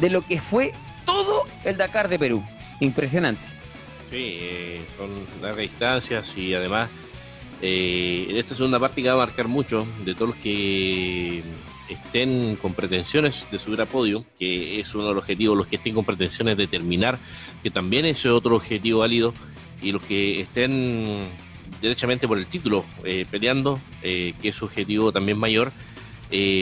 de 0.00 0.08
lo 0.08 0.22
que 0.22 0.40
fue 0.40 0.72
todo 1.04 1.44
el 1.64 1.76
Dakar 1.76 2.08
de 2.08 2.18
Perú. 2.18 2.42
Impresionante. 2.80 3.57
Sí, 4.10 4.38
eh, 4.40 4.80
son 4.96 5.10
largas 5.42 5.62
distancias 5.62 6.36
y 6.36 6.54
además 6.54 6.88
eh, 7.60 8.26
en 8.30 8.36
esta 8.36 8.54
segunda 8.54 8.78
parte 8.78 9.02
va 9.02 9.12
a 9.12 9.26
marcar 9.26 9.48
mucho 9.48 9.86
de 10.04 10.14
todos 10.14 10.30
los 10.30 10.38
que 10.38 11.42
estén 11.90 12.56
con 12.56 12.72
pretensiones 12.72 13.46
de 13.50 13.58
subir 13.58 13.80
a 13.82 13.86
podio, 13.86 14.24
que 14.38 14.80
es 14.80 14.94
uno 14.94 15.08
de 15.08 15.14
los 15.14 15.22
objetivos, 15.22 15.58
los 15.58 15.66
que 15.66 15.76
estén 15.76 15.94
con 15.94 16.04
pretensiones 16.04 16.56
de 16.56 16.66
terminar, 16.66 17.18
que 17.62 17.70
también 17.70 18.06
es 18.06 18.24
otro 18.24 18.56
objetivo 18.56 19.00
válido, 19.00 19.34
y 19.82 19.92
los 19.92 20.02
que 20.02 20.40
estén 20.40 21.20
derechamente 21.82 22.26
por 22.26 22.38
el 22.38 22.46
título 22.46 22.84
eh, 23.04 23.26
peleando, 23.30 23.78
que 24.02 24.34
es 24.42 24.54
su 24.54 24.66
objetivo 24.66 25.12
también 25.12 25.38
mayor, 25.38 25.70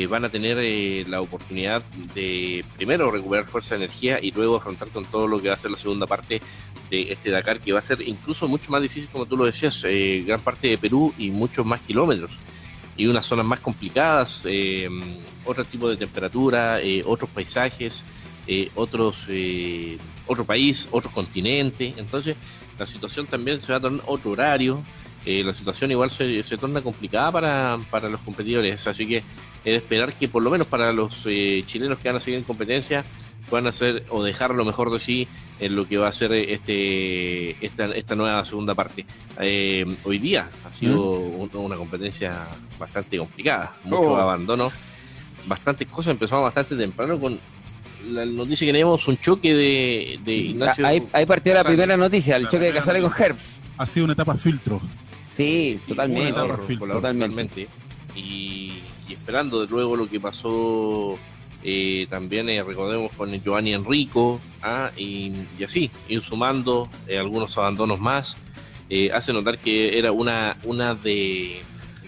van 0.08 0.24
a 0.24 0.28
tener 0.28 1.08
la 1.08 1.20
oportunidad 1.20 1.82
de 2.14 2.64
primero 2.76 3.10
recuperar 3.10 3.46
fuerza 3.46 3.74
de 3.76 3.84
energía 3.84 4.18
y 4.22 4.30
luego 4.30 4.56
afrontar 4.56 4.88
con 4.88 5.04
todo 5.04 5.26
lo 5.26 5.40
que 5.40 5.48
va 5.48 5.54
a 5.54 5.58
ser 5.58 5.70
la 5.70 5.78
segunda 5.78 6.06
parte 6.06 6.40
de 6.90 7.12
este 7.12 7.30
Dakar 7.30 7.60
que 7.60 7.72
va 7.72 7.80
a 7.80 7.82
ser 7.82 8.00
incluso 8.02 8.48
mucho 8.48 8.70
más 8.70 8.82
difícil, 8.82 9.08
como 9.10 9.26
tú 9.26 9.36
lo 9.36 9.44
decías, 9.44 9.82
eh, 9.84 10.22
gran 10.26 10.40
parte 10.40 10.68
de 10.68 10.78
Perú 10.78 11.12
y 11.18 11.30
muchos 11.30 11.66
más 11.66 11.80
kilómetros 11.80 12.38
y 12.96 13.06
unas 13.06 13.26
zonas 13.26 13.44
más 13.44 13.60
complicadas, 13.60 14.42
eh, 14.44 14.88
otro 15.44 15.64
tipo 15.64 15.88
de 15.88 15.96
temperatura, 15.96 16.80
eh, 16.80 17.02
otros 17.04 17.28
paisajes, 17.30 18.04
otros 18.74 19.26
otro 20.28 20.44
país, 20.44 20.88
otro 20.92 21.10
continente, 21.10 21.94
entonces 21.96 22.36
la 22.78 22.86
situación 22.86 23.26
también 23.26 23.60
se 23.60 23.72
va 23.72 23.78
a 23.78 23.80
tornar 23.80 24.02
otro 24.06 24.30
horario, 24.30 24.82
la 25.26 25.52
situación 25.52 25.90
igual 25.90 26.10
se, 26.10 26.42
se 26.42 26.56
torna 26.56 26.80
complicada 26.80 27.32
para, 27.32 27.78
para 27.90 28.08
los 28.08 28.20
competidores, 28.20 28.86
así 28.86 29.06
que 29.06 29.16
es 29.18 29.24
de 29.64 29.76
esperar 29.76 30.12
que 30.12 30.28
por 30.28 30.42
lo 30.42 30.50
menos 30.50 30.68
para 30.68 30.92
los 30.92 31.24
chilenos 31.24 31.98
que 31.98 32.08
van 32.08 32.16
a 32.16 32.20
seguir 32.20 32.38
en 32.38 32.44
competencia 32.44 33.04
puedan 33.50 33.66
hacer 33.66 34.04
o 34.10 34.22
dejar 34.22 34.54
lo 34.54 34.64
mejor 34.64 34.92
de 34.92 34.98
sí 34.98 35.28
en 35.60 35.74
lo 35.76 35.86
que 35.86 35.96
va 35.96 36.08
a 36.08 36.12
ser 36.12 36.32
este 36.32 37.64
esta, 37.64 37.84
esta 37.86 38.14
nueva 38.14 38.44
segunda 38.44 38.74
parte. 38.74 39.06
Eh, 39.40 39.84
hoy 40.04 40.18
día 40.18 40.48
ha 40.64 40.76
sido 40.76 41.48
¿Mm? 41.52 41.56
una 41.56 41.76
competencia 41.76 42.46
bastante 42.78 43.18
complicada, 43.18 43.74
mucho 43.84 44.12
oh. 44.12 44.16
abandono, 44.16 44.70
bastantes 45.46 45.88
cosas, 45.88 46.12
empezamos 46.12 46.44
bastante 46.44 46.76
temprano 46.76 47.18
con 47.18 47.38
la 48.10 48.24
noticia 48.24 48.66
que 48.66 48.72
tenemos 48.72 49.08
un 49.08 49.18
choque 49.18 49.54
de, 49.54 50.20
de 50.24 50.32
Ignacio. 50.32 50.86
Ahí, 50.86 51.02
ahí 51.12 51.26
partió 51.26 51.54
la 51.54 51.64
primera 51.64 51.96
noticia, 51.96 52.36
el 52.36 52.44
choque 52.46 52.66
de 52.66 52.72
Casale 52.72 53.00
con 53.00 53.10
Herbs. 53.18 53.60
Ha 53.78 53.86
sido 53.86 54.04
una 54.04 54.12
etapa 54.12 54.34
filtro. 54.36 54.80
Sí, 55.36 55.78
totalmente. 55.86 56.32
totalmente. 56.78 57.68
Y, 58.14 58.80
y 59.08 59.12
esperando 59.12 59.60
de 59.60 59.66
luego 59.66 59.96
lo 59.96 60.08
que 60.08 60.18
pasó 60.18 61.18
eh, 61.68 62.06
también 62.08 62.48
eh, 62.48 62.62
recordemos 62.62 63.10
con 63.12 63.32
Giovanni 63.32 63.74
Enrico, 63.74 64.40
ah, 64.62 64.92
y, 64.96 65.32
así, 65.64 65.90
ir 66.08 66.22
sumando 66.22 66.88
eh, 67.08 67.18
algunos 67.18 67.58
abandonos 67.58 67.98
más, 67.98 68.36
hace 69.12 69.32
notar 69.32 69.58
que 69.58 69.98
era 69.98 70.12
una, 70.12 70.56
una 70.62 70.94
de, 70.94 71.60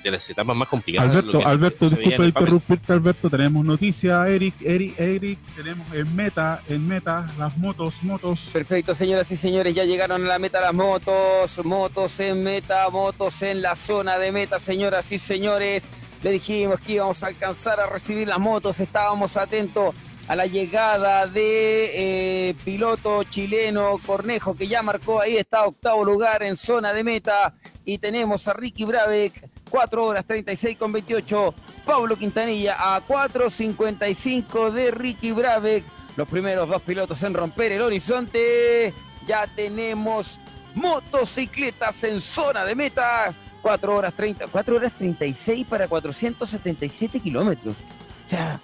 las 0.04 0.28
etapas 0.28 0.56
más 0.56 0.68
complicadas. 0.68 1.10
Alberto, 1.10 1.46
Alberto, 1.46 1.90
disculpe 1.90 2.26
interrumpirte, 2.26 2.92
Alberto, 2.92 3.30
tenemos 3.30 3.64
noticias, 3.64 4.28
Eric, 4.28 4.54
Eric, 4.62 4.98
Eric, 4.98 5.38
tenemos 5.56 5.92
en 5.92 6.16
meta, 6.16 6.62
en 6.68 6.86
meta, 6.86 7.26
las 7.38 7.56
motos, 7.56 7.94
motos. 8.02 8.40
Perfecto, 8.52 8.94
señoras 8.94 9.30
y 9.30 9.36
señores, 9.36 9.74
ya 9.74 9.84
llegaron 9.84 10.24
a 10.24 10.28
la 10.28 10.38
meta 10.38 10.60
las 10.60 10.74
motos, 10.74 11.64
motos 11.64 12.20
en 12.20 12.42
meta, 12.42 12.88
motos 12.90 13.42
en 13.42 13.62
la 13.62 13.76
zona 13.76 14.18
de 14.18 14.32
meta, 14.32 14.58
señoras 14.58 15.10
y 15.12 15.18
señores. 15.18 15.88
Le 16.22 16.32
dijimos 16.32 16.80
que 16.80 16.94
íbamos 16.94 17.22
a 17.22 17.28
alcanzar 17.28 17.78
a 17.80 17.86
recibir 17.86 18.26
las 18.26 18.38
motos, 18.38 18.80
estábamos 18.80 19.36
atentos 19.36 19.94
a 20.28 20.36
la 20.36 20.46
llegada 20.46 21.26
de 21.26 22.50
eh, 22.50 22.54
piloto 22.62 23.24
chileno 23.24 23.98
Cornejo, 24.04 24.54
que 24.54 24.68
ya 24.68 24.82
marcó 24.82 25.22
ahí, 25.22 25.38
está 25.38 25.64
octavo 25.64 26.04
lugar 26.04 26.42
en 26.42 26.56
zona 26.58 26.92
de 26.92 27.02
meta. 27.02 27.54
Y 27.86 27.96
tenemos 27.96 28.46
a 28.46 28.52
Ricky 28.52 28.84
Brabeck, 28.84 29.48
4 29.68 30.04
horas 30.04 30.24
36 30.26 30.76
con 30.76 30.92
28. 30.92 31.54
Pablo 31.84 32.16
Quintanilla 32.16 32.76
a 32.78 33.00
4.55 33.06 34.70
de 34.70 34.90
Ricky 34.90 35.32
Brabeck. 35.32 35.84
Los 36.16 36.28
primeros 36.28 36.68
dos 36.68 36.82
pilotos 36.82 37.22
en 37.22 37.34
romper 37.34 37.72
el 37.72 37.82
horizonte. 37.82 38.92
Ya 39.26 39.46
tenemos 39.46 40.38
motocicletas 40.74 42.04
en 42.04 42.20
zona 42.20 42.64
de 42.64 42.74
meta 42.74 43.34
4 43.62 43.94
horas 43.94 44.14
30, 44.14 44.46
4 44.50 44.76
horas 44.76 44.92
36 44.96 45.66
para 45.66 45.88
477 45.88 47.20
kilómetros. 47.20 47.74
O 47.74 48.30
sea, 48.30 48.60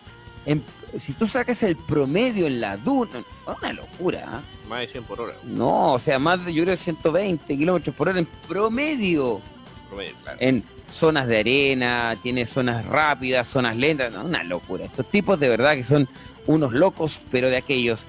si 0.98 1.12
tú 1.12 1.26
sacas 1.26 1.62
el 1.62 1.76
promedio 1.76 2.46
en 2.46 2.60
la 2.60 2.76
duna, 2.76 3.22
una 3.46 3.72
locura. 3.72 4.24
¿ah? 4.26 4.42
Más 4.68 4.80
de 4.80 4.88
100 4.88 5.04
por 5.04 5.20
hora. 5.20 5.34
No, 5.42 5.94
o 5.94 5.98
sea, 5.98 6.18
más 6.18 6.44
de, 6.44 6.52
yo 6.52 6.64
creo, 6.64 6.76
120 6.76 7.56
kilómetros 7.56 7.94
por 7.94 8.08
hora 8.08 8.18
en 8.18 8.28
promedio. 8.48 9.40
En 10.38 10.64
zonas 10.90 11.26
de 11.26 11.40
arena, 11.40 12.16
tiene 12.22 12.46
zonas 12.46 12.84
rápidas, 12.86 13.48
zonas 13.48 13.76
lentas, 13.76 14.14
una 14.16 14.42
locura. 14.42 14.84
Estos 14.84 15.10
tipos 15.10 15.40
de 15.40 15.48
verdad 15.48 15.74
que 15.74 15.84
son 15.84 16.08
unos 16.46 16.72
locos, 16.72 17.20
pero 17.30 17.50
de 17.50 17.56
aquellos. 17.56 18.04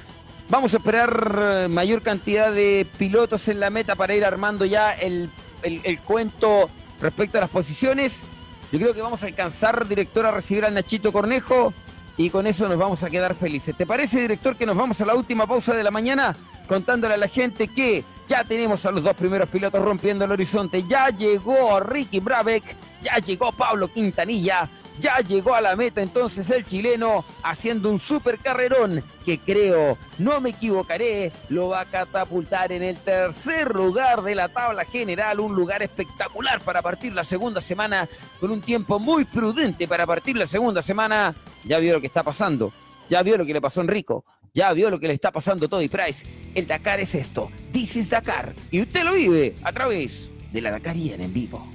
Vamos 0.50 0.74
a 0.74 0.78
esperar 0.78 1.70
mayor 1.70 2.02
cantidad 2.02 2.52
de 2.52 2.88
pilotos 2.98 3.48
en 3.48 3.60
la 3.60 3.70
meta 3.70 3.96
para 3.96 4.16
ir 4.16 4.24
armando 4.24 4.66
ya 4.66 4.92
el 4.94 5.30
el, 5.66 6.00
cuento 6.00 6.70
respecto 7.02 7.38
a 7.38 7.42
las 7.42 7.50
posiciones. 7.50 8.24
Yo 8.72 8.80
creo 8.80 8.94
que 8.94 9.02
vamos 9.02 9.24
a 9.24 9.28
alcanzar, 9.28 9.88
director, 9.88 10.26
a 10.26 10.32
recibir 10.32 10.66
al 10.66 10.74
Nachito 10.74 11.12
Cornejo 11.12 11.74
y 12.18 12.30
con 12.30 12.48
eso 12.48 12.68
nos 12.68 12.78
vamos 12.78 13.04
a 13.04 13.10
quedar 13.10 13.36
felices. 13.36 13.76
¿Te 13.76 13.86
parece, 13.86 14.22
director, 14.22 14.56
que 14.56 14.66
nos 14.66 14.78
vamos 14.78 15.00
a 15.02 15.06
la 15.06 15.16
última 15.16 15.48
pausa 15.48 15.74
de 15.74 15.84
la 15.84 15.92
mañana 15.92 16.36
contándole 16.66 17.16
a 17.16 17.18
la 17.18 17.28
gente 17.28 17.68
que 17.68 18.04
ya 18.28 18.44
tenemos 18.44 18.86
a 18.86 18.92
los 18.92 19.04
dos 19.04 19.16
primeros 19.16 19.50
pilotos 19.50 19.82
rompiendo 19.84 20.26
el 20.26 20.32
horizonte? 20.32 20.84
Ya 20.88 21.10
llegó 21.10 21.80
Ricky 21.80 22.20
Brabeck, 22.20 22.64
ya 23.02 23.18
llegó 23.18 23.52
Pablo 23.52 23.88
Quintanilla, 23.88 24.70
ya 25.00 25.20
llegó 25.20 25.54
a 25.56 25.62
la 25.62 25.76
meta 25.76 26.02
entonces 26.02 26.50
el 26.50 26.66
chileno 26.66 27.26
haciendo 27.44 27.90
un 27.90 28.00
super 28.00 28.38
carrerón 28.38 29.04
que 29.26 29.40
creo, 29.40 29.98
no 30.20 30.40
me 30.40 30.52
equivocaré, 30.52 31.32
lo 31.50 31.70
va 31.70 31.82
a 31.82 31.86
catapultar 31.86 32.72
en 32.72 32.84
el 32.84 32.98
tercer 32.98 33.74
lugar 33.74 34.22
de 34.22 34.36
la 34.36 34.50
tabla 34.50 34.86
general, 34.86 35.40
un 35.40 35.56
lugar 35.56 35.84
espectacular 35.84 36.62
para 36.62 36.82
partir 36.82 37.14
la 37.14 37.24
segunda 37.24 37.60
semana 37.62 38.08
con 38.40 38.52
un 38.52 38.62
tiempo 38.62 39.00
muy 39.00 39.26
prudente 39.26 39.88
para 39.88 40.06
partir 40.06 40.38
la 40.38 40.48
segunda 40.48 40.82
semana. 40.82 41.34
Ya 41.64 41.80
vio 41.80 41.94
lo 41.94 42.02
que 42.02 42.08
está 42.08 42.24
pasando, 42.24 42.72
ya 43.10 43.24
vio 43.24 43.38
lo 43.38 43.46
que 43.46 43.54
le 43.54 43.62
pasó 43.62 43.82
a 43.82 43.84
Enrico, 43.84 44.24
Ya 44.56 44.72
vio 44.72 44.90
lo 44.90 45.02
que 45.02 45.08
le 45.10 45.14
está 45.14 45.34
pasando 45.34 45.66
a 45.66 45.70
Tony 45.70 45.90
Price. 45.90 46.26
El 46.56 46.66
Dakar 46.66 47.02
es 47.02 47.14
esto. 47.14 47.52
This 47.74 47.98
is 47.98 48.10
Dakar. 48.10 48.56
Y 48.72 48.82
usted 48.82 49.04
lo 49.04 49.12
vive 49.12 49.54
a 49.62 49.74
través 49.74 50.30
de 50.54 50.62
la 50.62 50.72
Dakariana 50.72 51.26
en 51.26 51.34
vivo. 51.34 51.68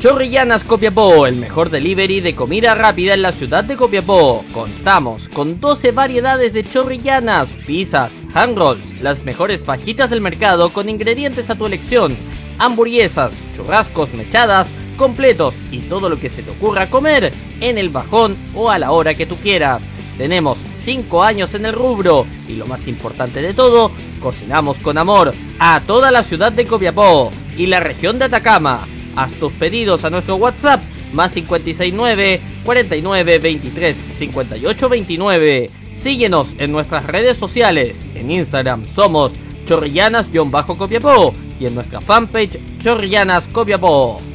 Chorrillanas 0.00 0.64
Copiapó, 0.64 1.26
el 1.26 1.36
mejor 1.36 1.68
delivery 1.68 2.22
de 2.22 2.34
comida 2.34 2.74
rápida 2.74 3.12
en 3.12 3.20
la 3.20 3.32
ciudad 3.32 3.62
de 3.62 3.76
Copiapó. 3.76 4.42
Contamos 4.54 5.28
con 5.28 5.60
12 5.60 5.92
variedades 5.92 6.54
de 6.54 6.64
chorrillanas, 6.64 7.50
pizzas, 7.66 8.12
hand 8.32 8.56
rolls, 8.56 9.02
las 9.02 9.24
mejores 9.24 9.62
fajitas 9.62 10.08
del 10.08 10.22
mercado 10.22 10.70
con 10.70 10.88
ingredientes 10.88 11.50
a 11.50 11.54
tu 11.54 11.66
elección, 11.66 12.16
hamburguesas, 12.56 13.32
churrascos 13.54 14.14
mechadas, 14.14 14.68
completos 14.96 15.54
y 15.70 15.80
todo 15.80 16.08
lo 16.08 16.18
que 16.18 16.30
se 16.30 16.42
te 16.42 16.50
ocurra 16.50 16.88
comer 16.88 17.30
en 17.60 17.76
el 17.76 17.90
bajón 17.90 18.38
o 18.54 18.70
a 18.70 18.78
la 18.78 18.90
hora 18.90 19.14
que 19.14 19.26
tú 19.26 19.36
quieras. 19.36 19.82
Tenemos 20.16 20.56
5 20.84 21.22
años 21.22 21.54
en 21.54 21.66
el 21.66 21.72
rubro 21.72 22.26
y 22.46 22.54
lo 22.54 22.66
más 22.66 22.86
importante 22.86 23.40
de 23.40 23.54
todo, 23.54 23.90
cocinamos 24.20 24.78
con 24.78 24.98
amor 24.98 25.32
a 25.58 25.80
toda 25.86 26.10
la 26.10 26.22
ciudad 26.22 26.52
de 26.52 26.66
Copiapó 26.66 27.30
y 27.56 27.66
la 27.66 27.80
región 27.80 28.18
de 28.18 28.26
Atacama. 28.26 28.86
Haz 29.16 29.32
tus 29.34 29.52
pedidos 29.52 30.04
a 30.04 30.10
nuestro 30.10 30.36
WhatsApp 30.36 30.82
más 31.12 31.32
569 31.32 32.40
49 32.64 33.38
23 33.38 33.96
58 34.18 34.88
29. 34.88 35.70
Síguenos 35.96 36.48
en 36.58 36.72
nuestras 36.72 37.06
redes 37.06 37.38
sociales. 37.38 37.96
En 38.14 38.30
Instagram 38.30 38.84
somos 38.94 39.32
chorrillanas-copiapó 39.66 41.34
y 41.58 41.66
en 41.66 41.74
nuestra 41.74 42.00
fanpage 42.00 42.58
chorrillanas 42.80 43.46
copiapó. 43.52 44.33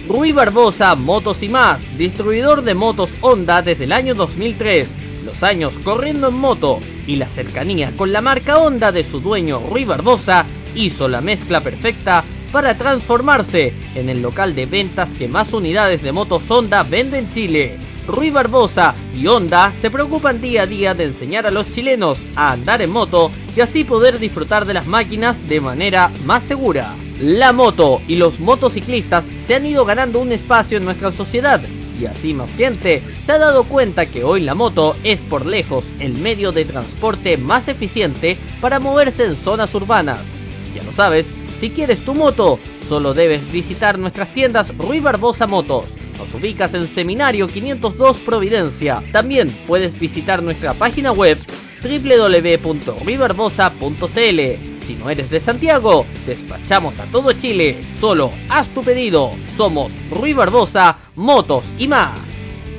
Rui 0.08 0.32
Barbosa 0.32 0.94
Motos 0.94 1.42
y 1.42 1.48
más, 1.48 1.82
distribuidor 1.96 2.62
de 2.62 2.74
motos 2.74 3.10
Honda 3.22 3.62
desde 3.62 3.84
el 3.84 3.92
año 3.92 4.14
2003. 4.14 4.88
Los 5.24 5.42
años 5.42 5.74
corriendo 5.82 6.28
en 6.28 6.34
moto 6.34 6.80
y 7.06 7.16
la 7.16 7.26
cercanía 7.26 7.92
con 7.96 8.12
la 8.12 8.20
marca 8.20 8.58
Honda 8.58 8.92
de 8.92 9.04
su 9.04 9.20
dueño 9.20 9.62
Rui 9.70 9.84
Barbosa 9.84 10.44
hizo 10.74 11.08
la 11.08 11.20
mezcla 11.20 11.60
perfecta 11.60 12.24
para 12.52 12.78
transformarse 12.78 13.72
en 13.94 14.08
el 14.08 14.22
local 14.22 14.54
de 14.54 14.66
ventas 14.66 15.08
que 15.18 15.28
más 15.28 15.52
unidades 15.52 16.02
de 16.02 16.12
motos 16.12 16.48
Honda 16.48 16.82
vende 16.84 17.18
en 17.18 17.30
Chile. 17.30 17.78
Rui 18.06 18.30
Barbosa 18.30 18.94
y 19.16 19.26
Honda 19.26 19.72
se 19.80 19.90
preocupan 19.90 20.40
día 20.40 20.62
a 20.62 20.66
día 20.66 20.94
de 20.94 21.04
enseñar 21.04 21.46
a 21.46 21.50
los 21.50 21.72
chilenos 21.72 22.18
a 22.36 22.52
andar 22.52 22.82
en 22.82 22.90
moto 22.90 23.30
y 23.56 23.60
así 23.60 23.84
poder 23.84 24.18
disfrutar 24.18 24.66
de 24.66 24.74
las 24.74 24.86
máquinas 24.86 25.36
de 25.48 25.60
manera 25.60 26.10
más 26.26 26.42
segura. 26.44 26.94
La 27.20 27.52
moto 27.52 28.02
y 28.06 28.16
los 28.16 28.40
motociclistas 28.40 29.24
se 29.46 29.54
han 29.54 29.66
ido 29.66 29.84
ganando 29.84 30.20
un 30.20 30.32
espacio 30.32 30.78
en 30.78 30.84
nuestra 30.84 31.12
sociedad 31.12 31.60
y 32.00 32.06
así 32.06 32.34
más 32.34 32.50
gente 32.56 33.02
se 33.24 33.32
ha 33.32 33.38
dado 33.38 33.64
cuenta 33.64 34.06
que 34.06 34.24
hoy 34.24 34.40
la 34.40 34.54
moto 34.54 34.96
es 35.04 35.20
por 35.20 35.46
lejos 35.46 35.84
el 36.00 36.14
medio 36.18 36.52
de 36.52 36.64
transporte 36.64 37.36
más 37.36 37.68
eficiente 37.68 38.36
para 38.60 38.80
moverse 38.80 39.24
en 39.24 39.36
zonas 39.36 39.74
urbanas. 39.74 40.33
Ya 40.74 40.82
lo 40.82 40.92
sabes, 40.92 41.26
si 41.60 41.70
quieres 41.70 42.04
tu 42.04 42.12
moto, 42.14 42.58
solo 42.88 43.14
debes 43.14 43.52
visitar 43.52 43.98
nuestras 43.98 44.34
tiendas 44.34 44.76
Rui 44.76 45.00
Barbosa 45.00 45.46
Motos. 45.46 45.86
Nos 46.18 46.34
ubicas 46.34 46.74
en 46.74 46.86
Seminario 46.86 47.46
502 47.46 48.18
Providencia. 48.18 49.02
También 49.12 49.48
puedes 49.66 49.98
visitar 49.98 50.42
nuestra 50.42 50.74
página 50.74 51.12
web 51.12 51.38
www.ruibarbosa.cl 51.82 54.74
si 54.86 54.96
no 54.96 55.08
eres 55.08 55.30
de 55.30 55.40
Santiago, 55.40 56.04
despachamos 56.26 56.98
a 57.00 57.04
todo 57.04 57.32
Chile. 57.32 57.78
Solo 58.00 58.30
haz 58.50 58.68
tu 58.68 58.82
pedido. 58.82 59.30
Somos 59.56 59.90
Rui 60.10 60.34
Barbosa, 60.34 60.98
Motos 61.16 61.64
y 61.78 61.88
más. 61.88 62.23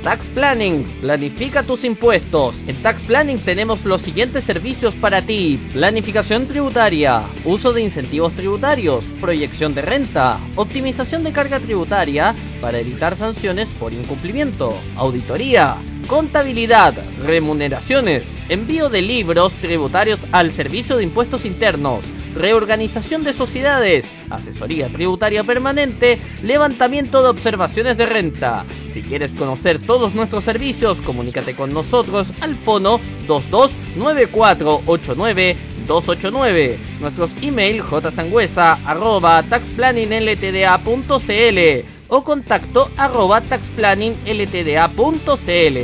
Tax 0.06 0.28
Planning, 0.28 0.84
planifica 1.02 1.64
tus 1.64 1.84
impuestos. 1.84 2.62
En 2.68 2.76
Tax 2.76 3.02
Planning 3.06 3.40
tenemos 3.40 3.84
los 3.86 4.04
siguientes 4.04 4.44
servicios 4.44 4.94
para 4.94 5.24
ti. 5.24 5.60
Planificación 5.74 6.46
tributaria, 6.46 7.24
uso 7.44 7.74
de 7.74 7.82
incentivos 7.82 8.32
tributarios, 8.34 9.04
proyección 9.20 9.74
de 9.74 9.82
renta, 9.82 10.38
optimización 10.58 11.24
de 11.24 11.32
carga 11.32 11.60
tributaria 11.60 12.36
para 12.62 12.78
evitar 12.78 13.16
sanciones 13.16 13.68
por 13.80 13.94
incumplimiento, 13.94 14.78
auditoría, 14.96 15.76
contabilidad, 16.06 16.94
remuneraciones, 17.26 18.28
envío 18.48 18.90
de 18.90 19.02
libros 19.02 19.54
tributarios 19.54 20.20
al 20.32 20.52
Servicio 20.52 20.98
de 20.98 21.04
Impuestos 21.04 21.46
Internos, 21.46 22.06
reorganización 22.36 23.24
de 23.24 23.34
sociedades, 23.34 24.06
asesoría 24.30 24.90
tributaria 24.90 25.44
permanente, 25.44 26.20
levantamiento 26.44 27.24
de 27.24 27.30
observaciones 27.30 27.98
de 27.98 28.06
renta. 28.06 28.64
Si 28.94 29.02
quieres 29.02 29.32
conocer 29.32 29.80
todos 29.80 30.14
nuestros 30.14 30.44
servicios, 30.44 31.02
comunícate 31.02 31.56
con 31.56 31.74
nosotros 31.74 32.28
al 32.42 32.54
fono 32.56 33.00
229489 33.28 35.58
289. 35.88 36.78
Nuestros 37.00 37.32
email 37.42 37.82
jsangüesa 37.84 38.78
arroba 38.86 39.42
taxplanningltda.cl 39.44 41.86
o 42.08 42.24
contacto 42.24 42.92
arroba 42.98 43.42
taxplanningltda.cl. 43.42 45.78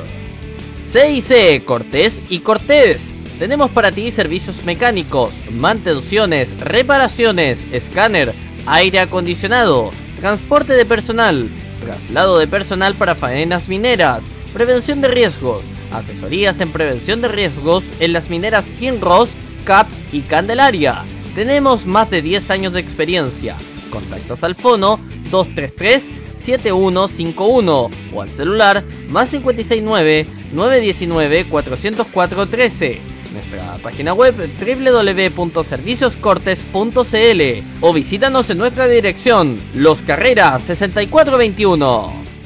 CIC 0.92 1.66
Cortés 1.66 2.22
y 2.30 2.40
Cortés. 2.40 3.02
Tenemos 3.40 3.72
para 3.72 3.92
ti 3.92 4.12
servicios 4.12 4.64
mecánicos, 4.64 5.32
mantenciones, 5.52 6.60
reparaciones, 6.60 7.60
escáner, 7.72 8.34
aire 8.66 9.00
acondicionado, 9.00 9.92
transporte 10.20 10.74
de 10.74 10.86
personal, 10.86 11.48
traslado 11.78 12.38
de 12.38 12.48
personal 12.48 12.96
para 12.96 13.16
faenas 13.16 13.68
mineras, 13.68 14.22
prevención 14.54 15.02
de 15.02 15.08
riesgos, 15.08 15.64
asesorías 15.92 16.60
en 16.62 16.72
prevención 16.72 17.22
de 17.22 17.28
riesgos 17.28 17.84
en 18.00 18.14
las 18.14 18.30
mineras 18.30 18.66
Kinross, 18.80 19.30
Cap 19.66 19.88
y 20.12 20.22
Candelaria. 20.22 21.04
Tenemos 21.36 21.86
más 21.86 22.10
de 22.10 22.22
10 22.22 22.50
años 22.52 22.74
de 22.74 22.80
experiencia. 22.80 23.56
Contactos 23.90 24.44
al 24.44 24.56
fono 24.56 25.00
233 25.32 26.04
7151 26.44 27.90
o 28.14 28.22
al 28.22 28.30
celular 28.30 28.84
más 29.10 29.30
569 29.30 30.28
919 30.54 31.46
404 31.46 32.48
13 32.48 33.17
nuestra 33.38 33.78
página 33.82 34.14
web 34.14 34.36
www.servicioscortes.cl 34.60 37.42
o 37.82 37.94
visítanos 37.94 38.50
en 38.50 38.58
nuestra 38.58 38.88
dirección 38.88 39.60
Los 39.76 40.02
Carreras 40.02 40.64
6421. 40.64 42.37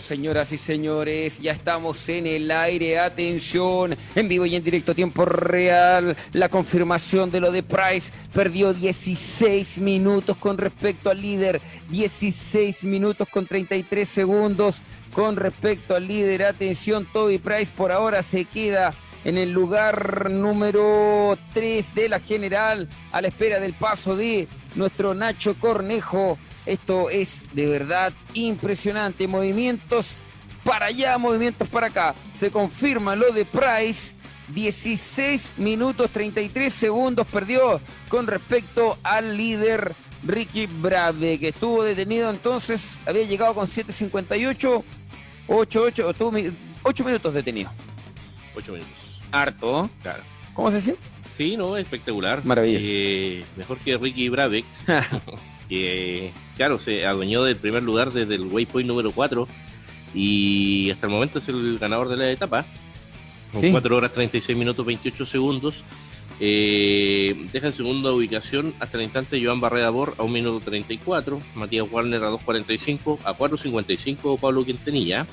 Señoras 0.00 0.52
y 0.52 0.58
señores, 0.58 1.38
ya 1.40 1.52
estamos 1.52 2.08
en 2.08 2.26
el 2.26 2.50
aire. 2.50 2.98
Atención, 2.98 3.96
en 4.14 4.28
vivo 4.28 4.46
y 4.46 4.54
en 4.54 4.64
directo, 4.64 4.94
tiempo 4.94 5.24
real. 5.24 6.16
La 6.32 6.48
confirmación 6.48 7.30
de 7.30 7.40
lo 7.40 7.52
de 7.52 7.62
Price 7.62 8.12
perdió 8.32 8.72
16 8.72 9.78
minutos 9.78 10.36
con 10.36 10.58
respecto 10.58 11.10
al 11.10 11.20
líder, 11.20 11.60
16 11.90 12.84
minutos 12.84 13.28
con 13.28 13.46
33 13.46 14.08
segundos 14.08 14.82
con 15.12 15.36
respecto 15.36 15.94
al 15.94 16.06
líder. 16.06 16.44
Atención, 16.44 17.06
Toby 17.12 17.38
Price 17.38 17.72
por 17.76 17.92
ahora 17.92 18.22
se 18.22 18.44
queda 18.44 18.94
en 19.24 19.36
el 19.36 19.52
lugar 19.52 20.30
número 20.30 21.36
3 21.52 21.94
de 21.94 22.08
la 22.08 22.20
general 22.20 22.88
a 23.12 23.20
la 23.20 23.28
espera 23.28 23.60
del 23.60 23.72
paso 23.72 24.16
de 24.16 24.46
nuestro 24.74 25.14
Nacho 25.14 25.54
Cornejo 25.58 26.38
esto 26.68 27.10
es 27.10 27.42
de 27.54 27.66
verdad 27.66 28.12
impresionante. 28.34 29.26
Movimientos 29.26 30.14
para 30.64 30.86
allá, 30.86 31.16
movimientos 31.18 31.68
para 31.68 31.88
acá. 31.88 32.14
Se 32.38 32.50
confirma 32.50 33.16
lo 33.16 33.32
de 33.32 33.44
Price. 33.44 34.14
16 34.54 35.52
minutos 35.58 36.10
33 36.10 36.72
segundos 36.72 37.26
perdió 37.26 37.82
con 38.08 38.26
respecto 38.26 38.96
al 39.02 39.36
líder 39.36 39.94
Ricky 40.24 40.66
Brave, 40.66 41.38
que 41.38 41.48
estuvo 41.48 41.84
detenido 41.84 42.30
entonces, 42.30 42.98
había 43.04 43.24
llegado 43.24 43.54
con 43.54 43.66
7.58, 43.66 44.82
8, 45.48 45.82
8, 45.82 46.10
estuvo 46.10 46.32
8 46.82 47.04
minutos 47.04 47.34
detenido. 47.34 47.70
8 48.56 48.72
minutos. 48.72 48.94
Harto. 49.30 49.90
Claro. 50.02 50.22
¿Cómo 50.54 50.70
se 50.70 50.80
siente? 50.80 51.02
Sí, 51.36 51.56
no, 51.56 51.76
espectacular. 51.76 52.44
Maravilloso. 52.44 52.86
Eh, 52.88 53.44
mejor 53.56 53.78
que 53.78 53.96
Ricky 53.96 54.28
Brave. 54.28 54.64
que 55.68 56.32
claro, 56.56 56.78
se 56.78 57.06
adueñó 57.06 57.44
del 57.44 57.56
primer 57.56 57.82
lugar 57.82 58.12
desde 58.12 58.34
el 58.34 58.46
waypoint 58.46 58.88
número 58.88 59.12
4 59.12 59.46
y 60.14 60.90
hasta 60.90 61.06
el 61.06 61.12
momento 61.12 61.38
es 61.38 61.48
el 61.48 61.78
ganador 61.78 62.08
de 62.08 62.16
la 62.16 62.30
etapa. 62.30 62.64
Con 63.52 63.70
4 63.70 63.96
horas 63.96 64.12
36 64.12 64.58
minutos 64.58 64.84
28 64.84 65.26
segundos. 65.26 65.82
Eh, 66.40 67.48
deja 67.52 67.66
en 67.66 67.72
segunda 67.72 68.12
ubicación 68.12 68.72
hasta 68.78 68.96
el 68.96 69.04
instante 69.04 69.44
Joan 69.44 69.60
Barreda 69.60 69.90
Bor 69.90 70.14
a 70.18 70.22
1 70.22 70.32
minuto 70.32 70.60
34, 70.60 71.40
Matías 71.56 71.86
Warner 71.90 72.22
a 72.22 72.30
2.45, 72.30 73.18
a 73.24 73.36
4.55 73.36 74.38
Pablo 74.38 74.64
Quintanilla. 74.64 75.26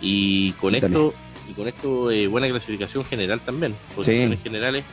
Y 0.00 0.52
con 0.52 0.74
esto, 0.74 1.14
y 1.48 1.52
con 1.52 1.68
esto 1.68 2.10
eh, 2.10 2.26
buena 2.26 2.48
clasificación 2.48 3.04
general 3.04 3.40
también, 3.40 3.74
posiciones 3.94 4.42
generales 4.42 4.84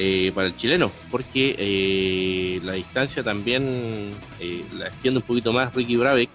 eh, 0.00 0.30
para 0.32 0.46
el 0.46 0.56
chileno, 0.56 0.92
porque 1.10 1.56
eh, 1.58 2.60
la 2.62 2.74
distancia 2.74 3.24
también 3.24 4.12
eh, 4.38 4.64
la 4.76 4.86
extiende 4.86 5.18
un 5.18 5.26
poquito 5.26 5.52
más 5.52 5.74
Ricky 5.74 5.96
Brabeck, 5.96 6.30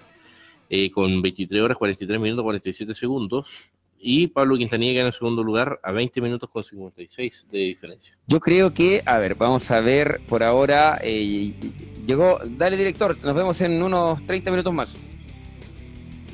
con 0.92 1.22
23 1.22 1.62
horas 1.62 1.78
43 1.78 2.20
minutos 2.20 2.42
47 2.42 2.94
segundos, 2.94 3.64
y 3.98 4.26
Pablo 4.26 4.58
Quintanilla 4.58 5.00
en 5.00 5.06
el 5.06 5.14
segundo 5.14 5.42
lugar 5.42 5.80
a 5.82 5.92
20 5.92 6.20
minutos 6.20 6.50
con 6.50 6.62
56 6.62 7.46
de 7.50 7.58
diferencia. 7.58 8.18
Yo 8.26 8.38
creo 8.38 8.74
que, 8.74 9.00
a 9.06 9.16
ver, 9.16 9.34
vamos 9.34 9.70
a 9.70 9.80
ver 9.80 10.20
por 10.28 10.42
ahora, 10.42 10.98
llegó, 11.00 12.40
dale 12.44 12.76
director, 12.76 13.16
nos 13.24 13.34
vemos 13.34 13.58
en 13.62 13.82
unos 13.82 14.26
30 14.26 14.50
minutos 14.50 14.74
más. 14.74 14.94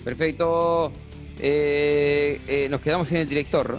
Perfecto, 0.03 0.91
nos 1.39 2.81
quedamos 2.81 3.07
sin 3.07 3.19
el 3.19 3.29
director, 3.29 3.79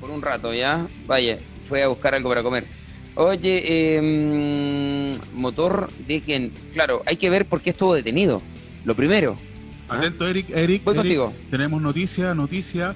por 0.00 0.10
un 0.10 0.22
rato 0.22 0.52
ya, 0.52 0.88
vaya 1.06 1.38
fue 1.68 1.82
a 1.82 1.88
buscar 1.88 2.14
algo 2.14 2.28
para 2.28 2.42
comer. 2.42 2.64
Oye, 3.14 3.96
em, 3.96 5.12
motor 5.34 5.88
de 6.06 6.20
quien, 6.20 6.52
claro, 6.72 7.02
hay 7.06 7.16
que 7.16 7.30
ver 7.30 7.46
por 7.46 7.60
qué 7.60 7.70
estuvo 7.70 7.94
detenido. 7.94 8.40
Lo 8.84 8.94
primero. 8.94 9.36
Atento, 9.88 10.26
Eric. 10.28 10.50
Eric, 10.50 10.84
Voy 10.84 10.92
Eric, 10.94 11.02
contigo. 11.02 11.32
tenemos 11.50 11.80
noticia, 11.82 12.34
noticia. 12.34 12.94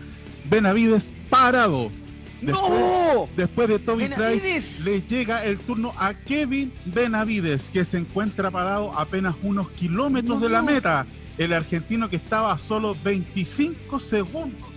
Benavides 0.49 1.11
parado. 1.29 1.91
Después, 2.41 2.71
¡No! 2.71 3.29
después 3.37 3.69
de 3.69 3.79
Toby. 3.79 4.09
Price, 4.09 4.83
le 4.85 5.01
llega 5.03 5.45
el 5.45 5.59
turno 5.59 5.93
a 5.97 6.13
Kevin 6.15 6.73
Benavides, 6.87 7.71
que 7.73 7.85
se 7.85 7.99
encuentra 7.99 8.51
parado 8.51 8.93
apenas 8.99 9.37
unos 9.43 9.71
kilómetros 9.71 10.41
No. 10.41 10.47
de 10.47 10.53
la 10.53 10.61
meta. 10.63 11.07
El 11.39 11.53
argentino 11.53 12.09
que 12.11 12.17
estaba 12.17 12.53
a 12.53 12.59
solo 12.59 12.97
25 13.05 13.99
segundos. 14.01 14.69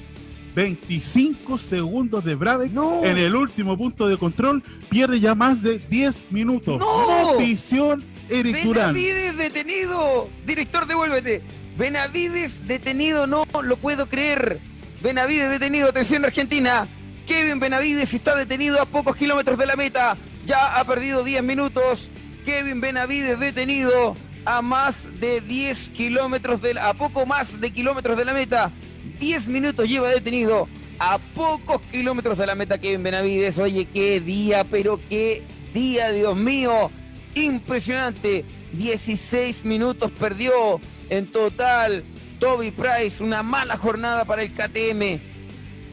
25 0.56 1.58
segundos 1.58 2.24
de 2.24 2.36
Brabeck 2.36 2.72
No. 2.72 3.04
en 3.04 3.18
el 3.18 3.36
último 3.36 3.78
punto 3.78 4.08
de 4.08 4.18
control. 4.18 4.64
Pierde 4.90 5.20
ya 5.20 5.36
más 5.36 5.62
de 5.62 5.80
10 5.80 6.32
minutos. 6.32 6.80
No. 6.80 7.34
Notición 7.34 8.04
Eric. 8.30 8.64
Benavides 8.66 9.38
detenido. 9.38 10.30
Director, 10.46 10.88
devuélvete. 10.88 11.42
Benavides 11.78 12.66
detenido, 12.68 13.28
no 13.28 13.46
lo 13.62 13.76
puedo 13.78 14.08
creer. 14.08 14.60
Benavides 15.04 15.50
detenido, 15.50 15.90
atención 15.90 16.24
Argentina. 16.24 16.88
Kevin 17.28 17.60
Benavides 17.60 18.14
está 18.14 18.36
detenido 18.36 18.82
a 18.82 18.86
pocos 18.86 19.16
kilómetros 19.16 19.58
de 19.58 19.66
la 19.66 19.76
meta. 19.76 20.16
Ya 20.46 20.80
ha 20.80 20.86
perdido 20.86 21.24
10 21.24 21.44
minutos. 21.44 22.10
Kevin 22.46 22.80
Benavides 22.80 23.40
detenido 23.40 24.16
a 24.46 24.62
más 24.62 25.08
de 25.20 25.42
10 25.42 25.90
kilómetros 25.90 26.62
de 26.62 26.76
la- 26.76 26.90
a 26.90 26.94
poco 26.94 27.26
más 27.26 27.60
de 27.60 27.72
kilómetros 27.72 28.16
de 28.18 28.26
la 28.26 28.34
meta. 28.34 28.72
10 29.20 29.48
minutos 29.48 29.88
lleva 29.88 30.10
detenido 30.10 30.68
a 31.00 31.18
pocos 31.18 31.82
kilómetros 31.92 32.38
de 32.38 32.46
la 32.46 32.56
meta 32.56 32.78
Kevin 32.78 33.04
Benavides. 33.04 33.58
Oye, 33.58 33.86
qué 33.86 34.20
día, 34.20 34.64
pero 34.64 35.00
qué 35.10 35.44
día, 35.74 36.12
Dios 36.12 36.36
mío. 36.36 36.92
Impresionante. 37.36 38.46
16 38.74 39.66
minutos 39.66 40.12
perdió 40.12 40.80
en 41.10 41.32
total. 41.32 42.04
Toby 42.40 42.72
Price, 42.72 43.24
una 43.24 43.44
mala 43.44 43.78
jornada 43.78 44.26
para 44.26 44.44
el 44.44 44.52
KTM. 44.52 45.20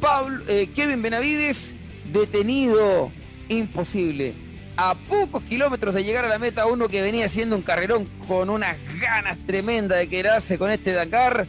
Pablo, 0.00 0.44
eh, 0.48 0.68
Kevin 0.74 1.02
Benavides, 1.02 1.74
detenido. 2.12 3.10
Imposible. 3.48 4.34
A 4.76 4.94
pocos 4.94 5.42
kilómetros 5.44 5.94
de 5.94 6.02
llegar 6.02 6.24
a 6.24 6.28
la 6.28 6.38
meta, 6.38 6.66
uno 6.66 6.88
que 6.88 7.02
venía 7.02 7.26
haciendo 7.26 7.54
un 7.54 7.62
carrerón 7.62 8.08
con 8.26 8.48
unas 8.48 8.76
ganas 9.00 9.36
tremendas 9.46 9.98
de 9.98 10.08
quedarse 10.08 10.58
con 10.58 10.70
este 10.70 10.92
Dakar. 10.92 11.46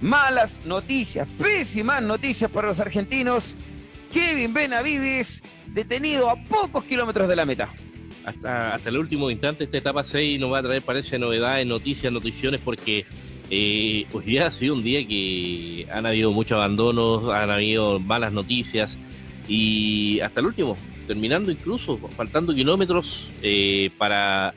Malas 0.00 0.60
noticias, 0.64 1.28
pésimas 1.38 2.02
noticias 2.02 2.50
para 2.50 2.68
los 2.68 2.80
argentinos. 2.80 3.56
Kevin 4.12 4.54
Benavides, 4.54 5.42
detenido 5.68 6.30
a 6.30 6.36
pocos 6.36 6.84
kilómetros 6.84 7.28
de 7.28 7.36
la 7.36 7.44
meta. 7.44 7.68
hasta, 8.24 8.74
hasta 8.74 8.88
el 8.88 8.98
último 8.98 9.30
instante 9.30 9.64
esta 9.64 9.78
etapa 9.78 10.04
6 10.04 10.40
nos 10.40 10.52
va 10.52 10.58
a 10.58 10.62
traer, 10.62 10.82
parece, 10.82 11.18
novedades, 11.18 11.66
noticias, 11.66 12.12
noticiones, 12.12 12.60
porque 12.64 13.04
eh, 13.50 14.06
hoy 14.12 14.24
día 14.24 14.46
ha 14.46 14.52
sido 14.52 14.74
un 14.74 14.82
día 14.82 15.06
que 15.06 15.86
han 15.92 16.06
habido 16.06 16.30
muchos 16.32 16.52
abandonos, 16.52 17.28
han 17.28 17.50
habido 17.50 17.98
malas 17.98 18.32
noticias 18.32 18.96
y 19.48 20.20
hasta 20.20 20.40
el 20.40 20.46
último, 20.46 20.76
terminando 21.06 21.50
incluso, 21.50 21.98
faltando 22.16 22.54
kilómetros 22.54 23.28
eh, 23.42 23.90
para, 23.98 24.54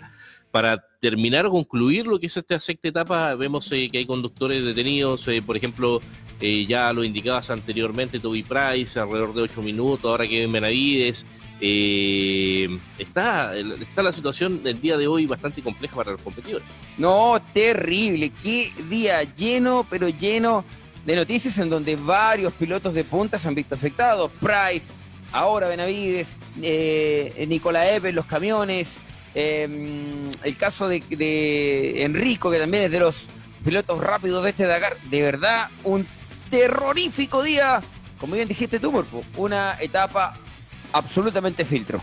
para 0.53 0.85
terminar 1.01 1.47
o 1.47 1.51
concluir 1.51 2.05
lo 2.05 2.19
que 2.19 2.27
es 2.27 2.37
esta 2.37 2.59
sexta 2.59 2.89
etapa, 2.89 3.33
vemos 3.33 3.71
eh, 3.71 3.89
que 3.91 3.97
hay 3.97 4.05
conductores 4.05 4.63
detenidos, 4.63 5.27
eh, 5.27 5.41
por 5.41 5.57
ejemplo, 5.57 5.99
eh, 6.39 6.67
ya 6.67 6.93
lo 6.93 7.03
indicabas 7.03 7.49
anteriormente, 7.49 8.19
Toby 8.19 8.43
Price, 8.43 8.99
alrededor 8.99 9.33
de 9.33 9.41
8 9.41 9.63
minutos, 9.63 10.05
ahora 10.05 10.27
que 10.27 10.45
Benavides. 10.45 11.25
Eh, 11.59 12.77
está, 12.99 13.55
está 13.57 14.03
la 14.03 14.13
situación 14.13 14.61
del 14.61 14.79
día 14.79 14.95
de 14.95 15.07
hoy 15.07 15.25
bastante 15.25 15.63
compleja 15.63 15.95
para 15.95 16.11
los 16.11 16.21
competidores. 16.21 16.67
No, 16.99 17.41
terrible. 17.51 18.31
Qué 18.43 18.71
día 18.91 19.23
lleno, 19.23 19.87
pero 19.89 20.07
lleno 20.07 20.65
de 21.03 21.15
noticias 21.15 21.57
en 21.57 21.71
donde 21.71 21.95
varios 21.95 22.53
pilotos 22.53 22.93
de 22.93 23.03
punta 23.03 23.39
se 23.39 23.47
han 23.47 23.55
visto 23.55 23.73
afectados. 23.73 24.29
Price, 24.39 24.91
ahora 25.31 25.67
Benavides, 25.67 26.31
eh, 26.61 27.43
Nicolás 27.47 27.87
Epe 27.89 28.11
los 28.11 28.25
camiones. 28.25 28.99
Eh, 29.35 30.29
el 30.43 30.57
caso 30.57 30.87
de, 30.87 32.03
Enrico, 32.03 32.51
que 32.51 32.59
también 32.59 32.83
es 32.83 32.91
de 32.91 32.99
los 32.99 33.27
pilotos 33.63 33.99
rápidos 33.99 34.43
de 34.43 34.49
este 34.51 34.65
Dakar. 34.65 34.97
De 35.09 35.21
verdad, 35.21 35.69
un 35.83 36.05
terrorífico 36.49 37.43
día. 37.43 37.81
Como 38.19 38.35
bien 38.35 38.47
dijiste 38.47 38.79
tú, 38.79 38.91
Morpo, 38.91 39.23
una 39.37 39.75
etapa 39.79 40.35
absolutamente 40.93 41.65
filtro. 41.65 42.01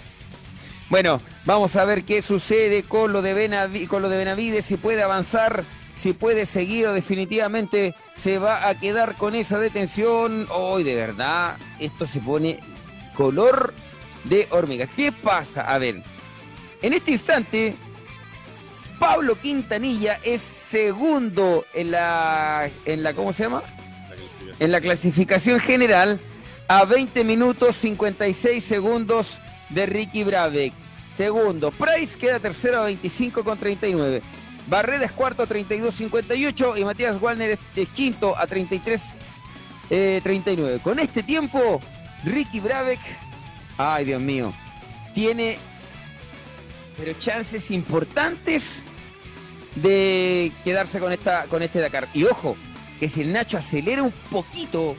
Bueno, 0.88 1.20
vamos 1.44 1.76
a 1.76 1.84
ver 1.84 2.04
qué 2.04 2.20
sucede 2.20 2.82
con 2.82 3.12
lo 3.12 3.22
de, 3.22 3.34
Benavi- 3.34 3.86
con 3.86 4.02
de 4.02 4.16
Benavides, 4.16 4.66
si 4.66 4.76
puede 4.76 5.02
avanzar, 5.02 5.64
si 5.94 6.12
puede 6.12 6.46
seguir 6.46 6.88
o 6.88 6.92
definitivamente 6.92 7.94
se 8.18 8.38
va 8.38 8.68
a 8.68 8.78
quedar 8.78 9.14
con 9.16 9.34
esa 9.34 9.58
detención. 9.58 10.46
Hoy 10.50 10.82
de 10.82 10.96
verdad, 10.96 11.56
esto 11.78 12.06
se 12.06 12.18
pone 12.20 12.58
color 13.14 13.72
de 14.24 14.48
hormiga. 14.50 14.86
¿Qué 14.88 15.12
pasa? 15.12 15.62
A 15.62 15.78
ver, 15.78 16.02
en 16.82 16.92
este 16.92 17.12
instante, 17.12 17.74
Pablo 18.98 19.34
Quintanilla 19.40 20.18
es 20.22 20.42
segundo 20.42 21.64
en 21.74 21.90
la, 21.90 22.70
en 22.84 23.02
la 23.02 23.14
¿cómo 23.14 23.32
se 23.32 23.44
llama? 23.44 23.62
en 24.60 24.70
la 24.70 24.80
clasificación 24.80 25.58
general 25.58 26.20
a 26.68 26.84
20 26.84 27.24
minutos 27.24 27.76
56 27.76 28.62
segundos 28.62 29.40
de 29.70 29.86
Ricky 29.86 30.22
Brabeck. 30.22 30.72
Segundo, 31.12 31.72
Price 31.72 32.16
queda 32.16 32.38
tercero 32.38 32.80
a 32.80 32.84
25 32.84 33.42
con 33.42 33.58
39. 33.58 34.22
Barrera 34.68 35.04
es 35.04 35.12
cuarto 35.12 35.42
a 35.42 35.48
32.58 35.48 36.78
y 36.78 36.84
Matías 36.84 37.20
Wallner 37.20 37.58
es, 37.74 37.88
quinto 37.88 38.36
a 38.38 38.46
33 38.46 39.14
eh, 39.88 40.20
39. 40.22 40.78
Con 40.82 40.98
este 41.00 41.22
tiempo, 41.22 41.80
Ricky 42.24 42.60
Brabeck, 42.60 43.00
ay 43.78 44.04
Dios 44.04 44.20
mío, 44.20 44.52
tiene 45.14 45.58
pero 47.00 47.18
chances 47.18 47.70
importantes 47.70 48.82
de 49.76 50.52
quedarse 50.62 51.00
con 51.00 51.12
esta 51.12 51.44
con 51.44 51.62
este 51.62 51.80
Dakar. 51.80 52.08
Y 52.12 52.24
ojo, 52.24 52.56
que 53.00 53.08
si 53.08 53.22
el 53.22 53.32
Nacho 53.32 53.56
acelera 53.56 54.02
un 54.02 54.12
poquito, 54.30 54.94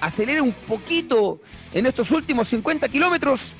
acelera 0.00 0.42
un 0.42 0.52
poquito 0.52 1.40
en 1.72 1.86
estos 1.86 2.10
últimos 2.10 2.48
50 2.48 2.88
kilómetros, 2.88 3.54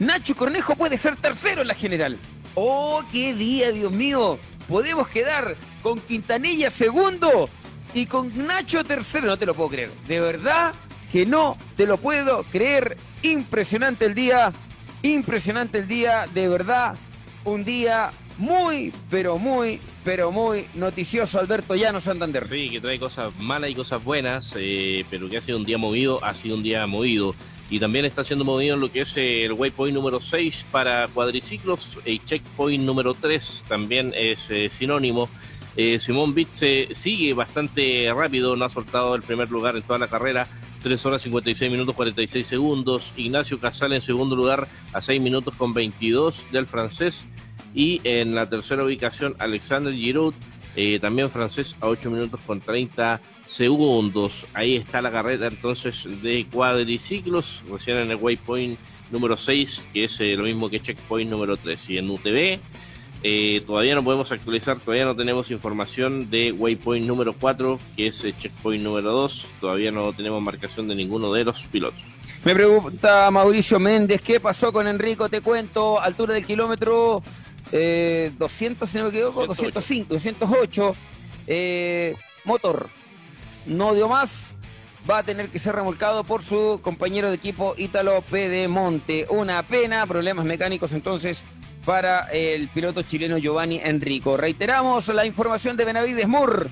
Nacho 0.00 0.34
Cornejo 0.34 0.74
puede 0.74 0.98
ser 0.98 1.16
tercero 1.16 1.62
en 1.62 1.68
la 1.68 1.74
general. 1.74 2.18
¡Oh, 2.56 3.02
qué 3.12 3.32
día, 3.32 3.70
Dios 3.70 3.92
mío! 3.92 4.38
Podemos 4.68 5.08
quedar 5.08 5.56
con 5.82 6.00
Quintanilla 6.00 6.68
segundo 6.68 7.48
y 7.94 8.06
con 8.06 8.46
Nacho 8.46 8.82
tercero. 8.82 9.28
No 9.28 9.36
te 9.36 9.46
lo 9.46 9.54
puedo 9.54 9.68
creer. 9.68 9.90
De 10.08 10.20
verdad 10.20 10.74
que 11.12 11.26
no 11.26 11.56
te 11.76 11.86
lo 11.86 11.96
puedo 11.96 12.42
creer. 12.44 12.96
Impresionante 13.22 14.06
el 14.06 14.14
día. 14.14 14.52
Impresionante 15.02 15.78
el 15.78 15.88
día. 15.88 16.26
De 16.32 16.48
verdad, 16.48 16.96
un 17.44 17.64
día 17.64 18.10
muy, 18.38 18.92
pero 19.10 19.38
muy, 19.38 19.80
pero 20.04 20.30
muy 20.30 20.66
noticioso. 20.74 21.38
Alberto 21.38 21.74
Llano 21.74 22.00
Santander. 22.00 22.48
Sí, 22.48 22.70
que 22.70 22.80
trae 22.80 22.98
cosas 22.98 23.32
malas 23.38 23.70
y 23.70 23.74
cosas 23.74 24.02
buenas, 24.02 24.52
eh, 24.56 25.04
pero 25.10 25.28
que 25.28 25.36
ha 25.36 25.40
sido 25.40 25.58
un 25.58 25.64
día 25.64 25.78
movido, 25.78 26.24
ha 26.24 26.34
sido 26.34 26.56
un 26.56 26.62
día 26.62 26.86
movido. 26.86 27.34
Y 27.68 27.78
también 27.78 28.04
está 28.04 28.24
siendo 28.24 28.44
movido 28.44 28.74
en 28.74 28.80
lo 28.80 28.90
que 28.90 29.02
es 29.02 29.16
el 29.16 29.52
waypoint 29.52 29.94
número 29.94 30.20
6 30.20 30.66
para 30.72 31.06
cuadriciclos, 31.06 31.98
el 32.04 32.24
checkpoint 32.24 32.84
número 32.84 33.14
3 33.14 33.64
también 33.68 34.12
es 34.16 34.50
eh, 34.50 34.70
sinónimo. 34.72 35.28
Eh, 35.76 35.98
Simón 36.00 36.34
Bitze 36.34 36.94
sigue 36.94 37.32
bastante 37.32 38.12
rápido, 38.14 38.56
no 38.56 38.64
ha 38.64 38.70
soltado 38.70 39.14
el 39.14 39.22
primer 39.22 39.50
lugar 39.50 39.76
en 39.76 39.82
toda 39.82 39.98
la 39.98 40.08
carrera, 40.08 40.46
3 40.82 41.06
horas 41.06 41.22
56 41.22 41.70
minutos 41.70 41.94
46 41.94 42.46
segundos. 42.46 43.12
Ignacio 43.16 43.58
Casal 43.58 43.92
en 43.92 44.00
segundo 44.00 44.34
lugar 44.34 44.66
a 44.92 45.00
6 45.00 45.20
minutos 45.20 45.54
con 45.56 45.74
22 45.74 46.46
del 46.52 46.66
francés. 46.66 47.26
Y 47.74 48.00
en 48.04 48.34
la 48.34 48.48
tercera 48.48 48.84
ubicación 48.84 49.36
Alexander 49.38 49.92
Giroud, 49.92 50.34
eh, 50.76 50.98
también 51.00 51.30
francés 51.30 51.76
a 51.80 51.86
8 51.86 52.10
minutos 52.10 52.40
con 52.46 52.60
30 52.60 53.20
segundos. 53.46 54.46
Ahí 54.54 54.76
está 54.76 55.02
la 55.02 55.10
carrera 55.10 55.48
entonces 55.48 56.06
de 56.22 56.46
cuadriciclos, 56.50 57.62
recién 57.70 57.98
en 57.98 58.10
el 58.10 58.16
waypoint 58.16 58.78
número 59.10 59.36
6, 59.36 59.88
que 59.92 60.04
es 60.04 60.20
eh, 60.20 60.36
lo 60.36 60.44
mismo 60.44 60.70
que 60.70 60.80
checkpoint 60.80 61.30
número 61.30 61.56
3. 61.56 61.90
Y 61.90 61.98
en 61.98 62.10
UTV 62.10 62.58
eh, 63.22 63.62
todavía 63.66 63.94
no 63.94 64.02
podemos 64.02 64.32
actualizar, 64.32 64.78
todavía 64.78 65.04
no 65.04 65.14
tenemos 65.14 65.50
información 65.50 66.30
de 66.30 66.52
waypoint 66.52 67.06
número 67.06 67.34
4, 67.34 67.78
que 67.96 68.06
es 68.06 68.24
el 68.24 68.36
checkpoint 68.36 68.82
número 68.82 69.12
2. 69.12 69.46
Todavía 69.60 69.90
no 69.90 70.12
tenemos 70.12 70.42
marcación 70.42 70.88
de 70.88 70.94
ninguno 70.94 71.32
de 71.32 71.44
los 71.44 71.62
pilotos. 71.64 72.00
Me 72.44 72.54
pregunta 72.54 73.30
Mauricio 73.30 73.78
Méndez, 73.78 74.22
¿qué 74.22 74.40
pasó 74.40 74.72
con 74.72 74.86
Enrico? 74.86 75.28
Te 75.28 75.42
cuento, 75.42 76.00
altura 76.00 76.32
del 76.32 76.46
kilómetro 76.46 77.22
eh, 77.72 78.32
200, 78.38 78.88
si 78.88 78.96
no 78.96 79.04
me 79.04 79.10
equivoco, 79.10 79.46
208. 79.46 79.74
205, 79.74 80.14
208. 80.14 80.94
eh, 81.46 82.14
motor, 82.44 82.88
no 83.66 83.94
dio 83.94 84.08
más. 84.08 84.54
va 85.08 85.18
a 85.18 85.22
tener 85.22 85.50
que 85.50 85.58
ser 85.58 85.74
remolcado 85.74 86.24
por 86.24 86.42
su 86.42 86.80
compañero 86.82 87.28
de 87.28 87.34
equipo 87.34 87.74
Ítalo 87.76 88.22
Pedemonte. 88.22 89.26
Una 89.28 89.62
pena, 89.62 90.06
problemas 90.06 90.46
mecánicos 90.46 90.92
entonces 90.92 91.44
para 91.90 92.20
el 92.30 92.68
piloto 92.68 93.02
chileno 93.02 93.36
Giovanni 93.36 93.80
Enrico. 93.82 94.36
Reiteramos 94.36 95.08
la 95.08 95.26
información 95.26 95.76
de 95.76 95.84
Benavides 95.84 96.28
Moore. 96.28 96.68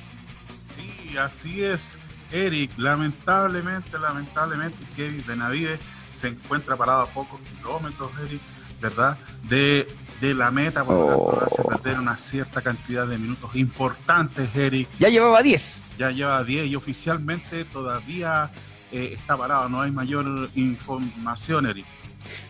Sí, 0.77 1.19
así 1.19 1.65
es, 1.65 1.99
Eric. 2.31 2.71
Lamentablemente, 2.77 3.99
lamentablemente, 3.99 4.77
Kevin 4.95 5.25
Benavides 5.27 5.81
se 6.21 6.29
encuentra 6.29 6.77
parado 6.77 7.01
a 7.01 7.07
pocos 7.07 7.41
kilómetros, 7.41 8.13
Eric, 8.29 8.41
¿verdad? 8.81 9.19
De, 9.49 9.89
de 10.21 10.35
la 10.35 10.53
meta, 10.53 10.85
por 10.85 10.95
lo 10.95 11.07
tanto, 11.07 11.19
Oh. 11.25 11.45
hace 11.45 11.65
perder 11.65 11.99
una 11.99 12.17
cierta 12.17 12.61
cantidad 12.63 13.05
de 13.05 13.19
minutos 13.19 13.57
importantes, 13.57 14.55
Eric. 14.55 14.89
Ya 15.01 15.09
llevaba 15.09 15.43
10. 15.43 15.83
Ya 15.99 16.13
lleva 16.13 16.45
10 16.45 16.69
y 16.69 16.77
oficialmente 16.77 17.65
todavía 17.65 18.53
eh, 18.93 19.15
está 19.17 19.37
parado. 19.37 19.69
No 19.69 19.81
hay 19.81 19.91
mayor 19.91 20.49
información, 20.55 21.67
Eric. 21.67 21.87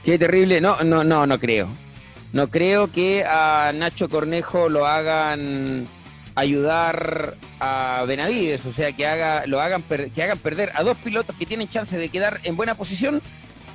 Qué 0.05 0.19
terrible. 0.19 0.61
No, 0.61 0.83
no, 0.85 1.03
no, 1.03 1.27
no 1.27 1.39
creo. 1.41 1.88
No 2.33 2.51
creo 2.51 2.93
que 2.93 3.25
a 3.25 3.73
Nacho 3.75 4.09
Cornejo 4.09 4.69
lo 4.69 4.87
hagan 4.87 5.87
ayudar 6.35 7.37
a 7.59 8.05
Benavides, 8.07 8.65
o 8.67 8.73
sea, 8.73 8.93
que 8.93 9.07
haga, 9.07 9.47
lo 9.47 9.61
hagan 9.61 9.83
que 9.83 10.23
hagan 10.23 10.39
perder 10.39 10.71
a 10.75 10.83
dos 10.83 10.97
pilotos 10.99 11.35
que 11.37 11.47
tienen 11.47 11.69
chance 11.69 11.97
de 11.97 12.09
quedar 12.09 12.41
en 12.45 12.57
buena 12.57 12.75
posición. 12.75 13.21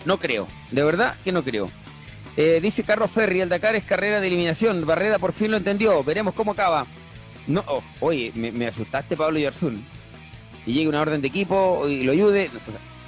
No 0.06 0.18
creo, 0.18 0.48
de 0.72 0.84
verdad 0.84 1.16
que 1.24 1.32
no 1.32 1.44
creo. 1.44 1.70
Eh, 2.38 2.60
dice 2.62 2.84
Carlos 2.84 3.12
Ferri, 3.12 3.42
el 3.42 3.50
Dakar 3.50 3.76
es 3.76 3.84
carrera 3.84 4.20
de 4.20 4.28
eliminación. 4.28 4.86
Barreda 4.86 5.20
por 5.20 5.34
fin 5.34 5.52
lo 5.52 5.58
entendió. 5.58 6.04
Veremos 6.04 6.34
cómo 6.34 6.52
acaba. 6.52 6.86
No, 7.48 7.64
oh, 7.68 7.84
oye, 8.00 8.32
me, 8.36 8.52
me 8.52 8.68
asustaste, 8.68 9.18
Pablo 9.18 9.40
Yarzul. 9.40 9.78
Y 10.66 10.74
llegue 10.74 10.88
una 10.88 11.02
orden 11.02 11.22
de 11.22 11.28
equipo 11.28 11.88
y 11.88 12.04
lo 12.04 12.14
ayude. 12.14 12.50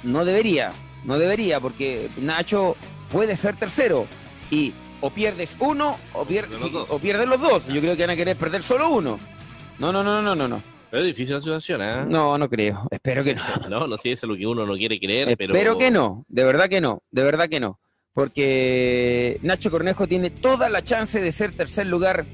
No 0.02 0.24
debería, 0.24 0.72
no 1.04 1.18
debería, 1.18 1.58
porque 1.60 2.08
Nacho 2.18 2.76
puede 3.10 3.36
ser 3.36 3.56
tercero. 3.56 4.06
Y 4.50 4.72
o 5.06 5.10
pierdes 5.10 5.56
uno 5.60 5.96
o, 6.12 6.24
pier- 6.26 6.48
sí, 6.58 6.70
o 6.88 6.98
pierdes 6.98 7.28
los 7.28 7.40
dos. 7.40 7.66
Yo 7.66 7.80
creo 7.80 7.96
que 7.96 8.02
van 8.02 8.10
a 8.10 8.16
querer 8.16 8.36
perder 8.36 8.62
solo 8.62 8.88
uno. 8.90 9.18
No, 9.78 9.92
no, 9.92 10.02
no, 10.02 10.20
no, 10.22 10.34
no, 10.34 10.48
no. 10.48 10.62
Pero 10.90 11.02
es 11.02 11.08
difícil 11.08 11.34
la 11.36 11.40
situación, 11.40 11.82
¿eh? 11.82 12.04
No, 12.06 12.38
no 12.38 12.48
creo. 12.48 12.86
Espero 12.90 13.22
que 13.24 13.34
no. 13.34 13.42
No, 13.68 13.86
no 13.86 13.98
sé, 13.98 14.12
eso 14.12 14.26
es 14.26 14.30
lo 14.30 14.36
que 14.36 14.46
uno 14.46 14.64
no 14.66 14.74
quiere 14.76 14.98
creer, 14.98 15.36
pero... 15.36 15.52
Espero 15.54 15.78
que 15.78 15.90
no, 15.90 16.24
de 16.28 16.44
verdad 16.44 16.68
que 16.68 16.80
no, 16.80 17.02
de 17.10 17.22
verdad 17.24 17.48
que 17.48 17.60
no. 17.60 17.78
Porque 18.14 19.38
Nacho 19.42 19.70
Cornejo 19.70 20.06
tiene 20.06 20.30
toda 20.30 20.68
la 20.68 20.82
chance 20.82 21.20
de 21.20 21.32
ser 21.32 21.52
tercer 21.52 21.86
lugar 21.86 22.24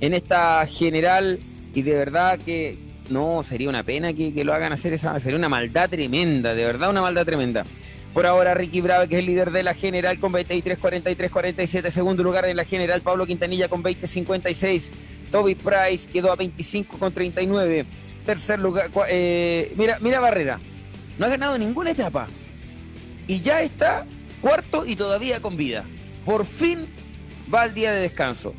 en 0.00 0.14
esta 0.14 0.66
general 0.66 1.38
y 1.74 1.82
de 1.82 1.94
verdad 1.94 2.38
que 2.38 2.76
no, 3.08 3.42
sería 3.42 3.68
una 3.68 3.82
pena 3.82 4.12
que, 4.12 4.32
que 4.32 4.44
lo 4.44 4.52
hagan 4.54 4.72
hacer 4.72 4.92
esa, 4.92 5.18
sería 5.18 5.38
una 5.38 5.48
maldad 5.48 5.88
tremenda, 5.90 6.54
de 6.54 6.64
verdad 6.64 6.90
una 6.90 7.00
maldad 7.02 7.24
tremenda. 7.24 7.64
Por 8.12 8.26
ahora 8.26 8.54
Ricky 8.54 8.80
Brave, 8.80 9.08
que 9.08 9.16
es 9.16 9.20
el 9.20 9.26
líder 9.26 9.52
de 9.52 9.62
la 9.62 9.74
general 9.74 10.18
con 10.18 10.32
23, 10.32 10.78
43, 10.78 11.30
47, 11.30 11.90
segundo 11.90 12.22
lugar 12.24 12.44
en 12.44 12.56
la 12.56 12.64
general 12.64 13.00
Pablo 13.02 13.24
Quintanilla 13.24 13.68
con 13.68 13.82
20, 13.82 14.06
56, 14.06 14.90
Toby 15.30 15.54
Price 15.54 16.08
quedó 16.12 16.32
a 16.32 16.36
25 16.36 16.98
con 16.98 17.12
39, 17.12 17.84
tercer 18.26 18.58
lugar, 18.58 18.90
eh, 19.08 19.72
mira, 19.76 19.98
mira 20.00 20.18
Barrera, 20.18 20.58
no 21.18 21.26
ha 21.26 21.28
ganado 21.28 21.56
ninguna 21.56 21.92
etapa 21.92 22.26
y 23.28 23.40
ya 23.42 23.62
está 23.62 24.04
cuarto 24.40 24.84
y 24.84 24.96
todavía 24.96 25.40
con 25.40 25.56
vida. 25.56 25.84
Por 26.24 26.44
fin 26.44 26.88
va 27.52 27.62
al 27.62 27.74
día 27.74 27.92
de 27.92 28.00
descanso, 28.00 28.54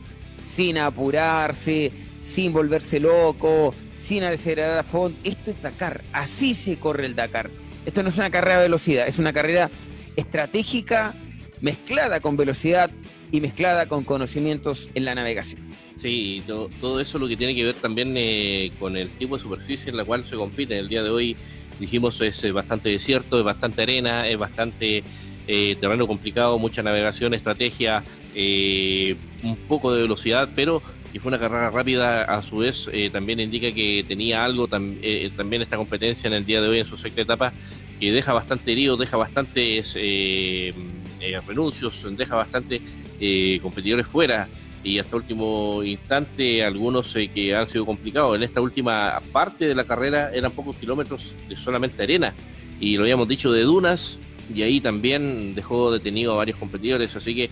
sin 0.55 0.77
apurarse, 0.77 1.91
sin 2.23 2.53
volverse 2.53 3.01
loco, 3.01 3.73
sin 3.99 4.23
acelerar 4.23 4.77
a 4.77 4.83
fondo. 4.83 5.17
Esto 5.25 5.51
es 5.51 5.61
Dakar, 5.61 6.03
así 6.13 6.53
se 6.55 6.77
corre 6.77 7.05
el 7.05 7.15
Dakar. 7.15 7.49
Esto 7.85 8.03
no 8.03 8.09
es 8.09 8.15
una 8.17 8.29
carrera 8.29 8.57
de 8.57 8.63
velocidad, 8.63 9.07
es 9.07 9.17
una 9.19 9.33
carrera 9.33 9.69
estratégica 10.15 11.13
mezclada 11.61 12.19
con 12.19 12.37
velocidad 12.37 12.91
y 13.31 13.41
mezclada 13.41 13.87
con 13.87 14.03
conocimientos 14.03 14.89
en 14.93 15.05
la 15.05 15.15
navegación. 15.15 15.61
Sí, 15.95 16.41
to- 16.47 16.69
todo 16.79 16.99
eso 16.99 17.17
lo 17.19 17.27
que 17.27 17.37
tiene 17.37 17.55
que 17.55 17.63
ver 17.63 17.75
también 17.75 18.13
eh, 18.17 18.71
con 18.79 18.97
el 18.97 19.09
tipo 19.09 19.37
de 19.37 19.43
superficie 19.43 19.89
en 19.89 19.97
la 19.97 20.03
cual 20.05 20.25
se 20.25 20.35
compite. 20.35 20.73
En 20.73 20.81
el 20.81 20.89
día 20.89 21.03
de 21.03 21.09
hoy 21.09 21.35
dijimos 21.79 22.19
es 22.21 22.51
bastante 22.53 22.89
desierto, 22.89 23.37
es 23.39 23.45
bastante 23.45 23.81
arena, 23.83 24.27
es 24.27 24.37
bastante 24.37 25.03
eh, 25.47 25.75
terreno 25.79 26.07
complicado, 26.07 26.57
mucha 26.59 26.83
navegación, 26.83 27.33
estrategia, 27.33 28.03
eh, 28.35 29.15
un 29.43 29.55
poco 29.55 29.93
de 29.93 30.01
velocidad, 30.03 30.49
pero 30.55 30.81
que 31.11 31.19
fue 31.19 31.29
una 31.29 31.39
carrera 31.39 31.69
rápida, 31.71 32.23
a 32.23 32.41
su 32.41 32.57
vez 32.57 32.89
eh, 32.91 33.09
también 33.09 33.39
indica 33.39 33.71
que 33.71 34.05
tenía 34.07 34.45
algo 34.45 34.67
tam- 34.67 34.97
eh, 35.01 35.29
también 35.35 35.61
esta 35.61 35.77
competencia 35.77 36.27
en 36.27 36.33
el 36.33 36.45
día 36.45 36.61
de 36.61 36.69
hoy 36.69 36.79
en 36.79 36.85
su 36.85 36.97
sexta 36.97 37.21
etapa 37.21 37.53
que 37.99 38.11
deja 38.11 38.33
bastante 38.33 38.71
heridos, 38.71 38.97
deja 38.99 39.17
bastantes 39.17 39.93
eh, 39.95 40.73
eh, 41.19 41.39
renuncios, 41.47 42.05
deja 42.17 42.35
bastantes 42.35 42.81
eh, 43.19 43.59
competidores 43.61 44.07
fuera. 44.07 44.47
Y 44.83 44.97
hasta 44.97 45.15
último 45.15 45.83
instante 45.83 46.63
algunos 46.63 47.15
eh, 47.15 47.27
que 47.27 47.55
han 47.55 47.67
sido 47.67 47.85
complicados. 47.85 48.35
En 48.35 48.41
esta 48.41 48.61
última 48.61 49.21
parte 49.31 49.67
de 49.67 49.75
la 49.75 49.83
carrera 49.83 50.31
eran 50.33 50.51
pocos 50.51 50.75
kilómetros 50.77 51.35
de 51.47 51.55
solamente 51.55 52.01
arena. 52.01 52.33
Y 52.79 52.97
lo 52.97 53.03
habíamos 53.03 53.27
dicho 53.27 53.51
de 53.51 53.61
dunas 53.61 54.17
y 54.55 54.63
ahí 54.63 54.81
también 54.81 55.53
dejó 55.53 55.91
detenido 55.91 56.33
a 56.33 56.37
varios 56.37 56.57
competidores, 56.57 57.15
así 57.15 57.35
que 57.35 57.51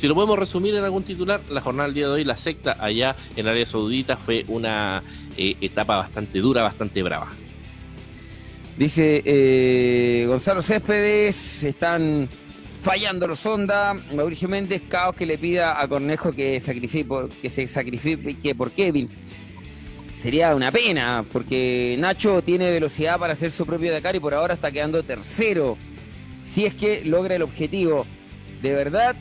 si 0.00 0.08
lo 0.08 0.14
podemos 0.14 0.38
resumir 0.38 0.74
en 0.74 0.82
algún 0.82 1.02
titular, 1.02 1.42
la 1.50 1.60
jornada 1.60 1.86
del 1.86 1.94
día 1.94 2.06
de 2.06 2.12
hoy, 2.14 2.24
la 2.24 2.38
sexta 2.38 2.78
allá 2.80 3.14
en 3.36 3.46
Arabia 3.46 3.66
Saudita 3.66 4.16
fue 4.16 4.46
una 4.48 5.02
eh, 5.36 5.56
etapa 5.60 5.96
bastante 5.96 6.38
dura, 6.38 6.62
bastante 6.62 7.02
brava. 7.02 7.28
Dice 8.78 9.22
eh, 9.26 10.24
Gonzalo 10.26 10.62
Céspedes, 10.62 11.64
están 11.64 12.30
fallando 12.80 13.26
los 13.26 13.44
Honda. 13.44 13.92
Mauricio 14.14 14.48
Méndez, 14.48 14.80
caos 14.88 15.14
que 15.14 15.26
le 15.26 15.36
pida 15.36 15.78
a 15.78 15.86
Cornejo 15.86 16.32
que, 16.32 16.58
sacrifique 16.60 17.28
que 17.42 17.50
se 17.50 17.68
sacrifique 17.68 18.54
por 18.54 18.70
Kevin. 18.70 19.10
Sería 20.18 20.54
una 20.54 20.72
pena, 20.72 21.26
porque 21.30 21.94
Nacho 21.98 22.40
tiene 22.40 22.70
velocidad 22.70 23.18
para 23.18 23.34
hacer 23.34 23.50
su 23.50 23.66
propio 23.66 23.92
Dakar 23.92 24.16
y 24.16 24.20
por 24.20 24.32
ahora 24.32 24.54
está 24.54 24.72
quedando 24.72 25.02
tercero. 25.02 25.76
Si 26.42 26.64
es 26.64 26.74
que 26.74 27.04
logra 27.04 27.36
el 27.36 27.42
objetivo. 27.42 28.06
De 28.62 28.74
verdad, 28.74 29.16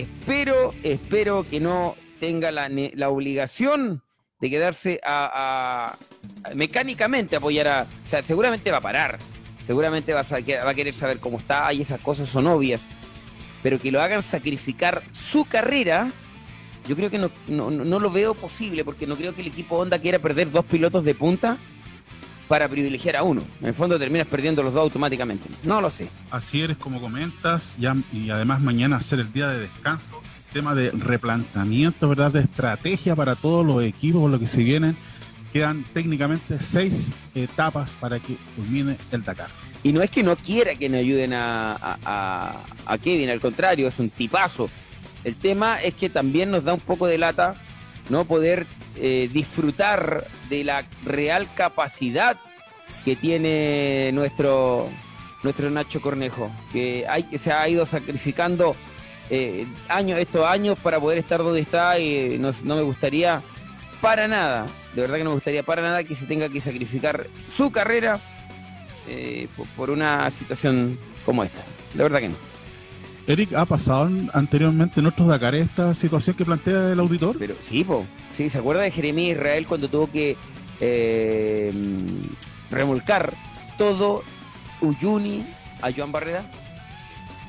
espero, 0.00 0.74
espero 0.82 1.46
que 1.48 1.60
no 1.60 1.96
tenga 2.20 2.50
la, 2.52 2.68
la 2.68 3.08
obligación 3.08 4.02
de 4.40 4.50
quedarse 4.50 5.00
a, 5.04 5.96
mecánicamente 6.54 7.36
apoyar 7.36 7.68
a. 7.68 7.82
O 8.06 8.08
sea, 8.10 8.22
seguramente 8.22 8.70
va 8.70 8.78
a 8.78 8.82
parar. 8.82 9.18
Seguramente 9.66 10.12
va 10.12 10.20
a, 10.20 10.64
va 10.64 10.70
a 10.70 10.74
querer 10.74 10.94
saber 10.94 11.18
cómo 11.18 11.38
está 11.38 11.72
y 11.72 11.80
esas 11.82 12.00
cosas 12.00 12.28
son 12.28 12.46
obvias. 12.46 12.86
Pero 13.62 13.80
que 13.80 13.90
lo 13.90 14.02
hagan 14.02 14.22
sacrificar 14.22 15.02
su 15.12 15.46
carrera, 15.46 16.10
yo 16.86 16.94
creo 16.96 17.10
que 17.10 17.18
no, 17.18 17.30
no- 17.48 17.70
no 17.70 17.98
lo 18.00 18.10
veo 18.10 18.34
posible, 18.34 18.84
porque 18.84 19.06
no 19.06 19.16
creo 19.16 19.34
que 19.34 19.40
el 19.40 19.46
equipo 19.46 19.76
Honda 19.78 19.98
quiera 19.98 20.18
perder 20.18 20.50
dos 20.50 20.66
pilotos 20.66 21.04
de 21.04 21.14
punta 21.14 21.56
para 22.48 22.68
privilegiar 22.68 23.16
a 23.16 23.22
uno. 23.22 23.42
En 23.60 23.68
el 23.68 23.74
fondo 23.74 23.98
terminas 23.98 24.26
perdiendo 24.26 24.62
los 24.62 24.72
dos 24.74 24.82
automáticamente. 24.82 25.48
No 25.64 25.80
lo 25.80 25.90
sé. 25.90 26.08
Así 26.30 26.60
eres 26.62 26.76
como 26.76 27.00
comentas, 27.00 27.74
ya, 27.78 27.96
y 28.12 28.30
además 28.30 28.60
mañana 28.60 28.96
hacer 28.96 29.20
el 29.20 29.32
día 29.32 29.48
de 29.48 29.60
descanso, 29.60 30.20
tema 30.52 30.74
de 30.74 30.90
replanteamiento, 30.90 32.08
¿verdad? 32.08 32.32
De 32.32 32.40
estrategia 32.40 33.16
para 33.16 33.34
todos 33.34 33.64
los 33.64 33.82
equipos, 33.82 34.30
lo 34.30 34.38
que 34.38 34.46
se 34.46 34.62
vienen. 34.62 34.96
Quedan 35.52 35.84
técnicamente 35.94 36.60
seis 36.60 37.08
etapas 37.34 37.96
para 38.00 38.18
que 38.20 38.36
culmine 38.56 38.96
el 39.12 39.22
Dakar. 39.24 39.48
Y 39.82 39.92
no 39.92 40.02
es 40.02 40.10
que 40.10 40.22
no 40.22 40.34
quiera 40.36 40.74
que 40.74 40.88
nos 40.88 40.98
ayuden 41.00 41.32
a- 41.34 41.76
a- 42.04 42.60
a 42.86 42.98
Kevin, 42.98 43.30
al 43.30 43.40
contrario, 43.40 43.86
es 43.88 43.98
un 43.98 44.10
tipazo. 44.10 44.68
El 45.24 45.36
tema 45.36 45.76
es 45.80 45.94
que 45.94 46.08
también 46.10 46.50
nos 46.50 46.64
da 46.64 46.74
un 46.74 46.80
poco 46.80 47.06
de 47.06 47.18
lata 47.18 47.54
no 48.10 48.24
poder 48.24 48.66
eh, 48.96 49.28
disfrutar 49.32 50.26
de 50.48 50.64
la 50.64 50.84
real 51.04 51.48
capacidad 51.54 52.36
que 53.04 53.16
tiene 53.16 54.10
nuestro 54.12 54.88
nuestro 55.42 55.70
Nacho 55.70 56.00
Cornejo, 56.00 56.50
que 56.72 57.04
hay 57.08 57.24
que 57.24 57.38
se 57.38 57.52
ha 57.52 57.68
ido 57.68 57.84
sacrificando 57.84 58.74
eh, 59.30 59.66
años 59.88 60.18
estos 60.18 60.46
años 60.46 60.78
para 60.82 60.98
poder 60.98 61.18
estar 61.18 61.38
donde 61.42 61.60
está 61.60 61.98
y 61.98 62.38
no, 62.38 62.50
no 62.62 62.76
me 62.76 62.82
gustaría 62.82 63.42
para 64.00 64.26
nada, 64.28 64.66
de 64.94 65.00
verdad 65.02 65.16
que 65.18 65.24
no 65.24 65.30
me 65.30 65.34
gustaría 65.36 65.62
para 65.62 65.82
nada 65.82 66.02
que 66.04 66.16
se 66.16 66.24
tenga 66.26 66.48
que 66.48 66.60
sacrificar 66.62 67.26
su 67.56 67.70
carrera 67.70 68.18
eh, 69.08 69.48
por, 69.56 69.66
por 69.68 69.90
una 69.90 70.30
situación 70.30 70.98
como 71.26 71.44
esta. 71.44 71.60
De 71.92 72.02
verdad 72.02 72.20
que 72.20 72.28
no. 72.30 72.36
Eric, 73.26 73.52
¿ha 73.54 73.64
pasado 73.64 74.06
en- 74.08 74.30
anteriormente 74.34 75.00
en 75.00 75.06
otros 75.06 75.28
Dakar 75.28 75.54
esta 75.54 75.94
situación 75.94 76.36
que 76.36 76.44
plantea 76.44 76.90
el 76.92 77.00
auditor? 77.00 77.36
Pero 77.38 77.54
sí, 77.68 77.84
po. 77.84 78.04
Sí, 78.36 78.50
¿se 78.50 78.58
acuerda 78.58 78.82
de 78.82 78.90
Jeremías 78.90 79.36
Israel 79.36 79.66
cuando 79.66 79.88
tuvo 79.88 80.10
que 80.10 80.36
eh, 80.80 81.72
remolcar 82.70 83.32
todo 83.78 84.24
Uyuni 84.80 85.44
a 85.82 85.92
Joan 85.92 86.10
Barrera? 86.10 86.44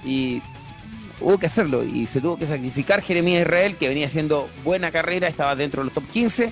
Y 0.03 0.41
hubo 1.19 1.39
que 1.39 1.47
hacerlo 1.47 1.83
y 1.83 2.05
se 2.05 2.21
tuvo 2.21 2.37
que 2.37 2.45
sacrificar 2.45 3.01
Jeremías 3.01 3.41
Israel, 3.41 3.77
que 3.77 3.87
venía 3.87 4.05
haciendo 4.05 4.47
buena 4.63 4.91
carrera, 4.91 5.27
estaba 5.27 5.55
dentro 5.55 5.81
de 5.81 5.85
los 5.85 5.93
top 5.93 6.07
15 6.11 6.51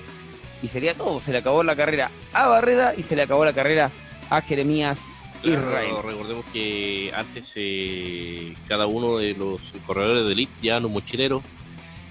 y 0.62 0.68
sería 0.68 0.94
todo. 0.94 1.20
Se 1.20 1.30
le 1.30 1.38
acabó 1.38 1.62
la 1.62 1.76
carrera 1.76 2.10
a 2.32 2.48
Barrera 2.48 2.94
y 2.96 3.04
se 3.04 3.14
le 3.14 3.22
acabó 3.22 3.44
la 3.44 3.52
carrera 3.52 3.90
a 4.30 4.40
Jeremías 4.40 5.00
Israel. 5.44 5.94
Recordemos 6.02 6.44
que 6.52 7.12
antes 7.14 7.52
eh, 7.54 8.54
cada 8.66 8.86
uno 8.86 9.18
de 9.18 9.34
los 9.34 9.60
corredores 9.86 10.26
de 10.26 10.32
elite 10.32 10.52
llevaban 10.60 10.86
un 10.86 10.94
mochilero 10.94 11.42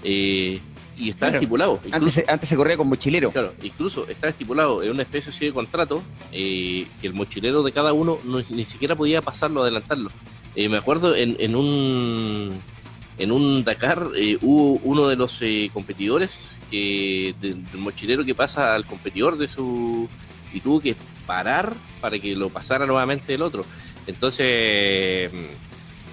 eh, 0.04 0.60
y 0.96 1.10
está 1.10 1.26
Claro. 1.26 1.34
estipulado. 1.36 1.72
Antes, 1.76 1.92
Incluso, 1.94 2.20
antes 2.28 2.48
se 2.48 2.56
corría 2.56 2.76
con 2.76 2.88
mochilero. 2.88 3.30
claro, 3.30 3.52
incluso 3.62 4.06
está 4.08 4.28
estipulado 4.28 4.82
en 4.82 4.90
una 4.90 5.02
especie 5.02 5.30
así 5.30 5.46
de 5.46 5.52
contrato 5.52 6.02
eh, 6.32 6.86
que 7.00 7.06
el 7.06 7.14
mochilero 7.14 7.62
de 7.62 7.72
cada 7.72 7.92
uno 7.92 8.18
no- 8.24 8.42
ni 8.50 8.64
siquiera 8.64 8.94
podía 8.94 9.20
pasarlo, 9.22 9.62
adelantarlo. 9.62 10.10
Eh, 10.56 10.68
me 10.68 10.76
acuerdo 10.76 11.14
en, 11.16 11.36
en 11.40 11.56
un 11.56 12.52
en 13.18 13.30
un 13.32 13.62
Dakar 13.64 14.08
eh, 14.16 14.38
hubo 14.42 14.80
uno 14.82 15.06
de 15.08 15.16
los 15.16 15.38
eh, 15.40 15.70
competidores 15.72 16.30
que 16.70 17.34
del, 17.40 17.64
del 17.70 17.80
mochilero 17.80 18.24
que 18.24 18.34
pasa 18.34 18.74
al 18.74 18.84
competidor 18.86 19.36
de 19.36 19.46
su 19.48 20.08
y 20.52 20.60
tuvo 20.60 20.80
que 20.80 20.96
parar 21.26 21.72
para 22.00 22.18
que 22.18 22.34
lo 22.36 22.48
pasara 22.50 22.86
nuevamente 22.86 23.34
el 23.34 23.42
otro. 23.42 23.64
Entonces, 24.06 25.30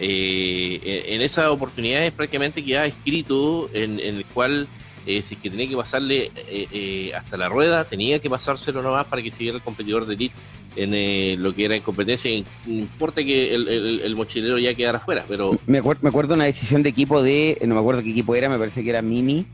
eh, 0.01 1.05
en 1.09 1.21
esas 1.21 1.47
oportunidades 1.47 2.11
prácticamente 2.11 2.63
quedaba 2.65 2.87
escrito 2.87 3.69
en, 3.73 3.99
el 3.99 4.25
cual 4.25 4.67
eh, 5.05 5.21
si 5.23 5.35
es 5.35 5.39
que 5.41 5.49
tenía 5.49 5.67
que 5.69 5.75
pasarle 5.77 6.31
eh, 6.47 6.67
eh, 6.71 7.11
hasta 7.15 7.37
la 7.37 7.47
rueda, 7.49 7.83
tenía 7.85 8.19
que 8.19 8.29
pasárselo 8.29 8.81
nomás 8.81 9.05
para 9.07 9.21
que 9.21 9.31
siguiera 9.31 9.57
el 9.57 9.63
competidor 9.63 10.05
de 10.05 10.15
elite 10.15 10.35
en 10.75 10.93
eh, 10.93 11.35
lo 11.37 11.53
que 11.53 11.65
era 11.65 11.75
en 11.75 11.81
competencia. 11.81 12.31
No 12.65 12.73
importa 12.73 13.23
que 13.23 13.53
el, 13.53 14.15
mochilero 14.15 14.57
ya 14.57 14.73
quedara 14.73 14.99
fuera, 14.99 15.23
pero 15.27 15.59
Me, 15.67 15.81
acuer- 15.81 15.97
me 16.01 16.09
acuerdo 16.09 16.33
una 16.35 16.45
decisión 16.45 16.81
de 16.83 16.89
equipo 16.89 17.21
de, 17.21 17.57
no 17.65 17.75
me 17.75 17.79
acuerdo 17.81 18.01
qué 18.03 18.11
equipo 18.11 18.35
era, 18.35 18.49
me 18.49 18.57
parece 18.57 18.83
que 18.83 18.89
era 18.89 19.01
Mini 19.01 19.45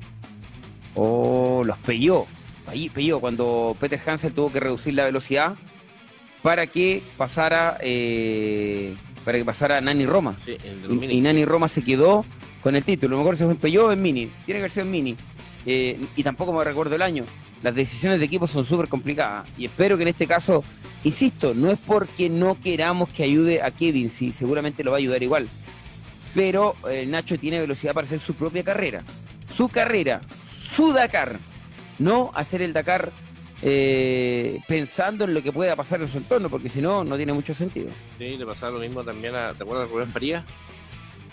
o 0.96 1.62
los 1.66 1.78
Peugeot. 1.80 2.26
Ahí 2.68 2.90
Peugeot, 2.90 3.20
cuando 3.22 3.76
Peter 3.80 4.00
Hansel 4.06 4.34
tuvo 4.34 4.52
que 4.52 4.60
reducir 4.60 4.94
la 4.94 5.06
velocidad 5.06 5.56
para 6.42 6.68
que 6.68 7.02
pasara 7.18 7.78
eh, 7.82 8.94
para 9.28 9.40
que 9.40 9.44
pasara 9.44 9.82
Nani 9.82 10.06
Roma. 10.06 10.38
sí, 10.46 10.56
Y, 10.90 11.20
Nani 11.20 11.44
Roma 11.44 11.68
se 11.68 11.82
quedó 11.82 12.24
con 12.64 12.78
el 12.78 12.84
título. 12.86 13.10
No 13.10 13.18
me 13.18 13.22
acuerdo 13.24 13.40
si 13.40 13.44
fue 13.44 13.54
en 13.56 13.60
Peugeot 13.60 13.88
o 13.88 13.92
en 13.92 14.02
Mini. 14.02 14.32
Tiene 14.46 14.60
que 14.60 14.60
haber 14.60 14.72
sido 14.72 14.86
en 14.86 14.92
Mini. 14.92 15.18
Eh, 15.66 16.00
y 16.16 16.24
tampoco 16.24 16.54
me 16.54 16.64
recuerdo 16.64 16.96
el 16.96 17.02
año. 17.02 17.26
Las 17.62 17.76
decisiones 17.76 18.20
de 18.20 18.26
equipo 18.26 18.48
son 18.48 18.64
súper 18.64 18.88
complicadas. 18.88 19.46
Y 19.58 19.66
espero 19.66 19.98
que 19.98 20.04
en 20.04 20.08
este 20.08 20.28
caso, 20.28 20.64
insisto, 21.04 21.54
no 21.54 21.70
es 21.70 21.78
porque 21.78 22.30
no 22.30 22.58
queramos 22.58 23.10
que 23.10 23.24
ayude 23.24 23.62
a 23.62 23.70
Kevin, 23.70 24.10
sí, 24.10 24.32
seguramente 24.32 24.82
lo 24.82 24.92
va 24.92 24.98
a 24.98 25.00
ayudar 25.00 25.22
igual. 25.22 25.50
Pero 26.34 26.78
eh, 26.90 27.06
Nacho 27.06 27.38
tiene 27.38 27.60
velocidad 27.60 27.94
para 27.94 28.08
hacer 28.08 28.22
su 28.22 28.34
propia 28.34 28.64
carrera. 28.64 29.04
Su 29.54 29.68
carrera, 29.68 30.22
su 30.74 30.94
Dakar. 30.94 31.38
No 32.00 32.32
hacer 32.34 32.62
el 32.62 32.72
Dakar 32.72 33.12
eh, 33.62 34.60
pensando 34.68 35.26
en 35.26 35.34
lo 35.34 35.42
que 35.42 35.52
pueda 35.52 35.76
pasar 35.76 36.02
en 36.02 36.08
su 36.08 36.18
entorno, 36.18 36.50
porque 36.50 36.70
si 36.70 36.82
no, 36.82 37.04
no 37.04 37.16
tiene 37.18 37.34
mucho 37.34 37.54
sentido. 37.54 37.90
Sí, 38.18 38.38
le 38.38 38.46
pasaba 38.46 38.74
lo 38.74 38.80
mismo 38.80 39.04
también 39.04 39.36
a, 39.36 39.50
¿te 39.54 39.64
acuerdas 39.64 39.90
Rubén 39.90 40.10
Farías? 40.10 40.44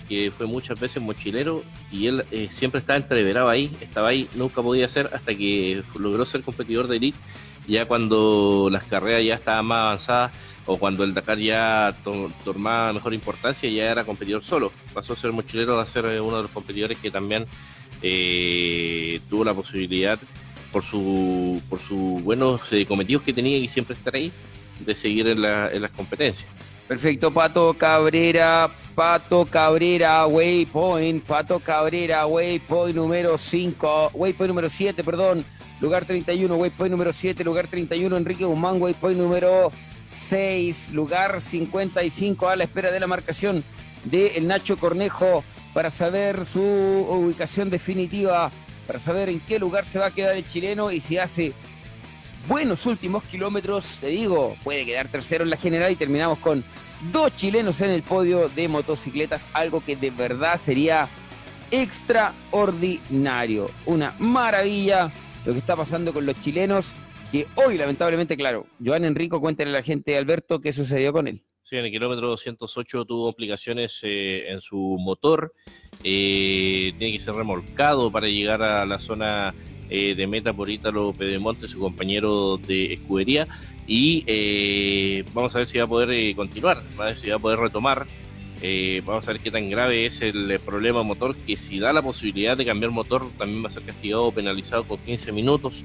Que 0.08 0.30
fue 0.36 0.46
muchas 0.46 0.78
veces 0.78 1.02
mochilero 1.02 1.62
y 1.90 2.06
él 2.06 2.24
eh, 2.30 2.48
siempre 2.54 2.80
estaba 2.80 2.96
entreverado 2.98 3.48
ahí, 3.48 3.74
estaba 3.80 4.08
ahí, 4.08 4.28
nunca 4.34 4.62
podía 4.62 4.86
hacer 4.86 5.10
hasta 5.12 5.34
que 5.34 5.82
logró 5.98 6.26
ser 6.26 6.42
competidor 6.42 6.88
de 6.88 6.96
elite, 6.98 7.18
ya 7.66 7.86
cuando 7.86 8.68
las 8.70 8.84
carreras 8.84 9.24
ya 9.24 9.34
estaban 9.34 9.64
más 9.66 9.78
avanzadas 9.80 10.32
o 10.66 10.78
cuando 10.78 11.04
el 11.04 11.12
Dakar 11.14 11.38
ya 11.38 11.94
to- 12.04 12.30
tomaba 12.42 12.92
mejor 12.92 13.12
importancia, 13.14 13.68
ya 13.70 13.90
era 13.90 14.04
competidor 14.04 14.42
solo. 14.42 14.72
Pasó 14.92 15.12
a 15.12 15.16
ser 15.16 15.32
mochilero 15.32 15.78
a 15.80 15.86
ser 15.86 16.04
eh, 16.06 16.20
uno 16.20 16.36
de 16.38 16.42
los 16.44 16.50
competidores 16.52 16.98
que 16.98 17.10
también 17.10 17.46
eh, 18.02 19.20
tuvo 19.30 19.44
la 19.44 19.54
posibilidad 19.54 20.18
por 20.74 20.82
su 20.82 21.62
por 21.70 21.78
sus 21.78 22.20
buenos 22.24 22.60
eh, 22.72 22.84
cometidos 22.84 23.22
que 23.22 23.32
tenía 23.32 23.56
y 23.56 23.68
siempre 23.68 23.94
estar 23.94 24.12
ahí 24.16 24.32
de 24.84 24.92
seguir 24.96 25.28
en, 25.28 25.40
la- 25.40 25.70
en 25.70 25.80
las 25.82 25.92
competencias. 25.92 26.48
Perfecto, 26.88 27.30
Pato 27.32 27.72
Cabrera, 27.74 28.68
Pato 28.96 29.46
Cabrera, 29.46 30.26
Waypoint, 30.26 31.22
Pato 31.24 31.60
Cabrera, 31.60 32.26
Waypoint 32.26 32.96
número 32.96 33.38
5, 33.38 34.10
Waypoint 34.14 34.48
número 34.48 34.68
7, 34.68 35.04
perdón, 35.04 35.44
lugar 35.80 36.04
31, 36.04 36.52
Waypoint 36.56 36.90
número 36.90 37.12
7, 37.12 37.44
lugar 37.44 37.68
31, 37.68 38.16
Enrique 38.16 38.44
Guzmán, 38.44 38.82
Waypoint 38.82 39.18
número 39.18 39.70
6, 40.08 40.90
lugar 40.92 41.40
55 41.40 42.48
a 42.48 42.56
la 42.56 42.64
espera 42.64 42.90
de 42.90 42.98
la 43.00 43.06
marcación 43.06 43.62
de 44.04 44.36
el 44.36 44.46
Nacho 44.48 44.76
Cornejo 44.76 45.44
para 45.72 45.90
saber 45.90 46.44
su 46.46 46.60
ubicación 46.60 47.70
definitiva, 47.70 48.50
para 48.84 49.00
saber 49.00 49.28
en 49.28 49.40
qué 49.40 49.58
lugar 49.58 49.86
se 49.86 49.98
va 49.98 50.06
a 50.06 50.10
quedar 50.10 50.36
el 50.36 50.46
chileno 50.46 50.92
y 50.92 51.00
si 51.00 51.18
hace 51.18 51.52
buenos 52.48 52.86
últimos 52.86 53.24
kilómetros, 53.24 53.98
te 54.00 54.08
digo, 54.08 54.56
puede 54.62 54.84
quedar 54.84 55.08
tercero 55.08 55.44
en 55.44 55.50
la 55.50 55.56
general 55.56 55.92
y 55.92 55.96
terminamos 55.96 56.38
con 56.38 56.62
dos 57.12 57.34
chilenos 57.36 57.80
en 57.80 57.90
el 57.90 58.02
podio 58.02 58.48
de 58.48 58.68
motocicletas, 58.68 59.42
algo 59.52 59.82
que 59.84 59.96
de 59.96 60.10
verdad 60.10 60.58
sería 60.58 61.08
extraordinario. 61.70 63.70
Una 63.86 64.14
maravilla 64.18 65.10
lo 65.44 65.52
que 65.52 65.58
está 65.58 65.76
pasando 65.76 66.12
con 66.12 66.26
los 66.26 66.38
chilenos, 66.40 66.92
que 67.30 67.46
hoy 67.56 67.76
lamentablemente, 67.76 68.36
claro, 68.36 68.66
Joan 68.84 69.04
Enrico, 69.04 69.40
cuéntenle 69.40 69.76
a 69.76 69.80
la 69.80 69.84
gente, 69.84 70.16
Alberto, 70.16 70.60
qué 70.60 70.72
sucedió 70.72 71.12
con 71.12 71.28
él. 71.28 71.44
Sí, 71.66 71.76
en 71.76 71.86
el 71.86 71.90
kilómetro 71.90 72.28
208 72.28 73.06
tuvo 73.06 73.24
complicaciones 73.24 73.98
eh, 74.02 74.50
en 74.50 74.60
su 74.60 74.98
motor. 75.00 75.54
eh, 76.02 76.92
tiene 76.98 77.16
que 77.16 77.24
ser 77.24 77.34
remolcado 77.34 78.12
para 78.12 78.28
llegar 78.28 78.62
a 78.62 78.84
la 78.84 78.98
zona 78.98 79.54
eh, 79.88 80.14
de 80.14 80.26
meta 80.26 80.52
por 80.52 80.68
Ítalo 80.68 81.14
Pedemonte, 81.14 81.66
su 81.66 81.80
compañero 81.80 82.58
de 82.58 82.92
escudería. 82.92 83.48
Y 83.86 85.22
vamos 85.32 85.54
a 85.54 85.58
ver 85.58 85.66
si 85.66 85.78
va 85.78 85.84
a 85.84 85.86
poder 85.86 86.36
continuar, 86.36 86.82
va 87.00 87.04
a 87.04 87.08
ver 87.08 87.16
si 87.16 87.30
va 87.30 87.36
a 87.36 87.38
poder 87.38 87.58
retomar. 87.58 88.06
Vamos 89.04 89.26
a 89.26 89.32
ver 89.32 89.40
qué 89.40 89.50
tan 89.50 89.70
grave 89.70 90.04
es 90.06 90.20
el 90.20 90.58
problema 90.64 91.02
motor, 91.02 91.34
que 91.34 91.56
si 91.56 91.78
da 91.78 91.92
la 91.94 92.02
posibilidad 92.02 92.56
de 92.58 92.64
cambiar 92.66 92.92
motor, 92.92 93.26
también 93.38 93.64
va 93.64 93.68
a 93.68 93.72
ser 93.72 93.84
castigado 93.84 94.24
o 94.24 94.32
penalizado 94.32 94.84
con 94.84 94.98
15 94.98 95.32
minutos. 95.32 95.84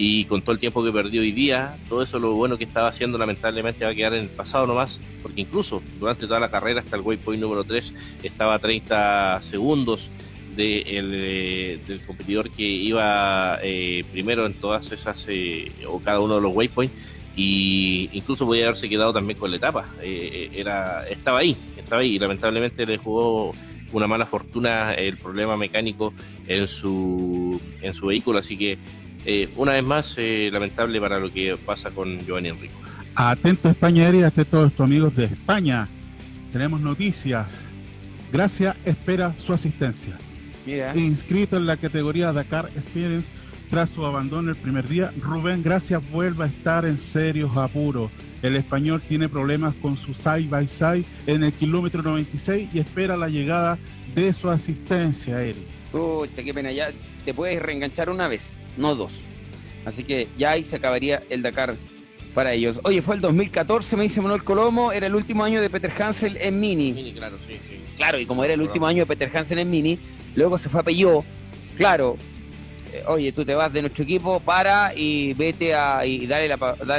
Y 0.00 0.26
con 0.26 0.42
todo 0.42 0.52
el 0.52 0.60
tiempo 0.60 0.84
que 0.84 0.92
perdió 0.92 1.20
hoy 1.20 1.32
día, 1.32 1.76
todo 1.88 2.02
eso 2.02 2.20
lo 2.20 2.32
bueno 2.34 2.56
que 2.56 2.62
estaba 2.62 2.88
haciendo 2.88 3.18
lamentablemente 3.18 3.84
va 3.84 3.90
a 3.90 3.94
quedar 3.94 4.14
en 4.14 4.22
el 4.22 4.28
pasado 4.28 4.64
nomás, 4.64 5.00
porque 5.22 5.40
incluso 5.40 5.82
durante 5.98 6.28
toda 6.28 6.38
la 6.38 6.50
carrera 6.50 6.80
hasta 6.80 6.94
el 6.94 7.02
waypoint 7.02 7.42
número 7.42 7.64
3 7.64 7.92
estaba 8.22 8.54
a 8.54 8.58
30 8.60 9.40
segundos 9.42 10.08
de 10.54 10.82
el, 10.82 11.10
eh, 11.14 11.78
del 11.86 12.00
competidor 12.00 12.48
que 12.50 12.62
iba 12.62 13.58
eh, 13.62 14.04
primero 14.12 14.46
en 14.46 14.54
todas 14.54 14.90
esas 14.92 15.26
eh, 15.28 15.72
o 15.86 15.98
cada 15.98 16.20
uno 16.20 16.36
de 16.36 16.42
los 16.42 16.54
waypoints 16.54 16.94
y 17.36 18.10
incluso 18.12 18.44
podía 18.44 18.64
haberse 18.64 18.88
quedado 18.88 19.12
también 19.12 19.38
con 19.38 19.50
la 19.50 19.56
etapa 19.56 19.86
Eh, 20.02 20.50
era 20.52 21.06
estaba 21.08 21.38
ahí 21.38 21.56
estaba 21.76 22.02
ahí 22.02 22.16
y 22.16 22.18
lamentablemente 22.18 22.84
le 22.84 22.98
jugó 22.98 23.52
una 23.92 24.06
mala 24.06 24.26
fortuna 24.26 24.94
el 24.94 25.16
problema 25.16 25.56
mecánico 25.56 26.12
en 26.46 26.66
su 26.66 27.60
en 27.82 27.94
su 27.94 28.06
vehículo 28.06 28.38
así 28.38 28.56
que 28.56 28.78
eh, 29.24 29.48
una 29.56 29.72
vez 29.72 29.84
más 29.84 30.14
eh, 30.18 30.48
lamentable 30.52 31.00
para 31.00 31.18
lo 31.18 31.32
que 31.32 31.56
pasa 31.56 31.90
con 31.90 32.18
Giovanni 32.20 32.48
Enrico 32.48 32.78
Atento 33.20 33.68
España 33.68 34.04
Aérea, 34.04 34.28
atento 34.28 34.58
a 34.58 34.60
nuestros 34.62 34.86
amigos 34.86 35.16
de 35.16 35.24
España. 35.24 35.88
Tenemos 36.52 36.80
noticias. 36.80 37.50
Gracia 38.32 38.76
espera 38.84 39.34
su 39.40 39.52
asistencia. 39.52 40.16
Mira, 40.64 40.96
Inscrito 40.96 41.56
en 41.56 41.66
la 41.66 41.76
categoría 41.76 42.32
Dakar 42.32 42.70
Experience 42.76 43.32
tras 43.70 43.90
su 43.90 44.04
abandono 44.04 44.50
el 44.50 44.56
primer 44.56 44.88
día, 44.88 45.12
Rubén 45.20 45.62
Gracias 45.62 46.02
vuelve 46.10 46.44
a 46.44 46.46
estar 46.46 46.84
en 46.84 46.98
serios 46.98 47.56
apuros. 47.56 48.10
El 48.42 48.56
español 48.56 49.02
tiene 49.06 49.28
problemas 49.28 49.74
con 49.82 49.96
su 49.96 50.14
side 50.14 50.48
by 50.48 50.68
side 50.68 51.04
en 51.26 51.44
el 51.44 51.52
kilómetro 51.52 52.02
96 52.02 52.70
y 52.72 52.78
espera 52.78 53.16
la 53.16 53.28
llegada 53.28 53.78
de 54.14 54.32
su 54.32 54.48
asistencia, 54.48 55.42
Eric. 55.42 55.62
pucha, 55.92 56.42
qué 56.42 56.54
pena, 56.54 56.72
ya 56.72 56.90
te 57.24 57.34
puedes 57.34 57.60
reenganchar 57.60 58.10
una 58.10 58.28
vez, 58.28 58.54
no 58.76 58.94
dos. 58.94 59.20
Así 59.84 60.04
que 60.04 60.28
ya 60.38 60.52
ahí 60.52 60.64
se 60.64 60.76
acabaría 60.76 61.22
el 61.28 61.42
Dakar 61.42 61.74
para 62.34 62.52
ellos. 62.52 62.80
Oye, 62.84 63.02
fue 63.02 63.16
el 63.16 63.20
2014, 63.20 63.96
me 63.96 64.04
dice 64.04 64.20
Manuel 64.20 64.44
Colomo, 64.44 64.92
era 64.92 65.06
el 65.06 65.14
último 65.14 65.44
año 65.44 65.60
de 65.60 65.68
Peter 65.68 65.92
Hansel 66.00 66.36
en 66.36 66.60
Mini. 66.60 66.92
Mini, 66.92 67.12
claro 67.12 67.36
sí, 67.46 67.54
sí. 67.54 67.80
Claro, 67.98 68.20
y 68.20 68.26
como 68.26 68.44
era 68.44 68.54
el 68.54 68.62
último 68.62 68.86
año 68.86 69.00
de 69.00 69.06
Peter 69.06 69.30
Hansen 69.36 69.58
en 69.58 69.68
Mini, 69.68 69.98
luego 70.36 70.56
se 70.56 70.68
fue 70.68 70.80
a 70.80 70.84
Peugeot. 70.84 71.24
Claro, 71.76 72.16
oye, 73.06 73.32
tú 73.32 73.44
te 73.44 73.54
vas 73.54 73.72
de 73.72 73.82
nuestro 73.82 74.04
equipo 74.04 74.40
para 74.40 74.94
y 74.94 75.34
vete 75.34 75.74
a 75.74 76.04
y 76.04 76.26
dale, 76.26 76.54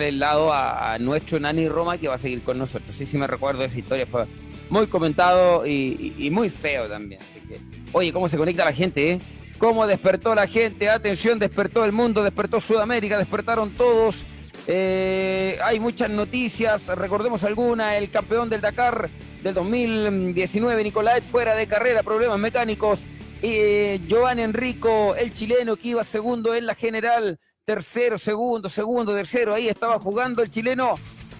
el 0.07 0.19
lado 0.19 0.51
a, 0.53 0.97
nuestro 0.99 1.39
Nani 1.39 1.67
Roma 1.67 1.97
que 1.97 2.07
va 2.07 2.15
a 2.15 2.19
seguir 2.19 2.41
con 2.41 2.57
nosotros. 2.57 2.95
Sí, 2.95 3.05
sí 3.05 3.17
me 3.17 3.27
recuerdo 3.27 3.63
esa 3.63 3.77
historia, 3.77 4.05
fue 4.05 4.25
muy 4.69 4.87
comentado 4.87 5.65
y 5.65 6.29
muy 6.31 6.49
feo 6.49 6.87
también. 6.87 7.21
Así 7.21 7.47
que, 7.47 7.59
oye, 7.91 8.13
cómo 8.13 8.29
se 8.29 8.37
conecta 8.37 8.65
la 8.65 8.73
gente, 8.73 9.11
¿eh? 9.11 9.19
Cómo 9.59 9.85
despertó 9.85 10.33
la 10.35 10.47
gente, 10.47 10.89
atención, 10.89 11.37
despertó 11.37 11.83
el 11.83 11.91
mundo, 11.91 12.23
despertó 12.23 12.61
Sudamérica, 12.61 13.17
despertaron 13.17 13.71
todos. 13.71 14.25
Eh, 14.67 15.59
hay 15.63 15.81
muchas 15.81 16.09
noticias, 16.09 16.87
recordemos 16.87 17.43
alguna, 17.43 17.97
el 17.97 18.09
campeón 18.09 18.49
del 18.49 18.61
Dakar 18.61 19.09
del 19.43 19.53
2019, 19.53 20.83
Nicolás 20.83 21.23
fuera 21.23 21.55
de 21.55 21.67
carrera, 21.67 22.03
problemas 22.03 22.39
mecánicos. 22.39 23.05
Eh, 23.41 24.01
Joan 24.09 24.39
Enrico, 24.39 25.15
el 25.15 25.33
chileno 25.33 25.77
que 25.77 25.89
iba 25.89 26.03
segundo 26.03 26.53
en 26.53 26.65
la 26.65 26.75
general, 26.75 27.39
tercero, 27.63 28.17
segundo, 28.17 28.67
segundo, 28.67 29.15
tercero, 29.15 29.53
ahí 29.53 29.67
estaba 29.69 29.99
jugando 29.99 30.43
el 30.43 30.49
chileno, 30.49 30.95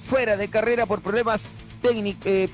fuera 0.06 0.38
de 0.38 0.48
carrera 0.48 0.86
por 0.86 1.02
problemas 1.02 1.50
técnicos, 1.82 2.26
eh, 2.26 2.50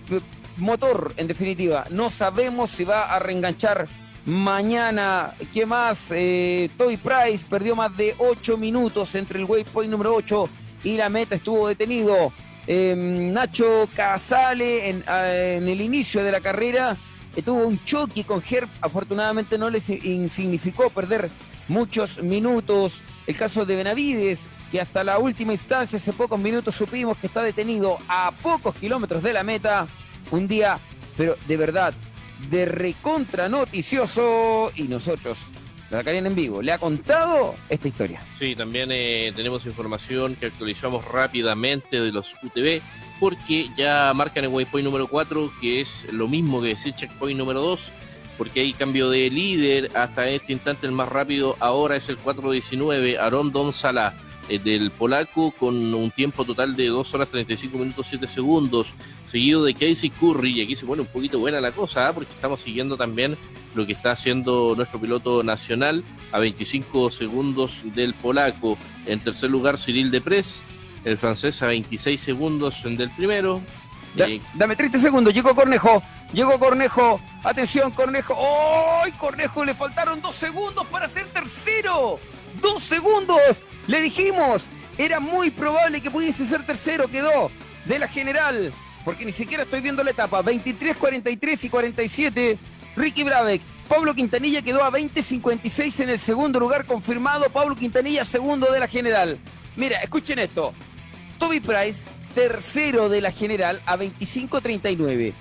motor 0.58 1.14
en 1.18 1.28
definitiva. 1.28 1.86
No 1.92 2.10
sabemos 2.10 2.72
si 2.72 2.86
va 2.86 3.14
a 3.14 3.20
reenganchar 3.20 3.88
mañana. 4.26 5.34
¿Qué 5.54 5.66
más? 5.66 6.12
Eh, 6.12 6.70
Toy 6.78 6.98
Price 6.98 7.46
perdió 7.48 7.76
más 7.76 7.96
de 7.96 8.16
8 8.18 8.58
minutos 8.58 9.14
entre 9.16 9.40
el 9.40 9.46
waypoint 9.46 9.92
número 9.92 10.16
8 10.16 10.50
y 10.84 10.98
la 10.98 11.10
meta 11.10 11.36
estuvo 11.36 11.68
detenido. 11.68 12.34
Em, 12.68 13.32
Nacho 13.32 13.88
Casale 13.96 14.90
en, 14.90 15.04
en, 15.08 15.68
el 15.68 15.82
inicio 15.82 16.24
de 16.24 16.32
la 16.32 16.42
carrera 16.42 16.98
tuvo 17.42 17.66
un 17.66 17.84
choque 17.84 18.24
con 18.24 18.44
Herb. 18.48 18.70
Afortunadamente 18.82 19.58
no 19.58 19.70
le 19.70 19.80
significó 19.80 20.90
perder 20.90 21.30
muchos 21.68 22.22
minutos. 22.22 23.02
El 23.28 23.36
caso 23.36 23.66
de 23.66 23.76
Benavides, 23.76 24.48
que 24.72 24.80
hasta 24.80 25.04
la 25.04 25.18
última 25.20 25.54
instancia, 25.54 25.98
hace 25.98 26.14
pocos 26.14 26.40
minutos 26.40 26.76
supimos 26.76 27.18
que 27.18 27.28
está 27.28 27.42
detenido 27.42 27.98
a 28.08 28.32
pocos 28.42 28.76
kilómetros 28.76 29.24
de 29.24 29.34
la 29.34 29.44
meta. 29.44 29.88
Un 30.32 30.48
día, 30.48 30.80
pero 31.18 31.36
de 31.48 31.58
verdad, 31.58 31.94
de 32.50 32.66
recontra 32.66 33.50
noticioso. 33.50 34.72
Y 34.76 34.84
nosotros, 34.84 35.38
la 35.90 35.98
Dacarían 35.98 36.28
en 36.28 36.36
vivo, 36.36 36.62
le 36.62 36.72
ha 36.72 36.78
contado 36.78 37.56
esta 37.70 37.88
historia. 37.88 38.22
Sí, 38.38 38.56
también 38.56 38.90
eh, 38.92 39.34
tenemos 39.36 39.66
información 39.66 40.36
que 40.36 40.48
actualizamos 40.48 41.06
rápidamente 41.06 42.00
de 42.00 42.12
los 42.12 42.34
UTV 42.44 42.82
porque 43.20 43.70
ya 43.78 44.12
marcan 44.16 44.44
el 44.44 44.50
waypoint 44.50 44.86
número 44.86 45.08
4, 45.08 45.52
que 45.62 45.82
es 45.82 46.08
lo 46.12 46.28
mismo 46.28 46.62
que 46.62 46.70
decir 46.70 46.94
checkpoint 46.96 47.38
número 47.38 47.62
2 47.62 47.92
porque 48.38 48.62
hay 48.62 48.74
cambio 48.74 49.10
de 49.10 49.30
líder. 49.30 49.92
Hasta 49.96 50.28
este 50.28 50.54
instante 50.54 50.86
el 50.86 50.92
más 50.92 51.10
rápido 51.10 51.56
ahora 51.60 51.96
es 51.96 52.10
el 52.10 52.18
4.19, 52.18 53.18
Aaron 53.18 53.52
Don 53.52 53.74
Sala, 53.74 54.14
eh, 54.48 54.60
del 54.60 54.92
polaco, 54.92 55.52
con 55.52 55.94
un 55.94 56.12
tiempo 56.12 56.46
total 56.46 56.76
de 56.76 56.88
2 56.88 57.14
horas 57.14 57.30
35 57.30 57.78
minutos 57.78 58.08
7 58.10 58.28
segundos, 58.28 58.88
seguido 59.30 59.64
de 59.64 59.74
Casey 59.74 60.10
Curry. 60.10 60.60
Y 60.60 60.62
aquí 60.62 60.76
se 60.76 60.86
pone 60.86 61.02
un 61.02 61.08
poquito 61.08 61.40
buena 61.40 61.60
la 61.60 61.72
cosa, 61.72 62.08
¿ah? 62.08 62.14
porque 62.14 62.32
estamos 62.32 62.62
siguiendo 62.62 62.98
también 62.98 63.38
lo 63.74 63.86
que 63.86 63.94
está 63.94 64.12
haciendo 64.12 64.74
nuestro 64.76 65.00
piloto 65.00 65.44
nacional 65.44 66.04
a 66.32 66.40
25 66.40 67.12
segundos 67.12 67.80
del 67.96 68.14
polaco. 68.14 68.78
En 69.06 69.20
tercer 69.20 69.50
lugar, 69.50 69.78
Cyril 69.78 70.12
Depres, 70.12 70.64
el 71.06 71.18
francés 71.18 71.62
a 71.62 71.68
26 71.68 72.20
segundos 72.20 72.84
del 72.84 73.10
primero. 73.12 73.62
Eh, 74.18 74.42
dame 74.56 74.76
30 74.76 75.00
segundos, 75.00 75.34
llegó 75.34 75.56
Cornejo. 75.56 76.04
Llegó 76.34 76.60
Cornejo. 76.60 77.22
Atención, 77.44 77.92
Cornejo. 77.92 78.36
¡Ay, 79.02 79.12
Cornejo! 79.14 79.64
Le 79.64 79.74
faltaron 79.74 80.22
dos 80.22 80.36
segundos 80.36 80.86
para 80.88 81.08
ser 81.08 81.26
tercero. 81.28 82.20
¡Dos 82.62 82.84
segundos! 82.84 83.40
Le 83.88 84.02
dijimos. 84.02 84.66
Era 84.98 85.20
muy 85.20 85.52
probable 85.52 86.02
que 86.02 86.10
pudiese 86.10 86.46
ser 86.48 86.66
tercero. 86.66 87.08
Quedó 87.08 87.52
de 87.86 88.00
la 88.00 88.08
general. 88.08 88.74
Porque 89.04 89.24
ni 89.24 89.32
siquiera 89.32 89.64
estoy 89.64 89.82
viendo 89.82 90.04
la 90.04 90.12
etapa. 90.12 90.42
23, 90.42 90.98
43 90.98 91.64
y 91.64 91.70
47. 91.70 92.58
Ricky 92.96 93.24
Brabeck. 93.24 93.62
Pablo 93.88 94.16
Quintanilla 94.16 94.64
quedó 94.64 94.84
a 94.84 94.92
20.56 94.92 96.04
en 96.04 96.10
el 96.10 96.20
segundo 96.20 96.60
lugar 96.60 96.86
confirmado. 96.86 97.50
Pablo 97.50 97.76
Quintanilla 97.76 98.26
segundo 98.26 98.72
de 98.72 98.80
la 98.80 98.88
general. 98.88 99.38
Mira, 99.76 100.00
escuchen 100.02 100.40
esto. 100.40 100.74
Toby 101.40 101.60
Price, 101.60 102.04
tercero 102.34 103.10
de 103.10 103.22
la 103.22 103.32
general 103.32 103.82
a 103.86 103.98
25.39. 103.98 105.34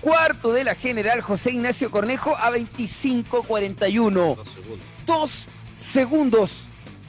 Cuarto 0.00 0.52
de 0.52 0.64
la 0.64 0.74
general 0.74 1.20
José 1.20 1.50
Ignacio 1.50 1.90
Cornejo 1.90 2.36
a 2.36 2.50
25.41. 2.50 4.36
Dos 4.36 4.48
segundos. 4.48 4.86
Dos 5.06 5.46
segundos. 5.76 6.50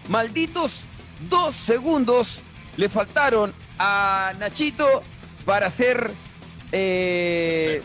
Malditos 0.07 0.83
dos 1.27 1.55
segundos 1.55 2.39
le 2.77 2.87
faltaron 2.87 3.53
a 3.77 4.33
Nachito 4.39 5.03
para 5.45 5.69
ser 5.71 6.11
eh, 6.71 7.81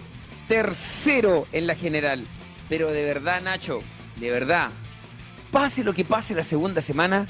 tercero 0.47 1.47
en 1.53 1.67
la 1.67 1.75
general. 1.75 2.25
Pero 2.69 2.91
de 2.91 3.03
verdad, 3.05 3.41
Nacho, 3.43 3.81
de 4.17 4.31
verdad, 4.31 4.71
pase 5.51 5.85
lo 5.85 5.93
que 5.93 6.05
pase 6.05 6.35
la 6.35 6.45
segunda 6.45 6.81
semana, 6.81 7.27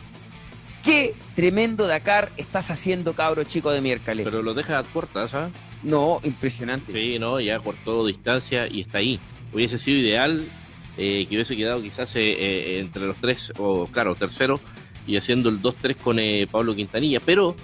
qué 0.84 1.14
tremendo 1.34 1.86
Dakar 1.86 2.30
estás 2.36 2.70
haciendo, 2.70 3.14
cabro 3.14 3.44
chico 3.44 3.70
de 3.70 3.80
miércoles. 3.80 4.24
Pero 4.24 4.42
lo 4.42 4.54
deja 4.54 4.82
cortas, 4.84 5.30
¿sabes? 5.30 5.52
No, 5.82 6.20
impresionante. 6.22 6.92
Sí, 6.92 7.18
no, 7.18 7.40
ya 7.40 7.58
cortó 7.58 8.06
distancia 8.06 8.66
y 8.68 8.82
está 8.82 8.98
ahí. 8.98 9.18
Hubiese 9.52 9.78
sido 9.78 9.98
ideal 9.98 10.44
eh, 10.96 11.26
que 11.28 11.36
hubiese 11.36 11.56
quedado 11.56 11.82
quizás 11.82 12.14
eh, 12.16 12.22
eh, 12.22 12.78
entre 12.78 13.06
los 13.06 13.16
tres, 13.16 13.52
o 13.58 13.86
claro, 13.86 14.14
tercero, 14.14 14.60
y 15.06 15.16
haciendo 15.16 15.48
el 15.48 15.60
2-3 15.60 15.96
con 15.96 16.18
Pablo 16.50 16.74
Quintanilla. 16.74 17.20
Pero, 17.20 17.54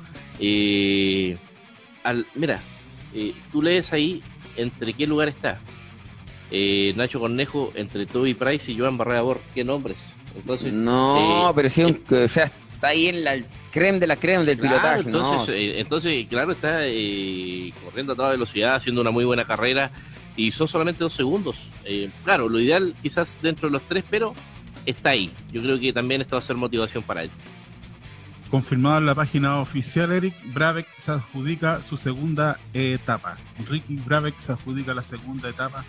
al, 2.05 2.27
mira, 2.35 2.61
tú 3.53 3.63
lees 3.63 3.93
ahí 3.93 4.23
entre 4.57 4.93
qué 4.93 5.07
lugar 5.07 5.29
está. 5.29 5.59
Nacho 6.97 7.21
Cornejo 7.21 7.73
entre 7.75 8.07
Toby 8.07 8.35
Price 8.35 8.73
y 8.73 8.79
Joan 8.79 8.99
Barrera 8.99 9.23
Bor. 9.23 9.41
¿Qué 9.55 9.65
nombres? 9.65 9.99
Entonces, 10.37 10.73
no, 10.73 11.53
pero 11.55 11.69
sí, 11.69 11.83
o 11.83 12.29
sea, 12.29 12.53
está 12.81 12.89
ahí 12.89 13.09
en 13.09 13.25
la 13.25 13.37
creme 13.73 14.01
de 14.01 14.07
la 14.07 14.17
creme 14.17 14.47
del 14.47 14.59
pilotaje. 14.59 15.01
Entonces, 15.01 15.55
eh, 15.55 15.81
entonces, 15.81 16.27
claro, 16.29 16.53
está 16.53 16.87
eh, 16.87 17.75
corriendo 17.85 18.15
a 18.15 18.17
toda 18.17 18.31
velocidad, 18.31 18.77
haciendo 18.77 19.03
una 19.03 19.11
muy 19.11 19.27
buena 19.27 19.45
carrera 19.45 19.91
y 20.35 20.51
son 20.51 20.67
solamente 20.67 21.05
dos 21.05 21.13
segundos. 21.13 21.59
Eh, 21.85 22.09
claro, 22.25 22.49
lo 22.49 22.59
ideal 22.59 22.95
quizás 23.03 23.37
dentro 23.43 23.69
de 23.69 23.75
los 23.75 23.83
tres, 23.83 24.03
pero 24.09 24.33
está 24.87 25.11
ahí. 25.11 25.31
Yo 25.53 25.61
creo 25.61 25.79
que 25.79 25.93
también 25.93 26.23
esto 26.23 26.37
va 26.37 26.39
a 26.39 26.43
ser 26.43 26.57
motivación 26.57 27.03
para 27.03 27.25
él. 27.25 27.31
Confirmado 28.51 28.97
en 28.97 29.07
la 29.07 29.15
página 29.15 29.59
oficial, 29.59 30.11
Eric 30.11 30.35
Brabeck 30.55 30.87
se 30.99 31.11
adjudica 31.11 31.81
su 31.81 31.99
segunda 31.99 32.59
etapa. 32.73 33.37
Ricky 33.69 33.97
Brabeck 33.97 34.39
se 34.39 34.53
adjudica 34.53 34.95
la 34.95 35.03
segunda 35.03 35.51
etapa 35.51 35.85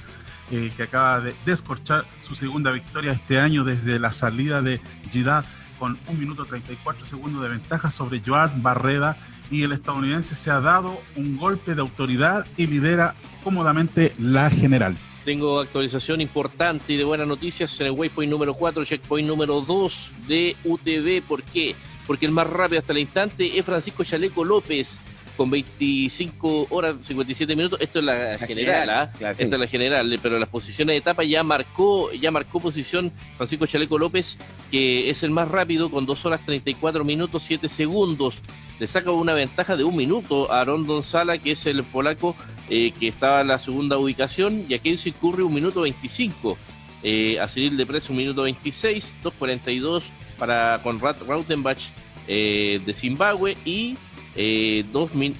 que 0.49 0.83
acaba 0.83 1.21
de 1.21 1.33
descorchar 1.45 2.03
su 2.27 2.35
segunda 2.35 2.73
victoria 2.73 3.13
este 3.13 3.39
año 3.39 3.63
desde 3.63 3.99
la 3.99 4.11
salida 4.11 4.61
de 4.61 4.81
Jeddah 5.13 5.45
con 5.81 5.97
un 6.07 6.19
minuto 6.19 6.45
34 6.45 7.07
segundos 7.07 7.41
de 7.41 7.49
ventaja 7.49 7.89
sobre 7.89 8.21
Joan 8.23 8.61
Barreda 8.61 9.17
y 9.49 9.63
el 9.63 9.71
estadounidense 9.71 10.35
se 10.35 10.51
ha 10.51 10.61
dado 10.61 10.95
un 11.15 11.37
golpe 11.37 11.73
de 11.73 11.81
autoridad 11.81 12.45
y 12.55 12.67
lidera 12.67 13.15
cómodamente 13.43 14.13
la 14.19 14.51
general. 14.51 14.95
Tengo 15.25 15.59
actualización 15.59 16.21
importante 16.21 16.93
y 16.93 16.97
de 16.97 17.03
buenas 17.03 17.27
noticias 17.27 17.79
en 17.79 17.87
el 17.87 17.93
waypoint 17.93 18.31
número 18.31 18.53
4, 18.53 18.85
checkpoint 18.85 19.27
número 19.27 19.61
2 19.61 20.11
de 20.27 20.55
UTV. 20.65 21.27
¿Por 21.27 21.41
qué? 21.41 21.75
Porque 22.05 22.27
el 22.27 22.31
más 22.31 22.45
rápido 22.45 22.79
hasta 22.79 22.93
el 22.93 22.99
instante 22.99 23.57
es 23.57 23.65
Francisco 23.65 24.03
Chaleco 24.03 24.45
López 24.45 24.99
con 25.37 25.49
25 25.49 26.67
horas 26.69 26.95
57 27.01 27.55
minutos. 27.55 27.79
Esto 27.81 27.99
es 27.99 28.05
la, 28.05 28.37
general, 28.37 28.89
¿ah? 28.89 29.11
Esta 29.19 29.43
es 29.55 29.59
la 29.59 29.67
general, 29.67 30.19
pero 30.21 30.39
las 30.39 30.49
posiciones 30.49 30.93
de 30.93 30.97
etapa 30.97 31.23
ya 31.23 31.43
marcó, 31.43 32.11
ya 32.13 32.31
marcó 32.31 32.59
posición 32.59 33.11
Francisco 33.37 33.65
Chaleco 33.65 33.97
López, 33.97 34.37
que 34.69 35.09
es 35.09 35.23
el 35.23 35.31
más 35.31 35.47
rápido 35.47 35.89
con 35.89 36.05
2 36.05 36.25
horas 36.25 36.41
34 36.45 37.03
minutos 37.03 37.43
7 37.43 37.69
segundos. 37.69 38.41
Le 38.79 38.87
saca 38.87 39.11
una 39.11 39.33
ventaja 39.33 39.75
de 39.75 39.83
un 39.83 39.95
minuto 39.95 40.51
a 40.51 40.61
Aaron 40.61 40.85
Gonzala, 40.85 41.37
que 41.37 41.51
es 41.51 41.65
el 41.65 41.83
polaco 41.83 42.35
eh, 42.69 42.91
que 42.99 43.07
estaba 43.07 43.41
en 43.41 43.47
la 43.47 43.59
segunda 43.59 43.97
ubicación, 43.97 44.65
y 44.67 44.73
a 44.73 44.79
Kenzie 44.79 45.13
Curry 45.13 45.43
un 45.43 45.53
minuto 45.53 45.81
25. 45.81 46.57
Eh, 47.03 47.39
a 47.39 47.47
Cyril 47.47 47.77
de 47.77 47.85
Press 47.85 48.09
un 48.09 48.17
minuto 48.17 48.43
26, 48.43 49.17
2.42 49.23 50.03
para 50.37 50.79
Conrad 50.83 51.15
Rautenbach 51.27 51.79
eh, 52.27 52.79
de 52.85 52.93
Zimbabue 52.93 53.57
y 53.65 53.97
eh, 54.35 54.85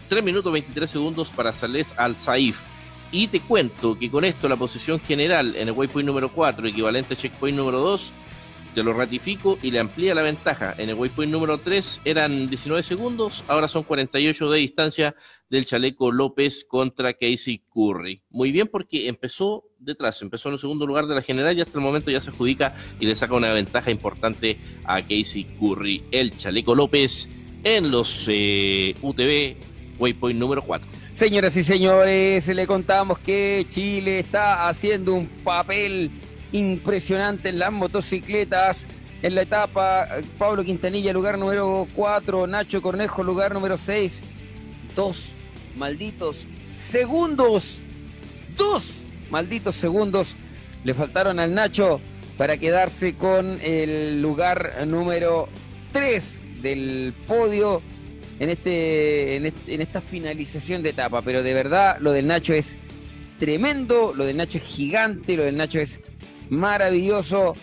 3 0.10 0.24
minutos 0.24 0.52
23 0.52 0.90
segundos 0.90 1.30
para 1.30 1.53
Salés 1.53 1.88
Al 1.98 2.16
Saif. 2.16 2.60
Y 3.11 3.28
te 3.28 3.42
cuento 3.42 4.00
que 4.00 4.10
con 4.10 4.24
esto 4.24 4.48
la 4.48 4.56
posición 4.56 5.00
general 5.00 5.56
en 5.58 5.68
el 5.68 5.74
waypoint 5.74 6.08
número 6.08 6.30
4, 6.30 6.68
equivalente 6.68 7.14
a 7.14 7.18
checkpoint 7.18 7.58
número 7.58 7.80
2, 7.80 8.11
te 8.74 8.84
lo 8.84 8.94
ratifico 8.94 9.60
y 9.61 9.72
le 9.72 9.80
amplía 9.80 10.16
la 10.16 10.22
ventaja. 10.22 10.74
En 10.78 10.90
el 10.90 10.95
waypoint 10.95 11.32
número 11.32 11.58
3 11.58 12.02
eran 12.06 12.48
19 12.48 12.84
segundos, 12.84 13.44
ahora 13.48 13.68
son 13.68 13.84
48 13.84 14.50
de 14.50 14.60
distancia 14.60 15.16
del 15.50 15.66
chaleco 15.66 16.11
López 16.11 16.66
contra 16.68 17.14
Casey 17.14 17.64
Curry. 17.74 18.22
Muy 18.30 18.53
bien 18.53 18.68
porque 18.68 19.10
empezó 19.10 19.66
detrás, 19.78 20.22
empezó 20.22 20.48
en 20.48 20.53
el 20.53 20.60
segundo 20.60 20.88
lugar 20.88 21.08
de 21.08 21.16
la 21.16 21.22
general 21.22 21.58
y 21.58 21.61
hasta 21.61 21.78
el 21.78 21.84
momento 21.84 22.11
ya 22.11 22.22
se 22.22 22.30
adjudica 22.30 22.74
y 23.00 23.06
le 23.06 23.16
saca 23.18 23.34
una 23.34 23.52
ventaja 23.52 23.92
importante 23.92 24.58
a 24.86 25.02
Casey 25.02 25.45
Curry. 25.60 26.03
El 26.11 26.38
chaleco 26.38 26.74
López 26.74 27.28
en 27.64 27.91
los 27.91 28.25
eh, 28.27 28.95
UTV 29.01 29.56
Waypoint 29.99 30.40
número 30.40 30.61
4. 30.61 30.90
Señoras 31.14 31.56
y 31.56 31.64
señores, 31.64 32.48
le 32.48 32.65
contamos 32.65 33.19
que 33.19 33.65
Chile 33.69 34.19
está 34.19 34.67
haciendo 34.67 35.14
un 35.14 35.27
papel 35.27 36.09
impresionante 36.51 37.49
en 37.49 37.59
las 37.59 37.72
motocicletas. 37.72 38.88
En 39.22 39.35
la 39.35 39.43
etapa, 39.43 40.07
Pablo 40.40 40.64
Quintanilla, 40.64 41.14
lugar 41.14 41.38
número 41.38 41.88
4, 41.93 42.48
Nacho 42.48 42.81
Cornejo, 42.81 43.23
lugar 43.23 43.53
número 43.53 43.77
6. 43.77 44.19
Dos 44.95 45.33
malditos 45.77 46.48
segundos, 46.65 47.81
dos 48.57 48.95
malditos 49.30 49.75
segundos 49.75 50.35
le 50.83 50.93
faltaron 50.93 51.40
al 51.40 51.53
Nacho 51.53 52.01
para 52.38 52.57
quedarse 52.57 53.15
con 53.15 53.59
el 53.61 54.22
lugar 54.22 54.85
número 54.88 55.48
3 55.93 56.41
del 56.61 57.14
podio. 57.27 57.81
en, 58.40 58.49
este, 58.49 59.35
en, 59.35 59.81
esta 59.81 60.01
finalización 60.01 60.81
de 60.81 60.90
etapa, 60.90 61.22
pero 61.22 61.43
de 61.43 61.53
verdad 61.53 61.98
lo 61.99 62.11
del 62.11 62.25
Nacho 62.25 62.53
es 62.53 62.75
tremendo, 63.40 64.14
lo 64.15 64.25
del 64.25 64.38
Nacho 64.38 64.57
es 64.57 64.64
gigante, 64.64 65.38
lo 65.38 65.43
del 65.43 65.56
Nacho 65.56 65.80
es 65.80 65.99
maravilloso. 66.49 67.56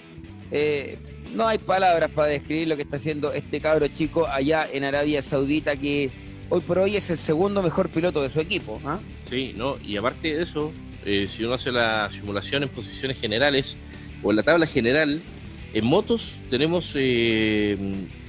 Eh, 0.51 0.99
no 1.35 1.47
hay 1.47 1.59
palabras 1.59 2.11
para 2.11 2.29
describir 2.29 2.69
lo 2.69 2.77
que 2.77 2.83
está 2.83 2.97
haciendo 2.97 3.33
este 3.33 3.61
cabro 3.61 3.87
chico 3.89 4.27
allá 4.27 4.67
en 4.73 4.85
Arabia 4.85 5.21
Saudita, 5.23 5.77
que 5.77 6.11
hoy 6.49 6.61
por 6.61 6.79
hoy 6.79 6.97
es 6.97 7.11
el 7.11 7.19
segundo 7.19 7.63
mejor 7.63 7.89
piloto 7.89 8.23
de 8.23 8.31
su 8.31 8.41
equipo. 8.41 8.81
¿ah? 8.85 8.99
Sí, 9.29 9.55
¿no? 9.57 9.77
Y 9.85 9.97
aparte 9.97 10.35
de 10.35 10.43
eso, 10.43 10.73
eh, 11.05 11.27
si 11.29 11.45
uno 11.45 11.55
hace 11.55 11.71
la 11.71 12.11
simulación 12.11 12.63
en 12.63 12.69
posiciones 12.69 13.19
generales 13.19 13.77
o 14.23 14.31
en 14.31 14.37
la 14.37 14.43
tabla 14.43 14.67
general, 14.67 15.21
en 15.75 15.85
motos 15.85 16.39
tenemos 16.51 16.93
eh, 16.95 17.77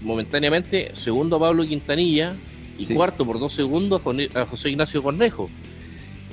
momentáneamente 0.04 0.92
segundo 0.94 1.38
a 1.38 1.40
Pablo 1.40 1.64
Quintanilla 1.64 2.34
y 2.78 2.86
Sí. 2.86 2.94
cuarto 2.94 3.26
por 3.26 3.40
dos 3.40 3.54
segundos 3.54 4.02
a 4.36 4.46
José 4.46 4.70
Ignacio 4.70 5.04
Cornejo. 5.04 5.50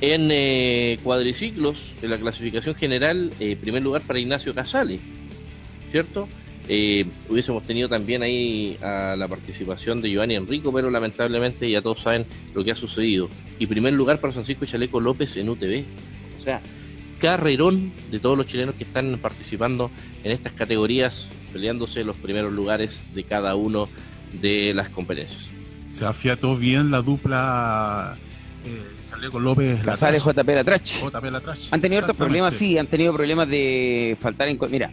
En 0.00 0.28
eh, 0.30 0.98
cuadriciclos, 1.02 1.92
en 2.02 2.10
la 2.10 2.18
clasificación 2.18 2.74
general, 2.74 3.30
eh, 3.40 3.56
primer 3.56 3.82
lugar 3.82 4.02
para 4.02 4.18
Ignacio 4.18 4.54
Casale, 4.54 4.98
¿cierto? 5.90 6.28
Eh, 6.68 7.04
hubiésemos 7.28 7.62
tenido 7.64 7.88
también 7.88 8.22
ahí 8.22 8.76
a 8.82 9.14
la 9.16 9.26
participación 9.28 10.02
de 10.02 10.10
Giovanni 10.10 10.34
Enrico, 10.34 10.72
pero 10.72 10.90
lamentablemente 10.90 11.70
ya 11.70 11.80
todos 11.80 12.00
saben 12.00 12.26
lo 12.54 12.62
que 12.62 12.72
ha 12.72 12.74
sucedido. 12.74 13.28
Y 13.58 13.66
primer 13.66 13.94
lugar 13.94 14.20
para 14.20 14.32
Francisco 14.32 14.66
Chaleco 14.66 15.00
López 15.00 15.36
en 15.36 15.48
UTV. 15.48 15.84
O 16.38 16.42
sea, 16.42 16.60
carrerón 17.20 17.92
de 18.10 18.18
todos 18.18 18.36
los 18.36 18.46
chilenos 18.46 18.74
que 18.74 18.84
están 18.84 19.18
participando 19.20 19.90
en 20.24 20.32
estas 20.32 20.52
categorías, 20.52 21.28
peleándose 21.52 22.04
los 22.04 22.16
primeros 22.16 22.52
lugares 22.52 23.02
de 23.14 23.24
cada 23.24 23.54
uno 23.56 23.88
de 24.40 24.74
las 24.74 24.90
competencias. 24.90 25.42
Se 25.88 26.04
afiató 26.04 26.56
bien 26.56 26.90
la 26.90 27.02
dupla 27.02 28.16
eh, 28.64 28.82
Chaleco 29.08 29.40
López. 29.40 29.84
Latrache, 29.84 30.18
JP 30.18 30.48
Latrach. 30.48 31.00
JP 31.00 31.24
Latrache. 31.30 31.68
Han 31.70 31.80
tenido 31.80 32.02
otros 32.02 32.16
problemas, 32.16 32.54
sí, 32.54 32.76
han 32.76 32.86
tenido 32.86 33.12
problemas 33.12 33.48
de 33.48 34.16
faltar 34.20 34.48
en... 34.48 34.58
Mira, 34.70 34.92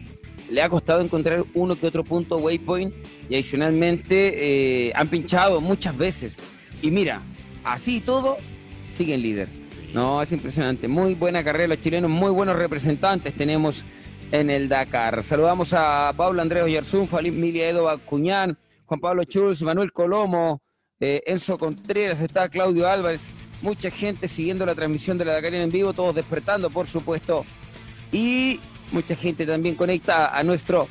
le 0.50 0.62
ha 0.62 0.70
costado 0.70 1.02
encontrar 1.02 1.44
uno 1.54 1.76
que 1.76 1.88
otro 1.88 2.04
punto 2.04 2.38
waypoint 2.38 2.94
y 3.30 3.36
adicionalmente 3.36 4.88
eh, 4.88 4.94
han 4.96 5.08
pinchado 5.08 5.62
muchas 5.62 5.98
veces. 5.98 6.38
Y 6.82 6.92
mira, 6.92 7.22
así 7.64 7.98
y 7.98 8.02
todo, 8.02 8.38
siguen 8.94 9.22
líder. 9.22 9.63
No, 9.94 10.22
es 10.24 10.32
impresionante. 10.32 10.88
Muy 10.88 11.14
buena 11.14 11.44
carrera 11.44 11.68
los 11.68 11.82
chilenos, 11.82 12.10
muy 12.10 12.32
buenos 12.32 12.56
representantes 12.56 13.34
tenemos 13.36 13.86
en 14.32 14.50
el 14.50 14.68
Dakar. 14.68 15.24
Saludamos 15.24 15.72
a 15.74 16.12
Pablo 16.18 16.42
Andrés 16.42 16.64
Oyarzún, 16.64 17.08
Familia 17.08 17.70
Edo 17.70 17.84
Bacuñán, 17.84 18.58
Juan 18.86 19.00
Pablo 19.00 19.24
Chulz, 19.24 19.62
Manuel 19.62 19.94
Colomo, 19.94 20.64
eh, 21.00 21.22
Enzo 21.28 21.60
Contreras, 21.60 22.22
está 22.22 22.50
Claudio 22.50 22.88
Álvarez, 22.88 23.22
mucha 23.62 23.92
gente 23.92 24.28
siguiendo 24.28 24.66
la 24.66 24.74
transmisión 24.74 25.20
de 25.20 25.26
la 25.26 25.34
Dakar 25.34 25.54
en 25.54 25.70
vivo, 25.70 25.94
todos 25.94 26.16
despertando, 26.16 26.72
por 26.72 26.88
supuesto. 26.88 27.46
Y 28.12 28.60
mucha 28.92 29.16
gente 29.16 29.46
también 29.46 29.76
conecta 29.76 30.36
a 30.36 30.42
nuestro 30.42 30.88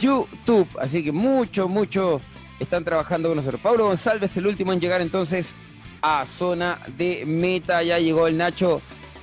YouTube. 0.00 0.68
Así 0.80 1.04
que 1.04 1.12
mucho, 1.12 1.68
mucho 1.68 2.20
están 2.58 2.82
trabajando 2.82 3.28
con 3.28 3.36
nosotros. 3.36 3.60
Pablo 3.60 3.84
González, 3.84 4.36
el 4.36 4.48
último 4.48 4.72
en 4.72 4.80
llegar 4.80 5.00
entonces 5.00 5.54
a 6.02 6.26
zona 6.26 6.78
de 6.98 7.24
meta. 7.24 7.82
Ya 7.82 7.98
llegó 7.98 8.26
el 8.26 8.36
Nacho, 8.36 8.82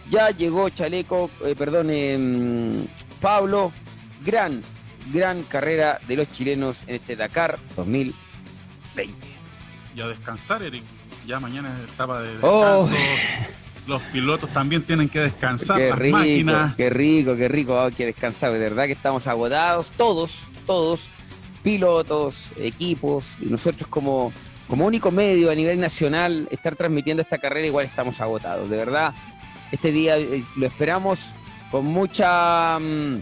ya 0.10 0.32
llegó 0.32 0.70
Chaleco, 0.70 1.30
eh, 1.46 1.56
perdón, 1.58 1.90
em, 1.92 2.88
Pablo. 3.22 3.72
Gran, 4.26 4.62
gran 5.14 5.44
carrera 5.44 6.00
de 6.08 6.16
los 6.18 6.32
chilenos 6.32 6.80
en 6.88 6.96
este 6.96 7.16
Dakar 7.16 7.58
2020. 7.76 9.14
Y 9.96 10.02
a 10.02 10.08
descansar, 10.08 10.62
Eric. 10.64 10.84
Ya 11.26 11.40
mañana 11.40 11.70
es 11.84 11.90
etapa 11.94 12.22
de 12.22 12.30
Oh. 12.42 12.88
descanso. 12.88 13.54
Los 13.88 14.02
pilotos 14.04 14.50
también 14.52 14.84
tienen 14.84 15.10
que 15.10 15.20
descansar. 15.20 15.78
Qué 15.78 15.90
las 15.90 16.00
rico, 16.00 16.18
máquinas. 16.18 16.76
qué 16.76 16.90
rico, 16.90 17.36
qué 17.36 17.48
rico, 17.48 17.80
hay 17.80 17.92
que 17.92 18.06
descansar, 18.06 18.52
de 18.52 18.60
verdad 18.60 18.86
que 18.86 18.92
estamos 18.92 19.26
agotados, 19.26 19.90
todos, 19.98 20.44
todos, 20.68 21.08
pilotos, 21.64 22.50
equipos, 22.58 23.26
y 23.42 23.46
nosotros 23.46 23.90
como, 23.90 24.32
como 24.70 24.86
único 24.86 25.12
medio 25.12 25.50
a 25.52 25.56
nivel 25.56 25.80
nacional, 25.80 26.48
estar 26.52 26.76
transmitiendo 26.76 27.22
esta 27.24 27.38
carrera 27.40 27.68
igual 27.68 27.86
estamos 27.86 28.22
agotados, 28.22 28.70
de 28.70 28.78
verdad, 28.78 29.14
este 29.72 29.92
día 29.92 30.18
eh, 30.18 30.44
lo 30.56 30.66
esperamos 30.68 31.20
con 31.72 31.86
mucha, 31.86 32.78
mm, 32.80 33.16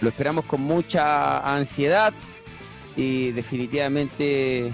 lo 0.00 0.08
esperamos 0.08 0.44
con 0.44 0.60
mucha 0.62 1.38
ansiedad 1.54 2.14
y 2.96 3.32
definitivamente, 3.32 4.68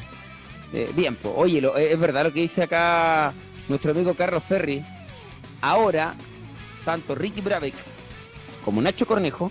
eh, 0.72 0.90
bien, 0.94 1.16
oye, 1.34 1.60
lo- 1.60 1.76
es 1.76 1.98
verdad 1.98 2.24
lo 2.24 2.32
que 2.32 2.40
dice 2.42 2.62
acá 2.62 3.32
nuestro 3.68 3.92
amigo 3.92 4.14
Carlos 4.14 4.42
Ferri, 4.46 4.82
ahora 5.62 6.14
tanto 6.84 7.14
Ricky 7.14 7.40
Brabeck 7.40 7.74
como 8.64 8.80
Nacho 8.82 9.06
Cornejo 9.06 9.50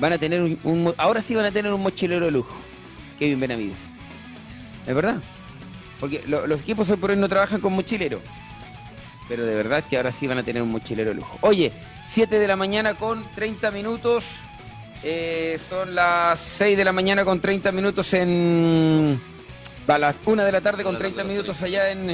van 0.00 0.12
a 0.12 0.18
tener 0.18 0.42
un, 0.42 0.58
un 0.64 0.94
ahora 0.96 1.22
sí 1.22 1.34
van 1.34 1.44
a 1.46 1.50
tener 1.52 1.72
un 1.72 1.82
mochilero 1.82 2.26
de 2.26 2.30
lujo, 2.32 2.54
Kevin 3.18 3.40
Benavides. 3.40 3.97
Es 4.88 4.94
verdad. 4.94 5.16
Porque 6.00 6.22
lo- 6.26 6.46
los 6.46 6.60
equipos 6.62 6.88
hoy 6.90 6.96
por 6.96 7.10
hoy 7.10 7.16
no 7.16 7.28
trabajan 7.28 7.60
con 7.60 7.72
mochilero. 7.74 8.20
Pero 9.28 9.44
de 9.44 9.54
verdad 9.54 9.84
que 9.88 9.96
ahora 9.98 10.10
sí 10.10 10.26
van 10.26 10.38
a 10.38 10.42
tener 10.42 10.62
un 10.62 10.70
mochilero 10.70 11.10
de 11.10 11.14
lujo. 11.16 11.36
Oye, 11.42 11.70
7 12.10 12.38
de 12.38 12.48
la 12.48 12.56
mañana 12.56 12.94
con 12.94 13.22
30 13.34 13.70
minutos. 13.70 14.24
Eh, 15.04 15.60
son 15.68 15.94
las 15.94 16.40
6 16.40 16.76
de 16.76 16.84
la 16.84 16.92
mañana 16.92 17.24
con 17.24 17.38
30 17.40 17.70
minutos 17.70 18.12
en... 18.14 19.20
A 19.86 19.96
las 19.98 20.16
1 20.26 20.44
de 20.44 20.52
la 20.52 20.60
tarde 20.60 20.82
con 20.84 20.98
30 20.98 21.24
minutos 21.24 21.62
allá 21.62 21.90
en, 21.90 22.10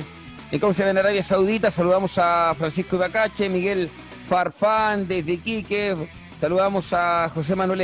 en 0.52 0.60
¿cómo 0.60 0.72
se 0.72 0.80
llama? 0.80 0.90
en 0.92 0.98
Arabia 0.98 1.22
Saudita. 1.22 1.70
Saludamos 1.70 2.18
a 2.18 2.54
Francisco 2.58 2.96
Ibacache, 2.96 3.48
Miguel 3.48 3.88
Farfán 4.28 5.08
desde 5.08 5.32
Iquique. 5.32 5.96
Saludamos 6.40 6.92
a 6.92 7.30
José 7.34 7.54
Manuel 7.56 7.80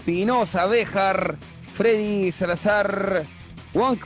Espinosa, 0.00 0.66
Béjar, 0.66 1.36
Freddy 1.74 2.32
Salazar, 2.32 3.24
Wonk 3.74 4.04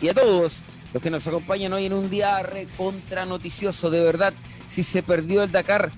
y 0.00 0.08
a 0.08 0.14
todos 0.14 0.56
los 0.92 1.02
que 1.02 1.10
nos 1.10 1.26
acompañan 1.26 1.72
hoy 1.72 1.86
en 1.86 1.92
un 1.92 2.10
día 2.10 2.42
recontra 2.42 3.24
noticioso. 3.24 3.90
De 3.90 4.00
verdad, 4.00 4.32
si 4.70 4.82
se 4.82 5.02
perdió 5.02 5.42
el 5.42 5.52
Dakar, 5.52 5.90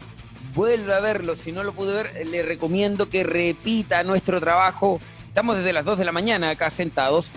vuelve 0.55 0.95
a 0.95 1.01
verlo. 1.01 1.37
Si 1.37 1.53
no 1.53 1.63
lo 1.63 1.73
pude 1.73 1.95
ver, 1.95 2.27
le 2.27 2.43
recomiendo 2.43 3.09
que 3.09 3.25
repita 3.25 4.03
nuestro 4.05 4.41
trabajo. 4.41 5.01
Estamos 5.29 5.57
desde 5.57 5.73
las 5.73 5.85
2 5.85 5.99
de 5.99 6.05
la 6.05 6.13
mañana 6.13 6.51
acá 6.51 6.71
sentados. 6.71 7.31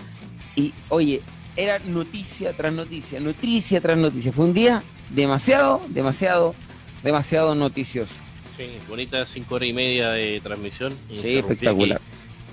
Y 0.54 0.72
oye, 0.88 1.22
era 1.56 1.78
noticia 1.78 2.52
tras 2.52 2.72
noticia, 2.72 3.20
noticia 3.20 3.80
tras 3.80 3.96
noticia. 3.96 4.32
Fue 4.32 4.44
un 4.44 4.54
día 4.54 4.82
demasiado, 5.10 5.80
demasiado, 5.88 6.54
demasiado 7.02 7.54
noticioso. 7.54 8.14
Sí, 8.56 8.70
bonita 8.88 9.26
cinco 9.26 9.56
horas 9.56 9.68
y 9.68 9.72
media 9.72 10.10
de 10.10 10.40
transmisión. 10.40 10.94
Sí, 11.08 11.38
espectacular. 11.38 12.00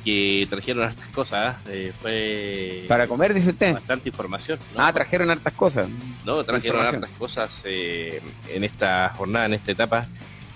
Que 0.03 0.47
trajeron 0.49 0.83
hartas 0.83 1.07
cosas, 1.09 1.55
¿eh? 1.69 1.93
Fue 2.01 2.85
Para 2.87 3.07
comer, 3.07 3.33
dice 3.33 3.51
usted. 3.51 3.73
bastante 3.73 4.09
información. 4.09 4.59
¿no? 4.75 4.83
Ah, 4.83 4.91
trajeron 4.93 5.29
hartas 5.29 5.53
cosas. 5.53 5.87
No, 6.25 6.43
trajeron 6.43 6.85
hartas 6.85 7.09
cosas 7.17 7.61
eh, 7.65 8.21
en 8.53 8.63
esta 8.63 9.09
jornada, 9.15 9.45
en 9.45 9.53
esta 9.53 9.71
etapa. 9.71 10.07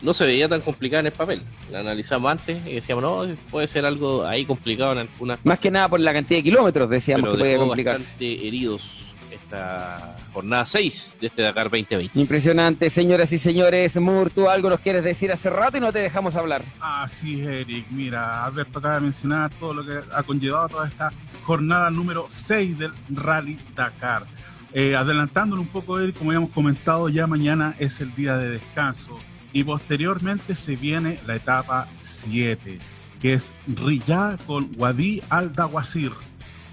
No 0.02 0.14
se 0.14 0.26
veía 0.26 0.48
tan 0.48 0.62
complicada 0.62 1.00
en 1.00 1.06
el 1.08 1.12
papel. 1.12 1.42
La 1.72 1.80
analizamos 1.80 2.32
antes 2.32 2.58
y 2.68 2.76
decíamos, 2.76 3.04
no, 3.04 3.36
puede 3.50 3.68
ser 3.68 3.86
algo 3.86 4.26
ahí 4.26 4.46
complicado 4.46 4.92
en 4.92 5.00
algunas 5.00 5.44
Más 5.44 5.60
que 5.60 5.72
nada 5.72 5.90
por 5.90 6.00
la 6.00 6.14
cantidad 6.14 6.38
de 6.40 6.44
kilómetros, 6.44 6.90
decíamos 6.90 7.24
pero 7.24 7.34
que 7.34 7.40
podía 7.40 7.58
complicarse. 7.58 8.04
bastante 8.04 8.48
heridos 8.48 9.07
esta 9.48 10.18
jornada 10.34 10.66
6 10.66 11.18
de 11.22 11.28
este 11.28 11.42
Dakar 11.42 11.66
2020. 11.70 12.20
Impresionante, 12.20 12.90
señoras 12.90 13.32
y 13.32 13.38
señores. 13.38 13.96
Mur, 13.96 14.30
tú 14.30 14.50
algo 14.50 14.70
nos 14.70 14.82
quieres 14.82 15.04
decir 15.04 15.32
hace 15.32 15.50
rato 15.50 15.78
y 15.78 15.80
no 15.80 15.94
te 15.94 16.00
dejamos 16.00 16.36
hablar. 16.36 16.64
Así 16.82 17.42
es, 17.42 17.48
Eric. 17.48 17.86
Mira, 17.92 18.44
Alberto 18.46 18.80
acaba 18.80 18.96
de 18.96 19.02
mencionar 19.02 19.50
todo 19.54 19.74
lo 19.74 19.86
que 19.86 20.00
ha 20.14 20.24
conllevado 20.24 20.68
toda 20.68 20.88
esta 20.88 21.12
jornada 21.44 21.90
número 21.90 22.28
6 22.30 22.78
del 22.78 22.92
Rally 23.10 23.58
Dakar. 23.74 24.26
Eh, 24.74 24.96
adelantándolo 24.96 25.62
un 25.62 25.70
poco, 25.70 25.98
Eric, 25.98 26.18
como 26.18 26.32
habíamos 26.32 26.52
comentado, 26.52 27.08
ya 27.08 27.26
mañana 27.26 27.74
es 27.80 28.02
el 28.02 28.14
día 28.16 28.38
de 28.38 28.50
descanso 28.50 29.18
y 29.54 29.64
posteriormente 29.64 30.56
se 30.56 30.76
viene 30.76 31.20
la 31.26 31.38
etapa 31.38 31.88
7, 32.04 32.80
que 33.22 33.34
es 33.34 33.46
Riyadh 33.68 34.46
con 34.46 34.70
Wadi 34.76 35.24
al-Dawasir. 35.30 36.12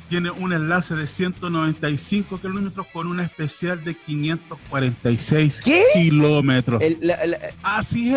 Tiene 0.09 0.31
un 0.31 0.53
enlace 0.53 0.95
de 0.95 1.07
195 1.07 2.39
kilómetros 2.39 2.87
con 2.93 3.07
una 3.09 3.25
especial 3.25 3.83
de 3.83 3.95
546 3.95 5.61
¿Qué? 5.65 5.83
kilómetros. 5.95 6.83
El- 6.83 6.99
la- 7.01 7.25
la- 7.27 7.39
Así 7.63 8.13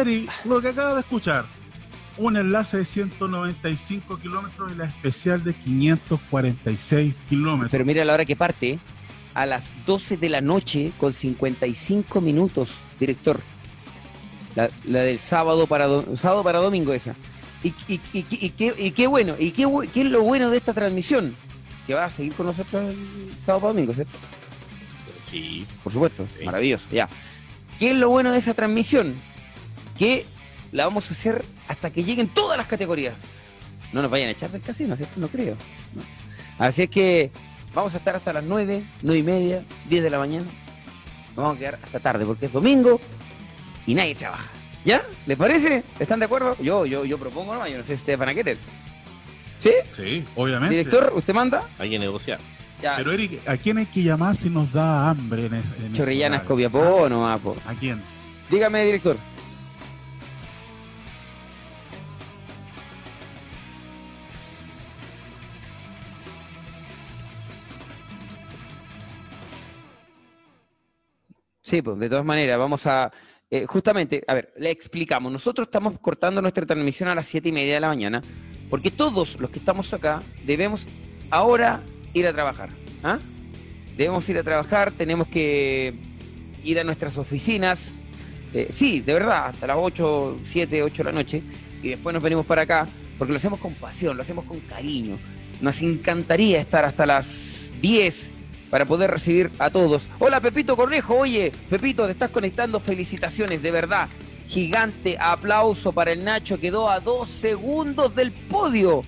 lo 0.46 0.62
que 0.62 0.68
acaba 0.70 0.94
de 0.96 1.00
escuchar. 1.00 1.46
Un 2.18 2.36
enlace 2.36 2.78
de 2.78 2.86
195 2.86 4.18
kilómetros 4.18 4.72
y 4.72 4.76
la 4.76 4.86
especial 4.86 5.44
de 5.44 5.54
546 5.54 7.14
kilómetros. 7.30 7.72
pero 7.72 7.86
mira 7.86 8.04
la 8.04 8.14
hora 8.14 8.26
que 8.26 8.36
parte. 8.36 8.80
A 9.34 9.46
las 9.46 9.72
12 9.86 10.18
de 10.18 10.30
la 10.30 10.42
noche 10.42 10.92
con 10.98 11.14
55 11.14 12.22
minutos, 12.22 12.72
director. 13.00 13.40
La, 14.56 14.70
la 14.86 15.02
del 15.02 15.20
sábado 15.20 15.68
para, 15.68 15.86
do- 15.86 16.18
sábado 16.18 16.44
para 16.44 16.58
domingo 16.58 16.92
esa. 16.92 17.14
Y, 17.64 17.68
y- 17.88 18.02
y- 18.14 18.26
y 18.32 18.50
qué, 18.50 18.74
y 18.78 18.92
qué 18.92 19.06
bueno, 19.06 19.36
y 19.38 19.52
qué, 19.52 19.68
qué 19.94 20.02
es 20.02 20.08
lo 20.10 20.24
bueno 20.24 20.50
de 20.50 20.58
esta 20.58 20.74
transmisión. 20.74 21.36
Que 21.88 21.94
va 21.94 22.06
a 22.06 22.10
seguir 22.10 22.34
con 22.34 22.46
nosotros 22.46 22.90
el 22.94 22.98
sábado 23.46 23.62
para 23.62 23.74
domingo, 23.74 23.94
¿cierto? 23.94 24.18
Sí. 25.32 25.66
Por 25.84 25.94
supuesto, 25.94 26.28
Sí. 26.38 26.46
maravilloso, 26.46 26.86
ya. 26.92 27.08
¿Qué 27.80 27.92
es 27.92 27.98
lo 27.98 28.10
bueno 28.10 28.32
de 28.32 28.40
esa 28.40 28.54
transmisión? 28.54 29.16
Que 29.98 30.26
la 30.72 30.86
vamos 30.86 31.10
a 31.10 31.14
hacer 31.14 31.44
hasta 31.68 31.92
que 31.92 32.04
lleguen 32.04 32.28
todas 32.28 32.58
las 32.58 32.68
categorías. 32.68 33.16
No 33.94 34.02
nos 34.02 34.12
vayan 34.12 34.28
a 34.28 34.32
echar 34.32 34.52
del 34.52 34.62
casino, 34.62 34.96
¿cierto? 34.96 35.20
No 35.20 35.28
creo. 35.30 35.56
¿no? 35.96 36.04
Así 36.66 36.84
es 36.84 36.90
que 36.90 37.32
vamos 37.74 37.94
a 37.94 37.98
estar 37.98 38.16
hasta 38.16 38.34
las 38.34 38.44
9, 38.44 38.84
9 39.02 39.20
y 39.20 39.24
media, 39.24 39.64
10 39.90 40.04
de 40.04 40.10
la 40.10 40.20
mañana. 40.20 40.46
Nos 41.30 41.36
vamos 41.38 41.56
a 41.56 41.60
quedar 41.60 41.80
hasta 41.84 42.00
tarde 42.00 42.26
porque 42.26 42.48
es 42.48 42.52
domingo 42.54 43.00
y 43.86 43.94
nadie 43.94 44.16
trabaja. 44.16 44.50
¿Ya? 44.84 45.04
¿Les 45.26 45.38
parece? 45.38 45.84
¿Están 46.00 46.20
de 46.20 46.26
acuerdo? 46.26 46.56
Yo, 46.62 46.86
yo, 46.86 47.06
yo 47.06 47.18
propongo 47.18 47.54
nomás, 47.54 47.70
yo 47.70 47.78
no 47.78 47.84
sé 47.84 47.96
si 47.96 48.00
ustedes 48.00 48.18
van 48.20 48.30
a 48.30 48.34
querer. 48.34 48.58
¿Sí? 49.60 49.72
Sí, 49.94 50.26
obviamente. 50.36 50.76
Director, 50.76 51.11
¿usted 51.16 51.34
manda? 51.34 51.64
Hay 51.80 51.90
que 51.90 52.00
negociar. 52.00 52.40
Ya. 52.82 52.95
Pero 52.98 53.11
Eric, 53.11 53.48
¿a 53.48 53.58
quién 53.58 53.80
hay 53.80 53.88
que 53.88 54.03
llamar 54.03 54.36
si 54.36 54.50
nos 54.50 54.72
da 54.72 55.10
hambre 55.10 55.48
en, 55.48 55.56
en 55.56 55.94
Chorrillanas? 55.94 56.44
Copiapó 56.44 57.10
nomás, 57.10 57.40
po. 57.42 57.58
¿A 57.66 57.74
quién? 57.74 58.02
Dígame, 58.52 58.86
director. 58.86 59.18
Sí, 71.61 71.82
pues 71.82 72.00
de 72.00 72.08
todas 72.10 72.24
maneras, 72.24 72.58
vamos 72.58 72.86
a... 72.86 73.11
eh, 73.50 73.66
justamente, 73.66 74.24
a 74.26 74.34
ver, 74.36 74.53
le 74.58 74.69
explicamos. 74.72 75.30
Nosotros 75.30 75.68
estamos 75.68 76.00
cortando 76.00 76.42
nuestra 76.42 76.66
transmisión 76.66 77.10
a 77.10 77.16
las 77.16 77.26
siete 77.26 77.50
y 77.50 77.52
media 77.52 77.74
de 77.74 77.80
la 77.82 77.88
mañana, 77.90 78.22
porque 78.70 78.92
todos 78.92 79.40
los 79.40 79.50
que 79.50 79.60
estamos 79.60 79.94
acá 79.94 80.22
debemos 80.46 80.88
ahora 81.30 81.84
ir 82.14 82.28
a 82.28 82.34
trabajar. 82.34 82.70
¿ah? 83.04 83.20
Debemos 83.96 84.28
ir 84.30 84.38
a 84.38 84.44
trabajar, 84.44 84.92
tenemos 84.92 85.28
que 85.28 85.94
ir 86.64 86.80
a 86.80 86.84
nuestras 86.84 87.18
oficinas, 87.18 87.96
eh, 88.54 88.70
sí, 88.72 89.02
de 89.02 89.14
verdad, 89.14 89.48
hasta 89.48 89.68
las 89.68 89.78
8, 89.80 90.40
7, 90.46 90.84
8 90.84 90.98
de 90.98 91.04
la 91.04 91.12
noche, 91.12 91.44
y 91.82 91.90
después 91.90 92.14
nos 92.14 92.24
venimos 92.24 92.46
para 92.46 92.64
acá, 92.64 92.88
porque 93.18 93.34
lo 93.34 93.38
hacemos 93.38 93.60
con 93.60 93.74
pasión, 93.74 94.16
lo 94.16 94.24
hacemos 94.24 94.46
con 94.46 94.60
cariño. 94.62 95.18
Nos 95.62 95.82
encantaría 95.82 96.60
estar 96.60 96.86
hasta 96.86 97.06
las 97.06 97.74
10 97.82 98.34
para 98.70 98.86
poder 98.86 99.10
recibir 99.10 99.50
a 99.60 99.70
todos. 99.70 100.08
Hola 100.20 100.40
Pepito 100.40 100.76
Cornejo, 100.76 101.16
oye, 101.16 101.52
Pepito, 101.70 102.06
te 102.06 102.12
estás 102.12 102.32
conectando, 102.32 102.80
felicitaciones, 102.80 103.62
de 103.62 103.72
verdad. 103.72 104.10
Gigante 104.48 105.17
aplauso 105.19 105.92
para 105.92 106.11
el 106.11 106.24
Nacho, 106.24 106.59
quedó 106.59 106.90
a 106.90 107.00
dos 107.00 107.30
segundos 107.30 108.16
del 108.16 108.32
podio. 108.32 109.03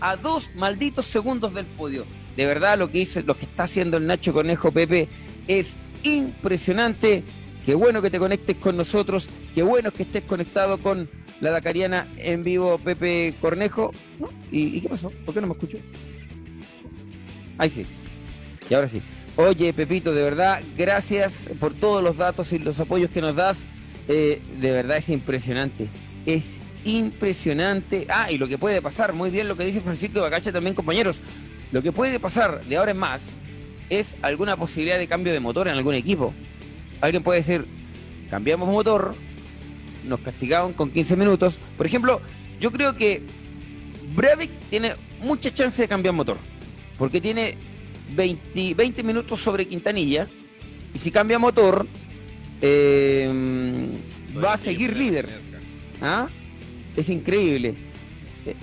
A 0.00 0.16
dos 0.16 0.50
malditos 0.54 1.06
segundos 1.06 1.52
del 1.54 1.66
podio. 1.66 2.06
De 2.36 2.46
verdad 2.46 2.78
lo 2.78 2.90
que 2.90 2.98
hizo, 2.98 3.20
lo 3.22 3.36
que 3.36 3.44
está 3.44 3.64
haciendo 3.64 3.96
el 3.96 4.06
Nacho 4.06 4.32
Cornejo 4.32 4.70
Pepe 4.70 5.08
es 5.46 5.76
impresionante. 6.04 7.24
Qué 7.66 7.74
bueno 7.74 8.00
que 8.00 8.10
te 8.10 8.18
conectes 8.18 8.56
con 8.56 8.76
nosotros. 8.76 9.28
Qué 9.54 9.62
bueno 9.62 9.90
que 9.90 10.04
estés 10.04 10.22
conectado 10.22 10.78
con 10.78 11.10
la 11.40 11.50
Dacariana 11.50 12.06
en 12.16 12.44
vivo, 12.44 12.78
Pepe 12.78 13.34
Cornejo. 13.40 13.92
¿Y, 14.50 14.76
y 14.76 14.80
qué 14.80 14.88
pasó? 14.88 15.10
¿Por 15.24 15.34
qué 15.34 15.40
no 15.40 15.48
me 15.48 15.52
escucho? 15.54 15.78
Ahí 17.58 17.70
sí. 17.70 17.84
Y 18.70 18.74
ahora 18.74 18.88
sí. 18.88 19.02
Oye, 19.36 19.72
Pepito, 19.72 20.14
de 20.14 20.22
verdad, 20.22 20.60
gracias 20.76 21.50
por 21.60 21.74
todos 21.74 22.02
los 22.02 22.16
datos 22.16 22.52
y 22.52 22.58
los 22.58 22.80
apoyos 22.80 23.10
que 23.10 23.20
nos 23.20 23.36
das. 23.36 23.66
Eh, 24.08 24.40
de 24.60 24.72
verdad 24.72 24.96
es 24.96 25.08
impresionante. 25.10 25.88
Es 26.26 26.58
impresionante. 26.84 28.06
Ah, 28.08 28.32
y 28.32 28.38
lo 28.38 28.48
que 28.48 28.58
puede 28.58 28.82
pasar, 28.82 29.12
muy 29.12 29.30
bien 29.30 29.48
lo 29.48 29.56
que 29.56 29.64
dice 29.64 29.80
Francisco 29.80 30.20
Bacacha 30.20 30.50
también, 30.50 30.74
compañeros. 30.74 31.20
Lo 31.70 31.82
que 31.82 31.92
puede 31.92 32.18
pasar 32.18 32.64
de 32.64 32.76
ahora 32.76 32.92
en 32.92 32.96
más 32.96 33.34
es 33.90 34.14
alguna 34.22 34.56
posibilidad 34.56 34.98
de 34.98 35.06
cambio 35.06 35.32
de 35.32 35.40
motor 35.40 35.68
en 35.68 35.74
algún 35.74 35.94
equipo. 35.94 36.32
Alguien 37.00 37.22
puede 37.22 37.40
decir, 37.40 37.64
cambiamos 38.30 38.68
motor, 38.68 39.14
nos 40.06 40.20
castigaron 40.20 40.72
con 40.72 40.90
15 40.90 41.16
minutos. 41.16 41.54
Por 41.76 41.86
ejemplo, 41.86 42.20
yo 42.60 42.70
creo 42.72 42.94
que 42.94 43.22
Breivik 44.14 44.50
tiene 44.70 44.94
mucha 45.20 45.52
chance 45.52 45.82
de 45.82 45.88
cambiar 45.88 46.14
motor, 46.14 46.38
porque 46.96 47.20
tiene 47.20 47.56
20, 48.14 48.74
20 48.74 49.02
minutos 49.02 49.40
sobre 49.40 49.66
Quintanilla, 49.66 50.26
y 50.94 50.98
si 50.98 51.10
cambia 51.10 51.38
motor, 51.38 51.86
eh, 52.60 53.30
va 54.42 54.54
a 54.54 54.58
seguir 54.58 54.96
líder. 54.96 55.28
¿Ah? 56.00 56.28
Es 56.96 57.08
increíble. 57.08 57.74
Eh, 58.46 58.54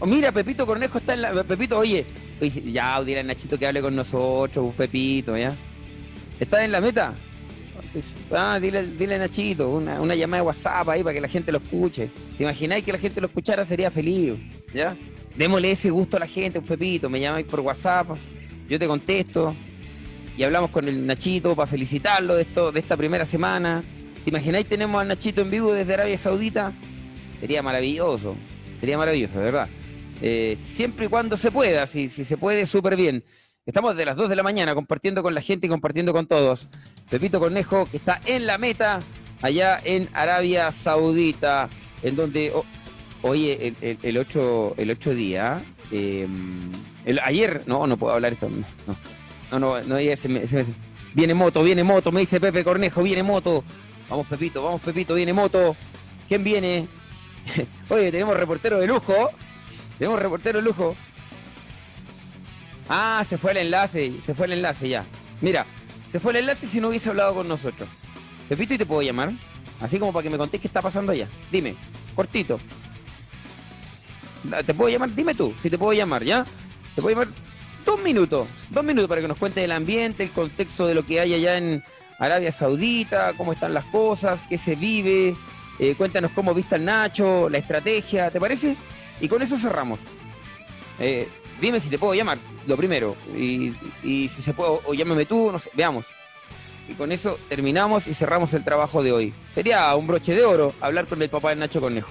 oh, 0.00 0.06
mira, 0.06 0.32
Pepito 0.32 0.66
Cornejo 0.66 0.98
está 0.98 1.14
en 1.14 1.22
la. 1.22 1.44
Pepito, 1.44 1.78
oye, 1.78 2.04
oye, 2.40 2.72
ya, 2.72 2.96
a 2.96 3.22
Nachito 3.22 3.58
que 3.58 3.66
hable 3.66 3.80
con 3.82 3.94
nosotros, 3.94 4.74
Pepito, 4.74 5.36
¿ya? 5.36 5.54
¿Está 6.38 6.64
en 6.64 6.72
la 6.72 6.80
meta? 6.80 7.14
Ah, 8.30 8.58
dile, 8.60 8.84
dile 8.84 9.14
a 9.14 9.18
Nachito, 9.18 9.70
una, 9.70 10.00
una 10.00 10.14
llamada 10.14 10.42
de 10.42 10.46
WhatsApp 10.48 10.88
ahí 10.88 11.02
para 11.02 11.14
que 11.14 11.20
la 11.20 11.28
gente 11.28 11.52
lo 11.52 11.58
escuche. 11.58 12.10
¿Te 12.36 12.42
imagináis 12.42 12.84
que 12.84 12.92
la 12.92 12.98
gente 12.98 13.20
lo 13.20 13.28
escuchara? 13.28 13.64
Sería 13.64 13.90
feliz, 13.90 14.34
¿ya? 14.74 14.96
Démosle 15.36 15.70
ese 15.70 15.90
gusto 15.90 16.16
a 16.16 16.20
la 16.20 16.26
gente, 16.26 16.60
Pepito, 16.60 17.08
me 17.08 17.20
llamáis 17.20 17.46
por 17.46 17.60
WhatsApp, 17.60 18.08
yo 18.68 18.78
te 18.78 18.86
contesto 18.86 19.54
y 20.36 20.44
hablamos 20.44 20.70
con 20.70 20.86
el 20.86 21.06
Nachito 21.06 21.54
para 21.54 21.66
felicitarlo 21.66 22.36
de 22.36 22.42
esto, 22.42 22.70
de 22.70 22.80
esta 22.80 22.96
primera 22.96 23.24
semana. 23.24 23.82
¿Te 24.22 24.30
imagináis 24.30 24.66
tenemos 24.66 25.00
al 25.00 25.08
Nachito 25.08 25.40
en 25.40 25.50
vivo 25.50 25.72
desde 25.72 25.94
Arabia 25.94 26.18
Saudita? 26.18 26.72
Sería 27.40 27.62
maravilloso, 27.62 28.36
sería 28.80 28.98
maravilloso, 28.98 29.38
de 29.38 29.44
verdad. 29.44 29.68
Eh, 30.20 30.58
siempre 30.60 31.06
y 31.06 31.08
cuando 31.08 31.36
se 31.36 31.50
pueda, 31.50 31.86
si, 31.86 32.08
si 32.08 32.24
se 32.24 32.36
puede, 32.36 32.66
súper 32.66 32.96
bien. 32.96 33.24
Estamos 33.64 33.94
desde 33.94 34.06
las 34.06 34.16
2 34.16 34.28
de 34.28 34.36
la 34.36 34.42
mañana 34.42 34.74
compartiendo 34.74 35.22
con 35.22 35.34
la 35.34 35.40
gente 35.40 35.66
y 35.66 35.70
compartiendo 35.70 36.12
con 36.12 36.26
todos. 36.26 36.68
Pepito 37.10 37.40
Cornejo, 37.40 37.86
que 37.86 37.96
está 37.96 38.20
en 38.26 38.46
la 38.46 38.58
meta, 38.58 39.00
allá 39.42 39.80
en 39.84 40.08
Arabia 40.12 40.70
Saudita, 40.70 41.68
en 42.02 42.14
donde, 42.14 42.52
oh, 42.54 42.64
oye, 43.22 43.68
el, 43.68 43.76
el, 43.80 43.98
el 44.02 44.18
8, 44.18 44.74
el 44.76 44.90
8 44.90 45.14
día, 45.14 45.62
eh, 45.92 46.26
ayer, 47.22 47.62
no, 47.66 47.86
no 47.86 47.96
puedo 47.96 48.14
hablar 48.14 48.34
esto, 48.34 48.48
no, 48.48 48.96
no, 49.50 49.58
no, 49.58 49.80
no, 49.80 49.84
no 49.86 49.96
ese 49.98 50.28
me- 50.28 50.40
me- 50.40 50.64
viene 51.14 51.34
moto, 51.34 51.62
viene 51.62 51.82
moto, 51.84 52.12
me 52.12 52.20
dice 52.20 52.40
Pepe 52.40 52.64
Cornejo, 52.64 53.02
viene 53.02 53.22
moto. 53.22 53.64
Vamos 54.08 54.26
Pepito, 54.26 54.62
vamos 54.62 54.80
Pepito, 54.80 55.14
viene 55.14 55.32
moto. 55.32 55.74
¿Quién 56.28 56.44
viene? 56.44 56.86
Oye, 57.88 58.10
tenemos 58.10 58.36
reportero 58.36 58.78
de 58.78 58.86
lujo. 58.86 59.30
Tenemos 59.98 60.20
reportero 60.20 60.58
de 60.60 60.64
lujo. 60.64 60.94
Ah, 62.88 63.24
se 63.28 63.36
fue 63.38 63.50
el 63.52 63.56
enlace, 63.58 64.12
se 64.24 64.34
fue 64.34 64.46
el 64.46 64.52
enlace 64.52 64.88
ya. 64.88 65.04
Mira, 65.40 65.66
se 66.10 66.20
fue 66.20 66.32
el 66.32 66.38
enlace 66.38 66.66
si 66.68 66.80
no 66.80 66.88
hubiese 66.88 67.08
hablado 67.08 67.34
con 67.34 67.48
nosotros. 67.48 67.88
Pepito, 68.48 68.74
¿y 68.74 68.78
te 68.78 68.86
puedo 68.86 69.02
llamar? 69.02 69.30
Así 69.80 69.98
como 69.98 70.12
para 70.12 70.22
que 70.22 70.30
me 70.30 70.38
contés 70.38 70.60
qué 70.60 70.68
está 70.68 70.80
pasando 70.82 71.12
allá. 71.12 71.26
Dime, 71.50 71.74
cortito. 72.14 72.58
¿Te 74.64 74.72
puedo 74.74 74.88
llamar? 74.88 75.12
Dime 75.14 75.34
tú, 75.34 75.52
si 75.60 75.68
te 75.68 75.76
puedo 75.76 75.92
llamar, 75.92 76.22
¿ya? 76.22 76.44
Te 76.94 77.02
puedo 77.02 77.16
llamar 77.18 77.34
dos 77.86 78.02
minutos, 78.02 78.48
dos 78.68 78.84
minutos 78.84 79.08
para 79.08 79.22
que 79.22 79.28
nos 79.28 79.38
cuentes 79.38 79.64
el 79.64 79.72
ambiente, 79.72 80.24
el 80.24 80.30
contexto 80.30 80.86
de 80.86 80.94
lo 80.94 81.06
que 81.06 81.20
hay 81.20 81.32
allá 81.32 81.56
en 81.56 81.82
Arabia 82.18 82.50
Saudita, 82.52 83.32
cómo 83.34 83.52
están 83.52 83.72
las 83.72 83.84
cosas, 83.84 84.42
qué 84.48 84.58
se 84.58 84.74
vive, 84.74 85.34
eh, 85.78 85.94
cuéntanos 85.96 86.32
cómo 86.32 86.52
viste 86.52 86.74
al 86.74 86.84
Nacho, 86.84 87.48
la 87.48 87.58
estrategia, 87.58 88.30
¿te 88.30 88.40
parece? 88.40 88.76
Y 89.20 89.28
con 89.28 89.40
eso 89.40 89.56
cerramos. 89.56 90.00
Eh, 90.98 91.28
dime 91.60 91.78
si 91.78 91.88
te 91.88 91.98
puedo 91.98 92.12
llamar, 92.12 92.38
lo 92.66 92.76
primero, 92.76 93.16
y, 93.36 93.72
si 94.02 94.28
se 94.28 94.52
puede, 94.52 94.80
o, 94.84 94.92
llámame 94.92 95.24
tú, 95.24 95.52
no 95.52 95.58
sé, 95.60 95.70
veamos. 95.74 96.04
Y 96.88 96.94
con 96.94 97.12
eso 97.12 97.38
terminamos 97.48 98.08
y 98.08 98.14
cerramos 98.14 98.52
el 98.54 98.64
trabajo 98.64 99.02
de 99.02 99.12
hoy. 99.12 99.34
Sería 99.54 99.94
un 99.94 100.06
broche 100.06 100.34
de 100.34 100.44
oro 100.44 100.72
hablar 100.80 101.06
con 101.06 101.22
el 101.22 101.28
papá 101.28 101.50
del 101.50 101.60
Nacho 101.60 101.80
Cornejo. 101.80 102.10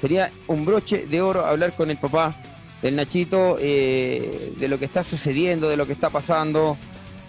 Sería 0.00 0.30
un 0.46 0.64
broche 0.64 1.06
de 1.06 1.20
oro 1.22 1.44
hablar 1.44 1.74
con 1.74 1.90
el 1.90 1.98
papá 1.98 2.34
del 2.82 2.96
Nachito 2.96 3.56
eh, 3.60 4.52
de 4.58 4.68
lo 4.68 4.78
que 4.78 4.84
está 4.84 5.04
sucediendo, 5.04 5.68
de 5.68 5.76
lo 5.76 5.86
que 5.86 5.92
está 5.92 6.10
pasando. 6.10 6.76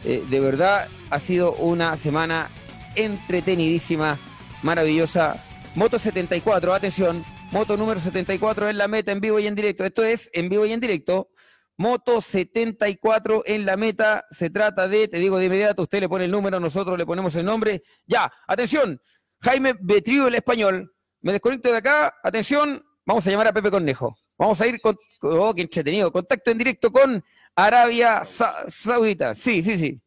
Eh, 0.05 0.23
de 0.29 0.39
verdad 0.39 0.87
ha 1.09 1.19
sido 1.19 1.53
una 1.53 1.97
semana 1.97 2.49
entretenidísima, 2.95 4.17
maravillosa. 4.63 5.43
Moto 5.75 5.99
74, 5.99 6.73
atención, 6.73 7.23
moto 7.51 7.77
número 7.77 7.99
74 7.99 8.69
en 8.69 8.77
la 8.77 8.87
meta 8.87 9.11
en 9.11 9.21
vivo 9.21 9.39
y 9.39 9.47
en 9.47 9.55
directo. 9.55 9.85
Esto 9.85 10.03
es 10.03 10.29
en 10.33 10.49
vivo 10.49 10.65
y 10.65 10.71
en 10.71 10.79
directo. 10.79 11.29
Moto 11.77 12.19
74 12.19 13.43
en 13.45 13.65
la 13.65 13.77
meta. 13.77 14.25
Se 14.31 14.49
trata 14.49 14.87
de, 14.87 15.07
te 15.07 15.17
digo 15.17 15.37
de 15.37 15.45
inmediato, 15.45 15.83
usted 15.83 16.01
le 16.01 16.09
pone 16.09 16.25
el 16.25 16.31
número, 16.31 16.59
nosotros 16.59 16.97
le 16.97 17.05
ponemos 17.05 17.35
el 17.35 17.45
nombre. 17.45 17.83
Ya, 18.05 18.31
atención, 18.47 19.01
Jaime 19.41 19.75
Betriu, 19.79 20.27
el 20.27 20.35
español. 20.35 20.93
Me 21.21 21.31
desconecto 21.33 21.69
de 21.69 21.77
acá, 21.77 22.15
atención, 22.23 22.83
vamos 23.05 23.25
a 23.25 23.31
llamar 23.31 23.47
a 23.47 23.53
Pepe 23.53 23.71
Cornejo. 23.71 24.17
Vamos 24.39 24.59
a 24.61 24.67
ir 24.67 24.79
con, 24.79 24.97
oh, 25.21 25.53
qué 25.53 25.61
entretenido, 25.63 26.11
contacto 26.11 26.49
en 26.49 26.57
directo 26.57 26.91
con 26.91 27.21
Arabia 27.55 28.23
Sa- 28.23 28.63
Saudita. 28.69 29.35
Sí, 29.35 29.61
sí, 29.61 29.77
sí. 29.77 30.01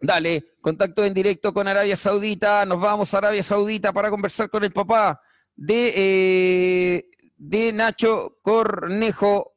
Dale, 0.00 0.54
contacto 0.60 1.04
en 1.04 1.14
directo 1.14 1.54
con 1.54 1.68
Arabia 1.68 1.96
Saudita. 1.96 2.66
Nos 2.66 2.80
vamos 2.80 3.14
a 3.14 3.18
Arabia 3.18 3.42
Saudita 3.44 3.92
para 3.92 4.10
conversar 4.10 4.50
con 4.50 4.64
el 4.64 4.72
papá 4.72 5.20
de, 5.54 5.92
eh, 5.96 7.10
de 7.36 7.72
Nacho 7.72 8.38
Cornejo. 8.42 9.54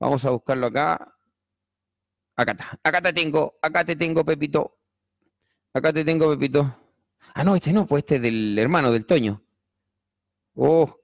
Vamos 0.00 0.24
a 0.24 0.30
buscarlo 0.30 0.66
acá. 0.66 1.14
Acá 2.36 2.52
está. 2.52 2.78
Acá 2.82 3.00
te 3.02 3.12
tengo. 3.12 3.58
Acá 3.60 3.84
te 3.84 3.96
tengo, 3.96 4.24
Pepito. 4.24 4.78
Acá 5.74 5.92
te 5.92 6.04
tengo, 6.04 6.30
Pepito. 6.30 6.74
Ah, 7.34 7.44
no, 7.44 7.54
este 7.54 7.72
no, 7.72 7.86
pues 7.86 8.02
este 8.02 8.16
es 8.16 8.22
del 8.22 8.58
hermano, 8.58 8.90
del 8.90 9.06
Toño. 9.06 9.42
Oh, 10.54 11.03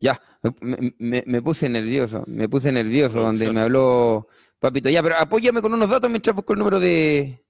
ya. 0.00 0.20
Me, 0.60 0.94
me- 0.98 1.24
me 1.26 1.42
puse 1.42 1.68
nervioso. 1.68 2.24
Me 2.26 2.48
puse 2.48 2.70
nervioso 2.72 3.20
donde 3.20 3.50
me 3.52 3.60
habló 3.62 4.28
Papito. 4.58 4.88
Ya, 4.88 5.02
pero 5.02 5.16
apóyame 5.18 5.60
con 5.62 5.72
unos 5.74 5.90
datos 5.90 6.08
mientras 6.10 6.34
busco 6.34 6.52
el 6.52 6.58
número 6.58 6.80
de 6.80 7.42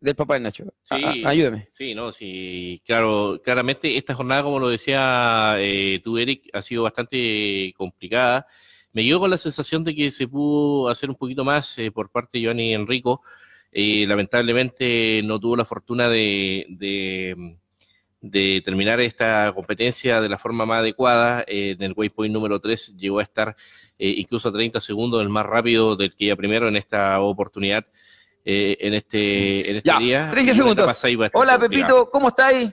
del 0.00 0.14
papá 0.14 0.34
de 0.34 0.40
Nacho. 0.40 0.64
A- 0.88 0.96
Sí. 0.96 1.22
a- 1.24 1.28
ayúdame. 1.28 1.68
Sí, 1.72 1.94
no, 1.94 2.10
sí, 2.10 2.80
claro, 2.86 3.38
claramente 3.44 3.96
esta 3.98 4.14
jornada, 4.14 4.42
como 4.42 4.58
lo 4.58 4.68
decía 4.70 5.56
eh, 5.58 6.00
tú, 6.02 6.16
Eric, 6.16 6.48
ha 6.54 6.62
sido 6.62 6.84
bastante 6.84 7.74
complicada. 7.76 8.46
Me 8.92 9.04
quedo 9.04 9.20
con 9.20 9.30
la 9.30 9.36
sensación 9.38 9.84
de 9.84 9.94
que 9.94 10.10
se 10.10 10.26
pudo 10.26 10.88
hacer 10.88 11.10
un 11.10 11.16
poquito 11.16 11.44
más 11.44 11.78
eh, 11.78 11.90
por 11.92 12.10
parte 12.10 12.38
de 12.38 12.42
Giovanni 12.42 12.72
Enrico. 12.74 13.20
Eh, 13.72 14.04
lamentablemente 14.06 15.20
no 15.22 15.38
tuvo 15.38 15.54
la 15.56 15.64
fortuna 15.66 16.08
de, 16.08 16.66
de, 16.70 17.58
de 18.20 18.62
terminar 18.64 19.00
esta 19.00 19.50
competencia 19.54 20.20
de 20.20 20.28
la 20.28 20.38
forma 20.38 20.66
más 20.66 20.80
adecuada. 20.80 21.42
Eh, 21.46 21.70
en 21.78 21.82
el 21.82 21.92
waypoint 21.96 22.32
número 22.32 22.60
3 22.60 22.96
llegó 22.96 23.18
a 23.18 23.22
estar 23.22 23.56
eh, 23.98 24.14
incluso 24.18 24.48
a 24.48 24.52
30 24.52 24.80
segundos 24.80 25.22
el 25.22 25.28
más 25.28 25.46
rápido 25.46 25.96
del 25.96 26.14
que 26.14 26.26
ya 26.26 26.36
primero 26.36 26.68
en 26.68 26.76
esta 26.76 27.20
oportunidad. 27.20 27.84
eh, 28.44 28.76
en 28.80 28.94
este, 28.94 29.70
en 29.70 29.76
este 29.78 29.88
Ya, 29.88 29.98
día. 29.98 30.28
30 30.30 30.40
Y 30.52 30.60
una 30.60 30.94
segundos. 30.94 31.30
Hola. 31.34 31.58
Pepito, 31.58 32.10
¿cómo 32.10 32.28
estáis? 32.28 32.70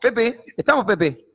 Pepe, 0.00 0.44
estamos, 0.56 0.84
Pepe. 0.84 1.26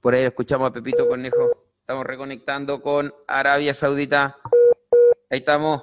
Por 0.00 0.14
ahí 0.14 0.24
escuchamos 0.24 0.68
a 0.68 0.72
Pepito 0.72 1.08
Conejo. 1.08 1.64
Estamos 1.80 2.04
reconectando 2.04 2.82
con 2.82 3.12
Arabia 3.26 3.72
Saudita. 3.74 4.38
Ahí 5.34 5.40
estamos 5.40 5.82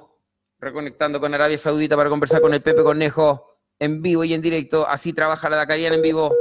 reconectando 0.58 1.20
con 1.20 1.34
Arabia 1.34 1.58
Saudita 1.58 1.94
para 1.94 2.08
conversar 2.08 2.40
con 2.40 2.54
el 2.54 2.62
Pepe 2.62 2.82
Conejo 2.82 3.58
en 3.78 4.00
vivo 4.00 4.24
y 4.24 4.32
en 4.32 4.40
directo. 4.40 4.88
Así 4.88 5.12
trabaja 5.12 5.50
la 5.50 5.58
Dakariana 5.58 5.94
en 5.96 6.00
vivo. 6.00 6.32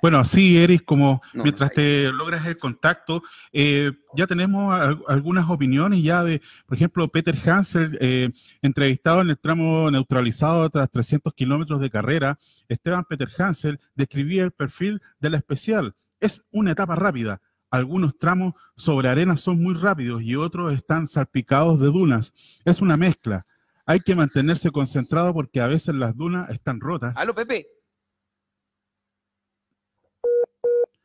Bueno, 0.00 0.24
sí, 0.24 0.56
Eris, 0.56 0.80
como 0.80 1.20
No, 1.34 1.42
mientras 1.42 1.68
no, 1.68 1.74
te 1.74 2.10
logras 2.10 2.46
el 2.46 2.56
contacto, 2.56 3.22
eh, 3.52 3.92
ya 4.16 4.26
tenemos 4.26 4.72
al- 4.72 5.02
algunas 5.08 5.50
opiniones 5.50 6.02
ya 6.02 6.24
de, 6.24 6.40
por 6.64 6.78
ejemplo, 6.78 7.06
Peter 7.08 7.36
Hansel, 7.46 7.98
eh, 8.00 8.30
entrevistado 8.62 9.20
en 9.20 9.28
el 9.28 9.38
tramo 9.38 9.90
neutralizado 9.90 10.70
tras 10.70 10.90
300 10.90 11.34
kilómetros 11.34 11.80
de 11.80 11.90
carrera, 11.90 12.38
Esteban 12.66 13.04
Peter 13.04 13.28
Hansel 13.36 13.78
describía 13.94 14.42
el 14.44 14.52
perfil 14.52 15.02
de 15.20 15.28
la 15.28 15.36
especial. 15.36 15.94
Es 16.18 16.40
una 16.50 16.72
etapa 16.72 16.94
rápida. 16.94 17.42
Algunos 17.70 18.16
tramos 18.18 18.54
sobre 18.76 19.08
arena 19.08 19.36
son 19.36 19.62
muy 19.62 19.74
rápidos 19.74 20.22
y 20.22 20.36
otros 20.36 20.72
están 20.72 21.08
salpicados 21.08 21.78
de 21.80 21.86
dunas. 21.86 22.32
Es 22.64 22.80
una 22.80 22.96
mezcla. 22.96 23.46
Hay 23.84 24.00
que 24.00 24.14
mantenerse 24.14 24.70
concentrado 24.70 25.32
porque 25.32 25.60
a 25.60 25.66
veces 25.66 25.94
las 25.94 26.16
dunas 26.16 26.50
están 26.50 26.80
rotas. 26.80 27.14
¿Aló, 27.16 27.34
Pepe? 27.34 27.66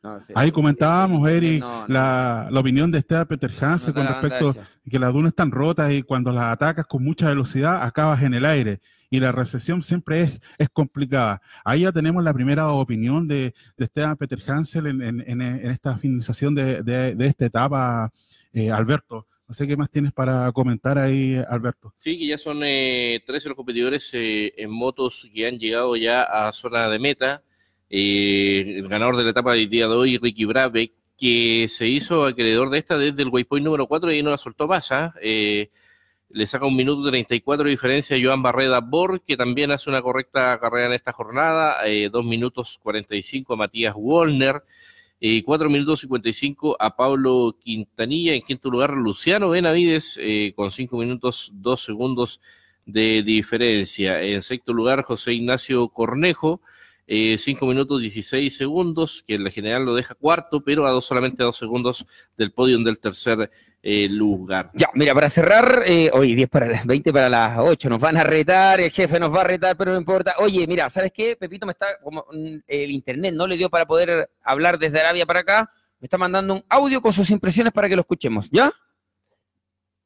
No, 0.04 0.20
sí. 0.20 0.32
Ahí 0.36 0.50
comentábamos, 0.52 1.26
Eric, 1.30 1.60
No, 1.60 1.80
no. 1.88 1.92
la, 1.94 2.48
la 2.50 2.60
opinión 2.60 2.90
de 2.90 2.98
Esteban 2.98 3.26
Peter 3.26 3.50
Hansen 3.58 3.94
No 3.94 4.00
con 4.04 4.06
respecto 4.06 4.50
a 4.50 4.90
que 4.90 4.98
las 4.98 5.12
dunas 5.14 5.30
están 5.30 5.50
rotas 5.50 5.90
y 5.92 6.02
cuando 6.02 6.30
las 6.30 6.44
atacas 6.52 6.84
con 6.86 7.02
mucha 7.02 7.30
velocidad 7.30 7.82
acabas 7.82 8.22
en 8.22 8.34
el 8.34 8.44
aire 8.44 8.80
y 9.08 9.18
la 9.18 9.32
recepción 9.32 9.82
siempre 9.82 10.20
es, 10.22 10.40
es 10.58 10.68
complicada. 10.68 11.40
Ahí 11.64 11.80
ya 11.82 11.92
tenemos 11.92 12.22
la 12.22 12.34
primera 12.34 12.68
opinión 12.72 13.26
de, 13.26 13.54
de 13.78 13.84
Esteban 13.84 14.16
Peter 14.18 14.38
Hansel 14.46 14.86
en, 14.88 15.00
en- 15.02 15.24
en- 15.26 15.40
en 15.40 15.70
esta 15.70 15.96
finalización 15.96 16.54
de, 16.54 16.82
de- 16.82 17.14
de 17.14 17.26
esta 17.26 17.46
etapa, 17.46 18.12
eh, 18.52 18.70
Alberto. 18.70 19.26
No 19.48 19.54
sé 19.54 19.66
qué 19.66 19.76
más 19.76 19.88
tienes 19.90 20.12
para 20.12 20.50
comentar 20.52 20.98
ahí, 20.98 21.36
Alberto. 21.48 21.94
Sí, 21.98 22.18
que 22.18 22.26
ya 22.26 22.36
son 22.38 22.60
eh, 22.62 23.22
13 23.26 23.48
los 23.50 23.56
competidores 23.56 24.10
eh, 24.14 24.52
en 24.56 24.70
motos 24.70 25.26
que 25.32 25.46
han 25.46 25.58
llegado 25.58 25.96
ya 25.96 26.22
a 26.24 26.52
zona 26.52 26.88
de 26.88 26.98
meta. 26.98 27.42
Eh, 27.96 28.78
el 28.78 28.88
ganador 28.88 29.16
de 29.16 29.22
la 29.22 29.30
etapa 29.30 29.52
del 29.52 29.70
día 29.70 29.86
de 29.86 29.94
hoy, 29.94 30.18
Ricky 30.18 30.46
Brabeck, 30.46 30.92
que 31.16 31.68
se 31.68 31.86
hizo 31.86 32.26
acreedor 32.26 32.68
de 32.70 32.78
esta 32.78 32.98
desde 32.98 33.22
el 33.22 33.28
waypoint 33.28 33.64
número 33.64 33.86
4 33.86 34.10
y 34.10 34.20
no 34.20 34.30
la 34.30 34.36
soltó 34.36 34.66
más. 34.66 34.90
¿ah? 34.90 35.14
Eh, 35.22 35.70
le 36.30 36.46
saca 36.48 36.66
un 36.66 36.74
minuto 36.74 37.08
34 37.08 37.66
de 37.66 37.70
diferencia 37.70 38.16
a 38.16 38.20
Joan 38.20 38.42
Barreda 38.42 38.80
Bor, 38.80 39.22
que 39.22 39.36
también 39.36 39.70
hace 39.70 39.90
una 39.90 40.02
correcta 40.02 40.58
carrera 40.58 40.86
en 40.88 40.94
esta 40.94 41.12
jornada. 41.12 41.86
Eh, 41.86 42.10
2 42.10 42.24
minutos 42.24 42.80
45 42.82 43.54
a 43.54 43.56
Matías 43.56 43.94
Wallner. 43.96 44.64
Eh, 45.20 45.44
4 45.44 45.70
minutos 45.70 46.00
55 46.00 46.76
a 46.80 46.96
Pablo 46.96 47.56
Quintanilla. 47.60 48.34
En 48.34 48.42
quinto 48.42 48.70
lugar, 48.70 48.90
Luciano 48.94 49.50
Benavides 49.50 50.18
con 50.56 50.72
5 50.72 50.98
minutos 50.98 51.52
2 51.54 51.80
segundos 51.80 52.40
de 52.86 53.22
diferencia. 53.22 54.20
En 54.20 54.42
sexto 54.42 54.72
lugar, 54.72 55.04
José 55.04 55.34
Ignacio 55.34 55.86
Cornejo. 55.90 56.60
5 57.06 57.66
minutos 57.66 58.00
16 58.00 58.56
segundos, 58.56 59.22
que 59.26 59.34
en 59.34 59.44
la 59.44 59.50
general 59.50 59.84
lo 59.84 59.94
deja 59.94 60.14
cuarto, 60.14 60.62
pero 60.62 60.86
a 60.86 60.90
dos, 60.90 61.04
solamente 61.04 61.42
a 61.42 61.46
dos 61.46 61.56
segundos 61.56 62.06
del 62.36 62.52
podio 62.52 62.78
del 62.78 62.98
tercer 62.98 63.50
eh, 63.86 64.08
lugar. 64.08 64.70
Ya, 64.72 64.88
mira, 64.94 65.12
para 65.12 65.28
cerrar, 65.28 65.82
eh, 65.86 66.10
hoy 66.14 66.34
10 66.34 66.48
para 66.48 66.66
las 66.68 66.86
20 66.86 67.12
para 67.12 67.28
las 67.28 67.58
8, 67.58 67.90
nos 67.90 68.00
van 68.00 68.16
a 68.16 68.24
retar, 68.24 68.80
el 68.80 68.90
jefe 68.90 69.20
nos 69.20 69.34
va 69.34 69.42
a 69.42 69.44
retar, 69.44 69.76
pero 69.76 69.92
no 69.92 69.98
importa. 69.98 70.36
Oye, 70.38 70.66
mira, 70.66 70.88
¿sabes 70.88 71.12
qué? 71.12 71.36
Pepito 71.36 71.66
me 71.66 71.72
está, 71.72 71.98
como 72.02 72.24
mm, 72.32 72.60
el 72.66 72.90
internet 72.90 73.34
no 73.34 73.46
le 73.46 73.58
dio 73.58 73.68
para 73.68 73.84
poder 73.84 74.30
hablar 74.42 74.78
desde 74.78 75.00
Arabia 75.00 75.26
para 75.26 75.40
acá, 75.40 75.70
me 76.00 76.06
está 76.06 76.16
mandando 76.16 76.54
un 76.54 76.64
audio 76.70 77.02
con 77.02 77.12
sus 77.12 77.28
impresiones 77.28 77.74
para 77.74 77.86
que 77.86 77.96
lo 77.96 78.00
escuchemos, 78.00 78.48
¿ya? 78.50 78.72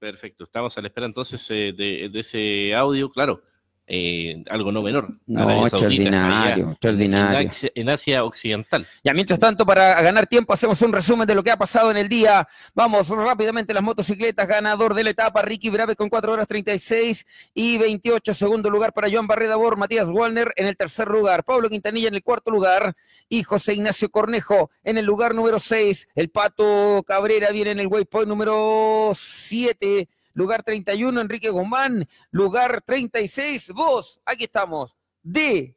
Perfecto, 0.01 0.43
estamos 0.43 0.77
a 0.77 0.81
la 0.81 0.89
espera 0.89 1.07
entonces 1.07 1.47
eh, 1.51 1.73
de, 1.73 2.09
de 2.13 2.21
ese 2.21 2.75
audio, 2.75 3.09
claro, 3.11 3.45
eh, 3.89 4.45
algo 4.51 4.71
no 4.71 4.83
menor. 4.83 5.09
No, 5.27 5.67
extraordinario, 5.67 6.77
en 6.83 7.89
Asia 7.89 8.23
Occidental. 8.25 8.87
Ya, 9.03 9.15
mientras 9.15 9.39
tanto, 9.39 9.65
para 9.65 10.01
ganar 10.03 10.27
tiempo, 10.27 10.53
hacemos 10.53 10.81
un 10.83 10.93
resumen 10.93 11.27
de 11.27 11.35
lo 11.35 11.43
que 11.43 11.51
ha 11.51 11.57
pasado 11.57 11.91
en 11.91 11.97
el 11.97 12.09
día. 12.09 12.47
Vamos 12.75 13.09
rápidamente, 13.09 13.73
las 13.73 13.83
motocicletas, 13.83 14.47
ganador 14.47 14.95
de 14.95 15.05
la 15.05 15.11
etapa, 15.11 15.41
Ricky 15.41 15.71
Brave 15.71 15.97
con 15.97 16.11
4 16.11 16.33
horas 16.33 16.47
36 16.47 17.27
y 17.55 17.79
28. 17.79 18.35
Segundo 18.35 18.69
lugar 18.69 18.93
para 18.93 19.11
Joan 19.11 19.27
Barreda 19.27 19.57
Bor, 19.57 19.79
Matías 19.79 20.11
Wallner 20.11 20.53
en 20.57 20.67
el 20.67 20.77
tercer 20.77 21.09
lugar, 21.09 21.45
Pablo 21.45 21.71
Quintanilla 21.71 22.09
en 22.09 22.15
el 22.15 22.23
cuarto 22.23 22.51
lugar 22.51 22.95
y 23.29 23.43
José 23.43 23.73
Ignacio 23.73 24.11
Cornejo 24.11 24.71
en 24.85 24.99
el 24.99 25.07
lugar 25.07 25.35
número 25.35 25.59
6. 25.59 26.09
El 26.15 26.29
Pato 26.29 27.03
Cabrera 27.07 27.51
viene 27.53 27.71
en 27.71 27.81
el 27.81 27.87
waypoint 27.87 28.29
número 28.29 29.13
7. 29.15 30.09
Lugar 30.39 30.63
31, 30.63 31.21
Enrique 31.21 31.51
Guzmán. 31.51 32.09
Lugar 32.31 32.81
36, 32.87 33.73
vos, 33.75 34.21
aquí 34.25 34.45
estamos, 34.45 34.95
de 35.21 35.77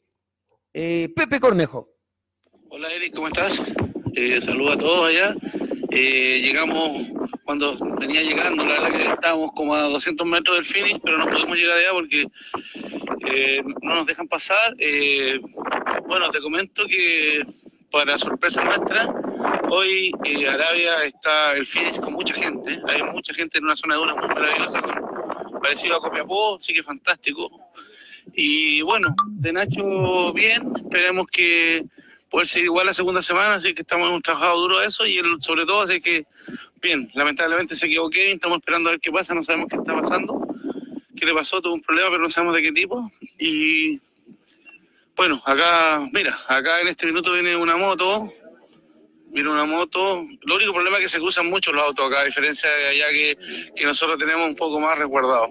eh, 0.72 1.10
Pepe 1.16 1.40
Cornejo. 1.40 1.90
Hola 2.70 2.94
Eric, 2.94 3.16
¿cómo 3.16 3.28
estás? 3.28 3.60
Eh, 4.14 4.40
saludos 4.40 4.76
a 4.76 4.78
todos 4.78 5.10
allá. 5.10 5.36
Eh, 5.90 6.42
llegamos 6.44 7.08
cuando 7.44 7.76
venía 8.00 8.22
llegando, 8.22 8.64
la 8.64 8.82
verdad 8.82 8.92
que 8.92 9.14
estábamos 9.14 9.52
como 9.54 9.74
a 9.74 9.82
200 9.82 10.28
metros 10.28 10.56
del 10.58 10.66
finish, 10.66 11.00
pero 11.04 11.18
no 11.18 11.26
podemos 11.26 11.58
llegar 11.58 11.80
allá 11.80 11.94
porque 11.94 12.28
eh, 13.32 13.64
no 13.82 13.96
nos 13.96 14.06
dejan 14.06 14.28
pasar. 14.28 14.76
Bueno, 16.08 16.30
te 16.30 16.40
comento 16.40 16.86
que 16.86 17.42
para 17.92 18.16
sorpresa 18.16 18.64
nuestra, 18.64 19.12
hoy 19.74 20.12
eh, 20.26 20.48
Arabia 20.50 21.04
está 21.06 21.54
el 21.54 21.66
finish 21.66 22.00
con 22.00 22.14
mucha 22.14 22.34
gente. 22.34 22.80
Hay 22.88 23.02
mucha 23.04 23.34
gente 23.34 23.58
en 23.58 23.64
una 23.66 23.76
zona 23.76 23.96
de 23.96 24.02
una 24.02 24.16
muy 24.16 24.28
maravillosa, 24.28 24.82
con- 24.82 25.62
parecido 25.62 25.96
a 25.96 26.02
Copiapó, 26.02 26.60
sí 26.62 26.74
que 26.74 26.84
fantástico. 26.84 27.50
Y 28.34 28.82
bueno, 28.82 29.16
de 29.28 29.54
Nacho 29.54 30.34
bien, 30.34 30.62
esperemos 30.76 31.28
que 31.28 31.86
poder 32.30 32.48
seguir 32.48 32.66
igual 32.66 32.86
la 32.88 32.94
segunda 32.94 33.22
semana, 33.22 33.56
así 33.56 33.74
que 33.74 33.82
estamos 33.82 34.10
hemos 34.10 34.22
trabajado 34.22 34.60
duro 34.60 34.80
a 34.80 34.86
eso 34.86 35.06
y 35.06 35.18
él, 35.18 35.26
sobre 35.40 35.66
todo 35.66 35.82
así 35.82 36.00
que 36.02 36.26
bien, 36.82 37.10
lamentablemente 37.14 37.76
se 37.76 37.86
equivocó, 37.86 38.16
estamos 38.16 38.58
esperando 38.60 38.90
a 38.90 38.94
ver 38.94 39.02
qué 39.02 39.12
pasa, 39.12 39.34
no 39.34 39.44
sabemos 39.44 39.68
qué 39.70 39.76
está 39.78 40.00
pasando, 40.00 40.42
qué 41.16 41.26
le 41.26 41.34
pasó, 41.34 41.62
tuvo 41.62 41.74
un 41.76 41.82
problema, 41.82 42.10
pero 42.10 42.22
no 42.24 42.30
sabemos 42.30 42.56
de 42.56 42.62
qué 42.64 42.72
tipo. 42.72 43.10
Y 43.40 44.00
bueno, 45.16 45.42
acá, 45.46 46.08
mira, 46.12 46.38
acá 46.48 46.82
en 46.82 46.88
este 46.88 47.06
minuto 47.06 47.34
viene 47.34 47.56
una 47.56 47.76
moto, 47.76 48.32
viene 49.32 49.50
una 49.50 49.66
moto, 49.66 50.24
lo 50.42 50.56
único 50.56 50.74
problema 50.74 50.98
es 50.98 51.04
que 51.04 51.10
se 51.10 51.20
cruzan 51.20 51.50
mucho 51.50 51.72
los 51.72 51.84
autos 51.84 52.08
acá, 52.08 52.22
a 52.22 52.26
diferencia 52.26 52.70
de 52.70 52.88
allá 52.90 53.10
que, 53.10 53.38
que 53.76 53.86
nosotros 53.86 54.18
tenemos 54.18 54.48
un 54.48 54.56
poco 54.56 54.80
más 54.80 54.98
resguardados. 54.98 55.50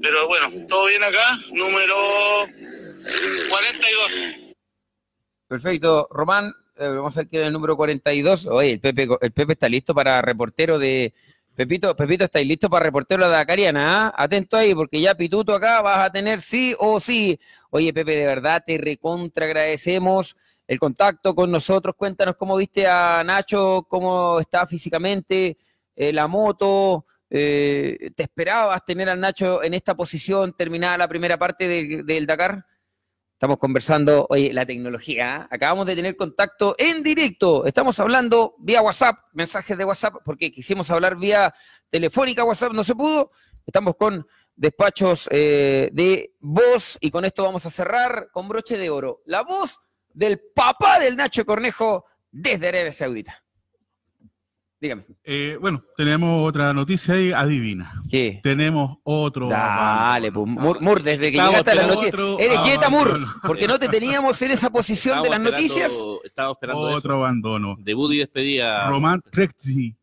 Pero 0.00 0.26
bueno, 0.26 0.50
todo 0.68 0.86
bien 0.86 1.02
acá, 1.02 1.38
número 1.52 1.96
42. 3.48 4.12
Perfecto, 5.48 6.08
Román, 6.10 6.52
eh, 6.76 6.88
vamos 6.88 7.16
a 7.16 7.24
quién 7.24 7.42
es 7.42 7.46
el 7.48 7.52
número 7.52 7.76
42. 7.76 8.46
Oye, 8.46 8.72
el 8.72 8.80
Pepe, 8.80 9.08
el 9.20 9.32
Pepe 9.32 9.52
está 9.52 9.68
listo 9.68 9.94
para 9.94 10.20
reportero 10.22 10.78
de, 10.78 11.14
Pepito, 11.54 11.94
Pepito, 11.94 12.24
¿estáis 12.24 12.48
listos 12.48 12.68
para 12.68 12.84
reportero 12.84 13.26
de 13.26 13.30
la 13.30 13.46
Cariana? 13.46 14.06
¿ah? 14.06 14.14
Atento 14.16 14.56
ahí, 14.56 14.74
porque 14.74 15.00
ya 15.00 15.14
Pituto 15.14 15.54
acá 15.54 15.82
vas 15.82 15.98
a 15.98 16.10
tener 16.10 16.40
sí 16.40 16.74
o 16.80 16.98
sí. 16.98 17.38
Oye, 17.70 17.92
Pepe, 17.92 18.16
de 18.16 18.26
verdad 18.26 18.64
te 18.66 18.76
recontra 18.76 19.46
agradecemos 19.46 20.36
el 20.66 20.78
contacto 20.78 21.34
con 21.34 21.50
nosotros. 21.50 21.94
Cuéntanos 21.96 22.36
cómo 22.36 22.56
viste 22.56 22.86
a 22.86 23.22
Nacho, 23.24 23.86
cómo 23.88 24.40
está 24.40 24.66
físicamente, 24.66 25.58
eh, 25.94 26.12
la 26.12 26.26
moto. 26.26 27.06
eh, 27.30 28.10
¿Te 28.14 28.22
esperabas 28.22 28.84
tener 28.84 29.08
al 29.08 29.20
Nacho 29.20 29.62
en 29.62 29.74
esta 29.74 29.94
posición 29.94 30.54
terminada 30.56 30.98
la 30.98 31.08
primera 31.08 31.36
parte 31.38 31.66
del, 32.04 32.26
Dakar? 32.26 32.64
Estamos 33.32 33.58
conversando, 33.58 34.26
oye, 34.30 34.52
la 34.52 34.64
tecnología. 34.64 35.36
¿ah? 35.36 35.48
Acabamos 35.50 35.86
de 35.86 35.96
tener 35.96 36.16
contacto 36.16 36.74
en 36.78 37.02
directo. 37.02 37.66
Estamos 37.66 37.98
hablando 37.98 38.54
vía 38.58 38.80
WhatsApp, 38.80 39.18
mensajes 39.32 39.76
de 39.76 39.84
WhatsApp, 39.84 40.14
porque 40.24 40.50
quisimos 40.50 40.90
hablar 40.90 41.18
vía 41.18 41.52
telefónica, 41.90 42.44
WhatsApp 42.44 42.72
no 42.72 42.84
se 42.84 42.94
pudo. 42.94 43.32
Estamos 43.66 43.96
con 43.96 44.26
despachos 44.56 45.28
eh, 45.32 45.90
de 45.92 46.34
voz 46.40 46.96
y 47.00 47.10
con 47.10 47.24
esto 47.24 47.42
vamos 47.42 47.66
a 47.66 47.70
cerrar 47.70 48.28
con 48.30 48.48
broche 48.48 48.78
de 48.78 48.90
oro. 48.90 49.22
La 49.26 49.42
voz 49.42 49.80
del 50.14 50.40
papá 50.54 50.98
del 50.98 51.16
Nacho 51.16 51.44
Cornejo 51.44 52.06
desde 52.30 52.68
Arabia 52.68 52.92
Saudita. 52.92 53.40
Dígame, 54.80 55.04
Eh, 55.22 55.56
bueno, 55.60 55.82
tenemos 55.96 56.46
otra 56.46 56.74
noticia 56.74 57.14
ahí, 57.14 57.32
adivina. 57.32 58.02
¿qué? 58.10 58.40
Tenemos 58.42 58.98
otro. 59.02 59.48
Dale, 59.48 60.30
pues, 60.30 60.46
Mur, 60.46 60.80
Mur, 60.82 61.02
desde 61.02 61.32
que 61.32 61.38
llegaste 61.38 61.70
a 61.70 61.74
las 61.74 61.86
noticias. 61.88 62.14
Eres 62.38 62.60
Jetta 62.60 62.90
Mur, 62.90 63.26
porque 63.46 63.66
no 63.66 63.78
te 63.78 63.88
teníamos 63.88 64.40
en 64.42 64.50
esa 64.50 64.68
posición 64.70 65.22
de 65.22 65.30
las 65.30 65.40
noticias. 65.40 65.92
Estábamos 66.24 66.56
esperando 66.56 66.80
otro 66.82 67.14
abandono. 67.14 67.76
Debut 67.78 68.12
y 68.12 68.18
despedida. 68.18 68.86
Román 68.88 69.22
Prexi 69.30 69.96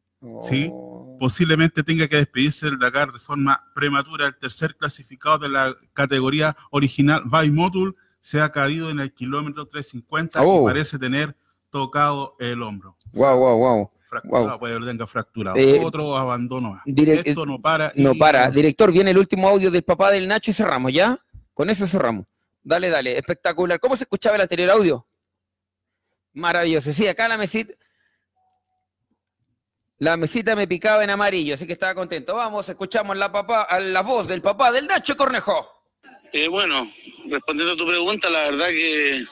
Sí. 0.44 0.70
Oh. 0.72 1.18
posiblemente 1.20 1.82
tenga 1.84 2.08
que 2.08 2.16
despedirse 2.18 2.68
del 2.68 2.78
Dakar 2.80 3.12
de 3.12 3.20
forma 3.20 3.64
prematura. 3.76 4.28
El 4.28 4.38
tercer 4.38 4.76
clasificado 4.76 5.40
de 5.40 5.50
la 5.50 5.76
categoría 5.94 6.56
original 6.72 7.24
Bimotul 7.26 7.96
se 8.22 8.40
ha 8.40 8.52
caído 8.52 8.90
en 8.90 9.00
el 9.00 9.14
kilómetro 9.14 9.66
350 9.68 10.42
Oh. 10.44 10.62
y 10.62 10.66
parece 10.72 10.98
tener 11.00 11.36
tocado 11.70 12.36
el 12.40 12.62
hombro. 12.62 12.96
Wow, 13.14 13.38
wow, 13.38 13.58
wow. 13.58 13.92
Fracturado, 14.10 14.48
Wow. 14.50 14.60
puede 14.60 14.86
tenga 14.86 15.08
fracturado. 15.08 15.58
Eh, 15.58 15.80
Otro 15.84 16.16
abandono 16.18 16.82
Esto 16.86 17.46
no 17.46 17.62
para. 17.62 17.92
y- 17.96 18.04
No 18.04 18.14
para. 18.16 18.50
Director, 18.52 18.92
viene 18.92 19.12
el 19.12 19.18
último 19.18 19.48
audio 19.48 19.72
del 19.72 19.84
papá 19.84 20.12
del 20.12 20.28
Nacho 20.28 20.52
y 20.52 20.54
cerramos, 20.54 20.92
¿ya? 20.92 21.18
Con 21.54 21.70
eso 21.70 21.88
cerramos. 21.88 22.26
Dale, 22.62 22.90
dale. 22.90 23.18
Espectacular. 23.18 23.80
¿Cómo 23.80 23.96
se 23.96 24.04
escuchaba 24.04 24.36
el 24.36 24.42
anterior 24.42 24.70
audio? 24.70 25.08
Maravilloso. 26.34 26.92
Sí, 26.94 27.08
acá 27.08 27.28
la 27.30 27.38
mesita. 27.38 27.74
La 29.98 30.18
mesita 30.18 30.56
me 30.56 30.68
picaba 30.68 31.04
en 31.04 31.10
amarillo, 31.12 31.54
así 31.54 31.66
que 31.68 31.74
estaba 31.74 31.94
contento. 31.96 32.36
Vamos, 32.36 32.68
escuchamos 32.68 33.16
la, 33.18 33.32
papá, 33.32 33.68
la 33.80 34.02
voz 34.02 34.28
del 34.28 34.42
papá 34.42 34.72
del 34.72 34.88
Nacho 34.88 35.16
Cornejo. 35.16 35.68
Eh, 36.34 36.48
bueno, 36.48 36.90
respondiendo 37.28 37.74
a 37.74 37.78
tu 37.78 37.86
pregunta, 37.86 38.30
la 38.30 38.50
verdad 38.50 38.70
que 38.70 39.26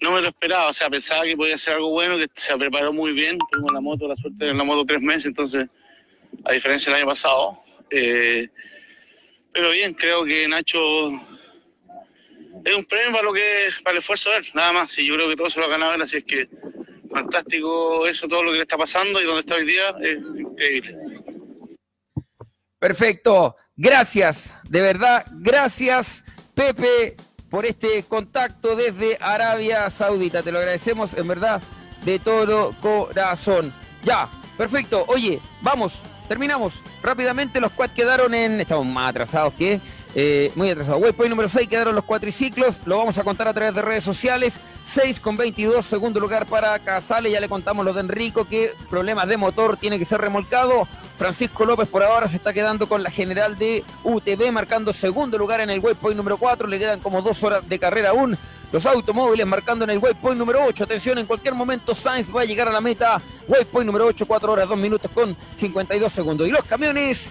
no 0.00 0.12
me 0.12 0.22
lo 0.22 0.28
esperaba. 0.28 0.68
O 0.68 0.72
sea, 0.72 0.88
pensaba 0.88 1.24
que 1.24 1.36
podía 1.36 1.58
ser 1.58 1.74
algo 1.74 1.90
bueno, 1.90 2.16
que 2.16 2.28
se 2.36 2.56
preparó 2.56 2.92
muy 2.92 3.12
bien. 3.12 3.38
Tuvimos 3.50 3.72
la 3.72 3.80
moto, 3.80 4.08
la 4.08 4.16
suerte 4.16 4.46
de 4.46 4.54
la 4.54 4.64
moto 4.64 4.86
tres 4.86 5.02
meses, 5.02 5.26
entonces, 5.26 5.68
a 6.44 6.52
diferencia 6.52 6.92
del 6.92 7.02
año 7.02 7.10
pasado. 7.10 7.60
Eh, 7.90 8.48
pero 9.52 9.70
bien, 9.70 9.94
creo 9.94 10.24
que 10.24 10.48
Nacho 10.48 11.10
es 12.64 12.74
un 12.74 12.84
premio 12.86 13.12
para 13.12 13.22
lo 13.22 13.32
que 13.32 13.68
para 13.82 13.92
el 13.92 13.98
esfuerzo 13.98 14.30
de 14.30 14.38
él, 14.38 14.46
nada 14.54 14.72
más. 14.72 14.98
Y 14.98 15.06
yo 15.06 15.14
creo 15.14 15.28
que 15.28 15.36
todo 15.36 15.50
se 15.50 15.60
lo 15.60 15.66
ha 15.66 15.70
ganado 15.70 15.94
él, 15.94 16.02
así 16.02 16.18
es 16.18 16.24
que 16.24 16.48
fantástico 17.10 18.06
eso, 18.06 18.28
todo 18.28 18.42
lo 18.42 18.50
que 18.50 18.58
le 18.58 18.62
está 18.62 18.76
pasando 18.76 19.20
y 19.20 19.24
donde 19.24 19.40
está 19.40 19.54
hoy 19.54 19.64
día, 19.64 19.94
es 20.00 20.18
increíble. 20.18 20.98
Perfecto. 22.78 23.56
Gracias, 23.78 24.56
de 24.70 24.80
verdad, 24.80 25.26
gracias, 25.32 26.24
Pepe, 26.54 27.14
por 27.50 27.66
este 27.66 28.02
contacto 28.04 28.74
desde 28.74 29.18
Arabia 29.20 29.90
Saudita. 29.90 30.42
Te 30.42 30.50
lo 30.50 30.58
agradecemos, 30.60 31.12
en 31.12 31.28
verdad, 31.28 31.60
de 32.02 32.18
todo 32.18 32.74
corazón. 32.80 33.74
Ya, 34.02 34.30
perfecto. 34.56 35.04
Oye, 35.08 35.42
vamos, 35.60 36.00
terminamos. 36.26 36.82
Rápidamente 37.02 37.60
los 37.60 37.70
cuad 37.72 37.90
quedaron 37.90 38.32
en. 38.32 38.62
Estamos 38.62 38.86
más 38.86 39.10
atrasados 39.10 39.52
que. 39.52 39.78
Eh, 40.18 40.50
muy 40.54 40.70
atrasados. 40.70 41.02
Waypoint 41.02 41.28
número 41.28 41.46
6 41.46 41.68
quedaron 41.68 41.94
los 41.94 42.04
cuatriciclos. 42.04 42.80
Lo 42.86 42.96
vamos 42.96 43.18
a 43.18 43.22
contar 43.22 43.48
a 43.48 43.52
través 43.52 43.74
de 43.74 43.82
redes 43.82 44.02
sociales. 44.02 44.58
6 44.82 45.20
con 45.20 45.36
22, 45.36 45.84
segundo 45.84 46.20
lugar 46.20 46.46
para 46.46 46.78
Casale. 46.78 47.30
Ya 47.30 47.38
le 47.38 47.50
contamos 47.50 47.84
lo 47.84 47.92
de 47.92 48.00
Enrico, 48.00 48.46
que 48.46 48.72
problemas 48.88 49.28
de 49.28 49.36
motor 49.36 49.76
tiene 49.76 49.98
que 49.98 50.06
ser 50.06 50.22
remolcado. 50.22 50.88
Francisco 51.18 51.66
López 51.66 51.86
por 51.86 52.02
ahora 52.02 52.30
se 52.30 52.36
está 52.36 52.54
quedando 52.54 52.86
con 52.86 53.02
la 53.02 53.10
general 53.10 53.58
de 53.58 53.84
UTV, 54.04 54.52
marcando 54.52 54.94
segundo 54.94 55.36
lugar 55.36 55.60
en 55.60 55.68
el 55.68 55.80
waypoint 55.80 56.16
número 56.16 56.38
4. 56.38 56.66
Le 56.66 56.78
quedan 56.78 57.00
como 57.00 57.20
dos 57.20 57.42
horas 57.42 57.68
de 57.68 57.78
carrera 57.78 58.08
aún. 58.10 58.38
Los 58.72 58.84
automóviles 58.84 59.46
marcando 59.46 59.84
en 59.84 59.90
el 59.90 59.98
waypoint 59.98 60.38
número 60.38 60.64
8. 60.64 60.84
Atención, 60.84 61.18
en 61.18 61.26
cualquier 61.26 61.54
momento 61.54 61.94
Sainz 61.94 62.34
va 62.34 62.42
a 62.42 62.44
llegar 62.44 62.68
a 62.68 62.72
la 62.72 62.80
meta. 62.80 63.20
Waypoint 63.48 63.86
número 63.86 64.06
8, 64.06 64.26
4 64.26 64.52
horas, 64.52 64.68
2 64.68 64.76
minutos 64.76 65.10
con 65.12 65.36
52 65.54 66.12
segundos. 66.12 66.48
Y 66.48 66.50
los 66.50 66.64
camiones, 66.64 67.28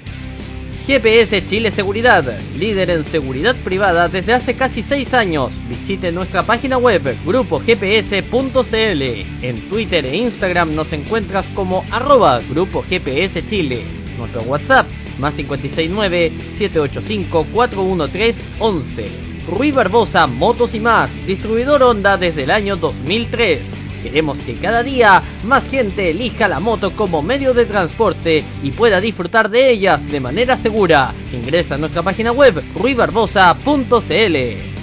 GPS 0.88 1.45
Chile 1.45 1.69
Seguridad, 1.69 2.24
líder 2.57 2.90
en 2.91 3.03
seguridad 3.03 3.57
privada 3.57 4.07
desde 4.07 4.33
hace 4.33 4.53
casi 4.56 4.83
6 4.83 5.14
años. 5.14 5.51
Visite 5.67 6.14
nuestra 6.14 6.43
página 6.43 6.77
web 6.77 7.14
grupogps.cl. 7.25 9.01
En 9.41 9.69
Twitter 9.69 10.06
e 10.06 10.16
Instagram 10.16 10.75
nos 10.75 10.93
encuentras 10.93 11.45
como 11.53 11.83
arroba 11.91 12.40
Grupo 12.49 12.85
GPS 12.88 13.45
Chile. 13.49 13.83
Nuestro 14.17 14.43
WhatsApp 14.43 14.88
más 15.19 15.33
569 15.33 16.32
785 16.57 17.48
413 17.51 18.41
11. 18.59 19.06
Rui 19.51 19.72
Barbosa 19.72 20.25
Motos 20.25 20.74
y 20.74 20.80
más, 20.80 21.09
distribuidor 21.25 21.83
Honda 21.83 22.16
desde 22.16 22.43
el 22.43 22.51
año 22.51 22.77
2003. 22.77 23.76
Queremos 24.08 24.38
que 24.38 24.56
cada 24.56 24.84
día 24.84 25.22
más 25.44 25.68
gente 25.68 26.11
elija 26.11 26.48
la 26.48 26.61
moto 26.61 26.92
como 26.92 27.22
medio 27.22 27.53
de 27.53 27.66
transporte 27.66 28.42
y 28.64 28.72
pueda 28.72 29.02
disfrutar 29.02 29.50
de 29.50 29.69
ellas 29.69 30.00
de 30.10 30.22
manera 30.22 30.56
segura. 30.56 31.14
Ingresa 31.34 31.76
a 31.76 31.77
nuestra 31.77 32.03
página 32.03 32.32
web 32.32 32.64
ruibarbosa.cl. 32.74 34.76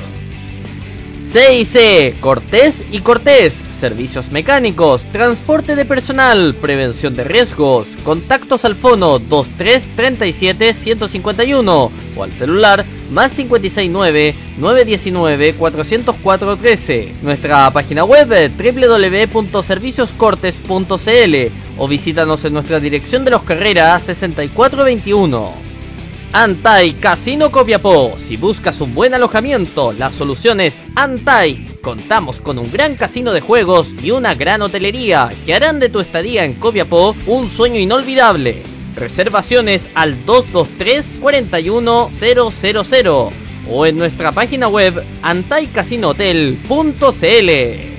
CIC 1.32 2.20
Cortés 2.20 2.84
y 2.92 3.00
Cortés 3.00 3.65
servicios 3.76 4.32
mecánicos, 4.32 5.04
transporte 5.12 5.76
de 5.76 5.86
personal, 5.86 6.56
prevención 6.56 7.16
de 7.16 7.24
riesgos, 7.24 7.90
contactos 8.04 8.66
al 8.66 8.74
fono 8.76 9.20
2337 9.20 10.74
151 10.74 11.92
o 12.16 12.24
al 12.24 12.34
celular 12.34 12.84
más 13.12 13.34
569 13.34 14.34
919 14.58 15.54
404 15.54 16.58
13. 16.58 17.14
Nuestra 17.22 17.70
página 17.72 18.04
web 18.04 18.52
www.servicioscortes.cl 18.58 21.36
o 21.78 21.88
visítanos 21.88 22.44
en 22.46 22.54
nuestra 22.54 22.80
dirección 22.80 23.26
de 23.26 23.32
los 23.32 23.44
carreras 23.44 24.04
6421. 24.04 25.54
Antai 26.34 26.94
Casino 26.94 27.52
Copiapó. 27.52 28.16
Si 28.18 28.38
buscas 28.38 28.82
un 28.82 28.94
buen 28.94 29.14
alojamiento, 29.14 29.94
la 29.94 30.12
solución 30.12 30.60
es 30.60 30.76
Antai. 30.96 31.75
Contamos 31.86 32.42
con 32.42 32.58
un 32.58 32.70
gran 32.72 32.96
casino 32.96 33.32
de 33.32 33.42
juegos 33.42 33.94
y 34.02 34.10
una 34.10 34.34
gran 34.34 34.64
hotelería 34.64 35.30
que 35.46 35.54
harán 35.54 35.80
de 35.80 35.88
tu 35.88 36.00
estadía 36.00 36.44
en 36.44 36.56
Copiapó 36.56 37.16
un 37.28 37.52
sueño 37.52 37.80
inolvidable. 37.80 38.64
Reservaciones 38.96 39.88
al 39.94 40.26
223 40.26 41.20
41000 41.22 43.08
o 43.70 43.86
en 43.86 43.98
nuestra 43.98 44.32
página 44.32 44.68
web 44.68 45.04
antaicasinohotel.cl. 45.22 47.95